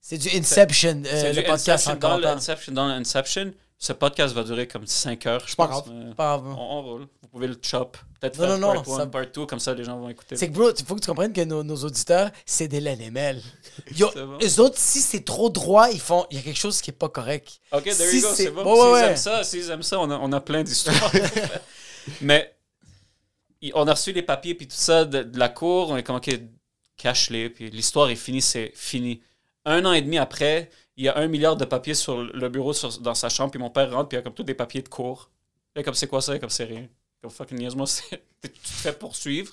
C'est 0.00 0.18
du 0.18 0.28
Inception, 0.36 1.02
euh, 1.06 1.20
C'est 1.20 1.28
le 1.32 1.42
du 1.42 1.46
podcast 1.48 1.86
Inception 1.88 1.92
en 1.92 1.96
dans 1.96 2.16
le 2.16 2.22
40 2.22 2.34
ans. 2.34 2.36
Inception. 2.38 2.72
Dans 2.72 2.86
le 2.88 2.92
Inception, 2.94 3.52
ce 3.84 3.92
podcast 3.92 4.32
va 4.32 4.44
durer 4.44 4.68
comme 4.68 4.86
5 4.86 5.26
heures, 5.26 5.42
je 5.44 5.56
pas 5.56 5.66
pense. 5.66 5.82
grave. 5.86 5.92
mais 5.96 6.14
Pas 6.14 6.36
grave. 6.38 6.46
On, 6.46 6.52
on 6.78 6.82
roule. 6.82 7.08
Vous 7.20 7.28
pouvez 7.28 7.48
le 7.48 7.58
chop. 7.60 7.96
Peut-être 8.20 8.38
Non, 8.38 8.46
faire 8.46 8.58
non, 8.58 8.66
part 8.74 8.74
non, 8.86 8.94
1, 8.94 8.98
ça- 8.98 9.06
part 9.06 9.26
2, 9.34 9.46
comme 9.46 9.58
ça 9.58 9.74
les 9.74 9.82
gens 9.82 9.98
vont 9.98 10.08
écouter. 10.08 10.36
C'est 10.36 10.46
que, 10.48 10.52
bro, 10.52 10.70
il 10.70 10.84
faut 10.86 10.94
que 10.94 11.00
tu 11.00 11.08
comprennes 11.08 11.32
que 11.32 11.40
nos, 11.40 11.64
nos 11.64 11.74
auditeurs, 11.78 12.30
c'est 12.46 12.68
des 12.68 12.78
LNML. 12.80 13.42
Yo, 13.96 14.08
bon. 14.14 14.38
eux 14.40 14.60
autres, 14.60 14.78
si 14.78 15.00
c'est 15.00 15.24
trop 15.24 15.50
droit, 15.50 15.90
ils 15.90 15.98
font. 16.00 16.26
Il 16.30 16.36
y 16.36 16.40
a 16.40 16.42
quelque 16.44 16.58
chose 16.60 16.80
qui 16.80 16.90
est 16.90 16.94
pas 16.94 17.08
correct. 17.08 17.58
Ok, 17.72 17.82
there 17.82 17.94
Si 17.94 18.16
you 18.18 18.22
go, 18.22 18.28
c'est- 18.34 18.50
bon. 18.52 18.62
Ouais, 18.62 18.70
s'ils 18.70 18.84
ouais, 18.84 18.92
ouais. 18.92 19.06
aiment 19.08 19.16
ça, 19.16 19.42
s'ils 19.42 19.70
aiment 19.70 19.82
ça, 19.82 19.98
on 19.98 20.08
a, 20.12 20.16
on 20.16 20.30
a 20.32 20.40
plein 20.40 20.62
d'histoires. 20.62 21.10
Mais 22.20 22.54
on 23.74 23.86
a 23.88 23.92
reçu 23.94 24.12
les 24.12 24.22
papiers 24.22 24.54
puis 24.54 24.68
tout 24.68 24.76
ça 24.76 25.04
de, 25.04 25.22
de 25.24 25.38
la 25.40 25.48
cour, 25.48 25.90
on 25.90 25.96
est 25.96 26.02
comme, 26.04 26.16
ok, 26.16 26.30
cache-les, 26.96 27.50
puis 27.50 27.70
l'histoire 27.70 28.10
est 28.10 28.16
finie, 28.16 28.42
c'est 28.42 28.72
fini. 28.76 29.22
Un 29.64 29.84
an 29.86 29.92
et 29.92 30.02
demi 30.02 30.18
après, 30.18 30.70
il 30.96 31.04
y 31.04 31.08
a 31.08 31.16
un 31.18 31.26
milliard 31.26 31.56
de 31.56 31.64
papiers 31.64 31.94
sur 31.94 32.22
le 32.22 32.48
bureau 32.48 32.72
sur- 32.72 32.98
dans 33.00 33.14
sa 33.14 33.28
chambre, 33.28 33.50
puis 33.50 33.60
mon 33.60 33.70
père 33.70 33.90
rentre, 33.90 34.08
puis 34.08 34.16
il 34.16 34.18
y 34.18 34.20
a 34.20 34.22
comme 34.22 34.34
tous 34.34 34.42
des 34.44 34.54
papiers 34.54 34.82
de 34.82 34.88
cour. 34.88 35.30
Et 35.74 35.82
comme, 35.82 35.94
c'est 35.94 36.06
quoi 36.06 36.20
ça? 36.20 36.36
Et 36.36 36.38
comme, 36.40 36.50
c'est 36.50 36.64
rien. 36.64 36.86
Comme, 37.22 37.30
fucking 37.30 37.58
niaise-moi, 37.58 37.86
tu 38.42 38.48
te 38.50 38.58
fais 38.68 38.92
poursuivre. 38.92 39.52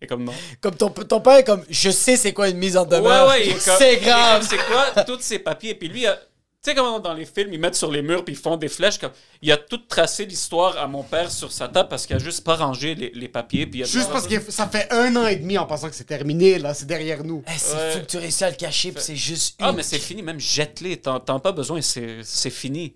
Et 0.00 0.06
comme, 0.06 0.24
non. 0.24 0.32
Comme 0.62 0.76
ton, 0.76 0.88
ton 0.90 1.20
père 1.20 1.36
est 1.36 1.44
comme 1.44 1.62
je 1.68 1.90
sais 1.90 2.16
c'est 2.16 2.32
quoi 2.32 2.48
une 2.48 2.56
mise 2.56 2.76
en 2.78 2.86
demeure. 2.86 3.28
Ouais, 3.28 3.48
ouais, 3.50 3.56
c'est 3.58 3.98
grave. 3.98 4.46
C'est 4.48 4.56
quoi 4.56 5.04
tous 5.04 5.20
ces 5.20 5.38
papiers? 5.38 5.74
Puis 5.74 5.88
lui, 5.88 6.00
il 6.02 6.06
a- 6.06 6.18
tu 6.62 6.70
sais 6.70 6.74
comment 6.76 6.98
dans 7.00 7.14
les 7.14 7.24
films, 7.24 7.52
ils 7.54 7.58
mettent 7.58 7.74
sur 7.74 7.90
les 7.90 8.02
murs 8.02 8.22
puis 8.24 8.34
ils 8.34 8.38
font 8.38 8.56
des 8.56 8.68
flèches. 8.68 8.98
Comme, 8.98 9.12
il 9.40 9.50
a 9.50 9.56
tout 9.56 9.78
tracé 9.78 10.26
l'histoire 10.26 10.76
à 10.78 10.86
mon 10.86 11.02
père 11.02 11.30
sur 11.30 11.50
sa 11.52 11.68
table 11.68 11.88
parce 11.88 12.06
qu'il 12.06 12.16
a 12.16 12.18
juste 12.18 12.44
pas 12.44 12.56
rangé 12.56 12.94
les, 12.94 13.10
les 13.14 13.28
papiers. 13.28 13.66
Puis 13.66 13.80
il 13.80 13.82
a 13.84 13.86
Juste 13.86 14.10
parce 14.10 14.26
que 14.26 14.38
ça 14.50 14.68
fait 14.68 14.92
un 14.92 15.16
an 15.16 15.26
et 15.26 15.36
demi 15.36 15.56
en 15.56 15.66
pensant 15.66 15.88
que 15.88 15.94
c'est 15.94 16.04
terminé, 16.04 16.58
là, 16.58 16.74
c'est 16.74 16.84
derrière 16.86 17.24
nous. 17.24 17.42
Eh, 17.46 17.58
c'est 17.58 17.74
Ouais. 17.76 17.92
fou 17.92 17.98
que 18.00 18.04
tu 18.06 18.18
réussis 18.18 18.44
à 18.44 18.50
le 18.50 18.56
cacher, 18.56 18.92
puis 18.92 19.02
c'est 19.02 19.16
juste 19.16 19.56
Ah, 19.60 19.70
une- 19.70 19.76
mais 19.76 19.82
c'est 19.82 19.98
fini, 19.98 20.22
même 20.22 20.38
jette-les. 20.40 20.98
T'en 20.98 21.16
as 21.16 21.40
pas 21.40 21.52
besoin, 21.52 21.80
c'est 21.80 22.22
c'est 22.24 22.50
fini. 22.50 22.94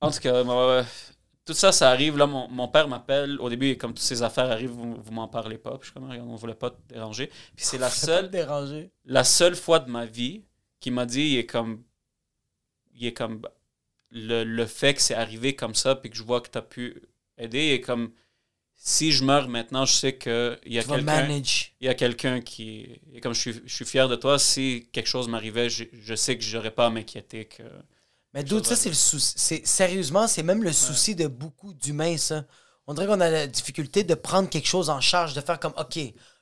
En 0.00 0.10
tout 0.10 0.20
cas, 0.20 0.84
tout 1.46 1.54
ça, 1.54 1.72
ça 1.72 1.90
arrive. 1.90 2.18
Là, 2.18 2.26
mon, 2.26 2.48
mon 2.48 2.68
père 2.68 2.88
m'appelle. 2.88 3.38
Au 3.40 3.48
début, 3.48 3.76
comme 3.78 3.92
toutes 3.94 4.04
ces 4.04 4.22
affaires 4.22 4.50
arrivent, 4.50 4.70
vous, 4.72 4.96
vous 5.02 5.12
m'en 5.12 5.28
parlez 5.28 5.58
pas. 5.58 5.70
Puis 5.78 5.80
je 5.82 5.84
suis 5.86 5.94
comme, 5.94 6.10
regarde, 6.10 6.28
on 6.28 6.34
voulait 6.34 6.54
pas 6.54 6.70
te 6.70 6.76
déranger. 6.92 7.28
Puis 7.56 7.64
c'est 7.64 7.78
la 7.78 7.88
Faut 7.88 8.00
pas 8.00 8.00
te 8.00 8.20
seule. 8.20 8.30
déranger. 8.30 8.90
la 9.04 9.24
seule 9.24 9.56
fois 9.56 9.78
de 9.78 9.88
ma 9.90 10.04
vie 10.04 10.44
qui 10.80 10.90
m'a 10.90 11.06
dit 11.06 11.22
il 11.22 11.38
est 11.38 11.46
comme 11.46 11.84
il 12.94 13.06
est 13.06 13.12
comme 13.12 13.42
le, 14.10 14.44
le 14.44 14.66
fait 14.66 14.94
que 14.94 15.02
c'est 15.02 15.14
arrivé 15.14 15.56
comme 15.56 15.74
ça 15.74 15.96
puis 15.96 16.10
que 16.10 16.16
je 16.16 16.22
vois 16.22 16.40
que 16.40 16.50
tu 16.50 16.58
as 16.58 16.62
pu 16.62 17.02
aider 17.38 17.70
et 17.72 17.80
comme 17.80 18.12
si 18.76 19.12
je 19.12 19.24
meurs 19.24 19.48
maintenant 19.48 19.86
je 19.86 19.94
sais 19.94 20.16
que 20.16 20.58
il 20.66 20.74
y 20.74 20.78
a 20.78 20.84
quelqu'un 20.84 21.34
il 21.80 21.86
y 21.86 21.90
a 21.90 21.94
quelqu'un 21.94 22.40
qui 22.42 23.00
et 23.14 23.20
comme 23.20 23.34
je 23.34 23.40
suis, 23.40 23.62
je 23.66 23.74
suis 23.74 23.84
fier 23.86 24.08
de 24.08 24.16
toi 24.16 24.38
si 24.38 24.88
quelque 24.92 25.08
chose 25.08 25.28
m'arrivait 25.28 25.70
je, 25.70 25.84
je 25.92 26.14
sais 26.16 26.36
que 26.38 26.44
j'aurais 26.44 26.72
pas 26.72 26.86
à 26.86 26.90
m'inquiéter 26.90 27.46
que 27.46 27.62
Mais 28.34 28.44
d'autres, 28.44 28.68
ça, 28.68 28.76
c'est 28.76 28.88
le 28.90 28.94
souci. 28.94 29.32
c'est- 29.36 29.66
Sérieusement, 29.66 30.28
c'est 30.28 30.42
même 30.42 30.62
le 30.62 30.72
souci 30.72 31.14
de 31.14 31.26
beaucoup 31.26 31.72
d'humains, 31.74 32.16
ça. 32.18 32.44
On 32.86 32.94
dirait 32.94 33.06
qu'on 33.06 33.20
a 33.20 33.30
la 33.30 33.46
difficulté 33.46 34.04
de 34.04 34.14
prendre 34.14 34.48
quelque 34.48 34.68
chose 34.68 34.90
en 34.90 35.00
charge, 35.00 35.34
de 35.34 35.40
faire 35.40 35.58
comme, 35.58 35.72
OK, 35.76 35.98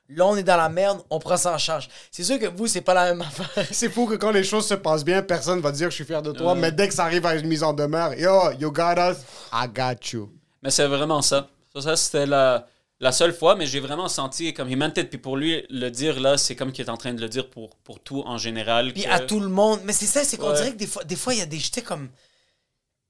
là, 0.09 0.27
on 0.27 0.37
est 0.37 0.43
dans 0.43 0.57
la 0.57 0.69
merde, 0.69 1.01
on 1.11 1.19
prend 1.19 1.37
ça 1.37 1.53
en 1.55 1.59
charge. 1.59 1.89
C'est 2.11 2.25
sûr 2.25 2.39
que 2.39 2.47
vous, 2.47 2.67
c'est 2.67 2.81
pas 2.83 2.95
la 2.95 3.07
même 3.15 3.23
affaire. 3.23 3.67
C'est 3.73 3.89
fou 3.89 4.07
que 4.07 4.15
quand 4.15 4.31
les 4.31 4.45
choses 4.45 4.67
se 4.67 4.75
passent 4.75 5.05
bien, 5.05 5.23
personne 5.23 5.61
va 5.61 5.73
dire 5.73 5.91
je 5.91 5.95
suis 5.97 6.05
fier 6.05 6.23
de 6.23 6.33
toi, 6.33 6.53
Ouais. 6.53 6.59
mais 6.61 6.73
dès 6.73 6.89
que 6.89 6.95
ça 6.95 7.05
arrive 7.05 7.25
à 7.27 7.35
une 7.35 7.47
mise 7.47 7.63
en 7.63 7.73
demeure, 7.73 8.15
yo, 8.15 8.53
you 8.61 8.71
got 8.71 8.95
us, 8.99 9.19
I 9.53 9.67
got 9.69 10.07
you. 10.13 10.31
Mais 10.63 10.71
c'est 10.71 10.87
vraiment 10.87 11.23
ça. 11.23 11.49
Ça, 11.75 11.81
ça, 11.83 11.97
c'était 11.97 12.27
la, 12.27 12.67
la 13.01 13.11
seule 13.13 13.35
fois, 13.35 13.55
mais 13.57 13.67
j'ai 13.67 13.81
vraiment 13.81 14.09
senti 14.09 14.55
comme 14.55 14.71
il 14.71 14.77
mentait. 14.77 15.05
Puis 15.05 15.19
pour 15.19 15.37
lui, 15.37 15.65
le 15.71 15.91
dire 15.91 16.21
là, 16.21 16.37
c'est 16.39 16.55
comme 16.55 16.71
qu'il 16.73 16.85
est 16.87 16.91
en 16.91 16.97
train 16.97 17.13
de 17.15 17.21
le 17.21 17.29
dire 17.29 17.51
pour, 17.51 17.75
pour 17.85 17.99
tout 18.01 18.23
en 18.27 18.39
général. 18.39 18.93
Puis 18.93 19.03
que- 19.03 19.09
à 19.11 19.21
tout 19.21 19.41
le 19.41 19.49
monde. 19.49 19.81
Mais 19.85 19.93
c'est 19.93 20.07
ça, 20.07 20.23
c'est 20.25 20.37
qu'on 20.37 20.51
Ouais. 20.51 20.57
dirait 20.57 20.73
que 20.73 20.77
des 20.79 20.87
fois, 20.87 21.03
des 21.05 21.17
fois, 21.17 21.35
il 21.35 21.41
y 21.41 21.43
a 21.43 21.47
des. 21.47 21.59
j'étais 21.59 21.83
comme. 21.83 22.09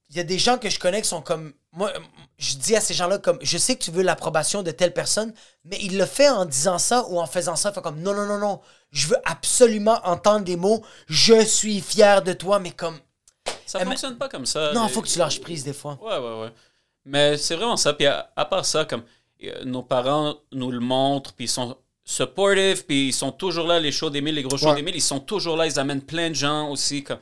Il 0.09 0.17
y 0.17 0.19
a 0.19 0.23
des 0.23 0.37
gens 0.37 0.57
que 0.57 0.69
je 0.69 0.79
connais 0.79 1.01
qui 1.01 1.07
sont 1.07 1.21
comme. 1.21 1.53
Moi, 1.71 1.91
euh, 1.95 1.99
je 2.37 2.55
dis 2.57 2.75
à 2.75 2.81
ces 2.81 2.93
gens-là 2.93 3.17
comme. 3.17 3.39
Je 3.41 3.57
sais 3.57 3.75
que 3.75 3.83
tu 3.83 3.91
veux 3.91 4.03
l'approbation 4.03 4.61
de 4.63 4.71
telle 4.71 4.93
personne, 4.93 5.33
mais 5.63 5.77
il 5.81 5.97
le 5.97 6.05
fait 6.05 6.29
en 6.29 6.45
disant 6.45 6.77
ça 6.77 7.05
ou 7.09 7.19
en 7.19 7.25
faisant 7.25 7.55
ça. 7.55 7.69
Il 7.71 7.73
fait 7.73 7.81
comme. 7.81 7.99
Non, 8.01 8.13
non, 8.13 8.25
non, 8.25 8.37
non. 8.37 8.61
Je 8.91 9.07
veux 9.07 9.17
absolument 9.25 9.99
entendre 10.03 10.45
des 10.45 10.55
mots. 10.57 10.83
Je 11.07 11.43
suis 11.43 11.81
fier 11.81 12.21
de 12.21 12.33
toi, 12.33 12.59
mais 12.59 12.71
comme. 12.71 12.97
Ça 13.65 13.79
mais- 13.79 13.85
fonctionne 13.85 14.17
pas 14.17 14.29
comme 14.29 14.45
ça. 14.45 14.73
Non, 14.73 14.85
Les- 14.85 14.91
faut 14.93 15.01
que 15.01 15.07
tu 15.07 15.17
lâches 15.19 15.41
prise 15.41 15.63
des 15.63 15.73
fois. 15.73 15.97
Ouais, 16.01 16.17
ouais, 16.17 16.41
ouais. 16.43 16.51
Mais 17.03 17.37
c'est 17.37 17.55
vraiment 17.55 17.77
ça. 17.77 17.93
Puis 17.93 18.05
à, 18.05 18.31
à 18.35 18.45
part 18.45 18.65
ça, 18.65 18.85
comme 18.85 19.03
euh, 19.43 19.63
nos 19.65 19.81
parents 19.83 20.35
nous 20.51 20.71
le 20.71 20.79
montrent, 20.79 21.33
puis 21.33 21.45
ils 21.45 21.49
sont 21.49 21.75
supportive, 22.03 22.85
puis 22.85 23.07
ils 23.07 23.13
sont 23.13 23.31
toujours 23.31 23.65
là, 23.67 23.79
les 23.79 23.91
shows 23.91 24.11
d'Emile, 24.11 24.35
les 24.35 24.43
gros 24.43 24.57
shows 24.57 24.69
Ouais. 24.69 24.75
d'Emile, 24.75 24.95
ils 24.95 25.01
sont 25.01 25.19
toujours 25.19 25.57
là, 25.57 25.65
ils 25.65 25.79
amènent 25.79 26.03
plein 26.03 26.29
de 26.29 26.35
gens 26.35 26.69
aussi. 26.69 27.03
Comme... 27.03 27.17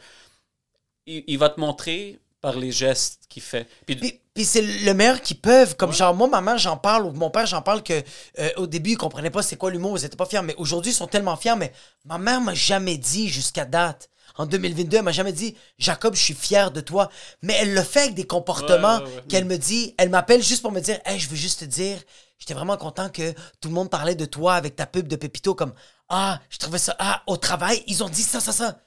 Il, 1.06 1.24
il 1.28 1.38
va 1.38 1.50
te 1.50 1.60
montrer 1.60 2.20
par 2.44 2.58
les 2.58 2.72
gestes 2.72 3.22
qu'il 3.30 3.42
fait. 3.42 3.66
Puis, 3.88 3.96
Puis, 3.96 4.20
puis 4.36 4.46
c'est 4.46 4.62
le 4.62 4.94
meilleur 4.94 5.22
qu'ils 5.22 5.40
peuvent. 5.40 5.76
Comme 5.78 5.94
genre, 5.94 6.14
moi, 6.14 6.28
ma 6.28 6.42
mère, 6.42 6.58
j'en 6.58 6.76
parle, 6.78 7.06
ou 7.06 7.12
mon 7.14 7.30
père, 7.32 7.46
j'en 7.48 7.62
parle 7.62 7.82
que 7.82 8.04
euh, 8.38 8.50
au 8.58 8.68
début, 8.68 8.92
ils 8.92 8.98
comprenaient 8.98 9.30
pas 9.32 9.42
c'est 9.42 9.56
quoi 9.56 9.72
l'humour, 9.72 9.98
ils 9.98 10.04
étaient 10.06 10.18
pas 10.18 10.26
fiers. 10.26 10.42
Mais 10.44 10.54
aujourd'hui, 10.58 10.92
ils 10.92 10.96
sont 10.96 11.08
tellement 11.08 11.38
fiers. 11.38 11.56
Mais 11.58 11.72
ma 12.06 12.18
mère 12.18 12.42
m'a 12.42 12.54
jamais 12.54 12.98
dit 12.98 13.30
jusqu'à 13.30 13.64
date. 13.66 14.10
En 14.36 14.46
2022, 14.46 14.98
elle 14.98 15.04
m'a 15.04 15.12
jamais 15.14 15.32
dit 15.32 15.56
Jacob, 15.78 16.16
je 16.16 16.22
suis 16.22 16.34
fier 16.34 16.70
de 16.72 16.82
toi. 16.82 17.10
Mais 17.42 17.54
elle 17.62 17.74
le 17.74 17.82
fait 17.82 18.02
avec 18.02 18.14
des 18.16 18.28
comportements 18.28 18.98
Ouais, 18.98 19.04
ouais, 19.04 19.16
ouais. 19.16 19.24
qu'elle 19.30 19.46
me 19.46 19.58
dit. 19.58 19.96
Elle 19.98 20.10
m'appelle 20.10 20.44
juste 20.44 20.62
pour 20.62 20.72
me 20.74 20.82
dire 20.82 21.00
Hey, 21.06 21.20
je 21.20 21.30
veux 21.30 21.36
juste 21.38 21.62
te 21.62 21.66
dire, 21.66 21.98
j'étais 22.40 22.54
vraiment 22.56 22.76
content 22.76 23.08
que 23.10 23.32
tout 23.62 23.70
le 23.70 23.74
monde 23.76 23.90
parlait 23.90 24.16
de 24.16 24.26
toi 24.26 24.56
avec 24.56 24.76
ta 24.76 24.86
pub 24.86 25.08
de 25.08 25.16
Pépito. 25.16 25.56
Comme 25.56 25.74
Ah, 26.10 26.42
je 26.50 26.58
trouvais 26.58 26.80
ça. 26.80 26.94
Ah, 27.00 27.22
au 27.28 27.38
travail, 27.38 27.82
ils 27.88 28.04
ont 28.04 28.10
dit 28.10 28.24
ça, 28.24 28.40
ça, 28.42 28.52
ça. 28.52 28.80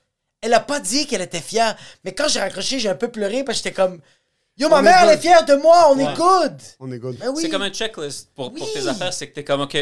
Elle 0.47 0.55
a 0.55 0.61
pas 0.61 0.81
dit 0.81 1.07
qu'elle 1.07 1.23
était 1.23 1.41
fière. 1.41 1.77
Mais 2.05 2.15
quand 2.15 2.29
j'ai 2.29 2.41
raccroché, 2.41 2.79
j'ai 2.79 2.89
un 2.89 2.95
peu 2.95 3.09
pleuré 3.09 3.45
parce 3.45 3.59
que 3.59 3.65
j'étais 3.65 3.75
comme 3.75 4.01
Yo, 4.59 4.69
ma 4.71 4.77
On 4.77 4.79
est 4.79 4.83
mère, 4.85 4.99
elle 5.03 5.11
est 5.19 5.21
fière 5.21 5.45
de 5.45 5.55
moi, 5.55 5.91
on 5.93 5.97
Ouais. 5.99 6.05
est 6.05 6.15
good. 6.17 6.57
On 6.81 6.91
est 6.91 6.99
good. 6.99 7.17
Ben 7.19 7.29
oui. 7.29 7.43
C'est 7.43 7.51
comme 7.51 7.63
un 7.63 7.71
checklist 7.71 8.31
pour, 8.35 8.53
pour 8.55 8.67
Oui. 8.67 8.73
tes 8.73 8.87
affaires. 8.89 9.13
C'est 9.13 9.29
que 9.29 9.35
t'es 9.35 9.45
comme, 9.45 9.61
OK, 9.61 9.77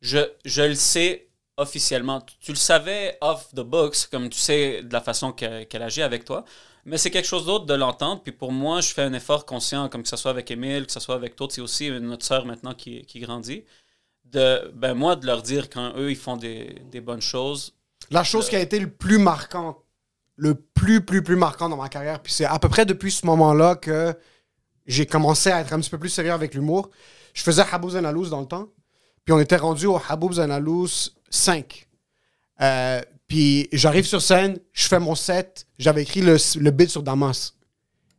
je, 0.00 0.18
je 0.44 0.62
le 0.62 0.74
sais 0.74 1.28
officiellement. 1.56 2.20
Tu, 2.22 2.34
tu 2.40 2.50
le 2.52 2.56
savais 2.56 3.16
off 3.20 3.48
the 3.54 3.60
books, 3.60 4.06
comme 4.10 4.28
tu 4.28 4.38
sais 4.40 4.82
de 4.82 4.92
la 4.92 5.00
façon 5.00 5.30
que- 5.32 5.62
qu'elle 5.64 5.82
agit 5.82 6.02
avec 6.02 6.24
toi. 6.24 6.44
Mais 6.84 6.96
c'est 6.98 7.10
quelque 7.10 7.28
chose 7.28 7.44
d'autre 7.46 7.66
de 7.66 7.74
l'entendre. 7.74 8.22
Puis 8.22 8.32
pour 8.32 8.50
moi, 8.50 8.80
je 8.80 8.88
fais 8.92 9.02
un 9.02 9.12
effort 9.12 9.44
conscient, 9.46 9.88
comme 9.88 10.02
que 10.02 10.08
ce 10.08 10.16
soit 10.16 10.30
avec 10.30 10.50
Émile, 10.50 10.86
que 10.86 10.92
ce 10.92 11.00
soit 11.00 11.14
avec 11.14 11.36
toi. 11.36 11.46
C'est 11.50 11.60
aussi 11.60 11.90
notre 11.90 12.24
sœur 12.24 12.44
maintenant 12.46 12.74
qui, 12.74 13.02
qui 13.06 13.20
grandit. 13.20 13.64
De, 14.24 14.70
ben 14.74 14.94
moi, 14.94 15.14
de 15.16 15.26
leur 15.26 15.42
dire 15.42 15.70
quand 15.70 15.92
eux, 15.96 16.10
ils 16.10 16.16
font 16.16 16.36
des, 16.36 16.82
des 16.90 17.00
bonnes 17.00 17.22
choses. 17.22 17.74
La 18.10 18.24
chose 18.24 18.48
qui 18.48 18.56
a 18.56 18.60
été 18.60 18.78
le 18.80 18.90
plus 18.90 19.18
marquant, 19.18 19.82
le 20.40 20.54
plus, 20.54 21.04
plus, 21.04 21.22
plus 21.22 21.36
marquant 21.36 21.68
dans 21.68 21.76
ma 21.76 21.88
carrière, 21.88 22.20
puis 22.22 22.32
c'est 22.32 22.44
à 22.46 22.58
peu 22.58 22.68
près 22.68 22.86
depuis 22.86 23.10
ce 23.12 23.26
moment-là 23.26 23.74
que 23.74 24.14
j'ai 24.86 25.04
commencé 25.04 25.50
à 25.50 25.60
être 25.60 25.72
un 25.72 25.80
petit 25.80 25.90
peu 25.90 25.98
plus 25.98 26.08
sérieux 26.08 26.32
avec 26.32 26.54
l'humour. 26.54 26.90
Je 27.34 27.42
faisais 27.42 27.62
Habouz 27.70 27.92
dans 28.30 28.40
le 28.40 28.46
temps, 28.46 28.68
puis 29.24 29.32
on 29.34 29.40
était 29.40 29.56
rendu 29.56 29.86
au 29.86 30.00
Habouz 30.08 30.36
Zanalouz 30.36 31.14
5. 31.28 31.88
Euh, 32.60 33.00
puis 33.26 33.68
j'arrive 33.72 34.06
sur 34.06 34.22
scène, 34.22 34.58
je 34.72 34.86
fais 34.88 34.98
mon 34.98 35.14
set, 35.14 35.66
j'avais 35.78 36.02
écrit 36.02 36.22
le, 36.22 36.36
le 36.60 36.70
beat 36.70 36.88
sur 36.88 37.02
Damas. 37.02 37.54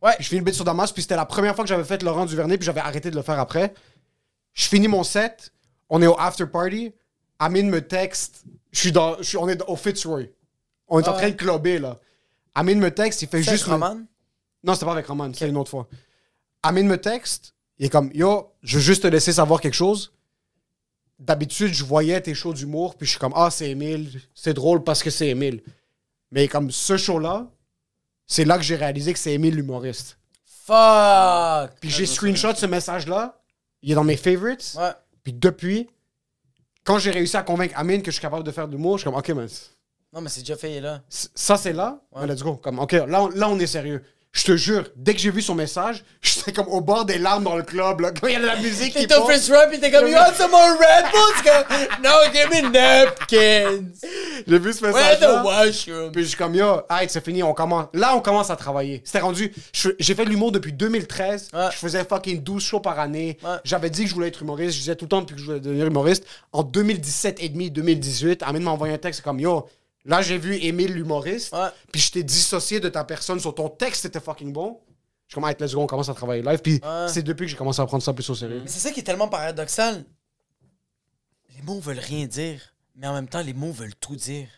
Ouais. 0.02 0.12
Je 0.20 0.28
finis 0.28 0.38
le 0.40 0.44
beat 0.44 0.54
sur 0.54 0.64
Damas, 0.64 0.92
puis 0.92 1.02
c'était 1.02 1.16
la 1.16 1.26
première 1.26 1.54
fois 1.54 1.64
que 1.64 1.68
j'avais 1.68 1.84
fait 1.84 2.02
Laurent 2.02 2.26
Duvernay, 2.26 2.56
puis 2.58 2.64
j'avais 2.66 2.80
arrêté 2.80 3.10
de 3.10 3.16
le 3.16 3.22
faire 3.22 3.38
après. 3.40 3.74
Je 4.52 4.68
finis 4.68 4.88
mon 4.88 5.02
set, 5.04 5.52
on 5.88 6.00
est 6.02 6.06
au 6.06 6.18
after 6.18 6.46
party, 6.46 6.92
Amine 7.38 7.70
me 7.70 7.80
texte, 7.80 8.44
je 8.72 8.78
suis 8.78 8.92
dans, 8.92 9.16
je 9.18 9.22
suis- 9.22 9.38
on 9.38 9.48
est 9.48 9.60
au 9.66 9.74
Fitzroy. 9.76 10.24
On 10.88 11.00
est 11.00 11.08
en 11.08 11.12
Ouais. 11.12 11.18
train 11.18 11.30
de 11.30 11.34
clubber, 11.36 11.78
là. 11.78 11.98
Amine 12.54 12.78
me 12.78 12.90
texte, 12.90 13.22
il 13.22 13.28
fait 13.28 13.42
juste... 13.42 13.68
avec 13.68 13.82
Roman? 13.82 14.00
Non, 14.62 14.74
c'était 14.74 14.86
pas 14.86 14.92
avec 14.92 15.06
Roman, 15.06 15.30
c'est 15.34 15.48
une 15.48 15.56
autre 15.56 15.70
fois. 15.70 15.88
Amine 16.62 16.86
me 16.86 17.00
texte, 17.00 17.54
il 17.78 17.86
est 17.86 17.88
comme, 17.88 18.10
yo, 18.12 18.52
je 18.62 18.76
veux 18.76 18.82
juste 18.82 19.02
te 19.02 19.08
laisser 19.08 19.32
savoir 19.32 19.60
quelque 19.60 19.74
chose. 19.74 20.12
D'habitude, 21.18 21.72
je 21.72 21.84
voyais 21.84 22.20
tes 22.20 22.34
shows 22.34 22.54
d'humour, 22.54 22.96
puis 22.96 23.06
je 23.06 23.12
suis 23.12 23.20
comme, 23.20 23.32
ah, 23.34 23.50
c'est 23.50 23.70
Émile, 23.70 24.20
c'est 24.34 24.54
drôle 24.54 24.84
parce 24.84 25.02
que 25.02 25.10
c'est 25.10 25.28
Émile. 25.28 25.62
Mais 26.30 26.48
comme 26.48 26.70
ce 26.70 26.96
show-là, 26.96 27.50
c'est 28.26 28.44
là 28.44 28.56
que 28.56 28.62
j'ai 28.62 28.76
réalisé 28.76 29.12
que 29.12 29.18
c'est 29.18 29.32
Émile 29.32 29.54
l'humoriste. 29.56 30.18
Fuck! 30.44 31.72
Puis 31.80 31.90
j'ai 31.90 32.06
screenshot 32.06 32.54
ce 32.54 32.66
message-là, 32.66 33.42
il 33.82 33.92
est 33.92 33.94
dans 33.94 34.04
mes 34.04 34.16
favorites. 34.16 34.76
Ouais. 34.78 34.92
Puis 35.22 35.32
depuis, 35.32 35.88
quand 36.84 36.98
j'ai 36.98 37.10
réussi 37.10 37.36
à 37.36 37.42
convaincre 37.42 37.74
Amine 37.76 38.02
que 38.02 38.10
je 38.10 38.16
suis 38.16 38.22
capable 38.22 38.44
de 38.44 38.50
faire 38.50 38.66
de 38.66 38.72
l'humour, 38.72 38.98
je 38.98 39.02
suis 39.02 39.10
comme, 39.10 39.18
ok, 39.18 39.28
man, 39.30 39.48
Non, 40.12 40.20
mais 40.20 40.28
c'est 40.28 40.40
déjà 40.40 40.56
fait, 40.56 40.70
il 40.72 40.76
est 40.78 40.80
là. 40.80 41.02
ça 41.08 41.56
c'est 41.56 41.72
là, 41.72 42.00
Ouais. 42.12 42.22
mais 42.26 42.32
let's 42.34 42.42
go. 42.42 42.56
Comme, 42.56 42.78
ok, 42.80 42.92
là 42.92 43.22
on, 43.22 43.28
là 43.28 43.48
on 43.48 43.58
est 43.58 43.66
sérieux. 43.66 44.02
Je 44.32 44.44
te 44.44 44.56
jure, 44.56 44.84
dès 44.94 45.12
que 45.14 45.18
j'ai 45.18 45.32
vu 45.32 45.42
son 45.42 45.56
message, 45.56 46.04
j'étais 46.22 46.52
comme 46.52 46.68
au 46.68 46.80
bord 46.80 47.04
des 47.04 47.18
larmes 47.18 47.42
dans 47.42 47.56
le 47.56 47.64
club, 47.64 47.98
là, 48.00 48.12
quand 48.12 48.28
il 48.28 48.34
y 48.34 48.36
a 48.36 48.40
de 48.40 48.46
la 48.46 48.56
musique 48.56 48.94
qui 48.94 49.06
T'es 49.06 49.16
au 49.16 49.26
t'es 49.26 49.90
comme, 49.90 50.06
you 50.06 50.14
want 50.14 50.34
some 50.36 50.52
more 50.52 50.70
Red 50.78 51.06
Bulls? 51.10 51.42
Comme, 51.42 52.02
no, 52.04 52.10
give 52.32 52.48
me 52.48 52.70
napkins. 52.70 53.88
J'ai 54.46 54.58
vu 54.58 54.72
ce 54.72 54.82
Where 54.84 54.92
message 54.94 55.18
the 55.20 55.44
washroom? 55.44 56.12
Puis 56.12 56.22
je 56.22 56.28
suis 56.28 56.36
comme, 56.36 56.54
yo, 56.54 56.80
hey, 56.88 57.08
c'est 57.08 57.24
fini, 57.24 57.42
on 57.42 57.54
commence. 57.54 57.86
Là, 57.92 58.14
on 58.14 58.20
commence 58.20 58.50
à 58.50 58.56
travailler. 58.56 59.02
C'était 59.04 59.18
rendu. 59.18 59.52
J'ai 59.72 60.14
fait 60.14 60.24
de 60.24 60.30
l'humour 60.30 60.52
depuis 60.52 60.72
2013. 60.72 61.48
Ouais. 61.52 61.68
Je 61.72 61.76
faisais 61.76 62.04
fucking 62.04 62.40
12 62.40 62.62
shows 62.62 62.80
par 62.80 63.00
année. 63.00 63.36
Ouais. 63.42 63.56
J'avais 63.64 63.90
dit 63.90 64.04
que 64.04 64.10
je 64.10 64.14
voulais 64.14 64.28
être 64.28 64.42
humoriste. 64.42 64.74
Je 64.74 64.78
disais 64.78 64.94
tout 64.96 65.06
le 65.06 65.10
temps 65.10 65.22
depuis 65.22 65.34
que 65.34 65.40
je 65.40 65.46
voulais 65.46 65.60
devenir 65.60 65.86
humoriste. 65.86 66.24
En 66.52 66.62
2017 66.62 67.42
et 67.42 67.48
demi, 67.48 67.70
2018, 67.72 68.44
Amine 68.44 68.62
m'a 68.62 68.70
envoyé 68.70 68.94
un 68.94 68.98
texte 68.98 69.22
comme, 69.22 69.40
yo, 69.40 69.66
là, 70.04 70.22
j'ai 70.22 70.38
vu 70.38 70.56
Émile 70.56 70.92
l'humoriste. 70.94 71.52
Ouais. 71.52 71.68
Puis 71.92 72.00
je 72.00 72.10
t'ai 72.12 72.22
dissocié 72.22 72.80
de 72.80 72.88
ta 72.88 73.04
personne 73.04 73.40
sur 73.40 73.54
ton 73.54 73.68
texte, 73.68 74.02
c'était 74.02 74.20
fucking 74.20 74.52
bon. 74.52 74.80
Je 75.28 75.34
suis 75.34 75.40
comme, 75.40 75.48
hey, 75.48 75.54
let's 75.60 75.74
go, 75.74 75.80
on 75.82 75.86
commence 75.86 76.08
à 76.08 76.14
travailler 76.14 76.42
live. 76.42 76.58
Puis 76.60 76.80
Ouais. 76.82 77.06
c'est 77.08 77.22
depuis 77.22 77.44
que 77.46 77.50
j'ai 77.52 77.56
commencé 77.56 77.80
à 77.80 77.86
prendre 77.86 78.02
ça 78.02 78.12
plus 78.12 78.28
au 78.30 78.34
sérieux. 78.34 78.60
Mais 78.64 78.68
c'est 78.70 78.80
ça 78.80 78.90
qui 78.90 79.00
est 79.00 79.04
tellement 79.04 79.28
paradoxal. 79.28 80.04
Les 81.56 81.62
mots 81.62 81.80
veulent 81.80 81.98
rien 81.98 82.26
dire, 82.26 82.60
mais 82.96 83.06
en 83.06 83.14
même 83.14 83.28
temps, 83.28 83.42
les 83.42 83.52
mots 83.54 83.72
veulent 83.72 83.94
tout 83.96 84.16
dire. 84.16 84.48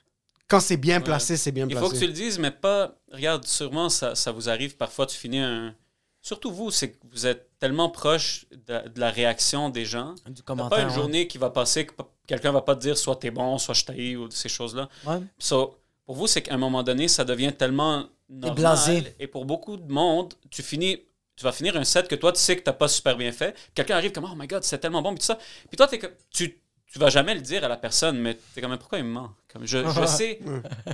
Quand 0.49 0.61
c'est 0.61 0.77
bien 0.77 1.01
placé, 1.01 1.37
c'est 1.37 1.53
bien 1.53 1.67
Il 1.67 1.71
placé. 1.75 1.87
faut 1.87 1.93
que 1.93 1.99
tu 1.99 2.07
le 2.07 2.13
dises, 2.13 2.39
mais 2.39 2.51
pas. 2.51 2.95
Regarde, 3.11 3.47
sûrement, 3.47 3.89
ça, 3.89 4.15
ça 4.15 4.33
vous 4.33 4.49
arrive 4.51 4.77
parfois, 4.77 5.07
tu 5.07 5.17
finis 5.17 5.39
un. 5.41 5.75
Surtout 6.21 6.53
vous, 6.53 6.71
c'est 6.71 6.93
que 6.93 6.99
vous 7.11 7.27
êtes 7.27 7.51
tellement 7.59 7.89
proche 7.91 8.47
de, 8.53 8.89
de 8.89 9.01
la 9.01 9.11
réaction 9.11 9.71
des 9.71 9.85
gens. 9.85 10.15
Du 10.27 10.35
T'as 10.35 10.43
commentaire. 10.45 10.79
pas 10.79 10.83
une 10.83 10.89
ouais. 10.91 10.95
journée 10.95 11.27
qui 11.27 11.37
va 11.39 11.51
passer 11.51 11.85
que 11.87 11.95
p- 11.95 12.05
quelqu'un 12.27 12.53
va 12.53 12.63
pas 12.63 12.75
te 12.77 12.81
dire 12.81 12.97
soit 12.97 13.17
t'es 13.17 13.31
bon, 13.31 13.59
soit 13.59 13.75
je 13.75 13.85
t'haïs 13.85 14.17
ou 14.17 14.31
ces 14.31 14.49
choses-là. 14.49 14.89
Ouais. 15.07 15.19
So, 15.39 15.79
pour 16.05 16.17
vous, 16.17 16.27
c'est 16.27 16.43
qu'à 16.43 16.55
un 16.55 16.59
moment 16.59 16.83
donné, 16.83 17.09
ça 17.09 17.25
devient 17.25 17.53
tellement 17.53 18.07
normal. 18.29 18.57
blasé. 18.57 19.15
Et 19.19 19.27
pour 19.27 19.45
beaucoup 19.45 19.77
de 19.77 19.91
monde, 19.93 20.35
tu 20.51 20.63
finis, 20.63 20.99
tu 21.37 21.45
vas 21.45 21.53
finir 21.53 21.77
un 21.77 21.85
set 21.85 22.09
que 22.09 22.15
toi, 22.15 22.33
tu 22.33 22.41
sais 22.41 22.57
que 22.57 22.63
t'as 22.63 22.73
pas 22.73 22.89
super 22.89 23.17
bien 23.17 23.33
fait. 23.33 23.57
Quelqu'un 23.75 23.97
arrive 23.97 24.13
comme, 24.13 24.25
oh 24.31 24.35
my 24.37 24.47
god, 24.47 24.63
c'est 24.65 24.79
tellement 24.79 25.03
bon, 25.03 25.11
puis 25.11 25.21
tout 25.21 25.27
ça. 25.27 25.39
Puis 25.69 25.77
toi, 25.77 25.89
tu, 26.31 26.59
tu 26.87 26.99
vas 26.99 27.09
jamais 27.09 27.35
le 27.35 27.41
dire 27.41 27.65
à 27.65 27.69
la 27.69 27.77
personne, 27.77 28.19
mais 28.19 28.37
t'es 28.55 28.61
comme, 28.61 28.77
pourquoi 28.79 28.99
il 28.99 29.05
me 29.05 29.13
ment? 29.13 29.31
Comme, 29.53 29.67
je, 29.67 29.79
je 29.89 30.07
sais, 30.07 30.41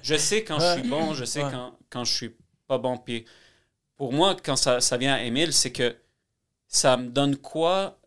je 0.02 0.16
sais 0.16 0.44
quand 0.44 0.59
je 0.60 0.78
suis 0.80 0.88
bon, 0.88 1.14
je 1.14 1.24
sais 1.24 1.42
Ouais. 1.42 1.50
quand, 1.50 1.72
quand 1.90 2.05
je 2.05 2.12
suis 2.12 2.34
pas 2.66 2.78
bon. 2.78 2.96
Puis 2.98 3.24
pour 3.96 4.12
moi, 4.12 4.36
quand 4.42 4.56
ça, 4.56 4.80
ça 4.80 4.96
vient 4.96 5.14
à 5.14 5.22
Émile, 5.22 5.52
c'est 5.52 5.72
que 5.72 5.96
ça 6.68 6.96
me 6.96 7.09
donne 7.09 7.36
quoi? 7.36 7.98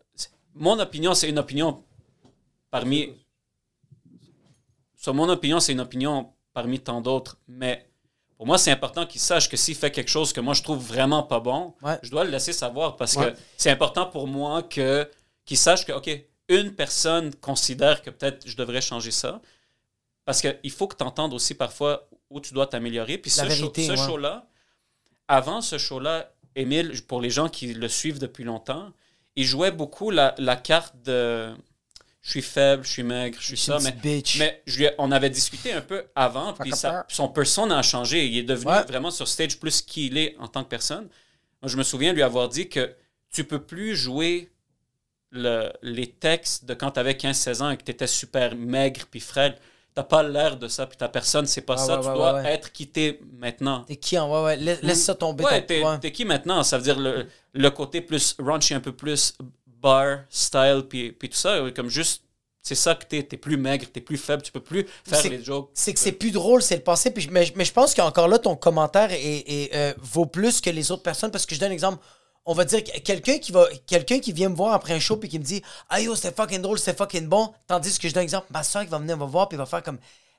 Mon 0.54 0.78
opinion, 0.78 1.14
c'est 1.14 1.28
une 1.28 1.38
opinion 1.38 1.82
parmi. 2.72 3.14
Sur 4.96 5.14
mon 5.14 5.28
opinion, 5.28 5.60
c'est 5.60 5.72
une 5.72 5.80
opinion 5.80 6.32
parmi 6.52 6.80
tant 6.80 7.00
d'autres. 7.00 7.38
Mais 7.48 7.88
pour 8.36 8.46
moi, 8.46 8.58
c'est 8.58 8.70
important 8.70 9.06
qu'il 9.06 9.20
sache 9.20 9.48
que 9.48 9.56
s'il 9.56 9.74
fait 9.76 9.90
quelque 9.90 10.08
chose 10.10 10.32
que 10.32 10.40
moi 10.40 10.54
je 10.54 10.62
trouve 10.62 10.84
vraiment 10.84 11.22
pas 11.22 11.40
bon, 11.40 11.74
Ouais. 11.82 11.98
je 12.02 12.10
dois 12.10 12.24
le 12.24 12.30
laisser 12.30 12.52
savoir 12.52 12.96
parce 12.96 13.16
Ouais. 13.16 13.32
que 13.32 13.38
c'est 13.56 13.70
important 13.70 14.06
pour 14.06 14.26
moi 14.26 14.62
que 14.62 15.08
qu'il 15.44 15.56
sache 15.58 15.84
que, 15.84 15.92
OK, 15.92 16.08
une 16.48 16.72
personne 16.74 17.34
considère 17.36 18.00
que 18.02 18.10
peut-être 18.10 18.46
je 18.46 18.56
devrais 18.56 18.80
changer 18.80 19.10
ça. 19.10 19.40
Parce 20.24 20.40
qu'il 20.40 20.70
faut 20.70 20.86
que 20.86 20.94
tu 20.96 21.02
entendes 21.02 21.34
aussi 21.34 21.54
parfois 21.54 22.08
où 22.30 22.40
tu 22.40 22.54
dois 22.54 22.68
t'améliorer. 22.68 23.18
Puis 23.18 23.32
La 23.38 23.44
ce, 23.44 23.48
show- 23.50 23.56
vérité, 23.72 23.86
ce 23.86 23.90
ouais. 23.92 23.96
show-là, 23.96 24.46
avant 25.26 25.60
ce 25.60 25.78
show-là, 25.78 26.32
Émile, 26.54 26.92
pour 27.08 27.20
les 27.20 27.30
gens 27.30 27.48
qui 27.48 27.74
le 27.74 27.88
suivent 27.88 28.20
depuis 28.20 28.44
longtemps, 28.44 28.92
il 29.34 29.44
jouait 29.44 29.72
beaucoup 29.72 30.10
la, 30.10 30.34
la 30.38 30.54
carte 30.54 30.94
de 31.02 31.52
je 32.22 32.30
suis 32.30 32.42
faible, 32.42 32.84
je 32.84 32.90
suis 32.90 33.02
maigre, 33.02 33.36
je 33.40 33.46
suis 33.48 33.56
ça. 33.56 33.78
Mais, 33.82 33.92
bitch. 33.92 34.38
mais 34.38 34.62
je 34.66 34.78
lui 34.78 34.84
ai- 34.84 34.94
on 34.98 35.10
avait 35.12 35.28
discuté 35.30 35.72
un 35.72 35.80
peu 35.80 36.04
avant, 36.14 36.52
puis 36.54 36.70
ça- 36.72 37.04
son 37.08 37.28
persona 37.28 37.78
a 37.78 37.82
changé. 37.82 38.26
Il 38.26 38.38
est 38.38 38.42
devenu 38.44 38.70
Ouais. 38.70 38.84
vraiment 38.84 39.10
sur 39.10 39.26
stage 39.28 39.58
plus 39.58 39.82
qui 39.82 40.06
il 40.06 40.16
est 40.16 40.36
en 40.38 40.46
tant 40.48 40.62
que 40.64 40.68
personne. 40.68 41.08
Moi, 41.60 41.68
je 41.68 41.76
me 41.76 41.82
souviens 41.82 42.12
lui 42.12 42.22
avoir 42.22 42.48
dit 42.48 42.68
que 42.68 42.94
tu 43.32 43.44
peux 43.44 43.60
plus 43.62 43.96
jouer 43.96 44.50
le- 45.30 45.72
les 45.82 46.06
textes 46.10 46.64
de 46.64 46.74
quand 46.74 46.92
tu 46.92 47.00
avais 47.00 47.16
15-16 47.16 47.62
ans 47.62 47.70
et 47.70 47.76
que 47.76 47.82
tu 47.84 47.90
étais 47.90 48.06
super 48.06 48.54
maigre 48.54 49.02
puis 49.10 49.20
frêle. 49.20 49.56
T'as 49.94 50.02
pas 50.04 50.22
l'air 50.22 50.56
de 50.56 50.68
ça, 50.68 50.86
puis 50.86 50.96
ta 50.96 51.08
personne, 51.08 51.44
c'est 51.46 51.60
pas 51.62 51.76
ça. 51.76 51.96
ouais, 51.96 52.02
tu 52.02 52.08
ouais, 52.08 52.14
dois 52.14 52.42
être 52.44 52.72
quitté 52.72 53.20
maintenant. 53.38 53.80
T'es 53.84 53.96
qui 53.96 54.18
en 54.18 54.30
ouais, 54.32 54.44
ouais. 54.44 54.56
Laisse, 54.56 54.82
laisse 54.82 55.04
ça 55.04 55.14
tomber. 55.14 55.44
T'es 55.66 55.84
ouais. 55.84 55.98
t'es 55.98 56.12
qui 56.12 56.24
maintenant? 56.24 56.62
Ça 56.62 56.78
veut 56.78 56.84
dire 56.84 56.98
le, 56.98 57.26
le 57.52 57.70
côté 57.70 58.00
plus 58.00 58.34
raunchy, 58.38 58.72
un 58.72 58.80
peu 58.80 58.92
plus 58.92 59.34
bar 59.82 60.20
style, 60.30 60.84
puis, 60.88 61.12
puis 61.12 61.28
tout 61.28 61.36
ça. 61.36 61.58
Comme 61.74 61.88
juste, 61.88 62.22
c'est 62.62 62.74
ça 62.76 62.94
que 62.94 63.04
t'es. 63.04 63.22
T'es 63.24 63.36
plus 63.36 63.56
maigre, 63.56 63.86
t'es 63.92 64.00
plus 64.00 64.16
faible, 64.16 64.42
tu 64.42 64.52
peux 64.52 64.60
plus 64.62 64.86
faire 65.04 65.18
C'est- 65.20 65.28
les 65.28 65.42
jokes. 65.42 65.70
C'est 65.74 65.92
que 65.92 65.98
c'est 66.00 66.12
plus 66.12 66.30
drôle, 66.30 66.62
c'est 66.62 66.76
le 66.76 66.82
passé. 66.82 67.10
Puis, 67.10 67.22
je- 67.24 67.30
mais, 67.30 67.52
mais 67.56 67.64
je 67.64 67.72
pense 67.72 67.94
qu'encore 67.94 68.28
là, 68.28 68.38
ton 68.38 68.54
commentaire 68.56 69.12
est, 69.12 69.18
est, 69.46 69.74
euh, 69.74 69.92
vaut 70.00 70.26
plus 70.26 70.60
que 70.60 70.70
les 70.70 70.90
autres 70.92 71.02
personnes. 71.02 71.30
Parce 71.30 71.44
que 71.44 71.54
je 71.54 71.60
donne 71.60 71.70
un 71.70 71.74
exemple. 71.74 72.02
On 72.44 72.54
va 72.54 72.64
dire 72.64 72.82
que 72.82 72.98
quelqu'un 73.00 73.38
qui 73.38 73.52
va 73.52 73.66
quelqu'un 73.86 74.18
qui 74.18 74.32
vient 74.32 74.48
me 74.48 74.56
voir 74.56 74.72
après 74.74 74.94
un 74.94 74.98
show 75.00 75.16
puis 75.16 75.28
qui 75.28 75.38
me 75.38 75.44
dit 75.44 75.62
Ah 75.88 76.00
yo, 76.00 76.16
c'était 76.16 76.32
fucking 76.34 76.60
drôle, 76.60 76.78
c'était 76.78 76.96
fucking 76.96 77.26
bon. 77.28 77.52
Tandis 77.68 77.96
que 77.98 78.08
je 78.08 78.12
donne 78.14 78.22
un 78.22 78.24
exemple, 78.24 78.46
ma 78.50 78.62
soeur 78.64 78.82
qui 78.82 78.88
va 78.88 78.98
venir 78.98 79.16
me 79.16 79.24
voir 79.26 79.48
puis 79.48 79.56
va 79.56 79.64
faire 79.66 79.82
comme 79.82 79.98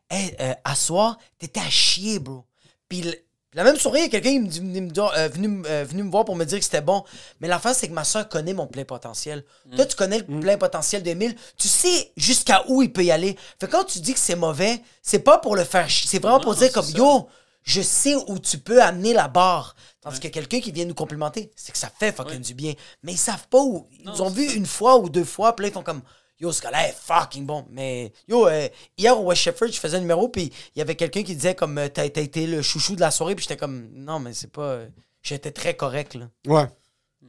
Hey, 0.10 0.36
euh, 0.41 0.53
à 0.65 0.76
soir, 0.76 1.18
t'étais 1.40 1.61
à 1.61 1.70
chier, 1.70 2.20
bro. 2.20 2.44
Puis 2.90 3.06
la 3.53 3.63
même 3.63 3.77
soirée, 3.77 3.99
il 3.99 4.03
y 4.03 4.05
a 4.05 4.09
quelqu'un 4.09 4.39
dit- 4.41 4.59
venu, 4.59 4.81
me 4.81 4.91
euh, 4.99 5.27
venu, 5.27 5.63
euh, 5.67 5.85
venu 5.88 6.03
me 6.03 6.11
voir 6.11 6.25
pour 6.25 6.35
me 6.35 6.45
dire 6.45 6.57
que 6.59 6.63
c'était 6.65 6.81
bon. 6.81 7.03
Mais 7.39 7.47
l'affaire, 7.47 7.75
c'est 7.75 7.88
que 7.88 7.93
ma 7.93 8.03
soeur 8.03 8.27
connaît 8.30 8.53
mon 8.53 8.67
plein 8.67 8.84
potentiel. 8.85 9.43
Toi, 9.75 9.85
tu 9.85 9.95
connais 9.95 10.19
le 10.27 10.39
plein 10.39 10.57
potentiel 10.57 11.03
d'Emile. 11.03 11.35
Tu 11.57 11.67
sais 11.67 12.11
jusqu'à 12.17 12.63
où 12.67 12.81
il 12.81 12.91
peut 12.91 13.03
y 13.03 13.11
aller. 13.11 13.38
Fait 13.59 13.67
que 13.67 13.71
quand 13.71 13.84
tu 13.84 13.99
dis 13.99 14.13
que 14.13 14.19
c'est 14.19 14.35
mauvais, 14.35 14.81
c'est 15.01 15.19
pas 15.19 15.38
pour 15.38 15.55
le 15.55 15.63
faire 15.63 15.89
chier. 15.89 16.07
C'est 16.09 16.19
vraiment 16.19 16.39
pour 16.39 16.55
dire 16.55 16.71
comme 16.71 16.85
ça. 16.85 16.97
Yo, 16.97 17.27
je 17.63 17.81
sais 17.81 18.15
où 18.15 18.39
tu 18.39 18.57
peux 18.57 18.81
amener 18.81 19.13
la 19.13 19.27
barre. 19.27 19.75
Tandis 20.01 20.19
que 20.19 20.27
quelqu'un 20.27 20.59
qui 20.59 20.71
vient 20.73 20.84
nous 20.85 20.93
complimenter, 20.93 21.49
c'est 21.55 21.71
que 21.71 21.77
ça 21.77 21.89
fait 21.97 22.11
fucking 22.11 22.34
Ouais. 22.34 22.39
du 22.39 22.53
bien. 22.53 22.73
Mais 23.03 23.13
ils 23.13 23.17
savent 23.17 23.47
pas 23.49 23.61
où. 23.61 23.88
Ils 23.99 24.05
Non, 24.05 24.21
ont 24.23 24.30
vu 24.30 24.49
ça. 24.49 24.53
une 24.55 24.65
fois 24.65 24.97
ou 24.97 25.07
deux 25.09 25.23
fois, 25.23 25.55
puis 25.55 25.63
là, 25.63 25.69
ils 25.69 25.73
font 25.73 25.81
comme 25.84 26.01
Yo, 26.39 26.51
ce 26.51 26.61
gars-là 26.61 26.89
est 26.89 26.93
fucking 26.93 27.45
bon. 27.45 27.65
Mais 27.69 28.11
yo, 28.27 28.47
euh, 28.47 28.68
hier 28.97 29.18
au 29.19 29.23
West 29.26 29.41
Shefford, 29.43 29.69
je 29.69 29.80
faisais 29.80 29.97
un 29.97 30.01
numéro, 30.01 30.27
puis 30.30 30.51
il 30.76 30.80
y 30.80 30.81
avait 30.81 30.95
quelqu'un 30.95 31.23
qui 31.23 31.35
disait 31.35 31.55
comme 31.55 31.77
euh, 31.77 31.88
T'as 31.89 32.05
été 32.05 32.47
le 32.47 32.61
chouchou 32.61 32.95
de 32.95 33.01
la 33.01 33.11
soirée, 33.11 33.35
puis 33.35 33.43
j'étais 33.43 33.57
comme 33.57 33.89
Non, 33.93 34.19
mais 34.19 34.34
c'est 34.34 34.51
pas. 34.51 34.61
euh, 34.64 34.88
J'étais 35.22 35.51
très 35.51 35.76
correct, 35.76 36.15
là. 36.15 36.30
Ouais. 36.47 36.65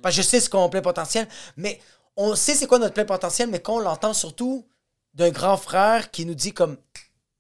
Parce 0.02 0.16
que 0.16 0.22
je 0.22 0.26
sais 0.26 0.40
ce 0.40 0.51
qu'on 0.51 0.64
a 0.64 0.68
plein 0.68 0.82
potentiel, 0.82 1.28
mais 1.56 1.81
on 2.16 2.35
sait 2.35 2.55
c'est 2.55 2.66
quoi 2.66 2.78
notre 2.81 2.94
plein 2.94 3.05
potentiel, 3.05 3.48
mais 3.48 3.60
quand 3.60 3.76
on 3.76 3.78
l'entend 3.78 4.12
surtout 4.14 4.66
d'un 5.14 5.31
grand 5.31 5.56
frère 5.56 6.10
qui 6.10 6.26
nous 6.26 6.35
dit 6.35 6.52
comme 6.52 6.76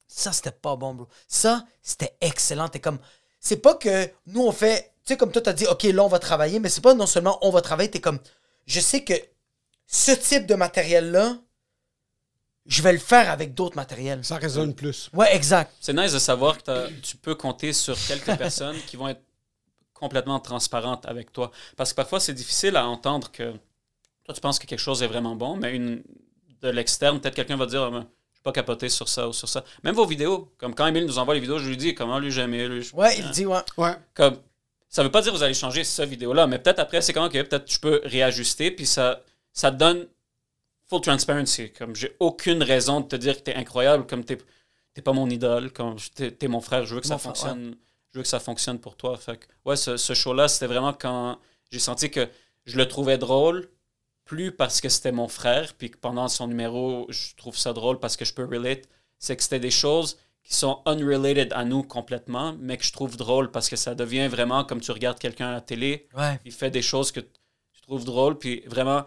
ça 0.06 0.32
c'était 0.32 0.52
pas 0.52 0.76
bon, 0.76 0.94
bro. 0.94 1.08
Ça 1.26 1.64
c'était 1.82 2.16
excellent. 2.20 2.68
T'es 2.68 2.78
comme 2.78 2.98
c'est 3.40 3.56
pas 3.56 3.74
que 3.74 4.08
nous 4.26 4.42
on 4.46 4.52
fait, 4.52 4.92
tu 5.04 5.08
sais 5.12 5.16
comme 5.16 5.32
toi 5.32 5.42
t'as 5.42 5.52
dit 5.52 5.66
ok 5.66 5.82
là 5.84 6.04
on 6.04 6.08
va 6.08 6.20
travailler, 6.20 6.60
mais 6.60 6.68
c'est 6.68 6.80
pas 6.80 6.94
non 6.94 7.06
seulement 7.06 7.38
on 7.42 7.50
va 7.50 7.60
travailler, 7.60 7.90
t'es 7.90 8.00
comme 8.00 8.20
je 8.66 8.78
sais 8.80 9.02
que 9.02 9.14
ce 9.88 10.12
type 10.12 10.46
de 10.46 10.54
matériel 10.54 11.10
là, 11.10 11.36
je 12.66 12.82
vais 12.82 12.92
le 12.92 12.98
faire 12.98 13.30
avec 13.30 13.54
d'autres 13.54 13.76
matériels. 13.76 14.24
Ça 14.24 14.36
résonne 14.36 14.74
plus. 14.74 15.10
Ouais, 15.12 15.34
exact. 15.36 15.72
C'est 15.80 15.92
nice 15.92 16.12
de 16.12 16.18
savoir 16.18 16.56
que 16.58 16.62
t'as- 16.62 16.88
tu 17.02 17.16
peux 17.16 17.34
compter 17.34 17.72
sur 17.72 17.96
quelques 18.06 18.36
personnes 18.38 18.76
qui 18.86 18.96
vont 18.96 19.08
être 19.08 19.22
complètement 19.92 20.40
transparentes 20.40 21.06
avec 21.06 21.32
toi. 21.32 21.50
Parce 21.76 21.90
que 21.92 21.96
parfois, 21.96 22.20
c'est 22.20 22.34
difficile 22.34 22.76
à 22.76 22.86
entendre 22.86 23.30
que 23.30 23.52
toi, 24.24 24.34
tu 24.34 24.40
penses 24.40 24.58
que 24.58 24.66
quelque 24.66 24.78
chose 24.78 25.02
est 25.02 25.06
vraiment 25.06 25.36
bon, 25.36 25.56
mais 25.56 25.74
une, 25.74 26.02
de 26.62 26.68
l'externe, 26.70 27.20
peut-être 27.20 27.34
quelqu'un 27.34 27.56
va 27.56 27.66
dire 27.66 27.82
Ah, 27.82 27.90
Je 28.32 28.36
suis 28.38 28.42
pas 28.42 28.52
capoté 28.52 28.88
sur 28.88 29.08
ça 29.08 29.28
ou 29.28 29.32
sur 29.32 29.48
ça. 29.48 29.62
Même 29.82 29.94
vos 29.94 30.06
vidéos, 30.06 30.52
comme 30.58 30.74
quand 30.74 30.86
Emile 30.86 31.04
nous 31.06 31.18
envoie 31.18 31.34
les 31.34 31.40
vidéos, 31.40 31.58
je 31.58 31.68
lui 31.68 31.76
dis 31.76 31.94
comment 31.94 32.18
lui 32.18 32.30
j'ai 32.30 32.42
aimé. 32.42 32.66
Lui, 32.66 32.82
je- 32.82 32.94
Ouais, 32.94 33.16
il 33.18 33.30
dit, 33.30 33.46
ouais. 33.46 33.60
Ouais. 33.76 33.92
comme 34.14 34.38
ça 34.88 35.02
veut 35.02 35.10
pas 35.10 35.20
dire 35.22 35.32
que 35.32 35.36
vous 35.36 35.42
allez 35.42 35.54
changer 35.54 35.82
cette 35.84 36.08
vidéo-là, 36.08 36.46
mais 36.46 36.58
peut-être 36.58 36.78
après, 36.78 37.00
c'est 37.02 37.12
comme, 37.12 37.24
OK, 37.24 37.32
peut-être 37.32 37.70
je 37.70 37.78
peux 37.80 38.00
réajuster, 38.04 38.70
puis 38.70 38.86
ça, 38.86 39.20
ça 39.52 39.70
te 39.72 39.76
donne 39.76 40.06
full 40.88 41.00
transparency. 41.00 41.72
Comme 41.72 41.94
j'ai 41.96 42.14
aucune 42.20 42.62
raison 42.62 43.00
de 43.00 43.08
te 43.08 43.16
dire 43.16 43.36
que 43.36 43.42
t'es 43.42 43.54
incroyable, 43.54 44.06
comme 44.06 44.24
t'es 44.24 44.38
t'es 44.94 45.02
pas 45.02 45.12
mon 45.12 45.28
idole, 45.28 45.72
comme 45.72 45.96
t'es 46.14 46.30
t'es 46.30 46.48
mon 46.48 46.60
frère, 46.60 46.84
je 46.86 46.94
veux 46.94 47.00
que 47.00 47.06
ça 47.06 47.18
frère, 47.18 47.32
fonctionne. 47.36 47.76
Je 48.12 48.18
veux 48.18 48.22
que 48.22 48.28
ça 48.28 48.38
fonctionne 48.40 48.78
pour 48.78 48.96
toi. 48.96 49.16
Fait 49.16 49.36
que, 49.38 49.46
ouais, 49.64 49.76
ce, 49.76 49.96
ce 49.96 50.14
show-là, 50.14 50.46
c'était 50.46 50.66
vraiment 50.68 50.92
quand 50.92 51.38
j'ai 51.70 51.80
senti 51.80 52.10
que 52.10 52.28
je 52.64 52.76
le 52.76 52.86
trouvais 52.86 53.18
drôle, 53.18 53.68
plus 54.24 54.52
parce 54.52 54.80
que 54.80 54.88
c'était 54.88 55.10
mon 55.12 55.26
frère, 55.28 55.74
puis 55.74 55.90
que 55.90 55.98
pendant 55.98 56.28
son 56.28 56.46
numéro, 56.46 57.06
je 57.10 57.34
trouve 57.36 57.58
ça 57.58 57.72
drôle 57.72 57.98
parce 57.98 58.16
que 58.16 58.24
je 58.24 58.32
peux 58.32 58.44
relate. 58.44 58.84
C'est 59.18 59.36
que 59.36 59.42
c'était 59.42 59.58
des 59.60 59.70
choses 59.72 60.16
qui 60.44 60.54
sont 60.54 60.80
unrelated 60.86 61.52
à 61.54 61.64
nous 61.64 61.82
complètement, 61.82 62.54
mais 62.60 62.76
que 62.76 62.84
je 62.84 62.92
trouve 62.92 63.16
drôle 63.16 63.50
parce 63.50 63.68
que 63.68 63.76
ça 63.76 63.94
devient 63.94 64.28
vraiment 64.28 64.62
comme 64.64 64.80
tu 64.80 64.92
regardes 64.92 65.18
quelqu'un 65.18 65.48
à 65.48 65.52
la 65.52 65.60
télé, 65.60 66.06
Ouais. 66.16 66.38
il 66.44 66.52
fait 66.52 66.70
des 66.70 66.82
choses 66.82 67.10
que 67.10 67.20
tu 67.20 67.80
trouves 67.82 68.04
drôles, 68.04 68.38
puis 68.38 68.62
vraiment, 68.66 69.04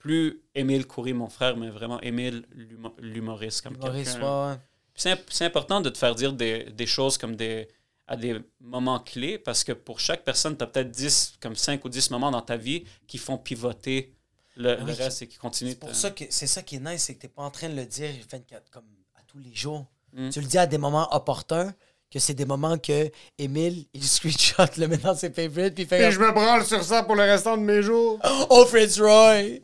plus 0.00 0.40
Émile 0.54 0.86
Coury, 0.86 1.12
mon 1.12 1.28
frère, 1.28 1.56
mais 1.56 1.68
vraiment 1.70 2.00
Émile, 2.00 2.44
l'humo- 2.52 2.94
l'humoriste. 2.98 3.62
Comme 3.62 3.76
quelqu'un- 3.78 4.50
ouais, 4.52 4.56
C'est 4.94 5.10
imp- 5.12 5.26
c'est 5.30 5.44
important 5.44 5.80
de 5.80 5.90
te 5.90 5.98
faire 5.98 6.14
dire 6.14 6.32
des, 6.32 6.64
des 6.64 6.86
choses 6.86 7.16
comme 7.18 7.36
des 7.36 7.68
à 8.08 8.16
des 8.16 8.40
moments 8.60 8.98
clés 8.98 9.38
parce 9.38 9.62
que 9.62 9.70
pour 9.72 10.00
chaque 10.00 10.24
personne, 10.24 10.56
tu 10.56 10.64
as 10.64 10.66
peut-être 10.66 10.90
10, 10.90 11.34
comme 11.40 11.54
5 11.54 11.84
ou 11.84 11.88
10 11.88 12.10
moments 12.10 12.32
dans 12.32 12.40
ta 12.42 12.56
vie 12.56 12.84
qui 13.06 13.18
font 13.18 13.38
pivoter 13.38 14.12
le, 14.56 14.70
Ah 14.80 14.84
le 14.84 14.92
reste 14.92 15.22
et 15.22 15.28
qui 15.28 15.36
continuent. 15.38 15.70
C'est 15.70 15.78
pour 15.78 15.94
ça 15.94 16.10
que 16.10 16.24
c'est 16.28 16.48
ça 16.48 16.62
qui 16.62 16.74
est 16.76 16.80
nice, 16.80 17.04
c'est 17.04 17.14
que 17.14 17.20
t'es 17.20 17.28
pas 17.28 17.42
en 17.42 17.50
train 17.52 17.68
de 17.68 17.76
le 17.76 17.86
dire 17.86 18.10
24 18.28 18.68
comme 18.70 18.84
à 19.14 19.20
tous 19.28 19.38
les 19.38 19.54
jours. 19.54 19.86
Mm. 20.12 20.30
Tu 20.30 20.40
le 20.40 20.46
dis 20.46 20.58
à 20.58 20.66
des 20.66 20.76
moments 20.78 21.14
opportuns, 21.14 21.72
que 22.10 22.18
c'est 22.18 22.34
des 22.34 22.44
moments 22.46 22.76
que 22.78 23.08
Emile, 23.38 23.86
il 23.94 24.02
screenshot, 24.04 24.64
le 24.76 24.88
met 24.88 24.96
dans 24.96 25.14
ses 25.14 25.30
favorites, 25.30 25.74
puis 25.74 25.84
il 25.84 25.88
fait 25.88 26.02
Et 26.02 26.10
je 26.10 26.18
me 26.18 26.32
branle 26.32 26.64
sur 26.66 26.82
ça 26.82 27.04
pour 27.04 27.14
le 27.14 27.22
restant 27.22 27.56
de 27.56 27.62
mes 27.62 27.80
jours. 27.82 28.18
Oh 28.50 28.66
Fritz 28.66 29.00
Roy! 29.00 29.60